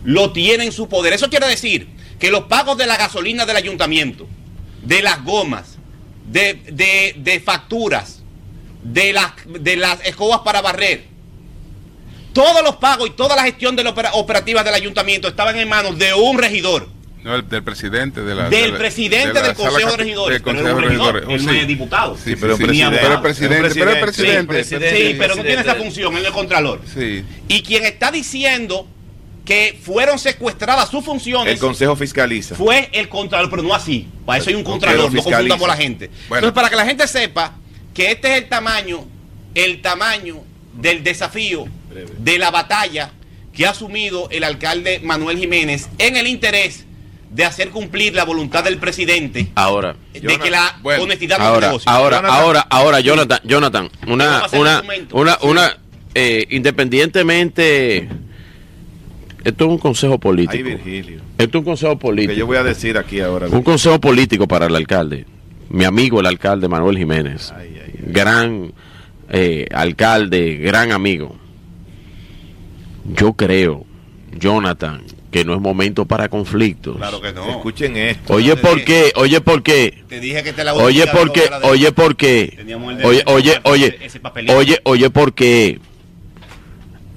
lo 0.09 0.31
tiene 0.31 0.65
en 0.65 0.71
su 0.71 0.89
poder. 0.89 1.13
Eso 1.13 1.29
quiere 1.29 1.47
decir 1.47 1.87
que 2.17 2.31
los 2.31 2.45
pagos 2.45 2.75
de 2.79 2.87
la 2.87 2.97
gasolina 2.97 3.45
del 3.45 3.55
ayuntamiento, 3.55 4.27
de 4.81 5.03
las 5.03 5.23
gomas, 5.23 5.77
de, 6.25 7.41
facturas, 7.45 8.23
de 8.81 9.13
las, 9.13 9.33
de 9.45 9.75
las 9.75 10.03
escobas 10.03 10.39
para 10.39 10.61
barrer. 10.61 11.03
Todos 12.33 12.63
los 12.63 12.77
pagos 12.77 13.09
y 13.09 13.11
toda 13.11 13.35
la 13.35 13.43
gestión 13.43 13.75
de 13.75 13.83
la 13.83 13.91
operativa 14.13 14.63
del 14.63 14.73
ayuntamiento 14.73 15.27
estaban 15.27 15.55
en 15.59 15.69
manos 15.69 15.99
de 15.99 16.11
un 16.15 16.39
regidor. 16.39 16.89
No, 17.23 17.39
del 17.39 17.63
presidente 17.63 18.21
de 18.21 18.33
la, 18.33 18.49
Del 18.49 18.77
presidente 18.77 19.39
del 19.43 19.53
Consejo 19.53 19.91
de 19.91 19.97
Regidores. 19.97 20.35
Del 20.37 20.41
Consejo 20.41 20.75
de 20.75 20.87
Regidores. 20.87 21.23
Él 21.29 21.45
no 21.45 21.51
es 21.51 21.67
diputado. 21.67 22.17
Sí, 22.17 22.35
pero, 22.35 22.57
sí, 22.57 22.63
pero 22.63 23.13
el 23.13 23.21
presidente. 23.21 23.69
Pero 23.75 23.91
el 23.91 23.99
presidente. 23.99 24.63
Sí, 24.63 25.15
pero 25.19 25.35
no 25.35 25.43
tiene 25.43 25.61
esa 25.61 25.75
función, 25.75 26.13
él 26.15 26.21
es 26.21 26.27
el 26.27 26.33
contralor. 26.33 26.81
Sí. 26.91 27.23
Y 27.47 27.61
quien 27.61 27.85
está 27.85 28.09
diciendo 28.09 28.87
que 29.49 29.75
fueron 29.81 30.19
secuestradas 30.19 30.91
sus 30.91 31.03
funciones. 31.03 31.51
El 31.51 31.59
Consejo 31.59 31.95
fiscaliza. 31.95 32.53
Fue 32.53 32.87
el 32.93 33.09
Contralor, 33.09 33.49
pero 33.49 33.63
no 33.63 33.73
así. 33.73 34.07
Para 34.23 34.37
eso 34.37 34.51
hay 34.51 34.55
un 34.55 34.63
Contralor, 34.63 35.11
no 35.11 35.23
confundamos 35.23 35.65
a 35.65 35.67
la 35.69 35.75
gente. 35.75 36.11
Entonces, 36.25 36.51
para 36.51 36.69
que 36.69 36.75
la 36.75 36.85
gente 36.85 37.07
sepa 37.07 37.55
que 37.91 38.11
este 38.11 38.31
es 38.31 38.43
el 38.43 38.47
tamaño, 38.47 39.07
el 39.55 39.81
tamaño 39.81 40.43
del 40.75 41.03
desafío, 41.03 41.65
de 42.19 42.37
la 42.37 42.51
batalla 42.51 43.11
que 43.51 43.65
ha 43.65 43.71
asumido 43.71 44.27
el 44.29 44.43
alcalde 44.43 44.99
Manuel 44.99 45.39
Jiménez 45.39 45.89
en 45.97 46.15
el 46.15 46.27
interés 46.27 46.85
de 47.31 47.43
hacer 47.43 47.71
cumplir 47.71 48.13
la 48.13 48.25
voluntad 48.25 48.63
del 48.63 48.77
presidente. 48.77 49.51
Ahora, 49.55 49.95
de 50.13 50.37
que 50.37 50.51
la 50.51 50.79
honestidad 50.83 51.41
ahora, 51.41 51.69
negocio. 51.69 51.89
Ahora, 51.89 52.19
ahora, 52.19 52.67
ahora, 52.69 52.99
Jonathan, 52.99 53.39
Jonathan, 53.43 53.89
una, 54.05 54.43
una, 54.53 54.83
una, 55.11 55.39
una, 55.41 55.77
eh, 56.13 56.45
independientemente 56.51 58.07
esto 59.43 59.65
es 59.65 59.71
un 59.71 59.77
consejo 59.77 60.19
político. 60.19 60.53
Ay, 60.53 60.63
Virgilio. 60.63 61.21
Esto 61.37 61.57
es 61.57 61.61
un 61.61 61.63
consejo 61.63 61.97
político. 61.97 62.33
Que 62.33 62.39
yo 62.39 62.45
voy 62.45 62.57
a 62.57 62.63
decir 62.63 62.97
aquí 62.97 63.19
ahora. 63.21 63.47
Un 63.47 63.63
consejo 63.63 63.99
político 63.99 64.47
para 64.47 64.65
el 64.65 64.75
alcalde. 64.75 65.25
Mi 65.69 65.85
amigo 65.85 66.19
el 66.19 66.25
alcalde 66.25 66.67
Manuel 66.67 66.97
Jiménez. 66.97 67.53
gran 67.99 68.73
eh, 69.29 69.67
alcalde, 69.71 70.55
gran 70.57 70.91
amigo. 70.91 71.35
Yo 73.05 73.33
creo, 73.33 73.85
Jonathan, 74.37 75.01
que 75.31 75.45
no 75.45 75.53
es 75.53 75.61
momento 75.61 76.05
para 76.05 76.27
conflictos. 76.27 76.97
Claro 76.97 77.21
que 77.21 77.31
no. 77.31 77.49
Escuchen 77.49 77.95
esto. 77.97 78.33
Oye, 78.33 78.55
¿por 78.55 78.83
qué? 78.83 79.11
Oye, 79.15 79.41
¿por 79.41 79.63
qué? 79.63 80.03
Te 80.07 80.19
dije 80.19 80.43
que 80.43 80.53
te 80.53 80.63
la 80.63 80.73
Oye, 80.73 81.05
¿por 81.07 81.31
qué? 81.31 81.49
Oye, 81.63 81.91
¿por 81.91 82.15
qué? 82.15 82.57
Oye, 83.03 83.23
oye, 83.25 83.59
oye. 83.63 83.99
Oye, 84.47 84.79
oye, 84.83 85.09
¿por 85.09 85.33
qué? 85.33 85.79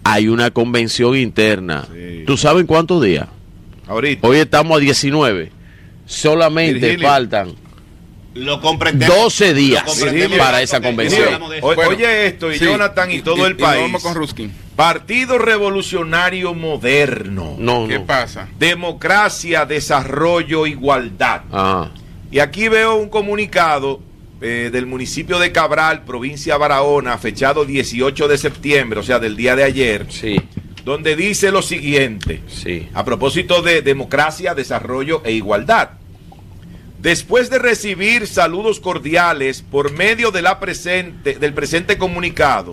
Hay 0.05 0.29
una 0.29 0.51
convención 0.51 1.17
interna. 1.17 1.87
¿Tú 2.27 2.37
sabes 2.37 2.65
cuántos 2.67 3.03
días? 3.03 3.27
Ahorita. 3.87 4.27
Hoy 4.27 4.39
estamos 4.39 4.77
a 4.77 4.81
19. 4.81 5.51
Solamente 6.07 6.99
faltan 6.99 7.55
lo 8.35 8.59
12 8.59 9.55
días 9.55 9.85
para 10.39 10.63
esa 10.63 10.81
convención. 10.81 11.41
Oye 11.63 12.27
esto, 12.27 12.53
y 12.53 12.59
Jonathan 12.59 13.11
y, 13.11 13.21
todo 13.21 13.47
el 13.47 13.57
país. 13.57 13.83
vamos 13.83 14.03
con 14.03 14.15
Ruskin. 14.15 14.53
Partido 14.77 15.39
Revolucionario 15.39 16.55
Moderno. 16.55 17.57
No, 17.59 17.87
¿Qué 17.87 18.01
pasa? 18.01 18.49
Democracia, 18.59 19.67
desarrollo, 19.67 20.67
igualdad. 20.67 21.43
Y 22.31 22.39
aquí 22.39 22.69
veo 22.69 22.97
un 22.97 23.11
comunicado 23.11 24.01
eh, 24.43 24.71
del 24.73 24.87
municipio 24.87 25.39
de 25.39 25.53
Cabral, 25.53 26.03
provincia 26.05 26.57
Barahona, 26.57 27.17
fechado 27.19 27.65
18 27.65 28.27
de 28.27 28.39
septiembre, 28.39 29.01
o 29.01 29.03
sea, 29.03 29.19
del 29.19 29.37
día 29.37 29.55
de 29.55 29.63
ayer, 29.63 30.07
sí. 30.11 30.41
donde 30.85 31.15
dice 31.15 31.53
lo 31.53 31.63
siguiente, 31.63 32.43
sí. 32.49 32.89
a 32.93 33.05
propósito 33.05 33.63
de 33.63 33.83
democracia, 33.83 34.55
desarrollo 34.55 35.23
e 35.25 35.33
igualdad. 35.33 35.91
Después 36.99 37.51
de 37.51 37.59
recibir 37.59 38.27
saludos 38.27 38.81
cordiales 38.81 39.63
por 39.63 39.93
medio 39.93 40.31
de 40.31 40.43
la 40.43 40.61
presente, 40.61 41.35
del 41.39 41.55
presente 41.55 41.97
comunicado, 41.97 42.73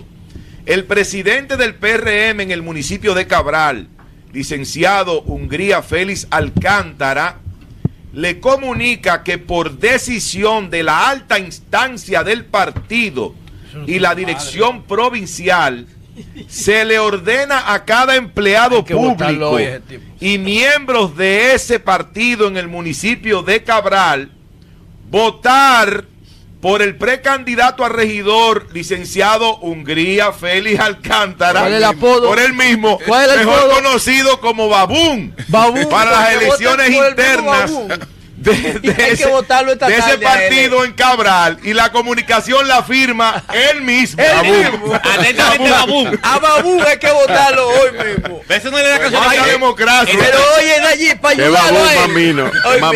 el 0.65 0.85
presidente 0.85 1.57
del 1.57 1.75
PRM 1.75 2.41
en 2.41 2.51
el 2.51 2.61
municipio 2.61 3.14
de 3.14 3.27
Cabral, 3.27 3.89
licenciado 4.33 5.22
Hungría 5.22 5.81
Félix 5.81 6.27
Alcántara, 6.30 7.39
le 8.14 8.40
comunica 8.40 9.24
que 9.24 9.38
por 9.38 9.78
decisión 9.78 10.70
de 10.70 10.84
la 10.84 11.10
alta 11.10 11.40
instancia 11.40 12.24
del 12.24 12.46
partido 12.46 13.36
y 13.86 14.00
la 14.00 14.16
dirección 14.16 14.84
provincial, 14.84 15.86
se 16.48 16.84
le 16.86 17.00
ordena 17.00 17.74
a 17.74 17.86
cada 17.86 18.16
empleado 18.16 18.84
público 18.84 19.58
y 20.20 20.38
miembros 20.38 21.16
de 21.16 21.54
ese 21.54 21.80
partido 21.80 22.48
en 22.48 22.58
el 22.58 22.68
municipio 22.68 23.42
de 23.42 23.64
Cabral 23.64 24.32
votar 25.10 26.06
por 26.62 26.82
el 26.82 26.96
precandidato 26.96 27.86
a 27.86 27.90
regidor, 27.90 28.68
licenciado 28.74 29.58
Hungría 29.58 30.34
Félix 30.34 30.80
Alcántara, 30.80 31.94
por 32.00 32.40
el 32.40 32.54
mismo, 32.54 33.00
mejor 33.00 33.70
conocido 33.70 34.40
como 34.42 34.68
Babún, 34.68 35.36
para 35.90 36.12
las 36.12 36.34
elecciones 36.34 36.90
internas 36.90 37.72
de, 38.40 38.52
ese, 38.52 39.28
de 39.86 39.98
ese 39.98 40.18
partido 40.18 40.86
en 40.86 40.94
Cabral 40.94 41.60
y 41.64 41.74
la 41.74 41.92
comunicación 41.92 42.68
la 42.68 42.84
firma 42.84 43.44
él 43.54 43.82
mismo. 43.82 44.22
A 46.24 46.40
Babú 46.40 46.82
hay 46.82 46.98
que 46.98 47.12
votarlo 47.12 47.68
hoy 47.68 47.92
mismo. 47.92 48.42
Eso 48.48 48.72
no 48.72 48.78
le 48.78 48.88
da 48.88 49.00
caso 49.00 49.22
a 49.22 49.36
la 49.36 49.46
democracia. 49.46 50.16
Pero 50.18 50.38
oye, 50.58 50.74
allí 50.88 51.16
para 51.16 51.44
ayudarlo 51.44 51.84
a 51.84 51.94
él. 51.94 52.36
Más 52.82 52.92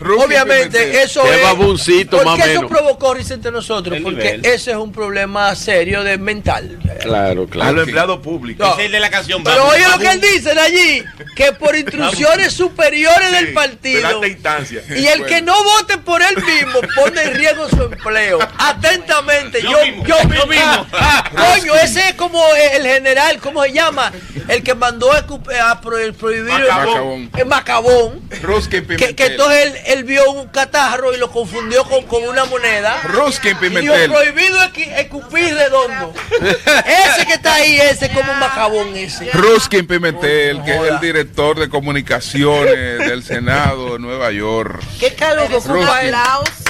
menos. 0.00 0.24
Obviamente, 0.24 1.02
eso 1.02 1.24
es. 1.24 1.42
Babuncito, 1.42 2.22
¿Por 2.22 2.36
qué 2.36 2.52
eso 2.52 2.68
provocó 2.68 3.14
risa 3.14 3.34
entre 3.34 3.50
nosotros? 3.50 3.98
Porque 4.02 4.40
ese 4.42 4.70
es 4.70 4.76
un 4.76 4.92
problema 4.92 5.54
serio 5.54 6.02
de 6.04 6.18
mental. 6.18 6.78
Claro, 7.00 7.46
claro. 7.46 7.70
A 7.70 7.72
los 7.72 7.84
empleados 7.84 8.20
públicos. 8.20 8.66
No. 8.66 8.78
Es 8.78 8.86
el 8.86 8.92
de 8.92 9.00
la 9.00 9.10
canción. 9.10 9.42
Pero 9.44 9.66
oye 9.66 9.84
lo 9.88 9.98
que 9.98 10.10
él 10.10 10.20
dice 10.20 10.50
allí: 10.58 11.04
que 11.36 11.52
por 11.52 11.76
instrucciones 11.76 12.52
superiores 12.52 13.32
del 13.32 13.52
partido. 13.52 14.20
De 14.20 14.28
instancia. 14.28 14.82
Y 14.88 15.06
el 15.06 15.24
que 15.24 15.42
no 15.42 15.54
vote 15.62 15.98
por 15.98 16.22
él 16.22 16.36
mismo 16.36 16.80
pone 16.94 17.22
en 17.22 17.34
riesgo 17.34 17.68
su 17.68 17.82
empleo. 17.82 18.38
Atentamente, 18.58 19.62
yo, 19.62 19.78
yo, 20.06 20.16
yo 20.34 20.46
mismo. 20.46 20.86
Coño, 21.58 21.74
ese 21.76 22.00
es 22.08 22.14
como 22.14 22.42
el 22.74 22.82
general, 22.82 23.38
¿cómo 23.40 23.62
se 23.62 23.72
llama? 23.72 24.12
El 24.48 24.62
que 24.62 24.74
mandó 24.74 25.12
a, 25.12 25.26
a 25.70 25.80
prohibir 25.80 26.52
Macabón. 26.52 27.30
el 27.36 27.46
Macabón. 27.46 28.28
Ruskin 28.42 28.86
Que, 28.86 29.14
que 29.14 29.26
entonces 29.26 29.66
él, 29.66 29.87
él, 29.88 30.04
vio 30.04 30.30
un 30.30 30.48
catarro 30.48 31.14
y 31.14 31.18
lo 31.18 31.30
confundió 31.30 31.84
con, 31.84 32.04
con 32.04 32.22
una 32.24 32.44
moneda. 32.44 33.00
Ruskin 33.04 33.56
Pimentel. 33.56 34.10
Y 34.10 34.14
prohibido 34.14 34.58
escupir 34.96 35.54
redondo. 35.54 36.12
ese 36.40 37.26
que 37.26 37.34
está 37.34 37.54
ahí, 37.54 37.78
ese 37.80 38.06
es 38.06 38.12
como 38.12 38.32
un 38.32 38.38
Macabón 38.38 38.96
ese. 38.96 39.30
Ruskin 39.32 39.86
Pimentel, 39.86 40.62
que 40.64 40.74
es 40.74 40.82
el 40.82 41.00
director 41.00 41.58
de 41.58 41.68
comunicaciones 41.68 42.98
del 42.98 43.22
Senado 43.22 43.94
de 43.94 43.98
Nueva 43.98 44.30
York. 44.30 44.82
¿Qué 44.98 45.14
cargo 45.14 45.48
que 45.48 45.56
ocupa 45.56 46.02
él? 46.02 46.14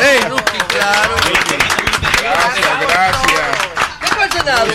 Hey, 0.01 0.21
Ruskin, 0.29 0.61
claro. 0.69 1.15
Gracias, 2.21 2.81
gracias. 2.81 3.78
¿Qué 4.31 4.39
fue 4.39 4.41
el 4.41 4.45
Senado? 4.45 4.67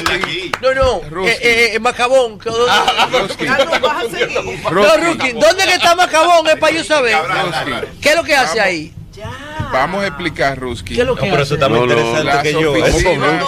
No, 0.62 0.74
no, 1.12 1.28
eh, 1.28 1.38
eh, 1.42 1.72
eh, 1.76 1.80
Macabón. 1.80 2.40
Ah, 2.70 3.08
Ruskin. 3.12 3.48
Carlos, 3.48 3.82
vas 3.82 4.06
a 4.06 4.10
seguir. 4.10 4.40
No, 4.72 4.98
Ruskin, 4.98 5.40
¿dónde 5.40 5.64
que 5.66 5.74
está 5.74 5.96
Macabón? 5.96 6.48
Es 6.48 6.56
para 6.58 6.74
yo 6.76 6.84
saber. 6.84 7.18
¿Qué 8.02 8.10
es 8.10 8.16
lo 8.16 8.24
que 8.24 8.36
hace 8.36 8.60
ahí? 8.62 8.94
Vamos 9.72 10.04
a 10.04 10.08
explicar, 10.08 10.60
Ruskin. 10.60 10.96
¿Qué 10.96 11.02
es 11.02 11.08
lo 11.08 11.16
que 11.16 11.30
pero 11.30 11.44
eso 11.44 11.56
está 11.56 11.68
más 11.70 11.80
No, 11.80 11.86
no, 11.88 11.94
interesante 11.94 12.44
que 12.44 12.52
yo. 12.54 12.76
¿eh? 12.76 12.82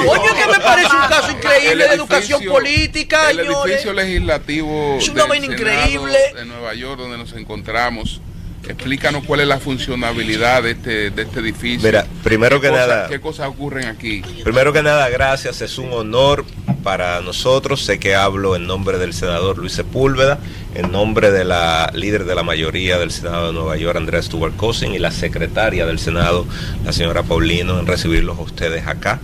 Coño, 0.05 0.35
que 0.35 0.47
me 0.51 0.59
parece 0.59 0.95
un 0.95 1.07
caso 1.07 1.31
increíble 1.31 1.87
de 1.87 1.93
educación 1.95 2.39
edificio- 2.41 2.51
política, 2.51 3.29
El 3.29 3.37
señores. 3.37 3.65
edificio 3.65 3.93
legislativo 3.93 4.95
Es 4.99 5.09
una 5.09 5.21
del 5.21 5.29
vaina 5.29 5.45
Senado 5.57 5.61
increíble. 5.71 6.17
de 6.35 6.45
Nueva 6.45 6.73
York, 6.73 6.99
donde 6.99 7.17
nos 7.17 7.33
encontramos. 7.33 8.21
Explícanos 8.67 9.23
cuál 9.25 9.41
es 9.41 9.47
la 9.47 9.59
funcionabilidad 9.59 10.63
de 10.63 10.71
este, 10.71 11.09
de 11.11 11.21
este 11.21 11.39
edificio. 11.39 11.87
Mira, 11.87 12.05
primero 12.23 12.59
¿Qué 12.59 12.67
que 12.67 12.71
cosas- 12.73 12.87
nada- 12.87 13.07
¿Qué 13.07 13.19
cosas 13.21 13.47
ocurren 13.47 13.87
aquí? 13.87 14.21
Primero 14.43 14.73
que 14.73 14.81
nada, 14.83 15.07
gracias. 15.09 15.61
Es 15.61 15.77
un 15.77 15.91
honor 15.93 16.45
para 16.83 17.21
nosotros. 17.21 17.83
Sé 17.83 17.99
que 17.99 18.15
hablo 18.15 18.55
en 18.55 18.67
nombre 18.67 18.97
del 18.97 19.13
senador 19.13 19.57
Luis 19.57 19.73
Sepúlveda, 19.73 20.39
en 20.75 20.91
nombre 20.91 21.31
de 21.31 21.45
la 21.45 21.91
líder 21.93 22.25
de 22.25 22.35
la 22.35 22.43
mayoría 22.43 22.97
del 22.97 23.11
Senado 23.11 23.47
de 23.47 23.53
Nueva 23.53 23.77
York, 23.77 23.97
Andrea 23.97 24.21
Stuart 24.21 24.55
Cousin, 24.55 24.93
y 24.93 24.99
la 24.99 25.11
secretaria 25.11 25.85
del 25.85 25.99
Senado, 25.99 26.45
la 26.83 26.91
señora 26.93 27.23
Paulino, 27.23 27.79
en 27.79 27.87
recibirlos 27.87 28.37
a 28.37 28.41
ustedes 28.41 28.87
acá. 28.87 29.19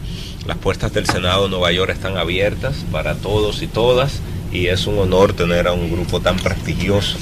Las 0.48 0.58
puertas 0.58 0.92
del 0.94 1.06
Senado 1.06 1.44
de 1.44 1.50
Nueva 1.50 1.72
York 1.72 1.92
están 1.92 2.18
abiertas 2.18 2.78
para 2.92 3.16
todos 3.16 3.62
y 3.62 3.68
todas, 3.68 4.22
y 4.52 4.68
es 4.68 4.88
un 4.88 4.98
honor 4.98 5.34
tener 5.34 5.68
a 5.68 5.72
un 5.74 5.92
grupo 5.92 6.20
tan 6.20 6.38
prestigioso. 6.38 7.18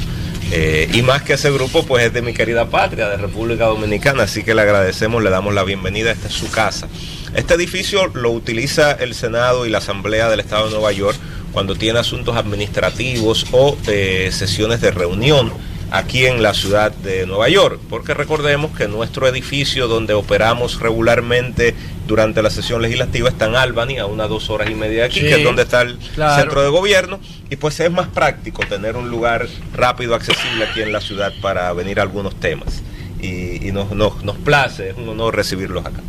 Eh, 0.52 0.90
y 0.94 1.04
más 1.04 1.22
que 1.22 1.34
ese 1.34 1.52
grupo, 1.52 1.86
pues 1.86 2.06
es 2.06 2.14
de 2.14 2.24
mi 2.24 2.34
querida 2.34 2.70
patria, 2.70 3.08
de 3.08 3.18
República 3.18 3.66
Dominicana, 3.66 4.24
así 4.24 4.44
que 4.44 4.56
le 4.56 4.62
agradecemos, 4.62 5.22
le 5.22 5.30
damos 5.30 5.54
la 5.54 5.64
bienvenida, 5.64 6.12
esta 6.12 6.28
es 6.28 6.34
su 6.34 6.50
casa. 6.50 6.88
Este 7.36 7.54
edificio 7.54 8.08
lo 8.08 8.32
utiliza 8.32 8.92
el 8.94 9.14
Senado 9.14 9.68
y 9.68 9.70
la 9.70 9.78
Asamblea 9.78 10.28
del 10.30 10.40
Estado 10.40 10.66
de 10.66 10.72
Nueva 10.72 10.92
York 10.92 11.18
cuando 11.52 11.76
tiene 11.76 12.00
asuntos 12.00 12.36
administrativos 12.36 13.46
o 13.52 13.78
eh, 13.88 14.30
sesiones 14.32 14.82
de 14.82 14.90
reunión 14.90 15.52
aquí 15.92 16.26
en 16.26 16.42
la 16.42 16.54
ciudad 16.54 16.92
de 16.92 17.26
Nueva 17.26 17.50
York, 17.50 17.80
porque 17.90 18.14
recordemos 18.14 18.76
que 18.76 18.88
nuestro 18.88 19.28
edificio 19.28 19.88
donde 19.88 20.14
operamos 20.14 20.80
regularmente 20.80 21.76
durante 22.10 22.42
la 22.42 22.50
sesión 22.50 22.82
legislativa 22.82 23.30
está 23.30 23.46
en 23.46 23.56
Albany, 23.56 24.00
a 24.00 24.08
unas 24.08 24.28
dos 24.30 24.50
horas 24.50 24.68
y 24.68 24.74
media 24.74 25.02
de 25.02 25.04
aquí, 25.04 25.20
Sí, 25.20 25.28
que 25.28 25.36
es 25.36 25.44
donde 25.44 25.62
está 25.62 25.84
el 25.84 25.96
claro. 26.16 26.42
centro 26.42 26.64
de 26.64 26.70
gobierno, 26.70 27.20
y 27.52 27.56
pues 27.56 27.80
es 27.80 27.92
más 27.92 28.08
práctico 28.08 28.64
tener 28.68 28.98
un 28.98 29.12
lugar 29.12 29.48
rápido, 29.76 30.16
accesible 30.16 30.66
aquí 30.66 30.82
en 30.82 30.92
la 30.92 31.02
ciudad 31.02 31.32
para 31.40 31.72
venir 31.74 32.00
a 32.00 32.02
algunos 32.02 32.34
temas. 32.40 32.82
Y, 33.22 33.68
y 33.68 33.72
nos, 33.72 33.92
nos, 33.92 34.24
nos 34.24 34.38
place, 34.38 34.90
es 34.90 34.98
un 34.98 35.08
honor 35.08 35.36
recibirlos 35.36 35.86
acá. 35.86 36.02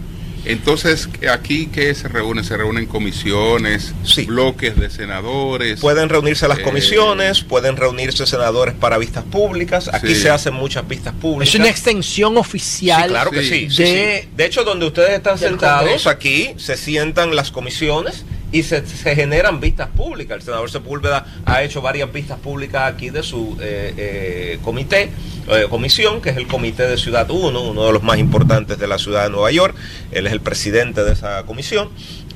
Entonces, 0.44 1.08
¿aquí 1.30 1.66
qué 1.66 1.94
se 1.94 2.08
reúnen? 2.08 2.44
¿Se 2.44 2.56
reúnen 2.56 2.86
comisiones, 2.86 3.94
Sí. 4.04 4.24
bloques 4.24 4.76
de 4.78 4.88
senadores? 4.90 5.80
Pueden 5.80 6.08
reunirse 6.08 6.48
las 6.48 6.58
Eh, 6.58 6.62
comisiones, 6.62 7.42
pueden 7.42 7.76
reunirse 7.76 8.26
senadores 8.26 8.74
para 8.74 8.96
vistas 8.98 9.24
públicas. 9.24 9.88
Aquí 9.92 10.14
Sí. 10.14 10.22
se 10.22 10.30
hacen 10.30 10.54
muchas 10.54 10.86
vistas 10.88 11.14
públicas. 11.20 11.54
Es 11.54 11.60
una 11.60 11.68
extensión 11.68 12.36
oficial. 12.38 13.04
Sí, 13.04 13.08
claro 13.10 13.30
que 13.30 13.42
Sí. 13.42 13.66
de- 13.66 14.22
sí. 14.22 14.28
De 14.36 14.44
hecho, 14.46 14.64
donde 14.64 14.86
ustedes 14.86 15.10
están 15.10 15.38
sentados 15.38 16.06
aquí, 16.06 16.50
se 16.56 16.76
sientan 16.76 17.36
las 17.36 17.50
comisiones 17.50 18.24
y 18.52 18.62
se, 18.62 18.82
generan 18.82 19.60
vistas 19.60 19.88
públicas. 19.88 20.36
El 20.36 20.42
senador 20.42 20.70
Sepúlveda 20.70 21.26
ha 21.44 21.62
hecho 21.62 21.80
varias 21.80 22.12
vistas 22.12 22.38
públicas 22.38 22.92
aquí 22.92 23.10
de 23.10 23.22
su 23.22 23.56
eh, 23.60 23.94
eh, 23.96 24.58
comité, 24.62 25.10
eh, 25.48 25.66
comisión, 25.68 26.20
que 26.20 26.30
es 26.30 26.36
el 26.36 26.46
Comité 26.46 26.86
de 26.86 26.96
Ciudad 26.96 27.30
1, 27.30 27.60
uno 27.60 27.86
de 27.86 27.92
los 27.92 28.02
más 28.02 28.18
importantes 28.18 28.78
de 28.78 28.86
la 28.86 28.98
ciudad 28.98 29.24
de 29.24 29.30
Nueva 29.30 29.50
York. 29.50 29.74
Él 30.10 30.26
es 30.26 30.32
el 30.32 30.40
presidente 30.40 31.04
de 31.04 31.12
esa 31.12 31.44
comisión. 31.44 31.90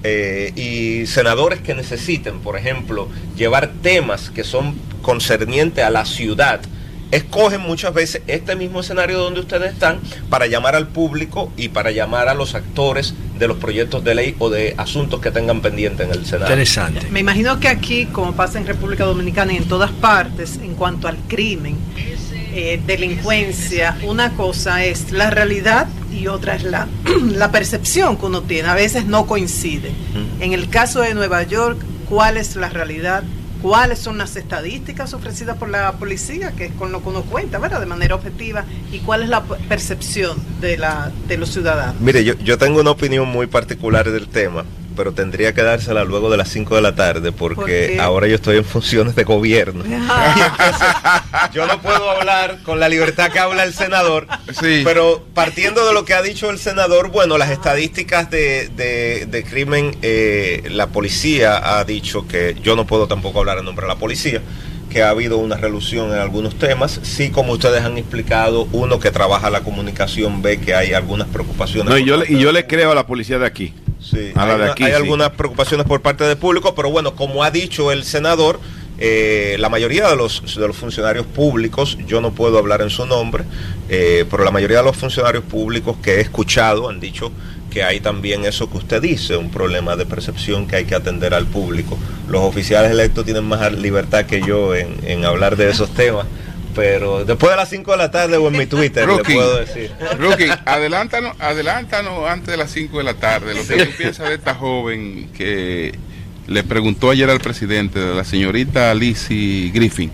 Y 0.07 1.07
senadores 1.07 1.61
que 1.61 1.75
necesiten, 1.75 2.41
por 2.41 2.59
ejemplo, 2.59 3.09
llevar 3.37 3.73
temas 3.81 4.29
que 4.29 4.45
son 4.45 4.75
concernientes 5.01 5.83
a 5.83 5.89
la 5.89 6.05
ciudad 6.05 6.61
escogen 7.17 7.61
muchas 7.61 7.95
veces 7.95 8.23
este 8.27 8.57
mismo 8.57 8.81
escenario 8.81 9.19
donde 9.19 9.41
ustedes 9.41 9.73
están 9.73 10.01
para 10.29 10.47
llamar 10.47 10.75
al 10.75 10.89
público 10.89 11.53
y 11.57 11.69
para 11.69 11.91
llamar 11.91 12.29
a 12.29 12.35
los 12.35 12.55
actores 12.55 13.15
de 13.39 13.49
los 13.49 13.59
proyectos 13.59 14.03
de 14.05 14.15
ley 14.15 14.37
o 14.39 14.51
de 14.51 14.75
asuntos 14.77 15.21
que 15.21 15.31
tengan 15.31 15.61
pendiente 15.61 16.05
en 16.05 16.11
el 16.11 16.27
Senado. 16.27 16.51
Interesante. 16.51 17.07
Me 17.11 17.21
imagino 17.21 17.61
que 17.61 17.69
aquí, 17.69 18.07
como 18.07 18.35
pasa 18.35 18.59
en 18.59 18.67
República 18.67 19.05
Dominicana 19.05 19.53
y 19.53 19.57
en 19.57 19.69
todas 19.69 19.91
partes, 19.91 20.57
en 20.57 20.75
cuanto 20.75 21.09
al 21.09 21.17
crimen, 21.29 21.77
eh, 22.57 22.81
delincuencia, 22.87 23.97
una 24.05 24.35
cosa 24.35 24.85
es 24.85 25.11
la 25.11 25.31
realidad 25.31 25.89
y 26.13 26.29
otra 26.29 26.55
es 26.55 26.65
la, 26.65 26.89
la 27.33 27.51
percepción 27.51 28.17
que 28.17 28.27
uno 28.27 28.43
tiene. 28.43 28.69
A 28.69 28.75
veces 28.75 29.07
no 29.07 29.27
coincide. 29.27 29.93
En 30.41 30.53
el 30.53 30.69
caso 30.69 31.01
de 31.01 31.15
Nueva 31.15 31.43
York, 31.43 31.79
¿cuál 32.09 32.37
es 32.37 32.57
la 32.57 32.69
realidad? 32.69 33.25
¿Cuáles 33.65 33.99
son 33.99 34.19
las 34.19 34.37
estadísticas 34.37 35.15
ofrecidas 35.15 35.57
por 35.57 35.71
la 35.71 35.93
policía, 35.93 36.53
que 36.53 36.67
es 36.67 36.73
con 36.73 36.93
lo 36.93 37.03
que 37.03 37.09
uno 37.09 37.23
cuenta, 37.23 37.59
¿verdad? 37.59 37.81
De 37.81 37.87
manera 37.87 38.15
objetiva. 38.15 38.67
¿Y 38.93 38.99
cuál 38.99 39.23
es 39.23 39.31
la 39.31 39.43
percepción 39.43 40.37
de, 40.61 40.77
la, 40.77 41.11
de 41.27 41.39
los 41.39 41.49
ciudadanos? 41.49 41.99
Mire, 41.99 42.23
yo, 42.25 42.35
yo 42.35 42.59
tengo 42.59 42.83
una 42.83 42.91
opinión 42.91 43.27
muy 43.27 43.47
particular 43.47 44.11
del 44.11 44.29
tema, 44.29 44.67
pero 44.97 45.13
tendría 45.13 45.53
que 45.55 45.63
dársela 45.63 46.05
luego 46.05 46.31
de 46.31 46.37
las 46.37 46.49
5 46.49 46.77
de 46.77 46.83
la 46.83 46.95
tarde 46.95 47.33
porque 47.33 47.99
ahora 48.01 48.27
yo 48.27 48.35
estoy 48.37 48.57
en 48.59 48.65
funciones 48.65 49.15
de 49.15 49.25
gobierno. 49.25 49.85
Entonces, 49.85 50.87
yo 51.53 51.67
no 51.67 51.81
puedo 51.81 52.11
hablar 52.11 52.59
con 52.65 52.81
la 52.81 52.89
libertad 52.89 53.31
que 53.31 53.39
habla 53.39 53.65
el 53.65 53.73
senador, 53.75 54.27
Sí. 54.61 54.83
pero 54.85 55.25
partiendo 55.35 55.87
de 55.87 55.93
lo 55.93 56.05
que 56.05 56.15
ha 56.15 56.23
dicho 56.23 56.51
el 56.51 56.59
senador, 56.59 57.11
bueno, 57.11 57.39
las 57.39 57.51
estadísticas 57.51 58.31
de, 58.31 58.69
de- 58.69 59.27
de 59.27 59.45
crimen, 59.45 59.97
eh, 60.03 60.63
la 60.71 60.89
policía 60.89 61.79
ha 61.79 61.85
dicho 61.85 62.27
que 62.27 62.57
yo 62.63 62.77
no 62.77 62.87
puedo 62.87 63.07
tampoco 63.09 63.41
hablar 63.41 63.59
en 63.59 63.65
nombre 63.65 63.85
de 63.87 63.93
la 63.93 63.99
policía 63.99 64.41
que 64.91 65.03
ha 65.03 65.09
habido 65.09 65.39
una 65.39 65.57
relución 65.57 66.13
en 66.13 66.19
algunos 66.21 66.57
temas. 66.57 67.01
Sí, 67.03 67.31
como 67.31 67.53
ustedes 67.55 67.83
han 67.83 67.99
explicado, 67.99 68.69
uno 68.71 69.01
que 69.01 69.11
trabaja 69.11 69.51
la 69.51 69.63
comunicación 69.63 70.41
ve 70.41 70.61
que 70.61 70.73
hay 70.75 70.93
algunas 70.93 71.27
preocupaciones. 71.29 71.91
No, 71.91 71.99
y 71.99 72.05
yo, 72.05 72.23
y 72.25 72.37
le 72.53 72.67
creo 72.69 72.93
a 72.93 72.95
la 72.95 73.05
policía 73.05 73.39
de 73.41 73.47
aquí. 73.47 73.75
Sí, 74.09 74.33
A 74.35 74.45
la 74.47 74.53
hay, 74.53 74.59
de 74.59 74.63
una- 74.65 74.73
aquí, 74.73 74.85
hay 74.85 74.91
sí. 74.91 74.97
algunas 74.97 75.31
preocupaciones 75.31 75.87
por 75.87 76.03
parte 76.03 76.25
del 76.25 76.37
público, 76.37 76.75
pero 76.75 76.91
bueno, 76.91 77.15
como 77.17 77.43
ha 77.43 77.51
dicho 77.51 77.91
el 77.91 78.05
senador, 78.05 78.61
eh, 78.99 79.57
la 79.59 79.69
mayoría 79.71 80.09
de 80.09 80.15
los, 80.17 80.43
de 80.55 80.67
los 80.69 80.77
funcionarios 80.77 81.27
públicos, 81.27 81.97
yo 82.07 82.21
no 82.21 82.33
puedo 82.33 82.59
hablar 82.59 82.83
en 82.83 82.91
su 82.91 83.07
nombre, 83.07 83.45
eh, 83.89 84.25
pero 84.31 84.45
la 84.45 84.51
mayoría 84.51 84.79
de 84.79 84.85
los 84.85 84.97
funcionarios 84.97 85.43
públicos 85.45 85.97
que 86.03 86.17
he 86.17 86.21
escuchado 86.21 86.89
han 86.89 87.01
dicho 87.01 87.33
que 87.71 87.83
hay 87.83 87.99
también 87.99 88.45
eso 88.45 88.71
que 88.71 88.77
usted 88.77 89.03
dice, 89.03 89.37
un 89.37 89.51
problema 89.51 89.97
de 89.97 90.07
percepción 90.07 90.69
que 90.69 90.77
hay 90.77 90.85
que 90.85 90.95
atender 90.95 91.35
al 91.35 91.47
público. 91.47 91.99
Los 92.29 92.43
oficiales 92.43 92.93
electos 92.93 93.25
tienen 93.25 93.43
más 93.45 93.73
libertad 93.73 94.27
que 94.27 94.41
yo 94.43 94.77
en, 94.77 94.95
en 95.05 95.25
hablar 95.25 95.57
de 95.57 95.71
esos 95.71 95.93
temas, 95.93 96.27
pero 96.75 97.25
después 97.25 97.51
de 97.51 97.57
las 97.57 97.69
5 97.69 97.91
de 97.93 97.97
la 97.97 98.11
tarde 98.11 98.37
o 98.37 98.49
en 98.49 98.57
mi 98.59 98.67
Twitter 98.67 99.07
le 99.07 99.17
Rookie. 99.17 99.35
puedo 99.35 99.57
decir. 99.59 99.91
Rookie, 100.19 100.49
adelántanos, 100.67 101.37
adelántanos 101.41 102.29
antes 102.29 102.49
de 102.49 102.57
las 102.57 102.71
5 102.73 102.99
de 102.99 103.05
la 103.05 103.15
tarde. 103.15 103.55
Lo 103.55 103.67
que 103.67 103.87
tú 103.87 103.93
piensas 103.97 104.29
de 104.29 104.35
esta 104.35 104.55
joven 104.55 105.31
que 105.37 105.95
le 106.47 106.63
preguntó 106.65 107.11
ayer 107.11 107.31
al 107.31 107.41
presidente, 107.41 107.99
de 108.01 108.15
la 108.15 108.25
señorita 108.25 108.93
Lizzie 108.95 109.71
Griffin, 109.73 110.11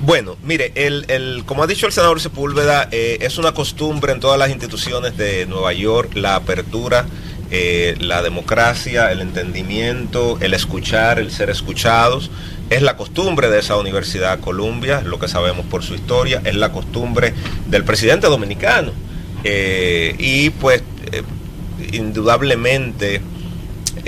Bueno, 0.00 0.36
mire, 0.42 0.72
el, 0.74 1.04
el, 1.08 1.42
como 1.44 1.62
ha 1.62 1.66
dicho 1.66 1.86
el 1.86 1.92
senador 1.92 2.20
Sepúlveda, 2.20 2.88
eh, 2.90 3.18
es 3.20 3.38
una 3.38 3.52
costumbre 3.52 4.12
en 4.12 4.20
todas 4.20 4.38
las 4.38 4.50
instituciones 4.50 5.16
de 5.16 5.46
Nueva 5.46 5.72
York 5.72 6.12
la 6.14 6.36
apertura, 6.36 7.06
eh, 7.50 7.96
la 8.00 8.22
democracia, 8.22 9.10
el 9.12 9.20
entendimiento, 9.20 10.38
el 10.40 10.54
escuchar, 10.54 11.18
el 11.18 11.30
ser 11.30 11.50
escuchados. 11.50 12.30
Es 12.70 12.82
la 12.82 12.96
costumbre 12.96 13.48
de 13.48 13.60
esa 13.60 13.76
Universidad 13.76 14.40
Columbia, 14.40 15.00
lo 15.02 15.18
que 15.18 15.28
sabemos 15.28 15.64
por 15.66 15.82
su 15.82 15.94
historia, 15.94 16.42
es 16.44 16.54
la 16.54 16.72
costumbre 16.72 17.32
del 17.66 17.84
presidente 17.84 18.26
dominicano. 18.26 18.92
Eh, 19.44 20.14
y 20.18 20.50
pues, 20.50 20.82
indudablemente, 21.92 23.22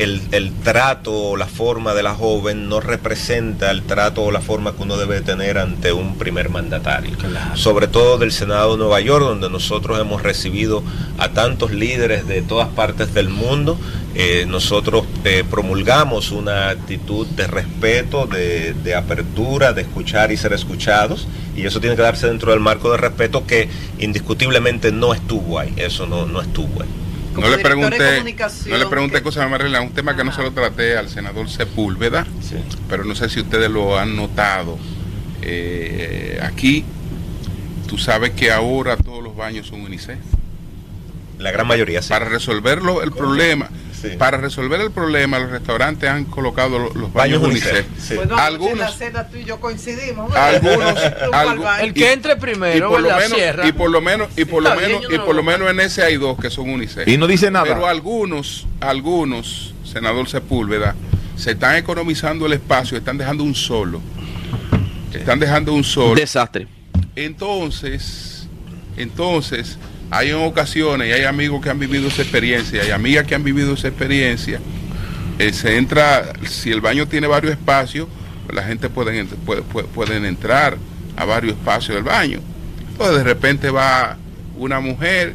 el, 0.00 0.22
el, 0.32 0.52
trato 0.52 1.12
o 1.12 1.36
la 1.36 1.46
forma 1.46 1.92
de 1.92 2.02
la 2.02 2.14
joven 2.14 2.70
no 2.70 2.80
representa 2.80 3.70
el 3.70 3.82
trato 3.82 4.22
o 4.22 4.30
la 4.30 4.40
forma 4.40 4.74
que 4.74 4.82
uno 4.82 4.96
debe 4.96 5.20
tener 5.20 5.58
ante 5.58 5.92
un 5.92 6.16
primer 6.16 6.48
mandatario. 6.48 7.18
Claro. 7.18 7.54
Sobre 7.56 7.86
todo 7.86 8.16
del 8.16 8.32
Senado 8.32 8.72
de 8.72 8.78
Nueva 8.78 9.00
York, 9.00 9.22
donde 9.22 9.50
nosotros 9.50 10.00
hemos 10.00 10.22
recibido 10.22 10.82
a 11.18 11.28
tantos 11.28 11.72
líderes 11.72 12.26
de 12.26 12.40
todas 12.40 12.68
partes 12.68 13.12
del 13.12 13.28
mundo. 13.28 13.78
Eh, 14.14 14.46
nosotros 14.48 15.04
eh, 15.24 15.44
promulgamos 15.48 16.30
una 16.30 16.70
actitud 16.70 17.26
de 17.26 17.46
respeto, 17.46 18.26
de, 18.26 18.72
de 18.72 18.94
apertura, 18.94 19.74
de 19.74 19.82
escuchar 19.82 20.32
y 20.32 20.38
ser 20.38 20.54
escuchados. 20.54 21.28
Y 21.54 21.66
eso 21.66 21.78
tiene 21.78 21.94
que 21.94 22.02
darse 22.02 22.26
dentro 22.26 22.52
del 22.52 22.60
marco 22.60 22.90
de 22.90 22.96
respeto 22.96 23.46
que 23.46 23.68
indiscutiblemente 23.98 24.92
no 24.92 25.12
estuvo 25.12 25.58
ahí. 25.58 25.74
Eso 25.76 26.06
no, 26.06 26.24
no 26.24 26.40
estuvo 26.40 26.82
ahí. 26.82 26.88
No 27.34 27.48
le, 27.48 27.58
pregunté, 27.58 28.24
no 28.66 28.76
le 28.76 28.86
pregunté 28.86 29.22
cosas 29.22 29.48
más 29.48 29.60
un 29.62 29.92
tema 29.92 30.16
que 30.16 30.24
no 30.24 30.32
se 30.32 30.42
lo 30.42 30.50
traté 30.50 30.96
al 30.96 31.08
senador 31.08 31.48
Sepúlveda, 31.48 32.26
sí. 32.40 32.56
pero 32.88 33.04
no 33.04 33.14
sé 33.14 33.28
si 33.28 33.40
ustedes 33.40 33.70
lo 33.70 33.98
han 33.98 34.16
notado. 34.16 34.78
Eh, 35.42 36.40
aquí, 36.42 36.84
tú 37.86 37.98
sabes 37.98 38.32
que 38.32 38.50
ahora 38.50 38.96
todos 38.96 39.22
los 39.22 39.36
baños 39.36 39.68
son 39.68 39.82
UNICEF. 39.82 40.18
La 41.38 41.52
gran 41.52 41.66
mayoría, 41.66 42.02
sí. 42.02 42.10
Para 42.10 42.26
resolverlo 42.26 43.02
el 43.02 43.12
problema, 43.12 43.70
sí. 44.00 44.08
para 44.16 44.38
resolver 44.38 44.80
el 44.80 44.90
problema, 44.90 45.38
los 45.38 45.50
restaurantes 45.50 46.08
han 46.08 46.24
colocado 46.24 46.78
los, 46.78 46.94
los 46.94 47.12
baños, 47.12 47.40
baños 47.40 47.54
UNICEF. 47.54 47.86
Sí. 47.98 48.14
Bueno, 48.14 48.36
algunos, 48.36 48.78
la 48.78 48.88
cena 48.90 49.28
tú 49.28 49.36
y 49.38 49.44
yo 49.44 49.60
coincidimos. 49.60 50.34
Algunos, 50.34 50.98
algo, 51.32 51.64
el 51.80 51.94
que 51.94 52.12
entre 52.12 52.36
primero, 52.36 52.88
y 52.88 52.90
por 52.90 53.00
lo 53.00 53.08
menos, 53.08 53.32
sierra. 53.32 53.66
y 53.66 53.72
por 53.72 53.90
lo 53.90 54.00
menos, 54.00 54.28
y 54.36 54.44
por 54.44 54.62
lo 54.62 54.74
menos, 54.76 55.02
y 55.10 55.18
por 55.18 55.34
lo 55.34 55.42
menos 55.42 55.70
en 55.70 55.80
ese 55.80 56.02
hay 56.02 56.16
dos 56.16 56.38
que 56.38 56.50
son 56.50 56.70
UNICEF. 56.70 57.08
Y 57.08 57.16
no 57.16 57.26
dice 57.26 57.50
nada. 57.50 57.66
Pero 57.66 57.86
algunos, 57.86 58.66
algunos, 58.80 59.74
senador 59.84 60.28
Sepúlveda, 60.28 60.94
se 61.36 61.52
están 61.52 61.76
economizando 61.76 62.46
el 62.46 62.52
espacio, 62.54 62.98
están 62.98 63.18
dejando 63.18 63.44
un 63.44 63.54
solo. 63.54 64.00
Están 65.12 65.40
dejando 65.40 65.72
un 65.72 65.84
solo. 65.84 66.14
Desastre. 66.14 66.66
Entonces, 67.16 68.48
entonces 68.96 69.78
hay 70.10 70.30
en 70.30 70.36
ocasiones 70.36 71.08
y 71.08 71.12
hay 71.12 71.24
amigos 71.24 71.62
que 71.62 71.70
han 71.70 71.78
vivido 71.78 72.08
esa 72.08 72.22
experiencia, 72.22 72.82
hay 72.82 72.90
amigas 72.90 73.26
que 73.26 73.34
han 73.34 73.44
vivido 73.44 73.74
esa 73.74 73.88
experiencia. 73.88 74.60
Eh, 75.38 75.52
se 75.52 75.76
entra, 75.76 76.32
si 76.48 76.70
el 76.70 76.80
baño 76.80 77.06
tiene 77.06 77.26
varios 77.26 77.52
espacios, 77.52 78.08
pues 78.44 78.56
la 78.56 78.62
gente 78.62 78.90
puede, 78.90 79.24
puede, 79.24 79.62
pueden 79.62 80.24
entrar 80.24 80.76
a 81.16 81.24
varios 81.24 81.54
espacios 81.54 81.94
del 81.94 82.04
baño. 82.04 82.40
Entonces 82.90 83.18
de 83.18 83.24
repente 83.24 83.70
va 83.70 84.18
una 84.56 84.80
mujer 84.80 85.34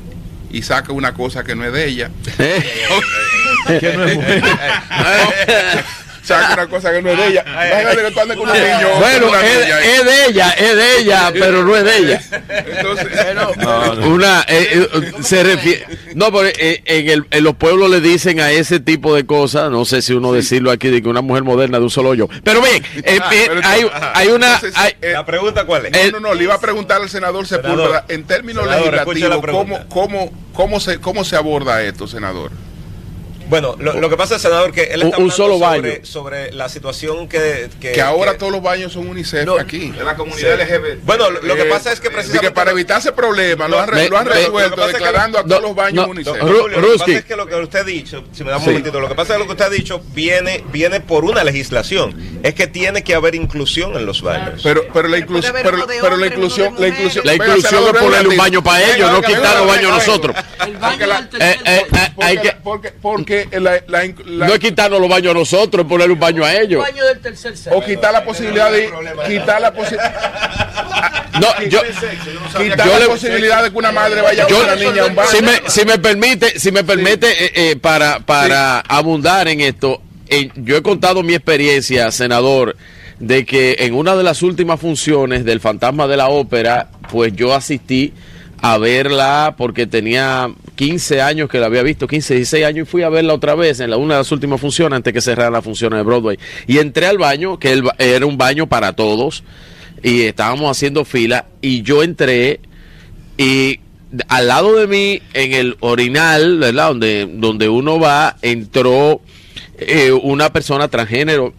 y 0.52 0.62
saca 0.62 0.92
una 0.92 1.14
cosa 1.14 1.44
que 1.44 1.56
no 1.56 1.66
es 1.66 1.74
de 1.74 1.88
ella. 1.88 2.12
que 3.80 3.94
no 3.94 4.04
es 4.04 4.16
mujer. 4.16 4.44
saca 6.26 6.54
una 6.54 6.68
cosa 6.68 6.92
que 6.92 7.02
no 7.02 7.12
es 7.12 7.18
de 7.18 7.28
ella. 7.28 7.44
Imagínate 7.46 8.02
que 8.04 8.12
tú 8.12 8.20
andes 8.20 8.38
con 8.38 8.50
un 8.50 8.54
niño. 8.54 8.90
Bueno, 9.00 9.40
es, 9.40 10.00
es, 10.00 10.06
de 10.06 10.26
ella, 10.26 10.50
es 10.52 10.76
de 10.76 10.98
ella, 11.00 11.32
pero 11.34 11.64
no 11.64 11.76
es 11.76 11.84
de 11.84 11.98
ella. 11.98 12.22
Entonces, 12.50 13.08
no, 13.36 13.56
no. 13.56 14.08
una 14.08 14.42
eh, 14.48 14.88
eh, 14.94 15.12
se 15.22 15.44
refiere. 15.44 15.86
No, 16.16 16.32
pero 16.32 16.48
eh, 16.48 16.82
en, 16.86 17.10
el, 17.10 17.26
en, 17.30 17.44
los 17.44 17.56
pueblos 17.56 17.90
le 17.90 18.02
dicen 18.02 18.40
a 18.40 18.52
ese 18.52 18.80
tipo 18.80 19.16
de 19.16 19.26
cosas, 19.26 19.70
no 19.70 19.86
sé 19.86 20.02
si 20.02 20.14
uno 20.14 20.30
sí. 20.30 20.38
decirlo 20.38 20.72
aquí, 20.72 20.90
de 20.90 21.02
que 21.02 21.10
una 21.10 21.22
mujer 21.22 21.44
moderna 21.44 21.78
de 21.78 21.84
un 21.84 21.90
solo 21.90 22.14
yo. 22.14 22.28
Pero 22.44 22.62
bien, 22.62 22.84
eh, 23.04 23.20
ah, 23.22 23.28
pero 23.30 23.62
hay, 23.64 23.86
hay, 24.14 24.28
una. 24.30 24.56
Entonces, 24.56 24.74
hay, 24.78 24.94
la 25.02 25.26
pregunta 25.26 25.66
cuál 25.66 25.88
es. 25.88 26.12
No, 26.12 26.20
no, 26.20 26.30
no, 26.30 26.34
le 26.34 26.44
iba 26.44 26.56
a 26.56 26.60
preguntar 26.60 27.02
al 27.02 27.10
senador 27.10 27.48
Sepúlveda, 27.48 28.06
en 28.08 28.26
términos 28.26 28.64
senador, 28.64 28.94
legislativos, 28.94 29.46
¿cómo, 29.46 29.88
cómo, 29.90 30.34
cómo, 30.54 30.80
se, 30.80 31.00
¿cómo 31.00 31.24
se 31.24 31.36
aborda 31.36 31.84
esto, 31.84 32.08
senador? 32.08 32.52
Bueno, 33.48 33.76
lo, 33.80 33.94
lo, 33.94 34.10
que 34.10 34.18
pasa, 34.18 34.40
senador, 34.40 34.72
que 34.72 34.84
él 34.86 35.04
está 35.04 35.18
un, 35.18 35.26
un 35.26 35.32
solo 35.32 35.60
sobre, 35.60 35.92
baño. 35.92 36.06
sobre 36.06 36.52
la 36.52 36.70
situación 36.70 37.28
que... 37.28 37.70
Que, 37.80 37.92
que 37.92 38.02
ahora 38.02 38.34
que, 38.34 38.40
todos 38.40 38.52
los 38.52 38.62
baños 38.62 38.94
son 38.94 39.08
UNICEF 39.08 39.46
no, 39.46 39.60
aquí. 39.60 39.94
En 39.98 40.06
la 40.06 40.16
comunidad 40.16 40.58
sí. 40.58 40.74
LGBT. 40.74 41.06
Bueno, 41.06 41.30
lo, 41.30 41.42
lo, 41.42 41.56
que 41.56 41.66
pasa 41.66 41.92
es 41.92 42.00
que 42.00 42.10
precisamente... 42.10 42.48
que 42.48 42.54
para 42.54 42.72
evitar 42.72 43.00
ese 43.00 43.12
problema 43.12 43.68
lo 43.68 43.80
han, 43.80 43.92
me, 43.92 44.10
lo 44.10 44.18
han 44.18 44.26
resuelto 44.26 44.88
declarando 44.88 45.40
a 45.40 45.44
todos 45.44 45.62
los 45.62 45.76
baños 45.76 46.08
UNICEF. 46.08 46.40
Julio, 46.40 46.68
lo 46.68 46.92
que 46.92 46.98
pasa 46.98 47.12
es 47.12 47.26
que 47.26 47.36
lo 47.36 47.48
que 47.48 47.56
usted 47.56 47.80
ha 47.80 47.84
dicho, 47.84 48.24
si 48.32 48.44
me 48.44 48.50
da 48.50 48.58
un 48.58 48.64
sí. 48.64 48.70
momentito, 48.70 49.00
lo 49.00 49.08
que 49.08 49.16
pasa 49.16 49.34
es 49.34 49.38
que 49.38 49.40
lo 49.40 49.46
que 49.46 49.52
usted 49.52 49.66
ha 49.66 49.70
dicho 49.70 50.02
viene, 50.14 50.64
viene 50.72 51.00
por 51.00 51.26
una 51.26 51.44
legislación. 51.44 52.40
Es 52.44 52.56
que 52.56 52.68
tiene 52.68 53.04
que 53.04 53.14
haber 53.14 53.36
inclusión 53.36 53.96
en 53.96 54.06
los 54.06 54.22
baños. 54.22 54.62
Pero, 54.64 54.86
pero, 54.94 55.08
la, 55.08 55.20
inclus, 55.20 55.46
pero, 55.52 55.86
pero 55.88 56.18
la 56.18 56.28
inclusión... 56.28 56.76
La 56.78 56.88
inclusión, 56.88 57.26
la 57.26 57.36
inclusión 57.36 57.84
es 57.84 58.02
ponerle 58.02 58.30
un 58.30 58.38
baño 58.38 58.64
para 58.64 58.96
ellos, 58.96 59.12
no 59.12 59.22
quitar 59.22 59.58
los 59.58 59.68
baños 59.68 59.92
a 59.92 59.96
nosotros. 59.96 60.36
Porque 63.02 63.35
la 63.52 63.82
la, 63.88 64.06
no 64.26 64.54
es 64.54 64.60
quitarnos 64.60 65.00
los 65.00 65.10
baños 65.10 65.32
a 65.32 65.38
nosotros, 65.40 65.86
es 65.86 65.90
ponerle 65.90 66.14
un 66.14 66.20
baño 66.20 66.44
a 66.44 66.54
ellos. 66.54 66.82
Baño 66.82 67.06
del 67.06 67.20
tercer 67.20 67.54
o 67.72 67.82
quitar 67.84 68.14
la 68.14 68.24
posibilidad 68.24 68.72
de 68.72 68.90
quitar 69.28 69.62
la 69.62 69.74
posibilidad 69.74 71.26
no, 71.40 71.48
yo, 71.68 71.82
quitar 72.58 72.88
yo 72.88 73.00
la 73.00 73.06
posibilidad 73.08 73.64
de 73.64 73.72
que 73.72 73.78
una 73.78 73.92
madre 73.92 74.22
vaya 74.22 74.48
yo, 74.48 74.60
a 74.60 74.64
una 74.64 74.76
niña 74.76 75.04
a 75.04 75.06
un 75.08 75.16
baño. 75.16 75.30
Si 75.30 75.42
me, 75.42 75.52
si 75.68 75.86
me 75.86 76.00
permite, 76.00 76.60
si 76.60 76.72
me 76.72 76.84
permite 76.84 77.28
sí. 77.28 77.44
eh, 77.44 77.52
eh, 77.56 77.76
para, 77.76 78.20
para 78.20 78.78
sí. 78.78 78.84
abundar 78.90 79.48
en 79.48 79.62
esto, 79.62 80.02
eh, 80.28 80.50
yo 80.56 80.78
he 80.78 80.82
contado 80.82 81.24
mi 81.24 81.34
experiencia, 81.34 82.12
senador, 82.12 82.78
de 83.20 83.46
que 83.46 83.78
en 83.80 83.94
una 83.94 84.16
de 84.16 84.24
las 84.24 84.42
últimas 84.44 84.80
funciones 84.80 85.46
del 85.46 85.60
Fantasma 85.60 86.08
de 86.08 86.18
la 86.18 86.30
Ópera, 86.30 86.90
pues 87.12 87.34
yo 87.36 87.54
asistí 87.54 88.14
a 88.62 88.78
verla 88.78 89.56
porque 89.58 89.88
tenía 89.88 90.50
15 90.76 91.22
años 91.22 91.50
que 91.50 91.60
la 91.60 91.68
había 91.68 91.84
visto, 91.84 92.08
15, 92.08 92.36
16 92.36 92.66
años, 92.66 92.88
y 92.88 92.92
fui 92.92 93.04
a 93.04 93.10
verla 93.10 93.34
otra 93.34 93.56
vez 93.56 93.80
en 93.80 93.94
una 93.94 94.16
de 94.16 94.20
las 94.20 94.32
últimas 94.32 94.60
funciones 94.62 94.98
antes 94.98 95.14
que 95.14 95.22
cerrara 95.22 95.50
la 95.50 95.62
función 95.62 95.94
de 95.94 96.04
Broadway. 96.04 96.38
Y 96.68 96.78
entré 96.78 97.08
al 97.08 97.18
baño, 97.18 97.60
que 97.60 97.82
era 97.98 98.26
un 98.26 98.38
baño 98.38 98.68
para 98.68 98.94
todos, 98.94 99.44
y 100.04 100.22
estábamos 100.22 100.70
haciendo 100.70 101.06
fila, 101.06 101.46
y 101.62 101.82
yo 101.82 102.04
entré 102.04 102.60
y 103.38 103.80
al 104.28 104.48
lado 104.48 104.76
de 104.76 104.88
mí, 104.88 105.22
en 105.34 105.54
el 105.54 105.78
orinal, 105.80 106.60
¿verdad? 106.60 106.90
Donde, 106.90 107.30
donde 107.30 107.70
uno 107.70 108.00
va, 108.00 108.38
entró 108.42 109.22
eh, 109.78 110.12
una 110.12 110.54
persona 110.54 110.88
transgénero 110.88 111.54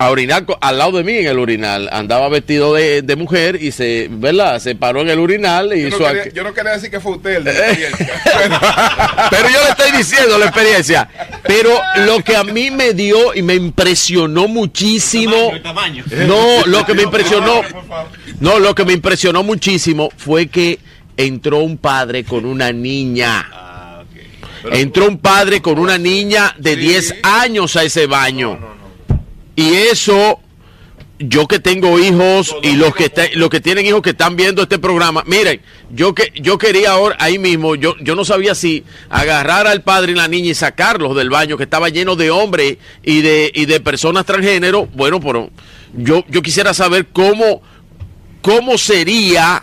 a 0.00 0.08
orinar 0.08 0.46
al 0.62 0.78
lado 0.78 0.92
de 0.92 1.04
mí 1.04 1.12
en 1.12 1.26
el 1.26 1.38
urinal. 1.38 1.90
Andaba 1.92 2.30
vestido 2.30 2.72
de, 2.72 3.02
de 3.02 3.16
mujer 3.16 3.62
y 3.62 3.70
se, 3.70 4.08
¿verdad? 4.10 4.58
Se 4.58 4.74
paró 4.74 5.02
en 5.02 5.10
el 5.10 5.18
urinal 5.18 5.76
y 5.76 5.82
yo 5.82 5.90
no, 5.90 5.96
hizo 5.96 6.06
quería, 6.06 6.32
yo 6.32 6.42
no 6.42 6.54
quería 6.54 6.72
decir 6.72 6.90
que 6.90 7.00
fue 7.00 7.12
usted 7.16 7.36
el 7.36 7.44
de 7.44 7.52
la 7.52 7.68
experiencia. 7.68 8.22
Pero 9.30 9.48
yo 9.50 9.62
le 9.62 9.68
estoy 9.68 9.98
diciendo 9.98 10.38
la 10.38 10.46
experiencia. 10.46 11.06
Pero 11.42 11.78
lo 12.06 12.24
que 12.24 12.34
a 12.34 12.44
mí 12.44 12.70
me 12.70 12.94
dio 12.94 13.34
y 13.34 13.42
me 13.42 13.54
impresionó 13.54 14.48
muchísimo. 14.48 15.52
El 15.52 15.60
tamaño, 15.60 16.02
el 16.10 16.26
tamaño. 16.26 16.28
No, 16.28 16.66
lo 16.66 16.86
que 16.86 16.94
me 16.94 17.02
impresionó. 17.02 17.60
No, 18.40 18.58
lo 18.58 18.74
que 18.74 18.86
me 18.86 18.94
impresionó 18.94 19.42
muchísimo 19.42 20.08
fue 20.16 20.46
que 20.46 20.78
entró 21.18 21.58
un 21.58 21.76
padre 21.76 22.24
con 22.24 22.46
una 22.46 22.72
niña. 22.72 23.50
Ah, 23.52 24.02
okay. 24.08 24.80
Entró 24.80 25.08
un 25.08 25.18
padre 25.18 25.60
con 25.60 25.78
una 25.78 25.98
niña 25.98 26.54
de 26.56 26.70
sí. 26.70 26.80
10 26.80 27.14
años 27.22 27.76
a 27.76 27.82
ese 27.82 28.06
baño. 28.06 28.54
No, 28.58 28.60
no, 28.60 28.74
no. 28.76 28.79
Y 29.56 29.74
eso, 29.74 30.40
yo 31.18 31.46
que 31.46 31.58
tengo 31.58 31.98
hijos 31.98 32.56
y 32.62 32.76
los 32.76 32.94
que 32.94 33.04
está, 33.06 33.24
los 33.34 33.50
que 33.50 33.60
tienen 33.60 33.84
hijos 33.84 34.02
que 34.02 34.10
están 34.10 34.36
viendo 34.36 34.62
este 34.62 34.78
programa, 34.78 35.22
miren, 35.26 35.60
yo 35.90 36.14
que 36.14 36.32
yo 36.40 36.56
quería 36.58 36.92
ahora 36.92 37.16
ahí 37.18 37.38
mismo, 37.38 37.74
yo 37.74 37.94
yo 38.00 38.14
no 38.14 38.24
sabía 38.24 38.54
si 38.54 38.84
agarrar 39.08 39.66
al 39.66 39.82
padre 39.82 40.12
y 40.12 40.14
la 40.14 40.28
niña 40.28 40.50
y 40.50 40.54
sacarlos 40.54 41.14
del 41.14 41.30
baño 41.30 41.56
que 41.56 41.64
estaba 41.64 41.88
lleno 41.88 42.16
de 42.16 42.30
hombres 42.30 42.78
y 43.02 43.20
de 43.20 43.50
y 43.54 43.66
de 43.66 43.80
personas 43.80 44.24
transgénero. 44.24 44.86
Bueno, 44.94 45.20
pero 45.20 45.50
yo 45.94 46.24
yo 46.28 46.42
quisiera 46.42 46.72
saber 46.72 47.08
cómo 47.12 47.62
cómo 48.40 48.78
sería 48.78 49.62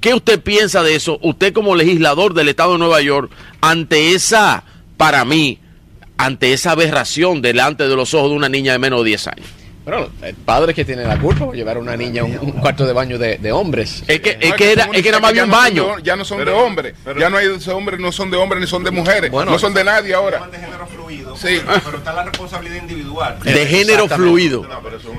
¿Qué 0.00 0.14
usted 0.14 0.40
piensa 0.40 0.82
de 0.82 0.94
eso? 0.94 1.18
Usted 1.22 1.52
como 1.52 1.74
legislador 1.74 2.32
del 2.32 2.48
estado 2.48 2.72
de 2.72 2.78
Nueva 2.78 3.00
York 3.00 3.32
ante 3.60 4.12
esa 4.12 4.62
para 4.96 5.24
mí 5.24 5.58
ante 6.18 6.52
esa 6.52 6.72
aberración 6.72 7.40
delante 7.40 7.88
de 7.88 7.96
los 7.96 8.12
ojos 8.12 8.30
de 8.30 8.36
una 8.36 8.48
niña 8.48 8.72
de 8.72 8.78
menos 8.78 9.02
de 9.02 9.08
10 9.08 9.26
años. 9.28 9.46
Bueno, 9.88 10.10
el 10.20 10.34
padre 10.34 10.74
que 10.74 10.84
tiene 10.84 11.02
la 11.04 11.18
culpa 11.18 11.46
por 11.46 11.56
llevar 11.56 11.78
a 11.78 11.80
una 11.80 11.96
niña 11.96 12.20
a 12.20 12.24
un, 12.26 12.38
un, 12.42 12.52
cuarto 12.52 12.84
de 12.84 12.92
baño 12.92 13.16
de, 13.16 13.38
de 13.38 13.52
hombres. 13.52 14.02
Es 14.06 14.20
que, 14.20 14.36
es 14.38 14.52
que, 14.52 14.72
era, 14.72 14.90
es 14.92 15.02
que 15.02 15.08
nada 15.10 15.20
más 15.20 15.30
había 15.30 15.44
un 15.44 15.50
baño. 15.50 15.88
No 15.88 15.96
de, 15.96 16.02
ya 16.02 16.14
no 16.14 16.26
son 16.26 16.36
pero, 16.38 16.50
de 16.50 16.56
hombres. 16.58 16.94
Ya 17.18 17.30
no 17.30 17.38
hay 17.38 17.46
hombres, 17.72 17.98
no 17.98 18.12
son 18.12 18.30
de 18.30 18.36
hombres 18.36 18.60
ni 18.60 18.66
son 18.66 18.84
de 18.84 18.90
mujeres. 18.90 19.30
Bueno, 19.30 19.52
no 19.52 19.58
son 19.58 19.72
de 19.72 19.84
nadie 19.84 20.12
ahora. 20.12 20.46
fluido, 20.94 21.34
Sí. 21.36 21.62
pero 21.84 21.96
está 21.98 22.12
la 22.12 22.24
responsabilidad 22.24 22.82
individual. 22.82 23.38
De 23.42 23.64
género 23.66 24.06
fluido. 24.08 24.66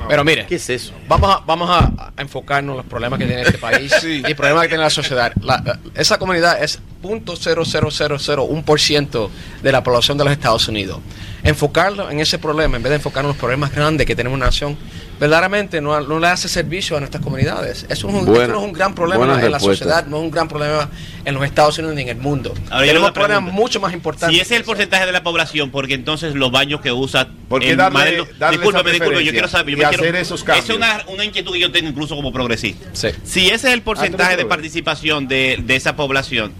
Pero 0.07 0.23
mire, 0.23 0.45
¿Qué 0.45 0.53
es 0.55 0.69
eso? 0.69 0.93
Vamos 1.07 1.35
a, 1.35 1.39
vamos 1.45 1.69
a, 1.71 2.11
enfocarnos 2.17 2.73
en 2.73 2.77
los 2.77 2.85
problemas 2.85 3.17
que 3.17 3.25
tiene 3.25 3.41
este 3.41 3.57
país 3.57 3.91
Sí. 4.01 4.21
y 4.23 4.27
el 4.27 4.35
problema 4.35 4.61
que 4.61 4.67
tiene 4.67 4.83
la 4.83 4.89
sociedad. 4.91 5.33
La- 5.41 5.63
la- 5.65 5.79
esa 5.95 6.19
comunidad 6.19 6.61
es 6.63 6.79
.00001% 7.01 9.29
de 9.63 9.71
la 9.71 9.81
población 9.83 10.17
de 10.17 10.23
los 10.25 10.33
Estados 10.33 10.67
Unidos. 10.67 10.99
Enfocarlo 11.43 12.09
en 12.11 12.19
ese 12.19 12.37
problema, 12.37 12.77
en 12.77 12.83
vez 12.83 12.89
de 12.89 12.95
enfocarnos 12.97 13.29
en 13.31 13.35
los 13.35 13.39
problemas 13.39 13.73
grandes 13.73 14.05
que 14.05 14.15
tenemos 14.15 14.35
en 14.35 14.41
la 14.41 14.45
nación, 14.47 14.77
verdaderamente 15.19 15.81
no, 15.81 15.99
no 16.01 16.19
le 16.19 16.27
hace 16.27 16.47
servicio 16.49 16.97
a 16.97 16.99
nuestras 16.99 17.23
comunidades. 17.23 17.85
Eso 17.89 18.07
no 18.11 18.17
es 18.19 18.23
un, 18.27 18.35
esto 18.35 18.47
no 18.53 18.59
es 18.59 18.65
un 18.65 18.73
gran 18.73 18.93
problema 18.95 19.43
en 19.43 19.51
la 19.51 19.59
sociedad, 19.59 20.05
no 20.05 20.17
es 20.17 20.23
un 20.23 20.31
gran 20.31 20.47
problema 20.47 20.89
en 21.25 21.33
los 21.33 21.43
Estados 21.45 21.77
Unidos 21.77 21.95
ni 21.95 22.01
en 22.03 22.09
el 22.09 22.17
mundo. 22.17 22.53
Ahora, 22.69 22.85
Tenemos 22.87 23.11
problemas 23.11 23.53
mucho 23.53 23.79
más 23.79 23.93
importantes. 23.93 24.35
Si 24.35 24.41
ese 24.41 24.55
es 24.55 24.59
el 24.59 24.65
porcentaje 24.65 25.05
de 25.05 25.11
la 25.11 25.23
población, 25.23 25.71
porque 25.71 25.93
entonces 25.93 26.35
los 26.35 26.51
baños 26.51 26.81
que 26.81 26.91
usa. 26.91 27.29
¿Por 27.47 27.61
qué 27.61 27.71
el 27.71 27.77
darle- 27.77 28.11
de- 28.11 28.33
darle 28.37 28.57
discúlpeme, 28.57 28.89
esa 28.91 28.99
disculpe, 29.05 29.25
yo 29.25 29.31
quiero 29.31 29.47
saber. 29.47 29.75
yo 29.75 29.81
y 29.81 29.83
me 29.83 29.89
quiero- 29.89 30.03
hacer 30.03 30.15
esos 30.17 30.43
cambios? 30.43 30.65
Esa 30.65 30.73
es 30.73 30.77
una, 30.77 31.03
una 31.13 31.25
inquietud 31.25 31.53
que 31.53 31.59
yo 31.59 31.71
tengo 31.71 31.89
incluso 31.89 32.15
como 32.15 32.31
progresista. 32.31 32.87
Sí. 32.93 33.09
Si 33.23 33.47
ese 33.47 33.67
es 33.69 33.73
el 33.73 33.81
porcentaje 33.81 34.33
Ah, 34.33 34.37
de 34.37 34.43
tú 34.43 34.43
lo 34.43 34.49
participación 34.49 35.27
de, 35.27 35.59
de 35.63 35.75
esa 35.75 35.95
población, 35.95 36.51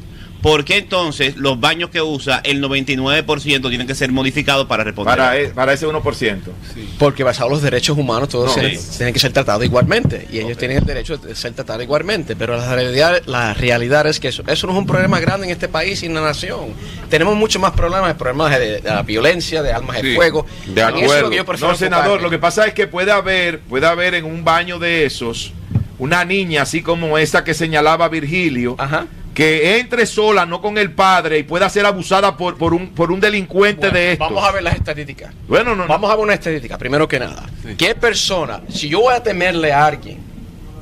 ¿por 0.42 0.64
qué 0.66 0.78
entonces 0.78 1.36
los 1.38 1.60
baños 1.60 1.90
que 1.90 2.02
usa 2.02 2.42
el 2.44 2.62
99% 2.64 3.70
tienen 3.70 3.88
que 3.88 3.96
ser 3.96 4.12
modificados 4.12 4.68
para 4.68 4.84
responder? 4.84 5.18
Para, 5.18 5.38
e- 5.38 5.48
para 5.50 5.74
ese 5.74 5.86
1%. 5.88 6.40
Porque 6.98 7.24
basado 7.24 7.48
en 7.48 7.54
los 7.54 7.62
derechos 7.62 7.98
humanos, 7.98 8.30
todos 8.30 8.48
No. 8.48 8.54
tienen, 8.62 8.80
tienen 8.98 9.14
que 9.14 9.20
ser 9.20 9.32
tratados 9.34 9.66
igualmente. 9.66 10.28
Y 10.32 10.40
ellos 10.40 10.58
tienen 10.58 10.78
el 10.78 10.86
derecho 10.86 11.18
de 11.18 11.36
ser 11.36 11.54
tratados 11.54 11.84
igualmente. 11.84 12.36
Pero 12.36 12.56
la 12.58 12.74
realidad, 12.76 13.22
la 13.26 13.54
realidad 13.54 14.08
es 14.08 14.20
que 14.20 14.30
eso, 14.30 14.44
eso 14.48 14.68
no 14.68 14.74
es 14.74 14.80
un 14.80 14.86
problema 14.88 15.20
grande 15.20 15.46
en 15.48 15.52
este 15.52 15.68
país 15.68 16.02
y 16.04 16.06
en 16.06 16.14
la 16.14 16.22
nación. 16.22 16.74
Tenemos 17.10 17.36
muchos 17.36 17.62
más 17.62 17.72
problemas, 17.72 18.14
problemas 18.16 18.52
de, 18.58 18.82
de 18.82 18.90
la 18.90 19.02
violencia, 19.04 19.62
de 19.62 19.72
armas 19.74 19.98
Sí. 20.00 20.08
de 20.10 20.16
fuego. 20.16 20.46
De 20.68 20.82
En 20.82 20.88
eso 20.88 20.88
es 20.88 20.94
lo 21.02 21.06
acuerdo. 21.06 21.30
que 21.32 21.36
yo 21.38 21.46
prefiero 21.46 21.72
No, 21.74 21.78
senador, 21.78 22.22
lo 22.22 22.30
que 22.30 22.40
pasa 22.40 22.66
es 22.66 22.74
que 22.74 22.88
puede 22.88 23.12
haber, 23.12 23.60
puede 23.62 23.88
haber 23.88 24.14
en 24.16 24.26
un 24.26 24.44
baño 24.44 24.80
de 24.80 25.06
esos 25.06 25.54
una 25.98 26.24
niña 26.24 26.62
así 26.62 26.82
como 26.82 27.18
esa 27.18 27.44
que 27.44 27.54
señalaba 27.54 28.08
Virgilio, 28.08 28.76
Ajá. 28.78 29.06
Que 29.40 29.80
entre 29.80 30.06
sola, 30.06 30.46
no 30.46 30.60
con 30.62 30.78
el 30.78 30.92
padre, 30.92 31.38
y 31.40 31.44
pueda 31.44 31.70
ser 31.70 31.86
abusada 31.86 32.36
por, 32.36 32.58
por, 32.58 32.74
un, 32.74 32.90
por 32.90 33.10
un 33.10 33.22
delincuente 33.22 33.84
Bueno, 33.88 33.98
de 33.98 34.12
estos. 34.12 34.28
Vamos 34.28 34.44
a 34.44 34.52
ver 34.52 34.64
las 34.64 34.76
estadísticas. 34.76 35.34
Bueno, 35.48 35.70
no, 35.78 35.84
no. 35.84 35.88
Vamos 35.88 36.12
a 36.12 36.16
ver 36.18 36.26
una 36.26 36.34
estadística, 36.34 36.78
primero 36.78 37.08
que 37.08 37.20
nada. 37.20 37.50
¿Qué 37.78 37.96
persona, 37.96 38.60
si 38.68 38.90
yo 38.90 39.00
voy 39.00 39.14
a 39.14 39.24
temerle 39.24 39.72
a 39.72 39.86
alguien 39.86 40.18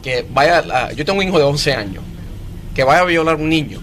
que 0.01 0.25
vaya, 0.27 0.57
a- 0.73 0.91
yo 0.91 1.05
tengo 1.05 1.19
un 1.19 1.27
hijo 1.27 1.37
de 1.37 1.43
11 1.43 1.71
años, 1.71 2.03
que 2.73 2.83
vaya 2.83 3.01
a 3.01 3.05
violar 3.05 3.35
a 3.35 3.37
un 3.37 3.47
niño, 3.47 3.79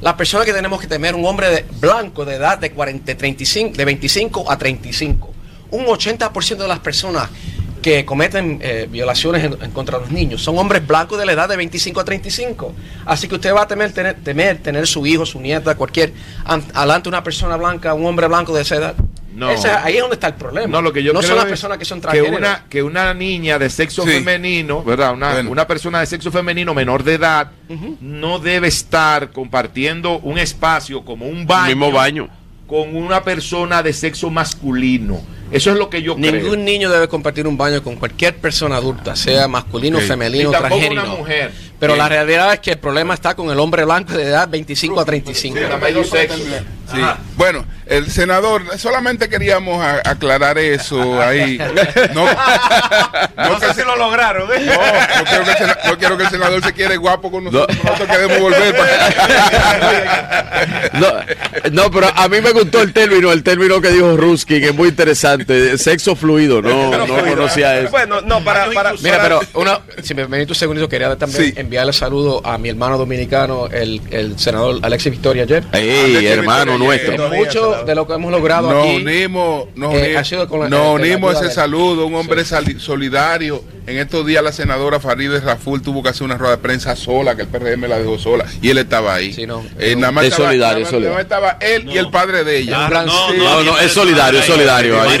la 0.00 0.16
persona 0.16 0.44
que 0.44 0.52
tenemos 0.52 0.80
que 0.80 0.88
temer, 0.88 1.14
un 1.14 1.24
hombre 1.24 1.48
de- 1.50 1.64
blanco 1.80 2.24
de 2.24 2.34
edad 2.34 2.58
de, 2.58 2.72
40, 2.72 3.16
35, 3.16 3.76
de 3.76 3.84
25 3.84 4.50
a 4.50 4.58
35. 4.58 5.32
Un 5.70 5.86
80% 5.86 6.56
de 6.56 6.66
las 6.68 6.80
personas 6.80 7.28
que 7.80 8.04
cometen 8.04 8.58
eh, 8.62 8.86
violaciones 8.90 9.44
en, 9.44 9.56
en 9.62 9.70
contra 9.70 9.98
de 9.98 10.04
los 10.04 10.12
niños 10.12 10.42
son 10.42 10.58
hombres 10.58 10.86
blancos 10.86 11.18
de 11.18 11.26
la 11.26 11.32
edad 11.32 11.48
de 11.48 11.56
25 11.56 12.00
a 12.00 12.04
35. 12.04 12.72
Así 13.06 13.28
que 13.28 13.34
usted 13.36 13.54
va 13.54 13.62
a 13.62 13.68
temer 13.68 13.92
tener, 13.92 14.14
temer 14.22 14.58
tener 14.58 14.86
su 14.86 15.06
hijo, 15.06 15.24
su 15.26 15.40
nieta, 15.40 15.74
cualquier, 15.76 16.12
an- 16.44 16.64
alante 16.74 17.08
una 17.08 17.22
persona 17.22 17.56
blanca, 17.56 17.94
un 17.94 18.06
hombre 18.06 18.26
blanco 18.28 18.54
de 18.54 18.62
esa 18.62 18.76
edad. 18.76 18.94
No. 19.34 19.50
Ese- 19.50 19.70
ahí 19.70 19.94
es 19.94 20.00
donde 20.00 20.14
está 20.14 20.26
el 20.28 20.34
problema. 20.34 20.66
No, 20.66 20.82
lo 20.82 20.92
que 20.92 21.00
yo 21.02 21.12
no 21.12 21.20
creo 21.20 21.28
son 21.28 21.36
las 21.36 21.44
es 21.46 21.50
personas 21.50 21.78
que 21.78 21.84
son 21.84 22.00
que 22.00 22.22
una, 22.22 22.64
que 22.68 22.82
una 22.82 23.14
niña 23.14 23.56
de 23.58 23.70
sexo 23.70 24.02
Sí. 24.02 24.10
femenino, 24.10 24.82
¿verdad? 24.82 25.12
Una, 25.12 25.32
Bueno. 25.34 25.50
una 25.52 25.66
persona 25.66 26.00
de 26.00 26.06
sexo 26.06 26.32
femenino 26.32 26.74
menor 26.74 27.04
de 27.04 27.14
edad 27.14 27.52
no 28.00 28.40
debe 28.40 28.66
estar 28.66 29.30
compartiendo 29.30 30.18
un 30.18 30.38
espacio 30.38 31.04
como 31.04 31.26
un 31.26 31.46
baño, 31.46 31.68
Mismo 31.68 31.92
baño. 31.92 32.28
Con 32.68 32.94
una 32.94 33.24
persona 33.24 33.82
de 33.82 33.92
sexo 33.92 34.30
masculino. 34.30 35.20
Eso 35.50 35.72
es 35.72 35.78
lo 35.78 35.88
que 35.88 36.02
yo 36.02 36.14
creo. 36.14 36.32
Ningún 36.32 36.64
niño 36.66 36.90
debe 36.90 37.08
compartir 37.08 37.46
un 37.46 37.56
baño 37.56 37.82
con 37.82 37.96
cualquier 37.96 38.36
persona 38.36 38.76
adulta, 38.76 39.16
sea 39.16 39.48
masculino, 39.48 39.98
femenino, 39.98 40.50
transgénero. 40.50 41.02
una 41.02 41.14
mujer. 41.16 41.50
Pero 41.80 41.96
la 41.96 42.08
realidad 42.08 42.52
es 42.52 42.60
que 42.60 42.72
el 42.72 42.78
problema 42.78 43.14
está 43.14 43.34
con 43.34 43.50
el 43.50 43.58
hombre 43.58 43.84
blanco 43.86 44.12
de 44.12 44.24
edad 44.24 44.46
25 44.48 45.00
a 45.00 45.04
35. 45.06 45.56
Sí. 45.58 46.14
Sí. 46.90 47.00
Bueno, 47.36 47.64
el 47.86 48.10
senador, 48.10 48.62
solamente 48.78 49.28
queríamos 49.28 49.82
a- 49.82 50.02
aclarar 50.10 50.58
eso 50.58 51.20
ahí. 51.20 51.58
No, 52.14 52.24
no, 52.24 53.60
que 53.60 53.74
se- 53.74 53.84
lo 53.84 53.96
lograron, 53.96 54.48
¿eh? 54.52 54.60
no, 54.66 54.72
no 54.72 55.24
quiero 55.24 55.44
que 55.44 55.50
el 55.50 55.56
sena- 55.58 55.78
no 55.86 55.98
quiero 55.98 56.16
que 56.18 56.24
el 56.24 56.30
senador 56.30 56.64
se 56.64 56.72
quede 56.72 56.96
guapo 56.96 57.30
con 57.30 57.44
nosotros. 57.44 57.76
Nosotros 57.84 58.08
queremos 58.08 58.40
volver. 58.40 58.76
para- 58.76 58.98
No, 60.98 61.08
no, 61.72 61.90
pero 61.90 62.08
a 62.14 62.28
mí 62.28 62.40
me 62.40 62.50
gustó 62.52 62.80
el 62.82 62.92
término, 62.92 63.30
el 63.32 63.42
término 63.42 63.80
que 63.80 63.90
dijo 63.90 64.16
Ruskin, 64.16 64.60
que 64.60 64.68
es 64.68 64.74
muy 64.74 64.88
interesante. 64.88 65.76
Sexo 65.78 66.16
fluido, 66.16 66.60
no, 66.62 67.06
no 67.06 67.06
conocía 67.24 67.78
eso. 67.78 67.90
Bueno, 67.90 68.20
no, 68.22 68.42
para, 68.44 68.70
para, 68.72 68.92
Mira, 68.94 69.18
para- 69.18 69.38
pero 69.40 69.40
una, 69.54 69.80
si 70.02 70.14
me 70.14 70.26
permite 70.26 70.52
un 70.52 70.56
segundito, 70.56 70.88
quería 70.88 71.14
también 71.16 71.44
Sí. 71.44 71.52
enviarle 71.56 71.92
saludo 71.92 72.40
a 72.44 72.58
mi 72.58 72.68
hermano 72.70 72.98
dominicano, 72.98 73.66
el, 73.66 74.00
el 74.10 74.38
senador 74.38 74.78
Alexis 74.82 75.12
Victoria 75.12 75.42
ayer. 75.44 75.64
Ey, 75.72 76.16
Ande, 76.16 76.32
hermano 76.32 76.77
Nuestro. 76.78 77.28
Mucho 77.30 77.84
de 77.84 77.94
lo 77.94 78.06
que 78.06 78.14
hemos 78.14 78.30
logrado 78.30 78.70
Nos 78.72 78.84
aquí. 78.86 78.96
unimos, 78.96 79.66
nos 79.74 79.94
eh, 79.94 79.98
unimos, 79.98 80.16
ha 80.20 80.24
sido 80.24 80.48
con 80.48 80.60
la- 80.60 80.68
nos 80.68 80.86
eh, 80.86 80.90
unimos 81.02 81.36
a 81.36 81.44
ese 81.46 81.54
saludo, 81.54 82.06
un 82.06 82.14
hombre 82.14 82.44
sali- 82.44 82.78
solidario. 82.80 83.62
En 83.88 83.96
estos 83.96 84.26
días 84.26 84.44
la 84.44 84.52
senadora 84.52 85.00
Farideh 85.00 85.40
Raful 85.40 85.80
tuvo 85.80 86.02
que 86.02 86.10
hacer 86.10 86.22
una 86.24 86.36
rueda 86.36 86.56
de 86.56 86.62
prensa 86.62 86.94
sola, 86.94 87.34
que 87.34 87.40
el 87.42 87.48
PRM 87.48 87.88
la 87.88 87.98
dejó 87.98 88.18
sola, 88.18 88.44
y 88.60 88.68
él 88.68 88.76
estaba 88.76 89.14
ahí. 89.14 89.32
Sí, 89.32 89.46
no. 89.46 89.64
Eh, 89.78 89.96
nada 89.96 90.12
más 90.12 90.24
Es 90.24 90.32
estaba, 90.32 90.50
solidario, 90.50 90.74
nada 90.74 90.80
más- 90.82 90.90
solidario. 90.90 91.08
nada 91.08 91.14
más 91.14 91.56
estaba 91.56 91.74
él 91.74 91.88
y 91.90 91.96
el 91.96 92.10
padre 92.10 92.44
de 92.44 92.58
ella. 92.58 92.86
Claro, 92.88 93.06
no. 93.06 93.32
No, 93.32 93.62
no, 93.62 93.78
es 93.78 93.90
solidario, 93.90 94.40
es 94.40 94.44
solidario. 94.46 95.00
Ahí 95.00 95.18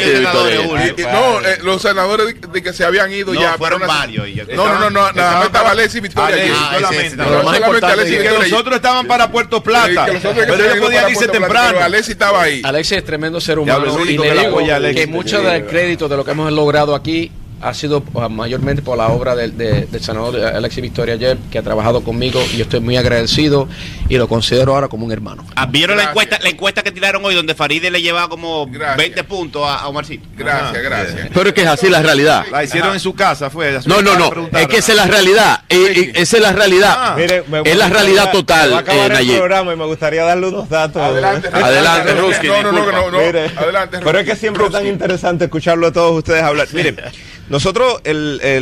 no, 1.02 1.40
eh, 1.40 1.58
los 1.62 1.80
senadores 1.80 2.26
de, 2.26 2.34
de 2.46 2.62
que 2.62 2.74
se 2.74 2.84
habían 2.84 3.10
ido 3.10 3.32
No, 3.32 3.40
ya. 3.40 3.54
fueron 3.56 3.78
una- 3.82 3.86
varios, 3.86 4.26
ya- 4.34 4.44
No, 4.54 4.66
no, 4.68 4.78
no, 4.80 4.90
no, 4.90 5.12
nada 5.12 5.36
más 5.38 5.46
estaba 5.46 5.70
Alexis 5.70 5.96
y 5.96 6.00
Victoria. 6.00 6.42
Allí. 6.42 6.52
Ah, 6.54 6.70
solamente. 6.74 7.16
No, 7.16 7.24
Alexis 7.48 8.16
que 8.16 8.18
Victoria. 8.22 8.48
los 8.48 8.52
otros 8.52 8.76
estaban 8.76 9.06
para 9.06 9.30
Puerto 9.32 9.62
Plata. 9.62 10.04
pero 10.08 10.18
se 10.20 10.24
yo 10.24 10.30
habían 10.30 10.76
ido 10.76 10.84
podía 10.84 11.00
para 11.00 11.10
irse 11.10 11.28
temprano. 11.28 11.78
Alexis 11.80 12.10
estaba 12.10 12.42
ahí. 12.42 12.60
Alexis 12.62 12.98
es 12.98 13.04
tremendo 13.04 13.40
ser 13.40 13.58
humano 13.58 14.04
y 14.04 14.18
le 14.18 14.30
digo 14.34 14.58
que 14.94 15.06
mucho 15.06 15.40
del 15.40 15.64
crédito 15.64 16.06
de 16.06 16.18
lo 16.18 16.24
que 16.26 16.32
hemos 16.32 16.52
logrado 16.52 16.94
aquí 16.94 17.32
ha 17.60 17.74
sido 17.74 18.02
uh, 18.12 18.28
mayormente 18.28 18.82
por 18.82 18.96
la 18.98 19.08
obra 19.08 19.34
del, 19.34 19.56
de- 19.58 19.86
del 19.86 20.00
senador 20.02 20.38
Alexis 20.40 20.82
Victoria 20.82 21.14
ayer, 21.14 21.36
que 21.50 21.58
ha 21.58 21.62
trabajado 21.62 22.02
conmigo 22.02 22.40
y 22.52 22.58
yo 22.58 22.62
estoy 22.64 22.80
muy 22.80 22.96
agradecido 22.96 23.68
y 24.08 24.16
lo 24.16 24.28
considero 24.28 24.74
ahora 24.74 24.88
como 24.88 25.04
un 25.06 25.12
hermano. 25.12 25.44
Ah, 25.56 25.66
¿Vieron 25.66 25.96
la 25.96 26.04
encuesta, 26.04 26.38
la 26.42 26.48
encuesta 26.48 26.82
que 26.82 26.92
tiraron 26.92 27.24
hoy 27.24 27.34
donde 27.34 27.54
Faride 27.54 27.90
le 27.90 28.00
llevaba 28.00 28.28
como 28.28 28.66
Gracias. 28.66 28.96
20 28.96 29.24
puntos 29.24 29.62
a, 29.66 29.76
a 29.80 29.88
Omarcito? 29.88 30.26
Gracias, 30.36 30.82
gracias. 30.82 31.28
Pero 31.34 31.48
es 31.48 31.54
que 31.54 31.62
es 31.62 31.66
así 31.68 31.88
la 31.88 32.02
realidad. 32.02 32.44
La 32.50 32.64
hicieron 32.64 32.94
en 32.94 33.00
su 33.00 33.14
casa, 33.14 33.50
fue. 33.50 33.78
No, 33.86 34.02
no, 34.02 34.16
no. 34.18 34.48
Es 34.58 34.66
que 34.68 34.78
esa 34.78 34.92
es 34.92 34.96
la 34.98 35.06
realidad. 35.06 35.62
Eh, 35.68 35.76
eh, 35.96 36.12
Esa 36.14 36.36
es 36.36 36.42
la 36.42 36.52
realidad. 36.52 36.94
Ah. 36.96 37.14
Mire, 37.16 37.42
me 37.48 37.60
Es 37.64 37.76
la 37.76 37.88
realidad 37.88 38.30
total, 38.32 38.72
Va 38.72 38.76
a 38.78 38.80
acabar 38.80 39.00
eh, 39.02 39.06
el 39.06 39.12
Nayib. 39.12 39.36
programa 39.38 39.72
y 39.72 39.76
me 39.76 39.84
gustaría 39.84 40.22
darle 40.24 40.46
unos 40.48 40.68
datos. 40.68 41.02
Adelante, 41.02 41.48
Adelante, 41.52 42.14
Ruskin, 42.14 42.48
No, 42.50 42.62
no, 42.62 42.72
no, 42.72 42.92
no, 42.92 43.10
no. 43.10 43.18
Mire, 43.18 43.50
Adelante, 43.56 43.98
pero 44.02 44.18
es 44.20 44.26
que 44.26 44.36
siempre 44.36 44.64
es 44.66 44.72
tan 44.72 44.86
interesante 44.86 45.44
escucharlo 45.44 45.88
a 45.88 45.92
todos 45.92 46.18
ustedes 46.18 46.42
hablar. 46.42 46.68
Miren, 46.72 46.96
nosotros 47.50 48.02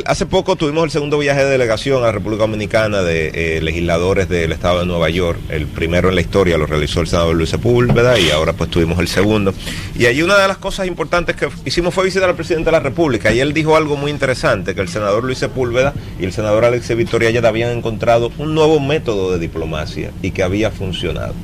hace 0.05 0.26
poco 0.26 0.55
tuvimos 0.55 0.84
el 0.84 0.90
segundo 0.90 1.18
viaje 1.18 1.44
de 1.44 1.50
delegación 1.50 2.02
a 2.02 2.06
la 2.06 2.12
República 2.12 2.42
Dominicana 2.42 3.02
de 3.02 3.56
eh, 3.56 3.60
legisladores 3.60 4.28
del 4.28 4.52
estado 4.52 4.81
de 4.81 4.86
Nueva 4.86 5.10
York. 5.10 5.39
El 5.48 5.66
primero 5.66 6.08
en 6.08 6.15
la 6.15 6.20
historia 6.20 6.56
lo 6.56 6.66
realizó 6.66 7.00
el 7.00 7.08
senador 7.08 7.34
Luis 7.34 7.50
Sepúlveda 7.50 8.18
y 8.18 8.31
ahora 8.31 8.52
pues 8.52 8.70
tuvimos 8.70 8.98
el 9.00 9.08
segundo. 9.08 9.52
Y 9.98 10.06
allí 10.06 10.23
una 10.23 10.39
de 10.39 10.47
las 10.47 10.58
cosas 10.58 10.86
importantes 10.86 11.34
que 11.34 11.48
hicimos 11.65 11.94
fue 11.94 12.05
visitar 12.05 12.28
al 12.28 12.36
presidente 12.36 12.66
de 12.66 12.73
la 12.73 12.81
República 12.81 13.32
y 13.32 13.40
él 13.40 13.52
dijo 13.52 13.76
algo 13.76 13.97
muy 13.97 14.10
interesante, 14.10 14.74
que 14.74 14.81
el 14.82 14.89
senador 14.89 15.24
Luis 15.24 15.39
Sepúlveda 15.39 15.92
y 16.20 16.24
el 16.24 16.32
senador 16.32 16.65
Alex 16.65 16.94
Victoria 16.97 17.31
ya 17.31 17.47
habían 17.47 17.76
encontrado 17.76 18.31
un 18.39 18.55
nuevo 18.55 18.81
método 18.81 19.32
de 19.32 19.39
diplomacia 19.39 20.10
y 20.23 20.31
que 20.31 20.42
había 20.42 20.70
funcionado. 20.70 21.34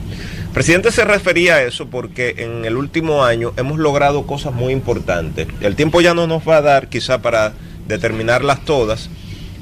Presidente 0.52 0.92
se 0.92 1.04
refería 1.04 1.56
a 1.56 1.62
eso 1.62 1.86
porque 1.86 2.34
en 2.38 2.66
el 2.66 2.76
último 2.76 3.24
año 3.24 3.54
hemos 3.56 3.78
logrado 3.78 4.26
cosas 4.26 4.52
muy 4.52 4.72
importantes. 4.74 5.48
El 5.62 5.76
tiempo 5.76 6.02
ya 6.02 6.12
no 6.12 6.26
nos 6.26 6.46
va 6.46 6.58
a 6.58 6.62
dar 6.62 6.88
quizá 6.88 7.22
para 7.22 7.54
determinarlas 7.88 8.62
todas, 8.64 9.08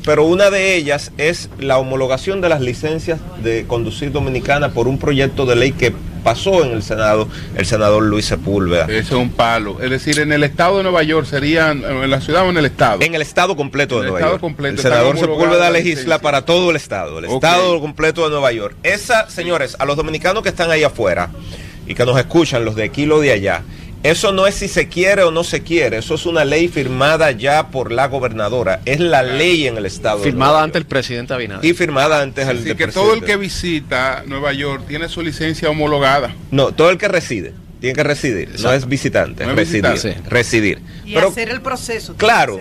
pero 0.04 0.24
una 0.24 0.50
de 0.50 0.76
ellas 0.76 1.12
es 1.18 1.50
la 1.58 1.78
homologación 1.78 2.40
de 2.40 2.48
las 2.48 2.60
licencias 2.60 3.20
de 3.42 3.66
conducir 3.66 4.12
dominicana 4.12 4.70
por 4.70 4.88
un 4.88 4.98
proyecto 4.98 5.46
de 5.46 5.56
ley 5.56 5.72
que 5.72 5.92
pasó 6.22 6.64
en 6.64 6.72
el 6.72 6.82
Senado, 6.82 7.28
el 7.56 7.66
senador 7.66 8.02
Luis 8.02 8.26
Sepúlveda. 8.26 8.84
Eso 8.84 9.16
es 9.16 9.22
un 9.22 9.30
palo. 9.30 9.80
Es 9.80 9.90
decir, 9.90 10.18
en 10.20 10.32
el 10.32 10.44
estado 10.44 10.78
de 10.78 10.82
Nueva 10.82 11.02
York 11.02 11.26
serían, 11.26 11.82
en 11.84 12.10
la 12.10 12.20
ciudad 12.20 12.46
o 12.46 12.50
en 12.50 12.56
el 12.56 12.66
estado. 12.66 13.00
En 13.02 13.14
el 13.14 13.22
estado 13.22 13.56
completo 13.56 13.96
de 13.96 14.02
el 14.02 14.06
Nueva 14.08 14.18
estado 14.18 14.32
York. 14.34 14.40
completo, 14.42 14.76
el 14.76 14.82
senador 14.82 15.18
Sepúlveda 15.18 15.70
legisla 15.70 16.18
para 16.18 16.44
todo 16.44 16.70
el 16.70 16.76
estado, 16.76 17.18
el 17.18 17.26
estado 17.26 17.80
completo 17.80 18.24
de 18.24 18.30
Nueva 18.30 18.52
York. 18.52 18.76
Esa, 18.82 19.28
señores, 19.30 19.76
a 19.78 19.84
los 19.84 19.96
dominicanos 19.96 20.42
que 20.42 20.50
están 20.50 20.70
ahí 20.70 20.84
afuera 20.84 21.30
y 21.86 21.94
que 21.94 22.04
nos 22.04 22.18
escuchan, 22.18 22.64
los 22.64 22.76
de 22.76 22.84
aquí 22.84 23.02
y 23.02 23.06
los 23.06 23.20
de 23.22 23.32
allá, 23.32 23.62
eso 24.02 24.32
no 24.32 24.46
es 24.46 24.54
si 24.54 24.68
se 24.68 24.88
quiere 24.88 25.22
o 25.22 25.30
no 25.30 25.44
se 25.44 25.62
quiere, 25.62 25.98
eso 25.98 26.14
es 26.14 26.24
una 26.26 26.44
ley 26.44 26.68
firmada 26.68 27.30
ya 27.32 27.68
por 27.68 27.92
la 27.92 28.06
gobernadora, 28.08 28.80
es 28.84 28.98
la 29.00 29.22
ley 29.22 29.66
en 29.66 29.76
el 29.76 29.86
estado. 29.86 30.20
Firmada 30.20 30.62
ante 30.62 30.78
el 30.78 30.86
presidente 30.86 31.34
Abinader. 31.34 31.64
y 31.64 31.74
firmada 31.74 32.22
antes 32.22 32.46
Así 32.48 32.70
al 32.70 32.76
que 32.76 32.86
todo 32.88 33.14
el 33.14 33.22
que 33.22 33.36
visita 33.36 34.22
Nueva 34.26 34.52
York 34.52 34.84
tiene 34.88 35.08
su 35.08 35.22
licencia 35.22 35.68
homologada. 35.68 36.34
No, 36.50 36.72
todo 36.72 36.90
el 36.90 36.98
que 36.98 37.08
reside. 37.08 37.52
Tiene 37.80 37.94
que 37.94 38.02
residir, 38.02 38.50
no 38.60 38.72
es 38.74 38.86
visitante, 38.86 39.44
No 39.44 39.52
es 39.52 39.56
residir. 39.56 39.90
visitante. 39.90 40.28
Residir. 40.28 40.78
Y 41.06 41.14
Pero 41.14 41.28
hacer 41.28 41.48
el 41.48 41.62
proceso. 41.62 42.14
Claro, 42.16 42.60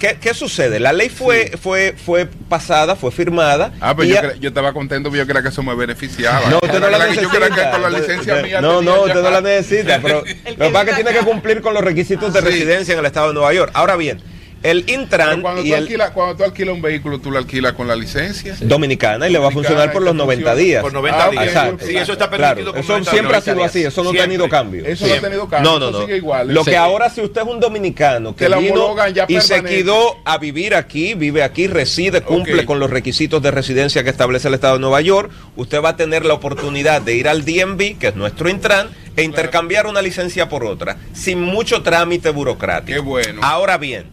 ¿qué, 0.00 0.18
qué 0.20 0.34
sucede? 0.34 0.80
La 0.80 0.92
ley 0.92 1.08
fue, 1.08 1.52
fue, 1.62 1.94
fue 2.04 2.26
pasada, 2.26 2.96
fue 2.96 3.12
firmada. 3.12 3.72
Ah, 3.80 3.94
y 4.02 4.08
yo, 4.08 4.18
a- 4.18 4.34
yo 4.34 4.48
estaba 4.48 4.72
contento 4.72 5.08
porque 5.10 5.18
yo 5.18 5.26
creía 5.26 5.42
que 5.42 5.50
eso 5.50 5.62
me 5.62 5.74
beneficiaba. 5.76 6.50
No, 6.50 6.56
usted 6.60 6.80
no 6.80 6.90
la 6.90 6.98
Yo 7.14 7.28
creía 7.28 7.30
que 7.30 7.38
necesita. 7.50 7.70
con 7.70 7.82
la 7.82 7.90
licencia 7.90 8.36
mía. 8.42 8.60
No, 8.60 8.82
no, 8.82 9.02
usted 9.02 9.22
no 9.22 9.30
la 9.30 9.40
necesita, 9.40 10.00
pero 10.02 10.24
lo 10.56 10.66
que 10.66 10.70
pasa 10.72 10.82
es 10.82 10.88
que 10.96 11.04
tiene 11.04 11.18
que 11.20 11.24
cumplir 11.24 11.60
con 11.60 11.74
los 11.74 11.84
requisitos 11.84 12.32
de 12.32 12.40
Sí. 12.40 12.46
residencia 12.46 12.94
en 12.94 12.98
el 13.00 13.06
estado 13.06 13.28
de 13.28 13.34
Nueva 13.34 13.52
York. 13.54 13.70
Ahora 13.74 13.94
bien, 13.94 14.20
el 14.62 14.84
Pero 14.84 15.00
Intran 15.00 15.40
cuando, 15.40 15.62
y 15.62 15.68
tú 15.70 15.74
el 15.74 15.82
alquilas, 15.82 16.10
cuando 16.10 16.36
tú 16.36 16.44
alquilas 16.44 16.74
un 16.74 16.82
vehículo, 16.82 17.18
tú 17.18 17.30
lo 17.30 17.38
alquilas 17.38 17.72
con 17.72 17.88
la 17.88 17.96
licencia. 17.96 18.54
Dominicana 18.60 19.26
y 19.28 19.32
le 19.32 19.38
va 19.38 19.48
a 19.48 19.50
funcionar 19.50 19.90
por 19.92 20.02
los 20.02 20.14
90 20.14 20.54
días. 20.54 20.82
Por 20.82 20.92
90 20.92 21.24
Ah, 21.24 21.30
días. 21.30 21.44
Exacto. 21.46 21.86
Sí, 21.86 21.96
eso 21.96 22.12
está 22.12 22.28
Claro, 22.28 22.56
permitido. 22.56 22.72
con 22.72 22.80
Eso 22.80 22.88
90 22.92 23.10
siempre 23.10 23.36
ha 23.36 23.40
90 23.40 23.52
sido 23.52 23.64
así, 23.64 23.82
eso 23.88 24.02
no 24.02 24.10
ha 24.10 24.12
Siempre. 24.12 24.28
tenido 24.28 24.48
cambio. 24.48 24.84
Eso 24.84 25.06
no 25.06 25.14
ha 25.14 25.20
tenido 25.20 25.48
cambio. 25.48 25.70
No, 25.70 25.78
no, 25.78 25.90
no. 25.90 26.00
sigue 26.02 26.16
igual. 26.18 26.48
Lo 26.52 26.64
Sí. 26.64 26.70
que 26.70 26.76
ahora, 26.76 27.08
si 27.10 27.20
usted 27.22 27.40
es 27.40 27.46
un 27.48 27.60
dominicano 27.60 28.36
que 28.36 28.46
Que 28.48 28.56
vino 28.56 29.06
ya 29.08 29.24
y 29.28 29.40
se 29.40 29.62
quedó 29.62 30.16
a 30.24 30.36
vivir 30.38 30.74
aquí, 30.74 31.14
vive 31.14 31.42
aquí, 31.42 31.66
reside, 31.66 32.20
cumple 32.20 32.66
con 32.66 32.78
los 32.78 32.90
requisitos 32.90 33.42
de 33.42 33.50
residencia 33.50 34.04
que 34.04 34.10
establece 34.10 34.48
el 34.48 34.54
Estado 34.54 34.74
de 34.74 34.80
Nueva 34.80 35.00
York, 35.00 35.30
usted 35.56 35.82
va 35.82 35.90
a 35.90 35.96
tener 35.96 36.24
la 36.26 36.34
oportunidad 36.34 37.00
de 37.00 37.14
ir 37.14 37.28
al 37.28 37.44
DMV, 37.44 37.96
que 37.98 38.08
es 38.08 38.16
nuestro 38.16 38.48
Intran, 38.50 38.88
e 39.16 39.22
intercambiar 39.22 39.86
una 39.86 40.02
licencia 40.02 40.48
por 40.48 40.64
otra, 40.64 40.96
sin 41.14 41.40
mucho 41.42 41.82
trámite 41.82 42.30
burocrático. 42.30 42.94
Qué 42.94 43.00
bueno. 43.00 43.40
Ahora 43.42 43.76
bien, 43.78 44.04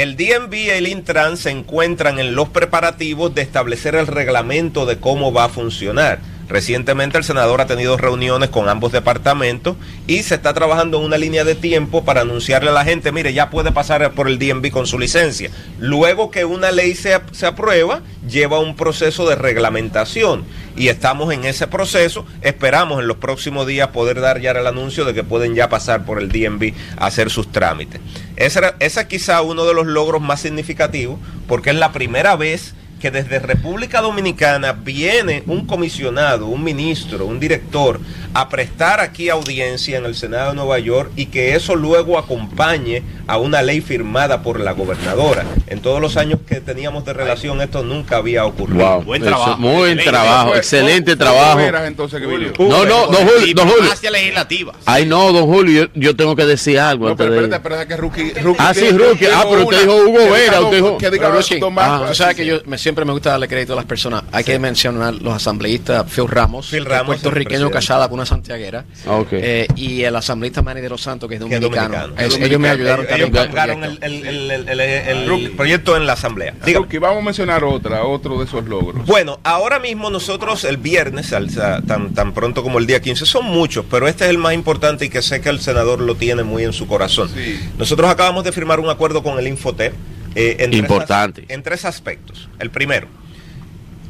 el 0.00 0.16
DMV 0.16 0.54
y 0.54 0.70
el 0.70 0.88
Intran 0.88 1.36
se 1.36 1.50
encuentran 1.50 2.18
en 2.18 2.34
los 2.34 2.48
preparativos 2.48 3.34
de 3.34 3.42
establecer 3.42 3.94
el 3.94 4.06
reglamento 4.06 4.86
de 4.86 4.98
cómo 4.98 5.30
va 5.30 5.44
a 5.44 5.48
funcionar. 5.50 6.20
Recientemente 6.50 7.16
el 7.16 7.22
senador 7.22 7.60
ha 7.60 7.66
tenido 7.66 7.96
reuniones 7.96 8.50
con 8.50 8.68
ambos 8.68 8.90
departamentos 8.90 9.76
y 10.08 10.24
se 10.24 10.34
está 10.34 10.52
trabajando 10.52 10.98
en 10.98 11.04
una 11.04 11.16
línea 11.16 11.44
de 11.44 11.54
tiempo 11.54 12.04
para 12.04 12.22
anunciarle 12.22 12.70
a 12.70 12.72
la 12.72 12.84
gente, 12.84 13.12
mire, 13.12 13.32
ya 13.32 13.50
puede 13.50 13.70
pasar 13.70 14.10
por 14.14 14.26
el 14.26 14.40
DMV 14.40 14.72
con 14.72 14.88
su 14.88 14.98
licencia. 14.98 15.52
Luego 15.78 16.32
que 16.32 16.44
una 16.44 16.72
ley 16.72 16.96
se, 16.96 17.16
se 17.30 17.46
aprueba, 17.46 18.02
lleva 18.28 18.58
un 18.58 18.74
proceso 18.74 19.28
de 19.28 19.36
reglamentación 19.36 20.44
y 20.76 20.88
estamos 20.88 21.32
en 21.32 21.44
ese 21.44 21.68
proceso. 21.68 22.26
Esperamos 22.42 23.00
en 23.00 23.06
los 23.06 23.18
próximos 23.18 23.68
días 23.68 23.90
poder 23.90 24.20
dar 24.20 24.40
ya 24.40 24.50
el 24.50 24.66
anuncio 24.66 25.04
de 25.04 25.14
que 25.14 25.22
pueden 25.22 25.54
ya 25.54 25.68
pasar 25.68 26.04
por 26.04 26.20
el 26.20 26.32
DMV 26.32 26.72
a 26.96 27.06
hacer 27.06 27.30
sus 27.30 27.52
trámites. 27.52 28.00
Ese 28.34 28.60
es 28.80 28.98
quizá 29.04 29.40
uno 29.42 29.66
de 29.66 29.74
los 29.74 29.86
logros 29.86 30.20
más 30.20 30.40
significativos 30.40 31.20
porque 31.46 31.70
es 31.70 31.76
la 31.76 31.92
primera 31.92 32.34
vez 32.34 32.74
que 33.00 33.10
desde 33.10 33.38
República 33.38 34.00
Dominicana 34.00 34.72
viene 34.72 35.42
un 35.46 35.66
comisionado, 35.66 36.46
un 36.46 36.62
ministro, 36.62 37.26
un 37.26 37.40
director 37.40 37.98
a 38.34 38.48
prestar 38.48 39.00
aquí 39.00 39.28
audiencia 39.28 39.98
en 39.98 40.04
el 40.04 40.14
Senado 40.14 40.50
de 40.50 40.56
Nueva 40.56 40.78
York 40.78 41.10
y 41.16 41.26
que 41.26 41.54
eso 41.56 41.74
luego 41.74 42.18
acompañe 42.18 43.02
a 43.26 43.38
una 43.38 43.62
ley 43.62 43.80
firmada 43.80 44.42
por 44.42 44.60
la 44.60 44.72
gobernadora. 44.72 45.44
En 45.66 45.80
todos 45.80 46.00
los 46.00 46.16
años 46.16 46.38
que 46.46 46.60
teníamos 46.60 47.04
de 47.04 47.12
relación 47.12 47.60
esto 47.60 47.82
nunca 47.82 48.16
había 48.18 48.44
ocurrido. 48.44 48.84
Wow. 48.84 49.02
Buen 49.02 49.22
Eso, 49.22 49.30
trabajo. 49.30 49.56
muy 49.58 49.70
buen 49.74 49.98
Excelente. 49.98 50.10
trabajo, 50.10 50.44
¿Cómo- 50.46 50.56
excelente 50.56 51.16
trabajo. 51.16 51.60
eras 51.60 51.86
entonces 51.88 52.20
que 52.20 52.26
vino? 52.26 52.52
No, 52.58 52.84
no, 52.84 53.06
don 53.06 53.26
Julio, 53.26 53.54
don 53.54 53.68
Julio. 53.68 53.90
Legislativa. 54.10 54.72
Ay, 54.86 55.06
no, 55.06 55.32
don 55.32 55.46
Julio, 55.46 55.84
yo, 55.86 55.90
yo 55.94 56.16
tengo 56.16 56.36
que 56.36 56.44
decir 56.46 56.78
algo 56.78 57.04
No, 57.06 57.10
antes 57.12 57.24
pero 57.26 57.40
de... 57.40 57.46
espérate, 57.46 57.56
espérate, 57.84 57.88
que 57.88 57.96
Rookie. 57.96 58.40
Rookie 58.40 58.62
Ah, 58.62 58.74
sí, 58.74 58.80
que 59.18 59.28
Ah, 59.32 59.44
pero 59.48 59.62
usted 59.64 59.80
dijo 59.82 59.96
Hugo 59.96 60.30
Vera, 60.32 60.60
usted 60.60 60.76
dijo- 60.76 60.98
Que 60.98 61.10
diga 61.10 61.28
Pero 61.30 61.42
sí, 61.42 61.60
Tomás. 61.60 61.88
ah, 61.88 62.04
tú 62.08 62.14
sabes 62.14 62.36
que 62.36 62.46
yo 62.46 62.60
me, 62.66 62.76
siempre 62.90 63.04
me 63.04 63.12
gusta 63.12 63.30
darle 63.30 63.46
crédito 63.46 63.72
a 63.74 63.76
las 63.76 63.84
personas. 63.84 64.24
Hay 64.32 64.42
que 64.42 64.58
mencionar 64.58 65.14
los 65.14 65.32
asambleístas 65.32 66.10
Phil 66.10 66.26
Ramos, 66.26 66.68
Phil 66.68 66.84
Ramos, 66.84 67.06
puertorriqueño 67.06 67.70
casada 67.70 68.08
con 68.08 68.18
una 68.18 68.26
santiaguera, 68.26 68.84
Ok. 69.06 69.28
eh, 69.34 69.68
y 69.76 70.02
el 70.02 70.16
asambleísta 70.16 70.60
Manny 70.60 70.80
de 70.80 70.88
los 70.88 71.00
Santos, 71.00 71.28
que 71.28 71.36
es 71.36 71.40
dominicano. 71.40 71.70
dominicano. 71.70 72.14
Es- 72.20 72.34
Es 72.34 72.40
ellos 72.40 72.58
me 72.58 72.68
dominicano. 72.68 72.72
ayudaron 72.74 73.06
Ellos 73.06 73.30
también 73.30 73.44
el 73.44 73.50
proyecto. 73.50 74.06
el, 74.06 74.12
el- 74.26 74.50
el- 74.50 74.68
el- 74.68 74.80
el- 74.80 75.30
el 75.30 75.50
proyecto 75.52 75.96
en 75.96 76.06
la 76.06 76.14
asamblea. 76.14 76.54
Rookie, 76.66 76.98
vamos 76.98 77.22
a 77.22 77.24
mencionar 77.24 77.62
otra, 77.62 78.02
otro 78.04 78.38
de 78.40 78.44
esos 78.46 78.64
logros. 78.64 79.06
Bueno, 79.06 79.38
ahora 79.44 79.78
mismo 79.78 80.10
nosotros 80.10 80.64
el 80.64 80.76
viernes, 80.76 81.32
al- 81.32 81.48
tan, 81.86 82.12
tan 82.12 82.32
pronto 82.34 82.64
como 82.64 82.80
el 82.80 82.86
día 82.86 83.00
15, 83.00 83.24
son 83.24 83.44
muchos, 83.44 83.84
pero 83.88 84.08
este 84.08 84.24
es 84.24 84.30
el 84.30 84.38
más 84.38 84.52
importante 84.54 85.04
y 85.04 85.10
que 85.10 85.22
sé 85.22 85.40
que 85.40 85.48
el 85.48 85.60
senador 85.60 86.00
lo 86.00 86.16
tiene 86.16 86.42
muy 86.42 86.64
en 86.64 86.72
su 86.72 86.88
corazón. 86.88 87.28
Sí. 87.32 87.60
Nosotros 87.78 88.10
acabamos 88.10 88.42
de 88.42 88.50
firmar 88.50 88.80
un 88.80 88.88
acuerdo 88.90 89.22
con 89.22 89.38
el 89.38 89.46
Infotep. 89.46 89.92
Eh, 90.34 90.56
en 90.60 90.70
tres 90.70 90.80
Importante. 90.80 91.42
as- 91.42 91.50
en 91.50 91.62
tres 91.62 91.84
aspectos. 91.84 92.48
El 92.58 92.70
primero, 92.70 93.08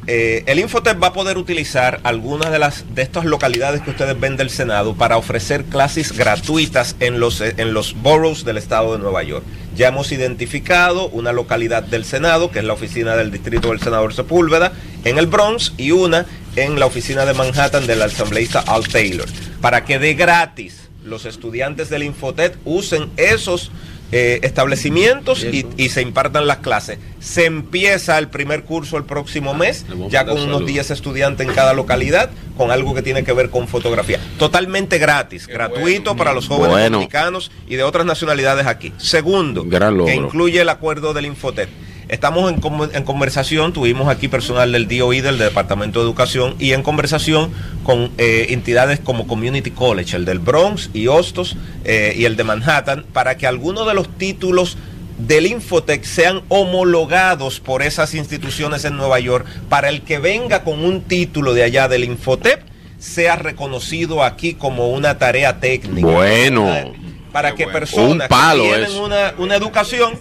eh, 0.06 0.42
el 0.46 0.58
Infotep 0.58 1.00
va 1.00 1.08
a 1.08 1.12
poder 1.12 1.36
utilizar 1.38 2.00
algunas 2.04 2.50
de 2.50 2.58
las 2.58 2.84
de 2.94 3.02
estas 3.02 3.24
localidades 3.26 3.82
que 3.82 3.90
ustedes 3.90 4.18
ven 4.18 4.36
del 4.36 4.48
Senado 4.50 4.94
para 4.94 5.16
ofrecer 5.18 5.64
clases 5.64 6.12
gratuitas 6.16 6.96
en 7.00 7.20
los 7.20 7.40
eh, 7.40 7.54
en 7.58 7.74
los 7.74 7.94
boroughs 7.94 8.44
del 8.44 8.56
estado 8.56 8.92
de 8.94 8.98
Nueva 8.98 9.22
York. 9.22 9.44
Ya 9.76 9.88
hemos 9.88 10.10
identificado 10.10 11.08
una 11.10 11.32
localidad 11.32 11.82
del 11.82 12.04
Senado, 12.04 12.50
que 12.50 12.58
es 12.60 12.64
la 12.64 12.72
oficina 12.72 13.14
del 13.14 13.30
distrito 13.30 13.68
del 13.68 13.80
senador 13.80 14.14
Sepúlveda, 14.14 14.72
en 15.04 15.18
el 15.18 15.26
Bronx, 15.26 15.74
y 15.76 15.90
una 15.92 16.26
en 16.56 16.80
la 16.80 16.86
oficina 16.86 17.24
de 17.26 17.34
Manhattan 17.34 17.86
del 17.86 18.02
asambleísta 18.02 18.60
Al 18.66 18.88
Taylor, 18.88 19.26
para 19.60 19.84
que 19.84 19.98
de 19.98 20.14
gratis 20.14 20.88
los 21.04 21.24
estudiantes 21.24 21.88
del 21.88 22.02
Infotep 22.02 22.56
usen 22.64 23.10
esos 23.16 23.70
eh, 24.12 24.40
establecimientos 24.42 25.44
y, 25.44 25.66
y 25.76 25.88
se 25.90 26.02
impartan 26.02 26.46
las 26.46 26.58
clases. 26.58 26.98
Se 27.20 27.44
empieza 27.46 28.18
el 28.18 28.28
primer 28.28 28.64
curso 28.64 28.96
el 28.96 29.04
próximo 29.04 29.54
mes, 29.54 29.84
le 29.88 29.94
voy 29.94 30.06
a 30.06 30.10
ya 30.10 30.24
con 30.24 30.34
unos 30.34 30.44
saludos. 30.46 30.66
10 30.66 30.90
estudiantes 30.90 31.46
en 31.46 31.54
cada 31.54 31.74
localidad, 31.74 32.30
con 32.56 32.70
algo 32.70 32.94
que 32.94 33.02
tiene 33.02 33.24
que 33.24 33.32
ver 33.32 33.50
con 33.50 33.68
fotografía. 33.68 34.18
Totalmente 34.38 34.98
gratis, 34.98 35.46
gratuito 35.46 36.16
para 36.16 36.32
los 36.32 36.48
jóvenes 36.48 36.70
Bueno. 36.70 36.96
dominicanos 36.98 37.50
y 37.68 37.76
de 37.76 37.82
otras 37.84 38.04
nacionalidades 38.06 38.66
aquí. 38.66 38.92
Segundo, 38.98 39.64
Gran 39.64 39.96
logro. 39.96 40.06
que 40.06 40.14
incluye 40.16 40.60
el 40.60 40.68
acuerdo 40.68 41.12
del 41.14 41.26
Infotep. 41.26 41.68
Estamos 42.10 42.52
en, 42.52 43.04
conversación, 43.04 43.72
tuvimos 43.72 44.08
aquí 44.08 44.26
personal 44.26 44.72
del 44.72 44.88
DOI, 44.88 45.20
del 45.20 45.38
Departamento 45.38 46.00
de 46.00 46.06
Educación, 46.06 46.56
y 46.58 46.72
en 46.72 46.82
conversación 46.82 47.52
con 47.84 48.10
eh, 48.18 48.46
entidades 48.50 48.98
como 48.98 49.28
Community 49.28 49.70
College, 49.70 50.16
el 50.16 50.24
del 50.24 50.40
Bronx 50.40 50.90
y 50.92 51.06
Hostos 51.06 51.56
eh, 51.84 52.12
y 52.16 52.24
el 52.24 52.34
de 52.34 52.42
Manhattan, 52.42 53.04
para 53.12 53.36
que 53.36 53.46
algunos 53.46 53.86
de 53.86 53.94
los 53.94 54.08
títulos 54.18 54.76
del 55.18 55.46
Infotec 55.46 56.02
sean 56.02 56.42
homologados 56.48 57.60
por 57.60 57.80
esas 57.80 58.12
instituciones 58.14 58.84
en 58.84 58.96
Nueva 58.96 59.20
York 59.20 59.46
para 59.68 59.88
el 59.88 60.02
que 60.02 60.18
venga 60.18 60.64
con 60.64 60.84
un 60.84 61.02
título 61.02 61.54
de 61.54 61.62
allá 61.62 61.86
del 61.86 62.02
Infotep 62.02 62.64
sea 62.98 63.36
reconocido 63.36 64.24
aquí 64.24 64.54
como 64.54 64.90
una 64.90 65.16
tarea 65.16 65.60
técnica. 65.60 66.08
Bueno. 66.08 66.92
Para 67.30 67.54
que 67.54 67.66
bueno. 67.66 67.78
personas 67.78 68.22
Un 68.22 68.28
palo 68.28 68.64
que 68.64 68.68
tienen 68.70 68.96
una, 68.96 69.34
una 69.38 69.54
educación 69.54 70.18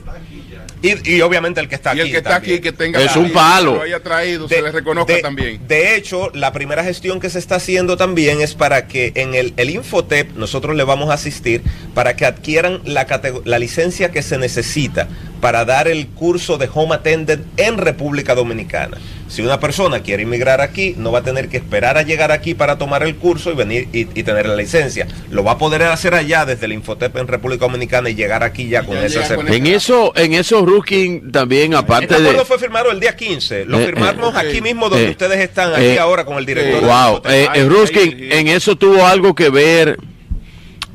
y, 0.82 1.16
y 1.16 1.22
obviamente 1.22 1.60
el 1.60 1.68
que 1.68 1.76
está 1.76 1.90
y 1.96 2.00
aquí. 2.00 2.02
el 2.02 2.12
que 2.12 2.18
está 2.18 2.30
también. 2.32 2.54
aquí, 2.56 2.62
que 2.64 2.72
tenga 2.72 3.02
Es 3.02 3.16
un 3.16 3.28
que 3.28 3.34
palo. 3.34 3.76
lo 3.76 3.82
haya 3.82 4.02
traído, 4.02 4.48
se 4.48 4.62
le 4.62 4.72
reconozca 4.72 5.14
de- 5.14 5.22
también. 5.22 5.68
De 5.68 5.96
hecho, 5.96 6.32
la 6.34 6.54
primera 6.54 6.84
gestión 6.84 7.20
que 7.20 7.30
se 7.30 7.40
está 7.40 7.56
haciendo 7.56 7.98
también 7.98 8.42
es 8.42 8.56
para 8.56 8.88
que 8.88 9.12
en 9.16 9.36
el, 9.36 9.54
el 9.58 9.70
Infotep 9.70 10.36
nosotros 10.36 10.76
le 10.76 10.84
vamos 10.84 11.10
a 11.10 11.14
asistir 11.14 11.62
para 11.94 12.16
que 12.16 12.26
adquieran 12.26 12.82
la, 12.86 13.06
la 13.46 13.60
licencia 13.60 14.12
que 14.12 14.22
se 14.22 14.38
necesita 14.38 15.08
para 15.42 15.66
dar 15.66 15.88
el 15.88 16.08
curso 16.08 16.58
de 16.58 16.70
Home 16.74 16.96
Attendant 16.96 17.46
en 17.58 17.78
República 17.78 18.36
Dominicana. 18.36 18.98
Si 19.30 19.44
una 19.44 19.60
persona 19.60 20.02
quiere 20.02 20.24
inmigrar 20.24 20.60
aquí, 20.60 20.96
no 20.98 21.12
va 21.12 21.20
a 21.20 21.24
tener 21.24 21.50
que 21.50 21.58
esperar 21.58 21.98
a 21.98 22.02
llegar 22.02 22.32
aquí 22.32 22.56
para 22.56 22.80
tomar 22.80 23.04
el 23.04 23.16
curso 23.16 23.52
y 23.52 23.56
venir 23.56 23.88
y, 23.94 24.00
y 24.20 24.24
tener 24.24 24.48
la 24.48 24.56
licencia. 24.56 25.08
Lo 25.30 25.44
va 25.44 25.52
a 25.52 25.58
poder 25.60 25.84
hacer 25.84 26.16
allá 26.16 26.46
desde 26.46 26.66
el 26.66 26.74
Infotep 26.74 27.16
en 27.16 27.28
República 27.28 27.66
Dominicana 27.66 28.10
y 28.10 28.16
llegar 28.16 28.42
aquí 28.44 28.68
ya 28.68 28.82
con 28.84 28.96
ya 28.96 29.06
esa 29.06 29.20
con 29.20 29.28
certificación. 29.46 29.68
En 29.68 29.74
eso, 29.76 30.14
en 30.16 30.34
esos 30.34 30.64
rookie 30.66 31.22
también, 31.32 31.74
Este 31.74 31.76
aparte 31.86 32.16
acuerdo 32.16 32.40
de... 32.40 32.46
fue 32.46 32.58
firmado 32.58 32.92
el 32.92 33.00
día 33.00 33.16
15. 33.16 33.66
Lo 33.66 33.80
Eh, 33.80 33.86
firmamos 33.86 34.34
eh, 34.34 34.38
aquí 34.40 34.62
mismo 34.62 34.90
donde 34.90 35.06
eh, 35.06 35.12
ustedes 35.12 35.40
están, 35.40 35.74
aquí 35.76 35.84
eh, 35.86 36.00
ahora 36.00 36.26
con 36.26 36.38
el 36.40 36.46
director. 36.48 36.84
eh, 36.84 36.88
Wow, 36.88 37.22
eh, 37.32 37.48
eh, 37.54 37.66
Ruskin, 37.66 38.32
en 38.32 38.48
eso 38.48 38.76
tuvo 38.78 39.06
algo 39.06 39.36
que 39.36 39.52
ver, 39.52 40.00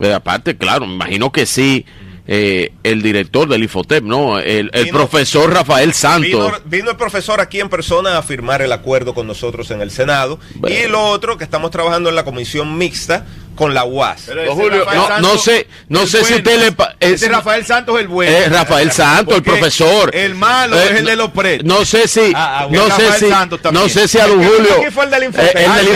eh, 0.01 0.13
aparte, 0.13 0.57
claro, 0.57 0.87
me 0.87 0.95
imagino 0.95 1.31
que 1.31 1.47
sí, 1.47 1.87
eh, 2.27 2.73
el 2.83 3.03
director 3.03 3.49
del 3.49 3.63
Infotep, 3.63 4.03
¿no? 4.03 4.39
El, 4.39 4.71
el 4.73 4.85
Vino- 4.85 4.97
profesor 4.99 5.53
Rafael 5.53 5.93
Santos. 5.93 6.31
Vino, 6.31 6.53
vino 6.65 6.91
el 6.91 6.97
profesor 6.97 7.41
aquí 7.41 7.61
en 7.61 7.69
persona 7.69 8.17
a 8.17 8.23
firmar 8.23 8.63
el 8.63 8.73
acuerdo 8.73 9.13
con 9.15 9.27
nosotros 9.27 9.71
en 9.71 9.81
el 9.83 9.91
Senado. 9.91 10.39
Bueno. 10.55 10.75
Y 10.77 10.89
lo 10.89 11.05
otro, 11.05 11.37
que 11.37 11.45
estamos 11.45 11.71
trabajando 11.71 12.09
en 12.09 12.15
la 12.15 12.25
comisión 12.25 12.79
mixta 12.79 13.27
con 13.55 13.75
la 13.75 13.85
UAS. 13.85 14.29
Ese 14.29 14.47
Julio, 14.49 14.85
Rafael 14.85 14.99
no- 14.99 15.09
Santos, 15.09 15.33
no 15.33 15.39
sé- 15.39 15.67
no 15.89 16.01
sé 16.07 16.19
si 16.19 16.33
bueno. 16.33 16.37
usted 16.37 16.59
le 16.61 16.67
es- 17.01 17.13
Ese 17.23 17.29
Rafael 17.29 17.67
Santos 17.67 17.95
es 17.97 18.01
el 18.03 18.09
bueno. 18.09 18.33
Eh, 18.37 18.49
Rafael 18.49 18.91
Santos, 18.93 19.37
el 19.37 19.43
profesor. 19.43 20.15
El 20.15 20.35
malo 20.35 20.77
Eh, 20.79 20.85
es 20.85 20.91
el 20.99 21.05
no- 21.05 21.11
de 21.11 21.17
los 21.17 21.31
pretos. 21.31 21.67
No 21.67 21.85
sé 21.85 22.09
si, 22.09 22.33
Ah, 22.35 22.61
ah, 22.65 22.67
no 22.71 22.87
sé 22.97 23.13
si, 23.19 23.27
no 23.73 23.89
sé 23.89 24.09
si 24.09 24.19
a 24.19 24.27
don 24.27 24.43
Julio. 24.45 24.91
fue 24.93 25.05
el 25.05 25.11
del 25.11 25.23
eh, 25.25 25.31
el 25.55 25.67
Ah, 25.71 25.77
del. 25.79 25.87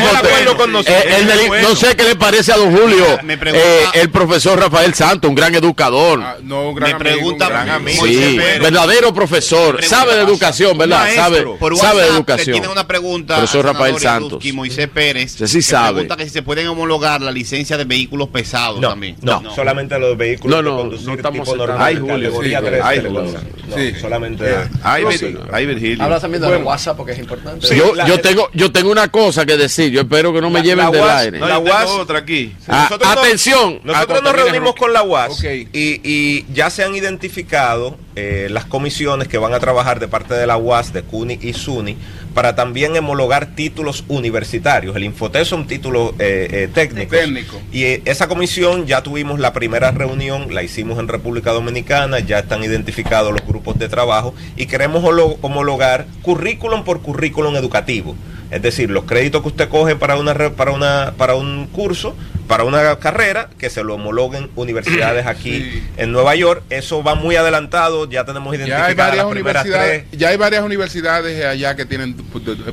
Eh, 0.87 1.49
Bueno. 1.49 1.69
no 1.70 1.77
sé 1.77 1.97
qué 1.97 2.05
le 2.05 2.17
parece 2.17 2.53
a 2.53 2.57
don 2.57 2.77
Julio. 2.77 3.19
Me 3.23 3.37
pregunta- 3.39 3.67
eh, 3.67 4.01
el 4.01 4.11
profesor 4.11 4.59
Rafael 4.59 4.95
Santos, 4.95 5.28
un 5.28 5.35
gran 5.35 5.55
educador. 5.55 6.20
Ah, 6.23 6.37
no, 6.43 6.70
un 6.70 6.75
gran 6.75 6.91
Me 6.91 6.97
amigo, 6.97 7.17
pregunta 7.17 7.47
un 7.47 7.53
gran 7.53 7.70
amigo. 7.70 8.07
Sí, 8.07 8.39
verdadero 8.61 9.12
profesor, 9.12 9.83
sabe 9.85 10.17
de 10.17 10.23
educación, 10.23 10.77
¿verdad? 10.78 10.99
maestro. 11.01 11.23
Sabe, 11.25 11.43
Por 11.59 11.77
sabe 11.77 12.03
de 12.03 12.09
educación. 12.09 12.53
tienen 12.53 12.70
una 12.70 12.87
pregunta. 12.87 13.37
Profesor 13.37 13.65
Rafael 13.65 13.99
Santos. 13.99 14.28
Yaduski, 14.31 14.53
Moisés 14.53 14.89
Pérez. 14.89 15.33
Sí 15.33 15.59
que 15.59 15.62
sabe. 15.62 15.93
Pregunta 16.01 16.17
que 16.17 16.25
si 16.25 16.31
se 16.31 16.43
pueden 16.43 16.67
homologar 16.69 17.20
la 17.20 17.31
licencia 17.31 17.48
de 17.51 17.85
vehículos 17.85 18.28
pesados 18.28 18.81
No, 18.81 18.91
también. 18.91 19.17
no, 19.23 19.55
solamente 19.55 19.99
los 19.99 20.17
vehículos 20.17 20.57
No, 20.57 20.62
no, 20.62 20.77
de 20.77 20.83
conducir 20.83 21.07
no 21.09 21.15
estamos 21.15 21.41
tipo 21.41 21.57
normal, 21.57 21.78
Ay, 21.81 21.97
Julio, 21.97 22.15
categoría 22.17 22.59
sí, 22.60 22.65
tres, 22.67 22.81
ay, 22.85 22.97
que 22.99 23.02
le 23.02 23.09
Julio. 23.09 23.33
No, 23.68 23.77
Sí. 23.77 23.93
solamente... 24.01 24.55
Ay, 24.83 25.02
No, 25.05 25.10
Vir- 25.10 25.18
sí, 25.18 25.35
no. 25.35 25.41
ay, 25.52 25.67
Virgilio. 25.67 26.02
Habla 26.05 26.20
también 26.20 26.41
de 26.43 26.49
Bueno. 26.49 26.65
WhatsApp 26.67 26.97
porque 26.97 27.12
es 27.12 27.18
importante. 27.18 27.67
Sí, 27.67 27.77
yo, 27.77 27.94
la- 27.94 28.07
yo 28.07 28.20
tengo 28.20 28.49
yo 28.55 28.73
tengo 28.73 28.91
una 28.91 29.09
cosa 29.09 29.44
que 29.44 29.57
decir. 29.57 29.91
Yo 29.93 30.01
espero 30.01 30.33
que 30.33 30.41
no 30.41 30.49
me 30.51 30.60
La- 30.60 30.65
lleven 30.65 30.85
la 30.86 30.91
del 30.91 31.01
UAS, 31.02 31.20
aire. 31.23 31.39
No, 31.39 31.49
la 31.49 31.59
UAS- 31.60 31.86
otra 32.01 32.18
aquí. 32.20 32.55
Ah, 32.67 32.83
Nosotros 32.91 33.15
nos- 33.15 33.25
atención. 33.25 33.81
Nosotros 33.85 34.18
Ah, 34.20 34.25
nos 34.25 34.33
reunimos 34.35 34.75
con 34.75 34.93
la 34.93 35.02
UAS 35.02 35.31
Ok. 35.39 35.44
y, 35.73 36.01
y 36.02 36.47
ya 36.52 36.70
se 36.70 36.83
han 36.85 36.94
identificado 36.94 37.99
eh, 38.17 38.49
las 38.51 38.65
comisiones 38.65 39.28
que 39.28 39.39
van 39.39 39.52
a 39.55 39.60
trabajar 39.60 40.01
de 40.01 40.09
parte 40.09 40.35
de 40.35 40.44
la 40.47 40.57
UAS, 40.57 40.93
de 40.93 41.02
CUNY 41.02 41.39
y 41.41 41.52
SUNY 41.52 41.97
para 42.39 42.55
también 42.55 42.97
homologar 42.97 43.57
títulos 43.57 44.05
universitarios. 44.07 44.94
El 44.94 45.02
Infoté 45.02 45.44
son 45.44 45.67
títulos 45.67 46.12
eh, 46.20 46.47
eh, 46.52 46.68
técnicos. 46.73 47.18
Técnico. 47.18 47.60
Y 47.73 47.83
eh, 47.83 48.02
esa 48.05 48.28
comisión 48.28 48.86
ya 48.86 49.02
tuvimos 49.02 49.41
la 49.41 49.52
primera 49.52 49.91
reunión, 49.91 50.55
la 50.55 50.62
hicimos 50.62 51.00
en 51.00 51.08
República 51.08 51.50
Dominicana, 51.50 52.20
ya 52.20 52.39
están 52.39 52.62
identificados 52.62 53.33
los 53.33 53.44
grupos 53.44 53.76
de 53.81 53.89
trabajo 53.89 54.36
y 54.57 54.67
queremos 54.67 55.02
homologar 55.42 56.07
currículum 56.23 56.84
por 56.84 57.02
currículum 57.02 57.57
educativo. 57.57 58.15
Es 58.52 58.62
decir, 58.62 58.89
los 58.89 59.02
créditos 59.02 59.42
que 59.42 59.49
usted 59.49 59.68
coge 59.68 59.97
para 59.97 60.17
una 60.17 60.33
para 60.50 60.70
una 60.70 61.15
para 61.17 61.34
un 61.34 61.67
curso, 61.67 62.15
para 62.49 62.65
una 62.65 62.97
carrera, 62.99 63.51
que 63.59 63.70
se 63.70 63.85
lo 63.85 63.94
homologuen 63.94 64.51
universidades 64.57 65.27
aquí 65.27 65.49
Sí. 65.59 65.83
en 65.97 66.12
Nueva 66.12 66.35
York. 66.35 66.62
Eso 66.70 67.02
va 67.02 67.15
muy 67.15 67.36
adelantado, 67.36 68.09
ya 68.09 68.25
tenemos 68.25 68.52
Ya 68.57 68.65
hay 68.65 68.68
identificadas 68.70 68.97
varias 68.97 69.17
las 69.27 69.33
primeras 69.33 69.65
universidades, 69.65 70.05
tres. 70.09 70.20
ya 70.20 70.28
hay 70.31 70.36
varias 70.36 70.62
universidades 70.65 71.44
allá 71.44 71.77
que 71.77 71.85
tienen 71.86 72.17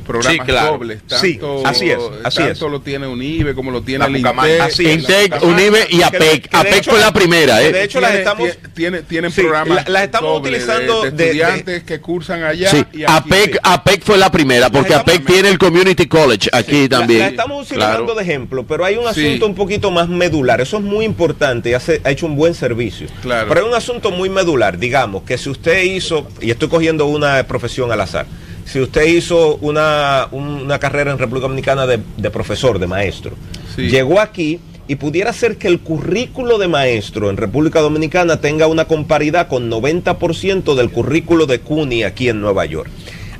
programas 0.06 0.32
Sí, 0.32 0.38
claro. 0.40 0.72
dobles. 0.72 1.00
Sí, 1.06 1.38
así 1.64 1.90
es, 1.90 1.98
así 2.24 2.38
tanto 2.38 2.66
es. 2.66 2.72
lo 2.72 2.80
tiene 2.80 3.06
UNIBE 3.06 3.54
como 3.54 3.70
lo 3.70 3.82
tiene 3.82 4.04
La 4.04 4.10
el. 4.10 4.44
INTEC. 4.46 4.60
Así 4.60 4.86
es. 4.86 4.94
Intec, 4.98 5.30
La 5.32 5.38
Pucamaima. 5.40 5.62
UNIBE 5.68 5.86
y 5.90 6.02
APEC. 6.02 6.48
APEC 6.54 6.74
hecho- 6.76 6.90
fue 6.92 7.00
la 7.00 7.12
primera, 7.12 7.62
¿eh? 7.62 7.72
de 7.72 7.84
hecho 7.84 8.00
las 8.00 8.14
estamos 8.14 8.48
tie- 8.48 8.72
tiene- 8.74 9.02
tienen 9.02 9.30
Sí, 9.30 9.42
programas 9.42 9.84
la- 9.84 9.90
las 9.90 10.02
estamos 10.04 10.32
de- 10.42 10.48
utilizando 10.48 11.02
de, 11.02 11.10
de- 11.10 11.16
de- 11.16 11.24
estudiantes 11.26 11.82
que 11.84 12.00
cursan 12.00 12.42
allá 12.44 12.70
Sí, 12.70 12.84
y 12.92 13.04
aquí. 13.04 13.12
APEC, 13.12 13.58
APEC 13.62 14.02
fue 14.04 14.16
la 14.18 14.30
primera, 14.30 14.70
porque 14.70 14.94
APEC 14.94 15.24
tiene 15.26 15.48
el 15.50 15.58
Community 15.58 16.06
College 16.06 16.48
aquí 16.52 16.88
también. 16.88 17.20
La, 17.20 17.26
estamos 17.28 17.66
utilizando 17.66 18.04
Claro. 18.04 18.14
de 18.14 18.22
ejemplo, 18.22 18.64
pero 18.66 18.84
hay 18.84 18.96
un 18.96 19.12
Sí. 19.14 19.26
asunto 19.26 19.46
un 19.46 19.54
poquito 19.66 19.90
más 19.90 20.08
medular. 20.08 20.60
Eso 20.60 20.76
es 20.78 20.82
muy 20.84 21.04
importante 21.04 21.70
y 21.70 21.74
hace- 21.74 22.00
ha 22.04 22.10
hecho 22.10 22.26
un 22.26 22.36
buen 22.36 22.54
servicio. 22.54 23.08
Claro. 23.22 23.48
Pero 23.48 23.60
hay 23.62 23.66
un 23.68 23.74
asunto 23.74 24.10
muy 24.10 24.28
medular. 24.30 24.78
Digamos 24.78 25.22
que 25.24 25.36
si 25.38 25.50
usted 25.50 25.82
hizo, 25.82 26.28
y 26.40 26.50
estoy 26.50 26.68
cogiendo 26.68 27.06
una 27.06 27.42
profesión 27.48 27.90
al 27.90 28.00
azar, 28.00 28.26
si 28.64 28.80
usted 28.80 29.06
hizo 29.06 29.56
una, 29.56 30.28
un- 30.30 30.62
una 30.62 30.78
carrera 30.78 31.10
en 31.10 31.18
República 31.18 31.48
Dominicana 31.48 31.86
de, 31.86 31.98
de 32.16 32.30
profesor, 32.30 32.78
de 32.78 32.86
maestro, 32.86 33.32
Sí. 33.74 33.88
llegó 33.88 34.20
aquí 34.20 34.60
y 34.88 34.94
pudiera 34.94 35.32
ser 35.32 35.56
que 35.56 35.66
el 35.66 35.80
currículo 35.80 36.58
de 36.58 36.68
maestro 36.68 37.28
en 37.28 37.36
República 37.36 37.80
Dominicana 37.80 38.40
tenga 38.40 38.68
una 38.68 38.84
comparidad 38.84 39.48
con 39.48 39.68
90% 39.68 40.76
del 40.76 40.90
currículo 40.90 41.46
de 41.46 41.58
CUNY 41.58 42.04
aquí 42.04 42.28
en 42.28 42.40
Nueva 42.40 42.64
York. 42.66 42.88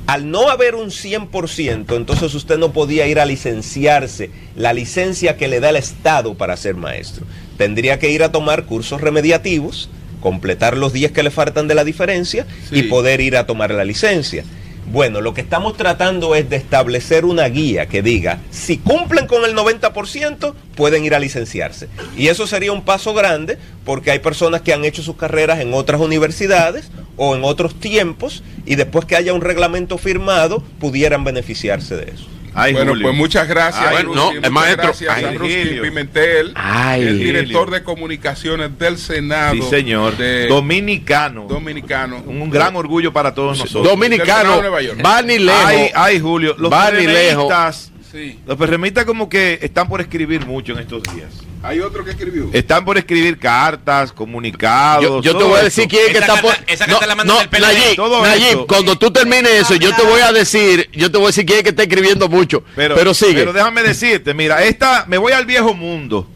Al 0.07 0.31
no 0.31 0.49
haber 0.49 0.75
un 0.75 0.89
100%, 0.89 1.95
entonces 1.95 2.33
usted 2.33 2.57
no 2.57 2.71
podía 2.71 3.07
ir 3.07 3.19
a 3.19 3.25
licenciarse, 3.25 4.29
la 4.55 4.71
licencia 4.73 5.35
que 5.35 5.47
le 5.49 5.59
da 5.59 5.69
el 5.69 5.75
Estado 5.75 6.33
para 6.35 6.55
ser 6.55 6.75
maestro. 6.75 7.25
Tendría 7.57 7.99
que 7.99 8.09
ir 8.09 8.23
a 8.23 8.31
tomar 8.31 8.63
cursos 8.65 9.01
remediativos, 9.01 9.89
completar 10.21 10.77
los 10.77 10.93
10 10.93 11.11
que 11.11 11.23
le 11.23 11.29
faltan 11.29 11.67
de 11.67 11.75
la 11.75 11.83
diferencia 11.83 12.47
Sí. 12.69 12.79
y 12.79 12.83
poder 12.83 13.19
ir 13.21 13.35
a 13.35 13.45
tomar 13.45 13.71
la 13.71 13.83
licencia. 13.83 14.43
Bueno, 14.89 15.19
lo 15.19 15.33
que 15.33 15.41
estamos 15.41 15.75
tratando 15.75 16.33
es 16.33 16.49
de 16.49 16.55
establecer 16.55 17.25
una 17.25 17.49
guía 17.49 17.87
que 17.87 18.01
diga, 18.01 18.39
si 18.51 18.77
cumplen 18.77 19.27
con 19.27 19.43
el 19.43 19.53
90%, 19.53 20.53
pueden 20.75 21.03
ir 21.03 21.13
a 21.13 21.19
licenciarse. 21.19 21.89
Y 22.15 22.29
eso 22.29 22.47
sería 22.47 22.71
un 22.71 22.83
paso 22.83 23.13
grande 23.13 23.57
porque 23.83 24.11
hay 24.11 24.19
personas 24.19 24.61
que 24.61 24.71
han 24.71 24.85
hecho 24.85 25.03
sus 25.03 25.17
carreras 25.17 25.59
en 25.59 25.73
otras 25.73 25.99
universidades 25.99 26.89
o 27.17 27.35
en 27.35 27.43
otros 27.43 27.77
tiempos 27.77 28.43
y 28.65 28.75
después 28.75 29.03
que 29.03 29.17
haya 29.17 29.33
un 29.33 29.41
reglamento 29.41 29.97
firmado, 29.97 30.63
pudieran 30.79 31.25
beneficiarse 31.25 31.97
de 31.97 32.11
eso. 32.11 32.36
Ay, 32.59 32.73
bueno, 32.73 32.91
Julio. 32.91 33.03
pues 33.07 33.15
muchas 33.15 33.47
gracias. 33.47 33.85
Ay, 33.87 34.03
no, 34.03 34.33
muchas 34.33 34.51
maestro- 34.51 34.83
gracias 34.83 35.15
Ay, 35.15 35.23
a 35.25 35.29
Virgilio. 35.29 35.83
Pimentel, 35.83 36.51
Ay, 36.55 37.03
el 37.03 37.19
director 37.19 37.69
de 37.69 37.83
comunicaciones 37.83 38.77
del 38.79 38.97
Senado. 38.97 39.53
Sí, 39.53 39.61
señor. 39.69 40.17
de- 40.17 40.47
Dominicano. 40.47 41.45
dominicano. 41.47 42.23
Un 42.25 42.49
gran 42.49 42.75
orgullo 42.75 43.13
para 43.13 43.33
todos 43.33 43.59
nosotros. 43.59 43.87
Dominicano, 43.87 44.25
Senado 44.39 44.55
de 44.55 44.61
Nueva 44.61 44.81
York. 44.81 45.01
va 45.05 45.21
ni 45.21 45.37
lejos. 45.39 45.61
Ay, 45.65 45.91
ay, 45.93 46.19
Julio. 46.19 46.55
Los. 46.57 46.71
PRMistas, 46.73 47.91
Sí. 48.11 48.39
los 48.45 48.57
PRMistas 48.57 49.05
como 49.05 49.29
que 49.29 49.59
están 49.61 49.87
por 49.87 50.01
escribir 50.01 50.45
mucho 50.45 50.73
en 50.73 50.79
estos 50.79 51.03
días. 51.13 51.29
Hay 51.63 51.79
otro 51.79 52.05
que 52.05 52.11
escribió. 52.11 52.49
Están 52.53 52.85
por 52.85 52.97
escribir 52.97 53.39
cartas, 53.39 54.11
comunicados. 54.11 55.03
Yo, 55.03 55.21
yo 55.21 55.37
te 55.37 55.43
voy 55.43 55.53
a 55.53 55.55
esto. 55.55 55.65
decir 55.65 55.87
quién 55.87 56.03
es 56.07 56.11
que 56.13 56.17
está 56.19 56.39
por. 56.41 56.55
esa 56.67 56.85
carta 56.85 57.07
la 57.07 57.15
mandan 57.15 57.35
no, 57.35 57.39
del 57.39 57.49
PLD. 57.49 57.61
Nayib, 57.61 57.95
Todo 57.95 58.21
Nayib, 58.23 58.45
esto. 58.47 58.67
cuando 58.67 58.95
tú 58.97 59.11
termines 59.11 59.51
eso, 59.51 59.75
yo 59.75 59.93
te 59.95 60.03
voy 60.03 60.21
a 60.21 60.31
decir, 60.31 60.89
yo 60.93 61.11
te 61.11 61.17
voy 61.17 61.25
a 61.25 61.27
decir 61.29 61.45
quién 61.45 61.57
es 61.59 61.63
que 61.63 61.69
está 61.69 61.83
escribiendo 61.83 62.29
mucho. 62.29 62.63
Pero, 62.75 63.13
sigue. 63.13 63.33
Pero 63.39 63.53
déjame 63.53 63.81
decirte, 63.83 64.33
mira, 64.33 64.63
esta, 64.63 65.05
me 65.07 65.17
voy 65.17 65.33
al 65.33 65.45
viejo 65.45 65.73
mundo. 65.73 66.29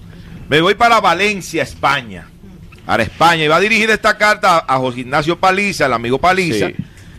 Me 0.50 0.60
voy 0.60 0.74
para 0.76 1.00
Valencia, 1.00 1.64
España. 1.64 2.28
Para 2.86 3.04
España. 3.04 3.46
Y 3.46 3.48
va 3.48 3.58
a 3.58 3.62
dirigir 3.62 3.90
esta 3.92 4.18
carta 4.18 4.58
a, 4.68 4.76
a 4.76 4.78
José 4.80 5.02
Ignacio 5.02 5.40
Paliza, 5.40 5.86
el 5.86 5.94
amigo 5.94 6.18
Paliza, 6.20 6.68
Sí. 6.70 6.76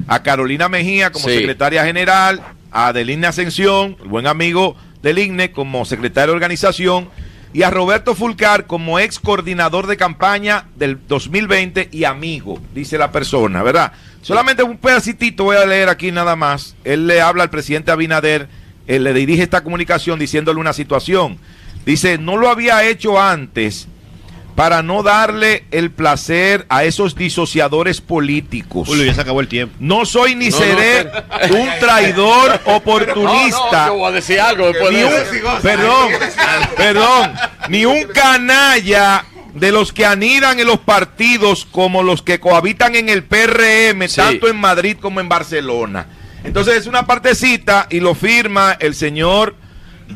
a 0.08 0.22
Carolina 0.22 0.68
Mejía 0.68 1.10
como 1.12 1.28
Sí. 1.28 1.36
secretaria 1.38 1.84
general, 1.84 2.42
a 2.72 2.88
Adeline 2.88 3.24
Ascensión, 3.26 3.96
el 4.02 4.08
buen 4.08 4.26
amigo 4.26 4.76
del 5.02 5.18
INE 5.18 5.50
como 5.52 5.84
secretario 5.84 6.32
de 6.32 6.36
organización, 6.36 7.08
y 7.52 7.62
a 7.62 7.70
Roberto 7.70 8.14
Fulcar 8.14 8.66
como 8.66 8.98
ex 8.98 9.18
coordinador 9.18 9.86
de 9.86 9.96
campaña 9.96 10.66
del 10.76 10.98
2020 11.06 11.88
y 11.92 12.04
amigo, 12.04 12.60
dice 12.74 12.96
la 12.96 13.12
persona, 13.12 13.62
¿verdad? 13.62 13.92
Solamente 14.22 14.62
un 14.62 14.78
pedacitito 14.78 15.44
voy 15.44 15.56
a 15.56 15.66
leer 15.66 15.88
aquí 15.88 16.12
nada 16.12 16.36
más. 16.36 16.76
Él 16.84 17.06
le 17.06 17.20
habla 17.20 17.42
al 17.42 17.50
presidente 17.50 17.90
Abinader, 17.90 18.48
él 18.86 19.04
le 19.04 19.12
dirige 19.12 19.42
esta 19.42 19.62
comunicación 19.62 20.18
diciéndole 20.18 20.60
una 20.60 20.72
situación. 20.72 21.38
Dice, 21.84 22.16
no 22.18 22.36
lo 22.36 22.48
había 22.48 22.84
hecho 22.84 23.20
antes 23.20 23.88
para 24.54 24.82
no 24.82 25.02
darle 25.02 25.64
el 25.70 25.90
placer 25.90 26.66
a 26.68 26.84
esos 26.84 27.14
disociadores 27.14 28.00
políticos. 28.00 28.86
Julio, 28.88 29.04
ya 29.04 29.14
se 29.14 29.20
acabó 29.22 29.40
el 29.40 29.48
tiempo. 29.48 29.74
No 29.80 30.04
soy 30.04 30.34
ni 30.34 30.50
No, 30.50 30.56
seré 30.58 31.04
no, 31.04 31.56
un 31.56 31.68
traidor 31.80 32.60
oportunista. 32.66 33.86
yo 33.86 33.94
voy 33.94 34.08
a 34.08 34.14
decir 34.14 34.40
algo 34.40 34.66
después 34.68 34.92
ni 34.92 34.98
de 34.98 35.04
un, 35.06 35.62
perdón, 35.62 36.08
perdón, 36.76 37.32
ni 37.68 37.84
un 37.86 38.04
canalla 38.12 39.24
de 39.54 39.70
los 39.72 39.92
que 39.92 40.06
anidan 40.06 40.60
en 40.60 40.66
los 40.66 40.78
partidos 40.80 41.66
como 41.70 42.02
los 42.02 42.22
que 42.22 42.40
cohabitan 42.40 42.94
en 42.94 43.08
el 43.08 43.22
PRM, 43.24 44.08
Sí. 44.08 44.16
tanto 44.16 44.48
en 44.48 44.56
Madrid 44.56 44.96
como 45.00 45.20
en 45.20 45.28
Barcelona. 45.28 46.06
Entonces 46.44 46.76
es 46.76 46.86
una 46.86 47.06
partecita 47.06 47.86
y 47.90 48.00
lo 48.00 48.14
firma 48.14 48.76
el 48.80 48.94
señor 48.94 49.54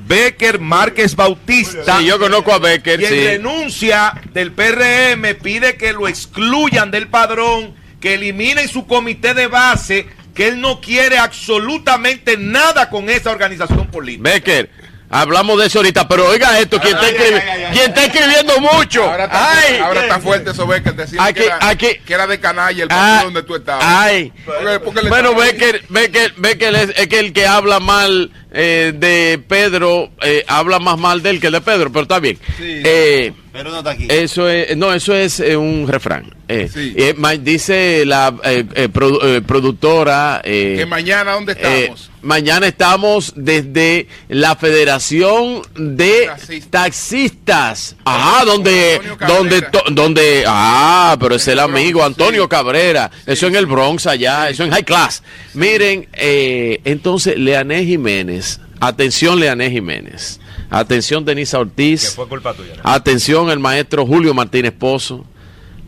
Becker 0.07 0.59
Márquez 0.61 1.17
Bautista. 1.17 1.99
Sí, 1.99 2.07
yo 2.07 2.19
conozco 2.19 2.53
a 2.53 2.59
Becker, 2.59 3.01
Y 3.01 3.05
en 3.05 3.11
sí. 3.11 3.25
renuncia 3.27 4.13
del 4.33 4.53
PRM 4.53 5.35
pide 5.43 5.77
que 5.77 5.93
lo 5.93 6.09
excluyan 6.09 6.91
del 6.91 7.09
padrón, 7.09 7.75
que 8.01 8.15
eliminen 8.15 8.69
su 8.69 8.87
comité 8.87 9.35
de 9.35 9.47
base, 9.47 10.07
que 10.35 10.49
él 10.49 10.61
no 10.61 10.81
quiere 10.81 11.19
absolutamente 11.19 12.37
nada 12.37 12.91
con 12.91 13.09
esa 13.09 13.31
organización 13.31 13.87
política. 13.89 14.31
Becker, 14.31 14.71
hablamos 15.11 15.59
de 15.61 15.67
eso 15.67 15.79
ahorita, 15.79 16.07
pero 16.09 16.27
oiga 16.29 16.59
esto, 16.59 16.81
quien 16.81 16.97
está, 16.97 17.09
escribi- 17.11 17.81
está 17.85 18.05
escribiendo 18.05 18.61
mucho. 18.61 19.05
Ahora 19.05 19.25
está, 19.25 19.51
Ay, 19.59 19.79
ahora 19.79 20.01
está 20.03 20.21
fuerte 20.21 20.51
eso, 20.51 20.67
Becker. 20.67 20.95
Decía 20.95 21.23
Aquí- 21.25 21.41
que, 21.41 21.47
era, 21.47 21.59
aquí- 21.69 21.95
que 22.05 22.15
era 22.15 22.27
de 22.27 22.41
canalla 22.41 22.83
el 22.85 22.89
Ah, 22.91 22.95
partido 22.97 23.25
donde 23.25 23.43
tú 23.43 23.57
estabas. 23.57 23.85
Ay. 23.87 24.33
Porque- 24.45 24.81
porque 24.81 25.09
Bueno, 25.09 25.35
Becker, 25.35 25.85
Becker, 25.89 26.35
Becker 26.37 26.75
es, 26.75 26.91
es 26.97 27.07
que 27.09 27.19
el 27.21 27.33
que 27.33 27.47
habla 27.47 27.81
mal 27.81 28.31
eh, 28.59 28.93
de 28.97 29.39
Pedro 29.47 30.11
eh, 30.23 30.45
habla 30.49 30.79
más 30.79 30.99
mal 30.99 31.23
de 31.23 31.31
él 31.31 31.41
que 31.41 31.51
de 31.51 31.61
Pedro, 31.61 31.91
pero 31.93 32.03
está 32.05 32.19
bien. 32.19 32.39
Eh, 32.61 33.33
Pero 33.57 33.71
no 33.71 33.79
está 33.79 33.91
aquí. 33.91 34.07
eso 34.11 34.49
es, 34.49 34.77
no, 34.77 34.93
eso 34.93 35.15
es 35.15 35.41
eh, 35.41 35.57
un 35.57 35.87
refrán. 35.89 36.35
Eh, 36.49 36.69
Sí. 36.73 36.95
eh, 36.97 37.15
dice 37.41 38.05
la 38.07 38.33
eh, 38.45 38.65
produ- 38.93 39.43
productora 39.45 40.41
eh, 40.45 40.75
Que 40.79 40.87
mañana, 40.87 41.33
¿dónde 41.33 41.53
estamos? 41.53 42.11
mañana 42.23 42.67
estamos 42.69 43.33
desde 43.37 44.07
la 44.29 44.55
Federación 44.57 45.63
de 45.75 46.27
Taxistas. 46.27 46.71
Taxistas. 46.71 47.97
Ajá, 48.05 48.45
donde, 48.45 49.01
donde, 49.27 49.65
donde, 49.93 50.45
ah, 50.47 51.17
pero 51.21 51.35
es 51.37 51.49
el 51.49 51.59
amigo 51.59 52.05
Antonio 52.05 52.49
Cabrera. 52.49 53.11
Eso 53.27 53.47
en 53.47 53.57
el 53.57 53.67
Bronx 53.67 54.07
allá, 54.07 54.49
eso 54.51 54.65
en 54.65 54.71
High 54.71 54.85
Class. 54.85 55.23
Miren, 55.55 56.09
eh, 56.13 56.81
entonces, 56.85 57.37
Leanés 57.39 57.87
Jiménez, 57.87 58.61
atención 58.81 59.41
Leanés 59.41 59.73
Jiménez, 59.73 60.41
atención 60.71 61.25
Denisa 61.25 61.59
Que 61.59 61.63
Ortiz, 61.63 62.15
fue 62.15 62.29
culpa 62.29 62.55
tuya. 62.55 62.75
¿no? 62.77 62.83
atención 62.85 63.51
el 63.51 63.59
maestro 63.59 64.07
Julio 64.07 64.35
Martínez 64.35 64.73
Pozo. 64.73 65.25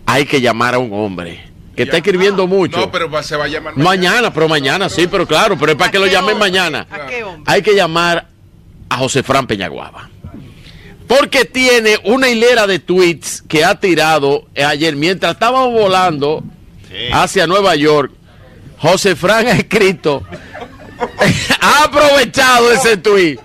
Hay 0.07 0.25
que 0.25 0.41
llamar 0.41 0.75
a 0.75 0.79
un 0.79 0.93
hombre 0.93 1.45
que 1.77 1.83
está 1.85 1.99
escribiendo 1.99 2.47
mucho. 2.47 2.79
No, 2.79 2.91
pero 2.91 3.23
se 3.23 3.37
va 3.37 3.45
a 3.45 3.49
llamar 3.49 3.77
Mañana, 3.77 4.33
pero 4.33 4.49
mañana, 4.49 4.89
sí, 4.89 5.07
pero 5.07 5.27
claro, 5.27 5.57
pero 5.59 5.73
es 5.73 5.79
para 5.79 5.89
¿A 5.89 5.93
que 5.93 5.99
lo 5.99 6.07
llamen 6.07 6.35
hombre? 6.35 6.51
mañana. 6.51 6.87
¿A 6.91 7.07
qué 7.07 7.23
hombre? 7.23 7.43
Hay 7.47 7.63
que 7.63 7.75
llamar 7.75 8.27
a 8.89 8.97
José 8.97 9.23
Fran 9.23 9.47
Peñaguaba. 9.47 10.09
Porque 11.07 11.45
tiene 11.45 11.99
una 12.05 12.29
hilera 12.29 12.67
de 12.67 12.79
tweets 12.81 13.43
que 13.47 13.65
ha 13.65 13.79
tirado 13.79 14.47
ayer 14.57 14.97
mientras 14.97 15.35
estábamos 15.35 15.73
volando 15.73 16.43
hacia 17.13 17.47
Nueva 17.47 17.77
York. 17.77 18.13
José 18.79 19.17
Fran 19.17 19.47
ha 19.47 19.53
escrito, 19.53 20.23
ha 21.61 21.85
aprovechado 21.85 22.71
ese 22.73 22.97
tweet 22.97 23.39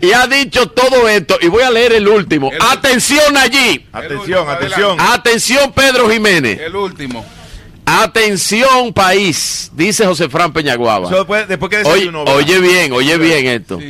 y 0.00 0.12
ha 0.12 0.26
dicho 0.26 0.66
todo 0.68 1.08
esto. 1.08 1.36
Y 1.40 1.48
voy 1.48 1.62
a 1.62 1.70
leer 1.70 1.92
el 1.92 2.08
último. 2.08 2.50
atención 2.60 3.36
allí. 3.36 3.86
Atención, 3.92 4.48
atención. 4.48 5.00
Atención, 5.00 5.72
Pedro 5.72 6.08
Jiménez. 6.08 6.58
El 6.60 6.76
último. 6.76 7.24
Atención, 7.84 8.92
país, 8.92 9.70
dice 9.74 10.06
José 10.06 10.28
Fran 10.28 10.52
Peñaguaba. 10.52 11.08
oye, 11.08 12.10
oye, 12.26 12.60
bien, 12.60 12.92
oye 12.92 13.18
bien 13.18 13.46
esto. 13.46 13.80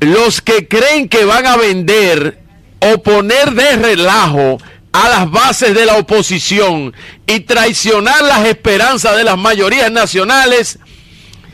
Los 0.00 0.40
que 0.40 0.66
creen 0.66 1.08
que 1.08 1.24
van 1.24 1.46
a 1.46 1.56
vender 1.56 2.40
o 2.80 3.02
poner 3.02 3.52
de 3.52 3.76
relajo 3.76 4.58
a 4.92 5.08
las 5.08 5.30
bases 5.30 5.74
de 5.74 5.86
la 5.86 5.96
oposición 5.96 6.94
y 7.26 7.40
traicionar 7.40 8.22
las 8.22 8.46
esperanzas 8.46 9.16
de 9.16 9.24
las 9.24 9.38
mayorías 9.38 9.90
nacionales, 9.92 10.78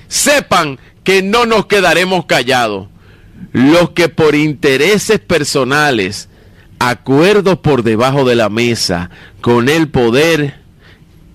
sepan 0.08 0.78
que 1.04 1.22
no 1.22 1.44
nos 1.44 1.66
quedaremos 1.66 2.24
callados. 2.26 2.88
Los 3.52 3.90
que 3.90 4.08
por 4.08 4.34
intereses 4.34 5.18
personales, 5.18 6.28
acuerdos 6.78 7.58
por 7.58 7.82
debajo 7.82 8.24
de 8.24 8.36
la 8.36 8.48
mesa 8.48 9.10
con 9.40 9.68
el 9.68 9.88
poder, 9.88 10.54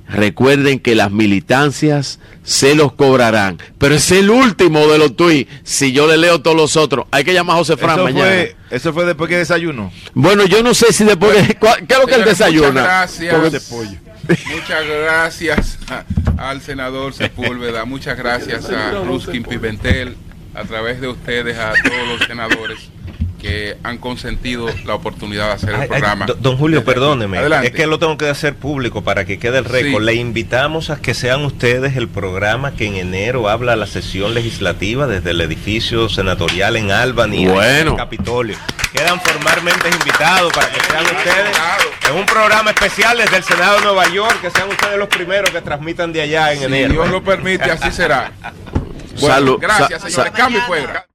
recuerden 0.07 0.79
que 0.79 0.93
las 0.93 1.11
militancias 1.11 2.19
se 2.43 2.75
los 2.75 2.93
cobrarán. 2.93 3.59
Pero 3.77 3.95
es 3.95 4.11
el 4.11 4.29
último 4.29 4.87
de 4.87 4.97
los 4.97 5.15
tweets. 5.15 5.49
Si 5.63 5.91
yo 5.93 6.07
le 6.07 6.17
leo 6.17 6.41
todos 6.41 6.57
los 6.57 6.75
otros, 6.75 7.05
hay 7.11 7.23
que 7.23 7.33
llamar 7.33 7.55
a 7.55 7.59
José 7.59 7.77
Fran 7.77 8.03
mañana. 8.03 8.29
Fue, 8.29 8.55
¿Eso 8.69 8.93
fue 8.93 9.05
después 9.05 9.29
que 9.29 9.37
desayuno? 9.37 9.91
Bueno, 10.13 10.45
yo 10.45 10.61
no 10.63 10.73
sé 10.73 10.93
si 10.93 11.03
después 11.03 11.47
que, 11.47 11.55
¿Qué 11.55 11.93
es 11.93 11.99
lo 11.99 12.05
que 12.05 12.15
él 12.15 12.25
desayuna? 12.25 12.83
Gracias. 12.83 13.71
Muchas 14.53 14.85
gracias 14.85 15.79
al 16.37 16.61
senador 16.61 17.13
Sepúlveda. 17.13 17.85
Muchas 17.85 18.17
gracias 18.17 18.69
a 18.69 18.91
Ruskin 19.03 19.43
Pimentel. 19.43 20.15
A 20.53 20.63
través 20.63 20.99
de 20.99 21.07
ustedes, 21.07 21.57
a 21.57 21.73
todos 21.83 22.07
los 22.07 22.27
senadores 22.27 22.89
que 23.41 23.75
han 23.83 23.97
consentido 23.97 24.67
la 24.85 24.93
oportunidad 24.93 25.47
de 25.47 25.53
hacer 25.53 25.69
el 25.73 25.87
programa. 25.87 26.27
don 26.39 26.57
Julio, 26.57 26.85
perdóneme, 26.85 27.39
es 27.63 27.71
que 27.71 27.87
lo 27.87 27.97
tengo 27.97 28.17
que 28.17 28.29
hacer 28.29 28.55
público 28.55 29.03
para 29.03 29.25
que 29.25 29.39
quede 29.39 29.57
el 29.57 29.65
récord. 29.65 30.03
Le 30.03 30.13
invitamos 30.13 30.91
a 30.91 31.01
que 31.01 31.13
sean 31.13 31.43
ustedes 31.43 31.97
el 31.97 32.07
programa 32.07 32.75
que 32.75 32.85
en 32.85 32.95
enero 32.95 33.49
habla 33.49 33.75
la 33.75 33.87
sesión 33.87 34.35
legislativa 34.35 35.07
desde 35.07 35.31
el 35.31 35.41
edificio 35.41 36.07
senatorial 36.07 36.77
en 36.77 36.91
Albany, 36.91 37.45
en 37.45 37.87
el 37.87 37.95
Capitolio. 37.95 38.57
Quedan 38.93 39.19
formalmente 39.21 39.89
invitados 39.89 40.51
para 40.53 40.69
que 40.69 40.79
sean 40.81 41.03
ustedes 41.05 41.57
en 42.09 42.15
un 42.15 42.25
programa 42.25 42.71
especial 42.71 43.17
desde 43.17 43.37
el 43.37 43.43
Senado 43.43 43.77
de 43.77 43.85
Nueva 43.85 44.07
York, 44.09 44.41
que 44.41 44.51
sean 44.51 44.69
ustedes 44.69 44.97
los 44.99 45.07
primeros 45.07 45.49
que 45.49 45.61
transmitan 45.61 46.13
de 46.13 46.21
allá 46.21 46.53
en 46.53 46.63
enero. 46.63 46.89
Si 46.89 46.93
Dios 46.93 47.09
lo 47.09 47.23
permite, 47.23 47.71
así 47.71 47.89
será. 47.91 48.31
Bueno, 49.19 49.57
gracias, 49.57 50.01
señores. 50.03 50.33
Cambio 50.33 50.61
fuera. 50.61 51.07